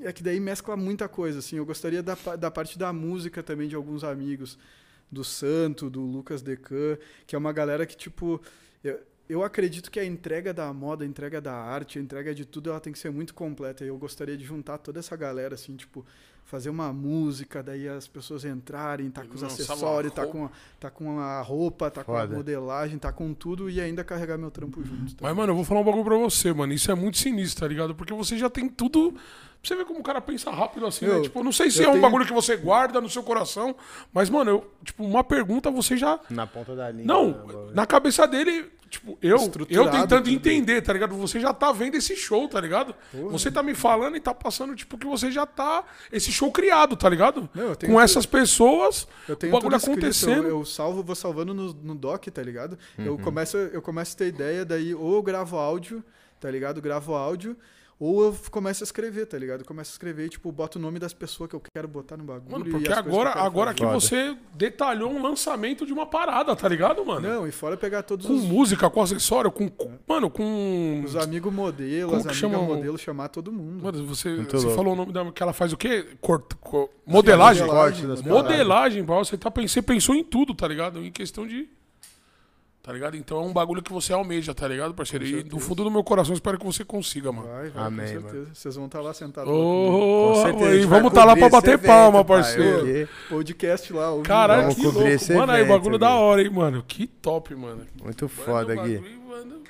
É 0.00 0.12
que 0.12 0.22
daí 0.22 0.38
mescla 0.38 0.76
muita 0.76 1.08
coisa, 1.08 1.38
assim. 1.38 1.56
Eu 1.56 1.66
gostaria 1.66 2.02
da, 2.02 2.14
da 2.36 2.50
parte 2.50 2.78
da 2.78 2.92
música 2.92 3.42
também 3.42 3.68
de 3.68 3.74
alguns 3.74 4.04
amigos. 4.04 4.58
Do 5.10 5.24
Santo, 5.24 5.88
do 5.88 6.02
Lucas 6.02 6.42
Decan, 6.42 6.98
que 7.26 7.34
é 7.34 7.38
uma 7.38 7.52
galera 7.52 7.86
que, 7.86 7.96
tipo. 7.96 8.40
Eu, 8.84 9.00
eu 9.28 9.42
acredito 9.42 9.90
que 9.90 10.00
a 10.00 10.04
entrega 10.04 10.54
da 10.54 10.72
moda, 10.72 11.04
a 11.04 11.06
entrega 11.06 11.40
da 11.40 11.54
arte, 11.54 11.98
a 11.98 12.02
entrega 12.02 12.34
de 12.34 12.44
tudo, 12.44 12.70
ela 12.70 12.80
tem 12.80 12.92
que 12.92 12.98
ser 12.98 13.10
muito 13.10 13.34
completa. 13.34 13.84
E 13.84 13.88
eu 13.88 13.96
gostaria 13.98 14.36
de 14.36 14.44
juntar 14.44 14.78
toda 14.78 14.98
essa 14.98 15.16
galera, 15.16 15.54
assim, 15.54 15.76
tipo, 15.76 16.04
fazer 16.48 16.70
uma 16.70 16.90
música, 16.94 17.62
daí 17.62 17.86
as 17.86 18.08
pessoas 18.08 18.42
entrarem, 18.42 19.10
tá 19.10 19.22
com 19.22 19.34
os 19.34 19.42
acessórios, 19.44 20.14
tá 20.14 20.26
com, 20.26 20.46
a, 20.46 20.50
tá 20.80 20.90
com 20.90 21.20
a 21.20 21.42
roupa, 21.42 21.90
tá 21.90 22.02
com 22.02 22.12
Foda. 22.14 22.32
a 22.32 22.36
modelagem, 22.38 22.98
tá 22.98 23.12
com 23.12 23.34
tudo 23.34 23.68
e 23.68 23.78
ainda 23.82 24.02
carregar 24.02 24.38
meu 24.38 24.50
trampo 24.50 24.82
junto. 24.82 25.14
tá 25.14 25.18
Mas, 25.26 25.36
mano, 25.36 25.52
eu 25.52 25.56
vou 25.56 25.64
falar 25.64 25.80
um 25.80 25.84
bagulho 25.84 26.04
pra 26.04 26.16
você, 26.16 26.50
mano. 26.54 26.72
Isso 26.72 26.90
é 26.90 26.94
muito 26.94 27.18
sinistro, 27.18 27.60
tá 27.60 27.68
ligado? 27.68 27.94
Porque 27.94 28.14
você 28.14 28.38
já 28.38 28.48
tem 28.48 28.66
tudo. 28.66 29.14
Você 29.62 29.76
vê 29.76 29.84
como 29.84 30.00
o 30.00 30.02
cara 30.02 30.22
pensa 30.22 30.50
rápido 30.50 30.86
assim, 30.86 31.04
né? 31.06 31.16
Eu- 31.16 31.22
Tipo, 31.22 31.44
não 31.44 31.52
sei 31.52 31.70
se 31.70 31.82
é 31.84 31.88
um 31.88 31.90
tenho- 31.92 32.02
bagulho 32.02 32.24
que 32.24 32.32
você 32.32 32.56
guarda 32.56 32.98
no 32.98 33.10
seu 33.10 33.22
coração, 33.22 33.76
mas, 34.10 34.30
mano, 34.30 34.50
eu, 34.50 34.70
tipo, 34.82 35.04
uma 35.04 35.22
pergunta 35.22 35.70
você 35.70 35.98
já. 35.98 36.18
Na 36.30 36.46
ponta 36.46 36.74
da 36.74 36.90
língua. 36.90 37.04
Não, 37.06 37.28
né, 37.46 37.70
na 37.74 37.84
cabeça 37.84 38.26
dele, 38.26 38.70
tipo, 38.88 39.18
eu, 39.22 39.36
eu 39.68 39.90
tentando 39.90 40.28
entender, 40.30 40.82
tá 40.82 40.92
ligado? 40.92 41.14
Você 41.16 41.38
já 41.38 41.52
tá 41.52 41.70
vendo 41.72 41.94
esse 41.96 42.16
show, 42.16 42.48
tá 42.48 42.60
ligado? 42.60 42.94
Você 43.30 43.50
tá 43.50 43.62
me 43.62 43.74
falando 43.74 44.16
e 44.16 44.20
tá 44.20 44.34
passando, 44.34 44.74
tipo, 44.74 44.96
que 44.98 45.06
você 45.06 45.30
já 45.30 45.46
tá. 45.46 45.84
Esse 46.12 46.32
show 46.32 46.50
criado, 46.50 46.96
tá 46.96 47.08
ligado? 47.08 47.48
Não, 47.54 47.68
Com 47.68 47.74
tudo- 47.74 48.00
essas 48.00 48.26
pessoas, 48.26 49.06
Eu 49.28 49.36
tenho 49.36 49.52
o 49.52 49.56
bagulho 49.56 49.76
acontecendo. 49.76 50.44
Eu, 50.44 50.58
eu 50.60 50.64
salvo, 50.64 51.02
vou 51.02 51.14
salvando 51.14 51.52
no, 51.54 51.72
no 51.72 51.94
doc, 51.94 52.26
tá 52.28 52.42
ligado? 52.42 52.78
Uhum. 52.98 53.04
Eu, 53.04 53.18
começo, 53.18 53.56
eu 53.56 53.82
começo 53.82 54.14
a 54.14 54.18
ter 54.18 54.28
ideia, 54.28 54.64
daí 54.64 54.94
ou 54.94 55.14
eu 55.14 55.22
gravo 55.22 55.56
áudio, 55.56 56.02
tá 56.40 56.50
ligado? 56.50 56.80
Gravo 56.80 57.14
áudio, 57.14 57.56
ou 58.00 58.24
eu 58.26 58.36
começo 58.50 58.82
a 58.82 58.86
escrever, 58.86 59.26
tá 59.26 59.36
ligado? 59.36 59.60
Eu 59.60 59.66
começo 59.66 59.90
a 59.90 59.94
escrever 59.94 60.26
e, 60.26 60.28
tipo, 60.28 60.52
boto 60.52 60.78
o 60.78 60.82
nome 60.82 60.98
das 60.98 61.12
pessoas 61.12 61.50
que 61.50 61.56
eu 61.56 61.62
quero 61.74 61.88
botar 61.88 62.16
no 62.16 62.22
bagulho. 62.24 62.52
Mano, 62.52 62.68
e 62.68 62.70
porque 62.70 62.92
agora, 62.92 63.32
que 63.32 63.38
agora 63.38 63.74
que 63.74 63.84
você 63.84 64.36
detalhou 64.54 65.10
um 65.10 65.20
lançamento 65.22 65.84
de 65.84 65.92
uma 65.92 66.06
parada, 66.06 66.54
tá 66.54 66.68
ligado, 66.68 67.04
mano? 67.04 67.28
Não, 67.28 67.46
e 67.46 67.50
fora 67.50 67.76
pegar 67.76 68.02
todos 68.04 68.26
Com 68.26 68.34
os, 68.34 68.44
música, 68.44 68.88
com 68.88 69.02
acessório, 69.02 69.50
com. 69.50 69.68
com- 69.68 69.98
Mano, 70.06 70.30
com. 70.30 71.02
os 71.04 71.16
amigos 71.16 71.52
modelo, 71.52 72.10
Como 72.10 72.20
as 72.20 72.26
amigas 72.26 72.36
chama 72.36 72.58
modelo, 72.58 72.96
chamar 72.98 73.28
todo 73.28 73.50
mundo. 73.50 73.82
Mano, 73.82 74.06
você, 74.06 74.28
Muito 74.30 74.52
você 74.56 74.66
louco. 74.66 74.76
falou 74.76 74.92
o 74.92 74.96
nome 74.96 75.12
da. 75.12 75.32
que 75.32 75.42
ela 75.42 75.52
faz 75.52 75.72
o 75.72 75.76
quê? 75.76 76.06
Cort, 76.20 76.54
co- 76.60 76.88
modelagem? 77.06 77.66
Corte 77.66 78.06
das 78.06 78.22
Modelagem, 78.22 79.02
bro. 79.02 79.18
Você, 79.24 79.36
tá, 79.36 79.50
você 79.50 79.82
pensou 79.82 80.14
em 80.14 80.22
tudo, 80.22 80.54
tá 80.54 80.68
ligado? 80.68 81.04
Em 81.04 81.10
questão 81.10 81.46
de. 81.46 81.68
Tá 82.88 82.94
ligado? 82.94 83.18
Então 83.18 83.36
é 83.36 83.42
um 83.42 83.52
bagulho 83.52 83.82
que 83.82 83.92
você 83.92 84.14
almeja, 84.14 84.54
tá 84.54 84.66
ligado, 84.66 84.94
parceiro? 84.94 85.22
E 85.22 85.42
do 85.42 85.58
fundo 85.58 85.84
do 85.84 85.90
meu 85.90 86.02
coração, 86.02 86.32
espero 86.32 86.58
que 86.58 86.64
você 86.64 86.86
consiga, 86.86 87.30
mano. 87.30 87.46
Vai, 87.46 87.68
vai, 87.68 87.84
Amém, 87.84 88.14
com 88.14 88.22
certeza. 88.22 88.50
Vocês 88.54 88.76
vão 88.76 88.86
estar 88.86 89.02
lá 89.02 89.12
sentados. 89.12 89.52
Ô, 89.52 90.32
Com 90.32 90.42
certeza, 90.42 90.70
aí, 90.70 90.78
vai 90.86 90.98
vamos 90.98 91.08
estar 91.12 91.24
lá 91.26 91.34
cobrir 91.34 91.50
pra 91.50 91.60
bater 91.60 91.78
palma, 91.78 92.20
evento, 92.20 92.26
pai, 92.28 92.38
parceiro. 92.42 92.78
porque- 92.78 93.08
Podcast 93.28 93.92
lá. 93.92 94.22
Caralho, 94.24 94.74
que 94.74 94.80
louco. 94.84 95.00
Mano, 95.00 95.52
aí, 95.52 95.60
evento, 95.60 95.68
bagulho 95.68 95.98
da 95.98 96.14
hora, 96.14 96.40
hein, 96.42 96.48
mano. 96.48 96.82
Que 96.88 97.06
top, 97.06 97.54
mano. 97.54 97.86
Muito 98.02 98.26
foda, 98.26 98.74
Mano, 98.74 98.80
o 98.80 98.90
Gui. 99.02 99.18
mano, 99.28 99.54
Pra 99.60 99.62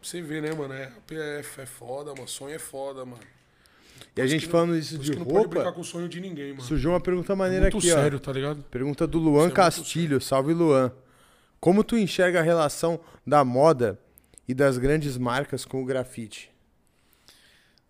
você 0.00 0.22
ver, 0.22 0.40
né, 0.40 0.54
mano? 0.54 0.74
É, 0.74 0.92
PF 1.08 1.60
é 1.60 1.66
foda, 1.66 2.12
mano. 2.14 2.28
Sonho 2.28 2.54
é 2.54 2.58
foda, 2.60 3.04
mano. 3.04 3.18
E 4.16 4.20
a 4.20 4.28
gente 4.28 4.46
falando 4.46 4.76
isso 4.76 4.96
de 4.96 5.10
não 5.16 5.24
pode 5.24 5.48
brincar 5.48 5.56
roupa, 5.64 5.72
com 5.72 5.80
o 5.80 5.84
sonho 5.84 6.08
de 6.08 6.20
ninguém, 6.20 6.50
mano. 6.50 6.62
surgiu 6.62 6.90
uma 6.92 7.00
pergunta 7.00 7.34
maneira 7.34 7.64
Muito 7.64 7.78
aqui, 7.78 7.90
sério, 7.90 8.18
ó. 8.18 8.24
tá 8.24 8.30
ligado? 8.32 8.62
Pergunta 8.70 9.08
do 9.08 9.18
Luan 9.18 9.48
é 9.48 9.50
Castilho. 9.50 10.20
Salve, 10.20 10.52
Luan. 10.54 10.92
Como 11.64 11.82
tu 11.82 11.96
enxerga 11.96 12.40
a 12.40 12.42
relação 12.42 13.00
da 13.26 13.42
moda 13.42 13.98
e 14.46 14.52
das 14.52 14.76
grandes 14.76 15.16
marcas 15.16 15.64
com 15.64 15.82
o 15.82 15.86
grafite? 15.86 16.52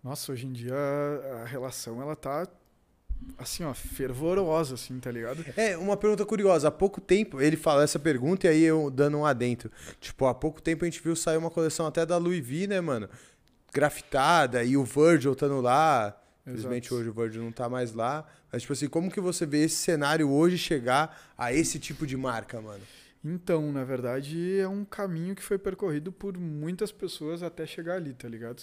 Nossa, 0.01 0.31
hoje 0.31 0.47
em 0.47 0.53
dia 0.53 0.73
a, 1.41 1.45
relação, 1.45 2.01
ela 2.01 2.15
tá, 2.15 2.47
assim, 3.37 3.65
ó, 3.65 3.73
fervorosa, 3.73 4.75
assim, 4.75 4.97
tá 4.97 5.11
ligado? 5.11 5.43
É, 5.57 5.75
uma 5.75 5.97
pergunta 5.97 6.25
curiosa. 6.25 6.69
Há 6.69 6.71
pouco 6.71 7.01
tempo, 7.01 7.41
ele 7.41 7.57
fala 7.57 7.83
essa 7.83 7.99
pergunta 7.99 8.47
e 8.47 8.49
aí 8.49 8.63
eu 8.63 8.89
dando 8.89 9.17
um 9.17 9.25
adentro. 9.25 9.69
Tipo, 9.99 10.27
há 10.27 10.33
pouco 10.33 10.61
tempo 10.61 10.85
a 10.85 10.87
gente 10.87 11.03
viu 11.03 11.13
sair 11.13 11.35
uma 11.35 11.51
coleção 11.51 11.85
até 11.85 12.05
da 12.05 12.15
Louis 12.15 12.39
V, 12.39 12.67
né, 12.67 12.79
mano? 12.79 13.09
Grafitada 13.73 14.63
e 14.63 14.77
o 14.77 14.85
Virgil 14.85 15.33
estando 15.33 15.59
lá. 15.59 16.17
Infelizmente 16.47 16.93
hoje 16.93 17.09
o 17.09 17.13
Virgil 17.13 17.43
não 17.43 17.51
tá 17.51 17.67
mais 17.67 17.93
lá. 17.93 18.25
Mas, 18.53 18.61
tipo 18.61 18.71
assim, 18.71 18.87
como 18.87 19.11
que 19.11 19.19
você 19.19 19.45
vê 19.45 19.65
esse 19.65 19.75
cenário 19.75 20.31
hoje 20.31 20.57
chegar 20.57 21.33
a 21.37 21.51
esse 21.51 21.77
tipo 21.77 22.07
de 22.07 22.15
marca, 22.15 22.61
mano? 22.61 22.81
Então, 23.27 23.71
na 23.71 23.83
verdade, 23.83 24.59
é 24.59 24.67
um 24.67 24.85
caminho 24.85 25.33
que 25.35 25.41
foi 25.41 25.57
percorrido 25.57 26.11
por 26.11 26.37
muitas 26.37 26.91
pessoas 26.91 27.41
até 27.41 27.65
chegar 27.65 27.95
ali, 27.95 28.13
tá 28.13 28.29
ligado? 28.29 28.61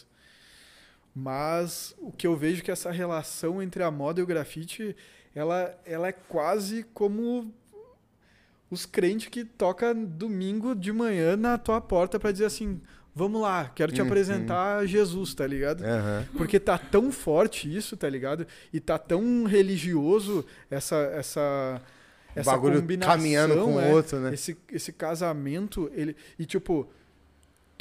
Mas 1.15 1.95
o 1.99 2.13
que 2.13 2.27
eu 2.27 2.37
vejo 2.37 2.61
é 2.61 2.65
que 2.65 2.71
essa 2.71 2.91
relação 2.91 3.61
entre 3.61 3.83
a 3.83 3.91
moda 3.91 4.21
e 4.21 4.23
o 4.23 4.27
grafite, 4.27 4.97
ela, 5.35 5.77
ela 5.85 6.07
é 6.09 6.13
quase 6.13 6.85
como 6.95 7.53
os 8.71 8.87
crentes 8.87 9.29
que 9.29 9.45
toca 9.45 9.93
domingo 9.93 10.75
de 10.75 10.93
manhã 10.93 11.37
na 11.37 11.59
tua 11.59 11.81
porta 11.81 12.19
pra 12.19 12.33
dizer 12.33 12.47
assim, 12.47 12.81
vamos 13.15 13.43
lá, 13.43 13.69
quero 13.75 13.93
te 13.93 14.01
Uhum. 14.01 14.07
apresentar 14.07 14.87
Jesus, 14.87 15.35
tá 15.35 15.47
ligado? 15.47 15.85
Aham. 15.85 16.25
Porque 16.37 16.59
tá 16.59 16.79
tão 16.79 17.13
forte 17.13 17.75
isso, 17.75 17.97
tá 17.97 18.09
ligado? 18.09 18.47
E 18.73 18.81
tá 18.81 18.97
tão 18.97 19.45
religioso 19.45 20.47
essa 20.71 20.97
essa 20.97 21.83
essa 22.35 22.51
bagulho 22.51 22.81
combinação, 22.81 23.17
caminhando 23.17 23.55
com 23.55 23.75
o 23.77 23.81
é, 23.81 23.93
outro, 23.93 24.19
né? 24.21 24.35
Esse 24.35 24.57
esse 24.71 24.93
casamento, 24.93 25.91
ele 25.95 26.17
e 26.39 26.47
tipo 26.47 26.89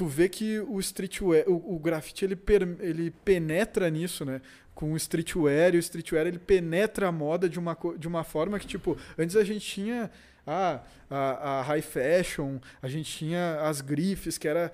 tu 0.01 0.07
vê 0.07 0.27
que 0.27 0.59
o 0.59 0.79
streetwear, 0.79 1.47
o, 1.47 1.75
o 1.75 1.79
grafite 1.79 2.25
ele, 2.25 2.35
per, 2.35 2.63
ele 2.79 3.11
penetra 3.23 3.87
nisso, 3.87 4.25
né? 4.25 4.41
Com 4.73 4.93
o 4.93 4.97
streetwear, 4.97 5.75
e 5.75 5.77
o 5.77 5.79
streetwear 5.79 6.25
ele 6.25 6.39
penetra 6.39 7.07
a 7.07 7.11
moda 7.11 7.47
de 7.47 7.59
uma, 7.59 7.77
de 7.99 8.07
uma 8.07 8.23
forma 8.23 8.57
que, 8.57 8.65
tipo, 8.65 8.97
antes 9.15 9.35
a 9.35 9.43
gente 9.43 9.63
tinha 9.63 10.09
ah, 10.47 10.81
a, 11.07 11.59
a 11.59 11.61
high 11.61 11.83
fashion, 11.83 12.57
a 12.81 12.87
gente 12.87 13.15
tinha 13.15 13.61
as 13.61 13.79
grifes, 13.81 14.39
que 14.39 14.47
era 14.47 14.73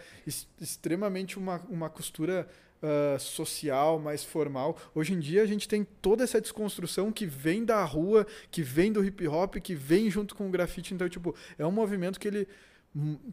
extremamente 0.61 1.37
uma, 1.37 1.61
uma 1.69 1.89
costura 1.89 2.47
uh, 2.81 3.19
social, 3.19 3.99
mais 3.99 4.23
formal. 4.23 4.77
Hoje 4.93 5.13
em 5.13 5.19
dia 5.19 5.41
a 5.41 5.45
gente 5.45 5.67
tem 5.67 5.85
toda 6.01 6.23
essa 6.23 6.41
desconstrução 6.41 7.11
que 7.11 7.25
vem 7.25 7.63
da 7.63 7.83
rua, 7.83 8.25
que 8.51 8.61
vem 8.61 8.91
do 8.91 9.03
hip 9.03 9.27
hop, 9.27 9.55
que 9.55 9.75
vem 9.75 10.09
junto 10.09 10.35
com 10.35 10.47
o 10.47 10.51
grafite. 10.51 10.93
Então, 10.93 11.07
tipo, 11.09 11.35
é 11.57 11.65
um 11.65 11.71
movimento 11.71 12.19
que 12.19 12.27
ele, 12.27 12.47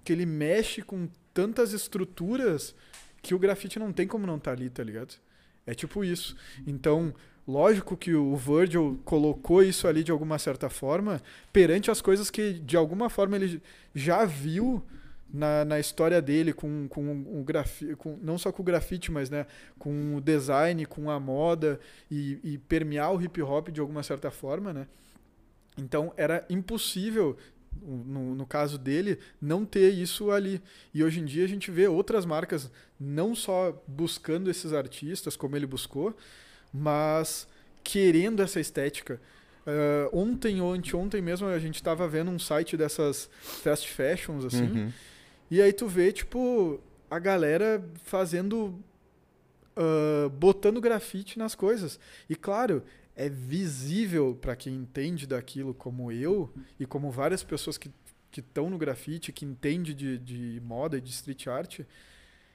que 0.03 0.13
ele 0.13 0.27
mexe 0.27 0.83
com 0.83 1.09
tantas 1.33 1.73
estruturas 1.73 2.75
que 3.23 3.35
o 3.35 3.39
grafite 3.39 3.79
não 3.79 3.93
tem 3.93 4.07
como 4.07 4.27
não 4.27 4.37
estar 4.37 4.55
tá 4.55 4.57
ali, 4.57 4.71
tá 4.71 4.83
ligado? 4.83 5.15
É 5.67 5.75
tipo 5.75 6.05
isso. 6.05 6.37
Então, 6.67 7.15
lógico 7.49 7.97
que 7.97 8.15
o 8.15 8.37
Virgil 8.37 9.01
colocou 9.05 9.63
isso 9.63 9.89
ali 9.89 10.05
de 10.05 10.13
alguma 10.13 10.39
certa 10.39 10.69
forma, 10.69 11.23
perante 11.53 11.91
as 11.91 12.01
coisas 12.01 12.31
que 12.31 12.55
de 12.55 12.77
alguma 12.77 13.09
forma 13.09 13.37
ele 13.37 13.63
já 13.95 14.25
viu 14.25 14.85
na, 15.35 15.65
na 15.65 15.81
história 15.81 16.23
dele 16.23 16.53
com, 16.53 16.87
com 16.87 17.11
o 17.41 17.43
grafite, 17.43 17.97
com, 17.97 18.17
não 18.23 18.39
só 18.39 18.53
com 18.53 18.63
o 18.63 18.65
grafite, 18.65 19.11
mas 19.11 19.29
né, 19.29 19.47
com 19.77 20.15
o 20.15 20.21
design, 20.21 20.87
com 20.87 21.11
a 21.11 21.19
moda 21.19 21.81
e, 22.09 22.39
e 22.45 22.59
permear 22.59 23.13
o 23.13 23.21
hip 23.21 23.43
hop 23.43 23.69
de 23.69 23.81
alguma 23.81 24.05
certa 24.05 24.31
forma, 24.31 24.73
né? 24.73 24.87
Então 25.77 26.15
era 26.17 26.47
impossível 26.49 27.37
no, 27.83 28.37
no, 28.37 28.47
caso 28.47 28.79
dele, 28.79 29.19
não 29.43 29.65
ter 29.65 29.93
isso 29.93 30.31
ali. 30.31 30.63
E 30.95 31.03
hoje 31.03 31.19
em 31.19 31.25
dia 31.25 31.45
a 31.45 31.49
gente 31.49 31.69
vê 31.69 31.89
outras 31.89 32.25
marcas 32.25 32.71
não 32.99 33.35
só 33.35 33.83
buscando 33.89 34.49
esses 34.49 34.73
artistas 34.73 35.37
como 35.37 35.57
ele 35.57 35.67
buscou, 35.67 36.17
mas 36.73 37.49
querendo 37.83 38.41
essa 38.41 38.61
estética. 38.61 39.21
Uh, 39.67 40.17
ontem 40.17 40.61
ou 40.61 40.73
anteontem 40.73 41.21
mesmo 41.21 41.49
a 41.49 41.59
gente 41.59 41.77
estava 41.77 42.07
vendo 42.07 42.31
um 42.31 42.39
site 42.39 42.77
dessas 42.77 43.29
fast 43.41 43.91
fashions 43.91 44.45
assim. 44.45 44.67
Uhum. 44.67 44.93
E 45.51 45.61
aí 45.61 45.73
tu 45.73 45.87
vê, 45.87 46.13
tipo, 46.13 46.81
a 47.11 47.19
galera 47.19 47.85
fazendo. 48.05 48.79
Uh, 49.77 50.31
botando 50.31 50.81
grafite 50.81 51.37
nas 51.37 51.57
coisas. 51.57 51.99
E 52.31 52.37
claro, 52.37 52.85
é 53.17 53.29
visível 53.29 54.39
para 54.41 54.55
quem 54.55 54.75
entende 54.75 55.27
daquilo, 55.27 55.75
como 55.75 56.13
eu 56.13 56.53
e 56.79 56.87
como 56.87 57.11
várias 57.11 57.43
pessoas 57.43 57.77
que 57.77 57.91
estão 58.37 58.71
no 58.71 58.79
grafite, 58.79 59.33
que 59.33 59.45
entende 59.45 59.95
de, 59.95 60.19
de 60.19 60.61
moda 60.65 60.99
e 60.99 61.01
de 61.01 61.11
street 61.11 61.47
art, 61.47 61.81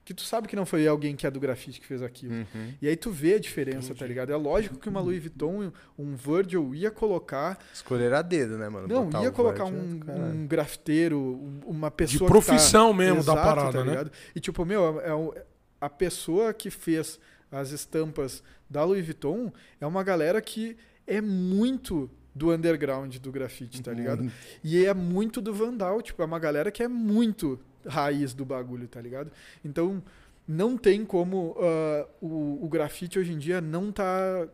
que 0.10 0.14
tu 0.16 0.24
sabe 0.24 0.48
que 0.48 0.56
não 0.56 0.66
foi 0.66 0.88
alguém 0.88 1.16
que 1.16 1.28
é 1.28 1.30
do 1.30 1.40
grafite 1.40 1.80
que 1.80 1.86
fez 1.86 2.02
aquilo. 2.02 2.34
Uhum. 2.34 2.74
E 2.82 2.88
aí 2.88 2.96
tu 2.96 3.12
vê 3.12 3.36
a 3.36 3.40
diferença, 3.40 3.90
Entendi. 3.90 4.00
tá 4.00 4.08
ligado? 4.08 4.32
É 4.32 4.36
lógico 4.36 4.76
que 4.76 4.90
uma 4.90 5.00
Louis 5.00 5.22
Vuitton, 5.22 5.72
um 6.00 6.16
Virgil 6.16 6.74
ia 6.74 6.90
colocar... 6.90 7.60
Escolher 7.72 8.12
a 8.12 8.24
dedo, 8.24 8.58
né, 8.58 8.68
mano? 8.70 8.88
Não, 8.88 9.06
Botar 9.06 9.22
ia 9.22 9.30
colocar 9.30 9.66
um, 9.66 10.00
um 10.08 10.48
grafiteiro, 10.48 11.40
uma 11.64 11.92
pessoa 11.92 12.22
De 12.22 12.26
profissão 12.26 12.90
tá... 12.90 12.98
mesmo 12.98 13.20
Exato, 13.20 13.38
da 13.38 13.44
parada, 13.44 13.72
tá 13.72 13.84
ligado? 13.84 14.06
né? 14.06 14.12
E 14.36 14.40
tipo, 14.40 14.66
meu, 14.66 15.00
é, 15.00 15.10
é 15.10 15.46
a 15.80 15.90
pessoa 15.92 16.56
que 16.56 16.72
fez 16.72 17.20
as 17.52 17.70
estampas 17.70 18.42
da 18.68 18.84
Louis 18.84 19.06
Vuitton 19.06 19.54
é 19.80 19.86
uma 19.86 20.02
galera 20.02 20.42
que 20.42 20.76
é 21.06 21.22
muito 21.22 22.10
do 22.34 22.52
underground 22.52 23.16
do 23.18 23.32
grafite, 23.32 23.84
tá 23.84 23.94
ligado? 23.94 24.22
Uhum. 24.22 24.32
E 24.64 24.84
é 24.84 24.94
muito 24.96 25.40
do 25.40 25.54
Vandal, 25.54 26.02
tipo, 26.02 26.20
é 26.24 26.26
uma 26.26 26.40
galera 26.40 26.72
que 26.72 26.82
é 26.82 26.88
muito 26.88 27.60
raiz 27.88 28.34
do 28.34 28.46
bagulho, 28.46 28.88
tá 28.88 29.02
ligado? 29.02 29.32
Então, 29.64 30.02
não 30.48 30.78
tem 30.78 31.06
como 31.06 31.52
uh, 31.52 32.08
o, 32.20 32.66
o 32.66 32.70
grafite 32.70 33.20
hoje 33.20 33.34
em 33.34 33.38
dia 33.38 33.62
não 33.62 33.92
tá 33.92 34.48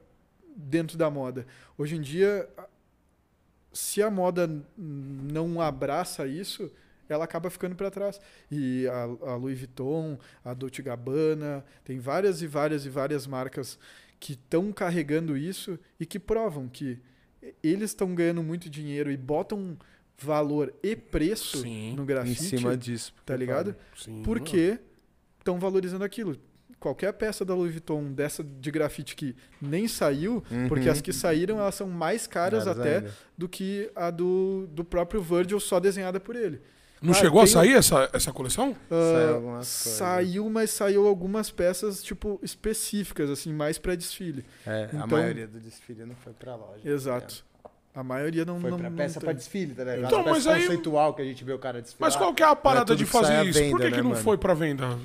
dentro 0.55 0.97
da 0.97 1.09
moda. 1.09 1.45
Hoje 1.77 1.95
em 1.95 2.01
dia, 2.01 2.49
se 3.71 4.01
a 4.01 4.09
moda 4.09 4.49
não 4.77 5.61
abraça 5.61 6.27
isso, 6.27 6.71
ela 7.07 7.25
acaba 7.25 7.49
ficando 7.49 7.75
para 7.75 7.91
trás. 7.91 8.19
E 8.51 8.87
a, 8.87 9.31
a, 9.31 9.35
Louis 9.35 9.57
Vuitton, 9.57 10.17
a 10.43 10.53
Dolce 10.53 10.81
Gabbana, 10.81 11.63
tem 11.83 11.99
várias 11.99 12.41
e 12.41 12.47
várias 12.47 12.85
e 12.85 12.89
várias 12.89 13.27
marcas 13.27 13.77
que 14.19 14.33
estão 14.33 14.71
carregando 14.71 15.37
isso 15.37 15.77
e 15.99 16.05
que 16.05 16.19
provam 16.19 16.67
que 16.67 16.99
eles 17.61 17.91
estão 17.91 18.15
ganhando 18.15 18.41
muito 18.41 18.69
dinheiro 18.69 19.11
e 19.11 19.17
botam 19.17 19.77
valor 20.17 20.73
e 20.81 20.95
preço 20.95 21.59
Sim, 21.59 21.93
no 21.95 22.05
grafite. 22.05 22.41
Em 22.41 22.57
cima 22.57 22.77
disso. 22.77 23.13
Tá 23.25 23.35
ligado? 23.35 23.75
Sim, 23.95 24.21
porque 24.23 24.79
estão 25.39 25.59
valorizando 25.59 26.03
aquilo. 26.03 26.37
Qualquer 26.79 27.11
peça 27.13 27.43
da 27.43 27.55
Louis 27.55 27.71
Vuitton 27.71 28.11
dessa 28.11 28.43
de 28.43 28.69
grafite 28.69 29.15
que 29.15 29.35
nem 29.61 29.87
saiu, 29.87 30.43
uhum. 30.51 30.67
porque 30.67 30.87
as 30.87 31.01
que 31.01 31.11
saíram 31.11 31.59
elas 31.59 31.75
são 31.75 31.87
mais 31.87 32.27
caras 32.27 32.67
até 32.67 32.97
ainda. 32.97 33.13
do 33.37 33.49
que 33.49 33.89
a 33.95 34.11
do, 34.11 34.67
do 34.71 34.83
próprio 34.83 35.21
Virgil 35.21 35.59
só 35.59 35.79
desenhada 35.79 36.19
por 36.19 36.35
ele. 36.35 36.61
Não 37.01 37.11
ah, 37.11 37.15
chegou 37.15 37.41
a 37.41 37.47
sair 37.47 37.73
essa, 37.73 38.09
essa 38.13 38.31
coleção? 38.31 38.71
Uh, 38.89 39.63
saiu, 39.63 40.49
mas 40.49 40.71
saiu 40.71 41.07
algumas 41.07 41.51
peças, 41.51 42.01
tipo, 42.01 42.39
específicas, 42.41 43.29
assim, 43.29 43.53
mais 43.53 43.77
para 43.77 43.95
desfile. 43.95 44.45
É, 44.65 44.85
então, 44.85 45.03
a 45.03 45.07
maioria 45.07 45.47
do 45.47 45.59
desfile 45.59 46.05
não 46.05 46.15
foi 46.15 46.33
pra 46.33 46.55
loja. 46.55 46.81
Exato. 46.83 47.45
A 47.95 48.03
maioria 48.03 48.43
não 48.43 48.59
Foi 48.59 48.69
não, 48.69 48.77
pra 48.77 48.91
peça 48.91 49.21
pra 49.21 49.31
desfile, 49.31 49.73
tá 49.73 49.85
ligado? 49.85 50.05
Então, 50.05 50.23
mas 50.25 50.45
aí... 50.45 50.63
conceitual 50.63 51.13
que 51.13 51.21
a 51.21 51.25
gente 51.25 51.43
vê 51.45 51.53
o 51.53 51.59
cara 51.59 51.81
desfilar. 51.81 52.11
Mas 52.11 52.15
qual 52.17 52.33
que 52.33 52.43
é 52.43 52.45
a 52.45 52.55
parada 52.55 52.91
é 52.91 52.95
de 52.95 53.05
fazer 53.05 53.45
isso? 53.45 53.57
Venda, 53.57 53.71
Por 53.71 53.79
que, 53.79 53.85
né, 53.85 53.91
que 53.91 54.01
não 54.01 54.09
mano? 54.09 54.21
foi 54.21 54.37
pra 54.37 54.53
venda? 54.53 54.99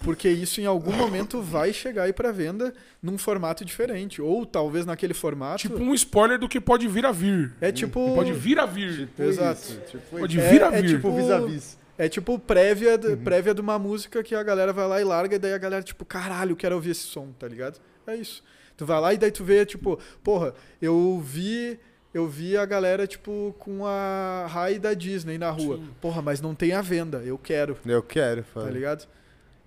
Porque 0.00 0.28
isso 0.28 0.60
em 0.60 0.66
algum 0.66 0.92
momento 0.92 1.40
vai 1.40 1.72
chegar 1.72 2.02
aí 2.02 2.12
pra 2.12 2.30
venda 2.30 2.74
num 3.02 3.16
formato 3.16 3.64
diferente. 3.64 4.20
Ou 4.20 4.44
talvez 4.44 4.84
naquele 4.84 5.14
formato. 5.14 5.56
Tipo 5.56 5.78
um 5.78 5.94
spoiler 5.94 6.38
do 6.38 6.46
que 6.46 6.60
pode 6.60 6.86
vir 6.86 7.06
a 7.06 7.12
vir. 7.12 7.54
É 7.62 7.72
tipo. 7.72 8.14
Pode 8.14 8.34
vir 8.34 8.58
a 8.58 8.66
vir. 8.66 9.06
Tipo 9.06 9.22
Exato. 9.22 9.62
Isso, 9.62 9.80
tipo 9.90 10.18
pode 10.18 10.38
vir 10.38 10.62
a 10.62 10.68
vir. 10.68 10.84
É 10.84 10.88
tipo 10.88 11.16
vis-a-vis. 11.16 11.78
É 11.96 12.08
tipo 12.08 12.38
prévia, 12.38 13.00
uhum. 13.02 13.16
prévia 13.16 13.54
de 13.54 13.60
uma 13.62 13.78
música 13.78 14.22
que 14.22 14.34
a 14.34 14.42
galera 14.42 14.72
vai 14.72 14.86
lá 14.86 15.00
e 15.00 15.04
larga, 15.04 15.36
e 15.36 15.38
daí 15.38 15.54
a 15.54 15.58
galera, 15.58 15.82
tipo, 15.82 16.04
caralho, 16.04 16.56
quero 16.56 16.74
ouvir 16.74 16.90
esse 16.90 17.02
som, 17.02 17.28
tá 17.38 17.46
ligado? 17.46 17.80
É 18.04 18.16
isso. 18.16 18.42
Tu 18.76 18.84
vai 18.84 19.00
lá 19.00 19.14
e 19.14 19.16
daí 19.16 19.30
tu 19.30 19.44
vê, 19.44 19.64
tipo, 19.64 19.98
porra, 20.22 20.52
eu 20.82 21.22
vi 21.24 21.78
eu 22.14 22.26
vi 22.28 22.56
a 22.56 22.64
galera, 22.64 23.06
tipo, 23.06 23.54
com 23.58 23.84
a 23.84 24.46
Rai 24.48 24.78
da 24.78 24.94
Disney 24.94 25.36
na 25.36 25.50
rua. 25.50 25.76
Sim. 25.76 25.88
Porra, 26.00 26.22
mas 26.22 26.40
não 26.40 26.54
tem 26.54 26.72
a 26.72 26.80
venda, 26.80 27.18
eu 27.24 27.36
quero. 27.36 27.76
Eu 27.84 28.02
quero, 28.02 28.44
Tá 28.54 28.70
ligado? 28.70 29.06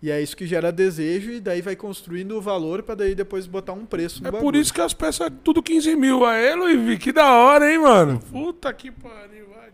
E 0.02 0.12
é 0.12 0.22
isso 0.22 0.38
que 0.38 0.46
gera 0.46 0.72
desejo 0.72 1.32
e 1.32 1.40
daí 1.40 1.60
vai 1.60 1.76
construindo 1.76 2.38
o 2.38 2.42
valor 2.42 2.84
para 2.84 2.94
daí 2.94 3.16
depois 3.16 3.48
botar 3.48 3.74
um 3.74 3.84
preço 3.84 4.22
no 4.22 4.28
É 4.28 4.32
bagulho. 4.32 4.52
por 4.52 4.56
isso 4.56 4.72
que 4.72 4.80
as 4.80 4.94
peças 4.94 5.26
é 5.26 5.30
tudo 5.44 5.62
15 5.62 5.96
mil. 5.96 6.24
Aê, 6.24 6.54
Luiz, 6.54 7.00
que 7.00 7.12
da 7.12 7.34
hora, 7.34 7.72
hein, 7.72 7.80
mano? 7.80 8.20
Puta 8.32 8.72
que 8.74 8.92
pariu, 8.92 9.48
vai. 9.50 9.70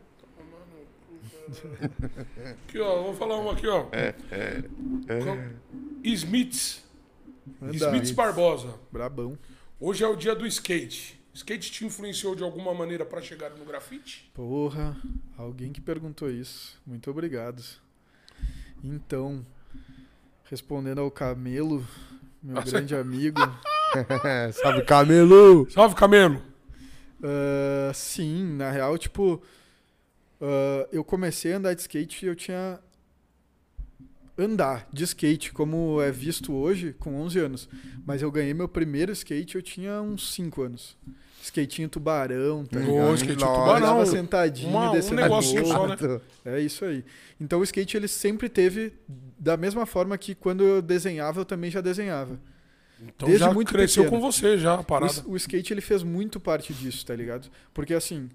Aqui, 2.67 2.79
ó, 2.79 3.03
vou 3.03 3.13
falar 3.13 3.37
uma 3.37 3.51
aqui, 3.51 3.67
ó. 3.67 3.85
É, 3.91 4.13
é, 4.31 4.63
é. 5.09 5.49
Smiths. 6.03 6.83
Smiths 7.73 8.11
Barbosa. 8.11 8.75
Brabão. 8.91 9.37
Hoje 9.79 10.03
é 10.03 10.07
o 10.07 10.15
dia 10.15 10.33
do 10.33 10.47
skate. 10.47 11.21
Skate 11.33 11.71
te 11.71 11.83
influenciou 11.83 12.35
de 12.35 12.43
alguma 12.43 12.73
maneira 12.73 13.03
para 13.03 13.21
chegar 13.21 13.49
no 13.51 13.65
grafite? 13.65 14.29
Porra, 14.35 14.95
alguém 15.35 15.73
que 15.73 15.81
perguntou 15.81 16.29
isso. 16.29 16.79
Muito 16.85 17.09
obrigado. 17.09 17.63
Então, 18.83 19.43
respondendo 20.43 21.01
ao 21.01 21.09
Camelo, 21.09 21.85
meu 22.41 22.61
grande 22.63 22.95
amigo. 22.95 23.39
Salve, 24.53 24.83
Camelo! 24.83 25.69
Salve, 25.71 25.95
Camelo! 25.95 26.41
Uh, 27.19 27.93
sim, 27.93 28.43
na 28.55 28.69
real, 28.69 28.97
tipo, 28.97 29.41
uh, 30.39 30.87
eu 30.91 31.03
comecei 31.03 31.53
a 31.53 31.57
andar 31.57 31.73
de 31.73 31.81
skate 31.81 32.25
e 32.25 32.27
eu 32.27 32.35
tinha 32.35 32.79
andar 34.37 34.87
de 34.91 35.03
skate 35.03 35.53
como 35.53 36.01
é 36.01 36.11
visto 36.11 36.53
hoje 36.53 36.93
com 36.93 37.15
11 37.21 37.39
anos. 37.39 37.69
Mas 38.05 38.21
eu 38.21 38.31
ganhei 38.31 38.53
meu 38.53 38.67
primeiro 38.67 39.11
skate 39.11 39.55
eu 39.55 39.61
tinha 39.61 40.01
uns 40.01 40.33
5 40.33 40.61
anos. 40.61 40.97
Skatinho 41.43 41.89
tubarão, 41.89 42.65
tá 42.65 42.79
ligado? 42.79 42.95
Oh, 42.95 43.35
tubarão. 43.35 43.81
Tava 43.81 44.05
sentadinho, 44.05 44.69
Uma, 44.69 44.91
descendo 44.93 45.19
um 45.19 45.23
negócio 45.23 45.65
só, 45.65 45.87
né? 45.87 45.97
É 46.45 46.59
isso 46.61 46.85
aí. 46.85 47.03
Então 47.39 47.59
o 47.59 47.63
skate 47.63 47.97
ele 47.97 48.07
sempre 48.07 48.47
teve 48.47 48.93
da 49.37 49.57
mesma 49.57 49.85
forma 49.85 50.17
que 50.17 50.33
quando 50.33 50.63
eu 50.63 50.81
desenhava 50.81 51.41
eu 51.41 51.45
também 51.45 51.69
já 51.69 51.81
desenhava. 51.81 52.39
Então 53.01 53.27
Desde 53.27 53.43
já 53.43 53.53
muito 53.53 53.73
cresceu 53.73 54.05
pequeno. 54.05 54.21
com 54.21 54.31
você 54.31 54.57
já 54.57 54.75
a 54.75 54.83
parada. 54.83 55.21
O, 55.25 55.31
o 55.33 55.35
skate 55.35 55.73
ele 55.73 55.81
fez 55.81 56.01
muito 56.01 56.39
parte 56.39 56.73
disso, 56.73 57.05
tá 57.05 57.13
ligado? 57.13 57.49
Porque 57.73 57.93
assim, 57.93 58.29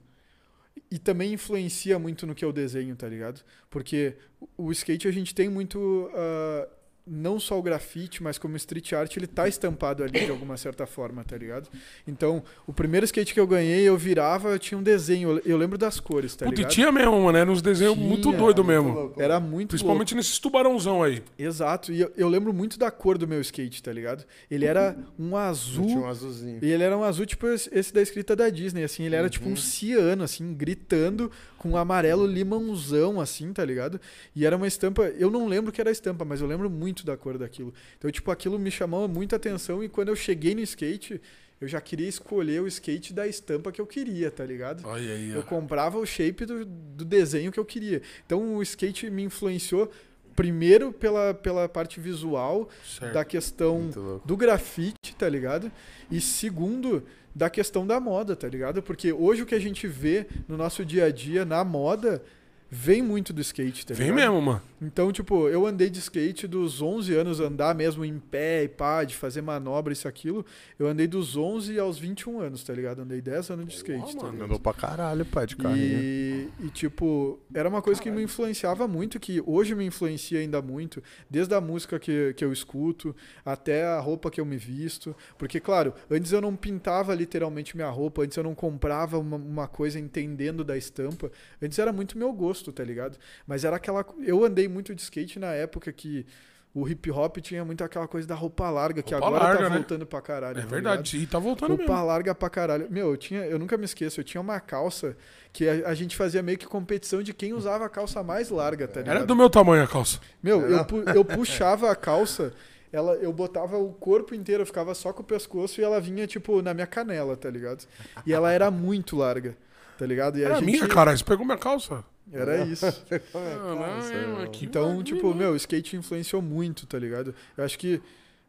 e 0.91 0.99
também 0.99 1.33
influencia 1.33 1.99
muito 1.99 2.27
no 2.27 2.35
que 2.35 2.45
eu 2.45 2.53
desenho, 2.53 2.95
tá 2.95 3.09
ligado? 3.09 3.41
Porque 3.71 4.17
o 4.55 4.71
skate 4.71 5.09
a 5.09 5.11
gente 5.11 5.35
tem 5.35 5.49
muito 5.49 5.79
uh, 6.13 6.69
não 7.11 7.41
só 7.41 7.59
o 7.59 7.63
grafite, 7.63 8.23
mas 8.23 8.39
como 8.39 8.57
street 8.57 8.93
art, 8.93 9.17
ele 9.17 9.27
tá 9.27 9.49
estampado 9.49 10.03
ali 10.03 10.21
de 10.25 10.31
alguma 10.31 10.57
certa 10.57 10.87
forma, 10.87 11.25
tá 11.25 11.37
ligado? 11.37 11.69
Então, 12.07 12.43
o 12.67 12.73
primeiro 12.73 13.05
skate 13.05 13.33
que 13.35 13.41
eu 13.41 13.47
ganhei, 13.47 13.83
eu 13.89 13.97
virava, 13.97 14.59
tinha 14.59 14.79
um 14.79 14.83
desenho, 14.83 15.31
eu- 15.31 15.43
eu 15.45 15.57
lembro 15.57 15.79
das 15.79 15.99
cores, 16.01 16.35
tá 16.37 16.45
Puta, 16.45 16.55
e 16.55 16.59
ligado? 16.59 16.73
tinha 16.73 16.93
mesmo, 16.93 17.21
mano. 17.21 17.39
Era 17.39 17.51
uns 17.51 17.63
desenhos 17.63 17.95
Tinha, 17.95 18.07
muito 18.09 18.33
doido 18.33 18.63
mesmo. 18.65 18.93
louco. 18.93 19.21
Era 19.23 19.39
muito 19.41 19.71
Principalmente 19.71 20.15
nesses 20.15 20.39
tubarãozão 20.39 21.03
aí. 21.03 21.15
louco. 21.17 21.27
Exato, 21.39 21.93
e 21.93 22.01
eu, 22.01 22.13
eu 22.17 22.29
lembro 22.29 22.53
muito 22.53 22.79
da 22.79 22.91
cor 22.91 23.17
do 23.19 23.27
meu 23.27 23.41
skate, 23.41 23.83
tá 23.83 23.93
ligado? 23.93 24.25
Ele 24.51 24.65
era 24.67 24.97
um 25.19 25.29
Tinha 25.31 25.41
azul 25.41 25.89
um 26.03 26.07
azulzinho. 26.07 26.59
E 26.63 26.71
ele 26.71 26.83
era 26.83 26.97
um 26.97 27.03
azul, 27.05 27.25
tipo 27.27 27.47
esse 27.49 27.69
esse 27.73 27.93
da 27.93 28.03
escrita 28.03 28.35
da 28.37 28.49
Disney, 28.51 28.83
assim. 28.85 29.05
Ele 29.05 29.15
era 29.15 29.25
Uhum. 29.25 29.31
tipo 29.31 29.49
um 29.49 29.57
ciano, 29.57 30.23
assim, 30.25 30.53
gritando 30.55 31.31
com 31.57 31.71
um 31.71 31.77
amarelo 31.77 32.27
limãozão, 32.27 33.21
assim, 33.21 33.53
tá 33.53 33.65
ligado? 33.65 34.01
E 34.35 34.45
era 34.47 34.57
uma 34.57 34.67
estampa. 34.67 35.03
Eu 35.19 35.31
não 35.31 35.47
lembro 35.47 35.73
que 35.73 35.81
era 35.81 35.91
a 35.91 35.93
estampa, 35.93 36.25
mas 36.25 36.41
eu 36.41 36.47
lembro 36.47 36.69
muito 36.71 36.98
da 37.05 37.17
cor 37.17 37.39
daquilo. 37.39 37.73
Então, 37.99 38.11
tipo, 38.11 38.31
aquilo 38.31 38.59
me 38.59 38.71
chamou 38.71 39.07
muita 39.09 39.37
atenção. 39.37 39.83
E 39.83 39.89
quando 39.89 40.09
eu 40.09 40.17
cheguei 40.17 40.55
no 40.55 40.61
skate, 40.61 41.21
eu 41.61 41.67
já 41.67 41.81
queria 41.81 42.09
escolher 42.09 42.63
o 42.63 42.67
skate 42.69 43.13
da 43.13 43.27
estampa 43.27 43.73
que 43.73 43.81
eu 43.81 43.87
queria, 43.87 44.31
tá 44.31 44.45
ligado? 44.45 44.87
Olha 44.87 45.13
aí, 45.13 45.31
Eu 45.31 45.43
comprava 45.43 45.99
o 45.99 46.07
shape 46.07 46.45
do, 46.45 46.65
do 46.65 47.05
desenho 47.05 47.51
que 47.51 47.59
eu 47.59 47.65
queria. 47.65 48.01
Então, 48.25 48.57
o 48.57 48.63
skate 48.63 49.11
me 49.11 49.23
influenciou. 49.25 49.91
Primeiro 50.37 50.93
pela, 50.93 51.35
pela 51.35 51.69
parte 51.69 51.99
visual, 51.99 52.69
Certo. 52.87 53.13
da 53.13 53.25
questão 53.25 53.81
Muito 53.81 54.23
do 54.25 54.37
grafite, 54.37 55.17
tá 55.19 55.29
ligado? 55.29 55.69
E 56.09 56.21
segundo, 56.21 57.03
da 57.35 57.51
questão 57.51 57.85
da 57.85 57.99
moda, 57.99 58.37
tá 58.37 58.47
ligado? 58.47 58.81
Porque 58.81 59.13
hoje 59.13 59.43
o 59.43 59.47
que 59.47 59.55
a 59.57 59.59
gente 59.59 59.89
vê 59.89 60.29
no 60.47 60.57
nosso 60.57 60.85
dia 60.85 61.07
a 61.07 61.11
dia 61.11 61.45
na 61.45 61.65
moda 61.65 62.23
vem 62.71 63.03
muito 63.03 63.33
do 63.33 63.41
skate, 63.41 63.87
tá 63.87 63.95
Vem 63.95 64.13
mesmo, 64.13 64.41
mano. 64.41 64.63
Então, 64.81 65.11
tipo, 65.11 65.49
eu 65.49 65.67
andei 65.67 65.91
de 65.91 65.99
skate 65.99 66.47
dos 66.47 66.81
11 66.81 67.15
anos, 67.15 67.41
andar 67.41 67.75
mesmo 67.75 68.05
em 68.05 68.19
pé 68.19 68.65
e 68.65 68.69
pá, 68.69 69.03
de 69.03 69.17
fazer 69.17 69.43
manobra, 69.43 69.93
isso, 69.93 70.07
aquilo. 70.07 70.45
Eu 70.79 70.87
andei 70.87 71.07
dos 71.07 71.37
11 71.37 71.79
aos 71.79 71.99
21 71.99 72.41
anos, 72.41 72.63
tá 72.63 72.73
ligado? 72.73 73.01
Andei 73.03 73.21
10 73.21 73.51
anos 73.51 73.67
de 73.67 73.75
skate, 73.75 74.01
Porra, 74.01 74.13
tá 74.13 74.19
mano, 74.19 74.33
ligado? 74.33 74.45
Andou 74.47 74.61
pra 74.61 74.73
caralho, 74.73 75.25
pai, 75.25 75.47
de 75.47 75.57
carrinho. 75.57 75.79
E, 75.81 76.49
e, 76.61 76.69
tipo, 76.69 77.41
era 77.53 77.69
uma 77.69 77.83
coisa 77.83 78.01
que 78.01 78.11
me 78.11 78.23
influenciava 78.23 78.87
muito, 78.87 79.19
que 79.19 79.43
hoje 79.45 79.75
me 79.75 79.85
influencia 79.85 80.39
ainda 80.39 80.63
muito, 80.63 81.03
desde 81.29 81.55
a 81.55 81.61
música 81.61 81.99
que, 81.99 82.33
que 82.35 82.45
eu 82.45 82.53
escuto 82.53 83.15
até 83.45 83.85
a 83.85 83.99
roupa 83.99 84.31
que 84.31 84.41
eu 84.41 84.45
me 84.45 84.57
visto. 84.57 85.15
Porque, 85.37 85.59
claro, 85.59 85.93
antes 86.09 86.31
eu 86.33 86.41
não 86.41 86.55
pintava 86.55 87.15
literalmente 87.15 87.75
minha 87.77 87.91
roupa, 87.91 88.23
antes 88.23 88.37
eu 88.37 88.45
não 88.45 88.55
comprava 88.55 89.19
uma, 89.19 89.37
uma 89.37 89.67
coisa 89.67 89.99
entendendo 89.99 90.63
da 90.63 90.77
estampa. 90.77 91.33
Antes 91.61 91.79
era 91.79 91.93
muito 91.93 92.17
meu 92.17 92.33
gosto, 92.33 92.58
tá 92.73 92.83
ligado? 92.85 93.17
Mas 93.47 93.65
era 93.65 93.77
aquela. 93.77 94.05
Eu 94.21 94.45
andei 94.45 94.69
muito 94.69 94.95
de 94.95 95.03
skate 95.03 95.39
na 95.39 95.53
época 95.53 95.93
que. 95.93 96.27
O 96.75 96.87
hip 96.87 97.11
hop 97.11 97.39
tinha 97.39 97.65
muito 97.65 97.83
aquela 97.83 98.07
coisa 98.07 98.29
da 98.29 98.35
roupa 98.35 98.69
larga, 98.71 99.03
que 99.03 99.13
Roupa 99.13 99.27
agora 99.27 99.45
larga, 99.45 99.63
tá 99.65 99.71
né? 99.71 99.77
voltando 99.77 100.07
pra 100.07 100.21
caralho. 100.21 100.59
É 100.59 100.63
tá 100.63 100.69
verdade. 100.69 101.17
E 101.17 101.27
tá 101.27 101.39
voltando 101.39 101.71
Roupa 101.71 101.93
mesmo. 101.95 102.07
larga 102.07 102.35
pra 102.35 102.51
caralho. 102.51 102.87
Meu, 102.91 103.11
eu 103.11 103.17
tinha, 103.17 103.41
eu 103.47 103.59
nunca 103.59 103.77
me 103.79 103.85
esqueço, 103.87 104.21
eu 104.21 104.25
tinha 104.25 104.41
uma 104.41 104.61
calça 104.61 105.17
que 105.53 105.67
a, 105.67 105.89
a 105.89 105.95
gente 105.95 106.15
fazia 106.15 106.43
meio 106.43 106.59
que 106.59 106.67
competição 106.67 107.23
de 107.23 107.33
quem 107.33 107.55
usava 107.55 107.87
a 107.87 107.89
calça 107.89 108.23
mais 108.23 108.51
larga, 108.51 108.87
tá 108.87 109.01
ligado? 109.01 109.17
Era 109.17 109.27
do 109.27 109.35
meu 109.35 109.49
tamanho 109.51 109.83
a 109.83 109.89
calça. 109.89 110.21
Meu, 110.43 110.61
eu, 110.61 110.85
pu- 110.85 111.03
eu 111.09 111.25
puxava 111.25 111.91
a 111.91 111.97
calça, 111.97 112.53
ela, 112.93 113.15
eu 113.15 113.33
botava 113.33 113.77
o 113.79 113.93
corpo 113.95 114.35
inteiro, 114.35 114.63
eu 114.63 114.67
ficava 114.67 114.95
só 114.95 115.13
com 115.13 115.23
o 115.23 115.25
pescoço 115.25 115.81
e 115.81 115.85
ela 115.85 115.99
vinha, 116.01 116.27
tipo, 116.27 116.61
na 116.63 116.75
minha 116.75 116.87
canela, 116.87 117.35
tá 117.37 117.51
ligado? 117.51 117.87
E 118.27 118.33
ela 118.33 118.53
era 118.53 118.71
muito 118.71 119.17
larga, 119.17 119.57
tá 119.99 120.07
ligado? 120.07 120.39
E 120.39 120.45
a 120.45 120.49
Era 120.49 120.55
gente... 120.57 120.67
minha, 120.67 120.87
caralho. 120.87 121.17
Você 121.19 121.25
pegou 121.25 121.47
minha 121.47 121.59
calça. 121.59 122.05
Era 122.33 122.65
isso. 122.65 122.87
Caralho, 123.33 124.51
que 124.51 124.67
Então, 124.67 125.03
tipo, 125.03 125.35
meu, 125.35 125.53
o 125.53 125.57
skate 125.57 125.97
influenciou 125.97 126.43
muito, 126.43 126.87
tá 126.87 126.99
ligado? 126.99 127.35
Eu 127.57 127.65
acho 127.65 127.79
que 127.79 128.01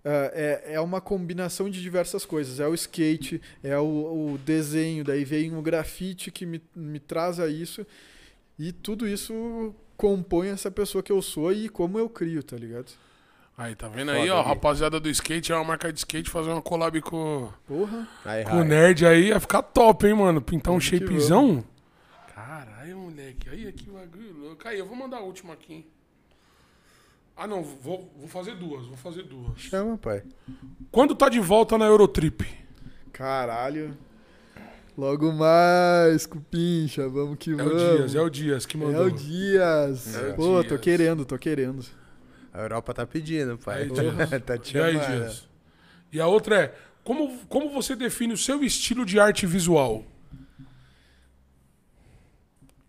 ah, 0.04 0.32
é, 0.34 0.74
é 0.74 0.82
uma 0.82 1.02
combinação 1.02 1.70
de 1.70 1.82
diversas 1.82 2.26
coisas. 2.26 2.60
É 2.60 2.68
o 2.68 2.74
skate, 2.74 3.42
é 3.64 3.78
o, 3.78 4.34
o 4.34 4.40
desenho, 4.46 5.04
daí 5.04 5.24
vem 5.24 5.56
o 5.56 5.62
grafite 5.62 6.32
que 6.32 6.46
me, 6.46 6.62
me 6.76 7.00
traz 7.00 7.40
a 7.40 7.48
isso. 7.48 7.86
E 8.58 8.72
tudo 8.72 9.08
isso 9.08 9.74
compõe 9.96 10.50
essa 10.50 10.72
pessoa 10.72 11.04
que 11.04 11.12
eu 11.12 11.22
sou 11.22 11.52
e 11.52 11.70
como 11.70 12.00
eu 12.00 12.10
crio, 12.10 12.42
tá 12.44 12.56
ligado? 12.56 12.92
Aí, 13.58 13.76
tá 13.76 13.90
vendo 13.90 14.12
aí, 14.12 14.22
Foda, 14.22 14.36
ó, 14.36 14.42
Gui. 14.42 14.50
rapaziada 14.50 15.00
do 15.02 15.10
skate, 15.10 15.52
é 15.52 15.56
uma 15.56 15.66
marca 15.66 15.92
de 15.92 16.00
skate, 16.00 16.30
fazer 16.30 16.50
uma 16.50 16.62
collab 16.62 17.02
com, 17.02 17.52
Porra. 17.68 18.08
Aí, 18.24 18.46
com 18.46 18.52
o 18.52 18.60
Rai. 18.60 18.68
nerd 18.68 19.06
aí, 19.06 19.28
ia 19.28 19.40
ficar 19.40 19.62
top, 19.62 20.08
hein, 20.08 20.14
mano? 20.14 20.42
Pintar 20.42 20.74
um 20.74 20.80
shapezão. 20.80 21.62
Caralho, 22.34 22.79
moleque, 22.96 23.50
aí 23.50 23.72
que 23.72 23.90
bagulho 23.90 24.34
louco. 24.38 24.68
Aí, 24.68 24.80
eu 24.80 24.86
vou 24.86 24.96
mandar 24.96 25.18
a 25.18 25.22
última 25.22 25.54
aqui, 25.54 25.74
hein. 25.74 25.86
Ah, 27.36 27.48
não, 27.48 27.64
vou, 27.64 28.12
vou 28.18 28.28
fazer 28.28 28.56
duas, 28.56 28.86
vou 28.86 28.98
fazer 28.98 29.24
duas. 29.24 29.58
Chama, 29.60 29.98
pai. 29.98 30.24
Quando 30.92 31.16
tá 31.16 31.30
de 31.30 31.40
volta 31.40 31.78
na 31.78 31.86
Eurotrip? 31.86 32.42
Caralho. 33.14 33.98
Logo 34.98 35.32
mais, 35.32 36.26
cupincha, 36.26 37.08
vamos 37.08 37.38
que 37.40 37.52
É 37.52 37.56
vamos. 37.56 37.82
o 37.82 37.96
Dias, 37.98 38.16
é 38.16 38.22
o 38.22 38.30
Dias 38.30 38.66
que 38.66 38.76
É 38.76 38.80
mandou. 38.80 39.06
o 39.06 39.12
Dias. 39.12 40.16
É 40.18 40.32
o 40.32 40.36
Pô, 40.36 40.58
tô 40.62 40.70
Dias. 40.70 40.82
querendo, 40.82 41.24
tô 41.26 41.38
querendo. 41.38 41.86
A 42.54 42.60
Europa 42.62 42.94
tá 42.94 43.06
pedindo, 43.08 43.58
pai. 43.58 43.84
Aí, 43.84 43.90
Dias. 43.90 44.16
tá 44.46 44.58
te 44.58 44.76
E 44.76 44.82
aí. 44.82 45.00
Dias? 45.00 45.48
E 46.12 46.20
a 46.20 46.28
outra 46.28 46.56
é, 46.64 46.76
como, 47.06 47.40
como 47.48 47.70
você 47.70 47.96
define 47.96 48.34
o 48.34 48.38
seu 48.38 48.62
estilo 48.64 49.06
de 49.06 49.18
arte 49.18 49.46
visual? 49.48 50.04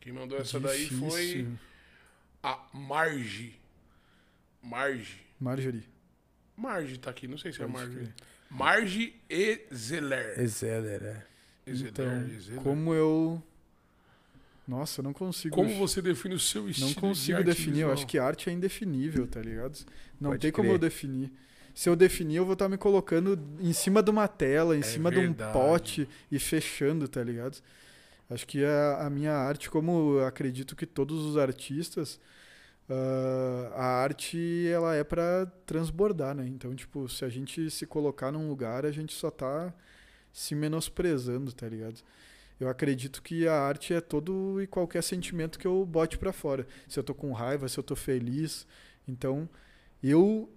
Quem 0.00 0.12
mandou 0.12 0.38
essa 0.38 0.58
daí 0.58 0.86
foi 0.88 1.20
Difícil. 1.26 1.58
a 2.42 2.58
Marge. 2.72 3.54
Marge. 4.62 5.20
Marjorie. 5.38 5.84
Marge 6.56 6.98
tá 6.98 7.10
aqui, 7.10 7.26
não 7.28 7.38
sei 7.38 7.52
se 7.52 7.62
é 7.62 7.66
Marge. 7.66 8.08
Marge 8.50 9.14
Ezeler. 9.28 10.38
Exceler, 10.40 11.02
é. 11.02 11.26
Ezeler, 11.66 11.90
Então, 11.92 12.26
Ezeler. 12.26 12.60
como 12.62 12.92
eu. 12.94 13.42
Nossa, 14.66 15.00
eu 15.00 15.04
não 15.04 15.12
consigo. 15.12 15.54
Como 15.54 15.74
você 15.76 16.00
define 16.02 16.34
o 16.34 16.38
seu 16.38 16.68
estilo 16.68 16.88
Não 16.88 16.94
de 16.94 17.00
consigo 17.00 17.38
arte 17.38 17.46
definir. 17.46 17.68
Eu 17.68 17.74
visual? 17.88 17.92
acho 17.94 18.06
que 18.06 18.18
arte 18.18 18.48
é 18.50 18.52
indefinível, 18.52 19.26
tá 19.26 19.40
ligado? 19.40 19.78
Não 20.20 20.30
Pode 20.30 20.42
tem 20.42 20.52
como 20.52 20.66
crer. 20.68 20.74
eu 20.74 20.78
definir. 20.78 21.32
Se 21.74 21.88
eu 21.88 21.96
definir, 21.96 22.36
eu 22.36 22.44
vou 22.44 22.52
estar 22.54 22.68
me 22.68 22.76
colocando 22.76 23.38
em 23.60 23.72
cima 23.72 24.02
de 24.02 24.10
uma 24.10 24.28
tela, 24.28 24.76
em 24.76 24.80
É 24.80 24.82
cima 24.82 25.10
verdade. 25.10 25.34
de 25.36 25.42
um 25.44 25.52
pote 25.52 26.08
e 26.30 26.38
fechando, 26.38 27.08
tá 27.08 27.22
ligado? 27.22 27.58
Acho 28.30 28.46
que 28.46 28.64
a, 28.64 29.06
a 29.06 29.10
minha 29.10 29.32
arte, 29.32 29.68
como 29.68 30.20
acredito 30.20 30.76
que 30.76 30.86
todos 30.86 31.24
os 31.24 31.36
artistas, 31.36 32.20
ah, 32.88 33.72
a 33.74 33.84
arte 34.02 34.66
ela 34.68 34.94
é 34.94 35.04
pra 35.04 35.46
transbordar, 35.66 36.34
né? 36.34 36.46
Então, 36.46 36.74
tipo, 36.74 37.08
se 37.08 37.24
a 37.24 37.28
gente 37.28 37.70
se 37.70 37.86
colocar 37.86 38.32
num 38.32 38.48
lugar, 38.48 38.86
a 38.86 38.92
gente 38.92 39.12
só 39.12 39.30
tá 39.30 39.74
se 40.32 40.54
menosprezando, 40.54 41.52
tá 41.52 41.68
ligado? 41.68 42.00
Eu 42.58 42.68
acredito 42.68 43.22
que 43.22 43.48
a 43.48 43.54
arte 43.54 43.94
é 43.94 44.00
todo 44.00 44.62
e 44.62 44.66
qualquer 44.66 45.02
sentimento 45.02 45.58
que 45.58 45.66
eu 45.66 45.84
bote 45.86 46.18
pra 46.18 46.32
fora. 46.32 46.66
Se 46.88 46.98
eu 46.98 47.04
tô 47.04 47.14
com 47.14 47.32
raiva, 47.32 47.68
se 47.68 47.78
eu 47.78 47.82
tô 47.84 47.96
feliz. 47.96 48.66
Então, 49.08 49.48
eu 50.02 50.48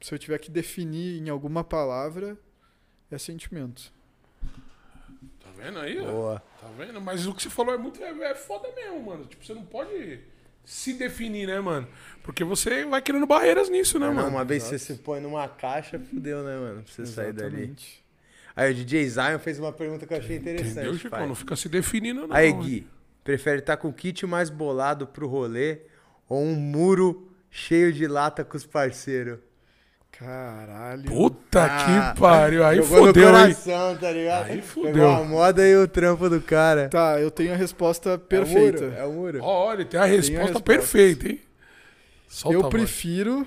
se 0.00 0.14
eu 0.14 0.18
tiver 0.18 0.38
que 0.38 0.50
definir 0.50 1.20
em 1.20 1.28
alguma 1.28 1.62
palavra, 1.62 2.36
é 3.10 3.18
sentimento. 3.18 3.92
Tá 5.62 5.66
vendo 5.70 5.78
aí? 5.78 6.00
ó? 6.00 6.04
Boa. 6.10 6.42
Tá 6.60 6.68
vendo? 6.76 7.00
Mas 7.00 7.26
o 7.26 7.34
que 7.34 7.42
você 7.42 7.50
falou 7.50 7.74
é 7.74 7.78
muito 7.78 8.02
é, 8.02 8.10
é 8.10 8.34
foda 8.34 8.68
mesmo, 8.74 9.00
mano. 9.06 9.24
Tipo, 9.26 9.44
você 9.44 9.54
não 9.54 9.64
pode 9.64 10.20
se 10.64 10.92
definir, 10.94 11.46
né, 11.46 11.60
mano? 11.60 11.86
Porque 12.22 12.42
você 12.44 12.84
vai 12.84 13.00
criando 13.00 13.26
barreiras 13.26 13.68
nisso, 13.68 13.98
né, 13.98 14.06
Não, 14.06 14.14
mano? 14.14 14.28
uma 14.28 14.44
vez 14.44 14.62
você 14.64 14.78
se 14.78 14.94
põe 14.94 15.20
numa 15.20 15.48
caixa, 15.48 15.98
fudeu, 15.98 16.42
né, 16.42 16.56
mano? 16.56 16.82
Pra 16.82 16.92
você 16.92 17.06
sair 17.06 17.32
dali. 17.32 17.54
Exatamente. 17.56 18.04
Aí 18.54 18.70
o 18.70 18.74
DJ 18.74 19.08
Zion 19.08 19.38
fez 19.38 19.58
uma 19.58 19.72
pergunta 19.72 20.06
que 20.06 20.12
eu 20.12 20.18
achei 20.18 20.36
Entendeu, 20.36 20.64
interessante, 20.66 20.98
Chico? 20.98 21.10
pai. 21.10 21.26
Não 21.26 21.34
fica 21.34 21.56
se 21.56 21.68
definindo, 21.68 22.26
não. 22.26 22.36
Aí, 22.36 22.52
Gui, 22.52 22.86
prefere 23.24 23.60
estar 23.60 23.76
com 23.76 23.88
o 23.88 23.92
kit 23.92 24.26
mais 24.26 24.50
bolado 24.50 25.06
pro 25.06 25.26
rolê 25.26 25.78
ou 26.28 26.42
um 26.42 26.54
muro 26.54 27.30
cheio 27.50 27.92
de 27.92 28.06
lata 28.06 28.44
com 28.44 28.56
os 28.56 28.66
parceiros? 28.66 29.38
Caralho. 30.18 31.04
Puta 31.04 31.64
Ah, 31.64 32.12
que 32.14 32.20
pariu. 32.20 32.64
Aí 32.64 32.82
fodeu, 32.82 33.28
hein? 33.28 33.32
coração, 33.32 33.96
tá 33.96 34.10
ligado? 34.10 34.50
Aí. 34.50 34.62
Pegou 34.62 35.08
a 35.10 35.24
moda 35.24 35.66
e 35.66 35.76
o 35.76 35.88
trampo 35.88 36.28
do 36.28 36.40
cara. 36.40 36.88
Tá, 36.88 37.18
eu 37.20 37.30
tenho 37.30 37.52
a 37.52 37.56
resposta 37.56 38.10
É 38.10 38.14
o 38.14 38.18
perfeita. 38.18 38.82
muro, 38.84 38.94
É 38.96 39.04
o 39.04 39.12
muro. 39.12 39.38
Olha, 39.42 39.84
tem 39.84 39.98
a 39.98 40.04
resposta, 40.04 40.42
resposta. 40.42 40.62
perfeita, 40.64 41.28
hein? 41.28 41.40
Solta 42.28 42.56
a 42.58 42.60
eu 42.62 42.68
prefiro 42.68 43.46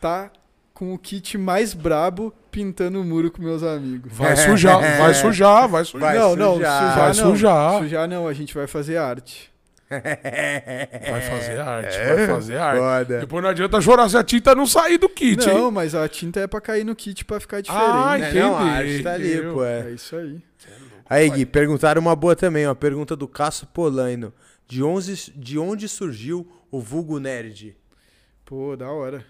tá 0.00 0.30
com 0.72 0.94
o 0.94 0.98
kit 0.98 1.36
mais 1.36 1.74
brabo 1.74 2.32
pintando 2.52 3.00
o 3.00 3.04
muro 3.04 3.30
com 3.30 3.42
meus 3.42 3.62
amigos. 3.62 4.12
Vai 4.12 4.36
sujar, 4.36 4.80
vai 4.98 5.12
sujar, 5.14 5.68
vai 5.68 5.84
sujar. 5.84 6.08
Vai 6.08 6.18
não, 6.18 6.36
não, 6.36 6.54
sujar. 6.54 6.80
sujar 6.82 6.96
Vai 6.96 7.06
não. 7.08 7.14
sujar. 7.14 7.78
Sujar 7.80 8.08
não, 8.08 8.28
a 8.28 8.32
gente 8.32 8.54
vai 8.54 8.66
fazer 8.66 8.96
arte. 8.96 9.52
Vai 9.90 11.20
fazer 11.22 11.58
arte, 11.60 11.96
vai 11.98 12.26
fazer 12.26 12.56
arte. 12.58 12.78
Foda. 12.78 13.20
Depois 13.20 13.42
não 13.42 13.50
adianta 13.50 13.80
chorar 13.80 14.08
se 14.08 14.16
a 14.16 14.22
tinta 14.22 14.54
não 14.54 14.66
sair 14.66 14.98
do 14.98 15.08
kit, 15.08 15.46
não, 15.46 15.66
hein? 15.66 15.70
mas 15.72 15.94
a 15.94 16.06
tinta 16.08 16.40
é 16.40 16.46
pra 16.46 16.60
cair 16.60 16.84
no 16.84 16.94
kit 16.94 17.24
pra 17.24 17.40
ficar 17.40 17.60
diferente. 17.60 17.84
Ah, 17.90 18.18
É, 18.18 18.32
não, 18.34 18.56
a 18.56 18.60
arte 18.62 18.88
entendi. 18.90 19.02
tá 19.02 19.12
ali, 19.14 19.42
pô. 19.52 19.64
é 19.64 19.88
É. 19.88 19.90
isso 19.92 20.16
aí. 20.16 20.42
Aí, 21.10 21.30
Gui, 21.30 21.46
perguntaram 21.46 22.02
uma 22.02 22.14
boa 22.14 22.36
também, 22.36 22.66
uma 22.66 22.74
pergunta 22.74 23.16
do 23.16 23.26
Cássio 23.26 23.66
Polaino. 23.68 24.32
De 24.66 24.82
onde, 24.82 25.32
de 25.34 25.58
onde 25.58 25.88
surgiu 25.88 26.46
o 26.70 26.78
vulgo 26.80 27.18
nerd? 27.18 27.74
Pô, 28.44 28.76
da 28.76 28.90
hora. 28.90 29.24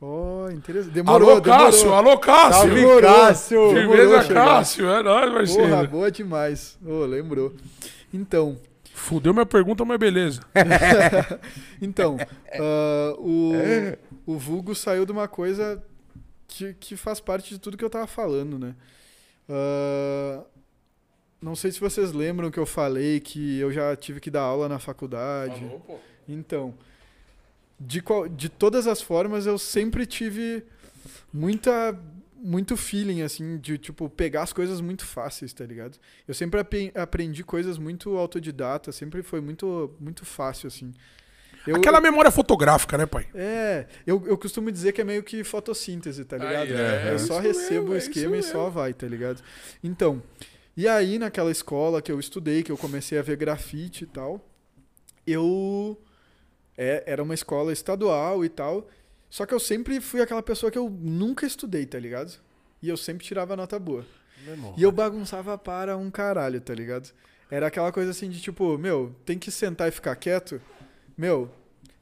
Ó, 0.00 0.44
oh, 0.46 0.50
interessante. 0.52 0.92
Demorou, 0.92 1.30
alô, 1.30 1.42
Cássio, 1.42 1.82
demorou. 1.84 2.10
alô, 2.10 2.18
Cássio. 2.18 2.52
Salve, 2.52 2.74
Demorou. 2.76 3.00
Cássio. 3.02 3.70
Firmeza. 3.72 4.34
Cássio. 4.34 4.88
É 4.88 5.02
nóis, 5.02 5.50
Porra, 5.52 5.68
parceiro. 5.68 5.88
boa 5.88 6.10
demais. 6.12 6.78
Ô, 6.84 7.04
lembrou. 7.06 7.52
Então, 8.14 8.56
Fudeu 8.94 9.32
minha 9.32 9.46
pergunta, 9.46 9.84
mas 9.84 9.98
beleza. 9.98 10.40
então 11.80 12.16
ah, 12.60 13.14
o, 13.18 13.52
o 14.26 14.38
Vulgo 14.38 14.74
saiu 14.74 15.04
de 15.06 15.12
uma 15.12 15.26
coisa 15.26 15.82
que, 16.46 16.74
que 16.74 16.96
faz 16.96 17.20
parte 17.20 17.50
de 17.50 17.58
tudo 17.58 17.76
que 17.76 17.84
eu 17.84 17.90
tava 17.90 18.06
falando, 18.06 18.58
né? 18.58 18.74
Ah, 19.48 20.42
não 21.40 21.56
sei 21.56 21.72
se 21.72 21.80
vocês 21.80 22.12
lembram 22.12 22.50
que 22.50 22.58
eu 22.58 22.66
falei 22.66 23.18
que 23.18 23.58
eu 23.58 23.72
já 23.72 23.96
tive 23.96 24.20
que 24.20 24.30
dar 24.30 24.42
aula 24.42 24.68
na 24.68 24.78
faculdade. 24.78 25.60
pô. 25.86 25.98
Então, 26.28 26.72
de, 27.80 28.00
qual- 28.00 28.28
de 28.28 28.48
todas 28.48 28.86
as 28.86 29.02
formas, 29.02 29.44
eu 29.46 29.58
sempre 29.58 30.06
tive 30.06 30.62
muita 31.32 31.98
muito 32.42 32.76
feeling, 32.76 33.22
assim, 33.22 33.56
de, 33.58 33.78
tipo, 33.78 34.08
pegar 34.10 34.42
as 34.42 34.52
coisas 34.52 34.80
muito 34.80 35.04
fáceis, 35.06 35.52
tá 35.52 35.64
ligado? 35.64 35.96
Eu 36.26 36.34
sempre 36.34 36.58
ape- 36.60 36.92
aprendi 36.94 37.44
coisas 37.44 37.78
muito 37.78 38.16
autodidata, 38.16 38.90
sempre 38.90 39.22
foi 39.22 39.40
muito, 39.40 39.94
muito 40.00 40.24
fácil, 40.24 40.66
assim. 40.66 40.92
Eu, 41.64 41.76
Aquela 41.76 42.00
memória 42.00 42.30
fotográfica, 42.30 42.98
né, 42.98 43.06
pai? 43.06 43.28
É, 43.34 43.86
eu, 44.04 44.20
eu 44.26 44.36
costumo 44.36 44.72
dizer 44.72 44.92
que 44.92 45.00
é 45.00 45.04
meio 45.04 45.22
que 45.22 45.44
fotossíntese, 45.44 46.24
tá 46.24 46.36
ligado? 46.36 46.72
Aí, 46.72 46.72
é, 46.72 47.10
eu 47.12 47.18
só 47.20 47.40
mesmo, 47.40 47.46
recebo 47.60 47.92
é 47.92 47.94
o 47.94 47.98
isso 47.98 48.10
esquema 48.10 48.36
e 48.36 48.42
só 48.42 48.68
vai, 48.68 48.92
tá 48.92 49.06
ligado? 49.06 49.40
Então, 49.84 50.20
e 50.76 50.88
aí 50.88 51.18
naquela 51.20 51.52
escola 51.52 52.02
que 52.02 52.10
eu 52.10 52.18
estudei, 52.18 52.64
que 52.64 52.72
eu 52.72 52.76
comecei 52.76 53.16
a 53.18 53.22
ver 53.22 53.36
grafite 53.36 54.02
e 54.02 54.06
tal, 54.08 54.44
eu. 55.26 55.96
é, 56.76 57.04
era 57.06 57.22
uma 57.22 57.34
escola 57.34 57.72
estadual 57.72 58.44
e 58.44 58.48
tal, 58.48 58.88
só 59.32 59.46
que 59.46 59.54
eu 59.54 59.58
sempre 59.58 59.98
fui 59.98 60.20
aquela 60.20 60.42
pessoa 60.42 60.70
que 60.70 60.76
eu 60.76 60.90
nunca 60.90 61.46
estudei, 61.46 61.86
tá 61.86 61.98
ligado? 61.98 62.34
E 62.82 62.88
eu 62.90 62.98
sempre 62.98 63.24
tirava 63.24 63.56
nota 63.56 63.78
boa. 63.78 64.04
E 64.76 64.82
eu 64.82 64.92
bagunçava 64.92 65.56
para 65.56 65.96
um 65.96 66.10
caralho, 66.10 66.60
tá 66.60 66.74
ligado? 66.74 67.08
Era 67.50 67.68
aquela 67.68 67.90
coisa 67.90 68.10
assim 68.10 68.28
de 68.28 68.42
tipo, 68.42 68.76
meu, 68.76 69.16
tem 69.24 69.38
que 69.38 69.50
sentar 69.50 69.88
e 69.88 69.90
ficar 69.90 70.14
quieto. 70.16 70.60
Meu, 71.16 71.50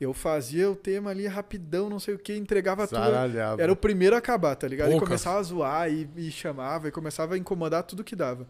eu 0.01 0.13
fazia 0.13 0.69
o 0.69 0.75
tema 0.75 1.11
ali 1.11 1.29
rapidão, 1.29 1.89
não 1.89 2.01
sei 2.01 2.15
o 2.15 2.19
que, 2.19 2.35
entregava 2.35 2.85
tudo. 2.89 2.99
Zaralhava. 2.99 3.63
Era 3.63 3.73
o 3.73 3.77
primeiro 3.77 4.17
a 4.17 4.19
acabar, 4.19 4.57
tá 4.57 4.67
ligado? 4.67 4.89
E 4.89 4.91
Poucas. 4.91 5.09
começava 5.09 5.39
a 5.39 5.43
zoar 5.45 5.89
e, 5.89 6.11
e 6.17 6.33
chamava 6.33 6.89
e 6.89 6.91
começava 6.91 7.37
a 7.37 7.39
incomodar 7.39 7.85
tudo 7.85 8.03
que 8.03 8.17
dava. 8.17 8.45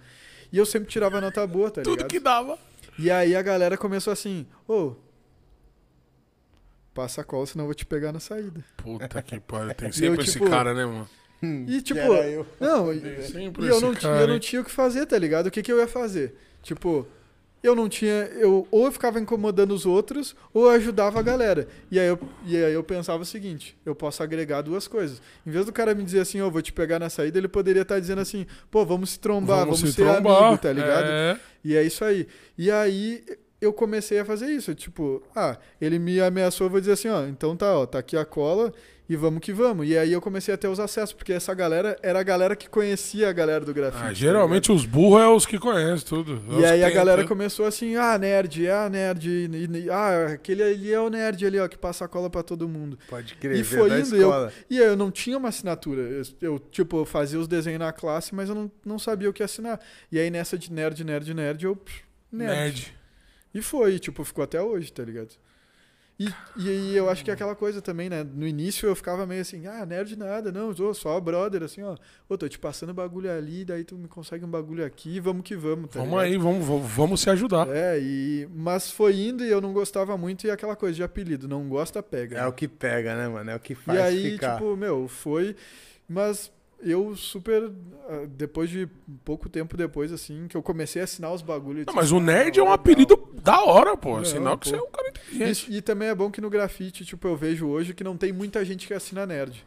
E 0.50 0.56
eu 0.56 0.64
sempre 0.64 0.88
tirava 0.88 1.20
nota 1.20 1.46
boa, 1.46 1.70
tá 1.70 1.82
Tudo 1.82 1.96
ligado? 1.96 2.08
que 2.08 2.18
dava. 2.18 2.58
E 2.98 3.10
aí 3.10 3.36
a 3.36 3.42
galera 3.42 3.76
começou 3.76 4.10
assim, 4.10 4.46
ô, 4.66 4.94
passa 6.94 7.20
a 7.20 7.24
cola, 7.24 7.46
senão 7.46 7.64
eu 7.64 7.68
vou 7.68 7.74
te 7.74 7.86
pegar 7.86 8.12
na 8.12 8.20
saída. 8.20 8.64
Puta 8.76 9.22
que 9.22 9.38
pariu. 9.40 9.74
Tem 9.74 9.88
E 9.88 9.90
eu, 9.90 9.92
sempre 9.92 10.22
esse 10.24 10.32
tipo, 10.32 10.50
cara, 10.50 10.74
né, 10.74 10.84
mano? 10.84 11.08
E 11.42 11.80
tipo, 11.80 12.00
era 12.00 12.28
eu. 12.28 12.46
não, 12.60 12.92
e, 12.92 13.22
sempre 13.22 13.64
e 13.64 13.68
eu 13.68 13.80
não, 13.80 13.94
cara, 13.94 14.20
eu 14.20 14.28
não 14.28 14.38
tinha 14.38 14.60
o 14.60 14.64
que 14.64 14.70
fazer, 14.70 15.06
tá 15.06 15.16
ligado? 15.18 15.46
O 15.46 15.50
que, 15.50 15.62
que 15.62 15.72
eu 15.72 15.78
ia 15.78 15.88
fazer? 15.88 16.36
Tipo, 16.62 17.06
eu 17.62 17.74
não 17.74 17.88
tinha. 17.88 18.28
Eu, 18.34 18.66
ou 18.70 18.86
eu 18.86 18.92
ficava 18.92 19.18
incomodando 19.18 19.72
os 19.72 19.86
outros, 19.86 20.34
ou 20.52 20.64
eu 20.64 20.70
ajudava 20.70 21.18
a 21.18 21.22
galera. 21.22 21.68
E 21.90 21.98
aí 21.98 22.06
eu, 22.06 22.18
e 22.44 22.56
aí 22.56 22.72
eu 22.72 22.82
pensava 22.82 23.22
o 23.22 23.26
seguinte: 23.26 23.76
eu 23.84 23.94
posso 23.94 24.22
agregar 24.22 24.62
duas 24.62 24.86
coisas. 24.86 25.20
Em 25.46 25.50
vez 25.50 25.66
do 25.66 25.72
cara 25.72 25.94
me 25.94 26.04
dizer 26.04 26.20
assim, 26.20 26.40
ó, 26.40 26.50
vou 26.50 26.60
te 26.62 26.72
pegar 26.72 26.98
na 26.98 27.08
saída, 27.08 27.38
ele 27.38 27.48
poderia 27.48 27.82
estar 27.82 27.98
dizendo 27.98 28.20
assim, 28.20 28.46
pô, 28.70 28.84
vamos 28.84 29.10
se 29.10 29.18
trombar, 29.18 29.60
vamos, 29.60 29.80
se 29.80 29.92
ser 29.92 30.04
trombar, 30.04 30.42
amigo, 30.42 30.62
tá 30.62 30.72
ligado? 30.72 31.06
É. 31.06 31.40
E 31.64 31.76
é 31.76 31.82
isso 31.82 32.04
aí. 32.04 32.26
E 32.56 32.70
aí 32.70 33.24
eu 33.60 33.72
comecei 33.72 34.18
a 34.18 34.24
fazer 34.24 34.46
isso. 34.46 34.74
Tipo, 34.74 35.22
ah, 35.34 35.56
ele 35.80 35.98
me 35.98 36.20
ameaçou, 36.20 36.66
eu 36.66 36.70
vou 36.70 36.80
dizer 36.80 36.92
assim, 36.92 37.08
ó, 37.08 37.24
então 37.26 37.56
tá, 37.56 37.76
ó, 37.78 37.86
tá 37.86 37.98
aqui 37.98 38.16
a 38.16 38.24
cola 38.24 38.72
e 39.08 39.16
vamos 39.16 39.40
que 39.40 39.52
vamos. 39.52 39.88
E 39.88 39.98
aí 39.98 40.12
eu 40.12 40.20
comecei 40.20 40.54
a 40.54 40.56
ter 40.56 40.68
os 40.68 40.78
acessos, 40.78 41.12
porque 41.12 41.32
essa 41.32 41.52
galera 41.52 41.98
era 42.00 42.20
a 42.20 42.22
galera 42.22 42.54
que 42.54 42.70
conhecia 42.70 43.28
a 43.28 43.32
galera 43.32 43.64
do 43.64 43.74
grafite. 43.74 44.04
Ah, 44.04 44.06
tá 44.06 44.12
geralmente 44.14 44.70
os 44.70 44.86
burros 44.86 45.20
é 45.20 45.26
os 45.26 45.44
que 45.44 45.58
conhecem 45.58 46.06
tudo. 46.06 46.40
É 46.56 46.60
E 46.60 46.64
aí 46.64 46.84
a 46.84 46.90
galera 46.90 47.22
tem- 47.22 47.28
começou 47.28 47.66
assim, 47.66 47.96
ah, 47.96 48.16
nerd, 48.16 48.68
ah, 48.68 48.88
nerd, 48.88 49.28
e- 49.28 49.78
e- 49.84 49.90
ah, 49.90 50.26
aquele 50.34 50.62
ali 50.62 50.92
é 50.92 51.00
o 51.00 51.10
nerd 51.10 51.44
ali, 51.44 51.58
ó, 51.58 51.66
que 51.66 51.76
passa 51.76 52.04
a 52.04 52.08
cola 52.08 52.30
pra 52.30 52.44
todo 52.44 52.68
mundo. 52.68 52.96
Pode 53.08 53.34
crer. 53.34 53.56
E 53.56 53.62
veio 53.62 53.80
foi 53.80 53.90
da 53.90 53.98
indo, 53.98 54.14
eu- 54.14 54.28
escola. 54.28 54.52
E 54.70 54.78
aí 54.80 54.86
eu 54.86 54.96
não 54.96 55.10
tinha 55.10 55.36
uma 55.36 55.48
assinatura. 55.48 56.02
Eu, 56.02 56.22
eu, 56.40 56.58
tipo, 56.70 57.04
fazia 57.04 57.38
os 57.40 57.48
desenhos 57.48 57.80
na 57.80 57.92
classe, 57.92 58.32
mas 58.32 58.48
eu 58.48 58.54
não, 58.54 58.70
não 58.86 58.98
sabia 58.98 59.28
o 59.28 59.32
que 59.32 59.42
assinar. 59.42 59.80
E 60.12 60.20
aí 60.20 60.30
nessa 60.30 60.56
de 60.56 60.72
nerd, 60.72 61.02
nerd, 61.02 61.34
nerd, 61.34 61.64
eu. 61.64 61.74
pff, 61.74 62.02
nerd. 62.32 62.54
Nerd. 62.54 62.99
E 63.54 63.60
foi, 63.62 63.98
tipo, 63.98 64.24
ficou 64.24 64.44
até 64.44 64.60
hoje, 64.62 64.92
tá 64.92 65.02
ligado? 65.04 65.30
E, 66.18 66.26
e 66.58 66.68
aí 66.68 66.94
eu 66.96 67.08
acho 67.08 67.24
que 67.24 67.30
é 67.30 67.34
aquela 67.34 67.54
coisa 67.56 67.80
também, 67.80 68.10
né? 68.10 68.22
No 68.22 68.46
início 68.46 68.86
eu 68.86 68.94
ficava 68.94 69.24
meio 69.26 69.40
assim, 69.40 69.66
ah, 69.66 69.86
nerd 69.86 70.16
nada, 70.16 70.52
não, 70.52 70.76
sou 70.76 70.92
só 70.92 71.18
brother, 71.18 71.62
assim, 71.62 71.82
ó. 71.82 71.96
Ô, 72.28 72.36
tô 72.36 72.46
te 72.46 72.58
passando 72.58 72.92
bagulho 72.92 73.32
ali, 73.32 73.64
daí 73.64 73.84
tu 73.84 73.96
me 73.96 74.06
consegue 74.06 74.44
um 74.44 74.50
bagulho 74.50 74.84
aqui, 74.84 75.18
vamos 75.18 75.42
que 75.42 75.56
vamos, 75.56 75.88
tá 75.90 76.00
Vamos 76.00 76.20
ligado? 76.20 76.20
aí, 76.20 76.36
vamos, 76.36 76.66
vamos, 76.66 76.90
vamos 76.92 77.20
se 77.22 77.30
ajudar. 77.30 77.68
É, 77.70 77.98
e, 77.98 78.46
mas 78.54 78.90
foi 78.90 79.14
indo 79.18 79.42
e 79.42 79.50
eu 79.50 79.62
não 79.62 79.72
gostava 79.72 80.14
muito, 80.18 80.46
e 80.46 80.50
aquela 80.50 80.76
coisa 80.76 80.94
de 80.94 81.02
apelido, 81.02 81.48
não 81.48 81.66
gosta, 81.70 82.02
pega. 82.02 82.36
É 82.36 82.40
né? 82.42 82.46
o 82.46 82.52
que 82.52 82.68
pega, 82.68 83.16
né, 83.16 83.26
mano? 83.26 83.50
É 83.50 83.56
o 83.56 83.60
que 83.60 83.72
E 83.72 83.76
faz 83.76 83.98
aí, 84.00 84.32
ficar. 84.32 84.56
tipo, 84.56 84.76
meu, 84.76 85.08
foi. 85.08 85.56
Mas 86.06 86.52
eu 86.82 87.14
super. 87.16 87.70
ah, 88.08 88.26
Depois 88.28 88.70
de 88.70 88.88
pouco 89.24 89.48
tempo 89.48 89.76
depois, 89.76 90.12
assim, 90.12 90.46
que 90.48 90.56
eu 90.56 90.62
comecei 90.62 91.00
a 91.00 91.04
assinar 91.04 91.32
os 91.32 91.42
bagulhos. 91.42 91.80
Não, 91.86 91.92
tipo, 91.92 91.96
mas 91.96 92.12
o 92.12 92.20
nerd 92.20 92.58
é 92.58 92.62
um 92.62 92.72
apelido 92.72 93.16
da 93.42 93.62
hora, 93.62 93.96
pô. 93.96 94.18
Não, 94.18 94.24
Sinal 94.24 94.58
que 94.58 94.70
pô. 94.70 94.76
você 94.76 94.82
é 94.82 94.86
um 94.86 94.90
cara 94.90 95.08
inteligente. 95.08 95.70
E, 95.70 95.76
e 95.76 95.82
também 95.82 96.08
é 96.08 96.14
bom 96.14 96.30
que 96.30 96.40
no 96.40 96.50
grafite, 96.50 97.04
tipo, 97.04 97.26
eu 97.28 97.36
vejo 97.36 97.66
hoje 97.68 97.94
que 97.94 98.04
não 98.04 98.16
tem 98.16 98.32
muita 98.32 98.64
gente 98.64 98.86
que 98.86 98.94
assina 98.94 99.26
nerd. 99.26 99.64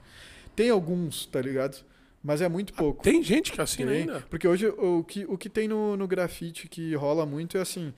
Tem 0.56 0.70
alguns, 0.70 1.26
tá 1.26 1.42
ligado? 1.42 1.84
Mas 2.24 2.42
é 2.42 2.48
muito 2.48 2.74
pouco. 2.74 3.04
Tem 3.04 3.22
gente 3.22 3.52
que 3.52 3.60
assina 3.60 3.92
Tem, 3.92 4.02
ainda. 4.02 4.24
Porque 4.30 4.48
hoje 4.48 4.68
o 4.68 5.04
que, 5.04 5.26
o 5.28 5.38
que 5.38 5.50
tem 5.50 5.68
no, 5.68 5.98
no 5.98 6.08
grafite 6.08 6.70
que 6.70 6.96
rola 6.96 7.26
muito 7.26 7.58
é 7.58 7.62
assim. 7.62 7.94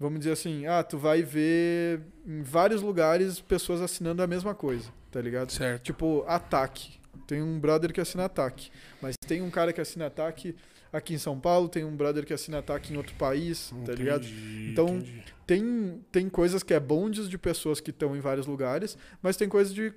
Vamos 0.00 0.18
dizer 0.18 0.32
assim, 0.32 0.66
ah, 0.66 0.82
tu 0.82 0.98
vai 0.98 1.22
ver 1.22 2.00
em 2.26 2.42
vários 2.42 2.82
lugares 2.82 3.38
pessoas 3.40 3.80
assinando 3.80 4.20
a 4.20 4.26
mesma 4.26 4.52
coisa, 4.52 4.88
tá 5.12 5.20
ligado? 5.20 5.52
Certo. 5.52 5.84
Tipo, 5.84 6.24
ataque. 6.26 6.94
Tem 7.26 7.42
um 7.42 7.58
brother 7.58 7.92
que 7.92 8.00
assina 8.00 8.24
ataque. 8.24 8.70
Mas 9.00 9.14
tem 9.26 9.42
um 9.42 9.50
cara 9.50 9.72
que 9.72 9.80
assina 9.80 10.06
ataque 10.06 10.54
aqui 10.92 11.14
em 11.14 11.18
São 11.18 11.38
Paulo, 11.40 11.68
tem 11.68 11.84
um 11.84 11.96
brother 11.96 12.24
que 12.26 12.32
assina 12.34 12.58
ataque 12.58 12.92
em 12.92 12.96
outro 12.96 13.14
país, 13.14 13.72
tá 13.86 13.92
ligado? 13.92 14.24
Entendi, 14.26 14.70
Então, 14.70 14.88
entendi. 14.88 15.22
Tem, 15.46 16.04
tem 16.12 16.28
coisas 16.28 16.62
que 16.62 16.72
é 16.74 16.80
bondes 16.80 17.28
de 17.28 17.36
pessoas 17.38 17.80
que 17.80 17.90
estão 17.90 18.14
em 18.16 18.20
vários 18.20 18.46
lugares, 18.46 18.96
mas 19.22 19.36
tem 19.36 19.48
coisas 19.48 19.74
de 19.74 19.92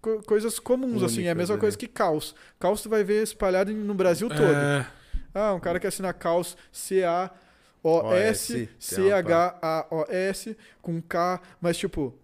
co- 0.00 0.22
coisas 0.22 0.58
comuns, 0.58 1.02
assim. 1.02 1.24
É 1.24 1.30
a 1.30 1.34
mesma 1.34 1.54
né? 1.56 1.60
coessa 1.60 1.76
que 1.76 1.86
caos. 1.86 2.34
Caos 2.58 2.82
tu 2.82 2.88
vai 2.88 3.04
ver 3.04 3.22
espalhado 3.22 3.72
no 3.72 3.94
Brasil 3.94 4.28
todo. 4.28 4.40
É, 4.42 4.86
Ah, 5.34 5.52
um 5.54 5.60
cara 5.60 5.78
que 5.78 5.86
assina 5.86 6.12
caos 6.12 6.56
C-A-O-S, 6.72 8.68
C-H-A-O-S, 8.78 10.56
com 10.80 11.00
K, 11.02 11.40
mas 11.60 11.76
tipo, 11.76 12.14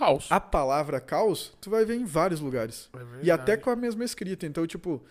caos. 0.00 0.26
a 0.30 0.40
palavra 0.40 1.00
caos, 1.00 1.52
tu 1.60 1.70
vai 1.70 1.84
ver 1.84 1.94
em 1.94 2.04
vários 2.04 2.40
lugares. 2.40 2.88
É 2.94 3.24
E 3.26 3.30
até 3.30 3.56
com 3.56 3.70
a 3.70 3.76
mesma 3.76 4.04
escrita. 4.04 4.46
Então, 4.46 4.66
tipo, 4.66 5.04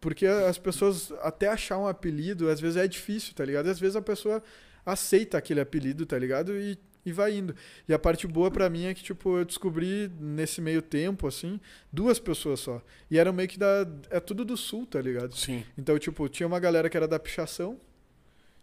porque 0.00 0.26
as 0.26 0.58
pessoas 0.58 1.12
até 1.22 1.48
achar 1.48 1.78
um 1.78 1.86
apelido, 1.86 2.48
às 2.50 2.60
vezes 2.60 2.76
é 2.76 2.86
difícil, 2.88 3.34
tá 3.34 3.44
ligado? 3.44 3.68
Às 3.70 3.78
vezes 3.80 3.96
a 3.96 4.02
pessoa 4.02 4.42
aceita 4.84 5.38
aquele 5.38 5.60
apelido, 5.60 6.04
tá 6.04 6.18
ligado? 6.18 6.56
E, 6.56 6.76
e 7.06 7.12
vai 7.12 7.34
indo. 7.36 7.54
E 7.88 7.94
a 7.94 7.98
parte 7.98 8.26
boa 8.26 8.50
pra 8.50 8.68
mim 8.68 8.84
é 8.86 8.94
que, 8.94 9.02
tipo, 9.02 9.38
eu 9.38 9.44
descobri 9.44 10.10
nesse 10.20 10.60
meio 10.60 10.82
tempo, 10.82 11.26
assim, 11.26 11.60
duas 11.92 12.18
pessoas 12.18 12.60
só. 12.60 12.82
E 13.10 13.18
eram 13.18 13.32
meio 13.32 13.48
que 13.48 13.58
da. 13.58 13.86
É 14.10 14.18
tudo 14.20 14.44
do 14.44 14.56
sul, 14.56 14.86
tá 14.86 15.00
ligado? 15.00 15.36
Sim. 15.36 15.64
Então, 15.78 15.98
tipo, 15.98 16.28
tinha 16.28 16.46
uma 16.46 16.58
galera 16.60 16.90
que 16.90 16.96
era 16.96 17.06
da 17.08 17.18
pichação. 17.18 17.78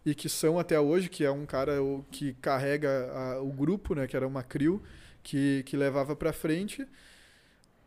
E 0.04 0.14
que 0.14 0.30
são 0.30 0.58
até 0.58 0.80
hoje, 0.80 1.10
que 1.10 1.24
é 1.24 1.30
um 1.30 1.44
cara 1.44 1.74
que 2.10 2.32
carrega 2.40 3.10
a- 3.12 3.42
o 3.42 3.52
grupo, 3.52 3.94
né? 3.94 4.06
Que 4.06 4.16
era 4.16 4.26
uma 4.26 4.42
crew 4.42 4.82
que, 5.22 5.62
que 5.64 5.76
levava 5.76 6.14
pra 6.16 6.32
frente. 6.32 6.86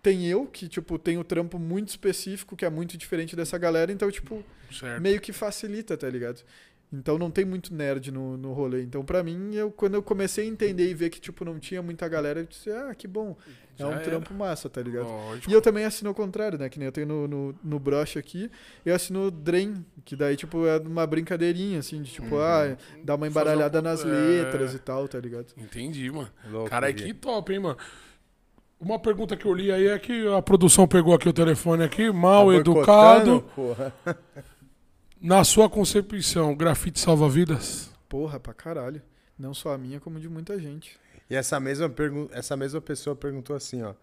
Tem 0.01 0.27
eu, 0.27 0.45
que, 0.45 0.68
tipo, 0.68 0.99
tem 0.99 1.18
o 1.18 1.23
trampo 1.23 1.57
muito 1.57 1.89
específico, 1.89 2.57
que 2.57 2.65
é 2.65 2.69
muito 2.69 2.97
diferente 2.97 3.35
dessa 3.35 3.57
galera. 3.57 3.91
Então, 3.91 4.11
tipo, 4.11 4.43
Certo. 4.72 5.01
meio 5.01 5.22
que 5.22 5.31
facilita, 5.31 5.95
tá 5.95 6.10
ligado? 6.10 6.43
Então 6.94 7.18
não 7.18 7.32
tem 7.32 7.44
muito 7.44 7.74
nerd 7.74 8.11
no, 8.11 8.38
no 8.38 8.53
rolê. 8.53 8.84
Então, 8.84 9.03
pra 9.03 9.24
mim, 9.24 9.56
eu, 9.56 9.72
quando 9.72 9.95
eu 9.95 10.03
comecei 10.03 10.45
a 10.45 10.48
entender 10.48 10.88
e 10.88 10.94
ver 10.94 11.10
que, 11.10 11.20
tipo, 11.20 11.44
não 11.44 11.57
tinha 11.57 11.82
muita 11.82 12.07
galera, 12.07 12.41
eu 12.41 12.45
disse, 12.45 12.70
ah, 12.70 12.94
que 12.95 13.07
bom. 13.07 13.36
É 13.76 13.80
Já 13.82 13.88
um 13.88 13.91
era. 13.94 14.02
trampo 14.02 14.32
massa, 14.36 14.70
tá 14.70 14.80
ligado? 14.80 15.07
Lógico. 15.07 15.49
E 15.49 15.53
eu 15.53 15.60
também 15.60 15.86
assino 15.86 16.10
ao 16.10 16.14
contrário, 16.14 16.60
né? 16.60 16.70
Que 16.70 16.78
nem 16.78 16.86
eu 16.86 16.91
tenho 16.91 17.07
no, 17.07 17.28
no, 17.28 17.56
no 17.64 17.80
broche 17.80 18.20
aqui. 18.20 18.52
Eu 18.86 18.94
assino 18.94 19.32
Drain, 19.32 19.84
que 20.06 20.15
daí, 20.15 20.36
tipo, 20.36 20.68
é 20.68 20.78
uma 20.78 21.07
brincadeirinha, 21.07 21.80
assim, 21.80 21.99
de 22.03 22.11
tipo, 22.11 22.36
Uhum. 22.36 22.41
ah, 22.41 22.78
dar 23.03 23.15
uma 23.15 23.28
embaralhada 23.28 23.80
um 23.80 23.82
nas 23.82 24.06
é. 24.06 24.07
letras 24.07 24.76
e 24.76 24.80
tal, 24.80 25.07
tá 25.07 25.20
ligado? 25.20 25.48
Entendi, 25.57 26.11
mano. 26.11 26.30
Louco, 26.52 26.70
Cara, 26.70 26.91
Gui. 26.91 27.06
que 27.06 27.14
top, 27.15 27.52
hein, 27.52 27.60
mano. 27.60 27.78
Uma 28.80 28.99
pergunta 28.99 29.36
que 29.36 29.45
eu 29.45 29.53
li 29.53 29.72
aí 29.72 29.88
é 29.88 29.98
que 29.98 30.28
a 30.28 30.41
produção 30.41 30.88
pegou 30.88 31.15
aqui 31.15 31.28
o 31.28 31.34
telefone 31.34 31.84
aqui, 31.84 32.11
mal 32.11 32.49
Tá 32.49 32.56
educado. 32.56 33.41
Porra. 33.56 33.94
Na 35.24 35.44
sua 35.45 35.70
concepção, 35.70 36.54
grafite 36.54 37.00
salva 37.00 37.30
vidas? 37.30 37.90
Porra, 38.10 38.40
pra 38.40 38.54
caralho. 38.54 39.02
Não 39.40 39.54
só 39.54 39.74
a 39.74 39.78
minha, 39.78 40.00
como 40.00 40.20
de 40.20 40.28
muita 40.28 40.60
gente. 40.60 41.00
E 41.30 41.36
essa 41.36 41.60
mesma, 41.62 41.90
pergu 41.90 42.30
essa 42.34 42.58
mesma 42.58 42.82
pessoa 42.82 43.16
perguntou 43.16 43.56
assim, 43.56 43.82
ó. 43.82 43.94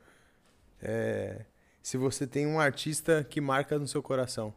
É, 0.83 1.43
se 1.83 1.99
você 1.99 2.27
tem 2.27 2.47
um 2.47 2.59
artista 2.59 3.23
que 3.29 3.39
marca 3.41 3.79
no 3.79 3.87
seu 3.87 4.03
coração. 4.03 4.55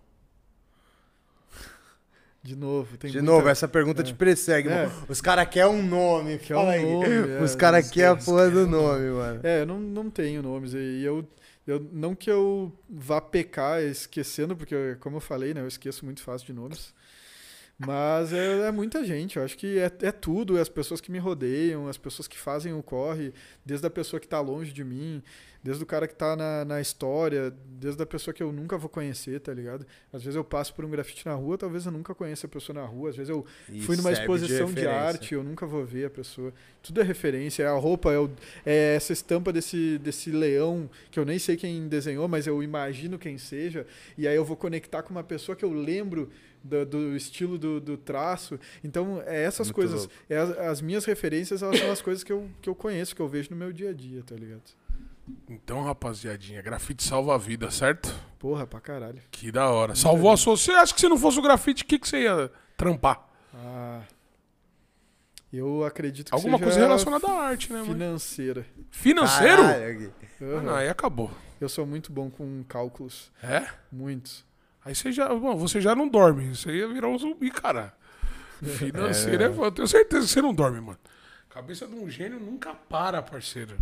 De 2.41 2.56
novo, 2.56 2.98
tem 2.98 3.11
De 3.11 3.18
muita- 3.18 3.31
novo, 3.34 3.48
essa 3.49 3.68
pergunta 3.68 4.02
é. 4.02 4.06
te 4.06 4.14
persegue, 4.14 4.69
É. 4.69 4.88
mano. 4.88 5.06
Os 5.10 5.19
caras 5.19 5.48
querem 5.49 5.69
um 5.69 5.84
nome, 5.85 6.38
Quer 6.40 6.53
fala 6.56 6.68
um 6.68 6.69
aí. 6.72 6.81
nome, 6.94 7.07
é, 7.40 7.41
Os 7.44 7.56
caras 7.56 7.91
querem 7.91 8.10
a 8.11 8.15
porra 8.15 8.49
do 8.49 8.61
um 8.61 8.69
nome, 8.69 9.10
mano. 9.11 9.40
É, 9.44 9.61
eu 9.61 9.65
não, 9.65 9.80
não 9.80 10.10
tenho 10.10 10.41
nomes. 10.41 10.73
E 10.73 11.03
eu, 11.03 11.27
eu. 11.65 11.80
Não 11.91 12.15
que 12.15 12.30
eu 12.30 12.72
vá 12.90 13.22
pecar 13.22 13.81
esquecendo, 13.81 14.56
porque, 14.56 14.95
como 14.99 15.18
eu 15.18 15.22
falei, 15.22 15.53
né? 15.53 15.61
Eu 15.61 15.68
esqueço 15.68 16.06
muito 16.06 16.22
fácil 16.22 16.48
de 16.48 16.53
nomes. 16.53 16.94
Mas 17.77 18.31
é, 18.31 18.68
é 18.68 18.72
muita 18.72 19.03
gente. 19.03 19.38
Eu 19.38 19.44
acho 19.44 19.57
que 19.57 19.80
é, 19.80 19.91
é 20.02 20.11
tudo. 20.11 20.57
É 20.57 20.61
as 20.61 20.69
pessoas 20.69 21.02
que 21.02 21.11
me 21.11 21.19
rodeiam, 21.19 21.88
as 21.88 21.98
pessoas 21.98 22.27
que 22.27 22.38
fazem 22.38 22.73
o 22.73 22.84
corre, 22.84 23.34
desde 23.65 23.85
a 23.85 23.90
pessoa 23.90 24.19
que 24.19 24.27
tá 24.27 24.40
longe 24.40 24.72
de 24.72 24.84
mim, 24.84 25.23
desde 25.64 25.81
o 25.81 25.85
cara 25.85 26.07
que 26.07 26.14
tá 26.14 26.35
na, 26.35 26.65
na 26.65 26.81
história, 26.81 27.53
desde 27.80 28.02
a 28.03 28.06
pessoa 28.06 28.34
que 28.34 28.44
eu 28.44 28.52
nunca 28.52 28.77
vou 28.77 28.90
conhecer, 28.90 29.40
tá 29.40 29.53
ligado? 29.53 29.85
Às 30.11 30.22
vezes 30.23 30.35
eu 30.35 30.44
passo 30.44 30.73
por 30.73 30.84
um 30.84 30.90
grafite 30.90 31.26
na 31.26 31.34
rua, 31.34 31.57
talvez 31.57 31.85
eu 31.85 31.91
nunca 31.91 32.14
conheça 32.14 32.45
a 32.48 32.49
pessoa 32.49 32.73
na 32.80 32.85
rua. 32.85 33.10
Às 33.11 33.15
vezes 33.15 33.30
eu 33.30 33.45
E 33.69 33.80
Fui 33.81 33.95
numa 33.95 34.11
exposição 34.11 34.68
de, 34.68 34.73
referência. 34.81 34.91
arte, 34.99 35.34
eu 35.34 35.44
nunca 35.44 35.65
vou 35.65 35.85
ver 35.85 36.06
a 36.06 36.10
pessoa. 36.10 36.53
Tudo 36.81 36.99
é 36.99 37.03
referência, 37.03 37.64
é 37.64 37.68
a 37.68 37.73
roupa, 37.73 38.11
é, 38.11 38.19
o- 38.19 38.30
é 38.65 38.95
essa 38.95 39.14
estampa 39.14 39.53
desse, 39.53 39.98
desse 39.99 40.31
leão, 40.31 40.90
que 41.10 41.18
eu 41.19 41.23
nem 41.26 41.40
sei 41.40 41.56
quem 41.56 41.88
desenhou, 41.88 42.27
mas 42.27 42.45
eu 42.45 42.61
imagino 42.61 43.18
quem 43.18 43.38
seja, 43.38 43.88
e 44.18 44.27
aí 44.27 44.35
eu 44.35 44.44
vou 44.44 44.57
conectar 44.57 45.02
com 45.02 45.11
uma 45.11 45.23
pessoa 45.23 45.56
que 45.56 45.64
eu 45.64 45.72
lembro 45.72 46.30
do, 46.64 46.85
do 46.85 47.15
estilo 47.15 47.57
do, 47.57 47.80
do 47.80 47.98
traço. 47.98 48.60
Então, 48.84 49.22
é 49.26 49.44
essas 49.44 49.68
Muito 49.68 49.76
coisas. 49.76 50.10
É 50.30 50.38
as, 50.38 50.49
as 50.57 50.81
minhas 50.81 51.06
referências, 51.06 51.61
elas 51.61 51.80
são 51.80 51.91
as 51.91 52.02
coisas 52.02 52.23
que 52.23 52.31
eu, 52.31 52.49
que 52.61 52.69
eu 52.69 52.76
conheço, 52.76 53.15
que 53.15 53.22
eu 53.22 53.27
vejo 53.27 53.49
no 53.52 53.56
meu 53.57 53.72
dia 53.73 53.90
a 53.90 53.94
dia, 53.94 54.23
tá 54.23 54.35
ligado? 54.35 54.61
Então, 55.49 55.81
rapaziadinha, 55.83 56.61
grafite 56.61 57.03
salva 57.03 57.35
a 57.35 57.37
vida, 57.37 57.71
certo? 57.71 58.13
Porra, 58.37 58.67
pra 58.67 58.81
caralho. 58.81 59.21
Que 59.31 59.51
da 59.51 59.69
hora. 59.69 59.95
Salvou 59.95 60.31
a 60.31 60.37
sua. 60.37 60.57
Você 60.57 60.71
acha 60.71 60.93
que 60.93 60.99
se 60.99 61.07
não 61.07 61.17
fosse 61.17 61.39
o 61.39 61.41
grafite, 61.41 61.83
o 61.83 61.85
que, 61.85 61.97
que 61.97 62.07
você 62.07 62.23
ia 62.23 62.51
trampar? 62.75 63.25
Ah, 63.53 64.01
eu 65.51 65.85
acredito 65.85 66.29
que 66.29 66.35
Alguma 66.35 66.57
seja 66.57 66.69
coisa 66.71 66.79
relacionada 66.87 67.27
à 67.27 67.41
arte, 67.41 67.71
né, 67.71 67.79
mano? 67.79 67.93
financeira. 67.93 68.65
Financeiro? 68.89 69.61
Caralho, 69.61 69.99
Gui. 69.99 70.11
Ah, 70.41 70.61
não, 70.61 70.75
aí 70.75 70.89
acabou. 70.89 71.31
Eu 71.61 71.69
sou 71.69 71.85
muito 71.85 72.11
bom 72.11 72.29
com 72.29 72.63
cálculos. 72.67 73.31
É? 73.41 73.65
Muitos. 73.91 74.43
Aí 74.83 74.93
você 74.93 75.11
já. 75.11 75.33
Bom, 75.33 75.55
você 75.55 75.79
já 75.79 75.95
não 75.95 76.09
dorme. 76.09 76.53
Você 76.55 76.71
ia 76.71 76.87
virar 76.87 77.07
um 77.07 77.17
zumbi, 77.17 77.49
cara. 77.49 77.93
Financeiro 78.61 79.43
é. 79.43 79.45
É. 79.45 79.49
Eu 79.49 79.71
tenho 79.71 79.87
certeza 79.87 80.25
que 80.25 80.31
você 80.33 80.41
não 80.41 80.53
dorme, 80.53 80.81
mano. 80.81 80.99
Cabeça 81.53 81.85
de 81.88 81.93
um 81.95 82.09
gênio 82.09 82.39
nunca 82.39 82.73
para, 82.73 83.21
parceiro. 83.21 83.77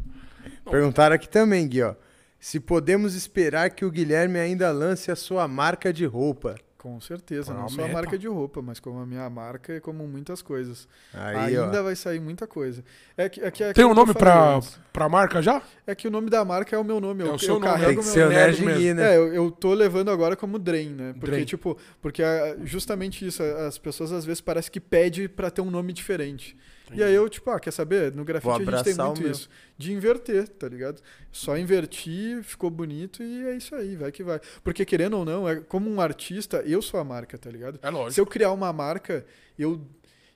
Perguntaram 0.69 1.15
aqui 1.15 1.29
também, 1.29 1.67
Gui, 1.67 1.81
ó. 1.83 1.95
Se 2.37 2.59
podemos 2.59 3.15
esperar 3.15 3.69
que 3.69 3.85
o 3.85 3.91
Guilherme 3.91 4.39
ainda 4.39 4.71
lance 4.71 5.09
a 5.11 5.15
sua 5.15 5.47
marca 5.47 5.93
de 5.93 6.05
roupa. 6.05 6.55
Com 6.77 6.99
certeza, 6.99 7.53
não 7.53 7.69
só 7.69 7.85
a 7.85 7.87
marca 7.87 8.17
de 8.17 8.27
roupa, 8.27 8.59
mas 8.59 8.79
como 8.79 8.99
a 8.99 9.05
minha 9.05 9.29
marca 9.29 9.75
e 9.75 9.79
como 9.79 10.07
muitas 10.07 10.41
coisas. 10.41 10.87
Aí, 11.13 11.55
Ainda 11.55 11.79
ó. 11.79 11.83
vai 11.83 11.95
sair 11.95 12.19
muita 12.19 12.47
coisa. 12.47 12.83
É 13.15 13.29
que, 13.29 13.39
é 13.39 13.51
que, 13.51 13.63
é 13.63 13.71
Tem 13.71 13.85
um 13.85 13.93
nome 13.93 14.15
pra, 14.15 14.55
antes. 14.55 14.79
pra 14.91 15.07
marca 15.07 15.43
já? 15.43 15.61
É 15.85 15.93
que 15.93 16.07
o 16.07 16.11
nome 16.11 16.31
da 16.31 16.43
marca 16.43 16.75
é 16.75 16.79
o 16.79 16.83
meu 16.83 16.99
nome. 16.99 17.23
É 17.23 17.27
eu, 17.27 17.35
o 17.35 17.39
seu 17.39 17.53
eu 17.53 17.59
nome, 17.59 17.71
Tem 17.71 17.81
carrego 17.81 17.99
que 17.99 18.05
meu 18.05 18.13
ser 18.13 18.21
o 18.21 18.23
nome. 18.23 18.35
Nerd 18.35 18.65
mesmo. 18.65 18.79
Gui, 18.81 18.93
né? 18.95 19.13
É, 19.13 19.17
eu, 19.17 19.33
eu 19.33 19.51
tô 19.51 19.75
levando 19.75 20.09
agora 20.09 20.35
como 20.35 20.57
Drain, 20.57 20.89
né? 20.89 21.13
Porque, 21.13 21.27
Drain. 21.27 21.45
tipo, 21.45 21.77
porque 22.01 22.23
ah, 22.23 22.57
justamente 22.63 23.27
isso, 23.27 23.43
as 23.43 23.77
pessoas 23.77 24.11
às 24.11 24.25
vezes 24.25 24.41
parece 24.41 24.71
que 24.71 24.79
pede 24.79 25.29
pra 25.29 25.51
ter 25.51 25.61
um 25.61 25.69
nome 25.69 25.93
diferente. 25.93 26.57
E 26.93 27.01
aí 27.03 27.13
eu, 27.13 27.29
tipo, 27.29 27.49
ah, 27.49 27.59
quer 27.59 27.71
saber? 27.71 28.13
No 28.13 28.25
grafite 28.25 28.49
a 28.51 28.57
gente 28.57 28.83
tem 28.83 28.95
muito 29.05 29.27
isso. 29.27 29.49
De 29.77 29.93
inverter, 29.93 30.47
tá 30.47 30.67
ligado? 30.67 31.01
Só 31.31 31.57
invertir, 31.57 32.43
ficou 32.43 32.69
bonito 32.69 33.23
e 33.23 33.45
é 33.47 33.55
isso 33.55 33.73
aí, 33.75 33.95
vai 33.95 34.11
que 34.11 34.23
vai. 34.23 34.39
Porque 34.63 34.83
querendo 34.83 35.17
ou 35.17 35.23
não, 35.25 35.47
é, 35.47 35.61
como 35.61 35.89
um 35.89 36.01
artista, 36.01 36.57
eu 36.65 36.81
sou 36.81 36.99
a 36.99 37.03
marca, 37.03 37.37
tá 37.37 37.49
ligado? 37.49 37.79
É 37.81 37.89
lógico. 37.89 38.11
Se 38.13 38.19
eu 38.21 38.25
criar 38.25 38.51
uma 38.51 38.73
marca, 38.73 39.25
eu, 39.57 39.81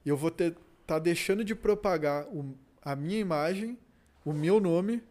eu 0.06 0.16
vou 0.16 0.32
ter 0.32 0.56
tá 0.88 1.00
deixando 1.00 1.44
de 1.44 1.56
propagar 1.56 2.26
o- 2.28 2.56
a 2.82 2.96
minha 2.96 3.20
imagem, 3.20 3.78
o 4.24 4.32
meu 4.32 4.60
nome, 4.60 5.02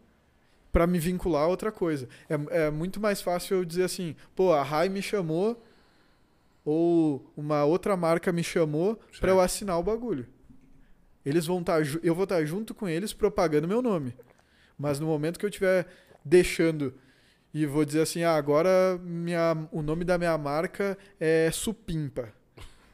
pra 0.71 0.87
me 0.87 0.97
vincular 0.99 1.43
a 1.43 1.47
outra 1.47 1.71
coisa. 1.71 2.07
É, 2.29 2.65
é 2.65 2.71
muito 2.71 2.99
mais 2.99 3.21
fácil 3.21 3.57
eu 3.57 3.65
dizer 3.65 3.83
assim, 3.83 4.15
pô, 4.35 4.51
a 4.53 4.63
Rai 4.63 4.89
me 4.89 5.01
chamou 5.01 5.61
ou 6.63 7.31
uma 7.37 7.63
outra 7.65 7.95
marca 7.95 8.31
me 8.31 8.43
chamou 8.43 8.95
pra 8.95 9.05
Certo. 9.11 9.27
eu 9.27 9.39
assinar 9.39 9.79
o 9.79 9.83
bagulho. 9.83 10.25
Eles 11.25 11.45
vão 11.45 11.59
estar, 11.59 11.81
eu 12.03 12.13
vou 12.13 12.23
estar 12.25 12.43
junto 12.45 12.73
com 12.73 12.87
eles 12.87 13.13
propagando 13.13 13.67
meu 13.67 13.81
nome. 13.81 14.13
Mas 14.77 14.99
no 14.99 15.07
momento 15.07 15.39
que 15.39 15.45
eu 15.45 15.49
estiver 15.49 15.87
deixando 16.23 16.93
e 17.53 17.65
vou 17.65 17.83
dizer 17.85 18.01
assim, 18.01 18.23
ah, 18.23 18.35
agora 18.35 18.99
minha, 19.03 19.57
o 19.71 19.81
nome 19.81 20.03
da 20.03 20.17
minha 20.17 20.37
marca 20.37 20.97
é 21.19 21.49
Supimpa. 21.51 22.29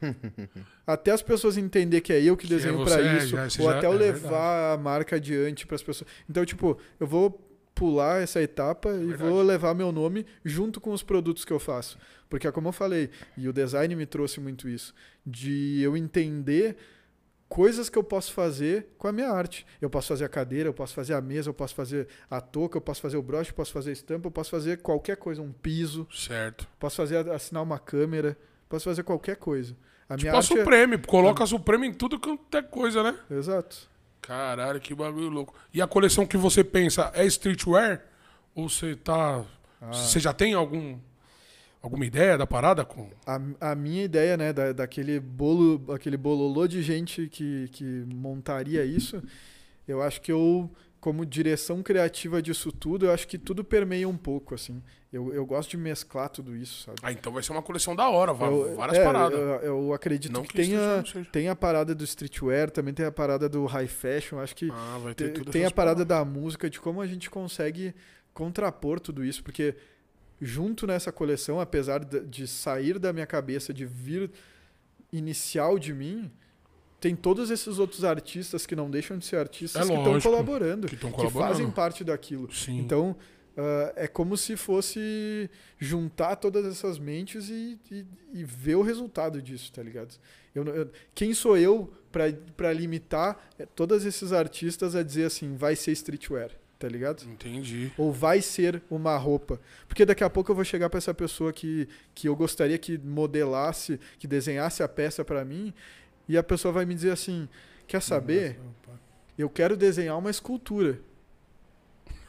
até 0.86 1.10
as 1.12 1.22
pessoas 1.22 1.56
entender 1.56 2.00
que 2.00 2.12
é 2.12 2.20
eu 2.22 2.36
que 2.36 2.46
Que 2.46 2.54
é 2.54 2.56
desenho 2.56 2.78
você, 2.78 2.94
pra 2.96 3.04
é, 3.06 3.16
isso, 3.18 3.28
já- 3.28 3.48
você 3.50 3.62
ou 3.62 3.70
já- 3.70 3.78
até 3.78 3.86
eu 3.86 3.92
é 3.92 3.96
levar 3.96 4.74
a 4.74 4.76
marca 4.78 5.16
adiante 5.16 5.66
para 5.66 5.76
as 5.76 5.82
pessoas. 5.82 6.08
Então, 6.28 6.44
tipo, 6.44 6.78
eu 6.98 7.06
vou 7.06 7.48
pular 7.74 8.20
essa 8.22 8.40
etapa 8.42 8.90
e 8.90 9.06
Verdade. 9.06 9.30
vou 9.30 9.42
levar 9.42 9.74
meu 9.74 9.90
nome 9.92 10.26
junto 10.44 10.80
com 10.80 10.92
os 10.92 11.02
produtos 11.02 11.44
que 11.44 11.52
eu 11.52 11.58
faço. 11.60 11.98
Porque 12.28 12.46
é 12.46 12.52
como 12.52 12.68
eu 12.68 12.72
falei, 12.72 13.10
e 13.36 13.48
o 13.48 13.52
design 13.52 13.94
me 13.94 14.06
trouxe 14.06 14.40
muito 14.40 14.68
isso, 14.68 14.94
de 15.26 15.80
eu 15.82 15.96
entender 15.96 16.76
coisas 17.52 17.90
que 17.90 17.98
eu 17.98 18.02
posso 18.02 18.32
fazer 18.32 18.86
com 18.96 19.06
a 19.08 19.12
minha 19.12 19.28
arte. 19.28 19.66
Eu 19.78 19.90
posso 19.90 20.08
fazer 20.08 20.24
a 20.24 20.28
cadeira, 20.28 20.70
eu 20.70 20.72
posso 20.72 20.94
fazer 20.94 21.12
a 21.12 21.20
mesa, 21.20 21.50
eu 21.50 21.54
posso 21.54 21.74
fazer 21.74 22.08
a 22.30 22.40
touca, 22.40 22.78
eu 22.78 22.80
posso 22.80 23.02
fazer 23.02 23.18
o 23.18 23.22
broche, 23.22 23.50
eu 23.50 23.54
posso 23.54 23.70
fazer 23.74 23.90
a 23.90 23.92
estampa, 23.92 24.26
eu 24.26 24.30
posso 24.30 24.48
fazer 24.50 24.78
qualquer 24.78 25.18
coisa, 25.18 25.42
um 25.42 25.52
piso, 25.52 26.08
Certo. 26.10 26.66
posso 26.80 26.96
fazer 26.96 27.28
assinar 27.30 27.62
uma 27.62 27.78
câmera, 27.78 28.38
posso 28.70 28.86
fazer 28.86 29.02
qualquer 29.02 29.36
coisa. 29.36 29.76
A 30.08 30.16
Tipo 30.16 30.22
minha 30.22 30.32
a 30.32 30.36
arte 30.38 30.54
é... 30.54 30.56
Supreme. 30.56 30.96
Coloca 30.98 31.44
a 31.44 31.46
Supreme 31.46 31.88
em 31.88 31.92
tudo 31.92 32.18
quanto 32.18 32.56
é 32.56 32.62
coisa, 32.62 33.02
né? 33.02 33.18
Exato. 33.30 33.90
Caralho, 34.22 34.80
que 34.80 34.94
bagulho 34.94 35.28
louco. 35.28 35.54
E 35.74 35.82
a 35.82 35.86
coleção 35.86 36.24
que 36.26 36.38
você 36.38 36.64
pensa 36.64 37.10
é 37.14 37.26
streetwear? 37.26 38.02
Ou 38.54 38.70
você 38.70 38.96
tá. 38.96 39.44
Ah. 39.78 39.92
Você 39.92 40.18
já 40.18 40.32
tem 40.32 40.54
algum. 40.54 40.98
Alguma 41.82 42.06
ideia 42.06 42.38
da 42.38 42.46
parada? 42.46 42.84
Com... 42.84 43.10
A, 43.26 43.40
a 43.72 43.74
minha 43.74 44.04
ideia, 44.04 44.36
né, 44.36 44.52
da, 44.52 44.72
daquele 44.72 45.18
bolo, 45.18 45.92
aquele 45.92 46.16
bololô 46.16 46.66
de 46.68 46.80
gente 46.82 47.26
que, 47.28 47.68
que 47.72 47.84
montaria 48.14 48.84
isso, 48.84 49.20
eu 49.88 50.00
acho 50.00 50.20
que 50.20 50.30
eu, 50.30 50.70
como 51.00 51.26
direção 51.26 51.82
criativa 51.82 52.40
disso 52.40 52.70
tudo, 52.70 53.06
eu 53.06 53.12
acho 53.12 53.26
que 53.26 53.36
tudo 53.36 53.64
permeia 53.64 54.08
um 54.08 54.16
pouco, 54.16 54.54
assim. 54.54 54.80
Eu, 55.12 55.34
eu 55.34 55.44
gosto 55.44 55.70
de 55.70 55.76
mesclar 55.76 56.28
tudo 56.30 56.56
isso, 56.56 56.84
sabe? 56.84 56.98
Ah, 57.02 57.10
então 57.12 57.32
vai 57.32 57.42
ser 57.42 57.50
uma 57.52 57.60
coleção 57.62 57.94
da 57.96 58.08
hora, 58.08 58.30
Eu- 58.30 58.76
várias 58.76 58.98
é, 58.98 59.04
paradas. 59.04 59.38
Eu, 59.38 59.48
eu 59.62 59.92
acredito 59.92 60.32
Não 60.32 60.42
que, 60.42 60.48
que 60.50 60.54
tenha, 60.54 61.04
tem 61.32 61.48
a 61.48 61.56
parada 61.56 61.94
do 61.94 62.04
streetwear, 62.04 62.70
também 62.70 62.94
tem 62.94 63.04
a 63.04 63.12
parada 63.12 63.48
do 63.48 63.66
high 63.66 63.88
fashion, 63.88 64.38
acho 64.38 64.54
que 64.54 64.70
Ah, 64.72 64.98
vai 65.02 65.14
ter 65.14 65.30
te- 65.32 65.40
tudo 65.40 65.50
tem 65.50 65.64
a 65.66 65.70
parada 65.70 66.06
paradas. 66.06 66.06
da 66.06 66.24
música, 66.24 66.70
de 66.70 66.80
como 66.80 67.00
a 67.02 67.06
gente 67.06 67.28
consegue 67.28 67.92
contrapor 68.32 68.98
tudo 69.00 69.22
isso, 69.24 69.42
porque 69.42 69.74
junto 70.44 70.86
nessa 70.86 71.12
coleção, 71.12 71.60
apesar 71.60 72.04
de, 72.04 72.46
sair 72.48 72.98
da 72.98 73.12
minha 73.12 73.26
cabeça, 73.26 73.72
de 73.72 73.86
vir 73.86 74.28
inicial 75.12 75.78
de 75.78 75.92
mim, 75.94 76.30
tem 77.00 77.14
todos 77.16 77.50
esses 77.50 77.78
outros 77.78 78.04
artistas 78.04 78.64
que 78.66 78.74
não 78.76 78.90
deixam 78.90 79.18
de 79.18 79.24
ser 79.24 79.36
artistas 79.36 79.82
É 79.82 79.92
que 79.92 79.98
estão 79.98 80.20
colaborando, 80.20 80.86
Que 80.88 80.94
estão 80.94 81.10
que 81.10 81.16
colaborando. 81.16 81.52
fazem 81.54 81.70
parte 81.70 82.04
daquilo. 82.04 82.52
Sim. 82.52 82.78
Então, 82.78 83.16
ah, 83.56 83.92
é 83.96 84.06
como 84.08 84.36
se 84.36 84.56
fosse 84.56 85.50
juntar 85.78 86.36
todas 86.36 86.64
essas 86.64 86.98
mentes 86.98 87.48
e, 87.50 87.78
e- 87.90 88.06
e 88.32 88.44
ver 88.44 88.76
o 88.76 88.82
resultado 88.82 89.42
disso, 89.42 89.70
tá 89.72 89.82
ligado? 89.82 90.14
Eu, 90.54 90.64
eu- 90.64 90.90
quem 91.14 91.34
sou 91.34 91.56
eu 91.58 91.92
para 92.10 92.72
limitar 92.72 93.38
eh, 93.58 93.66
todos 93.74 94.04
esses 94.04 94.32
artistas 94.32 94.94
a 94.94 95.02
dizer 95.02 95.24
assim, 95.24 95.56
vai 95.56 95.74
ser 95.74 95.92
streetwear, 95.92 96.50
tá 96.82 96.88
ligado? 96.88 97.22
Entendi. 97.30 97.92
Ou 97.96 98.10
vai 98.12 98.42
ser 98.42 98.82
uma 98.90 99.16
roupa. 99.16 99.60
Porque 99.86 100.04
daqui 100.04 100.24
a 100.24 100.28
pouco 100.28 100.50
eu 100.50 100.56
vou 100.56 100.64
chegar 100.64 100.90
para 100.90 100.98
essa 100.98 101.14
pessoa 101.14 101.52
que, 101.52 101.88
que 102.12 102.28
eu 102.28 102.34
gostaria 102.34 102.76
que 102.76 102.98
modelasse, 102.98 104.00
que 104.18 104.26
desenhasse 104.26 104.82
a 104.82 104.88
peça 104.88 105.24
para 105.24 105.44
mim, 105.44 105.72
e 106.28 106.36
a 106.36 106.42
pessoa 106.42 106.72
vai 106.72 106.84
me 106.84 106.92
dizer 106.94 107.12
assim: 107.12 107.48
quer 107.86 108.02
saber? 108.02 108.58
Eu 109.38 109.48
quero 109.48 109.76
desenhar 109.76 110.18
uma 110.18 110.30
escultura. 110.30 110.98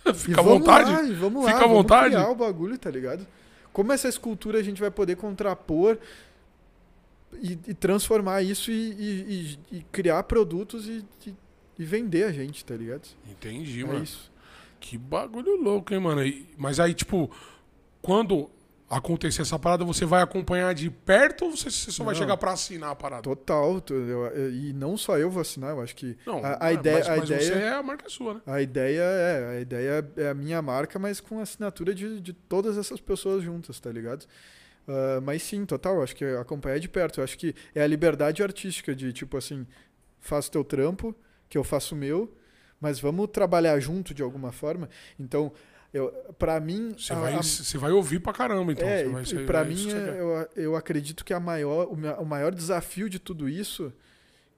Fica 0.13 0.39
à 0.39 0.43
vamos 0.43 0.59
vontade. 0.59 0.91
Lá, 0.91 1.01
vamos 1.19 1.45
Fica 1.45 1.57
lá, 1.59 1.65
à 1.65 1.67
vontade. 1.67 2.15
criar 2.15 2.29
o 2.29 2.35
bagulho, 2.35 2.77
tá 2.77 2.91
ligado? 2.91 3.25
Como 3.71 3.91
essa 3.91 4.07
escultura 4.07 4.59
a 4.59 4.63
gente 4.63 4.79
vai 4.79 4.91
poder 4.91 5.15
contrapor 5.15 5.97
e, 7.41 7.53
e 7.67 7.73
transformar 7.73 8.43
isso 8.43 8.69
e, 8.71 8.75
e- 8.75 9.57
e- 9.77 9.85
criar 9.91 10.21
produtos 10.23 10.87
e 10.87 11.03
vender 11.79 12.25
a 12.25 12.31
gente, 12.31 12.63
tá 12.63 12.75
ligado? 12.75 13.07
Entendi, 13.27 13.81
É 13.81 13.85
mano. 13.85 14.03
isso. 14.03 14.31
Que 14.85 14.97
bagulho 14.97 15.55
louco, 15.55 15.93
hein, 15.93 15.99
mano? 16.01 16.21
E- 16.25 16.45
mas 16.57 16.77
aí, 16.77 16.93
tipo, 16.93 17.31
quando 18.01 18.49
acontecer 18.89 19.41
essa 19.41 19.57
parada, 19.57 19.85
você 19.85 20.05
vai 20.05 20.21
acompanhar 20.21 20.73
de 20.75 20.89
perto 20.89 21.45
ou 21.45 21.51
você, 21.55 21.71
você 21.71 21.89
só 21.89 22.03
vai 22.03 22.13
Não. 22.13 22.21
chegar 22.21 22.35
pra 22.35 22.51
assinar 22.51 22.91
a 22.91 22.95
parada? 22.95 23.21
Total. 23.23 23.81
e 24.51 24.73
não 24.73 24.97
só 24.97 25.17
eu 25.17 25.31
vou 25.31 25.41
assinar, 25.41 25.71
eu 25.71 25.81
acho 25.81 25.95
que 25.95 26.17
Não, 26.27 26.43
a, 26.43 26.65
a 26.65 26.71
é, 26.71 26.73
ideia, 26.73 26.97
mas, 26.97 27.07
a 27.07 27.15
mas 27.15 27.29
ideia, 27.29 27.41
você 27.41 27.53
é 27.53 27.69
a 27.73 27.81
marca 27.81 28.09
sua, 28.09 28.33
né? 28.35 28.41
a 28.45 28.61
ideia 28.61 29.01
é, 29.01 29.57
a 29.57 29.61
ideia 29.61 30.11
é 30.17 30.27
a 30.29 30.33
minha 30.33 30.61
marca, 30.61 30.99
mas 30.99 31.21
com 31.21 31.39
assinatura 31.39 31.95
de, 31.95 32.19
de 32.19 32.33
todas 32.33 32.77
essas 32.77 32.99
pessoas 32.99 33.41
juntas, 33.41 33.79
tá 33.79 33.89
ligado? 33.89 34.25
Ah, 34.87 35.21
mas 35.23 35.41
sim, 35.43 35.65
total, 35.65 36.03
acho 36.03 36.15
que 36.15 36.25
acompanhar 36.25 36.77
de 36.79 36.89
perto. 36.89 37.19
Eu 37.21 37.23
acho 37.23 37.37
que 37.37 37.55
é 37.73 37.81
a 37.81 37.87
liberdade 37.87 38.43
artística 38.43 38.93
de, 38.93 39.13
tipo 39.13 39.37
assim, 39.37 39.65
faço 40.19 40.51
teu 40.51 40.63
trampo, 40.63 41.15
que 41.49 41.57
eu 41.57 41.63
faço 41.63 41.95
o 41.95 41.97
meu, 41.97 42.31
mas 42.83 42.99
vamos 42.99 43.29
trabalhar 43.31 43.79
junto 43.79 44.13
de 44.13 44.21
alguma 44.21 44.51
forma. 44.51 44.89
Então, 45.17 45.53
eu, 45.93 46.09
pra 46.37 46.59
mim... 46.59 46.93
Você 46.97 47.13
vai, 47.15 47.33
a- 47.35 47.79
vai 47.79 47.91
ouvir 47.93 48.19
pra 48.19 48.33
caramba, 48.33 48.73
então. 48.73 48.85
é, 48.85 49.05
vai 49.05 49.23
e- 49.23 49.45
pra 49.45 49.61
é 49.61 49.65
mim, 49.65 49.87
é- 49.89 50.19
eu, 50.19 50.63
eu 50.63 50.75
acredito 50.75 51.23
que 51.23 51.33
a 51.33 51.39
maior, 51.39 51.87
o, 51.89 51.95
ma- 51.95 52.17
o 52.19 52.25
maior 52.25 52.53
desafio 52.53 53.09
de 53.09 53.19
tudo 53.19 53.47
isso, 53.47 53.93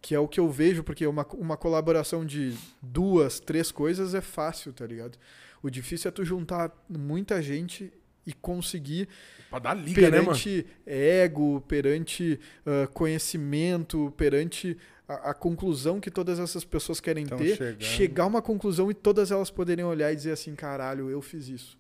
que 0.02 0.16
é 0.16 0.20
o 0.20 0.28
que 0.28 0.40
eu 0.40 0.50
vejo, 0.50 0.84
porque 0.84 1.06
uma, 1.06 1.24
uma 1.34 1.56
colaboração 1.56 2.26
de 2.26 2.56
duas, 2.82 3.40
três 3.40 3.72
coisas 3.72 4.16
é 4.16 4.22
fácil, 4.22 4.74
tá 4.74 4.88
ligado? 4.88 5.18
O 5.62 5.70
difícil 5.70 6.10
é 6.10 6.12
tu 6.12 6.26
juntar 6.26 6.72
muita 6.90 7.42
gente 7.44 7.94
e 8.26 8.34
conseguir, 8.34 9.08
Pra 9.52 9.60
dar 9.60 9.76
liga, 9.76 10.02
né, 10.10 10.18
mano? 10.18 10.24
perante 10.26 10.66
ego, 10.86 11.62
perante 11.68 12.40
ah, 12.66 12.88
conhecimento, 12.94 14.12
perante 14.18 14.76
a, 15.08 15.32
a 15.32 15.34
conclusão 15.34 16.00
que 16.00 16.10
todas 16.12 16.40
essas 16.40 16.64
pessoas 16.66 17.00
querem 17.00 17.26
Tão 17.26 17.38
ter, 17.38 17.56
chegando. 17.56 17.82
chegar 17.84 18.24
a 18.24 18.28
uma 18.28 18.42
conclusão 18.42 18.90
e 18.90 18.94
todas 18.94 19.32
elas 19.32 19.50
poderem 19.52 19.86
olhar 19.86 20.12
e 20.12 20.16
dizer 20.16 20.32
assim, 20.32 20.56
caralho, 20.56 21.10
eu 21.10 21.22
fiz 21.22 21.48
isso. 21.48 21.78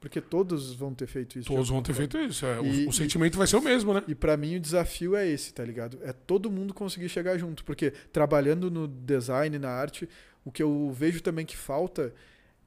Porque 0.00 0.20
todos 0.20 0.72
vão 0.74 0.94
ter 0.94 1.08
feito 1.08 1.40
isso. 1.40 1.48
Todos 1.48 1.68
vão 1.68 1.82
ter 1.82 1.92
feito 1.92 2.16
isso. 2.18 2.46
é. 2.46 2.60
O- 2.60 2.64
E- 2.64 2.86
o, 2.86 2.90
e- 2.90 2.92
sentimento 2.92 3.36
vai 3.36 3.48
ser 3.48 3.56
o 3.56 3.60
mesmo, 3.60 3.92
né? 3.92 4.04
E 4.06 4.14
pra 4.14 4.36
mim 4.36 4.54
o 4.56 4.60
desafio 4.60 5.16
é 5.16 5.26
esse, 5.26 5.52
tá 5.52 5.64
ligado? 5.64 5.98
É 6.02 6.12
todo 6.12 6.48
mundo 6.50 6.72
conseguir 6.72 7.08
chegar 7.08 7.36
junto, 7.36 7.64
porque 7.64 7.90
trabalhando 8.12 8.70
no 8.70 8.86
design, 8.86 9.58
na 9.58 9.70
arte, 9.70 10.08
o 10.44 10.52
que 10.52 10.62
eu 10.62 10.90
vejo 10.92 11.20
também 11.20 11.44
que 11.44 11.56
falta 11.56 12.14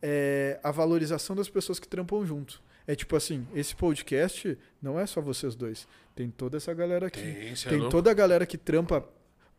é 0.01 0.59
a 0.61 0.71
valorização 0.71 1.33
das 1.35 1.47
pessoas 1.47 1.79
que 1.79 1.87
trampam 1.87 2.25
junto. 2.25 2.61
É 2.85 2.95
tipo 2.95 3.15
assim, 3.15 3.47
esse 3.55 3.75
podcast 3.75 4.57
não 4.81 4.99
é 4.99 5.05
só 5.05 5.21
vocês 5.21 5.55
dois, 5.55 5.87
tem 6.13 6.29
toda 6.29 6.57
essa 6.57 6.73
galera 6.73 7.07
aqui. 7.07 7.21
Tem, 7.21 7.47
é 7.49 7.53
Tem 7.69 7.89
toda 7.89 8.11
a 8.11 8.13
galera 8.13 8.45
que 8.45 8.57
trampa 8.57 9.07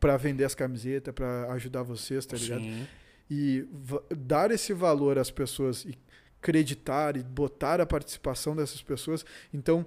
pra 0.02 0.16
vender 0.16 0.42
as 0.42 0.52
camisetas, 0.52 1.14
pra 1.14 1.52
ajudar 1.52 1.84
vocês, 1.84 2.26
tá 2.26 2.36
ligado? 2.36 2.60
Sim. 2.60 2.88
e 3.30 3.64
dar 4.10 4.50
esse 4.50 4.72
valor 4.72 5.16
às 5.16 5.30
pessoas 5.30 5.84
e 5.84 5.96
acreditar 6.40 7.16
e 7.16 7.22
botar 7.22 7.80
a 7.80 7.86
participação 7.86 8.56
dessas 8.56 8.82
pessoas. 8.82 9.24
Então, 9.54 9.86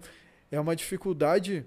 é 0.50 0.58
uma 0.58 0.74
dificuldade 0.74 1.66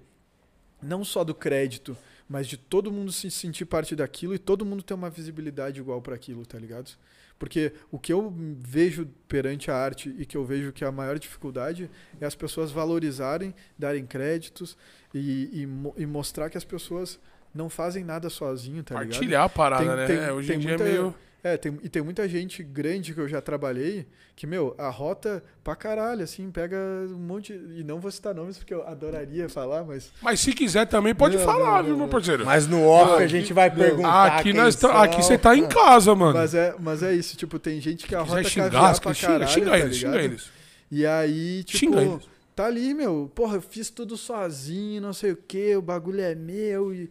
não 0.80 1.04
só 1.04 1.24
do 1.24 1.34
crédito, 1.34 1.94
mas 2.26 2.46
de 2.46 2.56
todo 2.56 2.90
mundo 2.90 3.12
se 3.12 3.30
sentir 3.30 3.66
parte 3.66 3.94
daquilo 3.94 4.34
e 4.34 4.38
todo 4.38 4.64
mundo 4.64 4.82
ter 4.82 4.94
uma 4.94 5.10
visibilidade 5.10 5.78
igual 5.78 6.00
para 6.00 6.14
aquilo, 6.14 6.46
tá 6.46 6.58
ligado? 6.58 6.92
Porque 7.38 7.74
o 7.90 7.98
que 7.98 8.14
eu 8.14 8.32
vejo 8.58 9.06
perante 9.28 9.70
a 9.70 9.76
arte 9.76 10.14
e 10.18 10.24
que 10.24 10.38
eu 10.38 10.44
vejo 10.44 10.72
que 10.72 10.84
é 10.84 10.86
a 10.86 10.92
maior 10.92 11.18
dificuldade 11.18 11.90
é 12.18 12.24
as 12.24 12.34
pessoas 12.34 12.72
valorizarem, 12.72 13.54
darem 13.78 14.06
créditos 14.06 14.74
e, 15.12 15.18
e, 15.52 16.02
e 16.02 16.06
mostrar 16.06 16.48
que 16.48 16.56
as 16.56 16.64
pessoas 16.64 17.20
não 17.58 17.68
fazem 17.68 18.04
nada 18.04 18.30
sozinho, 18.30 18.82
tá 18.82 18.94
ligado? 18.94 19.10
Partilhar 19.10 19.42
a 19.44 19.48
parada, 19.48 19.84
Tem- 19.84 19.96
né? 19.96 20.06
tem- 20.06 20.16
É, 20.18 20.32
Hoje 20.32 20.54
em 20.54 20.58
dia 20.60 20.70
muita- 20.70 20.84
é 20.84 20.92
meio. 20.92 21.14
É, 21.44 21.56
tem, 21.56 21.78
e 21.84 21.88
tem 21.88 22.02
muita 22.02 22.28
gente 22.28 22.64
grande 22.64 23.14
que 23.14 23.20
eu 23.20 23.28
já 23.28 23.40
trabalhei 23.40 24.08
que, 24.34 24.44
meu, 24.44 24.74
a 24.76 24.88
rota 24.90 25.42
pra 25.62 25.76
caralho, 25.76 26.22
assim, 26.24 26.50
pega 26.50 26.76
um 27.10 27.16
monte. 27.18 27.52
E 27.52 27.84
não 27.84 28.00
vou 28.00 28.10
citar 28.10 28.34
nomes 28.34 28.58
porque 28.58 28.74
eu 28.74 28.84
adoraria 28.86 29.48
falar, 29.48 29.84
mas. 29.84 30.12
Mas 30.20 30.40
se 30.40 30.52
quiser 30.52 30.86
também, 30.86 31.14
pode 31.14 31.36
Não, 31.36 31.44
falar, 31.44 31.76
não, 31.78 31.82
viu, 31.84 31.92
não, 31.92 31.98
meu 32.00 32.08
parceiro? 32.08 32.44
Mas 32.44 32.66
no 32.66 32.84
off 32.84 33.12
Não, 33.12 33.18
a 33.18 33.26
gente 33.28 33.52
vai 33.52 33.70
perguntar. 33.70 34.36
aqui 34.38 34.52
nós 34.52 34.74
tá- 34.74 35.02
aqui 35.02 35.22
você 35.22 35.38
tá 35.38 35.56
em 35.56 35.66
casa, 35.68 36.12
mano. 36.14 36.34
Mas 36.34 36.54
é, 36.54 36.74
mas 36.78 37.02
é 37.04 37.14
isso, 37.14 37.36
tipo, 37.36 37.56
tem 37.58 37.80
gente 37.80 38.06
que 38.06 38.14
a 38.16 38.20
rota 38.20 38.42
quiser 38.42 38.62
caviar 38.70 38.94
xingar, 38.94 39.00
pra 39.00 39.14
xinga, 39.14 39.32
caralho, 39.32 39.48
xinga 39.52 39.70
tá 39.70 39.78
eles, 39.78 39.96
xinga 39.96 40.10
ligado? 40.10 40.24
eles. 40.32 40.50
E 40.90 41.06
aí, 41.06 41.62
tipo, 41.64 41.78
Xinga 41.78 42.02
eles. 42.02 42.28
tá 42.56 42.66
ali, 42.66 42.92
meu, 42.94 43.30
porra, 43.32 43.56
eu 43.58 43.62
fiz 43.62 43.90
tudo 43.90 44.16
sozinho, 44.16 45.00
não 45.00 45.12
sei 45.12 45.32
o 45.32 45.36
que, 45.36 45.76
o 45.76 45.82
bagulho 45.82 46.20
é 46.20 46.34
meu 46.34 46.92
e. 46.92 47.08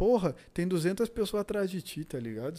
Porra, 0.00 0.34
tem 0.54 0.66
200 0.66 1.10
pessoas 1.10 1.42
atrás 1.42 1.70
de 1.70 1.82
ti, 1.82 2.06
tá 2.06 2.18
ligado? 2.18 2.58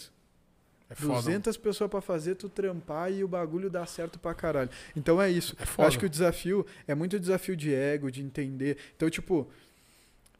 É 0.88 0.94
foda. 0.94 1.14
200 1.14 1.56
pessoas 1.56 1.90
pra 1.90 2.00
fazer 2.00 2.36
tu 2.36 2.48
trampar 2.48 3.10
e 3.12 3.24
o 3.24 3.26
bagulho 3.26 3.68
dá 3.68 3.84
certo 3.84 4.16
pra 4.16 4.32
caralho. 4.32 4.70
Então 4.94 5.20
é 5.20 5.28
isso. 5.28 5.56
É 5.58 5.66
foda. 5.66 5.88
acho 5.88 5.98
que 5.98 6.06
o 6.06 6.08
desafio 6.08 6.64
é 6.86 6.94
muito 6.94 7.18
desafio 7.18 7.56
de 7.56 7.74
ego, 7.74 8.12
de 8.12 8.22
entender. 8.22 8.76
Então, 8.94 9.10
tipo, 9.10 9.48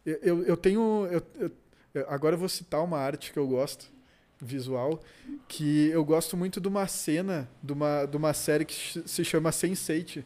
eu, 0.07 0.19
eu, 0.23 0.43
eu 0.45 0.57
tenho. 0.57 1.09
eu- 1.11 1.51
eu- 1.95 2.07
agora 2.09 2.37
eu 2.37 2.39
vou 2.39 2.49
citar 2.49 2.85
uma 2.85 2.99
arte 2.99 3.33
que 3.33 3.39
eu 3.39 3.49
gosto, 3.49 3.91
visual, 4.41 5.03
que 5.49 5.89
eu 5.89 6.05
gosto 6.05 6.37
muito 6.37 6.61
de 6.61 6.69
uma 6.69 6.87
cena, 6.87 7.49
de 7.61 7.73
uma, 7.73 8.05
de 8.07 8.17
uma 8.17 8.33
série 8.33 8.65
que 8.65 9.03
se 9.05 9.25
chama 9.25 9.51
Sense8, 9.51 10.23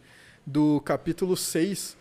do 0.47 0.79
capítulo 0.83 1.37
6, 1.39 1.97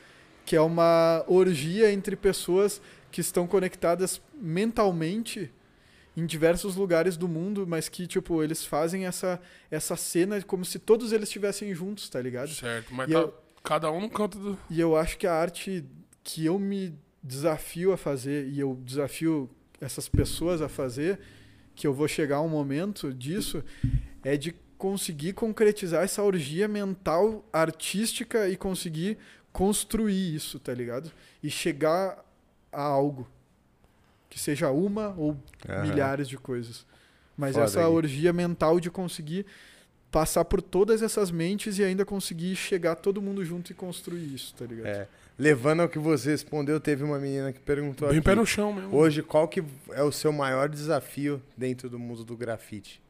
que 0.45 0.53
é 0.55 0.61
uma 0.61 1.23
orgia 1.27 1.91
entre 1.93 2.15
pessoas 2.17 2.81
que 3.15 3.21
estão 3.21 3.47
conectadas 3.47 4.19
mentalmente 4.33 5.49
em 6.17 6.25
diversos 6.25 6.75
lugares 6.75 7.15
do 7.15 7.29
mundo, 7.29 7.65
mas 7.65 7.87
que, 7.87 8.05
tipo, 8.05 8.43
eles 8.43 8.65
fazem 8.65 9.05
essa, 9.05 9.39
essa 9.71 9.95
cena 9.95 10.41
como 10.41 10.65
se 10.65 10.79
todos 10.79 11.13
eles 11.13 11.29
estivessem 11.29 11.73
juntos, 11.73 12.09
tá 12.09 12.21
ligado? 12.21 12.49
Certo, 12.49 12.93
mas 12.93 13.09
tá 13.09 13.19
eu- 13.19 13.33
cada 13.63 13.89
um 13.89 14.01
no 14.01 14.09
canto 14.09 14.37
do. 14.37 14.59
E 14.69 14.81
eu 14.81 14.97
acho 14.97 15.17
que 15.17 15.25
a 15.25 15.33
arte 15.33 15.85
que 16.25 16.43
eu 16.45 16.59
me 16.59 16.93
desafio 17.23 17.93
a 17.93 17.97
fazer, 17.97 18.49
e 18.49 18.59
eu 18.59 18.77
desafio 18.83 19.49
essas 19.79 20.09
pessoas 20.09 20.61
a 20.61 20.67
fazer, 20.67 21.17
que 21.73 21.87
eu 21.87 21.93
vou 21.93 22.09
chegar 22.09 22.37
a 22.37 22.41
um 22.41 22.49
momento 22.49 23.13
disso, 23.13 23.63
é 24.25 24.35
de 24.35 24.53
conseguir 24.77 25.31
concretizar 25.31 26.03
essa 26.03 26.21
orgia 26.21 26.67
mental 26.67 27.47
artística 27.53 28.49
e 28.49 28.57
conseguir 28.57 29.17
construir 29.53 30.35
isso, 30.35 30.59
tá 30.59 30.73
ligado? 30.73 31.09
E 31.41 31.49
chegar 31.49 32.24
a 32.75 32.81
algo. 32.83 33.27
Que 34.29 34.39
seja 34.39 34.69
uma 34.71 35.13
ou 35.17 35.37
Aham. 35.67 35.81
milhares 35.83 36.27
de 36.27 36.37
coisas. 36.37 36.85
Mas 37.37 37.53
Foda, 37.53 37.65
essa 37.65 37.81
Gui. 37.81 37.87
orgia 37.87 38.33
mental 38.33 38.79
de 38.79 38.89
conseguir 38.91 39.45
passar 40.11 40.45
por 40.45 40.61
todas 40.61 41.01
essas 41.01 41.31
mentes 41.31 41.77
e 41.79 41.83
ainda 41.83 42.05
conseguir 42.05 42.55
chegar 42.55 42.95
todo 42.95 43.21
mundo 43.21 43.43
junto 43.43 43.71
e 43.71 43.75
construir 43.75 44.33
isso, 44.33 44.53
tá 44.55 44.65
ligado? 44.65 44.87
É. 44.87 45.07
Levando 45.37 45.81
ao 45.81 45.89
que 45.89 45.99
você 45.99 46.31
respondeu, 46.31 46.79
teve 46.79 47.03
uma 47.03 47.19
menina 47.19 47.51
que 47.51 47.59
perguntou 47.59 48.07
Bem 48.07 48.19
aqui. 48.19 48.25
pé 48.25 48.35
no 48.35 48.45
chão 48.45 48.71
mesmo. 48.71 48.95
Hoje, 48.95 49.21
qual 49.21 49.47
que 49.49 49.61
é 49.91 50.01
o 50.03 50.11
seu 50.11 50.31
maior 50.31 50.69
desafio 50.69 51.41
dentro 51.57 51.89
do 51.89 51.99
mundo 51.99 52.23
do 52.23 52.37
grafite? 52.37 53.01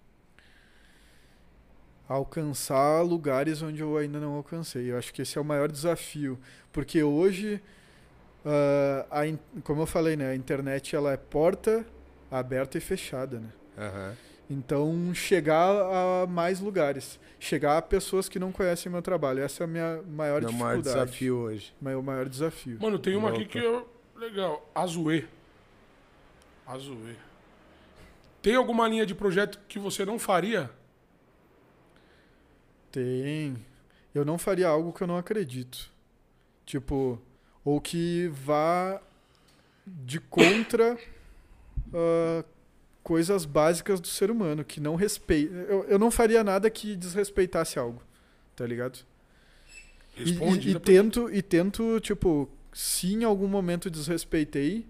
Alcançar 2.07 3.01
lugares 3.01 3.61
onde 3.61 3.81
eu 3.81 3.97
ainda 3.97 4.19
não 4.19 4.33
alcancei. 4.33 4.91
Eu 4.91 4.97
acho 4.97 5.13
que 5.13 5.21
esse 5.23 5.37
é 5.37 5.41
o 5.41 5.45
maior 5.45 5.71
desafio. 5.71 6.37
Porque 6.71 7.01
hoje, 7.03 7.61
ah, 8.45 9.05
a 9.09 9.27
in- 9.27 9.39
como 9.63 9.81
eu 9.81 9.85
falei, 9.85 10.15
né, 10.15 10.29
a 10.29 10.35
internet 10.35 10.95
ela 10.95 11.11
é 11.11 11.17
porta 11.17 11.85
aberta 12.31 12.77
e 12.77 12.81
fechada, 12.81 13.39
né? 13.39 13.49
Aham. 13.77 14.15
Então, 14.47 15.11
chegar 15.15 15.71
a 15.71 16.27
mais 16.27 16.59
lugares. 16.59 17.19
Chegar 17.39 17.77
a 17.77 17.81
pessoas 17.81 18.29
que 18.29 18.37
não 18.37 18.51
conhecem 18.51 18.91
meu 18.91 19.01
trabalho. 19.01 19.41
Essa 19.41 19.63
é 19.63 19.65
a 19.65 19.67
minha 19.67 20.01
maior 20.07 20.43
É 20.43 20.45
o 20.45 20.49
dificuldade. 20.49 20.63
maior 20.63 20.81
desafio 20.81 21.37
hoje. 21.37 21.73
Meu 21.81 22.01
maior 22.03 22.29
desafio. 22.29 22.77
Mano, 22.79 22.99
tem 22.99 23.15
uma 23.15 23.29
aqui 23.29 23.39
Louco. 23.39 23.51
que 23.51 23.57
eu. 23.57 23.89
Legal. 24.15 24.69
Azuê. 24.75 25.25
Azuê. 26.65 27.15
Tem 28.41 28.55
alguma 28.55 28.87
linha 28.87 29.03
de 29.05 29.15
projeto 29.15 29.59
que 29.67 29.79
você 29.79 30.05
não 30.05 30.19
faria? 30.19 30.69
Tem. 32.91 33.55
Eu 34.13 34.23
não 34.23 34.37
faria 34.37 34.67
algo 34.67 34.93
que 34.93 35.01
eu 35.01 35.07
não 35.07 35.17
acredito. 35.17 35.91
Tipo, 36.65 37.19
ou 37.65 37.81
que 37.81 38.29
vá 38.45 39.01
de 39.85 40.19
contra 40.19 40.97
ah, 41.93 42.45
coisas 43.03 43.43
básicas 43.45 43.99
do 43.99 44.07
ser 44.07 44.31
humano, 44.31 44.63
que 44.63 44.79
não 44.79 44.95
respeita. 44.95 45.53
Eu, 45.53 45.83
eu 45.85 45.99
não 45.99 46.09
faria 46.09 46.43
nada 46.43 46.69
que 46.69 46.95
desrespeitasse 46.95 47.77
algo, 47.77 48.01
tá 48.55 48.65
ligado? 48.65 48.99
E, 50.17 50.23
e- 50.55 50.69
e 50.71 50.79
tento, 50.79 51.29
e 51.33 51.41
tento, 51.41 51.99
tipo, 51.99 52.49
se 52.73 53.13
em 53.13 53.23
algum 53.23 53.47
momento 53.47 53.89
desrespeitei, 53.89 54.87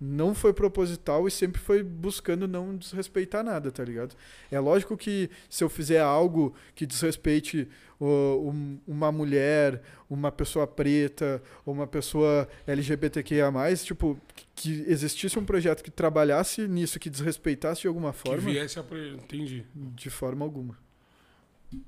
não 0.00 0.34
foi 0.34 0.52
proposital 0.52 1.26
e 1.26 1.30
sempre 1.30 1.60
foi 1.60 1.82
buscando 1.82 2.46
não 2.46 2.76
desrespeitar 2.76 3.42
nada, 3.42 3.70
tá 3.72 3.82
ligado? 3.82 4.14
É 4.50 4.60
lógico 4.60 4.96
que 4.96 5.30
se 5.48 5.64
eu 5.64 5.68
fizer 5.70 6.00
algo 6.00 6.54
que 6.74 6.84
desrespeite 6.84 7.66
ô, 7.98 8.50
um- 8.50 8.78
uma 8.86 9.10
mulher, 9.10 9.82
uma 10.10 10.30
pessoa 10.30 10.66
preta, 10.66 11.42
ou 11.64 11.72
uma 11.72 11.86
pessoa 11.86 12.46
LGBTQIA+, 12.66 13.50
tipo, 13.82 14.20
que 14.54 14.84
existisse 14.86 15.38
um 15.38 15.44
projeto 15.46 15.82
que 15.82 15.90
trabalhasse 15.90 16.68
nisso, 16.68 16.98
que 17.00 17.08
desrespeitasse 17.08 17.80
de 17.82 17.88
alguma 17.88 18.12
Que 18.12 18.18
forma, 18.18 18.50
viesse 18.50 18.78
a. 18.78 18.82
pre- 18.82 19.14
Entendi. 19.14 19.64
de 19.74 20.10
forma 20.10 20.44
alguma. 20.44 20.76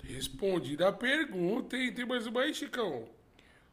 Respondida 0.03 0.89
a 0.89 0.93
pergunta, 0.93 1.77
hein? 1.77 1.93
Tem 1.93 2.07
mais 2.07 2.27
uma 2.27 2.41
aí, 2.41 2.53
Chicão? 2.55 3.05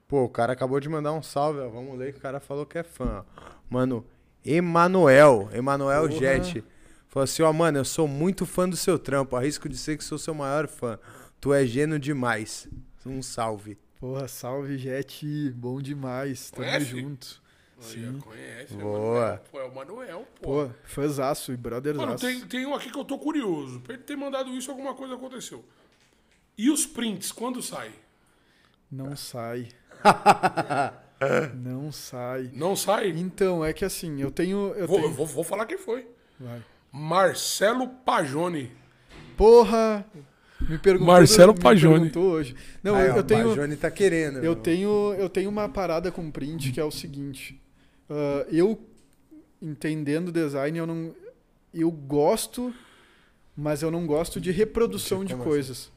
Pô, 0.07 0.23
o 0.23 0.29
cara 0.29 0.53
acabou 0.53 0.79
de 0.79 0.87
mandar 0.87 1.13
um 1.13 1.23
salve, 1.23 1.59
ó. 1.59 1.69
Vamos 1.69 1.97
ler 1.97 2.13
que 2.13 2.19
o 2.19 2.21
cara 2.21 2.39
falou 2.39 2.65
que 2.65 2.77
é 2.77 2.83
fã. 2.83 3.23
ó. 3.37 3.51
Mano, 3.69 4.05
Emanuel, 4.45 5.49
Emanuel 5.53 6.07
Porra. 6.07 6.19
Jet. 6.19 6.63
Falou 7.07 7.23
assim, 7.23 7.41
ó, 7.43 7.51
mano, 7.53 7.77
eu 7.79 7.85
sou 7.85 8.07
muito 8.07 8.45
fã 8.45 8.67
do 8.67 8.75
seu 8.75 8.99
trampo. 8.99 9.35
Arrisco 9.35 9.67
de 9.69 9.77
ser 9.77 9.97
que 9.97 10.03
sou 10.03 10.17
seu 10.17 10.33
maior 10.33 10.67
fã. 10.67 10.99
Tu 11.39 11.53
é 11.53 11.65
gênio 11.65 11.97
demais. 11.97 12.67
Um 13.05 13.21
salve. 13.21 13.77
Porra, 13.99 14.27
salve, 14.27 14.77
Jet. 14.77 15.51
Bom 15.55 15.81
demais. 15.81 16.51
Tamo 16.51 16.65
Conhece? 16.67 16.85
junto. 16.85 17.41
Aí, 17.77 17.83
Sim. 17.91 18.19
conhece. 18.19 18.73
é 18.73 18.77
o 18.77 18.79
Boa. 18.79 19.19
Manuel, 19.19 19.41
Pô, 19.51 19.59
é 19.59 19.63
o 19.65 19.75
Manuel, 19.75 20.27
pô. 20.41 20.67
Pô, 20.67 20.69
fãzaço 20.83 21.51
e 21.51 21.57
brotherzaço. 21.57 22.07
Mano, 22.07 22.19
tem, 22.19 22.41
tem 22.41 22.65
um 22.65 22.73
aqui 22.73 22.89
que 22.89 22.97
eu 22.97 23.05
tô 23.05 23.17
curioso. 23.19 23.79
Pra 23.81 23.93
ele 23.93 24.03
ter 24.03 24.15
mandado 24.15 24.49
isso, 24.51 24.71
alguma 24.71 24.93
coisa 24.93 25.15
aconteceu. 25.15 25.63
E 26.57 26.69
os 26.69 26.85
prints, 26.85 27.31
quando 27.31 27.61
sai? 27.61 27.91
Não 28.91 29.15
sai. 29.15 29.69
Não 31.55 31.91
sai. 31.91 32.51
Não 32.53 32.75
sai? 32.75 33.09
Então, 33.09 33.63
é 33.63 33.73
que 33.73 33.85
assim, 33.85 34.21
eu 34.21 34.31
tenho. 34.31 34.73
Eu 34.75 34.87
Vou, 34.87 34.99
tenho... 34.99 35.13
vou, 35.13 35.25
vou 35.25 35.43
falar 35.43 35.65
quem 35.65 35.77
foi. 35.77 36.07
Vai. 36.39 36.61
Marcelo 36.91 37.87
Pajone. 37.87 38.71
Porra! 39.37 40.05
Me 40.61 40.77
perguntou. 40.77 41.13
Marcelo 41.13 41.53
me 41.53 41.59
Pajone. 41.59 41.95
perguntou 41.95 42.31
hoje. 42.31 42.55
Não, 42.81 42.95
Aí, 42.95 43.07
eu, 43.07 43.13
ó, 43.13 43.17
eu 43.17 43.23
tenho. 43.23 43.51
O 43.51 43.55
Johnny 43.55 43.75
tá 43.75 43.91
querendo. 43.91 44.37
Eu 44.37 44.41
meu. 44.41 44.55
tenho, 44.55 45.13
eu 45.17 45.29
tenho 45.29 45.49
uma 45.49 45.67
parada 45.69 46.11
com 46.11 46.31
print 46.31 46.71
que 46.71 46.79
é 46.79 46.83
o 46.83 46.91
seguinte. 46.91 47.59
ah, 48.09 48.45
eu, 48.49 48.79
entendendo 49.61 50.31
design, 50.31 50.77
eu 50.77 50.87
não. 50.87 51.13
Eu 51.73 51.91
gosto, 51.91 52.73
mas 53.55 53.81
eu 53.81 53.91
não 53.91 54.07
gosto 54.07 54.39
de 54.39 54.51
reprodução 54.51 55.25
de 55.25 55.33
assim? 55.33 55.43
coisas. 55.43 55.91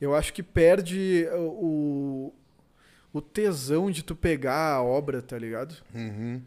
Eu 0.00 0.14
acho 0.14 0.32
que 0.32 0.42
perde 0.42 1.26
o, 1.34 2.32
o 3.16 3.20
tesão 3.22 3.90
de 3.90 4.04
tu 4.04 4.14
pegar 4.14 4.74
a 4.74 4.82
obra, 4.82 5.22
tá 5.22 5.38
ligado? 5.38 5.74
Uhum. 5.94 6.42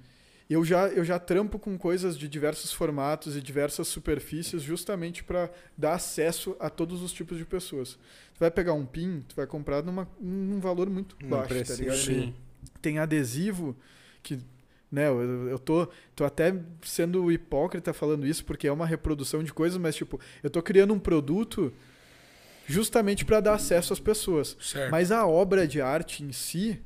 Eu 0.47 0.63
já, 0.63 0.87
eu 0.87 1.03
já 1.03 1.17
trampo 1.17 1.57
com 1.57 1.77
coisas 1.77 2.17
de 2.17 2.27
diversos 2.27 2.71
formatos 2.71 3.35
e 3.35 3.41
diversas 3.41 3.87
superfícies 3.87 4.61
justamente 4.61 5.23
para 5.23 5.49
dar 5.77 5.93
acesso 5.93 6.55
a 6.59 6.69
todos 6.69 7.01
os 7.01 7.11
tipos 7.11 7.37
de 7.37 7.45
pessoas. 7.45 7.93
Tu 8.33 8.39
vai 8.39 8.51
pegar 8.51 8.73
um 8.73 8.85
pin, 8.85 9.23
tu 9.27 9.35
vai 9.35 9.47
comprar 9.47 9.83
numa, 9.83 10.07
num 10.19 10.59
valor 10.59 10.89
muito 10.89 11.15
baixo, 11.25 11.63
tá 11.63 11.75
ligado? 11.75 11.97
Sim. 11.97 12.33
Tem 12.81 12.99
adesivo 12.99 13.75
que, 14.21 14.39
né, 14.91 15.07
eu, 15.07 15.49
eu 15.49 15.59
tô, 15.59 15.87
tô 16.15 16.23
até 16.23 16.55
sendo 16.83 17.31
hipócrita 17.31 17.93
falando 17.93 18.27
isso 18.27 18.45
porque 18.45 18.67
é 18.67 18.71
uma 18.71 18.85
reprodução 18.85 19.43
de 19.43 19.51
coisas, 19.51 19.79
mas 19.79 19.95
tipo, 19.95 20.19
eu 20.43 20.49
tô 20.49 20.61
criando 20.61 20.93
um 20.93 20.99
produto 20.99 21.73
justamente 22.69 23.25
para 23.25 23.39
dar 23.39 23.55
acesso 23.55 23.91
às 23.91 23.99
pessoas. 23.99 24.55
Certo. 24.61 24.91
Mas 24.91 25.11
a 25.11 25.25
obra 25.25 25.67
de 25.67 25.81
arte 25.81 26.23
em 26.23 26.31
si, 26.31 26.79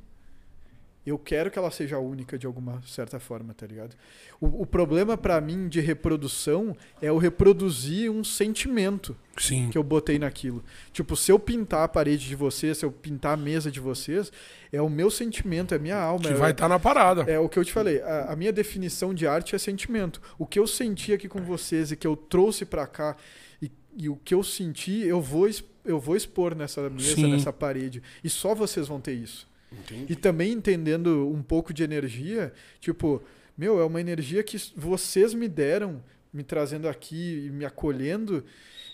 eu 1.05 1.19
quero 1.19 1.51
que 1.51 1.59
ela 1.59 1.69
seja 1.69 1.99
única 1.99 2.37
de 2.37 2.47
alguma 2.47 2.81
certa 2.87 3.19
forma, 3.19 3.53
tá 3.53 3.67
ligado? 3.67 3.93
O, 4.39 4.61
o 4.61 4.65
problema 4.65 5.17
pra 5.17 5.41
mim 5.41 5.67
de 5.67 5.81
reprodução 5.81 6.75
é 7.01 7.09
eu 7.09 7.17
reproduzir 7.17 8.09
um 8.09 8.23
sentimento 8.23 9.13
Sim. 9.37 9.69
que 9.69 9.77
eu 9.77 9.83
botei 9.83 10.17
naquilo. 10.17 10.63
Tipo, 10.93 11.17
se 11.17 11.29
eu 11.29 11.37
pintar 11.37 11.83
a 11.83 11.87
parede 11.89 12.25
de 12.25 12.35
vocês, 12.35 12.77
se 12.77 12.85
eu 12.85 12.91
pintar 12.91 13.33
a 13.33 13.37
mesa 13.37 13.69
de 13.69 13.81
vocês, 13.81 14.31
é 14.71 14.81
o 14.81 14.89
meu 14.89 15.11
sentimento, 15.11 15.73
é 15.73 15.77
a 15.77 15.79
minha 15.79 15.97
alma. 15.97 16.23
Que 16.23 16.33
é, 16.33 16.35
vai 16.35 16.51
estar 16.51 16.69
na 16.69 16.79
parada. 16.79 17.29
é 17.29 17.37
o 17.37 17.49
que 17.49 17.59
eu 17.59 17.65
te 17.65 17.73
falei. 17.73 18.01
A, 18.01 18.31
a 18.31 18.35
minha 18.37 18.53
definição 18.53 19.13
de 19.13 19.27
arte 19.27 19.53
é 19.53 19.59
sentimento. 19.59 20.21
O 20.39 20.45
que 20.45 20.57
eu 20.57 20.65
senti 20.65 21.11
aqui 21.11 21.27
com 21.27 21.41
vocês 21.41 21.91
e 21.91 21.97
que 21.97 22.07
eu 22.07 22.15
trouxe 22.15 22.63
pra 22.63 22.87
cá 22.87 23.17
e, 23.61 23.69
e 23.97 24.07
o 24.07 24.15
que 24.15 24.33
eu 24.33 24.41
senti, 24.41 25.05
eu 25.05 25.21
vou, 25.21 25.49
eu 25.85 25.99
vou 25.99 26.15
expor 26.15 26.55
nessa 26.55 26.89
mesa, 26.89 27.15
Sim. 27.15 27.31
nessa 27.31 27.51
parede. 27.53 28.01
E 28.23 28.29
só 28.29 28.53
vocês 28.55 28.87
vão 28.87 28.99
ter 28.99 29.13
isso. 29.13 29.47
Entendi. 29.71 30.13
E 30.13 30.15
também 30.15 30.51
entendendo 30.51 31.29
um 31.29 31.41
pouco 31.41 31.73
de 31.73 31.83
energia, 31.83 32.53
tipo, 32.79 33.21
meu, 33.57 33.79
é 33.79 33.85
uma 33.85 33.99
energia 33.99 34.43
que 34.43 34.57
vocês 34.75 35.33
me 35.33 35.47
deram, 35.47 36.03
me 36.31 36.43
trazendo 36.43 36.87
aqui 36.87 37.45
e 37.47 37.49
me 37.49 37.65
acolhendo, 37.65 38.43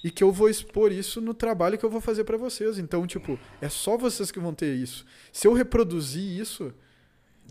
e 0.03 0.09
que 0.09 0.23
eu 0.23 0.31
vou 0.31 0.49
expor 0.49 0.91
isso 0.91 1.19
no 1.19 1.33
trabalho 1.33 1.77
que 1.77 1.85
eu 1.85 1.89
vou 1.89 2.01
fazer 2.01 2.23
pra 2.23 2.37
vocês. 2.37 2.77
Então, 2.77 3.05
tipo, 3.05 3.37
é 3.61 3.69
só 3.69 3.97
vocês 3.97 4.31
que 4.31 4.39
vão 4.39 4.53
ter 4.53 4.73
isso. 4.75 5.05
Se 5.31 5.47
eu 5.47 5.53
reproduzir 5.53 6.39
isso, 6.39 6.73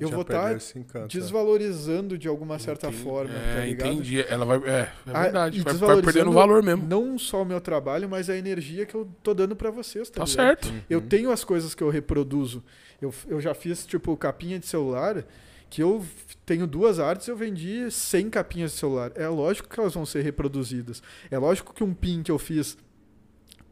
eu 0.01 0.09
Já 0.09 0.15
vou 0.17 0.25
perdeu 0.25 0.57
estar 0.57 1.01
né? 1.01 1.07
desvalorizando 1.09 2.17
de 2.19 2.29
alguma 2.29 2.59
certa 2.59 2.89
Entendi. 2.89 3.03
forma, 3.03 3.35
é, 3.35 3.55
tá 3.57 3.65
ligado? 3.65 3.93
entendi. 3.93 4.21
Ela 4.23 4.45
vai. 4.45 4.59
É, 4.59 4.71
é 4.71 4.93
Ah, 5.13 5.23
verdade. 5.23 5.61
vai, 5.61 5.75
vai 5.75 6.03
perdendo 6.03 6.33
valor 6.33 6.63
mesmo. 6.63 6.87
Não 6.87 7.19
só 7.19 7.43
o 7.43 7.45
meu 7.45 7.61
trabalho, 7.61 8.09
mas 8.09 8.29
a 8.31 8.37
energia 8.37 8.87
que 8.87 8.95
eu 8.95 9.09
tô 9.23 9.35
dando 9.35 9.55
pra 9.57 9.71
vocês, 9.71 10.09
tá, 10.11 10.21
Tá 10.21 10.27
certo. 10.27 10.73
Eu 10.89 11.01
tenho 11.01 11.31
as 11.31 11.45
coisas 11.45 11.75
que 11.75 11.83
eu 11.83 11.91
reproduzo. 11.91 12.63
Eu, 13.01 13.13
eu 13.29 13.41
já 13.41 13.55
fiz, 13.55 13.87
tipo, 13.87 14.17
capinha 14.17 14.59
de 14.59 14.67
celular, 14.67 15.25
que 15.71 15.83
eu 15.83 16.05
tenho 16.47 16.67
duas 16.67 16.99
artes, 16.99 17.29
eu 17.29 17.37
vendi 17.37 17.91
100 17.91 18.31
capinhas 18.31 18.73
de 18.73 18.79
celular. 18.79 19.13
É 19.15 19.29
lógico 19.29 19.69
que 19.69 19.79
elas 19.79 19.95
vão 19.95 20.07
ser 20.07 20.23
reproduzidas. 20.23 21.03
É 21.31 21.39
lógico 21.39 21.75
que 21.75 21.85
um 21.85 21.93
pin 21.93 22.23
que 22.23 22.31
eu 22.31 22.39
fiz 22.39 22.77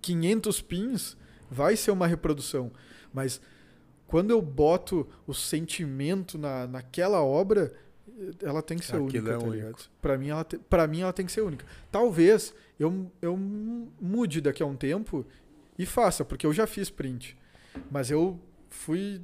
500 0.02 0.60
pins 0.60 1.16
vai 1.50 1.76
ser 1.76 1.90
uma 1.90 2.06
reprodução. 2.06 2.70
Mas 3.12 3.40
quando 4.07 4.31
eu 4.31 4.41
boto 4.41 5.07
o 5.26 5.35
sentimento 5.35 6.39
na, 6.39 6.67
naquela 6.67 7.23
obra, 7.23 7.73
ela 8.43 8.62
tem 8.62 8.78
que 8.78 8.85
ser 8.85 8.97
Aquilo 8.97 9.07
única, 9.07 9.18
é 9.31 9.33
tá 9.33 9.39
único. 9.39 9.55
ligado? 9.55 9.91
Pra 10.01 10.17
mim, 10.18 10.28
ela 10.28 10.44
te, 10.44 10.59
pra 10.59 10.86
mim, 10.86 11.01
ela 11.01 11.12
tem 11.12 11.26
que 11.26 11.33
ser 11.33 11.43
única. 11.43 11.67
Talvez 11.91 12.55
eu, 12.78 13.10
eu 13.20 13.36
mude 13.36 14.41
daqui 14.41 14.62
a 14.62 14.67
um 14.67 14.76
tempo 14.76 15.26
e 15.78 15.85
faça, 15.85 16.25
porque 16.25 16.47
eu 16.47 16.52
já 16.52 16.67
fiz 16.67 16.89
print. 16.89 17.36
Mas 17.91 18.10
eu 18.10 18.41
fui 18.70 19.20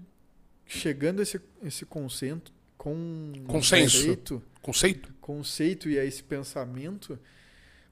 chegando 0.67 1.21
a 1.21 1.23
esse, 1.23 1.41
esse 1.63 1.87
conceito 1.87 2.53
com 2.77 3.33
Consenso. 3.47 3.99
conceito, 3.99 4.43
Conceito? 4.61 5.15
conceito 5.21 5.89
e 5.89 5.99
a 5.99 6.05
esse 6.05 6.23
pensamento 6.23 7.19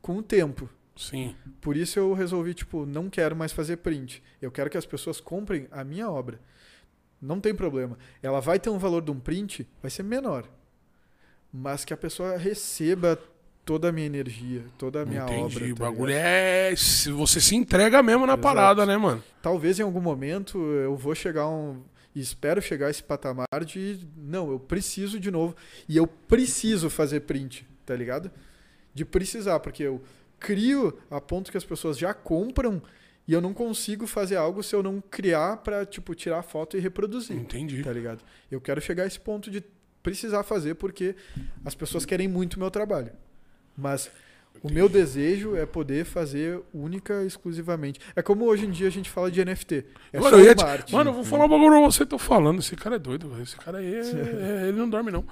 com 0.03 0.17
o 0.19 0.23
tempo. 0.23 0.69
Sim. 0.97 1.35
Por 1.61 1.77
isso 1.77 1.99
eu 1.99 2.13
resolvi, 2.13 2.53
tipo, 2.53 2.85
não 2.85 3.09
quero 3.09 3.35
mais 3.35 3.53
fazer 3.53 3.79
print. 3.79 4.23
Eu 4.43 4.51
quero 4.51 4.69
que 4.69 4.77
as 4.77 4.85
pessoas 4.85 5.21
comprem 5.21 5.67
a 5.71 5.83
minha 5.85 6.11
obra. 6.11 6.39
Não 7.21 7.41
tem 7.41 7.55
problema. 7.55 7.99
Ela 8.23 8.41
vai 8.41 8.59
ter 8.59 8.71
um 8.71 8.79
valor 8.79 9.03
de 9.03 9.11
um 9.11 9.21
print, 9.21 9.69
vai 9.83 9.91
ser 9.91 10.03
menor. 10.03 10.45
Mas 11.53 11.85
que 11.85 11.93
a 11.93 11.97
pessoa 11.97 12.37
receba 12.37 13.19
toda 13.65 13.89
a 13.89 13.93
minha 13.93 14.07
energia, 14.07 14.65
toda 14.79 15.03
a 15.03 15.05
minha 15.05 15.23
Entendi. 15.25 15.57
obra. 15.57 15.65
o 15.67 15.75
tá 15.75 15.85
bagulho 15.85 16.07
ligado? 16.07 16.25
é. 16.27 16.75
se 16.77 17.11
Você 17.13 17.41
se 17.41 17.55
entrega 17.55 18.03
mesmo 18.03 18.27
na 18.27 18.33
Exato. 18.33 18.43
parada, 18.43 18.87
né, 18.87 18.97
mano? 18.97 19.23
Talvez 19.43 19.79
em 19.79 19.83
algum 19.83 20.01
momento 20.01 20.59
eu 20.59 20.97
vou 20.97 21.15
chegar 21.15 21.43
a 21.43 21.51
um. 21.51 21.83
Espero 22.15 22.61
chegar 22.61 22.87
a 22.87 22.91
esse 22.91 23.03
patamar 23.03 23.47
de. 23.65 24.01
Não, 24.17 24.51
eu 24.51 24.59
preciso 24.59 25.21
de 25.21 25.31
novo. 25.31 25.55
E 25.89 25.97
eu 25.97 26.07
preciso 26.07 26.89
fazer 26.91 27.21
print, 27.21 27.67
tá 27.87 27.95
ligado? 27.95 28.31
De 28.93 29.05
precisar, 29.05 29.61
porque 29.61 29.83
eu 29.85 30.03
crio 30.39 30.99
a 31.11 31.21
ponto 31.21 31.51
que 31.51 31.57
as 31.57 31.65
pessoas 31.65 31.99
já 31.99 32.13
compram 32.15 32.83
e 33.31 33.33
eu 33.33 33.41
não 33.41 33.55
consigo 33.55 34.09
fazer 34.09 34.35
algo 34.35 34.61
se 34.61 34.75
eu 34.75 34.83
não 34.83 35.01
criar 35.09 35.59
pra, 35.59 35.87
tipo, 35.87 36.17
tirar 36.17 36.43
foto 36.43 36.77
e 36.77 36.81
reproduzir. 36.81 37.37
Entendi. 37.37 37.81
Tá 37.85 37.93
ligado? 37.93 38.19
Eu 38.51 38.61
quero 38.61 38.81
chegar 38.81 39.05
a 39.05 39.07
esse 39.07 39.21
ponto 39.21 39.49
de 39.53 39.63
precisar 40.03 40.43
fazer 40.43 40.75
porque 40.75 41.15
as 41.65 41.73
pessoas 41.73 42.05
querem 42.05 42.27
muito 42.27 42.55
o 42.55 42.59
meu 42.59 42.73
trabalho. 42.73 43.13
Mas 43.79 44.11
o 44.65 44.73
meu 44.73 44.89
desejo 44.89 45.55
é 45.55 45.65
poder 45.65 46.05
fazer 46.05 46.61
única, 46.75 47.23
exclusivamente. 47.23 48.01
É 48.17 48.21
como 48.21 48.47
hoje 48.47 48.67
em 48.67 48.71
dia 48.73 48.89
a 48.89 48.91
gente 48.91 49.09
fala 49.09 49.31
de 49.31 49.45
NFT. 49.45 49.85
É 50.13 50.19
Mano, 50.19 50.37
só 50.37 50.43
eu 50.43 50.55
te- 50.57 50.65
arte. 50.65 50.93
Mano, 50.93 51.11
eu 51.11 51.15
vou 51.15 51.23
falar 51.23 51.45
um 51.45 51.49
bagulho 51.49 51.71
pra 51.71 51.81
você, 51.83 52.05
tô 52.05 52.19
falando. 52.19 52.59
Esse 52.59 52.75
cara 52.75 52.97
é 52.97 52.99
doido, 52.99 53.29
velho. 53.29 53.45
Esse 53.45 53.55
cara 53.57 53.79
aí, 53.79 53.95
é- 53.95 54.01
é- 54.65 54.69
ele 54.71 54.77
não 54.77 54.89
dorme, 54.89 55.13
não. 55.13 55.25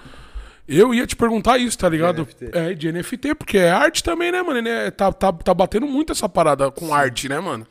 Eu 0.69 0.95
ia 0.95 1.05
te 1.05 1.17
perguntar 1.17 1.59
isso, 1.59 1.77
tá 1.77 1.89
ligado? 1.89 2.23
NFT. 2.23 2.51
É, 2.53 2.75
de 2.75 2.93
NFT, 2.93 3.35
porque 3.35 3.59
é 3.59 3.71
arte 3.71 4.05
também, 4.05 4.31
né, 4.31 4.41
mano? 4.41 4.69
É- 4.69 4.91
tá, 4.93 5.11
tá, 5.11 5.33
tá 5.33 5.53
batendo 5.53 5.87
muito 5.89 6.13
essa 6.13 6.29
parada 6.29 6.71
com 6.71 6.95
arte, 6.95 7.29
né, 7.29 7.41
mano? 7.41 7.67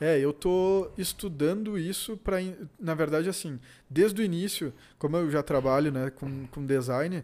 É, 0.00 0.18
eu 0.18 0.32
tô 0.32 0.90
estudando 0.98 1.78
isso 1.78 2.16
para, 2.16 2.38
na 2.78 2.94
verdade, 2.94 3.28
assim, 3.28 3.60
desde 3.88 4.20
o 4.20 4.24
início, 4.24 4.72
como 4.98 5.16
eu 5.16 5.30
já 5.30 5.42
trabalho, 5.42 5.92
né, 5.92 6.10
com, 6.10 6.46
com 6.48 6.66
design 6.66 7.22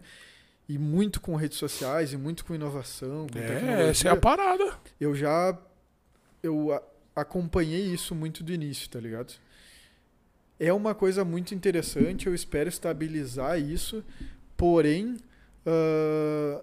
e 0.67 0.77
muito 0.77 1.19
com 1.19 1.35
redes 1.35 1.57
sociais 1.57 2.13
e 2.13 2.17
muito 2.17 2.45
com 2.45 2.55
inovação, 2.55 3.27
com 3.27 3.37
É, 3.39 3.89
essa 3.89 4.07
é 4.07 4.11
a 4.11 4.15
parada. 4.15 4.73
eu 4.99 5.13
já 5.13 5.57
eu 6.41 6.71
a- 6.71 6.81
acompanhei 7.21 7.81
isso 7.93 8.15
muito 8.15 8.43
do 8.43 8.53
início, 8.53 8.89
tá 8.89 8.99
ligado? 8.99 9.33
É 10.57 10.71
uma 10.71 10.93
coisa 10.95 11.25
muito 11.25 11.53
interessante, 11.55 12.27
eu 12.27 12.35
espero 12.35 12.69
estabilizar 12.69 13.59
isso, 13.59 14.03
porém 14.55 15.17
ah, 15.65 16.61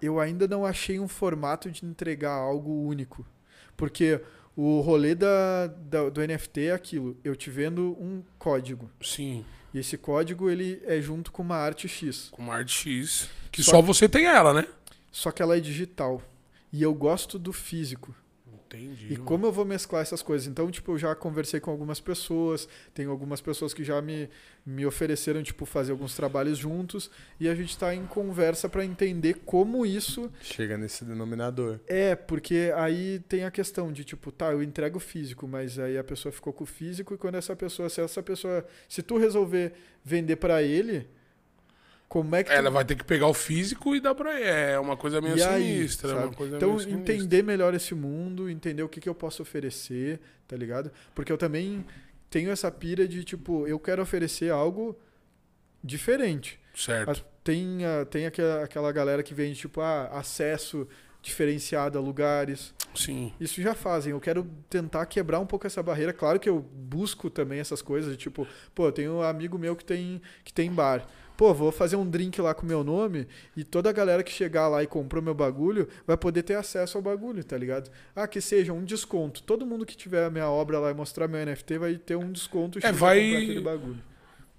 eu 0.00 0.20
ainda 0.20 0.46
não 0.46 0.64
achei 0.64 1.00
um 1.00 1.08
formato 1.08 1.68
de 1.70 1.84
entregar 1.84 2.32
algo 2.32 2.70
único. 2.86 3.26
Porque 3.76 4.20
o 4.60 4.80
rolê 4.80 5.14
da, 5.14 5.68
da- 5.68 6.08
do 6.10 6.20
NFT 6.20 6.62
é 6.66 6.72
aquilo, 6.72 7.16
eu 7.22 7.36
te 7.36 7.48
vendo 7.48 7.96
um 8.00 8.22
código. 8.38 8.90
Sim, 9.00 9.44
E 9.72 9.78
esse 9.78 9.96
código 9.98 10.50
ele 10.50 10.82
é 10.84 11.00
junto 11.00 11.30
com 11.30 11.42
uma 11.42 11.56
arte 11.56 11.86
X. 11.86 12.28
com 12.32 12.42
uma 12.42 12.54
arte 12.54 12.72
X. 12.72 13.28
Que 13.52 13.62
Só 13.62 13.70
só, 13.72 13.80
que- 13.80 13.86
você 13.86 14.08
tem 14.08 14.24
ela, 14.26 14.52
né? 14.52 14.66
Só 15.12 15.30
que 15.30 15.40
ela 15.42 15.56
é 15.56 15.60
digital. 15.60 16.20
E 16.72 16.82
eu 16.82 16.92
gosto 16.94 17.38
do 17.38 17.52
físico. 17.52 18.14
Entendi. 18.74 19.06
E 19.06 19.12
mano. 19.12 19.24
como 19.24 19.46
eu 19.46 19.52
vou 19.52 19.64
mesclar 19.64 20.02
essas 20.02 20.22
coisas? 20.22 20.46
Então, 20.46 20.70
tipo, 20.70 20.92
eu 20.92 20.98
já 20.98 21.14
conversei 21.14 21.58
com 21.58 21.70
algumas 21.70 22.00
pessoas, 22.00 22.68
tem 22.92 23.06
algumas 23.06 23.40
pessoas 23.40 23.72
que 23.72 23.82
já 23.82 24.00
me, 24.02 24.28
me 24.64 24.84
ofereceram, 24.84 25.42
tipo, 25.42 25.64
fazer 25.64 25.92
alguns 25.92 26.14
trabalhos 26.14 26.58
juntos, 26.58 27.10
e 27.40 27.48
a 27.48 27.54
gente 27.54 27.76
tá 27.78 27.94
em 27.94 28.06
conversa 28.06 28.68
para 28.68 28.84
entender 28.84 29.40
como 29.46 29.86
isso 29.86 30.30
Chega 30.42 30.76
nesse 30.76 31.04
denominador. 31.04 31.80
é, 31.86 32.14
porque 32.14 32.72
aí 32.76 33.20
tem 33.28 33.44
a 33.44 33.50
questão 33.50 33.90
de, 33.90 34.04
tipo, 34.04 34.30
tá, 34.30 34.52
eu 34.52 34.62
entrego 34.62 34.98
o 34.98 35.00
físico, 35.00 35.48
mas 35.48 35.78
aí 35.78 35.96
a 35.96 36.04
pessoa 36.04 36.30
ficou 36.30 36.52
com 36.52 36.64
o 36.64 36.66
físico, 36.66 37.14
e 37.14 37.18
quando 37.18 37.36
essa 37.36 37.56
pessoa, 37.56 37.88
se 37.88 38.00
essa 38.00 38.22
pessoa, 38.22 38.66
se 38.88 39.02
tu 39.02 39.16
resolver 39.16 39.72
vender 40.04 40.36
para 40.36 40.62
ele, 40.62 41.06
como 42.08 42.34
é 42.34 42.42
que 42.42 42.50
tu 42.50 42.56
Ela 42.56 42.70
vai 42.70 42.84
ter 42.84 42.94
que 42.96 43.04
pegar 43.04 43.26
o 43.26 43.34
físico 43.34 43.94
e 43.94 44.00
dar 44.00 44.14
pra. 44.14 44.38
É 44.40 44.78
uma 44.78 44.96
coisa 44.96 45.20
meio 45.20 45.36
E 45.36 45.42
aí, 45.42 45.76
sinistra. 45.76 46.12
é? 46.12 46.14
Uma 46.14 46.32
coisa 46.32 46.56
Então, 46.56 46.68
meio 46.70 46.80
sinistra. 46.80 47.14
entender 47.14 47.42
melhor 47.42 47.74
esse 47.74 47.94
mundo, 47.94 48.48
entender 48.48 48.82
o 48.82 48.88
que, 48.88 49.00
que 49.00 49.08
eu 49.08 49.14
posso 49.14 49.42
oferecer, 49.42 50.18
tá 50.46 50.56
ligado? 50.56 50.90
Porque 51.14 51.30
eu 51.30 51.36
também 51.38 51.84
tenho 52.30 52.50
essa 52.50 52.70
pira 52.70 53.06
de, 53.06 53.24
tipo, 53.24 53.66
eu 53.66 53.78
quero 53.78 54.00
oferecer 54.02 54.50
algo 54.50 54.98
diferente. 55.82 56.58
Certo. 56.74 57.24
Tem, 57.42 57.78
tem 58.10 58.26
aquela, 58.26 58.64
aquela 58.64 58.92
galera 58.92 59.22
que 59.22 59.34
vende, 59.34 59.58
tipo, 59.58 59.80
ah, 59.80 60.08
acesso 60.12 60.86
diferenciado 61.20 61.98
a 61.98 62.00
lugares. 62.00 62.74
Sim. 62.94 63.32
Isso 63.40 63.60
já 63.60 63.74
fazem. 63.74 64.12
Eu 64.12 64.20
quero 64.20 64.44
tentar 64.70 65.04
quebrar 65.06 65.40
um 65.40 65.46
pouco 65.46 65.66
essa 65.66 65.82
barreira. 65.82 66.12
Claro 66.12 66.38
que 66.38 66.48
eu 66.48 66.60
busco 66.60 67.28
também 67.28 67.58
essas 67.60 67.82
coisas, 67.82 68.12
de, 68.12 68.16
tipo, 68.18 68.46
pô, 68.74 68.86
eu 68.86 68.92
tenho 68.92 69.14
um 69.14 69.22
amigo 69.22 69.58
meu 69.58 69.74
que 69.76 69.84
tem, 69.84 70.20
que 70.44 70.52
tem 70.52 70.70
bar. 70.72 71.06
Pô, 71.38 71.54
vou 71.54 71.70
fazer 71.70 71.94
um 71.94 72.04
drink 72.04 72.40
lá 72.42 72.52
com 72.52 72.66
meu 72.66 72.82
nome 72.82 73.28
e 73.56 73.62
toda 73.62 73.88
a 73.88 73.92
galera 73.92 74.24
que 74.24 74.32
chegar 74.32 74.66
lá 74.66 74.82
e 74.82 74.88
comprou 74.88 75.22
meu 75.22 75.34
bagulho 75.34 75.88
vai 76.04 76.16
poder 76.16 76.42
ter 76.42 76.54
acesso 76.56 76.98
ao 76.98 77.02
bagulho, 77.02 77.44
tá 77.44 77.56
ligado? 77.56 77.88
Ah, 78.14 78.26
que 78.26 78.40
seja 78.40 78.72
um 78.72 78.84
desconto. 78.84 79.40
Todo 79.44 79.64
mundo 79.64 79.86
que 79.86 79.96
tiver 79.96 80.24
a 80.24 80.30
minha 80.30 80.48
obra 80.50 80.80
lá 80.80 80.90
e 80.90 80.94
mostrar 80.94 81.28
meu 81.28 81.38
NFT 81.46 81.78
vai 81.78 81.94
ter 81.94 82.16
um 82.16 82.32
desconto 82.32 82.80
É, 82.84 82.90
vai- 82.90 83.20
comprar 83.22 83.38
aquele 83.42 83.60
bagulho. 83.60 83.98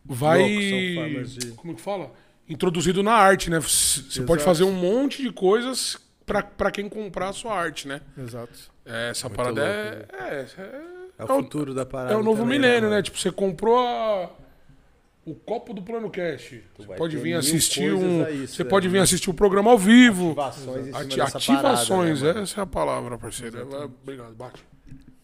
Vai. 0.06 0.40
Louco, 0.40 1.27
de- 1.27 1.51
Como 1.51 1.75
que 1.75 1.82
fala? 1.82 2.14
Introduzido 2.48 3.03
na 3.03 3.11
arte, 3.11 3.49
né? 3.49 3.59
Você 3.59 4.22
pode 4.24 4.41
fazer 4.41 4.64
um 4.64 4.72
monte 4.72 5.22
de 5.22 5.33
coisas 5.33 5.98
pra, 6.25 6.41
pra 6.41 6.72
quem 6.72 6.88
comprar 6.88 7.27
a 7.27 7.33
sua 7.33 7.53
arte, 7.59 7.90
né? 7.90 7.99
Exato. 8.17 8.58
É, 8.85 9.09
Essa 9.09 9.27
Muito 9.27 9.35
parada 9.38 9.61
louco, 9.61 10.14
é, 10.14 10.30
é, 10.30 10.45
é- 10.61 10.99
É 11.19 11.24
o 11.25 11.27
É 11.27 11.33
o- 11.33 11.43
futuro 11.43 11.74
da 11.74 11.85
parada. 11.85 12.14
é 12.14 12.17
o 12.17 12.24
novo 12.24 12.43
também, 12.43 12.58
milênio, 12.58 12.83
né? 12.83 12.90
mano? 12.91 13.03
Tipo, 13.03 13.17
você 13.19 13.30
comprou 13.30 13.77
a- 13.77 14.30
o 15.30 15.35
copo 15.35 15.74
do 15.74 15.82
Plano 15.82 16.09
Cash. 16.09 16.56
Você 16.77 16.95
pode 16.95 17.17
vir 17.17 17.33
assistir 17.35 17.93
um. 17.93 18.25
aí, 18.25 18.48
você 18.48 18.64
né? 18.64 18.69
pode 18.69 18.88
vir 18.88 18.99
assistir 18.99 19.30
o 19.30 19.33
programa 19.33 19.69
ao 19.69 19.77
vivo. 19.77 20.32
Ativações 20.32 20.95
Ati- 20.95 21.22
ativações, 21.22 22.19
parada, 22.22 22.40
né, 22.40 22.43
essa 22.43 22.61
é 22.61 22.64
a 22.64 22.66
palavra, 22.66 23.17
parceiro. 23.17 23.59
É, 23.59 23.85
obrigado, 23.85 24.33
bate. 24.35 24.64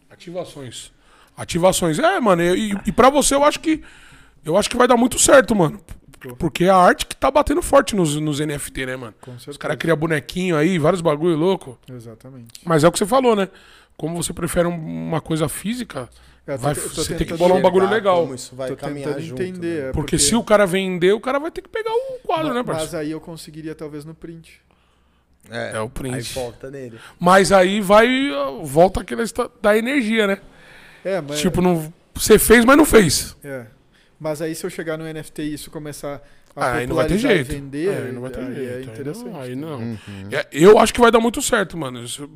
Ativações. 0.08 0.92
Ativações. 1.36 1.98
É, 1.98 2.20
mano, 2.20 2.42
e, 2.42 2.72
e 2.86 2.92
pra 2.92 3.10
você 3.10 3.34
eu 3.34 3.44
acho 3.44 3.60
que. 3.60 3.82
Eu 4.44 4.56
acho 4.56 4.70
que 4.70 4.76
vai 4.76 4.86
dar 4.86 4.96
muito 4.96 5.18
certo, 5.18 5.54
mano. 5.56 5.80
Porque 6.38 6.64
é 6.64 6.70
a 6.70 6.76
arte 6.76 7.06
que 7.06 7.14
tá 7.14 7.30
batendo 7.30 7.60
forte 7.60 7.94
nos, 7.94 8.16
nos 8.16 8.40
NFT, 8.40 8.86
né, 8.86 8.96
mano? 8.96 9.14
Com 9.20 9.32
certeza. 9.32 9.50
Os 9.50 9.56
caras 9.56 9.76
criam 9.76 9.96
bonequinho 9.96 10.56
aí, 10.56 10.78
vários 10.78 11.00
bagulho 11.00 11.36
louco. 11.36 11.78
Exatamente. 11.88 12.60
Mas 12.64 12.84
é 12.84 12.88
o 12.88 12.92
que 12.92 12.98
você 12.98 13.06
falou, 13.06 13.36
né? 13.36 13.48
Como 13.96 14.22
você 14.22 14.32
prefere 14.32 14.68
um- 14.68 15.08
uma 15.08 15.20
coisa 15.20 15.48
física, 15.48 16.08
É, 16.48 16.56
Vai- 16.56 16.74
te- 16.74 16.80
você 16.80 17.12
tem 17.16 17.26
que 17.26 17.34
bolar 17.34 17.58
um 17.58 17.60
bagulho 17.60 17.90
legal. 17.90 18.20
Como 18.22 18.32
isso 18.36 18.54
vai 18.54 18.68
Tô 18.68 18.76
caminhar 18.76 19.20
junto, 19.20 19.42
entender. 19.42 19.82
né? 19.82 19.88
é 19.88 19.92
porque, 19.92 20.16
se 20.16 20.36
o 20.36 20.44
cara 20.44 20.64
vender, 20.64 21.12
o 21.12 21.18
cara 21.18 21.40
vai 21.40 21.50
ter 21.50 21.60
que 21.60 21.68
pegar 21.68 21.90
o 21.90 22.20
quadro, 22.24 22.54
né, 22.54 22.62
Mas 22.64 22.76
parceiro? 22.76 22.98
aí 22.98 23.10
eu 23.10 23.20
conseguiria 23.20 23.74
talvez 23.74 24.04
no 24.04 24.14
print. 24.14 24.60
É 25.50 25.80
o 25.80 25.88
print. 25.90 26.14
Aí 26.14 26.22
volta 26.22 26.70
nele. 26.70 26.98
Mas 27.18 27.50
aí 27.50 27.80
vai, 27.80 28.06
volta 28.62 29.00
aquela 29.00 29.24
da 29.60 29.76
energia, 29.76 30.28
né? 30.28 30.38
É, 31.04 31.20
mas 31.20 31.40
Tipo, 31.40 31.60
não, 31.60 31.92
você 32.14 32.38
fez, 32.38 32.64
mas 32.64 32.76
não 32.76 32.84
fez. 32.84 33.36
É. 33.42 33.66
Mas 34.18 34.40
aí 34.40 34.54
se 34.54 34.64
eu 34.64 34.70
chegar 34.70 34.96
no 34.96 35.04
NFT 35.04 35.42
e 35.42 35.54
isso 35.54 35.68
começar 35.68 36.22
a 36.54 36.74
aí 36.74 36.86
não 36.86 36.94
vai 36.94 37.06
ter 37.08 37.18
jeito. 37.18 37.48
vender, 37.52 37.88
É, 37.88 38.06
aí 38.06 38.12
não 38.12 38.20
vai 38.22 38.30
ter 38.30 38.40
aí 38.40 38.54
jeito. 38.54 38.70
é 38.72 38.76
aí 38.76 38.84
interessante. 38.84 39.24
não, 39.30 39.40
Aí 39.40 39.56
não. 39.56 39.78
Uhum. 39.80 39.98
É, 40.30 40.46
Eu 40.52 40.78
acho 40.78 40.94
que 40.94 41.00
vai 41.00 41.10
dar 41.10 41.18
muito 41.20 41.42
certo, 41.42 41.76
mano. 41.76 42.04
Isso- 42.04 42.30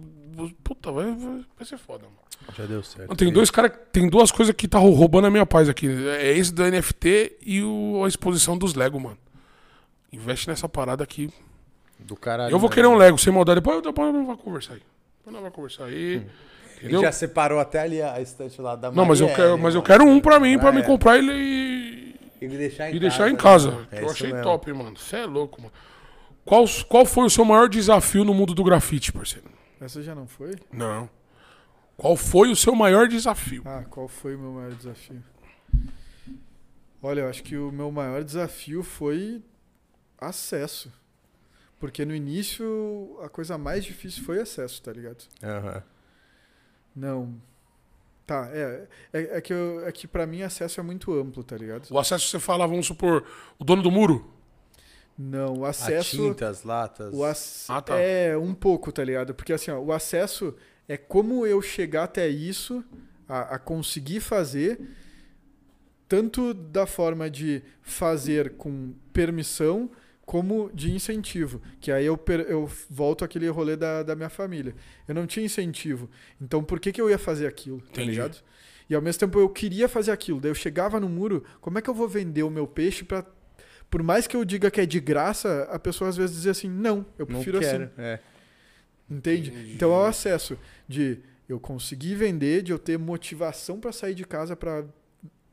puta, 0.63 0.91
vai, 0.93 1.07
vai, 1.07 1.45
vai 1.59 1.67
ser 1.67 1.79
foda, 1.79 2.05
mano. 2.05 2.17
Já 2.57 2.65
deu 2.67 2.83
certo. 2.83 3.15
Tem 3.17 3.33
dois 3.33 3.51
cara, 3.51 3.69
tem 3.69 4.09
duas 4.09 4.33
coisas 4.33 4.55
que 4.55 4.67
tá 4.67 4.79
roubando 4.79 5.27
a 5.27 5.31
minha 5.31 5.45
paz 5.47 5.69
aqui. 5.69 5.87
É 6.19 6.37
esse 6.37 6.53
do 6.53 6.63
NFT 6.65 7.37
e 7.45 7.63
o- 7.63 8.03
a 8.05 8.09
exposição 8.09 8.57
dos 8.57 8.75
Lego, 8.75 8.99
mano. 8.99 9.19
Investe 10.13 10.49
nessa 10.49 10.69
parada 10.69 11.05
aqui. 11.05 11.31
Do 11.99 12.17
caralho. 12.17 12.53
Eu 12.53 12.59
vou 12.59 12.69
né? 12.71 12.75
querer 12.75 12.87
um 12.89 12.97
Lego 12.97 13.19
sem 13.19 13.33
maldade. 13.33 13.61
Depois, 13.61 13.83
depois 13.83 14.13
nós 14.13 14.27
vamos 14.27 14.43
conversar 14.43 14.73
aí. 14.75 14.81
Depois 15.19 15.33
nós 15.35 15.43
vamos 15.43 15.55
conversar 15.55 15.85
aí. 15.85 15.95
Ele 16.15 16.27
Entendeu? 16.79 17.03
já 17.03 17.13
separou 17.13 17.61
até 17.61 17.81
ali 17.81 18.01
a 18.01 18.21
estante 18.23 18.61
lá 18.61 18.75
da 18.75 18.91
Não, 18.91 19.05
mas 19.05 19.21
eu 19.21 19.29
quero, 19.29 19.59
mas 19.59 19.75
eu 19.75 19.81
mano. 19.81 19.83
quero 19.83 20.05
um 20.07 20.19
pra 20.19 20.41
mim, 20.41 20.59
pra 20.59 20.71
Ah, 20.71 20.73
me 20.73 20.81
é. 20.81 20.83
comprar 20.83 21.19
ele 21.19 21.31
e, 21.31 22.15
E 22.41 22.49
deixar 22.49 22.87
em 22.87 22.89
e 22.89 22.93
casa. 22.95 23.01
deixar 23.01 23.29
em 23.29 23.33
né? 23.33 23.39
casa. 23.39 23.87
É 23.93 24.03
eu 24.03 24.09
achei 24.11 24.29
mesmo. 24.29 24.43
top, 24.43 24.73
mano. 24.73 24.97
Você 24.97 25.17
é 25.17 25.27
louco, 25.27 25.61
mano. 25.61 25.73
Qual, 26.43 26.65
qual 26.89 27.05
foi 27.05 27.25
o 27.27 27.31
seu 27.31 27.45
maior 27.45 27.69
desafio 27.69 28.25
no 28.25 28.33
mundo 28.33 28.55
do 28.55 28.65
grafite, 28.65 29.13
parceiro? 29.13 29.45
Essa 29.81 30.03
já 30.03 30.15
não 30.15 30.27
foi? 30.27 30.53
Não. 30.73 31.09
Qual 31.97 32.17
foi 32.17 32.51
o 32.51 32.57
seu 32.57 32.75
maior 32.75 33.09
desafio? 33.09 33.63
Ah, 33.65 33.85
qual 33.89 34.09
foi 34.09 34.35
o 34.35 34.39
meu 34.39 34.53
maior 34.53 34.73
desafio? 34.73 35.23
Olha, 37.03 37.21
eu 37.23 37.29
acho 37.29 37.43
que 37.43 37.57
o 37.57 37.73
meu 37.73 37.91
maior 37.91 38.23
desafio 38.23 38.83
foi 38.83 39.43
acesso. 40.19 40.93
Porque 41.79 42.05
no 42.05 42.15
início 42.15 43.19
a 43.23 43.29
coisa 43.29 43.57
mais 43.57 43.85
difícil 43.85 44.23
foi 44.23 44.41
acesso, 44.41 44.83
tá 44.83 44.93
ligado? 44.93 45.25
Aham. 45.43 45.83
Não. 46.95 47.41
Tá, 48.27 48.49
é. 48.53 48.87
É, 49.13 49.39
é 49.39 49.41
que, 49.41 49.53
eu, 49.53 49.87
é 49.87 49.91
que 49.91 50.07
pra 50.07 50.27
mim 50.27 50.43
acesso 50.43 50.79
é 50.79 50.83
muito 50.83 51.13
amplo, 51.13 51.43
tá 51.43 51.57
ligado? 51.57 51.91
O 51.91 51.99
acesso, 51.99 52.29
você 52.29 52.39
fala, 52.39 52.67
vamos 52.67 52.87
supor, 52.87 53.27
o 53.59 53.65
dono 53.65 53.83
do 53.83 53.91
muro? 53.91 54.31
Não, 55.23 55.59
o 55.59 55.65
A 55.67 55.71
acesso. 55.71 56.17
tinta, 56.17 56.49
as 56.49 56.63
latas. 56.63 57.13
O 57.13 57.23
ac... 57.25 57.67
Ah, 57.69 57.83
tá. 57.83 57.99
É, 57.99 58.37
um 58.39 58.55
pouco, 58.55 58.91
tá 58.91 59.05
ligado? 59.05 59.35
Porque 59.35 59.53
assim, 59.53 59.71
ó, 59.71 59.79
o 59.79 59.93
acesso 59.93 60.55
é 60.89 60.97
como 60.97 61.45
eu 61.47 61.61
chegar 61.61 62.05
até 62.05 62.27
isso, 62.29 62.83
a, 63.29 63.57
a 63.57 63.59
conseguir 63.59 64.21
fazer, 64.21 64.81
tanto 66.09 66.53
da 66.55 66.87
forma 66.87 67.31
de 67.31 67.63
fazer 67.83 68.55
com 68.57 68.93
permissão, 69.13 69.91
como 70.25 70.71
de 70.73 70.91
incentivo. 70.93 71.61
Que 71.81 71.93
aí 71.93 72.07
eu, 72.07 72.17
per- 72.17 72.47
eu 72.49 72.71
volto 72.89 73.25
àquele 73.25 73.49
rolê 73.49 73.77
da, 73.77 74.03
da 74.03 74.17
minha 74.17 74.31
família. 74.31 74.75
Eu 75.07 75.15
não 75.15 75.27
tinha 75.27 75.45
incentivo. 75.45 76.09
Então 76.41 76.63
por 76.65 76.81
que, 76.81 76.93
que 76.93 77.01
eu 77.01 77.11
ia 77.11 77.19
fazer 77.19 77.47
aquilo? 77.47 77.81
Tá 77.81 77.87
Entendi. 78.03 78.11
ligado? 78.13 78.39
E 78.89 78.95
ao 78.95 79.03
mesmo 79.03 79.21
tempo 79.21 79.39
eu 79.39 79.49
queria 79.49 79.89
fazer 79.89 80.11
aquilo. 80.13 80.41
Daí 80.41 80.51
eu 80.51 80.55
chegava 80.55 80.99
no 80.99 81.09
muro, 81.09 81.45
como 81.61 81.79
é 81.79 81.83
que 81.83 81.91
eu 81.91 81.95
vou 81.95 82.09
vender 82.09 82.43
o 82.43 82.51
meu 82.51 82.67
peixe 82.67 83.05
pra. 83.05 83.25
Por 83.91 84.03
mais 84.03 84.27
que 84.27 84.37
eu 84.37 84.45
diga 84.45 84.71
que 84.71 84.81
é 84.81 84.87
de 84.87 85.01
graça, 85.01 85.69
a 85.71 85.79
pessoa 85.79 86.09
às 86.09 86.17
vezes 86.17 86.37
dizia 86.37 86.53
assim, 86.53 86.69
não, 86.69 87.05
eu 87.19 87.27
Não 87.27 87.35
prefiro 87.37 87.59
quero. 87.59 87.85
assim. 87.85 87.93
É. 87.99 88.21
Entende? 89.11 89.51
Entendi. 89.51 89.73
Então 89.73 89.91
é 89.91 89.97
o 89.97 90.05
acesso 90.05 90.57
de 90.87 91.19
eu 91.49 91.59
conseguir 91.59 92.15
vender, 92.15 92.63
de 92.63 92.71
eu 92.71 92.79
ter 92.79 92.97
motivação 92.97 93.81
pra 93.81 93.91
sair 93.91 94.15
de 94.15 94.25
casa 94.25 94.55
pra 94.55 94.85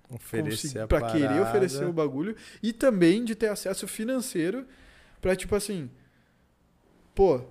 Oferecer 0.09 0.79
a 0.79 0.87
para 0.87 1.11
querer 1.11 1.41
oferecer 1.41 1.83
o 1.85 1.91
bagulho 1.91 2.33
e 2.63 2.71
também 2.71 3.25
de 3.25 3.35
ter 3.35 3.47
acesso 3.47 3.85
financeiro 3.89 4.65
pra 5.19 5.35
tipo 5.35 5.53
assim, 5.53 5.89
pô, 7.13 7.41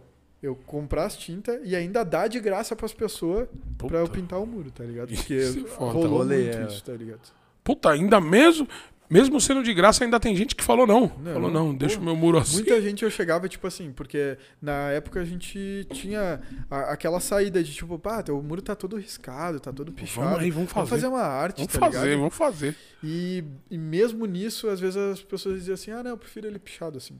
eu 0.42 0.54
comprar 0.54 1.04
as 1.04 1.18
tintas 1.18 1.60
e 1.64 1.76
ainda 1.76 2.02
dar 2.02 2.28
de 2.28 2.40
graça 2.40 2.74
pras 2.74 2.94
pessoas 2.94 3.46
pra 3.76 3.98
eu 3.98 4.08
pintar 4.08 4.40
o 4.40 4.46
muro, 4.46 4.70
tá 4.70 4.84
ligado? 4.84 5.12
Isso 5.12 5.24
Porque 5.24 5.74
rolou 5.76 6.24
muito 6.24 6.32
é. 6.56 6.66
isso, 6.66 6.82
tá 6.82 6.92
ligado? 6.94 7.20
Puta, 7.62 7.90
ainda 7.90 8.20
mesmo, 8.22 8.66
mesmo 9.08 9.40
sendo 9.40 9.62
de 9.62 9.72
graça, 9.74 10.02
ainda 10.04 10.18
tem 10.18 10.34
gente 10.36 10.54
que 10.56 10.62
falou 10.64 10.86
não. 10.86 11.12
Não, 11.18 11.32
falou 11.34 11.50
não, 11.50 11.74
deixa 11.74 11.98
o 11.98 12.02
meu 12.02 12.16
muro 12.16 12.38
assim. 12.38 12.54
Muita 12.56 12.80
gente 12.82 13.04
eu 13.04 13.10
chegava, 13.10 13.48
tipo 13.48 13.66
assim, 13.66 13.92
porque 13.92 14.36
na 14.60 14.90
época 14.90 15.20
a 15.20 15.24
gente 15.24 15.86
tinha 15.92 16.40
a- 16.70 16.92
aquela 16.92 17.20
saída 17.20 17.62
de 17.62 17.72
tipo, 17.72 17.98
pá, 17.98 18.22
teu 18.22 18.42
muro 18.42 18.60
tá 18.62 18.74
todo 18.74 18.96
riscado, 18.96 19.60
tá 19.60 19.72
todo 19.72 19.92
pichado. 19.92 20.26
Vamos 20.28 20.42
aí, 20.42 20.50
vamos 20.50 20.70
fazer. 20.72 20.88
Vamos 20.88 20.90
fazer 20.90 21.06
uma 21.08 21.22
arte, 21.22 21.56
Vamos 21.58 21.72
tá 21.72 21.78
fazer, 21.80 22.04
ligado? 22.04 22.18
vamos 22.18 22.34
fazer. 22.34 22.76
E, 23.02 23.44
e 23.70 23.78
mesmo 23.78 24.26
nisso, 24.26 24.68
às 24.68 24.80
vezes 24.80 24.96
as 24.96 25.22
pessoas 25.22 25.56
diziam 25.58 25.74
assim, 25.74 25.90
ah, 25.90 26.02
não, 26.02 26.10
eu 26.10 26.18
prefiro 26.18 26.46
ele 26.46 26.58
pichado 26.58 26.98
assim. 26.98 27.18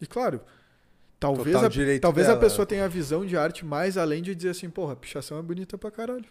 E 0.00 0.06
claro, 0.06 0.40
talvez, 1.18 1.56
Total 1.56 1.70
a, 1.70 2.00
talvez 2.00 2.26
a 2.26 2.30
dela. 2.30 2.40
pessoa 2.40 2.66
tenha 2.66 2.84
a 2.84 2.88
visão 2.88 3.24
de 3.24 3.36
arte 3.36 3.64
mais 3.64 3.96
além 3.96 4.22
de 4.22 4.34
dizer 4.34 4.50
assim, 4.50 4.68
porra, 4.68 4.92
a 4.92 4.96
pichação 4.96 5.38
é 5.38 5.42
bonita 5.42 5.78
pra 5.78 5.90
caralho. 5.90 6.24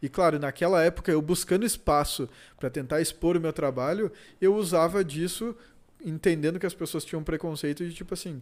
E 0.00 0.08
claro, 0.08 0.38
naquela 0.38 0.82
época, 0.82 1.10
eu 1.10 1.20
buscando 1.20 1.66
espaço 1.66 2.28
pra 2.58 2.70
tentar 2.70 3.00
expor 3.00 3.36
o 3.36 3.40
meu 3.40 3.52
trabalho, 3.52 4.12
eu 4.40 4.54
usava 4.54 5.04
disso, 5.04 5.56
entendendo 6.04 6.58
que 6.60 6.66
as 6.66 6.74
pessoas 6.74 7.04
tinham 7.04 7.22
preconceito 7.24 7.84
de 7.86 7.92
tipo 7.92 8.14
assim, 8.14 8.40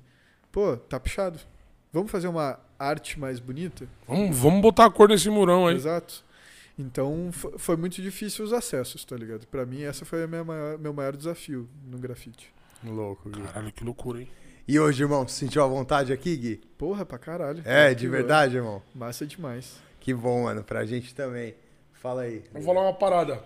pô, 0.52 0.76
tá 0.76 1.00
pichado. 1.00 1.38
Vamos 1.92 2.10
fazer 2.10 2.28
uma 2.28 2.58
arte 2.78 3.18
mais 3.18 3.40
bonita? 3.40 3.88
Vamos, 4.06 4.36
vamos 4.36 4.60
botar 4.60 4.84
a 4.86 4.90
cor 4.90 5.08
nesse 5.08 5.30
murão 5.30 5.66
aí. 5.66 5.76
Exato. 5.76 6.22
Então 6.78 7.30
fo- 7.32 7.54
foi 7.56 7.74
muito 7.76 8.02
difícil 8.02 8.44
os 8.44 8.52
acessos, 8.52 9.02
tá 9.04 9.16
ligado? 9.16 9.46
Pra 9.46 9.64
mim, 9.64 9.82
essa 9.82 10.04
foi 10.04 10.26
maior- 10.26 10.78
meu 10.78 10.92
maior 10.92 11.16
desafio 11.16 11.66
no 11.90 11.96
grafite. 11.96 12.52
Louco, 12.84 13.30
Gui. 13.30 13.40
Caralho, 13.40 13.72
que 13.72 13.82
loucura, 13.82 14.20
hein? 14.20 14.28
E 14.68 14.78
hoje, 14.78 15.02
irmão, 15.02 15.26
sentiu 15.26 15.62
a 15.64 15.66
vontade 15.66 16.12
aqui, 16.12 16.36
Gui? 16.36 16.60
Porra, 16.76 17.06
pra 17.06 17.16
caralho. 17.18 17.62
É, 17.64 17.94
de 17.94 18.06
verdade, 18.06 18.56
irmão. 18.56 18.82
Massa 18.94 19.24
demais. 19.24 19.80
Que 20.06 20.14
bom, 20.14 20.44
mano. 20.44 20.62
Pra 20.62 20.84
gente 20.86 21.12
também. 21.12 21.52
Fala 21.94 22.22
aí. 22.22 22.44
Vou 22.52 22.62
falar 22.62 22.82
uma 22.82 22.92
parada. 22.94 23.42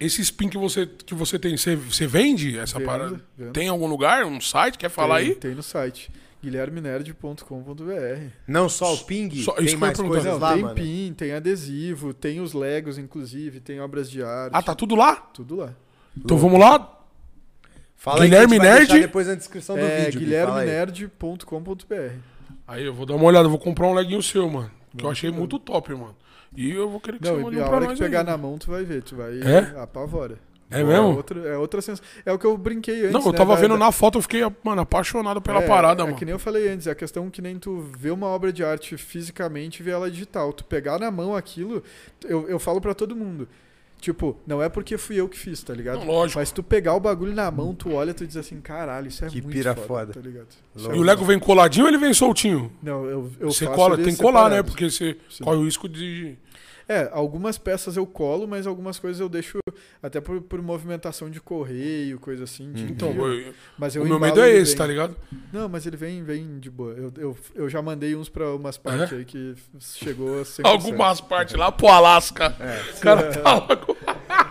Esse 0.00 0.20
spin 0.20 0.48
que 0.48 0.58
você, 0.58 0.84
que 0.84 1.14
você 1.14 1.38
tem, 1.38 1.56
você, 1.56 1.76
você 1.76 2.08
vende 2.08 2.58
essa 2.58 2.76
Vendo, 2.80 2.86
parada? 2.88 3.20
vendo. 3.38 3.52
Tem 3.52 3.66
em 3.66 3.70
algum 3.70 3.86
lugar, 3.86 4.24
um 4.24 4.40
site? 4.40 4.76
Quer 4.78 4.90
falar 4.90 5.18
tem, 5.20 5.28
aí? 5.28 5.34
Tem 5.36 5.54
no 5.54 5.62
site. 5.62 6.10
guilhermenerd.com.br. 6.42 8.30
Não 8.48 8.68
só 8.68 8.94
o 8.94 8.98
ping, 9.04 9.30
Só- 9.44 9.52
isso 9.58 9.68
tem 9.70 9.76
mais 9.76 9.96
coisas 9.96 10.24
Não, 10.24 10.38
lá, 10.40 10.54
tem 10.54 10.62
mano. 10.62 10.74
pin, 10.74 11.14
tem 11.16 11.32
adesivo, 11.32 12.12
tem 12.12 12.40
os 12.40 12.52
Legos, 12.52 12.98
inclusive, 12.98 13.60
tem 13.60 13.80
obras 13.80 14.10
de 14.10 14.24
arte. 14.24 14.50
Ah, 14.56 14.62
tá 14.62 14.74
tudo 14.74 14.96
lá? 14.96 15.14
Tudo 15.14 15.54
lá. 15.54 15.72
Então 16.16 16.36
vamos 16.36 16.58
lá. 16.58 16.92
Fala 17.94 18.24
aí 18.24 18.28
Guilherme 18.28 18.58
vai 18.58 18.66
Nerd? 18.68 19.00
depois 19.00 19.28
na 19.28 19.34
descrição 19.36 19.76
do 19.76 19.82
É 19.82 20.06
vídeo. 20.06 20.20
Gui, 20.20 20.32
fala 20.32 20.60
aí. 20.62 20.68
Aí 22.66 22.84
eu 22.84 22.92
vou 22.92 23.06
dar 23.06 23.14
uma 23.14 23.24
olhada, 23.24 23.48
vou 23.48 23.58
comprar 23.60 23.86
um 23.86 23.94
leguinho 23.94 24.20
seu, 24.20 24.50
mano. 24.50 24.70
Que 24.96 25.04
eu 25.04 25.10
achei 25.10 25.30
muito 25.30 25.58
top, 25.58 25.92
mano. 25.94 26.16
E 26.56 26.70
eu 26.70 26.88
vou 26.88 27.00
querer 27.00 27.18
que 27.18 27.26
você 27.26 27.32
Não, 27.32 27.40
mande 27.40 27.56
e 27.56 27.60
um 27.60 27.62
a 27.62 27.66
pra 27.66 27.76
hora 27.76 27.84
que 27.86 27.90
nós 27.92 27.98
pegar 27.98 28.20
aí. 28.20 28.26
na 28.26 28.36
mão, 28.36 28.56
tu 28.56 28.70
vai 28.70 28.84
ver, 28.84 29.02
tu 29.02 29.16
vai 29.16 29.40
É? 29.40 29.80
apavora. 29.80 30.38
É 30.68 30.82
mesmo? 30.82 31.14
outra, 31.16 31.40
é 31.48 31.56
outra 31.56 31.80
sensação. 31.80 32.04
É 32.24 32.32
o 32.32 32.38
que 32.38 32.44
eu 32.44 32.56
brinquei 32.58 33.02
antes. 33.02 33.12
Não, 33.12 33.20
eu 33.20 33.30
né, 33.32 33.38
tava 33.38 33.54
da- 33.54 33.60
vendo 33.60 33.74
da- 33.74 33.78
na 33.78 33.92
foto, 33.92 34.18
eu 34.18 34.22
fiquei, 34.22 34.40
mano, 34.64 34.80
apaixonado 34.82 35.40
pela 35.40 35.62
é, 35.62 35.66
parada, 35.66 36.02
é 36.02 36.04
mano. 36.06 36.16
que 36.16 36.24
nem 36.24 36.32
eu 36.32 36.38
falei 36.40 36.68
antes, 36.68 36.88
é 36.88 36.90
a 36.90 36.94
questão 36.94 37.30
que 37.30 37.40
nem 37.40 37.56
tu 37.56 37.88
vê 37.96 38.10
uma 38.10 38.26
obra 38.26 38.52
de 38.52 38.64
arte 38.64 38.96
fisicamente 38.96 39.78
e 39.78 39.82
vê 39.84 39.92
ela 39.92 40.10
digital. 40.10 40.52
Tu 40.52 40.64
pegar 40.64 40.98
na 40.98 41.08
mão 41.10 41.36
aquilo, 41.36 41.84
eu, 42.24 42.48
eu 42.48 42.58
falo 42.58 42.80
pra 42.80 42.94
todo 42.94 43.14
mundo. 43.14 43.48
Tipo, 44.06 44.36
não 44.46 44.62
é 44.62 44.68
porque 44.68 44.96
fui 44.96 45.16
eu 45.16 45.28
que 45.28 45.36
fiz, 45.36 45.60
tá 45.64 45.74
ligado? 45.74 45.98
Não, 45.98 46.06
lógico. 46.06 46.38
Mas 46.38 46.52
tu 46.52 46.62
pegar 46.62 46.94
o 46.94 47.00
bagulho 47.00 47.34
na 47.34 47.50
mão, 47.50 47.74
tu 47.74 47.92
olha, 47.92 48.14
tu 48.14 48.24
diz 48.24 48.36
assim, 48.36 48.60
caralho, 48.60 49.08
isso 49.08 49.24
é 49.24 49.28
Que 49.28 49.42
muito 49.42 49.52
pira 49.52 49.74
foda, 49.74 49.86
foda. 49.88 50.12
tá 50.12 50.20
ligado? 50.20 50.46
Isso. 50.76 50.92
E 50.92 50.96
o 50.96 51.02
Lego 51.02 51.24
vem 51.24 51.40
coladinho 51.40 51.86
ou 51.86 51.90
ele 51.90 51.98
vem 51.98 52.14
soltinho? 52.14 52.70
Não, 52.80 53.04
eu, 53.04 53.32
eu 53.40 53.50
você 53.50 53.64
faço 53.64 53.76
cola, 53.76 53.94
ele 53.96 54.04
tem 54.04 54.14
que 54.14 54.22
colar, 54.22 54.48
né? 54.48 54.62
Porque 54.62 54.88
você 54.88 55.16
Sim. 55.28 55.42
corre 55.42 55.56
o 55.56 55.64
risco 55.64 55.88
de. 55.88 56.36
É, 56.88 57.08
algumas 57.12 57.58
peças 57.58 57.96
eu 57.96 58.06
colo, 58.06 58.46
mas 58.46 58.64
algumas 58.66 58.96
coisas 58.98 59.20
eu 59.20 59.28
deixo 59.28 59.58
até 60.00 60.20
por, 60.20 60.40
por 60.40 60.62
movimentação 60.62 61.28
de 61.28 61.40
correio, 61.40 62.18
coisa 62.20 62.44
assim. 62.44 62.72
de 62.72 62.84
Então, 62.84 63.10
eu- 63.12 63.52
mas 63.76 63.96
eu 63.96 64.02
o 64.02 64.06
meu 64.06 64.20
medo 64.20 64.40
é 64.40 64.50
esse, 64.50 64.70
bem. 64.72 64.78
tá 64.78 64.86
ligado? 64.86 65.16
Não, 65.52 65.68
mas 65.68 65.84
ele 65.84 65.96
vem, 65.96 66.22
vem 66.22 66.60
de 66.60 66.70
boa. 66.70 66.92
Eu, 66.92 67.12
eu, 67.18 67.36
eu 67.56 67.68
já 67.68 67.82
mandei 67.82 68.14
uns 68.14 68.28
pra 68.28 68.54
umas 68.54 68.76
partes 68.78 69.12
aí 69.18 69.24
que 69.24 69.54
chegou 69.80 70.40
a 70.40 70.44
100%. 70.44 70.60
Algumas 70.64 71.20
partes 71.20 71.56
lá 71.56 71.72
pro 71.72 71.88
Alasca. 71.88 72.54
O 72.96 73.00
cara 73.00 73.22
tá 73.34 73.54
lá 73.54 73.76
com... 73.76 73.96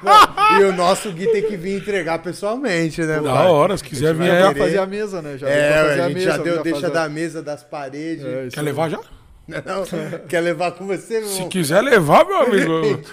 Não, 0.03 0.59
e 0.59 0.63
o 0.65 0.73
nosso 0.75 1.11
Gui 1.13 1.27
tem 1.31 1.43
que 1.47 1.55
vir 1.55 1.77
entregar 1.77 2.19
pessoalmente, 2.19 3.01
né, 3.01 3.21
Da 3.21 3.33
pai? 3.33 3.47
hora, 3.47 3.77
se 3.77 3.83
quiser 3.83 4.13
vir. 4.13 4.25
Já 4.27 4.53
fazer 4.53 4.77
a 4.77 4.85
mesa, 4.85 5.21
né? 5.21 5.37
Já 5.37 5.47
deu 5.47 5.55
pra 5.55 5.65
É, 5.65 5.83
fazer 5.87 6.01
a 6.01 6.03
a 6.05 6.07
gente 6.09 6.17
mesa. 6.17 6.31
já 6.31 6.37
deu, 6.37 6.63
deixa 6.63 6.81
fazer- 6.81 6.93
da 6.93 7.09
mesa, 7.09 7.41
das 7.41 7.63
paredes. 7.63 8.25
É, 8.25 8.47
Quer 8.51 8.61
levar 8.61 8.89
já? 8.89 8.99
Não, 9.47 10.27
quer 10.27 10.41
levar 10.41 10.71
com 10.71 10.87
você, 10.87 11.19
meu 11.19 11.27
Se 11.29 11.35
irmão? 11.35 11.49
quiser 11.49 11.81
levar, 11.81 12.25
meu 12.25 12.37
amigo. 12.37 12.71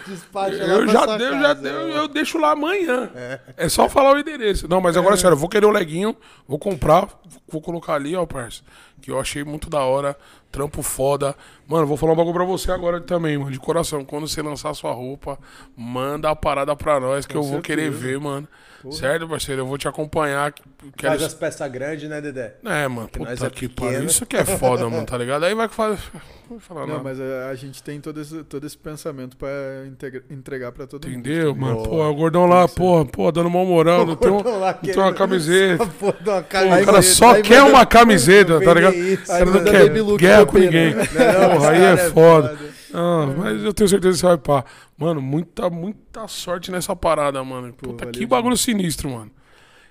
Eu 0.67 0.89
já, 0.89 1.17
deu, 1.17 1.33
já 1.41 1.55
deu, 1.55 1.89
eu 1.89 2.09
deixo 2.09 2.39
lá 2.39 2.53
amanhã. 2.53 3.11
É. 3.57 3.69
só 3.69 3.89
falar 3.89 4.15
o 4.15 4.19
endereço. 4.19 4.67
Não, 4.69 4.81
mas 4.81 4.97
agora, 4.97 5.17
sério, 5.17 5.35
eu 5.35 5.39
vou 5.39 5.49
querer 5.49 5.67
o 5.67 5.71
leguinho, 5.71 6.17
vou 6.49 6.59
comprar, 6.59 7.09
vou 7.49 7.61
colocar 7.61 7.95
ali, 7.95 8.17
ó, 8.17 8.25
parça. 8.25 8.63
Que 9.01 9.11
eu 9.11 9.21
achei 9.21 9.45
muito 9.45 9.69
da 9.69 9.81
hora, 9.81 10.17
trampo 10.51 10.83
foda. 10.83 11.35
Mano, 11.73 11.87
vou 11.87 11.97
falar 11.97 12.13
um 12.13 12.17
bagulho 12.17 12.35
pra 12.35 12.45
você 12.45 12.71
agora 12.71 13.01
também, 13.01 13.39
mano, 13.39 13.51
de 13.51 13.59
coração. 13.59 14.05
Quando 14.05 14.29
você 14.29 14.43
lançar 14.43 14.75
sua 14.75 14.93
roupa, 14.93 15.39
manda 15.77 16.29
a 16.31 16.37
parada 16.37 16.77
pra 16.77 17.01
nós, 17.01 17.25
que 17.25 17.33
Com 17.35 17.41
eu 17.41 17.45
vou 17.45 17.63
querer 17.63 17.85
certeza. 17.91 18.03
ver, 18.07 18.21
mano. 18.21 18.47
Certo, 18.91 19.29
parceiro? 19.29 19.63
Eu 19.63 19.67
vou 19.67 19.79
te 19.79 19.87
acompanhar. 19.87 20.53
Quero... 20.97 21.13
Faz 21.13 21.23
as 21.23 21.35
peças 21.35 21.71
grandes, 21.71 22.11
né, 22.11 22.21
Dedé? 22.21 22.57
É, 22.65 22.89
mano, 22.89 23.09
nós 23.17 23.39
puta 23.39 23.47
é 23.47 23.51
que 23.51 23.69
pariu. 23.69 24.05
Isso 24.07 24.27
que 24.27 24.37
é 24.37 24.45
foda, 24.45 24.89
mano, 24.91 25.07
tá 25.07 25.17
ligado? 25.17 25.45
Aí 25.45 25.55
vai. 25.55 25.69
Não 25.69 26.59
vou 26.59 26.59
falar 26.59 26.81
Não, 26.81 26.95
nada. 26.95 27.03
mas 27.05 27.21
a, 27.21 27.51
a 27.51 27.55
gente 27.55 27.81
tem 27.81 28.01
todo 28.01 28.21
esse, 28.21 28.43
todo 28.43 28.67
esse 28.67 28.77
pensamento 28.77 29.37
pra 29.37 29.49
integra- 29.87 30.25
entregar 30.29 30.73
pra 30.73 30.85
todo 30.89 31.07
mundo. 31.07 31.17
Entendeu, 31.17 31.55
mano? 31.55 31.77
Boa. 31.77 31.89
Pô, 31.89 32.05
o 32.11 32.15
gordão 32.17 32.47
lá, 32.47 32.67
pô, 32.67 33.07
pô, 33.07 33.31
dando 33.31 33.49
mal 33.49 33.65
moral, 33.65 34.05
não 34.05 34.17
tem, 34.17 34.31
um- 34.33 34.59
lá 34.59 34.73
não 34.83 34.93
tem 34.93 34.99
uma 35.03 35.15
camiseta. 35.15 35.85
Só 35.85 35.91
foda 35.93 36.19
uma 36.33 36.43
Pô, 36.43 36.49
camiseta. 36.49 36.83
o 36.83 36.87
cara 36.87 37.03
só 37.03 37.33
aí 37.35 37.43
quer 37.43 37.61
manda- 37.61 37.71
uma 37.73 37.87
camiseta, 37.87 38.61
tá 38.61 38.75
ligado? 38.75 38.95
Isso, 38.97 39.23
O 39.23 39.27
cara 39.29 39.45
não 39.47 39.65
quer 39.65 40.17
guerra 40.19 40.45
com 40.47 40.59
ninguém. 40.59 40.95
Não, 40.95 41.57
esse 41.57 41.62
Porra, 41.63 41.71
aí 41.73 41.83
é 41.83 41.97
foda. 42.11 42.59
Ah, 42.95 43.27
mas 43.37 43.63
eu 43.63 43.73
tenho 43.73 43.89
certeza 43.89 44.15
que 44.15 44.21
você 44.21 44.27
vai 44.27 44.39
pá. 44.39 44.65
Mano, 44.99 45.21
muita, 45.23 45.71
muita 45.71 46.29
sorte 46.29 46.71
nessa 46.71 46.95
parada, 46.95 47.43
mano. 47.43 47.73
Puta, 47.73 48.05
valeu 48.05 48.13
que 48.13 48.27
bagulho 48.27 48.57
sinistro, 48.57 49.11
mano. 49.11 49.31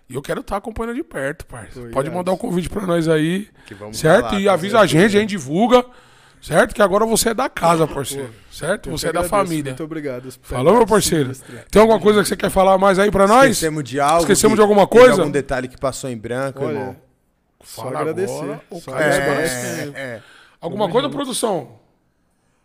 E 0.09 0.15
eu 0.15 0.21
quero 0.21 0.41
estar 0.41 0.57
acompanhando 0.57 0.95
de 0.95 1.03
perto, 1.03 1.45
parça. 1.45 1.79
Pô, 1.79 1.87
Pode 1.87 2.07
irado. 2.07 2.11
mandar 2.11 2.33
um 2.33 2.37
convite 2.37 2.69
pra 2.69 2.85
nós 2.85 3.07
aí, 3.07 3.47
Que 3.65 3.73
vamos 3.73 3.97
certo? 3.97 4.25
falar, 4.29 4.39
e 4.41 4.49
avisa 4.49 4.79
a 4.79 4.85
gente, 4.85 5.05
a 5.17 5.19
gente 5.21 5.29
divulga, 5.29 5.85
certo? 6.41 6.75
Que 6.75 6.81
agora 6.81 7.05
você 7.05 7.29
é 7.29 7.33
da 7.33 7.47
casa, 7.47 7.87
parceiro. 7.87 8.29
Certo? 8.51 8.89
Eu 8.89 8.97
Você 8.97 9.07
é 9.07 9.13
da 9.13 9.21
agradeço, 9.21 9.29
família. 9.47 9.71
Muito 9.71 9.83
obrigado. 9.85 10.29
Falou, 10.41 10.75
meu 10.75 10.85
parceiro? 10.85 11.31
Tem 11.71 11.81
alguma 11.81 11.99
coisa 11.99 12.21
que 12.21 12.27
você 12.27 12.35
quer 12.35 12.49
falar 12.49 12.77
mais 12.77 12.99
aí 12.99 13.09
pra 13.09 13.25
nós? 13.25 13.51
Esquecemos 13.51 13.83
de 13.85 13.99
algo. 14.01 14.19
Esquecemos 14.19 14.55
de 14.57 14.61
alguma 14.61 14.85
coisa? 14.85 15.21
algum 15.21 15.31
detalhe 15.31 15.67
que 15.69 15.77
passou 15.77 16.09
em 16.09 16.17
branco, 16.17 16.63
Olha, 16.65 16.73
irmão? 16.77 16.95
só 17.63 17.83
Fala 17.83 17.99
agradecer. 18.01 18.33
agora, 18.43 18.61
o 18.69 18.79
Só 18.81 18.91
cara 18.91 19.05
É, 19.05 19.21
agradecer. 19.21 19.91
é. 19.95 20.21
Alguma 20.61 20.89
coisa, 20.89 21.09
produção? 21.09 21.81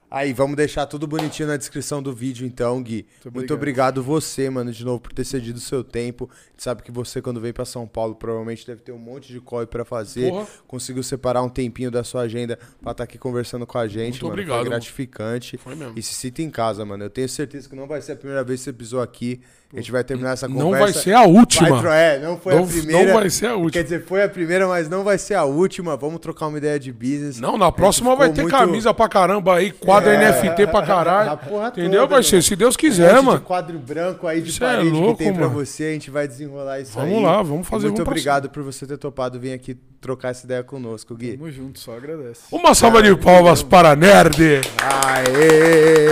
Aí, 0.09 0.33
vamos 0.33 0.55
deixar 0.57 0.87
tudo 0.87 1.05
bonitinho 1.05 1.49
na 1.49 1.57
descrição 1.57 2.01
do 2.01 2.13
vídeo, 2.13 2.47
então, 2.47 2.81
Gui. 2.81 3.07
Muito 3.25 3.29
obrigado. 3.29 3.53
obrigado 3.57 4.03
você, 4.05 4.49
mano, 4.49 4.71
de 4.71 4.85
novo, 4.85 5.01
por 5.01 5.13
ter 5.13 5.25
cedido 5.25 5.59
o 5.59 5.61
seu 5.61 5.83
tempo. 5.83 6.31
A 6.33 6.51
gente 6.51 6.63
sabe 6.63 6.83
que 6.85 6.93
você, 6.93 7.21
quando 7.21 7.41
vem 7.41 7.53
pra 7.53 7.65
São 7.65 7.89
Paulo, 7.89 8.15
provavelmente 8.15 8.65
deve 8.65 8.83
ter 8.83 8.93
um 8.93 8.99
monte 8.99 9.33
de 9.33 9.41
corre 9.41 9.67
pra 9.67 9.85
fazer. 9.85 10.31
Porra. 10.31 10.47
Conseguiu 10.69 11.03
separar 11.03 11.43
um 11.43 11.49
tempinho 11.49 11.91
da 11.91 12.05
sua 12.05 12.21
agenda 12.23 12.57
pra 12.81 12.93
estar 12.93 13.03
aqui 13.03 13.19
conversando 13.19 13.67
com 13.67 13.79
a 13.79 13.89
gente, 13.89 14.13
Muito 14.13 14.23
mano. 14.23 14.33
obrigado, 14.35 14.55
Foi 14.59 14.59
mano. 14.61 14.71
gratificante. 14.71 15.57
Foi 15.59 15.75
mesmo. 15.75 15.99
E 15.99 16.03
se 16.03 16.15
sinta 16.15 16.41
em 16.41 16.51
casa, 16.51 16.85
mano. 16.85 17.03
Eu 17.03 17.11
tenho 17.11 17.29
certeza 17.29 17.69
que 17.69 17.75
não 17.75 17.89
vai 17.89 18.01
ser 18.01 18.13
a 18.13 18.17
primeira 18.17 18.45
vez 18.45 18.61
que 18.61 18.65
você 18.67 18.73
pisou 18.73 19.01
aqui. 19.03 19.41
A 19.73 19.77
gente 19.77 19.91
vai 19.93 20.03
terminar 20.05 20.31
essa 20.33 20.47
conversa. 20.49 20.71
Não 20.71 20.79
vai 20.79 20.93
ser 20.93 21.13
a 21.13 21.23
última. 21.25 21.83
Vai 21.83 22.15
é, 22.17 22.19
não 22.21 22.39
foi 22.39 22.55
Não- 22.55 22.65
a 22.65 22.67
primeira. 22.67 23.05
não 23.13 23.21
vai 23.21 23.29
ser 23.31 23.47
a 23.47 23.55
última. 23.57 23.71
Quer 23.73 23.83
dizer, 23.83 24.05
foi 24.07 24.23
a 24.23 24.29
primeira, 24.29 24.67
mas 24.69 24.89
não 24.89 25.03
vai 25.05 25.19
ser 25.19 25.35
a 25.35 25.45
última. 25.45 25.97
Vamos 25.97 26.21
trocar 26.21 26.47
uma 26.47 26.57
ideia 26.57 26.79
de 26.79 26.93
business. 26.93 27.41
Não, 27.41 27.59
na 27.59 27.71
próxima 27.73 28.15
vai 28.17 28.29
ter 28.31 28.45
ficou 28.45 28.59
camisa 28.59 28.95
pra 28.95 29.09
caramba 29.09 29.57
aí, 29.57 29.73
quadro 29.73 30.11
NFT 30.11 30.69
pra 30.69 30.83
caralho. 30.87 31.31
A 31.33 31.37
porra 31.37 31.69
Entendeu, 31.69 32.03
toda, 32.03 32.15
parceiro? 32.15 32.37
mano. 32.37 32.43
Se 32.45 32.57
Deus 32.57 32.77
quiser, 32.77 33.21
mano. 33.21 33.39
de 33.41 33.45
quadro 33.45 33.79
branco 33.79 34.27
aí 34.27 34.41
de 34.41 34.51
Isso 34.51 34.63
é 34.65 34.67
parede 34.69 34.89
louco, 34.91 35.19
que 35.19 35.25
tem 35.25 35.33
pra 35.35 35.49
mano. 35.49 35.55
você, 35.67 35.85
a 35.85 35.93
gente 35.93 36.11
vai 36.11 36.27
desenrolar 36.29 36.81
isso 36.81 36.99
aí. 36.99 37.09
Vamos 37.11 37.23
lá, 37.25 37.43
vamos 37.43 37.67
fazer, 37.69 37.87
Muito 37.89 37.97
vamos 37.99 38.05
pra 38.05 38.13
obrigado 38.13 38.49
por 38.49 38.63
você 38.63 38.87
ter 38.87 38.97
topado 38.97 39.39
vir 39.41 39.53
aqui 39.53 39.77
trocar 40.01 40.29
essa 40.31 40.47
ideia 40.47 40.63
conosco, 40.63 41.15
Gui. 41.17 41.37
Tamo 41.37 41.51
junto, 41.51 41.81
só 41.81 41.97
agradece. 41.97 42.43
Uma 42.53 42.75
salva 42.75 43.03
de 43.03 43.15
palmas 43.17 43.63
para 43.65 43.97
Nerd. 43.97 44.61
Aê! 44.81 46.07